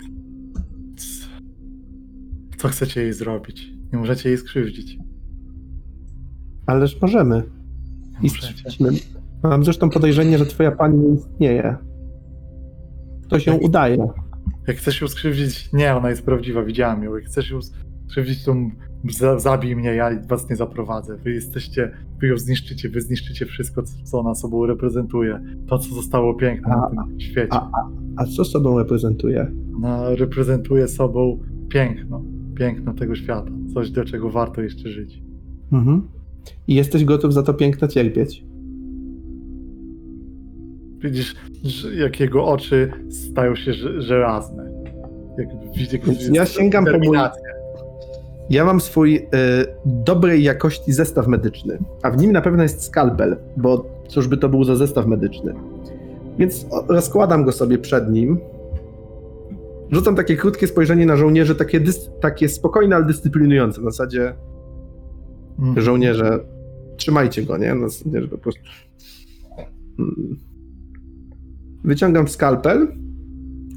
Co 2.58 2.68
chcecie 2.68 3.02
jej 3.02 3.14
zrobić? 3.14 3.74
Nie 3.94 4.00
możecie 4.00 4.30
jej 4.30 4.38
skrzywdzić. 4.38 4.98
Ależ 6.66 7.02
możemy. 7.02 7.44
Nie 8.22 8.30
I 8.30 8.32
możecie. 8.32 9.15
Mam 9.50 9.64
zresztą 9.64 9.90
podejrzenie, 9.90 10.38
że 10.38 10.46
twoja 10.46 10.72
pani 10.72 10.98
nie 11.00 11.14
istnieje. 11.16 11.76
To 13.30 13.40
się 13.40 13.54
udaje. 13.54 14.08
Jak 14.68 14.78
chcesz 14.78 15.02
ją 15.02 15.08
skrzywdzić, 15.08 15.74
nie, 15.74 15.96
ona 15.96 16.10
jest 16.10 16.26
prawdziwa, 16.26 16.64
widziałem 16.64 17.04
ją. 17.04 17.16
Jak 17.16 17.26
chcesz 17.26 17.52
ją 17.52 17.60
skrzywdzić, 18.08 18.44
to 18.46 18.56
za, 19.18 19.40
zabij 19.40 19.76
mnie, 19.76 19.90
ja 19.96 20.10
was 20.28 20.50
nie 20.50 20.56
zaprowadzę. 20.56 21.18
Wy 21.18 21.32
jesteście, 21.32 21.92
wy 22.22 22.28
ją 22.28 22.38
zniszczycie, 22.38 22.90
wy 22.90 23.02
zniszczycie 23.02 23.46
wszystko, 23.46 23.84
co- 24.04 24.20
ona 24.20 24.36
sobą 24.36 24.66
reprezentuje. 24.66 25.42
To, 25.68 25.78
co 25.80 25.96
zostało 25.96 26.34
piękne 26.34 26.76
na 26.94 27.04
tym 27.08 27.20
świecie. 27.20 27.54
a- 27.54 27.90
A 28.18 28.26
co 28.26 28.46
sobą 28.46 28.80
reprezentuje? 28.80 29.52
Ona 29.76 30.10
reprezentuje 30.16 30.88
sobą 30.88 31.40
piękno, 31.70 32.22
piękno 32.56 32.94
tego 32.94 33.16
świata. 33.16 33.52
Coś, 33.74 33.92
do 33.92 34.06
czego 34.06 34.30
warto 34.30 34.62
jeszcze 34.62 34.90
żyć. 34.90 35.22
Mhm. 35.72 36.08
I 36.68 36.76
jesteś 36.76 37.06
gotów 37.06 37.34
za 37.34 37.44
to 37.44 37.54
piękno 37.54 37.88
cierpieć. 37.88 38.46
Widzisz, 41.06 41.36
jak 41.96 42.20
jego 42.20 42.46
oczy 42.46 42.92
stają 43.10 43.56
się 43.56 43.74
żelazne. 43.98 44.72
Jak 45.38 45.48
widzi 45.76 46.00
Więc 46.00 46.36
ja 46.36 46.46
sięgam 46.46 46.86
po 46.86 47.00
mój-. 47.00 47.18
Ja 48.50 48.66
mam 48.66 48.82
swój 48.82 49.16
y, 49.16 49.22
dobrej 49.86 50.44
jakości 50.44 50.94
zestaw 50.94 51.28
medyczny, 51.28 51.78
a 52.04 52.12
w 52.12 52.18
nim 52.18 52.32
na 52.32 52.42
pewno 52.42 52.64
jest 52.64 52.84
skalpel, 52.84 53.38
bo 53.58 53.86
cóż 54.08 54.28
by 54.28 54.38
to 54.38 54.50
był 54.50 54.64
za 54.64 54.76
zestaw 54.76 55.06
medyczny. 55.08 55.54
Więc 56.38 56.66
rozkładam 56.88 57.44
go 57.44 57.52
sobie 57.52 57.78
przed 57.78 58.12
nim. 58.12 58.40
Rzucam 59.92 60.16
takie 60.16 60.36
krótkie 60.36 60.68
spojrzenie 60.68 61.06
na 61.06 61.16
żołnierzy, 61.16 61.56
takie, 61.56 61.82
takie 62.22 62.50
spokojne, 62.50 62.96
ale 62.96 63.06
dyscyplinujące. 63.06 63.82
W 63.82 63.84
zasadzie 63.84 64.34
Mhm. 65.60 65.82
żołnierze, 65.82 66.40
trzymajcie 66.98 67.44
go, 67.44 67.58
nie? 67.58 67.76
Na 67.76 67.90
zasadzie, 67.90 68.22
że 68.22 68.28
po 68.28 68.38
prostu... 68.38 68.62
Wyciągam 71.86 72.28
skalpel 72.28 72.88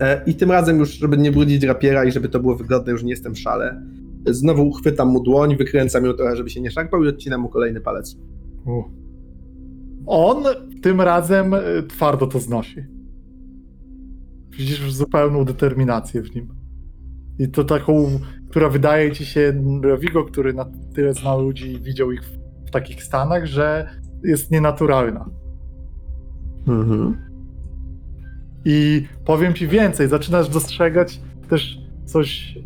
e, 0.00 0.24
i 0.26 0.34
tym 0.34 0.50
razem 0.50 0.78
już, 0.78 0.90
żeby 0.90 1.18
nie 1.18 1.32
brudzić 1.32 1.64
rapiera 1.64 2.04
i 2.04 2.12
żeby 2.12 2.28
to 2.28 2.40
było 2.40 2.56
wygodne, 2.56 2.92
już 2.92 3.02
nie 3.02 3.10
jestem 3.10 3.34
w 3.34 3.38
szale. 3.38 3.82
Znowu 4.26 4.68
uchwytam 4.68 5.08
mu 5.08 5.22
dłoń, 5.22 5.56
wykręcam 5.56 6.04
ją 6.04 6.12
trochę, 6.12 6.36
żeby 6.36 6.50
się 6.50 6.60
nie 6.60 6.70
szarpał 6.70 7.04
i 7.04 7.08
odcinam 7.08 7.40
mu 7.40 7.48
kolejny 7.48 7.80
palec. 7.80 8.16
U. 8.66 8.82
On 10.06 10.44
tym 10.82 11.00
razem 11.00 11.54
y, 11.54 11.58
twardo 11.88 12.26
to 12.26 12.40
znosi. 12.40 12.84
Widzisz 14.50 14.80
już 14.80 14.94
zupełną 14.94 15.44
determinację 15.44 16.22
w 16.22 16.34
nim. 16.34 16.48
I 17.38 17.48
to 17.48 17.64
taką, 17.64 18.06
która 18.50 18.68
wydaje 18.68 19.12
ci 19.12 19.26
się, 19.26 19.62
Rowigo, 19.82 20.24
który 20.24 20.54
na 20.54 20.70
tyle 20.94 21.14
znał 21.14 21.42
ludzi 21.42 21.72
i 21.72 21.80
widział 21.80 22.12
ich 22.12 22.22
w, 22.22 22.38
w 22.68 22.70
takich 22.70 23.02
stanach, 23.02 23.46
że 23.46 23.88
jest 24.24 24.50
nienaturalna. 24.50 25.30
Mhm. 26.66 27.27
I 28.70 29.06
powiem 29.24 29.54
ci 29.54 29.68
więcej, 29.68 30.08
zaczynasz 30.08 30.48
dostrzegać 30.48 31.20
też 31.48 31.78
coś 32.04 32.58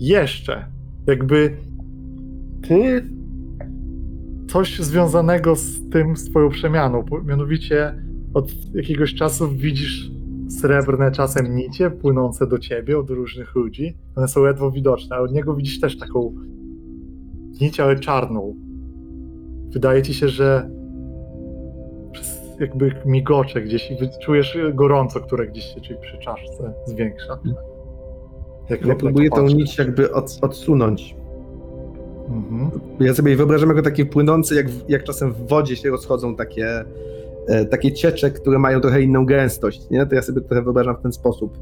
jeszcze. 0.00 0.66
Jakby 1.06 1.56
ty 2.68 3.04
coś 4.48 4.78
związanego 4.78 5.56
z 5.56 5.90
tym, 5.90 6.16
z 6.16 6.30
twoją 6.30 6.48
przemianą. 6.48 7.04
Mianowicie 7.24 7.94
od 8.34 8.74
jakiegoś 8.74 9.14
czasu 9.14 9.48
widzisz 9.48 10.10
srebrne 10.48 11.12
czasem 11.12 11.56
nicie 11.56 11.90
płynące 11.90 12.46
do 12.46 12.58
ciebie 12.58 12.98
od 12.98 13.10
różnych 13.10 13.54
ludzi. 13.54 13.96
One 14.16 14.28
są 14.28 14.42
ledwo 14.42 14.70
widoczne, 14.70 15.16
a 15.16 15.20
od 15.20 15.32
niego 15.32 15.54
widzisz 15.54 15.80
też 15.80 15.98
taką 15.98 16.34
nić, 17.60 17.80
ale 17.80 17.98
czarną. 17.98 18.54
Wydaje 19.72 20.02
ci 20.02 20.14
się, 20.14 20.28
że 20.28 20.77
jakby 22.60 22.94
migocze 23.04 23.62
gdzieś 23.62 23.90
i 23.90 23.96
czujesz 24.22 24.58
gorąco, 24.74 25.20
które 25.20 25.46
gdzieś 25.46 25.64
się 25.74 25.80
czyli 25.80 26.00
przy 26.00 26.18
czaszce 26.18 26.72
zwiększa. 26.86 27.38
Jak 28.68 28.86
Ja 28.86 28.94
próbuję 28.94 29.30
tą 29.30 29.46
nić 29.46 29.78
jakby 29.78 30.12
od, 30.12 30.38
odsunąć. 30.42 31.16
Mhm. 32.28 32.70
Ja 33.00 33.14
sobie 33.14 33.36
wyobrażam 33.36 33.68
jako 33.68 33.82
takie 33.82 34.06
płynące, 34.06 34.54
jak, 34.54 34.66
jak 34.88 35.04
czasem 35.04 35.32
w 35.32 35.48
wodzie 35.48 35.76
się 35.76 35.90
rozchodzą 35.90 36.36
takie, 36.36 36.84
e, 37.48 37.64
takie 37.64 37.92
ciecze, 37.92 38.30
które 38.30 38.58
mają 38.58 38.80
trochę 38.80 39.02
inną 39.02 39.26
gęstość, 39.26 39.90
nie? 39.90 40.06
To 40.06 40.14
ja 40.14 40.22
sobie 40.22 40.40
trochę 40.40 40.62
wyobrażam 40.62 40.96
w 40.96 41.02
ten 41.02 41.12
sposób. 41.12 41.58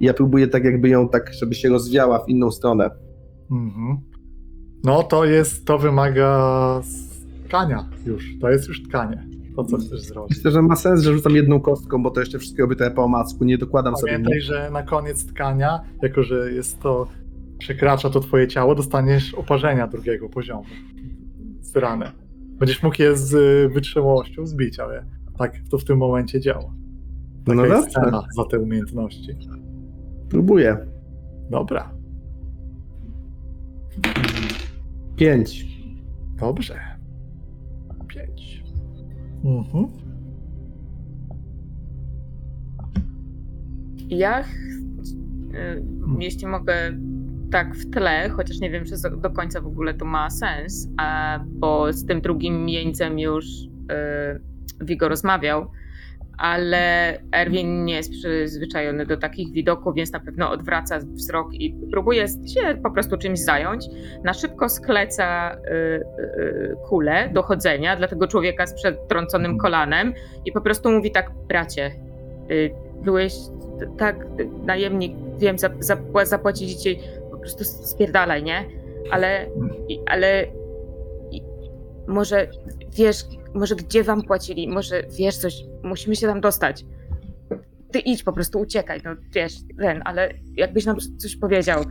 I 0.00 0.04
ja 0.04 0.14
próbuję 0.14 0.48
tak 0.48 0.64
jakby 0.64 0.88
ją 0.88 1.08
tak, 1.08 1.32
żeby 1.32 1.54
się 1.54 1.68
rozwiała 1.68 2.18
w 2.18 2.28
inną 2.28 2.50
stronę. 2.50 2.90
Mhm. 3.50 3.98
No 4.84 5.02
to 5.02 5.24
jest, 5.24 5.66
to 5.66 5.78
wymaga 5.78 6.80
tkania 7.44 7.88
już. 8.06 8.38
To 8.40 8.50
jest 8.50 8.68
już 8.68 8.82
tkanie. 8.82 9.39
To, 9.56 9.64
co 9.64 9.76
chcesz 9.76 10.00
zrobić. 10.00 10.36
Myślę, 10.36 10.50
że 10.50 10.62
ma 10.62 10.76
sens, 10.76 11.02
że 11.02 11.12
rzucam 11.12 11.36
jedną 11.36 11.60
kostką, 11.60 12.02
bo 12.02 12.10
to 12.10 12.20
jeszcze 12.20 12.38
wszystko 12.38 12.62
robię 12.62 12.76
trochę 12.76 12.90
po 12.90 13.04
omacku, 13.04 13.44
nie 13.44 13.58
dokładam 13.58 13.96
sobie 13.96 14.12
Pamiętaj, 14.12 14.40
że 14.40 14.70
na 14.72 14.82
koniec 14.82 15.26
tkania, 15.26 15.80
jako 16.02 16.22
że 16.22 16.52
jest 16.52 16.80
to, 16.80 17.06
przekracza 17.58 18.10
to 18.10 18.20
twoje 18.20 18.48
ciało, 18.48 18.74
dostaniesz 18.74 19.34
oparzenia 19.34 19.86
drugiego 19.86 20.28
poziomu 20.28 20.64
z 21.60 21.76
rany. 21.76 22.06
Będziesz 22.58 22.82
mógł 22.82 23.02
je 23.02 23.16
z 23.16 23.34
y, 23.34 23.74
wytrzymałością 23.74 24.46
zbić, 24.46 24.78
ale 24.78 25.04
tak 25.38 25.54
to 25.70 25.78
w 25.78 25.84
tym 25.84 25.98
momencie 25.98 26.40
działa. 26.40 26.74
Taka 27.46 27.56
No 27.56 27.66
jest 27.66 27.88
cena 27.88 28.22
za 28.36 28.44
te 28.44 28.58
umiejętności. 28.58 29.36
Próbuję. 30.28 30.76
Dobra, 31.50 31.90
Pięć. 35.16 35.66
dobrze. 36.40 36.99
Mhm. 39.44 39.88
Ja, 44.08 44.40
y, 44.40 44.44
jeśli 46.18 46.46
mogę 46.46 46.74
tak 47.50 47.74
w 47.74 47.90
tle, 47.90 48.28
chociaż 48.28 48.60
nie 48.60 48.70
wiem, 48.70 48.84
czy 48.84 48.94
do 49.22 49.30
końca 49.30 49.60
w 49.60 49.66
ogóle 49.66 49.94
to 49.94 50.04
ma 50.04 50.30
sens, 50.30 50.88
bo 51.46 51.92
z 51.92 52.06
tym 52.06 52.20
drugim 52.20 52.68
jeńcem 52.68 53.18
już 53.18 53.46
y, 53.46 54.84
Vigo 54.84 55.08
rozmawiał, 55.08 55.70
ale 56.40 57.18
Erwin 57.32 57.84
nie 57.84 57.94
jest 57.94 58.10
przyzwyczajony 58.10 59.06
do 59.06 59.16
takich 59.16 59.52
widoków, 59.52 59.94
więc 59.94 60.12
na 60.12 60.20
pewno 60.20 60.50
odwraca 60.50 60.98
wzrok 60.98 61.54
i 61.54 61.74
próbuje 61.90 62.28
się 62.28 62.78
po 62.82 62.90
prostu 62.90 63.18
czymś 63.18 63.40
zająć. 63.40 63.86
Na 64.24 64.34
szybko 64.34 64.68
skleca 64.68 65.56
y, 65.56 65.70
y, 65.70 66.76
kulę 66.88 67.30
dochodzenia 67.32 67.96
dla 67.96 68.08
tego 68.08 68.26
człowieka 68.26 68.66
z 68.66 68.74
przetrąconym 68.74 69.58
kolanem 69.58 70.14
i 70.44 70.52
po 70.52 70.60
prostu 70.60 70.90
mówi 70.90 71.10
tak, 71.10 71.30
bracie, 71.48 71.90
y, 72.50 72.70
byłeś 73.04 73.34
tak, 73.98 74.26
y, 74.40 74.48
najemnik, 74.66 75.16
wiem, 75.38 75.58
zap, 75.58 75.72
zapła- 75.72 76.26
zapłacić 76.26 76.74
ci, 76.74 76.98
po 77.30 77.38
prostu 77.38 77.64
spierdalaj, 77.64 78.42
nie? 78.42 78.64
Ale, 79.10 79.46
ale 80.06 80.46
może 82.06 82.46
wiesz, 82.96 83.24
może 83.54 83.76
gdzie 83.76 84.04
wam 84.04 84.22
płacili, 84.22 84.68
może 84.68 85.02
wiesz 85.18 85.36
coś, 85.36 85.54
musimy 85.82 86.16
się 86.16 86.26
tam 86.26 86.40
dostać. 86.40 86.86
Ty 87.90 87.98
idź, 87.98 88.22
po 88.22 88.32
prostu 88.32 88.60
uciekaj, 88.60 89.00
no 89.04 89.10
wiesz, 89.34 89.54
ten, 89.78 90.02
ale 90.04 90.34
jakbyś 90.56 90.86
nam 90.86 90.96
coś 91.18 91.36
powiedział, 91.36 91.84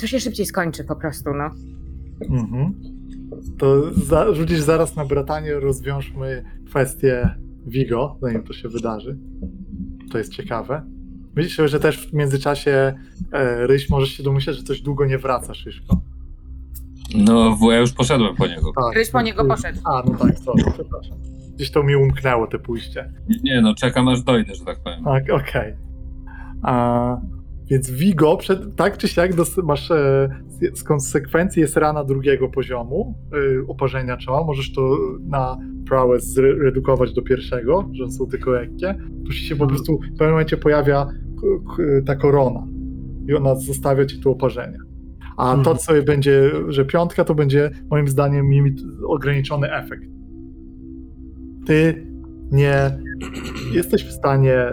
to 0.00 0.06
się 0.06 0.20
szybciej 0.20 0.46
skończy 0.46 0.84
po 0.84 0.96
prostu, 0.96 1.30
no. 1.34 1.50
Mhm. 2.30 2.74
To 3.58 3.94
za, 3.94 4.34
rzucisz 4.34 4.60
zaraz 4.60 4.96
na 4.96 5.04
bratanie, 5.04 5.54
rozwiążmy 5.54 6.44
kwestię 6.66 7.34
Vigo, 7.66 8.18
zanim 8.22 8.42
to 8.42 8.52
się 8.52 8.68
wydarzy. 8.68 9.18
To 10.12 10.18
jest 10.18 10.32
ciekawe. 10.32 10.82
Myślę, 11.36 11.68
że 11.68 11.80
też 11.80 12.08
w 12.08 12.12
międzyczasie 12.12 12.94
e, 13.32 13.66
Ryś 13.66 13.90
możesz 13.90 14.08
się 14.08 14.22
domyśleć, 14.22 14.56
że 14.56 14.62
coś 14.62 14.80
długo 14.80 15.06
nie 15.06 15.18
wraca 15.18 15.54
Szyszko. 15.54 16.00
No, 17.14 17.56
bo 17.60 17.72
ja 17.72 17.78
już 17.78 17.92
poszedłem 17.92 18.34
po 18.36 18.46
niego. 18.46 18.72
Tak, 18.82 18.96
Ryś 18.96 19.10
po 19.10 19.22
niego 19.22 19.44
poszedł. 19.44 19.78
A, 19.84 20.02
no 20.06 20.14
tak, 20.18 20.38
sorry, 20.38 20.62
przepraszam. 20.74 21.18
Gdzieś 21.54 21.70
to 21.70 21.82
mi 21.82 21.96
umknęło, 21.96 22.46
te 22.46 22.58
pójście. 22.58 23.12
Nie 23.44 23.60
no, 23.60 23.74
czekam 23.74 24.08
aż 24.08 24.22
dojdę, 24.22 24.54
że 24.54 24.64
tak 24.64 24.78
powiem. 24.84 25.04
Tak, 25.04 25.30
okej. 25.30 25.74
A 26.62 27.16
Więc 27.70 27.90
Vigo, 27.90 28.36
przed, 28.36 28.76
tak 28.76 28.98
czy 28.98 29.08
siak, 29.08 29.34
dos, 29.34 29.56
masz 29.56 29.90
e, 29.90 30.28
z 30.74 30.82
konsekwencji 30.82 31.60
jest 31.62 31.76
rana 31.76 32.04
drugiego 32.04 32.48
poziomu 32.48 33.14
e, 33.32 33.66
oparzenia 33.68 34.16
czoła. 34.16 34.44
Możesz 34.44 34.72
to 34.72 34.98
na 35.28 35.56
prowess 35.86 36.24
zredukować 36.32 37.12
do 37.12 37.22
pierwszego, 37.22 37.88
że 37.92 38.10
są 38.10 38.26
tylko 38.26 38.50
lekkie. 38.50 38.94
Tu 39.26 39.32
się 39.32 39.56
po 39.56 39.66
prostu 39.66 39.98
w 39.98 40.00
pewnym 40.10 40.30
momencie 40.30 40.56
pojawia 40.56 41.04
k- 41.06 41.12
k- 41.76 41.82
ta 42.06 42.16
korona 42.16 42.66
i 43.28 43.34
ona 43.34 43.54
zostawia 43.54 44.06
ci 44.06 44.20
tu 44.20 44.30
oparzenie. 44.30 44.78
A 45.36 45.52
to, 45.52 45.58
Mhm. 45.58 45.76
co 45.78 45.92
będzie, 46.06 46.50
że 46.68 46.84
piątka, 46.84 47.24
to 47.24 47.34
będzie 47.34 47.70
moim 47.90 48.08
zdaniem 48.08 48.50
limit, 48.50 48.80
ograniczony 49.06 49.72
efekt. 49.72 50.02
Ty 51.66 52.06
nie 52.52 52.98
jesteś 53.72 54.04
w 54.04 54.12
stanie 54.12 54.66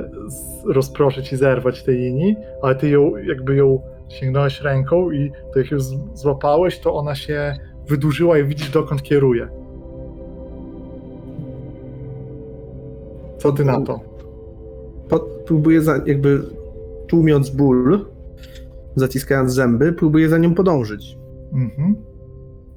rozproszyć 0.66 1.34
i 1.34 1.38
zerwać 1.38 1.84
tej 1.84 1.98
linii, 1.98 2.36
ale 2.62 2.76
ty 2.76 2.90
ją, 2.90 3.18
jakby 3.18 3.56
ją 3.56 3.80
sięgnąłeś 4.10 4.62
ręką 4.62 5.12
i 5.12 5.32
to 5.54 5.60
jak 5.60 5.72
ją 5.72 5.78
złapałeś, 6.14 6.80
to 6.80 6.94
ona 6.96 7.16
się 7.16 7.56
wydłużyła 7.90 8.38
i 8.38 8.44
widzisz 8.44 8.70
dokąd 8.72 9.02
kieruje. 9.04 9.48
Co 13.38 13.52
ty 13.52 13.66
na 13.66 13.82
to? 13.82 14.00
Próbuję 15.46 15.82
za, 15.82 16.00
jakby 16.06 16.42
tłumiąc 17.08 17.50
ból, 17.50 18.06
zaciskając 18.96 19.54
zęby, 19.54 19.94
próbuję 19.94 20.30
za 20.30 20.38
nią 20.38 20.54
podążyć. 20.54 21.18
Mhm. 21.54 21.96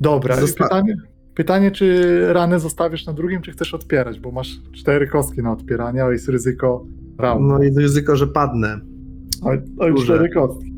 Dobra, 0.00 0.36
Zosta- 0.36 0.64
pytanie, 0.64 0.96
pytanie, 1.34 1.70
czy 1.70 2.20
ranę 2.32 2.60
zostawisz 2.60 3.06
na 3.06 3.12
drugim, 3.12 3.42
czy 3.42 3.52
chcesz 3.52 3.74
odpierać, 3.74 4.20
bo 4.20 4.30
masz 4.32 4.60
cztery 4.72 5.06
kostki 5.08 5.42
na 5.42 5.52
odpieranie, 5.52 6.04
ale 6.04 6.12
jest 6.12 6.28
ryzyko 6.28 6.84
raundi. 7.18 7.48
No 7.48 7.62
jest 7.62 7.78
ryzyko, 7.78 8.16
że 8.16 8.26
padnę. 8.26 8.80
Ale, 9.42 9.62
ale 9.78 9.94
cztery 9.94 10.28
kostki. 10.30 10.72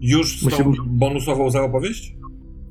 Już 0.00 0.40
z 0.40 0.44
Musi- 0.44 0.56
tą 0.64 0.72
bonusową 0.86 1.50
za 1.50 1.62
opowieść? 1.62 2.16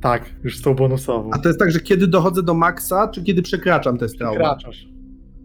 Tak, 0.01 0.25
już 0.43 0.57
z 0.57 0.61
tą 0.61 0.73
bonusową. 0.75 1.30
A 1.33 1.38
to 1.38 1.49
jest 1.49 1.59
tak, 1.59 1.72
że 1.72 1.80
kiedy 1.80 2.07
dochodzę 2.07 2.43
do 2.43 2.53
maksa, 2.53 3.07
czy 3.07 3.23
kiedy 3.23 3.41
przekraczam 3.41 3.98
tę 3.98 4.09
strawę? 4.09 4.35
Kraczasz. 4.38 4.89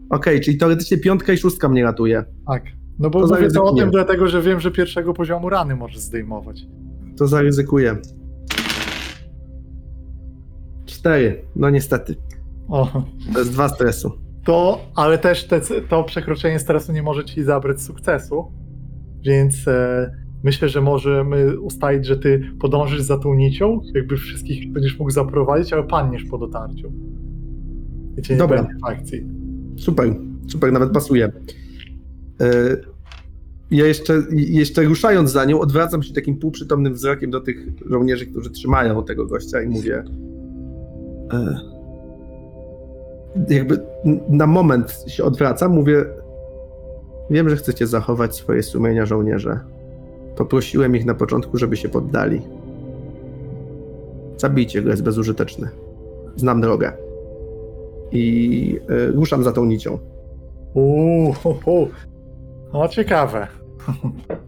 Okej, 0.09 0.41
czyli 0.41 0.57
teoretycznie 0.57 0.97
piątka 0.97 1.33
i 1.33 1.37
szóstka 1.37 1.69
mnie 1.69 1.83
ratuje. 1.83 2.23
Tak. 2.47 2.63
No 2.99 3.09
bo 3.09 3.27
To 3.27 3.35
mówię 3.35 3.51
to 3.51 3.63
o 3.63 3.75
tym 3.75 3.91
dlatego, 3.91 4.27
że 4.27 4.41
wiem, 4.41 4.59
że 4.59 4.71
pierwszego 4.71 5.13
poziomu 5.13 5.49
rany 5.49 5.75
możesz 5.75 5.99
zdejmować. 5.99 6.67
To 7.17 7.27
zaryzykuję. 7.27 7.95
Cztery. 10.85 11.41
No 11.55 11.69
niestety. 11.69 12.15
O, 12.69 13.03
To 13.33 13.39
jest 13.39 13.51
dwa 13.51 13.69
stresu. 13.69 14.11
to, 14.43 14.79
ale 14.95 15.17
też 15.17 15.43
te, 15.47 15.61
to 15.89 16.03
przekroczenie 16.03 16.59
stresu 16.59 16.91
nie 16.91 17.03
może 17.03 17.25
ci 17.25 17.43
zabrać 17.43 17.81
sukcesu, 17.81 18.45
więc 19.23 19.67
e, 19.67 20.11
myślę, 20.43 20.69
że 20.69 20.81
możemy 20.81 21.59
ustalić, 21.59 22.05
że 22.05 22.17
ty 22.17 22.41
podążysz 22.59 23.01
za 23.01 23.17
tą 23.17 23.33
nicią, 23.35 23.81
jakby 23.95 24.17
wszystkich 24.17 24.71
będziesz 24.71 24.99
mógł 24.99 25.11
zaprowadzić, 25.11 25.73
ale 25.73 25.83
padniesz 25.83 26.23
po 26.23 26.37
dotarciu. 26.37 26.91
I 28.17 28.21
cię 28.21 28.33
nie 28.33 28.39
Dobra. 28.39 28.63
będzie 28.63 28.79
w 28.79 28.85
akcji. 28.85 29.25
Super, 29.77 30.15
super, 30.47 30.71
nawet 30.73 30.91
pasuje. 30.91 31.31
E, 32.41 32.77
Ja 33.71 33.85
jeszcze, 33.85 34.13
jeszcze 34.31 34.83
ruszając 34.83 35.31
za 35.31 35.45
nią, 35.45 35.59
odwracam 35.59 36.03
się 36.03 36.13
takim 36.13 36.37
półprzytomnym 36.39 36.93
wzrokiem 36.93 37.31
do 37.31 37.41
tych 37.41 37.57
żołnierzy, 37.89 38.25
którzy 38.25 38.49
trzymają 38.49 39.03
tego 39.03 39.25
gościa 39.25 39.61
i 39.61 39.67
mówię. 39.67 40.03
e, 41.33 41.59
Jakby 43.49 43.79
na 44.29 44.47
moment 44.47 45.03
się 45.07 45.23
odwracam, 45.23 45.71
mówię. 45.71 46.05
Wiem, 47.29 47.49
że 47.49 47.55
chcecie 47.55 47.87
zachować 47.87 48.35
swoje 48.35 48.63
sumienia, 48.63 49.05
żołnierze. 49.05 49.59
Poprosiłem 50.37 50.95
ich 50.95 51.05
na 51.05 51.13
początku, 51.13 51.57
żeby 51.57 51.77
się 51.77 51.89
poddali. 51.89 52.41
Zabijcie 54.37 54.81
go, 54.81 54.89
jest 54.89 55.03
bezużyteczny. 55.03 55.69
Znam 56.35 56.61
drogę. 56.61 56.91
I 58.11 58.79
e, 58.89 59.07
ruszam 59.11 59.43
za 59.43 59.51
tą 59.51 59.65
nicią. 59.65 59.99
Uuu. 60.73 61.33
No 62.75 62.87
ciekawe. 62.87 63.47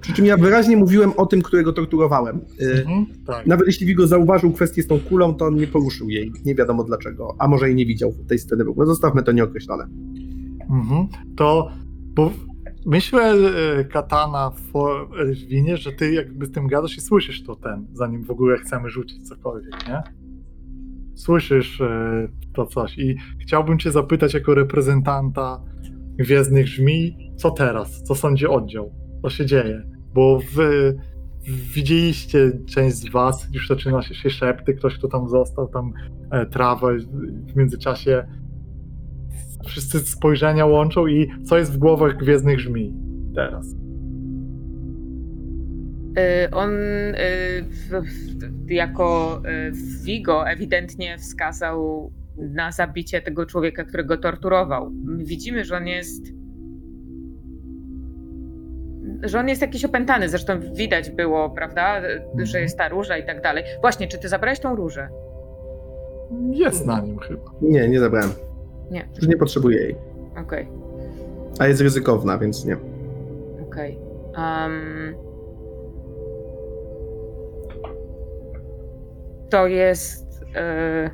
Przy 0.01 0.13
czym 0.13 0.25
ja 0.25 0.37
wyraźnie 0.37 0.77
mówiłem 0.77 1.11
o 1.17 1.25
tym, 1.25 1.41
którego 1.41 1.73
torturowałem. 1.73 2.41
Y, 2.61 2.83
Mhm, 2.85 3.05
tak. 3.25 3.47
Nawet 3.47 3.67
jeśli 3.67 3.87
Vigo 3.87 4.07
zauważył 4.07 4.53
kwestię 4.53 4.83
z 4.83 4.87
tą 4.87 4.99
kulą, 4.99 5.35
to 5.35 5.45
on 5.45 5.55
nie 5.55 5.67
poruszył 5.67 6.09
jej. 6.09 6.31
Nie 6.45 6.55
wiadomo 6.55 6.83
dlaczego. 6.83 7.35
A 7.39 7.47
może 7.47 7.71
i 7.71 7.75
nie 7.75 7.85
widział 7.85 8.13
tej 8.27 8.39
sceny 8.39 8.65
w 8.65 8.69
ogóle. 8.69 8.87
Zostawmy 8.87 9.23
to 9.23 9.31
nieokreślone. 9.31 9.87
Mhm. 10.69 11.07
To, 11.35 11.71
bo 12.13 12.31
myślę, 12.85 13.33
e, 13.79 13.85
Katana 13.85 14.51
w 14.51 14.73
Elżwinie, 15.19 15.77
że 15.77 15.91
ty 15.91 16.13
jakby 16.13 16.45
z 16.45 16.51
tym 16.51 16.67
gadasz 16.67 16.97
i 16.97 17.01
słyszysz 17.01 17.43
to 17.43 17.55
ten, 17.55 17.87
zanim 17.93 18.23
w 18.23 18.31
ogóle 18.31 18.57
chcemy 18.57 18.89
rzucić 18.89 19.27
cokolwiek, 19.27 19.87
nie? 19.87 20.01
Słyszysz 21.15 21.81
to 22.53 22.65
coś 22.65 22.97
i 22.97 23.15
chciałbym 23.41 23.79
cię 23.79 23.91
zapytać 23.91 24.33
jako 24.33 24.53
reprezentanta 24.53 25.61
Gwiezdnych 26.17 26.67
Żmi, 26.67 27.26
co 27.37 27.51
teraz? 27.51 28.03
Co 28.03 28.15
sądzi 28.15 28.47
oddział? 28.47 28.91
Co 29.21 29.29
się 29.29 29.45
dzieje? 29.45 29.83
Bo 30.13 30.39
wy 30.53 30.97
widzieliście 31.73 32.51
część 32.65 32.95
z 32.95 33.11
was, 33.11 33.47
już 33.53 33.67
zaczyna 33.67 34.01
się, 34.01 34.29
szepty, 34.29 34.73
ktoś 34.73 34.97
kto 34.97 35.07
tam 35.07 35.29
został, 35.29 35.67
tam 35.67 35.93
e, 36.31 36.45
trawę 36.45 36.97
w 37.53 37.55
międzyczasie 37.55 38.23
wszyscy 39.65 39.99
spojrzenia 39.99 40.65
łączą 40.65 41.07
i 41.07 41.27
co 41.45 41.57
jest 41.57 41.73
w 41.73 41.77
głowach 41.77 42.17
Gwiezdnych 42.17 42.59
Żmi 42.59 42.93
teraz? 43.35 43.65
Y, 46.17 46.51
On 46.51 46.71
w, 47.61 48.01
jako 48.69 49.41
y, 49.45 49.71
Vigo 50.03 50.49
ewidentnie 50.49 51.17
wskazał 51.17 52.11
na 52.37 52.71
zabicie 52.71 53.21
tego 53.21 53.45
człowieka, 53.45 53.83
którego 53.83 54.17
torturował. 54.17 54.91
Widzimy, 55.17 55.65
że 55.65 55.77
on 55.77 55.87
jest. 55.87 56.25
Że 59.23 59.39
on 59.39 59.49
jest 59.49 59.61
jakiś 59.61 59.85
opętany, 59.85 60.29
zresztą 60.29 60.53
widać 60.73 61.09
było, 61.09 61.49
prawda, 61.49 62.01
że 62.43 62.61
jest 62.61 62.77
ta 62.77 62.89
róża 62.89 63.17
i 63.17 63.25
tak 63.25 63.41
dalej. 63.41 63.63
Właśnie, 63.81 64.07
czy 64.07 64.17
ty 64.19 64.29
zabrałeś 64.29 64.59
tą 64.59 64.75
różę? 64.75 65.09
Jest 66.51 66.85
na 66.85 66.99
nim 66.99 67.19
chyba. 67.19 67.51
Nie, 67.61 67.89
nie 67.89 67.99
zabrałem. 67.99 68.29
Nie. 68.91 69.07
Już 69.15 69.27
nie 69.27 69.37
potrzebuję 69.37 69.77
jej. 69.77 69.95
Okej, 70.41 70.67
A 71.59 71.67
jest 71.67 71.81
ryzykowna, 71.81 72.37
więc 72.37 72.65
nie. 72.65 72.77
okej. 73.67 73.99
Em, 74.37 75.15
to 79.49 79.67
jest. 79.67 80.41
e, 80.55 81.09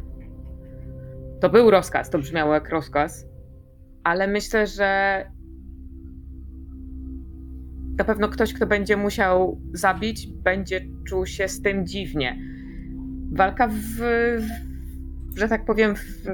to 1.39 1.49
był 1.49 1.71
rozkaz, 1.71 2.09
to 2.09 2.17
brzmiało 2.19 2.53
jak 2.53 2.69
rozkaz, 2.69 3.25
ale 4.03 4.27
myślę, 4.27 4.67
że 4.67 4.87
na 7.97 8.03
pewno 8.03 8.29
ktoś, 8.29 8.53
kto 8.53 8.67
będzie 8.67 8.97
musiał 8.97 9.61
zabić, 9.73 10.27
będzie 10.27 10.85
czuł 11.07 11.25
się 11.25 11.47
z 11.47 11.61
tym 11.61 11.87
dziwnie. 11.87 12.39
Walka 13.31 13.67
w, 13.67 13.73
w 13.99 14.73
że 15.37 15.47
tak 15.47 15.65
powiem, 15.65 15.95
w, 15.95 16.27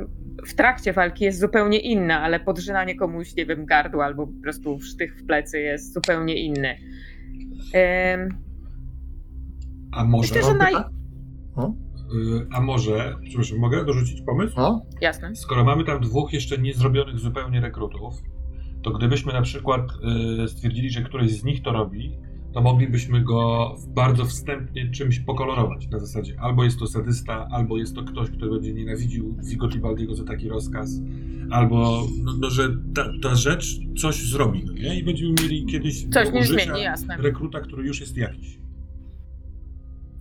w 0.47 0.53
trakcie 0.53 0.93
walki 0.93 1.23
jest 1.23 1.39
zupełnie 1.39 1.79
inna, 1.79 2.21
ale 2.21 2.39
podrzynanie 2.39 2.95
komuś, 2.95 3.35
nie 3.35 3.45
wiem, 3.45 3.65
gardła 3.65 4.05
albo 4.05 4.27
po 4.27 4.41
prostu 4.43 4.79
sztych 4.79 5.17
w 5.17 5.25
plecy 5.25 5.59
jest 5.59 5.93
zupełnie 5.93 6.35
inny. 6.43 6.77
Em, 7.73 8.29
A 9.91 10.05
może, 10.05 10.35
Myślę, 10.35 10.51
że 10.51 10.57
naj... 10.57 10.73
y, 10.73 12.47
a 12.51 12.61
może, 12.61 13.15
przepraszam, 13.23 13.57
mogę 13.57 13.85
dorzucić 13.85 14.21
pomysł? 14.21 14.53
No? 14.57 14.85
Jasne. 15.01 15.35
Skoro 15.35 15.63
mamy 15.63 15.83
tam 15.85 16.01
dwóch 16.01 16.33
jeszcze 16.33 16.57
niezrobionych 16.57 17.19
zupełnie 17.19 17.61
rekrutów, 17.61 18.13
to 18.81 18.91
gdybyśmy 18.91 19.33
na 19.33 19.41
przykład 19.41 19.81
y, 20.43 20.47
stwierdzili, 20.47 20.89
że 20.89 21.01
któryś 21.01 21.31
z 21.31 21.43
nich 21.43 21.61
to 21.61 21.71
robi, 21.71 22.11
to 22.53 22.61
moglibyśmy 22.61 23.21
go 23.21 23.75
bardzo 23.87 24.25
wstępnie 24.25 24.91
czymś 24.91 25.19
pokolorować. 25.19 25.87
Na 25.87 25.99
zasadzie 25.99 26.39
albo 26.39 26.63
jest 26.63 26.79
to 26.79 26.87
sadysta, 26.87 27.47
albo 27.51 27.77
jest 27.77 27.95
to 27.95 28.03
ktoś, 28.03 28.29
kto 28.29 28.49
będzie 28.49 28.73
nienawidził 28.73 29.35
Vigo 29.43 29.69
Tibaldiego 29.69 30.15
za 30.15 30.23
taki 30.23 30.49
rozkaz, 30.49 31.01
albo 31.51 32.07
no, 32.23 32.33
no, 32.39 32.49
że 32.49 32.69
ta, 32.95 33.05
ta 33.21 33.35
rzecz 33.35 33.79
coś 33.97 34.23
zrobi, 34.23 34.63
no 34.65 34.73
nie? 34.73 34.99
I 34.99 35.03
będziemy 35.03 35.33
mieli 35.43 35.65
kiedyś 35.65 36.05
Coś 36.09 36.31
nie 36.33 36.45
zmieni, 36.45 36.81
jasne. 36.81 37.17
rekruta, 37.17 37.59
który 37.59 37.87
już 37.87 37.99
jest 37.99 38.17
jakiś. 38.17 38.58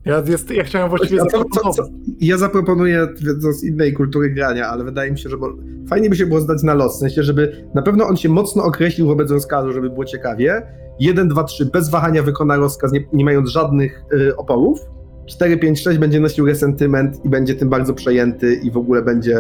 Ja, 0.05 0.23
jest, 0.27 0.51
ja 0.51 0.65
chciałem 0.65 0.89
właściwie 0.89 1.21
co, 1.21 1.45
co, 1.45 1.73
co? 1.73 1.83
Ja 2.21 2.39
zaproponuję 2.39 3.09
z 3.51 3.65
innej 3.65 3.93
kultury 3.93 4.31
grania, 4.31 4.67
ale 4.67 4.85
wydaje 4.85 5.11
mi 5.11 5.19
się, 5.19 5.29
że 5.29 5.39
bo... 5.39 5.53
fajnie 5.89 6.11
by 6.11 6.17
się 6.17 6.27
było 6.27 6.41
zdać 6.41 6.63
na 6.63 6.75
los. 6.75 6.97
W 6.97 7.01
sensie, 7.01 7.23
żeby 7.23 7.69
na 7.75 7.83
pewno 7.83 8.07
on 8.07 8.17
się 8.17 8.29
mocno 8.29 8.65
określił 8.65 9.07
wobec 9.07 9.31
rozkazu, 9.31 9.73
żeby 9.73 9.91
było 9.91 10.05
ciekawie. 10.05 10.63
1, 11.01 11.29
2, 11.29 11.45
3 11.45 11.67
bez 11.67 11.91
wahania 11.91 12.23
wykona 12.23 12.57
rozkaz, 12.57 12.93
nie, 12.93 13.05
nie 13.13 13.25
mając 13.25 13.49
żadnych 13.49 14.05
y, 14.13 14.37
oporów. 14.37 14.81
4, 15.27 15.57
5, 15.57 15.81
6 15.81 15.99
będzie 15.99 16.21
nosił 16.21 16.47
resentyment 16.47 17.25
i 17.25 17.29
będzie 17.29 17.55
tym 17.55 17.69
bardzo 17.69 17.95
przejęty 17.95 18.55
i 18.55 18.71
w 18.71 18.77
ogóle 18.77 19.03
będzie. 19.03 19.39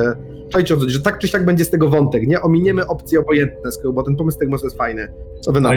Czajcie 0.48 0.74
o 0.74 0.78
że 0.86 1.00
tak 1.00 1.18
czy 1.18 1.28
siak 1.28 1.44
będzie 1.44 1.64
z 1.64 1.70
tego 1.70 1.88
wątek, 1.88 2.26
nie? 2.26 2.40
Ominiemy 2.40 2.86
opcje 2.86 3.20
obojętne, 3.20 3.72
skoro, 3.72 3.92
bo 3.92 4.02
ten 4.02 4.16
pomysł 4.16 4.38
Tegmos 4.38 4.64
jest 4.64 4.76
fajny. 4.76 5.08
Co 5.40 5.52
wy 5.52 5.60
na 5.60 5.70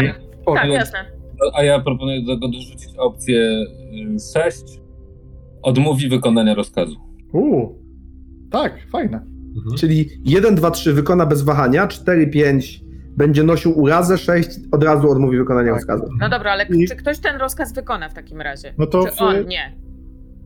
to? 0.46 0.54
Tak, 0.54 0.70
jasne. 0.70 1.21
A 1.54 1.64
ja 1.64 1.80
proponuję 1.80 2.22
do 2.22 2.34
tego 2.36 2.48
dorzucić 2.48 2.90
opcję 2.98 3.66
6. 4.34 4.64
Odmówi 5.62 6.10
wykonania 6.10 6.54
rozkazu. 6.56 6.96
Uuu, 7.34 7.80
tak, 8.52 8.74
fajne. 8.92 9.18
Mhm. 9.58 9.76
Czyli 9.78 10.10
1, 10.26 10.56
2, 10.56 10.72
3 10.72 10.94
wykona 10.94 11.26
bez 11.26 11.42
wahania, 11.42 11.88
4, 11.88 12.28
5 12.28 12.82
będzie 13.18 13.44
nosił 13.44 13.80
urazę, 13.80 14.18
6 14.18 14.50
od 14.72 14.84
razu 14.84 15.10
odmówi 15.10 15.38
wykonania 15.38 15.68
Tak. 15.72 15.76
rozkazu. 15.76 16.04
No 16.20 16.30
dobra, 16.30 16.52
ale 16.52 16.66
I- 16.66 16.88
czy 16.88 16.96
ktoś 16.96 17.20
ten 17.20 17.36
rozkaz 17.36 17.74
wykona 17.74 18.10
w 18.10 18.14
takim 18.14 18.42
razie? 18.42 18.74
No 18.78 18.86
to 18.88 19.06
Czy 19.06 19.12
w- 19.16 19.22
on 19.22 19.48
nie? 19.48 19.78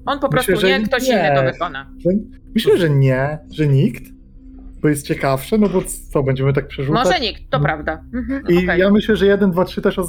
On 0.06 0.20
po 0.20 0.30
prostu 0.30 0.52
Myślę, 0.52 0.70
że 0.70 0.80
nie, 0.80 0.86
ktoś 0.86 1.08
nie. 1.08 1.14
inny 1.14 1.36
to 1.36 1.44
wykona. 1.54 1.92
Myślę, 2.56 2.78
że 2.78 2.90
nie, 2.90 3.38
że 3.52 3.68
nikt, 3.68 4.04
bo 4.86 4.90
jest 4.90 5.08
ciekawsze, 5.08 5.58
no 5.58 5.70
bo 5.70 5.82
co, 6.12 6.24
będziemy 6.24 6.54
tak 6.54 6.68
przerzucać? 6.68 7.06
Może 7.06 7.20
nikt, 7.20 7.42
to 7.50 7.58
No. 7.58 7.64
prawda. 7.64 8.04
Mhm, 8.14 8.44
I 8.50 8.64
okej. 8.64 8.80
ja 8.80 8.92
myślę, 8.92 9.16
że 9.16 9.26
1, 9.26 9.52
2, 9.52 9.66
3 9.66 9.82
też, 9.82 10.00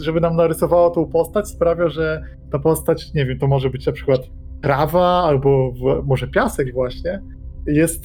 żeby 0.00 0.20
nam 0.20 0.36
narysowało 0.36 0.90
tą 0.90 1.06
postać, 1.06 1.48
sprawia, 1.48 1.88
że 1.88 2.22
ta 2.52 2.58
postać, 2.58 3.14
nie 3.14 3.26
wiem, 3.26 3.38
to 3.38 3.46
może 3.46 3.70
być 3.70 3.86
na 3.86 3.92
przykład 3.92 4.20
trawa 4.62 5.22
albo 5.24 5.72
w, 5.72 6.06
może 6.06 6.28
piasek 6.28 6.72
właśnie, 6.74 7.22
jest, 7.66 8.04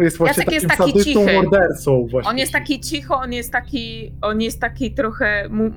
jest 0.00 0.18
właśnie 0.18 0.44
Piasek 0.44 0.54
jest 0.54 0.66
taki 0.68 0.82
sadystą, 0.90 1.20
cichy. 1.26 1.34
mordercą 1.42 2.06
właśnie. 2.10 2.30
On 2.30 2.38
jest 2.38 2.52
taki 2.52 2.80
cicho, 2.80 3.16
on 3.16 3.32
jest 3.32 3.52
taki, 3.52 4.12
on 4.22 4.40
jest 4.40 4.60
taki 4.60 4.94
trochę. 4.94 5.48
Mu, 5.50 5.70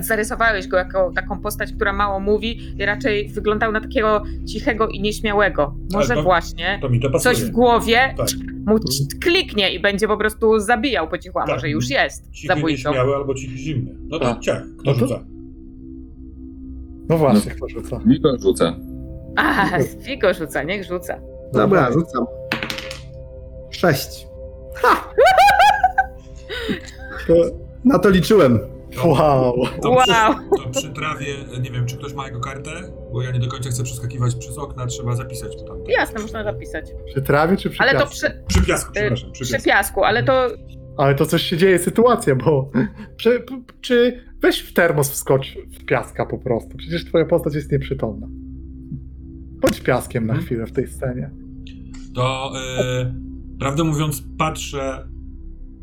zarysowałeś 0.00 0.66
go 0.66 0.76
jako 0.76 1.12
taką 1.14 1.38
postać, 1.40 1.72
która 1.72 1.92
mało 1.92 2.20
mówi 2.20 2.58
i 2.78 2.84
raczej 2.86 3.28
wyglądał 3.28 3.72
na 3.72 3.80
takiego 3.80 4.22
cichego 4.46 4.88
i 4.88 5.00
nieśmiałego. 5.00 5.74
Może 5.92 6.14
to- 6.14 6.22
właśnie 6.22 6.78
To 6.82 6.88
mi 6.88 7.00
to 7.00 7.10
pasuje. 7.10 7.34
coś 7.34 7.44
w 7.44 7.50
głowie 7.50 8.14
Tak. 8.16 8.28
mu 8.66 8.78
kliknie 9.20 9.74
i 9.74 9.80
będzie 9.80 10.08
po 10.08 10.16
prostu 10.16 10.58
zabijał 10.60 11.08
po 11.08 11.18
cichu, 11.18 11.38
a 11.38 11.42
Tak. 11.46 11.54
może 11.54 11.68
już 11.68 11.90
jest 11.90 12.30
Cichy 12.30 12.54
zabójcą. 12.54 12.88
nieśmiały 12.90 13.14
albo 13.14 13.34
cichy 13.34 13.56
zimny. 13.58 13.94
No 14.08 14.18
to 14.18 14.24
Tak. 14.24 14.40
ciach, 14.40 14.62
kto 14.78 14.90
No 14.90 14.92
to- 14.92 14.98
rzuca? 15.06 15.24
No 17.08 17.18
właśnie, 17.18 17.50
kto 17.52 17.68
rzuca. 17.68 18.00
Migo 18.06 18.36
rzuca. 18.42 18.76
A, 19.36 19.66
Figo 20.02 20.34
rzuca, 20.34 20.62
niech 20.62 20.84
rzuca. 20.84 21.20
Dobra, 21.52 21.92
rzucam. 21.92 22.24
6. 23.74 24.26
To, 27.26 27.34
Na 27.84 27.98
to 27.98 28.10
liczyłem. 28.10 28.58
wow. 29.04 29.54
To 29.82 29.90
Wow. 29.90 30.04
Przy, 30.04 30.64
to 30.64 30.70
przy 30.70 30.92
trawie, 30.92 31.26
nie 31.62 31.70
wiem, 31.70 31.86
czy 31.86 31.96
ktoś 31.96 32.14
ma 32.14 32.26
jego 32.26 32.40
kartę? 32.40 32.70
bo 33.12 33.22
ja 33.22 33.30
nie 33.30 33.38
do 33.40 33.48
końca 33.48 33.70
chcę 33.70 33.82
przeskakiwać 33.84 34.34
przez 34.34 34.58
okna, 34.58 34.86
trzeba 34.86 35.14
zapisać 35.16 35.56
to 35.56 35.64
tam. 35.64 35.76
Jasne, 35.88 36.20
można 36.22 36.44
zapisać. 36.44 36.84
Przy 37.06 37.22
trawie 37.22 37.56
czy 37.56 37.70
przy 37.70 37.82
Ale 37.82 37.92
to 37.92 37.98
piasku? 37.98 38.14
przy, 38.14 38.42
Przy 38.48 38.62
piasku, 38.66 38.90
y, 38.90 38.92
przepraszam, 38.94 39.32
przy 39.32 39.42
przy 39.44 39.52
piasku. 39.52 39.68
piasku, 39.68 40.04
ale 40.04 40.22
to 40.22 40.48
Ale 40.98 41.14
to 41.14 41.26
coś 41.26 41.42
się 41.42 41.56
dzieje, 41.56 41.78
sytuacja, 41.78 42.34
bo 42.34 42.70
czy, 43.16 43.44
czy 43.80 44.24
weź 44.42 44.58
w 44.60 44.72
termos 44.74 45.10
wskocz 45.10 45.54
w 45.80 45.84
piaska 45.84 46.26
po 46.26 46.38
prostu. 46.38 46.76
Przecież 46.76 47.04
twoja 47.04 47.24
postać 47.24 47.54
jest 47.54 47.72
nieprzytomna. 47.72 48.26
Bądź 49.60 49.80
piaskiem 49.80 50.26
na 50.26 50.32
Mhm. 50.32 50.46
chwilę 50.46 50.66
w 50.66 50.72
tej 50.72 50.86
scenie. 50.86 51.30
To 52.14 52.52
y, 53.02 53.33
prawdę 53.64 53.84
mówiąc, 53.84 54.24
patrzę 54.38 55.08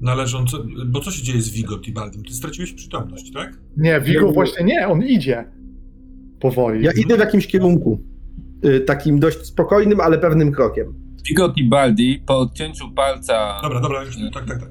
na 0.01 0.15
leżące. 0.15 0.57
Bo 0.87 0.99
co 0.99 1.11
się 1.11 1.23
dzieje 1.23 1.41
z 1.41 1.49
Vigo 1.49 1.79
Tibaldim? 1.79 2.23
Ty 2.23 2.33
straciłeś 2.33 2.73
przytomność, 2.73 3.31
tak? 3.31 3.59
Nie, 3.77 4.01
Vigo 4.01 4.27
Nie, 4.27 4.33
właśnie 4.33 4.65
nie, 4.65 4.87
on 4.87 5.03
idzie. 5.03 5.45
Powoli. 6.39 6.85
Ja 6.85 6.91
idę 6.91 7.15
w 7.15 7.19
jakimś 7.19 7.47
kierunku. 7.47 8.01
Y, 8.65 8.79
Takim 8.79 9.19
dość 9.19 9.45
spokojnym, 9.45 9.99
ale 9.99 10.17
pewnym 10.17 10.51
krokiem. 10.51 10.93
Vigo 11.29 11.49
Tibaldi 11.49 12.23
po 12.25 12.39
odcięciu 12.39 12.91
palca 12.95 13.59
Dobra, 13.63 13.79
dobra, 13.79 14.03
już 14.03 14.15
tak, 14.33 14.45
tak, 14.45 14.59
tak. 14.59 14.69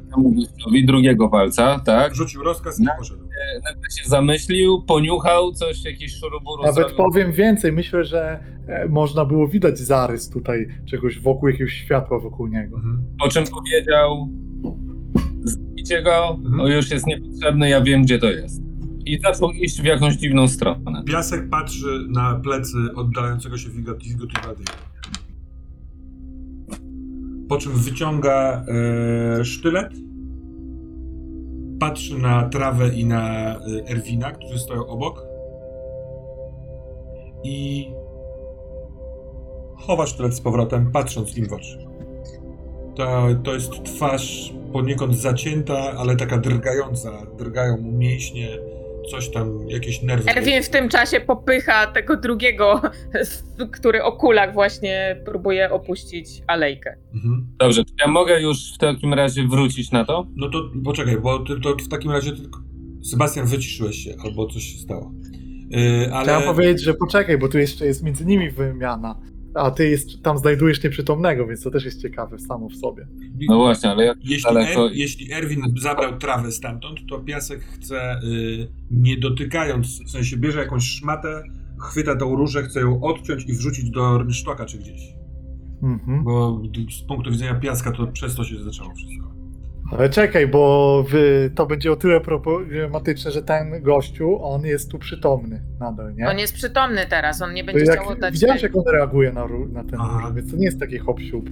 drugiego 0.87 1.29
palca, 1.29 1.81
tak? 1.87 2.15
Rzucił 2.15 2.43
rozkaz 2.43 2.81
i 2.81 2.85
poszedł. 2.99 3.20
E, 3.41 3.61
Nagle 3.65 3.91
się 3.91 4.09
zamyślił, 4.09 4.83
poniuchał 4.83 5.53
coś, 5.53 5.85
jakiś 5.85 6.17
szuruburu 6.17 6.63
Nawet 6.63 6.75
zrobił. 6.75 6.97
powiem 6.97 7.33
więcej, 7.33 7.73
myślę, 7.73 8.05
że 8.05 8.45
e, 8.67 8.89
można 8.89 9.25
było 9.25 9.49
widać 9.49 9.79
zarys 9.79 10.31
tutaj 10.31 10.69
czegoś 10.91 11.19
wokół, 11.21 11.49
jakiegoś 11.49 11.73
światła 11.73 12.19
wokół 12.19 12.47
niego. 12.47 12.77
Mhm. 12.77 13.05
Po 13.21 13.29
czym 13.29 13.45
powiedział: 13.45 14.29
Zabijcie 15.45 16.03
go, 16.03 16.39
Mhm. 16.45 16.73
już 16.73 16.91
jest 16.91 17.07
niepotrzebny, 17.07 17.69
ja 17.69 17.81
wiem 17.81 18.03
gdzie 18.03 18.19
to 18.19 18.31
jest. 18.31 18.63
I 19.07 19.19
zaczął 19.21 19.51
iść 19.51 19.81
w 19.81 19.85
jakąś 19.85 20.15
dziwną 20.17 20.49
stronę. 20.49 21.03
Piasek 21.07 21.49
patrzy 21.51 22.07
na 22.09 22.35
plecy 22.35 22.77
oddalającego 22.97 23.59
się 23.59 23.69
Tibaldiego. 24.27 24.73
Po 27.49 27.59
czym 27.59 27.73
wyciąga 27.73 28.65
e, 29.41 29.45
sztylet, 29.45 29.93
patrzy 31.81 32.19
na 32.19 32.49
trawę 32.49 32.89
i 32.89 33.07
na 33.07 33.55
e, 33.55 33.59
Erwina, 33.89 34.33
którzy 34.33 34.59
stoją 34.59 34.87
obok 34.87 35.27
i 37.45 37.91
chowa 39.77 40.07
sztylet 40.07 40.35
z 40.35 40.41
powrotem, 40.41 40.93
patrząc 40.93 41.37
im 41.37 41.49
w 41.49 41.53
oczy. 41.53 41.79
To, 42.95 43.27
to 43.45 43.55
jest 43.55 43.71
twarz 43.85 44.55
poniekąd 44.73 45.17
zacięta, 45.17 45.93
ale 45.99 46.17
taka 46.17 46.39
drgająca. 46.39 47.27
Drgają 47.39 47.77
mu 47.77 47.93
mięśnie, 47.93 48.49
coś 49.11 49.31
tam, 49.31 49.69
jakieś 49.69 50.03
nerwy. 50.03 50.31
Erwin 50.31 50.63
w 50.63 50.69
tym 50.69 50.89
czasie 50.89 51.21
popycha 51.21 51.87
tego 51.87 52.17
drugiego, 52.17 52.81
który 53.77 54.03
o 54.03 54.13
kulach 54.13 54.55
właśnie 54.55 55.23
próbuje 55.25 55.71
opuścić 55.71 56.29
alejkę. 56.47 56.97
Mhm. 57.15 57.47
Dobrze, 57.59 57.85
czy 57.85 57.95
ja 58.01 58.09
mogę 58.09 58.41
już 58.41 58.75
w 58.75 58.79
takim 58.79 59.15
razie 59.15 59.49
wrócić 59.49 59.91
na 59.91 60.05
to? 60.05 60.27
No 60.37 60.49
to 60.49 60.71
poczekaj, 60.85 61.21
bo 61.21 61.39
ty, 61.39 61.61
to 61.61 61.77
w 61.85 61.89
takim 61.89 62.11
razie 62.11 62.33
tylko... 62.33 62.61
Sebastian, 63.11 63.47
wyciszyłeś 63.47 63.97
się, 63.97 64.15
albo 64.25 64.47
coś 64.47 64.63
się 64.63 64.79
stało. 64.79 65.13
Yy, 65.71 66.13
ale... 66.13 66.23
Chciałem 66.23 66.55
powiedzieć, 66.55 66.85
że 66.85 66.95
poczekaj, 66.95 67.39
bo 67.39 67.49
tu 67.49 67.59
jeszcze 67.59 67.87
jest 67.87 68.03
między 68.03 68.27
nimi 68.27 68.51
wymiana. 68.51 69.21
A 69.55 69.71
ty 69.71 69.89
jest, 69.89 70.23
tam 70.23 70.39
znajdujesz 70.39 70.85
nieprzytomnego, 70.85 71.47
więc 71.47 71.63
to 71.63 71.71
też 71.71 71.85
jest 71.85 72.03
ciekawe 72.03 72.39
samo 72.39 72.69
w 72.69 72.77
sobie. 72.77 73.09
No 73.49 73.59
właśnie, 73.59 73.91
ale 73.91 74.05
jak 74.05 74.19
Jeśli, 74.25 74.51
daleko- 74.51 74.87
er, 74.87 74.93
jeśli 74.93 75.33
Erwin 75.33 75.63
zabrał 75.81 76.19
trawę 76.19 76.53
stamtąd, 76.53 76.99
to 77.09 77.19
Piasek 77.19 77.61
chce, 77.63 78.21
y, 78.25 78.69
nie 78.91 79.17
dotykając, 79.17 80.03
w 80.03 80.11
sensie 80.11 80.37
bierze 80.37 80.59
jakąś 80.59 80.85
szmatę, 80.85 81.43
chwyta 81.81 82.17
tą 82.17 82.37
różę, 82.37 82.63
chce 82.63 82.81
ją 82.81 83.01
odciąć 83.03 83.45
i 83.49 83.53
wrzucić 83.53 83.91
do 83.91 84.19
rynsztoka 84.19 84.65
czy 84.65 84.79
gdzieś. 84.79 85.01
Mhm. 85.83 86.25
Bo 86.25 86.63
z 86.91 87.03
punktu 87.03 87.31
widzenia 87.31 87.55
Piaska 87.55 87.93
to 87.93 88.07
przez 88.07 88.35
to 88.35 88.45
się 88.45 88.63
zaczęło 88.63 88.95
wszystko. 88.95 89.30
Ale 89.91 90.11
czekaj, 90.11 90.47
bo 90.49 91.05
wy, 91.09 91.51
to 91.55 91.67
będzie 91.67 91.93
o 91.93 91.97
tyle 91.97 92.21
problematyczne, 92.21 93.31
że 93.31 93.43
ten 93.43 93.83
gościu, 93.83 94.45
on 94.45 94.65
jest 94.65 94.91
tu 94.91 94.99
przytomny 94.99 95.63
nadal, 95.81 96.15
nie? 96.15 96.29
On 96.29 96.39
jest 96.39 96.55
przytomny 96.55 97.07
teraz, 97.11 97.43
on 97.43 97.55
nie 97.55 97.65
będzie 97.65 97.85
jak, 97.85 98.01
chciał 98.01 98.13
oddać 98.13 98.35
widziałeś, 98.35 98.63
jak 98.63 98.77
on 98.77 98.85
reaguje 98.93 99.33
na, 99.33 99.47
na 99.73 99.85
ten 99.85 99.99
Aha. 100.01 100.21
róż, 100.25 100.35
więc 100.35 100.51
to 100.51 100.57
nie 100.57 100.65
jest 100.65 100.81
taki 100.81 100.99
hop 100.99 101.21
siup. 101.21 101.51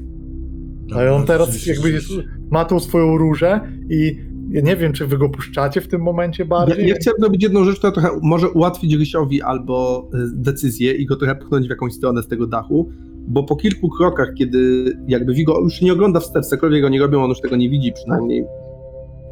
Tak, 0.88 0.98
Ale 0.98 1.12
on 1.14 1.20
no, 1.20 1.26
teraz 1.26 1.66
jakby 1.66 1.90
jest, 1.90 2.08
ma 2.50 2.64
tą 2.64 2.80
swoją 2.80 3.16
różę 3.16 3.60
i 3.90 4.28
ja 4.50 4.60
nie 4.60 4.76
wiem, 4.76 4.92
czy 4.92 5.06
wy 5.06 5.18
go 5.18 5.28
puszczacie 5.28 5.80
w 5.80 5.88
tym 5.88 6.00
momencie 6.00 6.42
Ja, 6.42 6.48
bardziej. 6.48 6.88
ja 6.88 6.94
chciałem 6.94 7.20
zrobić 7.20 7.42
jedną 7.42 7.64
rzecz, 7.64 7.78
która 7.78 7.92
trochę 7.92 8.08
może 8.22 8.50
ułatwić 8.50 8.94
Rysiowi 8.94 9.42
albo 9.42 10.08
y, 10.14 10.18
decyzję 10.34 10.92
i 10.92 11.06
go 11.06 11.16
trochę 11.16 11.34
pchnąć 11.34 11.66
w 11.66 11.70
jakąś 11.70 11.92
stronę 11.92 12.22
z 12.22 12.28
tego 12.28 12.46
dachu, 12.46 12.92
bo 13.28 13.42
po 13.42 13.56
kilku 13.56 13.88
krokach, 13.88 14.34
kiedy 14.34 14.84
jakby 15.08 15.34
Vigo 15.34 15.60
już 15.60 15.80
nie 15.80 15.92
ogląda 15.92 16.20
wstecz, 16.20 16.46
cokolwiek 16.46 16.90
nie 16.90 17.00
robią, 17.00 17.22
on 17.22 17.28
już 17.28 17.40
tego 17.40 17.56
nie 17.56 17.70
widzi, 17.70 17.92
przynajmniej 17.92 18.44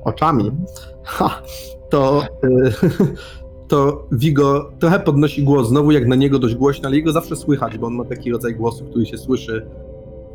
oczami, 0.05 0.51
ha, 1.05 1.43
to, 1.91 2.23
y, 2.45 2.73
to 3.69 4.09
Vigo 4.13 4.73
trochę 4.79 5.01
podnosi 5.01 5.43
głos, 5.43 5.69
znowu 5.69 5.93
jak 5.93 6.07
na 6.07 6.17
niego 6.17 6.39
dość 6.39 6.55
głośno, 6.55 6.89
ale 6.89 6.97
jego 6.97 7.13
zawsze 7.13 7.37
słychać, 7.37 7.79
bo 7.79 7.87
on 7.87 7.95
ma 7.95 8.05
taki 8.05 8.33
rodzaj 8.33 8.55
głosu, 8.55 8.85
który 8.85 9.07
się 9.07 9.19
słyszy 9.19 9.67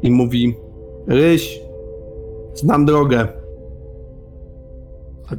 i 0.01 0.11
mówi 0.11 0.55
Ryś, 1.07 1.61
znam 2.53 2.85
drogę. 2.85 3.27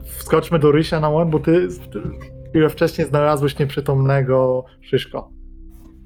Wskoczmy 0.05 0.59
do 0.59 0.73
Rysia 0.73 1.01
na 1.01 1.10
moment, 1.10 1.31
bo 1.31 1.39
ty 1.39 1.68
ty 1.92 2.01
chwilę 2.51 2.68
wcześniej 2.68 3.07
znalazłeś 3.07 3.59
nieprzytomnego 3.59 4.65
Szyszko. 4.81 5.31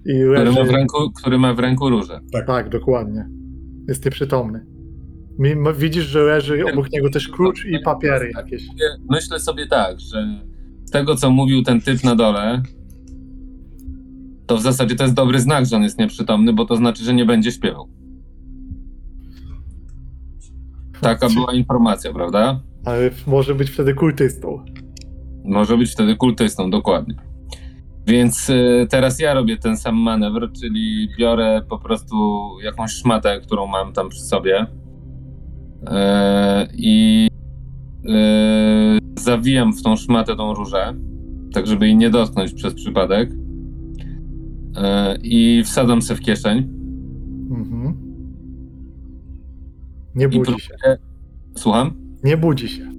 I 0.06 0.12
który 0.12 0.44
leży, 0.44 0.58
ma 0.58 0.64
w 0.64 0.70
ręku, 0.70 1.10
który 1.10 1.38
ma 1.38 1.54
w 1.54 1.58
ręku 1.58 1.90
różę. 1.90 2.20
tak, 2.46 2.68
dokładnie. 2.68 3.28
Jest 3.88 4.04
nieprzytomny. 4.04 4.66
Widzisz, 5.78 6.04
że 6.04 6.22
leży 6.22 6.64
obok 6.72 6.92
niego 6.92 7.10
też 7.10 7.28
klucz 7.28 7.64
i 7.64 7.78
papiery 7.84 8.30
jakieś. 8.36 8.66
Myślę 9.10 9.40
sobie 9.40 9.66
tak, 9.66 10.00
że 10.00 10.40
z 10.84 10.90
tego 10.90 11.16
co 11.16 11.30
mówił 11.30 11.62
ten 11.62 11.80
typ 11.80 12.04
na 12.04 12.16
dole, 12.16 12.62
to 14.46 14.56
w 14.56 14.62
zasadzie 14.62 14.96
to 14.96 15.04
jest 15.04 15.14
dobry 15.14 15.40
znak, 15.40 15.66
że 15.66 15.76
on 15.76 15.82
jest 15.82 15.98
nieprzytomny, 15.98 16.52
bo 16.52 16.64
to 16.64 16.76
znaczy, 16.76 17.04
że 17.04 17.14
nie 17.14 17.24
będzie 17.24 17.52
śpiewał. 17.52 17.88
Taka 21.00 21.28
była 21.28 21.54
informacja, 21.54 22.12
prawda? 22.12 22.60
Ale 22.84 23.10
może 23.26 23.54
być 23.54 23.70
wtedy 23.70 23.94
kultystą. 23.94 24.64
Może 25.44 25.76
być 25.78 25.92
wtedy 25.92 26.16
kultystą, 26.16 26.70
dokładnie. 26.70 27.14
Więc 28.06 28.50
y, 28.50 28.86
teraz 28.90 29.20
ja 29.20 29.34
robię 29.34 29.56
ten 29.56 29.76
sam 29.76 29.96
manewr, 29.96 30.52
czyli 30.60 31.08
biorę 31.18 31.62
po 31.68 31.78
prostu 31.78 32.16
jakąś 32.64 32.92
szmatę, 32.92 33.40
którą 33.40 33.66
mam 33.66 33.92
tam 33.92 34.08
przy 34.08 34.20
sobie 34.20 34.66
e, 35.86 36.68
i 36.72 37.28
e, 38.08 38.98
zawijam 39.18 39.72
w 39.72 39.82
tą 39.82 39.96
szmatę 39.96 40.36
tą 40.36 40.54
różę, 40.54 40.94
tak 41.52 41.66
żeby 41.66 41.86
jej 41.86 41.96
nie 41.96 42.10
dotknąć 42.10 42.54
przez 42.54 42.74
przypadek 42.74 43.30
e, 44.76 45.16
i 45.22 45.62
wsadzam 45.64 46.02
se 46.02 46.14
w 46.14 46.20
kieszeń 46.20 46.76
Mhm. 47.50 47.94
Nie 50.14 50.28
budzi 50.28 50.40
próbuję... 50.42 50.64
się. 50.64 50.98
Słucham? 51.54 51.92
Nie 52.24 52.36
budzi 52.36 52.68
się. 52.68 52.92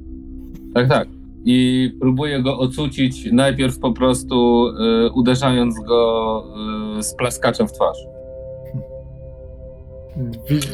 Tak, 0.74 0.90
tak. 0.90 1.08
I 1.50 1.92
próbuję 2.00 2.42
go 2.42 2.58
ocucić 2.58 3.32
najpierw 3.32 3.80
po 3.80 3.92
prostu 3.94 4.68
y, 4.68 5.12
uderzając 5.12 5.76
go 5.80 6.44
y, 7.00 7.04
z 7.04 7.16
plaskaczem 7.16 7.68
w 7.68 7.72
twarz. 7.72 7.98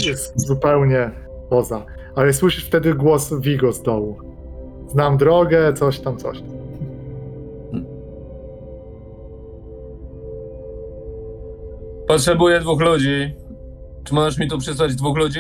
Jest 0.06 0.48
zupełnie 0.48 1.12
poza. 1.50 1.86
Ale 2.16 2.34
słyszysz 2.34 2.66
wtedy 2.66 2.94
głos 2.94 3.34
Vigo 3.40 3.74
z 3.74 3.82
dołu. 3.82 4.18
Znam 4.88 5.18
drogę, 5.18 5.74
coś 5.74 6.00
tam, 6.00 6.18
coś 6.18 6.40
tam. 6.40 6.50
Potrzebuję 12.08 12.60
dwóch 12.60 12.82
ludzi. 12.82 13.34
Czy 14.04 14.14
możesz 14.14 14.38
mi 14.38 14.48
tu 14.48 14.58
przysłać 14.58 14.96
dwóch 14.96 15.18
ludzi? 15.18 15.40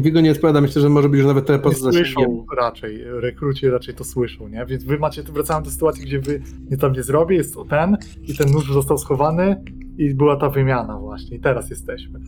Vigo 0.00 0.20
nie 0.20 0.30
odpowiada, 0.30 0.60
myślę, 0.60 0.82
że 0.82 0.88
może 0.88 1.08
być 1.08 1.18
już 1.18 1.26
nawet 1.26 1.46
tyle 1.46 1.58
Nie 1.58 1.64
poza 1.64 1.76
zasięgiem. 1.78 2.12
słyszą 2.14 2.46
raczej, 2.58 3.04
rekruci 3.20 3.68
raczej 3.68 3.94
to 3.94 4.04
słyszą, 4.04 4.48
nie? 4.48 4.66
Więc 4.66 4.84
wy 4.84 4.98
macie, 4.98 5.22
wracamy 5.22 5.64
do 5.64 5.70
sytuacji, 5.70 6.04
gdzie 6.06 6.20
wy 6.20 6.42
nie 6.70 6.76
tam 6.76 6.92
nie 6.92 7.02
zrobię, 7.02 7.36
jest 7.36 7.56
ten 7.70 7.96
i 8.22 8.36
ten 8.36 8.50
nóż 8.50 8.72
został 8.72 8.98
schowany 8.98 9.62
i 9.98 10.14
była 10.14 10.36
ta 10.36 10.48
wymiana 10.50 10.98
właśnie 10.98 11.36
i 11.36 11.40
teraz 11.40 11.70
jesteśmy. 11.70 12.20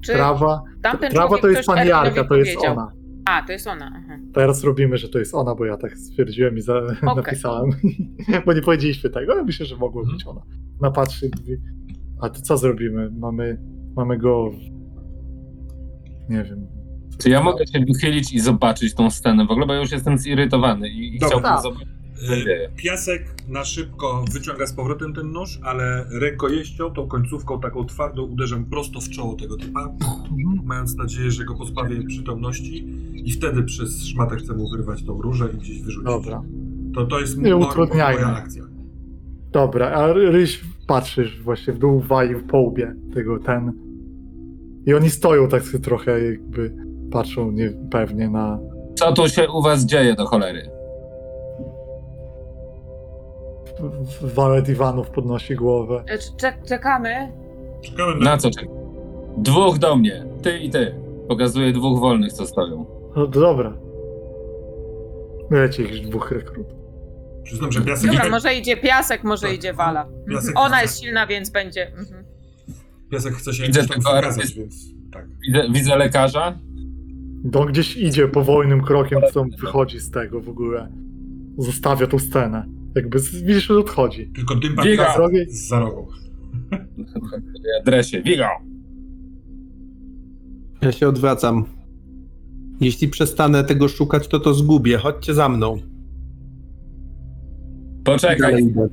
Czy 0.00 0.12
Trawa, 0.12 0.62
tamten 0.82 1.10
trawa 1.12 1.38
to 1.38 1.48
jest 1.48 1.68
Erwinowi 1.68 1.88
Jarka, 1.88 2.24
to 2.24 2.36
jest 2.36 2.54
powiedział? 2.54 2.72
ona. 2.72 2.92
A, 3.24 3.42
to 3.46 3.52
jest 3.52 3.66
ona. 3.66 3.92
Aha. 4.04 4.18
Teraz 4.34 4.64
robimy, 4.64 4.96
że 4.98 5.08
to 5.08 5.18
jest 5.18 5.34
ona, 5.34 5.54
bo 5.54 5.64
ja 5.64 5.76
tak 5.76 5.98
stwierdziłem 5.98 6.56
i 6.58 6.60
za, 6.60 6.80
napisałem. 7.16 7.70
bo 8.46 8.52
nie 8.52 8.62
powiedzieliśmy 8.62 9.10
tego, 9.10 9.32
ale 9.32 9.44
myślę, 9.44 9.66
że 9.66 9.76
mogło 9.76 10.00
Mhm. 10.00 10.16
być 10.18 10.26
ona. 10.26 10.40
Ona 10.80 10.90
patrzy 10.90 11.30
a 12.20 12.28
to 12.30 12.40
co 12.40 12.56
zrobimy? 12.56 13.10
Mamy, 13.18 13.58
mamy 13.96 14.18
go... 14.18 14.50
Nie 16.28 16.44
wiem. 16.44 16.66
Czy 17.18 17.30
ja 17.30 17.42
mogę 17.42 17.66
się 17.66 17.80
wychylić 17.80 18.32
i 18.32 18.40
zobaczyć 18.40 18.94
tą 18.94 19.10
scenę 19.10 19.46
w 19.46 19.50
ogóle, 19.50 19.66
bo 19.66 19.74
ja 19.74 19.80
już 19.80 19.90
jestem 19.92 20.18
zirytowany 20.18 20.88
i, 20.90 21.16
i 21.16 21.18
Dobra. 21.18 21.28
chciałbym 21.28 21.50
Tak. 21.50 21.62
zobaczyć, 21.62 21.88
Y, 22.40 22.44
dzieje? 22.44 22.70
Piasek 22.76 23.34
na 23.48 23.64
szybko 23.64 24.24
wyciąga 24.32 24.66
z 24.66 24.72
powrotem 24.72 25.14
ten 25.14 25.30
nóż, 25.32 25.58
ale 25.62 26.04
rękojeścią, 26.20 26.90
tą 26.90 27.08
końcówką 27.08 27.60
taką 27.60 27.84
twardą 27.84 28.22
uderzam 28.22 28.64
prosto 28.64 29.00
w 29.00 29.08
czoło 29.08 29.34
tego 29.34 29.56
typa, 29.56 29.88
mając 30.64 30.96
nadzieję, 30.96 31.30
że 31.30 31.44
go 31.44 31.54
pozbawię 31.54 32.02
przytomności 32.06 32.86
i 33.24 33.32
wtedy 33.32 33.62
przez 33.62 34.06
szmatę 34.06 34.36
chcę 34.36 34.54
mu 34.54 34.70
wyrwać 34.70 35.02
tą 35.04 35.22
różę 35.22 35.48
i 35.54 35.56
gdzieś 35.58 35.82
wyrzucić. 35.82 36.04
Dobra. 36.06 36.42
To, 36.94 37.06
to 37.06 37.20
jest 37.20 37.38
Nie 37.38 37.54
mo- 37.56 37.68
utrudniajmy. 37.68 38.22
moja 38.22 38.36
akcja. 38.36 38.64
Dobra, 39.52 39.90
a 39.90 40.12
Ryś 40.12 40.64
patrzysz 40.86 41.42
właśnie 41.42 41.72
w 41.72 41.78
dół, 41.78 42.00
walił 42.00 42.40
po 42.40 42.58
łbie 42.58 42.94
tego 43.14 43.38
ten. 43.38 43.72
I 44.86 44.94
oni 44.94 45.10
stoją 45.10 45.48
tak 45.48 45.62
sobie 45.62 45.84
trochę 45.84 46.24
jakby 46.24 46.85
patrzą 47.12 47.50
niepewnie 47.50 48.28
na. 48.28 48.58
Co 48.94 49.12
tu 49.12 49.28
się 49.28 49.48
u 49.50 49.62
was 49.62 49.84
dzieje 49.84 50.14
do 50.14 50.26
cholery? 50.26 50.70
Walet 54.22 54.68
Iwanów 54.68 55.10
podnosi 55.10 55.54
głowę. 55.54 56.04
E, 56.08 56.18
Czek- 56.18 56.68
czekamy. 56.68 57.32
Czekamy 57.82 58.14
na... 58.14 58.24
Na 58.30 58.36
co 58.38 58.50
czekaj? 58.50 58.68
Dwóch 59.38 59.78
do 59.78 59.96
mnie, 59.96 60.26
ty 60.42 60.58
i 60.58 60.70
ty. 60.70 60.94
Pokazuję 61.28 61.72
dwóch 61.72 62.00
wolnych, 62.00 62.32
co 62.32 62.46
stoją. 62.46 62.86
No 63.16 63.26
dobra. 63.26 63.72
Leci 65.50 65.82
jakichś 65.82 66.00
dwóch 66.00 66.30
rekrutów. 66.30 66.76
Przyznam, 67.44 67.72
że 67.72 67.80
piasek... 67.80 68.10
Dobra, 68.10 68.28
może 68.30 68.54
idzie 68.54 68.76
piasek, 68.76 69.24
może 69.24 69.46
Tak. 69.46 69.56
idzie 69.56 69.72
Wala. 69.72 70.08
Piasek 70.30 70.58
Ona 70.58 70.76
chce- 70.76 70.82
jest 70.82 71.00
silna, 71.02 71.26
więc 71.26 71.50
będzie. 71.50 71.86
Mhm. 71.86 72.24
Piasek 73.10 73.34
chce 73.34 73.52
się 73.54 73.62
Widzę 73.66 73.86
tam 73.86 74.02
pokazać, 74.02 74.54
więc 74.54 74.74
tak. 75.12 75.26
Widzę, 75.46 75.68
widzę 75.72 75.96
lekarza. 75.96 76.58
On 77.54 77.66
gdzieś 77.68 77.96
idzie 77.96 78.28
powolnym 78.28 78.82
krokiem, 78.82 79.20
co 79.32 79.44
wychodzi 79.60 80.00
z 80.00 80.10
tego 80.10 80.40
w 80.40 80.48
ogóle. 80.48 80.92
Zostawia 81.58 82.06
tą 82.06 82.18
scenę. 82.18 82.66
Jakby 82.94 83.18
z- 83.18 83.42
widzisz, 83.42 83.66
że 83.66 83.78
odchodzi. 83.78 84.26
Tylko 84.34 84.54
dym 84.54 84.76
Biega! 84.84 85.04
papierosa 85.04 85.28
z 85.48 85.68
za 85.68 85.80
rogą. 85.80 86.06
Adresie, 87.80 88.22
Wigo! 88.22 88.44
Ja 90.82 90.92
się 90.92 91.08
odwracam. 91.08 91.64
Jeśli 92.80 93.08
przestanę 93.08 93.64
tego 93.64 93.88
szukać, 93.88 94.28
to 94.28 94.40
to 94.40 94.54
zgubię. 94.54 94.98
Chodźcie 94.98 95.34
za 95.34 95.48
mną. 95.48 95.76
Poczekaj, 98.04 98.38
Dalej 98.40 98.64
idę. 98.64 98.88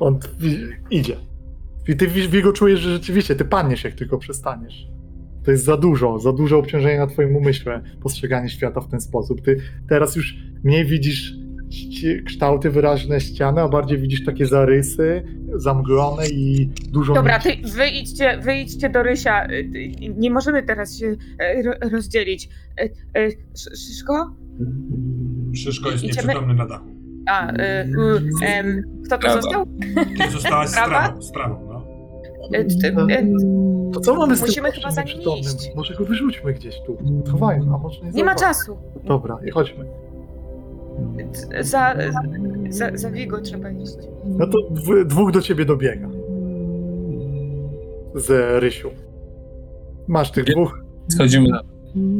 On 0.00 0.18
wi- 0.40 0.58
idzie. 0.90 1.16
I 1.88 1.96
ty 1.96 2.08
w 2.08 2.34
jego 2.34 2.52
czujesz, 2.52 2.80
że 2.80 2.90
rzeczywiście 2.92 3.36
ty 3.36 3.44
padniesz, 3.44 3.84
jak 3.84 3.94
tylko 3.94 4.18
przestaniesz. 4.18 4.88
To 5.44 5.50
jest 5.50 5.64
za 5.64 5.76
dużo, 5.76 6.18
za 6.18 6.32
duże 6.32 6.56
obciążenie 6.56 6.98
na 6.98 7.06
twoim 7.06 7.36
umyśle, 7.36 7.80
postrzeganie 8.02 8.48
świata 8.48 8.80
w 8.80 8.88
ten 8.88 9.00
sposób. 9.00 9.42
Ty 9.42 9.56
teraz 9.88 10.16
już 10.16 10.36
mniej 10.64 10.84
widzisz 10.86 11.34
kształty 12.26 12.70
wyraźne 12.70 13.20
ściany, 13.20 13.60
a 13.60 13.68
bardziej 13.68 13.98
widzisz 13.98 14.24
takie 14.24 14.46
zarysy 14.46 15.22
zamglone 15.54 16.28
i 16.28 16.70
dużo 16.92 17.14
Dobra, 17.14 17.38
ty 17.38 17.56
wyjdźcie, 17.76 18.38
wyjdźcie 18.42 18.90
do 18.90 19.02
Rysia. 19.02 19.46
Y, 19.50 19.54
y, 19.54 20.14
Nie 20.16 20.30
możemy 20.30 20.62
teraz 20.62 20.98
się 20.98 21.16
e, 21.38 21.62
ro- 21.62 21.90
rozdzielić. 21.92 22.48
E, 22.78 22.82
e, 23.20 23.26
Sz- 23.54 23.78
Szyszko? 23.78 24.34
Szyszko 25.54 25.90
jest 25.90 26.04
Idziemy- 26.04 26.22
nieprzytomny 26.28 26.54
na 26.54 26.66
dachu. 26.66 26.86
A, 27.26 27.52
y, 27.52 27.56
y, 28.42 28.46
em, 28.46 28.82
kto 29.06 29.18
to 29.18 29.32
został? 29.32 29.66
Ty 30.18 30.30
zostałaś 30.32 30.68
strawą, 30.68 31.22
strawą, 31.22 31.67
To 33.94 34.00
co 34.00 34.14
mamy 34.14 34.36
z 34.36 34.40
Musimy 34.40 34.72
tym 34.72 34.80
chyba 34.80 34.90
za 34.90 35.00
nim 35.02 35.08
nieprzytomnym? 35.08 35.42
iść. 35.56 35.70
Może 35.74 35.94
go 35.94 36.04
wyrzućmy 36.04 36.52
gdzieś 36.52 36.80
tu. 36.86 36.96
Schowajmy, 37.26 37.74
a 37.74 37.78
może 37.78 38.00
nie 38.04 38.10
Nie 38.10 38.24
ma 38.24 38.38
zauważy. 38.38 38.58
czasu. 38.58 38.76
Dobra, 39.04 39.38
i 39.46 39.50
chodźmy. 39.50 39.84
Za, 41.60 41.94
za, 42.70 42.90
za 42.94 43.10
Wigo 43.10 43.40
trzeba 43.40 43.70
iść. 43.70 43.96
No 44.26 44.46
to 44.46 44.58
dw- 44.70 45.04
dwóch 45.06 45.32
do 45.32 45.40
ciebie 45.42 45.64
dobiega. 45.64 46.08
Z 48.14 48.60
Rysiu. 48.62 48.90
Masz 50.08 50.30
tych 50.30 50.44
dwóch? 50.44 50.80
schodzimy 51.12 51.48
na... 51.48 51.60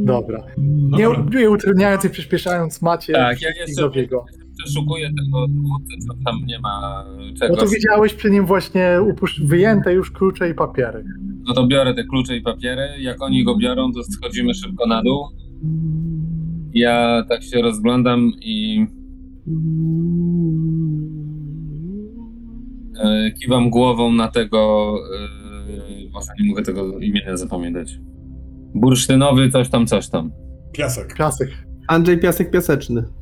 Dobra. 0.04 0.42
Nie, 0.90 1.06
nie 1.40 1.50
utrudniając 1.50 2.04
i 2.04 2.10
przyspieszając 2.10 2.82
macie 2.82 3.12
Tak, 3.12 3.42
ja 3.42 3.50
i 3.50 3.58
jeszcze 3.58 3.82
Zabiego. 3.82 4.24
Przeszukuję 4.58 5.08
tego 5.08 5.48
dowódcę, 5.48 5.94
co 6.06 6.14
tam 6.24 6.46
nie 6.46 6.58
ma 6.58 7.04
czego. 7.38 7.54
No 7.54 7.60
to 7.60 7.68
widziałeś 7.68 8.14
przy 8.14 8.30
nim 8.30 8.46
właśnie 8.46 8.98
wyjęte 9.44 9.94
już 9.94 10.10
klucze 10.10 10.50
i 10.50 10.54
papiery. 10.54 11.04
No 11.48 11.54
to 11.54 11.66
biorę 11.66 11.94
te 11.94 12.04
klucze 12.04 12.36
i 12.36 12.40
papiery. 12.42 12.88
Jak 12.98 13.22
oni 13.22 13.44
go 13.44 13.56
biorą, 13.56 13.92
to 13.92 14.02
schodzimy 14.04 14.54
szybko 14.54 14.86
na 14.86 15.02
dół. 15.02 15.24
Ja 16.74 17.24
tak 17.28 17.42
się 17.42 17.62
rozglądam 17.62 18.32
i 18.40 18.86
e, 23.04 23.30
kiwam 23.30 23.70
głową 23.70 24.12
na 24.12 24.28
tego. 24.28 24.92
Może 26.12 26.28
nie 26.40 26.48
mogę 26.48 26.62
tego 26.62 26.98
imienia 26.98 27.36
zapamiętać. 27.36 27.98
Bursztynowy, 28.74 29.50
coś 29.50 29.68
tam, 29.68 29.86
coś 29.86 30.08
tam. 30.08 30.30
Piasek, 30.72 31.14
Piasek. 31.14 31.48
Andrzej 31.88 32.18
Piasek 32.18 32.50
Piaseczny. 32.50 33.17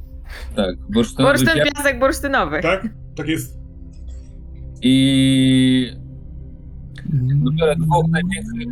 Tak, 0.56 0.76
bursztynowy. 0.90 1.32
Bursztyn 1.34 1.58
pia- 1.62 1.72
piasek 1.74 1.98
bursztynowy. 1.98 2.60
tak? 2.62 2.88
Tak 3.16 3.28
jest. 3.28 3.58
I 4.82 5.90
dopiero 7.44 7.74
dwóch 7.76 8.04
największych 8.10 8.68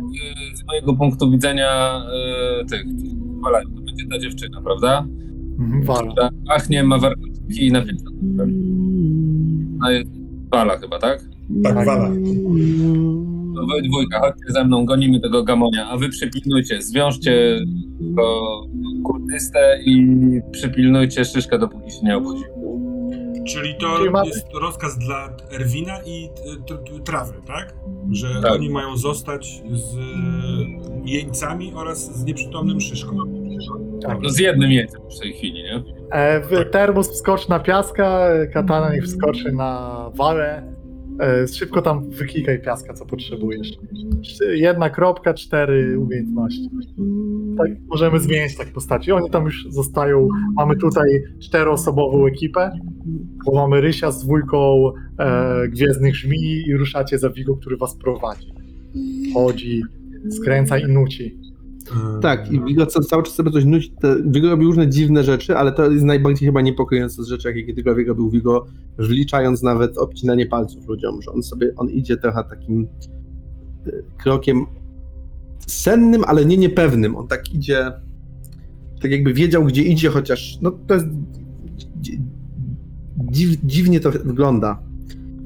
e, 0.53 0.57
z 0.57 0.65
mojego 0.67 0.93
punktu 0.95 1.31
widzenia 1.31 2.01
e, 2.61 2.65
tych. 2.65 2.83
Wala, 3.43 3.61
to 3.61 3.69
będzie 3.69 4.05
ta 4.11 4.19
dziewczyna, 4.19 4.61
prawda? 4.61 5.05
Mhm, 5.59 5.83
Wala. 5.83 6.11
Która 6.11 6.29
pachnie, 6.47 6.83
ma 6.83 6.97
warunki 6.97 7.65
i 7.67 7.71
napięcia. 7.71 8.05
No 9.79 9.89
jest 9.91 10.11
Wala 10.51 10.77
chyba, 10.77 10.99
tak? 10.99 11.19
Tak, 11.63 11.85
wala. 11.85 12.09
No 13.55 13.61
wy 13.75 13.81
dwójka, 13.81 14.19
chodźcie 14.19 14.51
ze 14.53 14.63
mną, 14.63 14.85
gonimy 14.85 15.19
tego 15.19 15.43
gamonia, 15.43 15.87
a 15.89 15.97
wy 15.97 16.09
przypilnujcie, 16.09 16.81
zwiążcie 16.81 17.59
go 18.01 18.61
kurdystę 19.05 19.79
i 19.85 20.05
przypilnujcie 20.51 21.25
szyszkę, 21.25 21.59
dopóki 21.59 21.91
się 21.91 21.99
nie 22.03 22.17
obudzi. 22.17 22.43
Czyli 23.47 23.75
to 23.79 23.97
Czyli 23.97 24.09
mamy- 24.09 24.27
jest 24.27 24.47
rozkaz 24.61 24.97
dla 24.97 25.29
Erwina 25.51 25.97
i 26.05 26.29
t- 26.67 26.75
t- 26.75 26.99
trawy, 27.03 27.33
tak? 27.47 27.73
Że 28.11 28.27
Tak. 28.41 28.51
oni 28.51 28.69
mają 28.69 28.97
zostać 28.97 29.61
z 29.71 29.95
jeńcami 31.05 31.71
oraz 31.75 32.17
z 32.19 32.25
nieprzytomnym 32.25 32.81
szyszką. 32.81 33.17
Tak. 34.01 34.17
No 34.21 34.29
z 34.29 34.39
jednym 34.39 34.71
językiem 34.71 35.01
w 35.17 35.19
tej 35.19 35.33
chwili, 35.33 35.63
nie? 35.63 35.83
E, 36.11 36.41
w 36.41 36.69
termos 36.71 37.09
wskocz 37.11 37.47
na 37.47 37.59
piaska, 37.59 38.27
katana 38.53 38.93
niech 38.93 39.03
wskoczy 39.03 39.51
na 39.51 39.91
walę. 40.15 40.74
E, 41.19 41.47
szybko 41.47 41.81
tam 41.81 42.09
wyklikaj 42.09 42.61
piaska, 42.61 42.93
co 42.93 43.05
potrzebujesz. 43.05 43.71
Sz- 44.21 44.57
Jedna 44.59 44.89
kropka, 44.89 45.33
cztery 45.33 45.99
umiejętności. 45.99 46.69
Tak, 47.57 47.67
możemy 47.87 48.19
zmienić 48.19 48.57
tak 48.57 48.67
postaci. 48.73 49.11
Oni 49.11 49.29
tam 49.29 49.45
już 49.45 49.67
zostają. 49.69 50.27
Mamy 50.55 50.75
tutaj 50.77 51.09
czteroosobową 51.39 52.25
ekipę, 52.27 52.71
bo 53.45 53.53
mamy 53.55 53.81
Rysia 53.81 54.11
z 54.11 54.23
dwójką 54.25 54.91
e, 55.19 55.67
Gwiezdnych 55.67 56.15
Żmii 56.15 56.63
i 56.67 56.77
ruszacie 56.77 57.19
za 57.19 57.29
Wigo, 57.29 57.55
który 57.57 57.77
was 57.77 57.95
prowadzi. 57.95 58.53
Chodzi, 59.33 59.81
skręca 60.31 60.77
i 60.77 60.87
nuci. 60.87 61.37
Tak, 62.21 62.51
i 62.51 62.61
Wigo 62.61 62.85
co, 62.85 63.01
cały 63.01 63.23
czas 63.23 63.35
sobie 63.35 63.51
coś 63.51 63.65
nuci. 63.65 63.93
Wigo 64.25 64.49
robi 64.49 64.65
różne 64.65 64.89
dziwne 64.89 65.23
rzeczy, 65.23 65.57
ale 65.57 65.71
to 65.71 65.91
jest 65.91 66.05
najbardziej 66.05 66.45
chyba 66.45 66.61
niepokojące 66.61 67.23
z 67.23 67.27
rzeczy, 67.27 67.47
jakie 67.47 67.63
kiedykolwiek 67.63 68.07
robił 68.07 68.29
Wigo, 68.29 68.65
wliczając 68.97 69.63
nawet 69.63 69.97
obcinanie 69.97 70.45
palców 70.45 70.87
ludziom, 70.87 71.21
że 71.21 71.31
on 71.31 71.43
sobie, 71.43 71.71
on 71.77 71.89
idzie 71.89 72.17
trochę 72.17 72.43
takim 72.49 72.87
e, 73.87 73.91
krokiem 74.17 74.65
sennym, 75.67 76.23
ale 76.27 76.45
nie 76.45 76.57
niepewnym. 76.57 77.15
On 77.15 77.27
tak 77.27 77.53
idzie, 77.53 77.91
tak 79.01 79.11
jakby 79.11 79.33
wiedział, 79.33 79.65
gdzie 79.65 79.83
idzie, 79.83 80.09
chociaż 80.09 80.57
no 80.61 80.71
to 80.87 80.93
jest 80.93 81.05
dzi- 82.01 82.21
dziw, 83.31 83.57
dziwnie 83.63 83.99
to 83.99 84.11
wygląda 84.11 84.79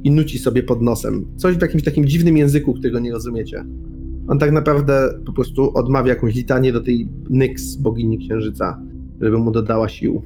i 0.04 0.12
nuci 0.12 0.40
sobie 0.40 0.64
pod 0.64 0.82
nosem. 0.82 1.26
Coś 1.38 1.56
w 1.56 1.62
jakimś 1.62 1.84
takim 1.84 2.06
dziwnym 2.06 2.38
języku, 2.38 2.74
którego 2.74 3.00
nie 3.00 3.12
rozumiecie. 3.12 3.66
On 4.30 4.40
tak 4.40 4.52
naprawdę 4.52 5.10
po 5.26 5.34
prostu 5.34 5.78
odmawia 5.78 6.10
jakąś 6.10 6.36
litanię 6.36 6.74
do 6.74 6.82
tej 6.82 7.08
Nyx, 7.30 7.76
bogini 7.76 8.18
księżyca, 8.18 8.80
żeby 9.22 9.38
mu 9.38 9.52
dodała 9.52 9.90
sił. 9.90 10.22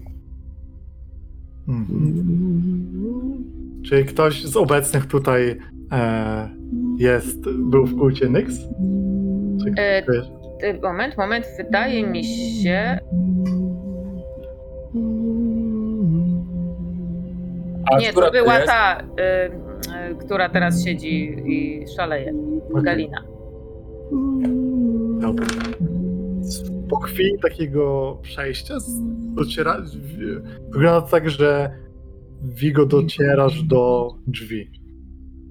Mhm. 1.68 3.44
Czy 3.86 4.06
ktoś 4.06 4.46
z 4.46 4.58
obecnych 4.58 5.06
tutaj 5.06 5.58
e, 5.92 6.50
jest, 6.98 7.50
był 7.50 7.86
w 7.86 7.98
kulcie 7.98 8.30
Nyx? 8.30 8.60
Czy 9.64 9.82
E, 9.82 10.04
Moment, 10.82 11.18
moment, 11.18 11.46
wydaje 11.58 12.08
mi 12.08 12.24
się. 12.24 13.00
A 17.92 17.98
Nie, 18.00 18.14
to 18.14 18.32
była 18.32 18.56
jest? 18.56 18.68
ta, 18.68 18.98
y, 19.02 19.02
y, 20.12 20.16
która 20.16 20.50
teraz 20.50 20.84
siedzi 20.84 21.36
i 21.46 21.86
szaleje. 21.96 22.34
Okej, 22.72 22.84
Galina. 22.84 23.24
Dobra. 25.22 25.46
po 26.90 27.00
chwili 27.00 27.40
takiego 27.42 28.18
przejścia 28.22 28.78
dociera, 29.36 29.86
wygląda 30.72 31.02
tak, 31.02 31.30
że 31.30 31.72
Vigo 32.44 32.86
docierasz 32.86 33.64
do 33.64 34.14
drzwi. 34.28 34.70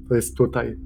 To 0.09 0.15
jest 0.15 0.37
tutaj. 0.37 0.77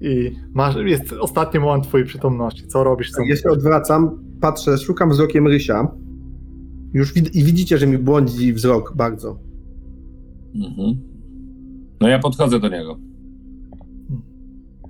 I 0.00 0.32
masz, 0.54 0.76
jest 0.76 1.12
ostatni 1.12 1.60
moment 1.60 1.84
twojej 1.84 2.06
przytomności. 2.06 2.66
Co 2.66 2.84
robisz? 2.84 3.10
Co... 3.10 3.22
Ja 3.22 3.36
się 3.36 3.48
odwracam, 3.48 4.24
patrzę, 4.40 4.78
szukam 4.78 5.10
wzrokiem 5.10 5.46
Rysia. 5.46 5.88
Już 6.92 7.14
wid- 7.14 7.36
i 7.36 7.44
widzicie, 7.44 7.78
że 7.78 7.86
mi 7.86 7.98
błądzi 7.98 8.52
wzrok 8.52 8.96
bardzo. 8.96 9.38
Mhm. 10.54 10.96
No 12.00 12.08
ja 12.08 12.18
podchodzę 12.18 12.60
do 12.60 12.68
niego. 12.68 12.98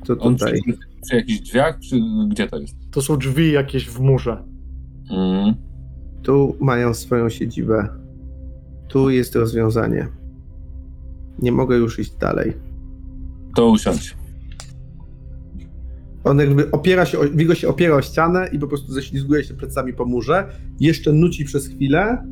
To 0.05 0.19
On 0.19 0.37
przy, 1.07 1.17
jakichś 1.17 1.41
drzwiach? 1.41 1.79
Przy, 1.79 2.01
gdzie 2.29 2.47
to 2.47 2.59
jest? 2.59 2.77
To 2.91 3.03
są 3.03 3.17
drzwi 3.17 3.53
jakieś 3.53 3.89
w 3.89 4.01
murze. 4.01 4.45
Mhm. 5.11 5.55
Tu 6.23 6.57
mają 6.61 6.95
swoją 6.95 7.29
siedzibę. 7.29 7.89
Tu 8.89 9.11
jest 9.11 9.37
rozwiązanie. 9.37 10.09
Nie 11.39 11.53
mogę 11.53 11.77
już 11.77 11.99
iść 11.99 12.17
dalej. 12.17 12.53
To 13.57 13.71
usiądź. 13.71 14.17
On 16.25 16.39
jakby 16.39 16.71
opiera 16.71 17.07
się, 17.07 17.19
Wigo 17.35 17.55
się 17.55 17.69
opiera 17.69 17.95
o 17.95 18.03
ścianę 18.03 18.49
i 18.53 18.59
po 18.59 18.67
prostu 18.67 18.93
ześlizguje 18.93 19.45
się 19.45 19.55
plecami 19.55 19.93
po 19.93 20.05
murze. 20.05 20.49
Jeszcze 20.81 21.13
nuci 21.13 21.45
przez 21.45 21.69
chwilę, 21.69 22.27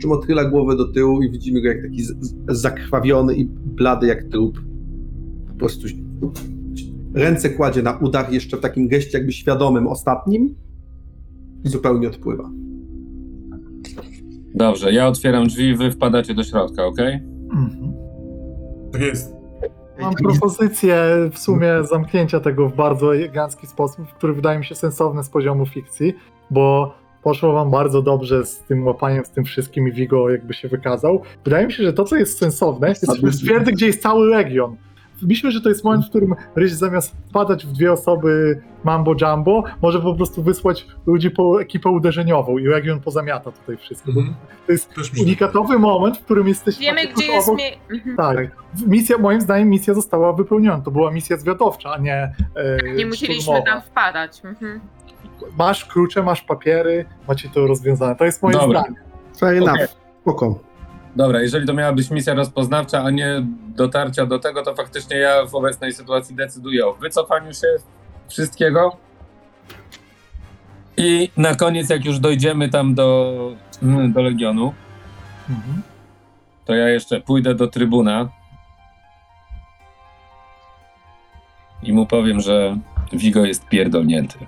czym 0.00 0.12
odchyla 0.12 0.44
głowę 0.44 0.76
do 0.76 0.92
tyłu 0.92 1.22
i 1.22 1.30
widzimy 1.30 1.62
go 1.62 1.68
jak 1.68 1.82
taki 1.82 2.02
zakrwawiony 2.48 3.34
i 3.34 3.44
blady 3.48 4.06
jak 4.06 4.24
trup. 4.24 4.60
Po 5.48 5.54
prostu 5.54 5.88
ręce 7.14 7.50
kładzie 7.50 7.82
na 7.82 7.98
udach 7.98 8.32
jeszcze 8.32 8.56
w 8.56 8.60
takim 8.60 8.88
geście 8.88 9.18
jakby 9.18 9.32
świadomym 9.32 9.88
ostatnim 9.88 10.54
i 11.64 11.68
zupełnie 11.68 12.08
odpływa. 12.08 12.50
Dobrze, 14.54 14.92
ja 14.92 15.08
otwieram 15.08 15.46
drzwi, 15.46 15.74
wy 15.74 15.90
wpadacie 15.90 16.34
do 16.34 16.44
środka, 16.44 16.86
ok? 16.86 16.98
Mhm. 17.52 17.92
Tak 18.92 19.02
jest. 19.02 19.34
Mam 20.00 20.14
propozycję 20.14 20.96
w 21.32 21.38
sumie 21.38 21.68
zamknięcia 21.90 22.40
tego 22.40 22.68
w 22.68 22.76
bardzo 22.76 23.16
elegancki 23.16 23.66
sposób, 23.66 24.06
który 24.16 24.32
wydaje 24.32 24.58
mi 24.58 24.64
się 24.64 24.74
sensowny 24.74 25.24
z 25.24 25.28
poziomu 25.28 25.66
fikcji, 25.66 26.14
bo 26.50 26.94
poszło 27.22 27.52
wam 27.52 27.70
bardzo 27.70 28.02
dobrze 28.02 28.46
z 28.46 28.58
tym 28.58 28.86
łapaniem, 28.86 29.24
z 29.24 29.30
tym 29.30 29.44
wszystkim 29.44 29.88
i 29.88 29.92
Vigo 29.92 30.30
jakby 30.30 30.54
się 30.54 30.68
wykazał. 30.68 31.22
Wydaje 31.44 31.66
mi 31.66 31.72
się, 31.72 31.82
że 31.82 31.92
to, 31.92 32.04
co 32.04 32.16
jest 32.16 32.38
sensowne, 32.38 32.88
jest 32.88 33.06
stwierdzenie, 33.32 33.72
gdzie 33.72 33.86
jest 33.86 34.02
cały 34.02 34.30
region. 34.30 34.76
Myślę, 35.22 35.50
że 35.50 35.60
to 35.60 35.68
jest 35.68 35.84
moment, 35.84 36.06
w 36.06 36.08
którym 36.08 36.34
Ryś 36.56 36.72
zamiast 36.72 37.16
wpadać 37.28 37.66
w 37.66 37.72
dwie 37.72 37.92
osoby 37.92 38.60
mambo 38.84 39.14
jumbo, 39.20 39.64
może 39.82 40.00
po 40.00 40.14
prostu 40.14 40.42
wysłać 40.42 40.86
ludzi 41.06 41.30
po 41.30 41.62
ekipę 41.62 41.90
uderzeniową 41.90 42.58
i 42.58 42.68
region 42.68 43.00
pozamiata 43.00 43.52
tutaj 43.52 43.76
wszystko. 43.76 44.10
Mhm. 44.10 44.34
To 44.66 44.72
jest 44.72 44.90
unikatowy 45.20 45.78
moment, 45.78 46.18
w 46.18 46.24
którym 46.24 46.48
jesteście 46.48 46.80
Wiemy, 46.84 47.06
tak 47.06 47.14
gdzie 47.16 47.26
jest 47.26 47.48
obok- 47.48 47.56
mie... 47.56 47.70
Mhm. 47.92 48.16
tak. 48.16 48.56
Misja, 48.86 49.18
moim 49.18 49.40
zdaniem 49.40 49.68
misja 49.68 49.94
została 49.94 50.32
wypełniona. 50.32 50.82
To 50.82 50.90
była 50.90 51.10
misja 51.10 51.36
zwiadowcza, 51.36 51.90
a 51.90 51.98
nie. 51.98 52.34
E, 52.56 52.92
Nie 52.94 53.06
musieliśmy 53.06 53.42
szturmowa. 53.42 53.66
tam 53.66 53.82
wpadać. 53.82 54.40
Mhm. 54.44 54.80
Masz 55.58 55.84
klucze, 55.84 56.22
masz 56.22 56.42
papiery, 56.42 57.04
macie 57.28 57.48
to 57.48 57.66
rozwiązane. 57.66 58.16
To 58.16 58.24
jest 58.24 58.42
moje 58.42 58.58
Dobra. 58.58 58.80
zdanie. 58.80 58.96
Fair 59.40 59.54
enough. 59.62 59.96
Spoko. 60.22 60.58
Dobra, 61.16 61.42
jeżeli 61.42 61.66
to 61.66 61.74
miała 61.74 61.92
być 61.92 62.10
misja 62.10 62.34
rozpoznawcza, 62.34 63.02
a 63.04 63.10
nie 63.10 63.42
dotarcia 63.68 64.26
do 64.26 64.38
tego, 64.38 64.62
to 64.62 64.74
faktycznie 64.74 65.16
ja 65.16 65.46
w 65.46 65.54
obecnej 65.54 65.92
sytuacji 65.92 66.34
decyduję 66.36 66.86
o 66.86 66.92
wycofaniu 66.92 67.54
się 67.54 67.66
wszystkiego. 68.28 68.96
I 70.96 71.30
na 71.36 71.54
koniec, 71.54 71.90
jak 71.90 72.04
już 72.04 72.18
dojdziemy 72.18 72.68
tam 72.68 72.94
do, 72.94 73.36
mm, 73.82 74.12
do 74.12 74.22
Legionu, 74.22 74.74
Mhm. 75.50 75.82
to 76.64 76.74
ja 76.74 76.88
jeszcze 76.88 77.20
pójdę 77.20 77.54
do 77.54 77.66
trybuna 77.66 78.28
i 81.82 81.92
mu 81.92 82.06
powiem, 82.06 82.40
że 82.40 82.76
Vigo 83.12 83.44
jest 83.44 83.68
pierdolnięty. 83.68 84.38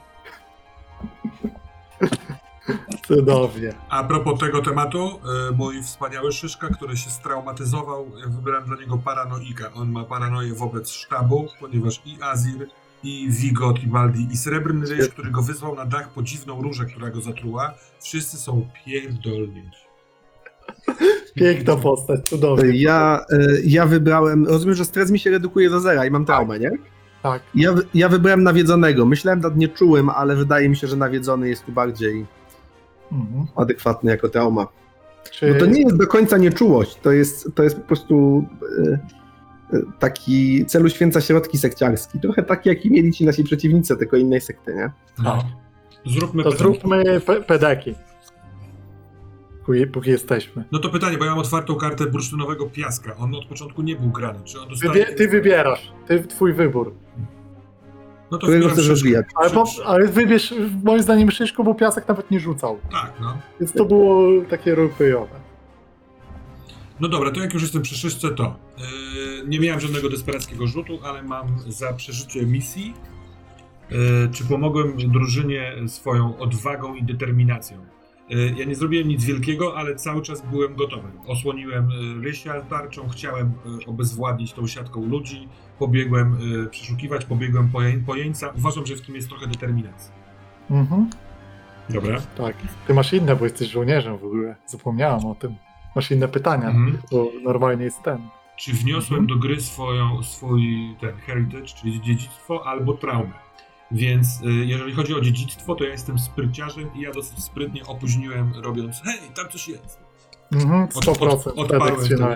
Cudownie. 3.06 3.74
A 3.88 4.04
propos 4.04 4.40
tego 4.40 4.62
tematu, 4.62 5.20
y, 5.50 5.52
mój 5.52 5.82
wspaniały 5.82 6.32
Szyszka, 6.32 6.68
który 6.68 6.96
się 6.96 7.10
straumatyzował, 7.10 8.06
ja 8.20 8.28
wybrałem 8.28 8.64
dla 8.64 8.76
niego 8.76 8.98
paranoika. 8.98 9.72
On 9.74 9.92
ma 9.92 10.04
paranoję 10.04 10.54
wobec 10.54 10.90
sztabu, 10.90 11.48
ponieważ 11.60 12.02
i 12.06 12.22
Azir, 12.22 12.68
i 13.02 13.28
Vigo, 13.30 13.74
Tibaldi, 13.74 14.28
i 14.32 14.36
Srebrny 14.36 14.86
Ryś, 14.86 15.08
który 15.08 15.30
go 15.30 15.42
wysłał 15.42 15.74
na 15.74 15.84
dach 15.86 16.12
po 16.12 16.22
dziwną 16.22 16.62
różę, 16.62 16.84
która 16.84 17.10
go 17.10 17.20
zatruła, 17.20 17.74
wszyscy 18.00 18.36
są 18.36 18.68
pierdolnięci. 18.84 19.82
Piękna 21.34 21.76
postać, 21.76 22.28
cudownie. 22.28 22.82
Ja, 22.82 23.24
y, 23.32 23.62
ja 23.64 23.86
wybrałem. 23.86 24.46
Rozumiem, 24.46 24.74
że 24.74 24.84
stres 24.84 25.10
mi 25.10 25.18
się 25.18 25.30
redukuje 25.30 25.70
do 25.70 25.80
zera 25.80 26.06
i 26.06 26.10
mam 26.10 26.24
traumę, 26.24 26.58
nie? 26.58 26.70
Tak. 27.22 27.42
Ja, 27.54 27.74
ja 27.94 28.08
wybrałem 28.08 28.42
nawiedzonego. 28.42 29.06
Myślałem 29.06 29.40
nad 29.40 29.56
nieczułym, 29.56 30.10
ale 30.10 30.36
wydaje 30.36 30.68
mi 30.68 30.76
się, 30.76 30.86
że 30.86 30.96
nawiedzony 30.96 31.48
jest 31.48 31.64
tu 31.66 31.72
bardziej 31.72 32.26
Mhm. 33.12 33.46
adekwatny 33.56 34.10
jako 34.10 34.28
trauma. 34.28 34.66
Czy... 35.32 35.52
Bo 35.54 35.58
to 35.60 35.66
nie 35.66 35.80
jest 35.82 35.96
do 35.96 36.06
końca 36.06 36.38
nieczułość, 36.38 36.94
to 37.02 37.12
jest, 37.12 37.54
to 37.54 37.62
jest 37.62 37.76
po 37.76 37.82
prostu 37.82 38.44
y, 38.78 38.98
y, 39.76 39.82
taki 39.98 40.66
celu 40.66 40.88
święca 40.88 41.20
środki 41.20 41.58
sekciarski. 41.58 42.20
Trochę 42.20 42.42
taki, 42.42 42.68
jaki 42.68 42.90
mieli 42.90 43.12
ci 43.12 43.24
nasi 43.24 43.44
przeciwnicy, 43.44 43.96
tylko 43.96 44.16
innej 44.16 44.40
sekty, 44.40 44.74
nie? 44.74 44.90
No. 45.24 45.44
Zróbmy 46.06 46.42
To 46.42 46.50
pytanie. 46.50 46.74
zróbmy 46.74 47.04
pe- 47.20 47.42
pedeki. 47.44 47.94
Póki, 49.66 49.86
póki 49.86 50.10
jesteśmy. 50.10 50.64
No 50.72 50.78
to 50.78 50.88
pytanie, 50.88 51.18
bo 51.18 51.24
ja 51.24 51.30
mam 51.30 51.40
otwartą 51.40 51.74
kartę 51.74 52.06
bursztynowego 52.06 52.66
piaska. 52.66 53.16
On 53.16 53.34
od 53.34 53.44
początku 53.46 53.82
nie 53.82 53.96
był 53.96 54.10
grany. 54.10 54.38
Czy 54.44 54.60
on 54.60 54.68
dostaje... 54.68 54.92
Wybie- 54.92 55.14
ty 55.14 55.28
wybierasz. 55.28 55.92
Ty, 56.06 56.20
twój 56.24 56.52
wybór. 56.52 56.94
No 58.32 58.38
to 58.38 58.46
Którego 58.46 58.68
chcesz 58.68 58.88
rozwijać? 58.88 59.26
Ale, 59.34 59.50
po, 59.50 59.64
ale 59.84 60.08
wybierz, 60.08 60.54
moim 60.84 61.02
zdaniem, 61.02 61.30
Szyszko, 61.30 61.64
bo 61.64 61.74
piasek 61.74 62.08
nawet 62.08 62.30
nie 62.30 62.40
rzucał. 62.40 62.78
Tak, 62.92 63.12
no. 63.20 63.38
Więc 63.60 63.72
to 63.72 63.84
było 63.84 64.42
takie 64.50 64.74
roleplayowe. 64.74 65.40
No 67.00 67.08
dobra, 67.08 67.30
to 67.30 67.40
jak 67.40 67.54
już 67.54 67.62
jestem 67.62 67.82
przy 67.82 67.94
szyszce, 67.94 68.30
to 68.30 68.56
yy, 68.78 68.84
nie 69.48 69.60
miałem 69.60 69.80
żadnego 69.80 70.08
desperackiego 70.08 70.66
rzutu, 70.66 70.98
ale 71.04 71.22
mam 71.22 71.46
za 71.68 71.92
przeżycie 71.92 72.46
misji. 72.46 72.94
Yy, 73.90 73.98
czy 74.32 74.44
pomogłem 74.44 74.96
drużynie 74.96 75.72
swoją 75.86 76.38
odwagą 76.38 76.94
i 76.94 77.02
determinacją? 77.02 77.76
Yy, 78.28 78.54
ja 78.56 78.64
nie 78.64 78.74
zrobiłem 78.74 79.08
nic 79.08 79.24
wielkiego, 79.24 79.76
ale 79.76 79.96
cały 79.96 80.22
czas 80.22 80.42
byłem 80.50 80.74
gotowy. 80.74 81.08
Osłoniłem 81.26 81.88
Rysia 82.22 82.60
tarczą, 82.60 83.08
chciałem 83.08 83.52
obezwładnić 83.86 84.52
tą 84.52 84.66
siatką 84.66 85.06
ludzi, 85.06 85.48
pobiegłem 85.86 86.36
yy, 86.40 86.66
przeszukiwać, 86.66 87.24
pobiegłem 87.24 87.68
po, 87.68 87.82
je- 87.82 87.98
po 88.06 88.14
jeńca. 88.14 88.52
Uważam, 88.56 88.86
że 88.86 88.96
w 88.96 89.00
tym 89.00 89.14
jest 89.14 89.28
trochę 89.28 89.46
determinacji. 89.46 90.12
Mhm. 90.70 91.10
Dobra. 91.90 92.20
Tak. 92.36 92.56
Ty 92.86 92.94
masz 92.94 93.12
inne, 93.12 93.36
bo 93.36 93.44
jesteś 93.44 93.68
żołnierzem 93.70 94.18
w 94.18 94.24
ogóle. 94.24 94.56
Zapomniałam 94.66 95.26
o 95.26 95.34
tym. 95.34 95.54
Masz 95.96 96.10
inne 96.10 96.28
pytania, 96.28 96.68
Mhm. 96.68 96.98
bo 97.12 97.28
normalnie 97.44 97.84
jest 97.84 98.02
ten. 98.02 98.18
Czy 98.56 98.72
wniosłem 98.72 99.26
do 99.26 99.36
gry 99.36 99.60
swoją, 99.60 100.22
swój 100.22 100.96
ten 101.00 101.16
heritage, 101.16 101.66
czyli 101.66 102.00
dziedzictwo, 102.00 102.66
albo 102.66 102.92
traumę. 102.92 103.32
Więc 103.90 104.40
y, 104.42 104.50
jeżeli 104.66 104.92
chodzi 104.92 105.14
o 105.14 105.20
dziedzictwo, 105.20 105.74
to 105.74 105.84
ja 105.84 105.90
jestem 105.90 106.18
spryciarzem 106.18 106.94
i 106.94 107.00
ja 107.00 107.12
dosyć 107.12 107.44
sprytnie 107.44 107.84
opóźniłem, 107.86 108.52
robiąc 108.62 109.02
hej, 109.04 109.18
tam 109.34 109.48
coś 109.48 109.68
jest. 109.68 110.00
Mhm, 110.52 110.82
Od- 110.82 111.04
100% 111.04 111.28
od- 111.46 111.58
odparłem 111.58 111.94
pedek 111.96 112.08
się 112.08 112.16
to. 112.16 112.28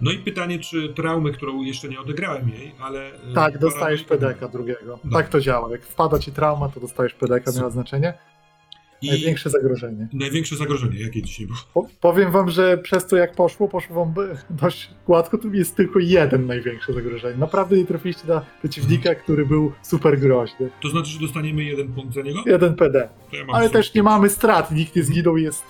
No 0.00 0.10
i 0.10 0.18
pytanie, 0.18 0.58
czy 0.58 0.88
traumy, 0.94 1.32
którą 1.32 1.62
jeszcze 1.62 1.88
nie 1.88 2.00
odegrałem 2.00 2.48
jej, 2.48 2.72
ale... 2.80 3.08
y, 3.30 3.34
Tak, 3.34 3.58
dostajesz 3.58 4.04
paranoikę- 4.04 4.08
pedeka 4.08 4.48
drugiego. 4.48 4.98
No. 5.04 5.12
Tak 5.18 5.28
to 5.28 5.40
działa. 5.40 5.70
Jak 5.70 5.82
wpada 5.84 6.18
ci 6.18 6.32
trauma, 6.32 6.68
to 6.68 6.80
dostajesz 6.80 7.14
pedeka, 7.14 7.50
miała 7.56 7.70
znaczenie. 7.70 8.14
I 9.02 9.08
Największe 9.08 9.50
zagrożenie. 9.50 10.08
największe 10.12 10.56
zagrożenie, 10.56 11.00
jakie 11.00 11.22
dzisiaj 11.22 11.46
było? 11.46 11.58
Po, 11.74 11.86
powiem 12.00 12.30
wam, 12.30 12.50
że 12.50 12.78
przez 12.78 13.06
to 13.06 13.16
jak 13.16 13.34
poszło, 13.34 13.68
poszło 13.68 13.96
wam 14.04 14.14
dość 14.50 14.90
gładko, 15.06 15.38
tu 15.38 15.52
jest 15.54 15.76
tylko 15.76 15.98
jeden 15.98 16.46
największe 16.46 16.92
zagrożenie. 16.92 17.36
Naprawdę 17.38 17.76
nie 17.76 17.84
trafiliście 17.86 18.28
na 18.28 18.42
przeciwnika, 18.58 19.14
który 19.14 19.46
był 19.46 19.72
super 19.82 20.18
groźny. 20.18 20.70
To 20.82 20.88
znaczy, 20.88 21.10
że 21.10 21.20
dostaniemy 21.20 21.64
jeden 21.64 21.92
punkt 21.92 22.14
za 22.14 22.22
niego? 22.22 22.42
Jeden 22.46 22.74
PD. 22.74 23.08
Ja 23.32 23.40
Ale 23.52 23.70
też 23.70 23.94
nie 23.94 24.02
mamy 24.02 24.28
strat, 24.30 24.70
nikt 24.70 24.96
nie 24.96 25.02
zginął 25.02 25.36
jest... 25.36 25.62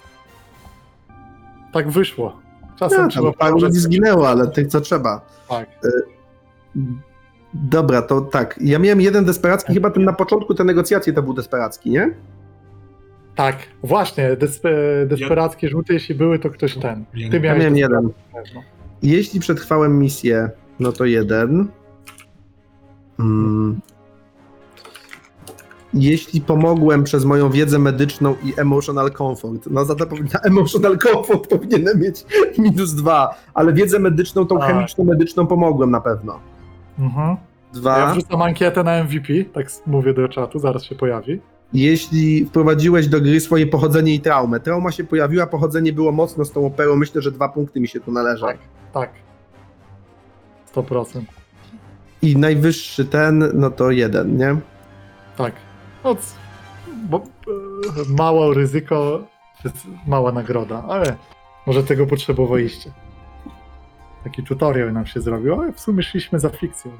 Tak 1.72 1.90
wyszło. 1.90 2.40
Czasem 2.80 3.00
Ja, 3.02 3.08
trzeba... 3.08 3.30
tam 3.30 3.38
paru 3.38 3.58
ludzi 3.60 3.78
zginęło, 3.78 4.28
ale 4.28 4.48
tych 4.48 4.66
co 4.68 4.80
trzeba. 4.80 5.20
Tak. 5.48 5.68
Dobra, 7.54 8.02
to 8.02 8.20
tak. 8.20 8.58
Ja 8.60 8.78
miałem 8.78 9.00
jeden 9.00 9.24
desperacki, 9.24 9.74
chyba 9.74 9.90
ten 9.90 10.04
na 10.04 10.12
początku 10.12 10.54
te 10.54 10.64
negocjacje 10.64 11.12
to 11.12 11.22
był 11.22 11.34
desperacki, 11.34 11.90
nie? 11.90 12.10
Tak, 13.34 13.56
właśnie, 13.82 14.36
despe, 14.36 14.70
desperackie 15.06 15.68
rzuty, 15.68 15.92
jeśli 15.92 16.14
były, 16.14 16.38
to 16.38 16.50
ktoś 16.50 16.76
ten. 16.78 17.04
Ja- 17.14 17.30
Ty 17.30 17.36
Ja 17.36 17.42
miałeś 17.42 17.58
miałem 17.60 17.74
desperacki 17.74 17.80
jeden. 17.80 18.04
na 18.32 18.42
pewno. 18.42 18.62
Jeśli 19.02 19.40
przetrwałem 19.40 19.98
misję, 19.98 20.50
no 20.80 20.92
to 20.92 21.04
jeden. 21.04 21.68
Mm. 23.20 23.80
Jeśli 25.94 26.40
pomogłem 26.40 27.04
przez 27.04 27.24
moją 27.24 27.50
wiedzę 27.50 27.78
medyczną 27.78 28.34
i 28.44 28.60
emotional 28.60 29.10
comfort, 29.12 29.66
no 29.70 29.84
za 29.84 29.94
to 29.94 30.06
powinna 30.06 30.40
emotional 30.44 30.98
comfort 30.98 31.50
powinienem 31.50 32.00
mieć 32.00 32.24
minus 32.58 32.94
dwa, 32.94 33.34
ale 33.54 33.72
wiedzę 33.72 33.98
medyczną, 33.98 34.46
tą 34.46 34.58
Tak. 34.58 34.68
chemiczno-medyczną 34.68 35.46
pomogłem 35.46 35.90
na 35.90 36.00
pewno. 36.00 36.40
Mhm. 36.98 37.36
Dwa. 37.72 37.98
Ja 37.98 38.12
wrzucam 38.12 38.42
ankietę 38.42 38.84
na 38.84 39.04
MVP, 39.04 39.44
tak 39.52 39.66
mówię 39.86 40.14
do 40.14 40.28
czatu, 40.28 40.58
zaraz 40.58 40.84
się 40.84 40.94
pojawi. 40.94 41.40
Jeśli 41.72 42.44
wprowadziłeś 42.46 43.08
do 43.08 43.20
gry 43.20 43.40
swoje 43.40 43.66
pochodzenie 43.66 44.14
i 44.14 44.20
traumę, 44.20 44.60
trauma 44.60 44.90
się 44.90 45.04
pojawiła, 45.04 45.46
pochodzenie 45.46 45.92
było 45.92 46.12
mocno 46.12 46.44
z 46.44 46.52
tą 46.52 46.66
operą, 46.66 46.96
myślę, 46.96 47.22
że 47.22 47.30
dwa 47.32 47.48
punkty 47.48 47.80
mi 47.80 47.88
się 47.88 48.00
tu 48.00 48.12
należą. 48.12 48.46
Tak. 48.46 48.58
Tak. 48.92 49.10
100%. 50.74 51.20
I 52.22 52.36
najwyższy 52.36 53.04
ten, 53.04 53.44
no 53.54 53.70
to 53.70 53.90
jeden, 53.90 54.36
nie? 54.36 54.56
Tak. 55.36 55.52
No, 56.04 56.14
c- 56.14 56.34
bo, 57.08 57.16
e, 57.18 57.22
mało 58.16 58.54
ryzyko, 58.54 59.22
mała 60.06 60.32
nagroda, 60.32 60.84
ale 60.88 61.16
może 61.66 61.82
tego 61.82 62.06
potrzebowaliście. 62.06 62.90
Taki 64.24 64.42
tutorial 64.42 64.92
nam 64.92 65.06
się 65.06 65.20
zrobił, 65.20 65.60
ale 65.60 65.72
w 65.72 65.80
sumie 65.80 66.02
szliśmy 66.02 66.38
za 66.40 66.48
fikcją. 66.50 66.90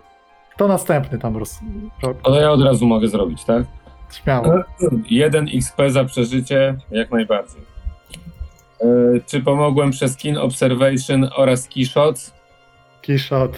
Kto 0.54 0.68
następny 0.68 1.18
tam 1.18 1.36
roz... 1.36 1.58
ro- 2.02 2.14
Ale 2.22 2.40
ja 2.40 2.50
od 2.50 2.62
razu 2.62 2.86
mogę 2.86 3.08
zrobić, 3.08 3.44
tak? 3.44 3.64
Śmiało. 4.22 4.54
1 5.10 5.48
XP 5.54 5.80
za 5.88 6.04
przeżycie, 6.04 6.76
jak 6.90 7.10
najbardziej. 7.10 7.60
E, 8.80 8.86
czy 9.26 9.40
pomogłem 9.42 9.90
przez 9.90 10.16
Keen 10.16 10.38
Observation 10.38 11.28
oraz 11.36 11.68
Key 11.68 11.84
Shots? 11.86 12.34
Keyshot. 13.02 13.52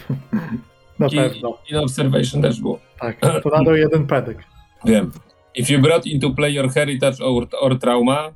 Na 0.98 1.08
Key, 1.08 1.16
pewno. 1.16 1.58
Keen 1.68 1.84
Observation 1.84 2.42
też 2.42 2.60
było. 2.60 2.78
Tak. 3.00 3.16
To 3.42 3.48
nadał 3.50 3.76
jeden 3.76 4.06
pedek. 4.06 4.38
Wiem. 4.84 5.12
If 5.54 5.72
you 5.72 5.78
brought 5.82 6.06
into 6.06 6.30
play 6.34 6.54
your 6.54 6.70
heritage 6.70 7.20
or, 7.20 7.46
or 7.60 7.78
trauma, 7.78 8.30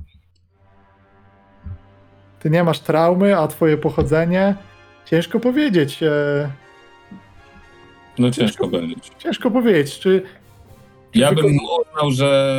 Ty 2.39 2.49
nie 2.49 2.63
masz 2.63 2.79
traumy, 2.79 3.37
a 3.37 3.47
twoje 3.47 3.77
pochodzenie. 3.77 4.55
Ciężko 5.05 5.39
powiedzieć. 5.39 6.03
E, 6.03 6.49
no 8.19 8.31
ciężko 8.31 8.67
powiedzieć. 8.67 9.11
ciężko 9.17 9.51
powiedzieć, 9.51 9.99
czy. 9.99 10.21
Ja 11.15 11.31
bym 11.33 11.45
uznał, 11.45 12.11
że 12.11 12.57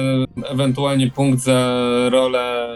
ewentualnie 0.51 1.11
punkt 1.11 1.39
za 1.43 1.79
rolę 2.11 2.69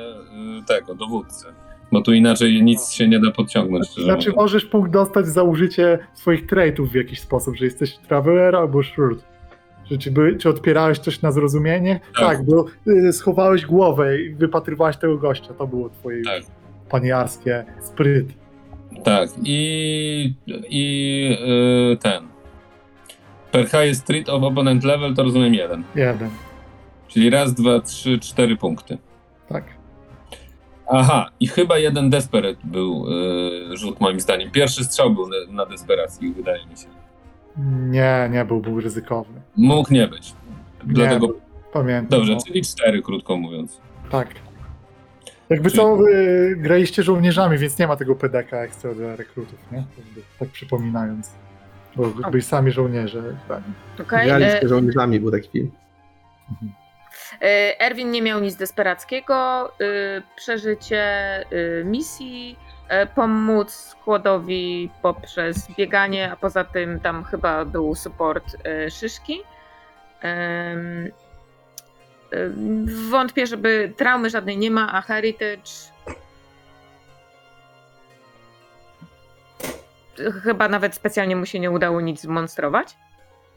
y, 0.61 0.67
tego, 0.67 0.95
dowódcy. 0.95 1.47
Bo 1.93 2.01
tu 2.03 2.13
inaczej 2.13 2.63
nic 2.63 2.91
się 2.91 3.09
nie 3.09 3.21
da 3.21 3.31
podciągnąć. 3.31 3.87
szczerze 3.87 4.05
Znaczy, 4.05 4.31
mówiąc. 4.31 4.37
możesz 4.37 4.65
punkt 4.65 4.91
dostać 4.91 5.27
za 5.27 5.43
użycie 5.43 5.99
swoich 6.15 6.47
traitów 6.47 6.91
w 6.91 6.95
jakiś 6.95 7.21
sposób, 7.21 7.57
że 7.57 7.65
jesteś 7.65 7.97
traveler 7.99 8.57
albo 8.57 8.83
shrewd. 8.83 9.25
Że 9.93 9.99
czy, 9.99 10.11
by, 10.11 10.37
czy 10.37 10.49
odpierałeś 10.49 10.99
coś 10.99 11.23
na 11.23 11.33
zrozumienie? 11.33 12.01
Tak. 12.15 12.25
Tak, 12.29 12.45
bo 12.45 12.65
y, 12.89 13.13
schowałeś 13.13 13.67
głowę 13.67 14.21
i 14.23 14.35
wypatrywałeś 14.35 14.97
tego 14.97 15.19
gościa. 15.19 15.55
To 15.55 15.67
było 15.67 15.91
twoje 15.91 16.25
Tak. 16.25 16.43
paniarskie 16.91 17.65
spryt. 17.83 18.27
Tak, 19.05 19.31
i, 19.45 20.35
i 20.69 21.37
y, 21.93 21.97
ten. 21.97 22.29
Per 23.51 23.67
highest 23.67 24.01
street 24.03 24.29
of 24.29 24.43
opponent 24.43 24.85
level 24.85 25.15
to 25.15 25.23
rozumiem 25.23 25.55
jeden. 25.55 25.85
Jeden. 25.95 26.31
Czyli 27.09 27.31
raz, 27.31 27.55
dwa, 27.55 27.81
trzy, 27.81 28.19
cztery 28.19 28.57
punkty. 28.57 28.99
Tak. 29.49 29.65
Aha, 30.89 31.31
i 31.41 31.47
chyba 31.47 31.79
jeden 31.79 32.11
desperate 32.11 32.61
był 32.65 33.07
y, 33.73 33.77
rzut 33.77 34.01
moim 34.01 34.21
zdaniem. 34.21 34.51
Pierwszy 34.51 34.85
strzał 34.85 35.11
był 35.11 35.29
na, 35.29 35.37
na 35.51 35.67
desperacji, 35.67 36.33
wydaje 36.33 36.67
mi 36.67 36.77
się. 36.77 37.02
Nie, 37.91 38.29
nie 38.33 38.45
był, 38.45 38.61
był 38.61 38.81
ryzykowny. 38.81 39.41
Mógł 39.57 39.95
nie 39.95 40.09
być. 40.09 40.35
Dlatego. 40.85 41.27
był. 41.27 41.41
Pamiętam. 41.73 42.19
Dobrze, 42.19 42.33
no. 42.33 42.41
czyli 42.47 42.63
cztery, 42.63 43.03
krótko 43.03 43.37
mówiąc. 43.37 43.81
Tak. 44.11 44.29
Jakby 45.51 45.71
co, 45.71 45.97
wy 45.97 46.55
graliście 46.57 47.03
żołnierzami, 47.03 47.59
więc 47.59 47.79
nie 47.79 47.87
ma 47.87 47.97
tego 47.97 48.15
PDK 48.17 48.63
ekstra 48.63 48.95
dla 48.95 49.17
rekrutów, 49.17 49.59
nie? 49.73 49.85
Tak 50.39 50.49
przypominając. 50.49 51.31
Bo 51.97 52.07
byli 52.31 52.43
sami 52.43 52.71
żołnierze. 52.71 53.23
Tak. 53.49 53.63
Okej. 54.01 54.27
Graliście 54.27 54.63
e, 54.63 54.69
żołnierzami, 54.69 55.21
był 55.21 55.31
taki 55.31 55.49
film. 55.49 55.71
e, 57.43 57.81
Erwin 57.81 58.11
nie 58.11 58.23
miał 58.23 58.41
nic 58.41 58.57
desperackiego. 58.57 59.65
e, 59.81 60.23
Przeżycie 60.37 61.01
e, 61.01 61.45
misji, 61.85 62.57
pomóc 63.15 63.71
składowi 63.71 64.91
poprzez 65.03 65.69
bieganie, 65.77 66.33
a 66.33 66.37
poza 66.37 66.65
tym 66.65 67.01
tam 67.01 67.25
chyba 67.25 67.65
był 67.65 67.95
support 67.95 68.57
e, 68.65 68.91
szyszki. 68.91 69.41
Em, 70.21 71.11
Wątpię, 73.11 73.47
żeby 73.47 73.93
traumy 73.97 74.31
żadnej 74.31 74.59
nie 74.59 74.71
ma, 74.71 74.93
a 74.93 75.01
heritage. 75.01 75.71
Chyba 80.43 80.69
nawet 80.69 80.95
specjalnie 80.95 81.37
mu 81.37 81.47
się 81.47 81.61
nie 81.61 81.71
udało 81.71 82.01
nic 82.01 82.21
zmonstrować. 82.21 82.97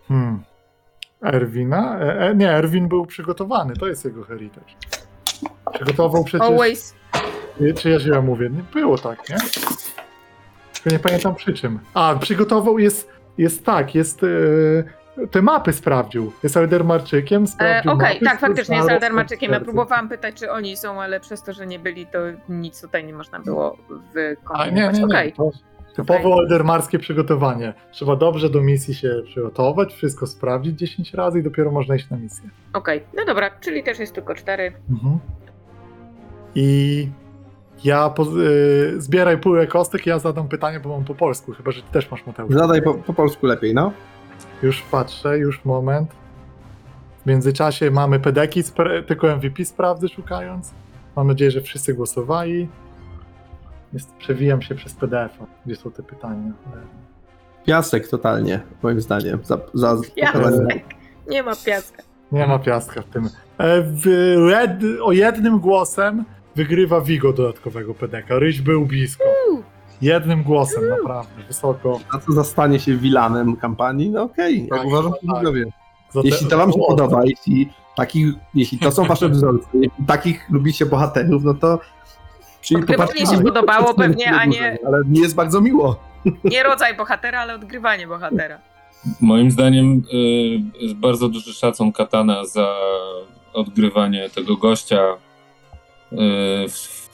Hmm. 0.07 0.43
Erwina? 1.23 1.99
E, 1.99 2.19
e, 2.19 2.35
nie, 2.35 2.51
Erwin 2.51 2.87
był 2.87 3.05
przygotowany, 3.05 3.73
to 3.75 3.87
jest 3.87 4.05
jego 4.05 4.23
heritage. 4.23 4.73
Przygotował 5.73 6.23
przecież. 6.23 6.47
Always. 6.47 6.95
Nie, 7.59 7.73
Czy 7.73 7.89
ja 7.89 7.99
źle 7.99 8.21
mówię? 8.21 8.49
Nie 8.49 8.63
było 8.73 8.97
tak, 8.97 9.29
nie? 9.29 9.35
Tylko 10.73 10.89
nie 10.89 10.99
pamiętam 10.99 11.35
przy 11.35 11.53
czym. 11.53 11.79
A, 11.93 12.15
przygotował 12.15 12.79
jest, 12.79 13.09
jest 13.37 13.65
tak, 13.65 13.95
jest. 13.95 14.21
E, 14.23 15.27
te 15.31 15.41
mapy 15.41 15.73
sprawdził. 15.73 16.31
Jest 16.43 16.57
Eldermarczykiem, 16.57 17.43
E, 17.43 17.47
sprawdził 17.47 17.91
Okej, 17.91 18.13
mapy, 18.13 18.25
tak, 18.25 18.39
faktycznie 18.39 18.75
jest 18.75 18.85
znalazł 18.87 19.05
Eldermaczykiem. 19.05 19.51
Ja 19.51 19.59
próbowałam 19.59 20.09
pytać, 20.09 20.35
czy 20.35 20.51
oni 20.51 20.77
są, 20.77 21.01
ale 21.01 21.19
przez 21.19 21.43
to, 21.43 21.53
że 21.53 21.67
nie 21.67 21.79
byli, 21.79 22.05
to 22.05 22.19
nic 22.49 22.81
tutaj 22.81 23.05
nie 23.05 23.13
można 23.13 23.39
było 23.39 23.77
A, 23.89 24.13
wykonać. 24.13 24.71
nie, 24.71 24.89
nie, 24.93 24.99
nie. 24.99 25.05
Okej. 25.05 25.33
To 25.33 25.51
typowo 25.95 26.39
eldermarskie 26.39 26.99
przygotowanie. 26.99 27.73
Trzeba 27.91 28.15
dobrze 28.15 28.49
do 28.49 28.61
misji 28.61 28.95
się 28.95 29.21
przygotować, 29.25 29.93
wszystko 29.93 30.27
sprawdzić 30.27 30.79
10 30.79 31.13
razy 31.13 31.39
i 31.39 31.43
dopiero 31.43 31.71
można 31.71 31.95
iść 31.95 32.09
na 32.09 32.17
misję. 32.17 32.49
Okej, 32.73 33.03
no 33.17 33.25
dobra, 33.25 33.51
czyli 33.59 33.83
też 33.83 33.99
jest 33.99 34.15
tylko 34.15 34.35
cztery. 34.35 34.73
Mhm. 34.89 35.19
I 36.55 37.09
ja 37.85 38.09
po, 38.09 38.23
y, 38.23 39.01
zbieraj 39.01 39.37
pulę 39.37 39.67
kostek 39.67 40.05
i 40.05 40.09
ja 40.09 40.19
zadam 40.19 40.47
pytanie, 40.47 40.79
bo 40.79 40.89
mam 40.89 41.03
po 41.05 41.15
polsku, 41.15 41.53
chyba 41.53 41.71
że 41.71 41.81
ty 41.81 41.91
też 41.91 42.11
masz 42.11 42.25
Mateusz. 42.25 42.53
Zadaj 42.53 42.81
po, 42.81 42.93
po 42.93 43.13
polsku 43.13 43.45
lepiej, 43.45 43.73
no. 43.73 43.91
Już 44.63 44.81
patrzę, 44.81 45.37
już 45.37 45.65
moment. 45.65 46.11
W 47.23 47.25
międzyczasie 47.25 47.91
mamy 47.91 48.19
pedeki, 48.19 48.61
tylko 49.07 49.35
MVP 49.35 49.65
sprawdzę 49.65 50.07
szukając. 50.09 50.73
Mam 51.15 51.27
nadzieję, 51.27 51.51
że 51.51 51.61
wszyscy 51.61 51.93
głosowali. 51.93 52.69
Jest, 53.93 54.15
przewijam 54.15 54.61
się 54.61 54.75
przez 54.75 54.93
PDF-a, 54.93 55.45
gdzie 55.65 55.75
są 55.75 55.91
te 55.91 56.03
pytania. 56.03 56.51
Piasek 57.65 58.07
totalnie, 58.07 58.59
moim 58.83 59.01
zdaniem. 59.01 59.39
Za, 59.43 59.57
za 59.73 59.95
Piasek. 60.15 60.85
Nie 61.29 61.43
ma 61.43 61.55
piaska. 61.65 62.03
Nie 62.31 62.47
ma 62.47 62.59
piastka 62.59 63.01
w 63.01 63.05
tym. 63.05 63.29
E, 63.57 63.81
W 63.81 64.05
red, 64.49 64.71
o 65.03 65.11
jednym 65.11 65.59
głosem 65.59 66.25
wygrywa 66.55 67.01
Vigo 67.01 67.33
dodatkowego 67.33 67.93
pedeka. 67.93 68.39
Ryś 68.39 68.61
był 68.61 68.85
blisko. 68.85 69.23
Jednym 70.01 70.43
głosem, 70.43 70.89
naprawdę, 70.89 71.43
wysoko. 71.47 71.99
A 72.13 72.19
co 72.19 72.31
zastanie 72.31 72.79
się 72.79 72.95
wilanem 72.97 73.55
kampanii? 73.55 74.09
No 74.09 74.23
okej, 74.23 74.61
jak 74.71 74.79
Tak, 74.79 74.87
uważam, 74.87 75.11
tak. 75.11 75.21
to 75.21 75.37
widzowie. 75.37 75.65
Jeśli 76.23 76.47
to 76.47 76.57
wam 76.57 76.71
się 76.71 76.79
podoba, 76.87 77.21
jeśli, 77.25 77.69
takich, 77.95 78.27
jeśli 78.53 78.79
to 78.79 78.91
są 78.91 79.05
wasze 79.05 79.29
wzorce, 79.29 79.67
jeśli 79.73 80.05
takich 80.07 80.49
lubicie 80.49 80.85
bohaterów, 80.85 81.43
no 81.43 81.53
to 81.53 81.79
czyli 82.61 82.79
Odgrywanie 82.79 83.07
popatrzcie 83.07 83.35
się 83.37 83.43
podobało 83.43 83.93
pewnie, 83.93 84.31
a 84.35 84.45
nie- 84.45 84.77
Ale 84.87 84.97
mi 85.05 85.19
jest 85.19 85.35
bardzo 85.35 85.61
miło. 85.61 85.99
Nie 86.43 86.63
rodzaj 86.63 86.97
bohatera, 86.97 87.39
ale 87.39 87.55
odgrywanie 87.55 88.07
bohatera. 88.07 88.59
Moim 89.21 89.51
zdaniem 89.51 90.03
y, 90.13 90.81
jest 90.83 90.95
bardzo 90.95 91.29
duży 91.29 91.53
szacun 91.53 91.91
Katana 91.91 92.45
za 92.45 92.75
odgrywanie 93.53 94.29
tego 94.29 94.57
gościa 94.57 95.01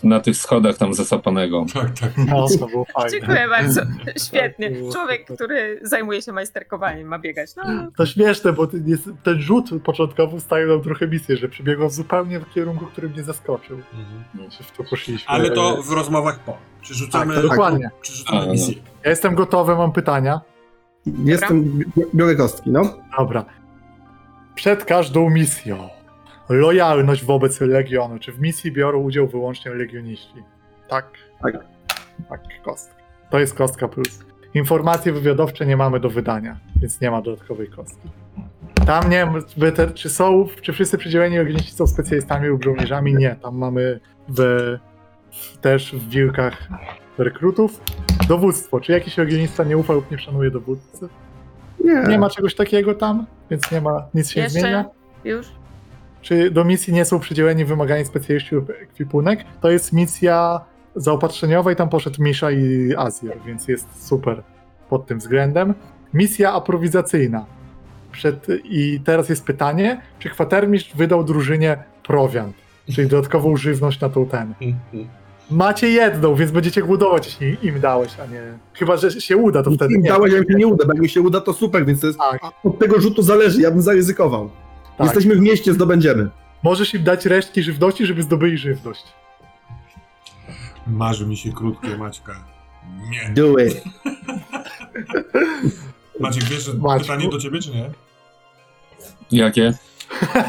na 0.03 0.19
tych 0.19 0.37
schodach 0.37 0.77
tam 0.77 0.93
zasapanego. 0.93 1.65
Tak, 1.73 1.99
tak. 1.99 2.11
No, 2.17 2.47
to 2.59 2.67
było 2.67 2.85
fajne. 2.93 3.11
Dziękuję 3.11 3.47
bardzo. 3.49 3.81
Świetnie. 4.27 4.71
Człowiek, 4.93 5.25
który 5.35 5.79
zajmuje 5.83 6.21
się 6.21 6.31
majsterkowaniem, 6.31 7.07
ma 7.07 7.19
biegać. 7.19 7.49
No, 7.55 7.63
To 7.97 8.05
śmieszne, 8.05 8.53
bo 8.53 8.67
ten, 8.67 8.87
jest, 8.87 9.09
ten 9.23 9.41
rzut 9.41 9.69
początkowy 9.83 10.39
staje 10.39 10.65
nam 10.65 10.81
trochę 10.81 11.07
misję, 11.07 11.37
że 11.37 11.49
przebiegał 11.49 11.89
zupełnie 11.89 12.39
w 12.39 12.49
kierunku, 12.53 12.85
który 12.85 13.09
mnie 13.09 13.23
zaskoczył. 13.23 13.77
Mhm. 13.77 14.51
W 14.51 14.77
to 14.77 14.83
poszliśmy. 14.83 15.27
Ale 15.29 15.51
to 15.51 15.83
w 15.83 15.91
rozmowach 15.91 16.39
po. 16.39 16.57
Czy 16.81 16.93
rzucamy, 16.93 17.33
Tak, 17.35 17.43
dokładnie. 17.43 17.89
czy 18.01 18.13
rzucamy 18.13 18.41
A, 18.41 18.45
no. 18.45 18.51
misję? 18.51 18.75
Ja 19.03 19.09
jestem 19.09 19.35
gotowy, 19.35 19.75
mam 19.75 19.91
pytania. 19.91 20.41
Jestem, 21.25 21.63
bi- 21.63 21.85
biorę 22.15 22.35
kostki, 22.35 22.71
no. 22.71 22.81
Dobra. 23.17 23.45
Przed 24.55 24.85
każdą 24.85 25.29
misją. 25.29 25.89
Lojalność 26.51 27.25
wobec 27.25 27.61
Legionu. 27.61 28.19
Czy 28.19 28.31
w 28.31 28.39
misji 28.39 28.71
biorą 28.71 28.99
udział 28.99 29.27
wyłącznie 29.27 29.71
legioniści? 29.71 30.43
Tak. 30.87 31.05
Tak. 31.41 31.53
Tak, 32.29 32.41
kostka. 32.63 32.95
To 33.29 33.39
jest 33.39 33.53
kostka 33.53 33.87
plus. 33.87 34.25
Informacje 34.53 35.11
wywiadowcze 35.13 35.65
nie 35.65 35.77
mamy 35.77 35.99
do 35.99 36.09
wydania, 36.09 36.59
więc 36.75 37.01
nie 37.01 37.11
ma 37.11 37.21
dodatkowej 37.21 37.67
kostki. 37.67 38.09
Tam 38.85 39.09
nie 39.09 39.17
wiem, 39.17 39.93
czy 39.93 40.09
są, 40.09 40.47
czy 40.61 40.73
wszyscy 40.73 40.97
przydzieleni 40.97 41.39
organiści 41.39 41.71
są 41.71 41.87
specjalistami 41.87 42.47
lub 42.47 42.63
żołnierzami? 42.63 43.15
Nie, 43.15 43.35
tam 43.35 43.57
mamy 43.57 43.99
w, 44.29 44.39
w, 45.31 45.57
też 45.57 45.95
w 45.95 46.09
wilkach 46.09 46.67
rekrutów. 47.17 47.81
Dowództwo. 48.27 48.79
Czy 48.79 48.91
jakiś 48.91 49.19
organista 49.19 49.63
nie 49.63 49.77
ufa 49.77 49.93
lub 49.93 50.11
nie 50.11 50.19
szanuje 50.19 50.51
dowódcy? 50.51 51.07
Nie. 51.83 52.03
Nie 52.07 52.19
ma 52.19 52.29
czegoś 52.29 52.55
takiego 52.55 52.95
tam, 52.95 53.25
więc 53.49 53.71
nie 53.71 53.81
ma, 53.81 54.07
nic 54.13 54.29
się 54.29 54.41
nie 54.41 54.49
zmienia. 54.49 54.77
Jeszcze? 54.77 55.29
Już? 55.29 55.60
Czy 56.21 56.51
do 56.51 56.65
misji 56.65 56.93
nie 56.93 57.05
są 57.05 57.19
przydzieleni 57.19 57.65
wymagani 57.65 58.05
specjaliści 58.05 58.55
lub 58.55 58.69
ekwipunek? 58.69 59.45
To 59.61 59.71
jest 59.71 59.93
misja 59.93 60.61
zaopatrzeniowa 60.95 61.71
i 61.71 61.75
tam 61.75 61.89
poszedł 61.89 62.23
Misza 62.23 62.51
i 62.51 62.93
Azir, 62.97 63.33
więc 63.45 63.67
jest 63.67 64.07
super 64.07 64.43
pod 64.89 65.05
tym 65.05 65.19
względem. 65.19 65.73
Misja 66.13 66.53
aprowizacyjna. 66.53 67.45
Przed, 68.11 68.47
I 68.63 69.01
teraz 69.05 69.29
jest 69.29 69.45
pytanie, 69.45 70.01
czy 70.19 70.29
kwatermistrz 70.29 70.95
wydał 70.95 71.23
drużynie 71.23 71.77
prowiant, 72.03 72.55
czyli 72.95 73.07
dodatkową 73.07 73.57
żywność 73.57 73.99
na 73.99 74.09
tą 74.09 74.25
ten. 74.25 74.53
Macie 75.51 75.89
jedną, 75.89 76.35
więc 76.35 76.51
będziecie 76.51 76.81
głodować, 76.81 77.25
jeśli 77.25 77.67
im 77.67 77.79
dałeś, 77.79 78.19
a 78.19 78.25
nie... 78.25 78.41
Chyba, 78.73 78.97
że 78.97 79.11
się 79.11 79.37
uda, 79.37 79.63
to 79.63 79.71
wtedy 79.71 79.93
Im 79.93 80.01
nie. 80.01 80.09
dałeś, 80.09 80.33
jak 80.33 80.49
mi 80.49 80.55
nie 80.55 80.67
uda, 80.67 80.85
bo 80.85 80.93
jak 80.93 81.01
mi 81.01 81.09
się 81.09 81.21
uda, 81.21 81.41
to 81.41 81.53
super, 81.53 81.85
więc 81.85 81.99
to 82.01 82.07
jest 82.07 82.19
Tak, 82.19 82.41
od 82.63 82.79
tego 82.79 83.01
rzutu 83.01 83.21
zależy, 83.21 83.61
ja 83.61 83.71
bym 83.71 83.81
zaryzykował. 83.81 84.49
Tak. 85.05 85.15
Jesteśmy 85.15 85.35
w 85.35 85.39
mieście, 85.39 85.73
zdobędziemy. 85.73 86.29
Możesz 86.63 86.93
im 86.93 87.03
dać 87.03 87.25
resztki 87.25 87.63
żywności, 87.63 88.05
żeby 88.05 88.23
zdobyli 88.23 88.57
żywność. 88.57 89.03
Marzy 90.87 91.25
mi 91.25 91.37
się 91.37 91.51
krótkie, 91.51 91.97
Maćka. 91.97 92.35
Nie. 93.09 93.29
Do 93.33 93.57
it. 93.57 93.83
Maciek, 96.19 96.43
wiesz, 96.43 96.63
że 96.63 96.73
Maćku. 96.73 97.07
pytanie 97.07 97.29
do 97.29 97.37
ciebie, 97.37 97.59
czy 97.59 97.71
nie? 97.71 97.89
Jakie? 99.31 99.73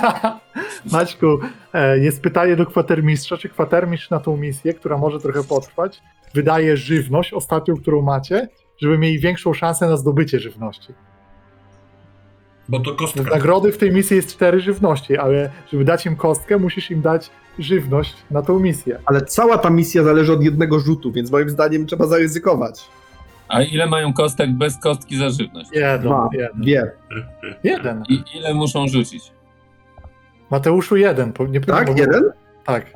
Maćku, 0.93 1.39
e, 1.73 1.99
jest 1.99 2.23
pytanie 2.23 2.57
do 2.57 2.67
kwatermistrza, 2.67 3.37
czy 3.37 3.49
kwatermistrz 3.49 4.11
na 4.11 4.21
tą 4.21 4.37
misję, 4.37 4.75
która 4.75 4.99
może 4.99 5.21
trochę 5.21 5.45
potrwać, 5.45 6.03
wydaje 6.35 6.77
żywność, 6.77 7.33
ostatnią, 7.33 7.77
którą 7.77 8.03
macie, 8.03 8.49
żeby 8.79 8.99
mieli 8.99 9.19
większą 9.19 9.55
szansę 9.55 9.89
na 9.89 9.97
zdobycie 9.97 10.41
żywności. 10.41 10.95
Bo 12.73 12.81
to 12.81 12.93
Z 12.93 12.97
kostka. 12.97 13.23
nagrody 13.23 13.73
w 13.73 13.79
tej 13.79 13.93
misji 13.93 14.17
jest 14.17 14.33
cztery 14.35 14.61
żywności, 14.61 15.17
ale 15.19 15.51
żeby 15.73 15.85
dać 15.85 16.07
im 16.07 16.17
kostkę, 16.17 16.59
musisz 16.59 16.91
im 16.91 17.03
dać 17.03 17.31
żywność 17.59 18.15
na 18.31 18.43
tą 18.43 18.59
misję. 18.59 18.99
Ale 19.05 19.23
cała 19.23 19.59
ta 19.59 19.71
misja 19.71 20.03
zależy 20.03 20.33
od 20.33 20.43
jednego 20.43 20.81
rzutu, 20.81 21.13
więc 21.13 21.31
moim 21.31 21.51
zdaniem 21.51 21.87
trzeba 21.87 22.07
zaryzykować. 22.07 22.85
A 23.49 23.63
ile 23.63 23.87
mają 23.87 24.13
kostek 24.13 24.51
bez 24.53 24.77
kostki 24.79 25.17
za 25.17 25.31
żywność? 25.31 25.71
Jeden, 25.73 26.01
Dwa, 26.03 26.29
jeden. 26.33 26.61
dwie. 26.63 26.91
jeden. 27.65 28.05
I 28.09 28.23
ile 28.39 28.55
muszą 28.55 28.89
rzucić? 28.89 29.33
Mateuszu 30.51 30.97
jeden. 30.97 31.33
Nie, 31.49 31.61
Tak? 31.61 31.87
bo- 31.87 31.99
Jeden? 31.99 32.23
Tak. 32.65 32.87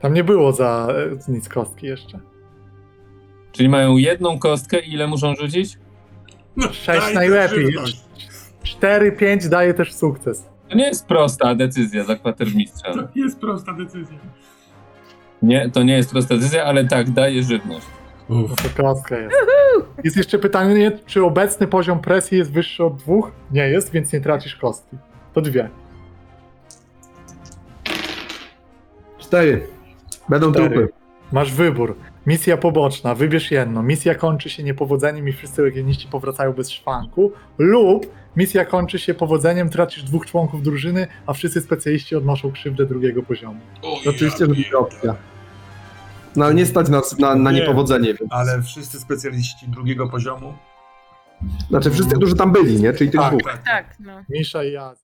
Tam 0.00 0.14
nie 0.14 0.24
było 0.24 0.52
za 0.52 0.88
e, 1.28 1.32
nic 1.32 1.48
kostki 1.48 1.86
jeszcze. 1.86 2.18
Czyli 3.52 3.68
mają 3.68 3.96
jedną 3.96 4.38
kostkę 4.38 4.80
i 4.80 4.92
ile 4.92 5.06
muszą 5.06 5.34
rzucić? 5.34 5.78
No, 6.56 6.72
Sześć 6.72 7.14
najlepiej. 7.14 7.66
żywność. 7.72 8.04
4-5 8.64 9.48
daje 9.48 9.74
też 9.74 9.92
sukces. 9.94 10.48
To 10.68 10.76
nie 10.76 10.84
jest 10.86 11.06
prosta 11.06 11.54
decyzja 11.54 12.04
za 12.04 12.16
kwatermistrza. 12.16 12.94
To 12.94 13.08
jest 13.14 13.40
prosta 13.40 13.72
decyzja. 13.72 14.18
Nie, 15.42 15.70
to 15.70 15.82
nie 15.82 15.96
jest 15.96 16.10
prosta 16.10 16.34
decyzja, 16.34 16.64
ale 16.64 16.84
tak, 16.84 17.10
daje 17.10 17.42
żywność. 17.42 17.86
No 18.28 18.40
Uff. 18.40 18.54
to 18.76 18.82
kostka 18.82 19.16
jest. 19.18 19.36
Jest 20.04 20.16
jeszcze 20.16 20.38
pytanie, 20.38 20.92
czy 21.06 21.24
obecny 21.24 21.66
poziom 21.66 22.00
presji 22.00 22.38
jest 22.38 22.52
wyższy 22.52 22.84
od 22.84 22.96
dwóch? 22.96 23.32
Nie 23.50 23.68
jest, 23.68 23.92
więc 23.92 24.12
nie 24.12 24.20
tracisz 24.20 24.56
kostki. 24.56 24.96
To 25.32 25.40
dwie. 25.40 25.68
Cztery. 29.18 29.66
Będą 30.28 30.52
Cztery. 30.52 30.68
trupy. 30.68 30.92
Masz 31.32 31.52
wybór. 31.52 31.96
Misja 32.26 32.56
poboczna, 32.56 33.14
wybierz 33.14 33.50
jedno. 33.50 33.82
Misja 33.82 34.14
kończy 34.14 34.50
się 34.50 34.62
niepowodzeniem 34.62 35.28
i 35.28 35.32
wszyscy 35.32 35.62
legioniści 35.62 36.08
powracają 36.08 36.52
bez 36.52 36.70
szwanku. 36.70 37.32
Lub 37.58 38.06
misja 38.36 38.64
kończy 38.64 38.98
się 38.98 39.14
powodzeniem, 39.14 39.70
tracisz 39.70 40.02
dwóch 40.02 40.26
członków 40.26 40.62
drużyny, 40.62 41.06
a 41.26 41.32
wszyscy 41.32 41.60
specjaliści 41.60 42.16
odnoszą 42.16 42.52
krzywdę 42.52 42.86
drugiego 42.86 43.22
poziomu. 43.22 43.60
O, 43.82 44.00
Oczywiście, 44.10 44.46
że 44.70 44.78
opcja. 44.78 45.14
No 46.36 46.44
ale 46.44 46.54
nie 46.54 46.66
stać 46.66 46.88
nas 46.88 47.18
na, 47.18 47.34
na 47.34 47.52
Nie. 47.52 47.60
niepowodzenie. 47.60 48.14
Więc... 48.14 48.32
Ale 48.32 48.62
wszyscy 48.62 49.00
specjaliści 49.00 49.68
drugiego 49.68 50.08
poziomu? 50.08 50.54
Znaczy 51.70 51.90
wszyscy, 51.90 52.16
którzy 52.16 52.34
tam 52.36 52.52
byli, 52.52 52.80
nie? 52.82 52.92
Czyli 52.92 53.10
tych 53.10 53.20
Tak. 53.20 53.30
dwóch. 53.30 53.42
Tak, 53.42 53.64
Tak, 53.64 53.96
no. 54.00 54.12
Misza 54.30 54.64
i 54.64 54.72
ja. 54.72 54.94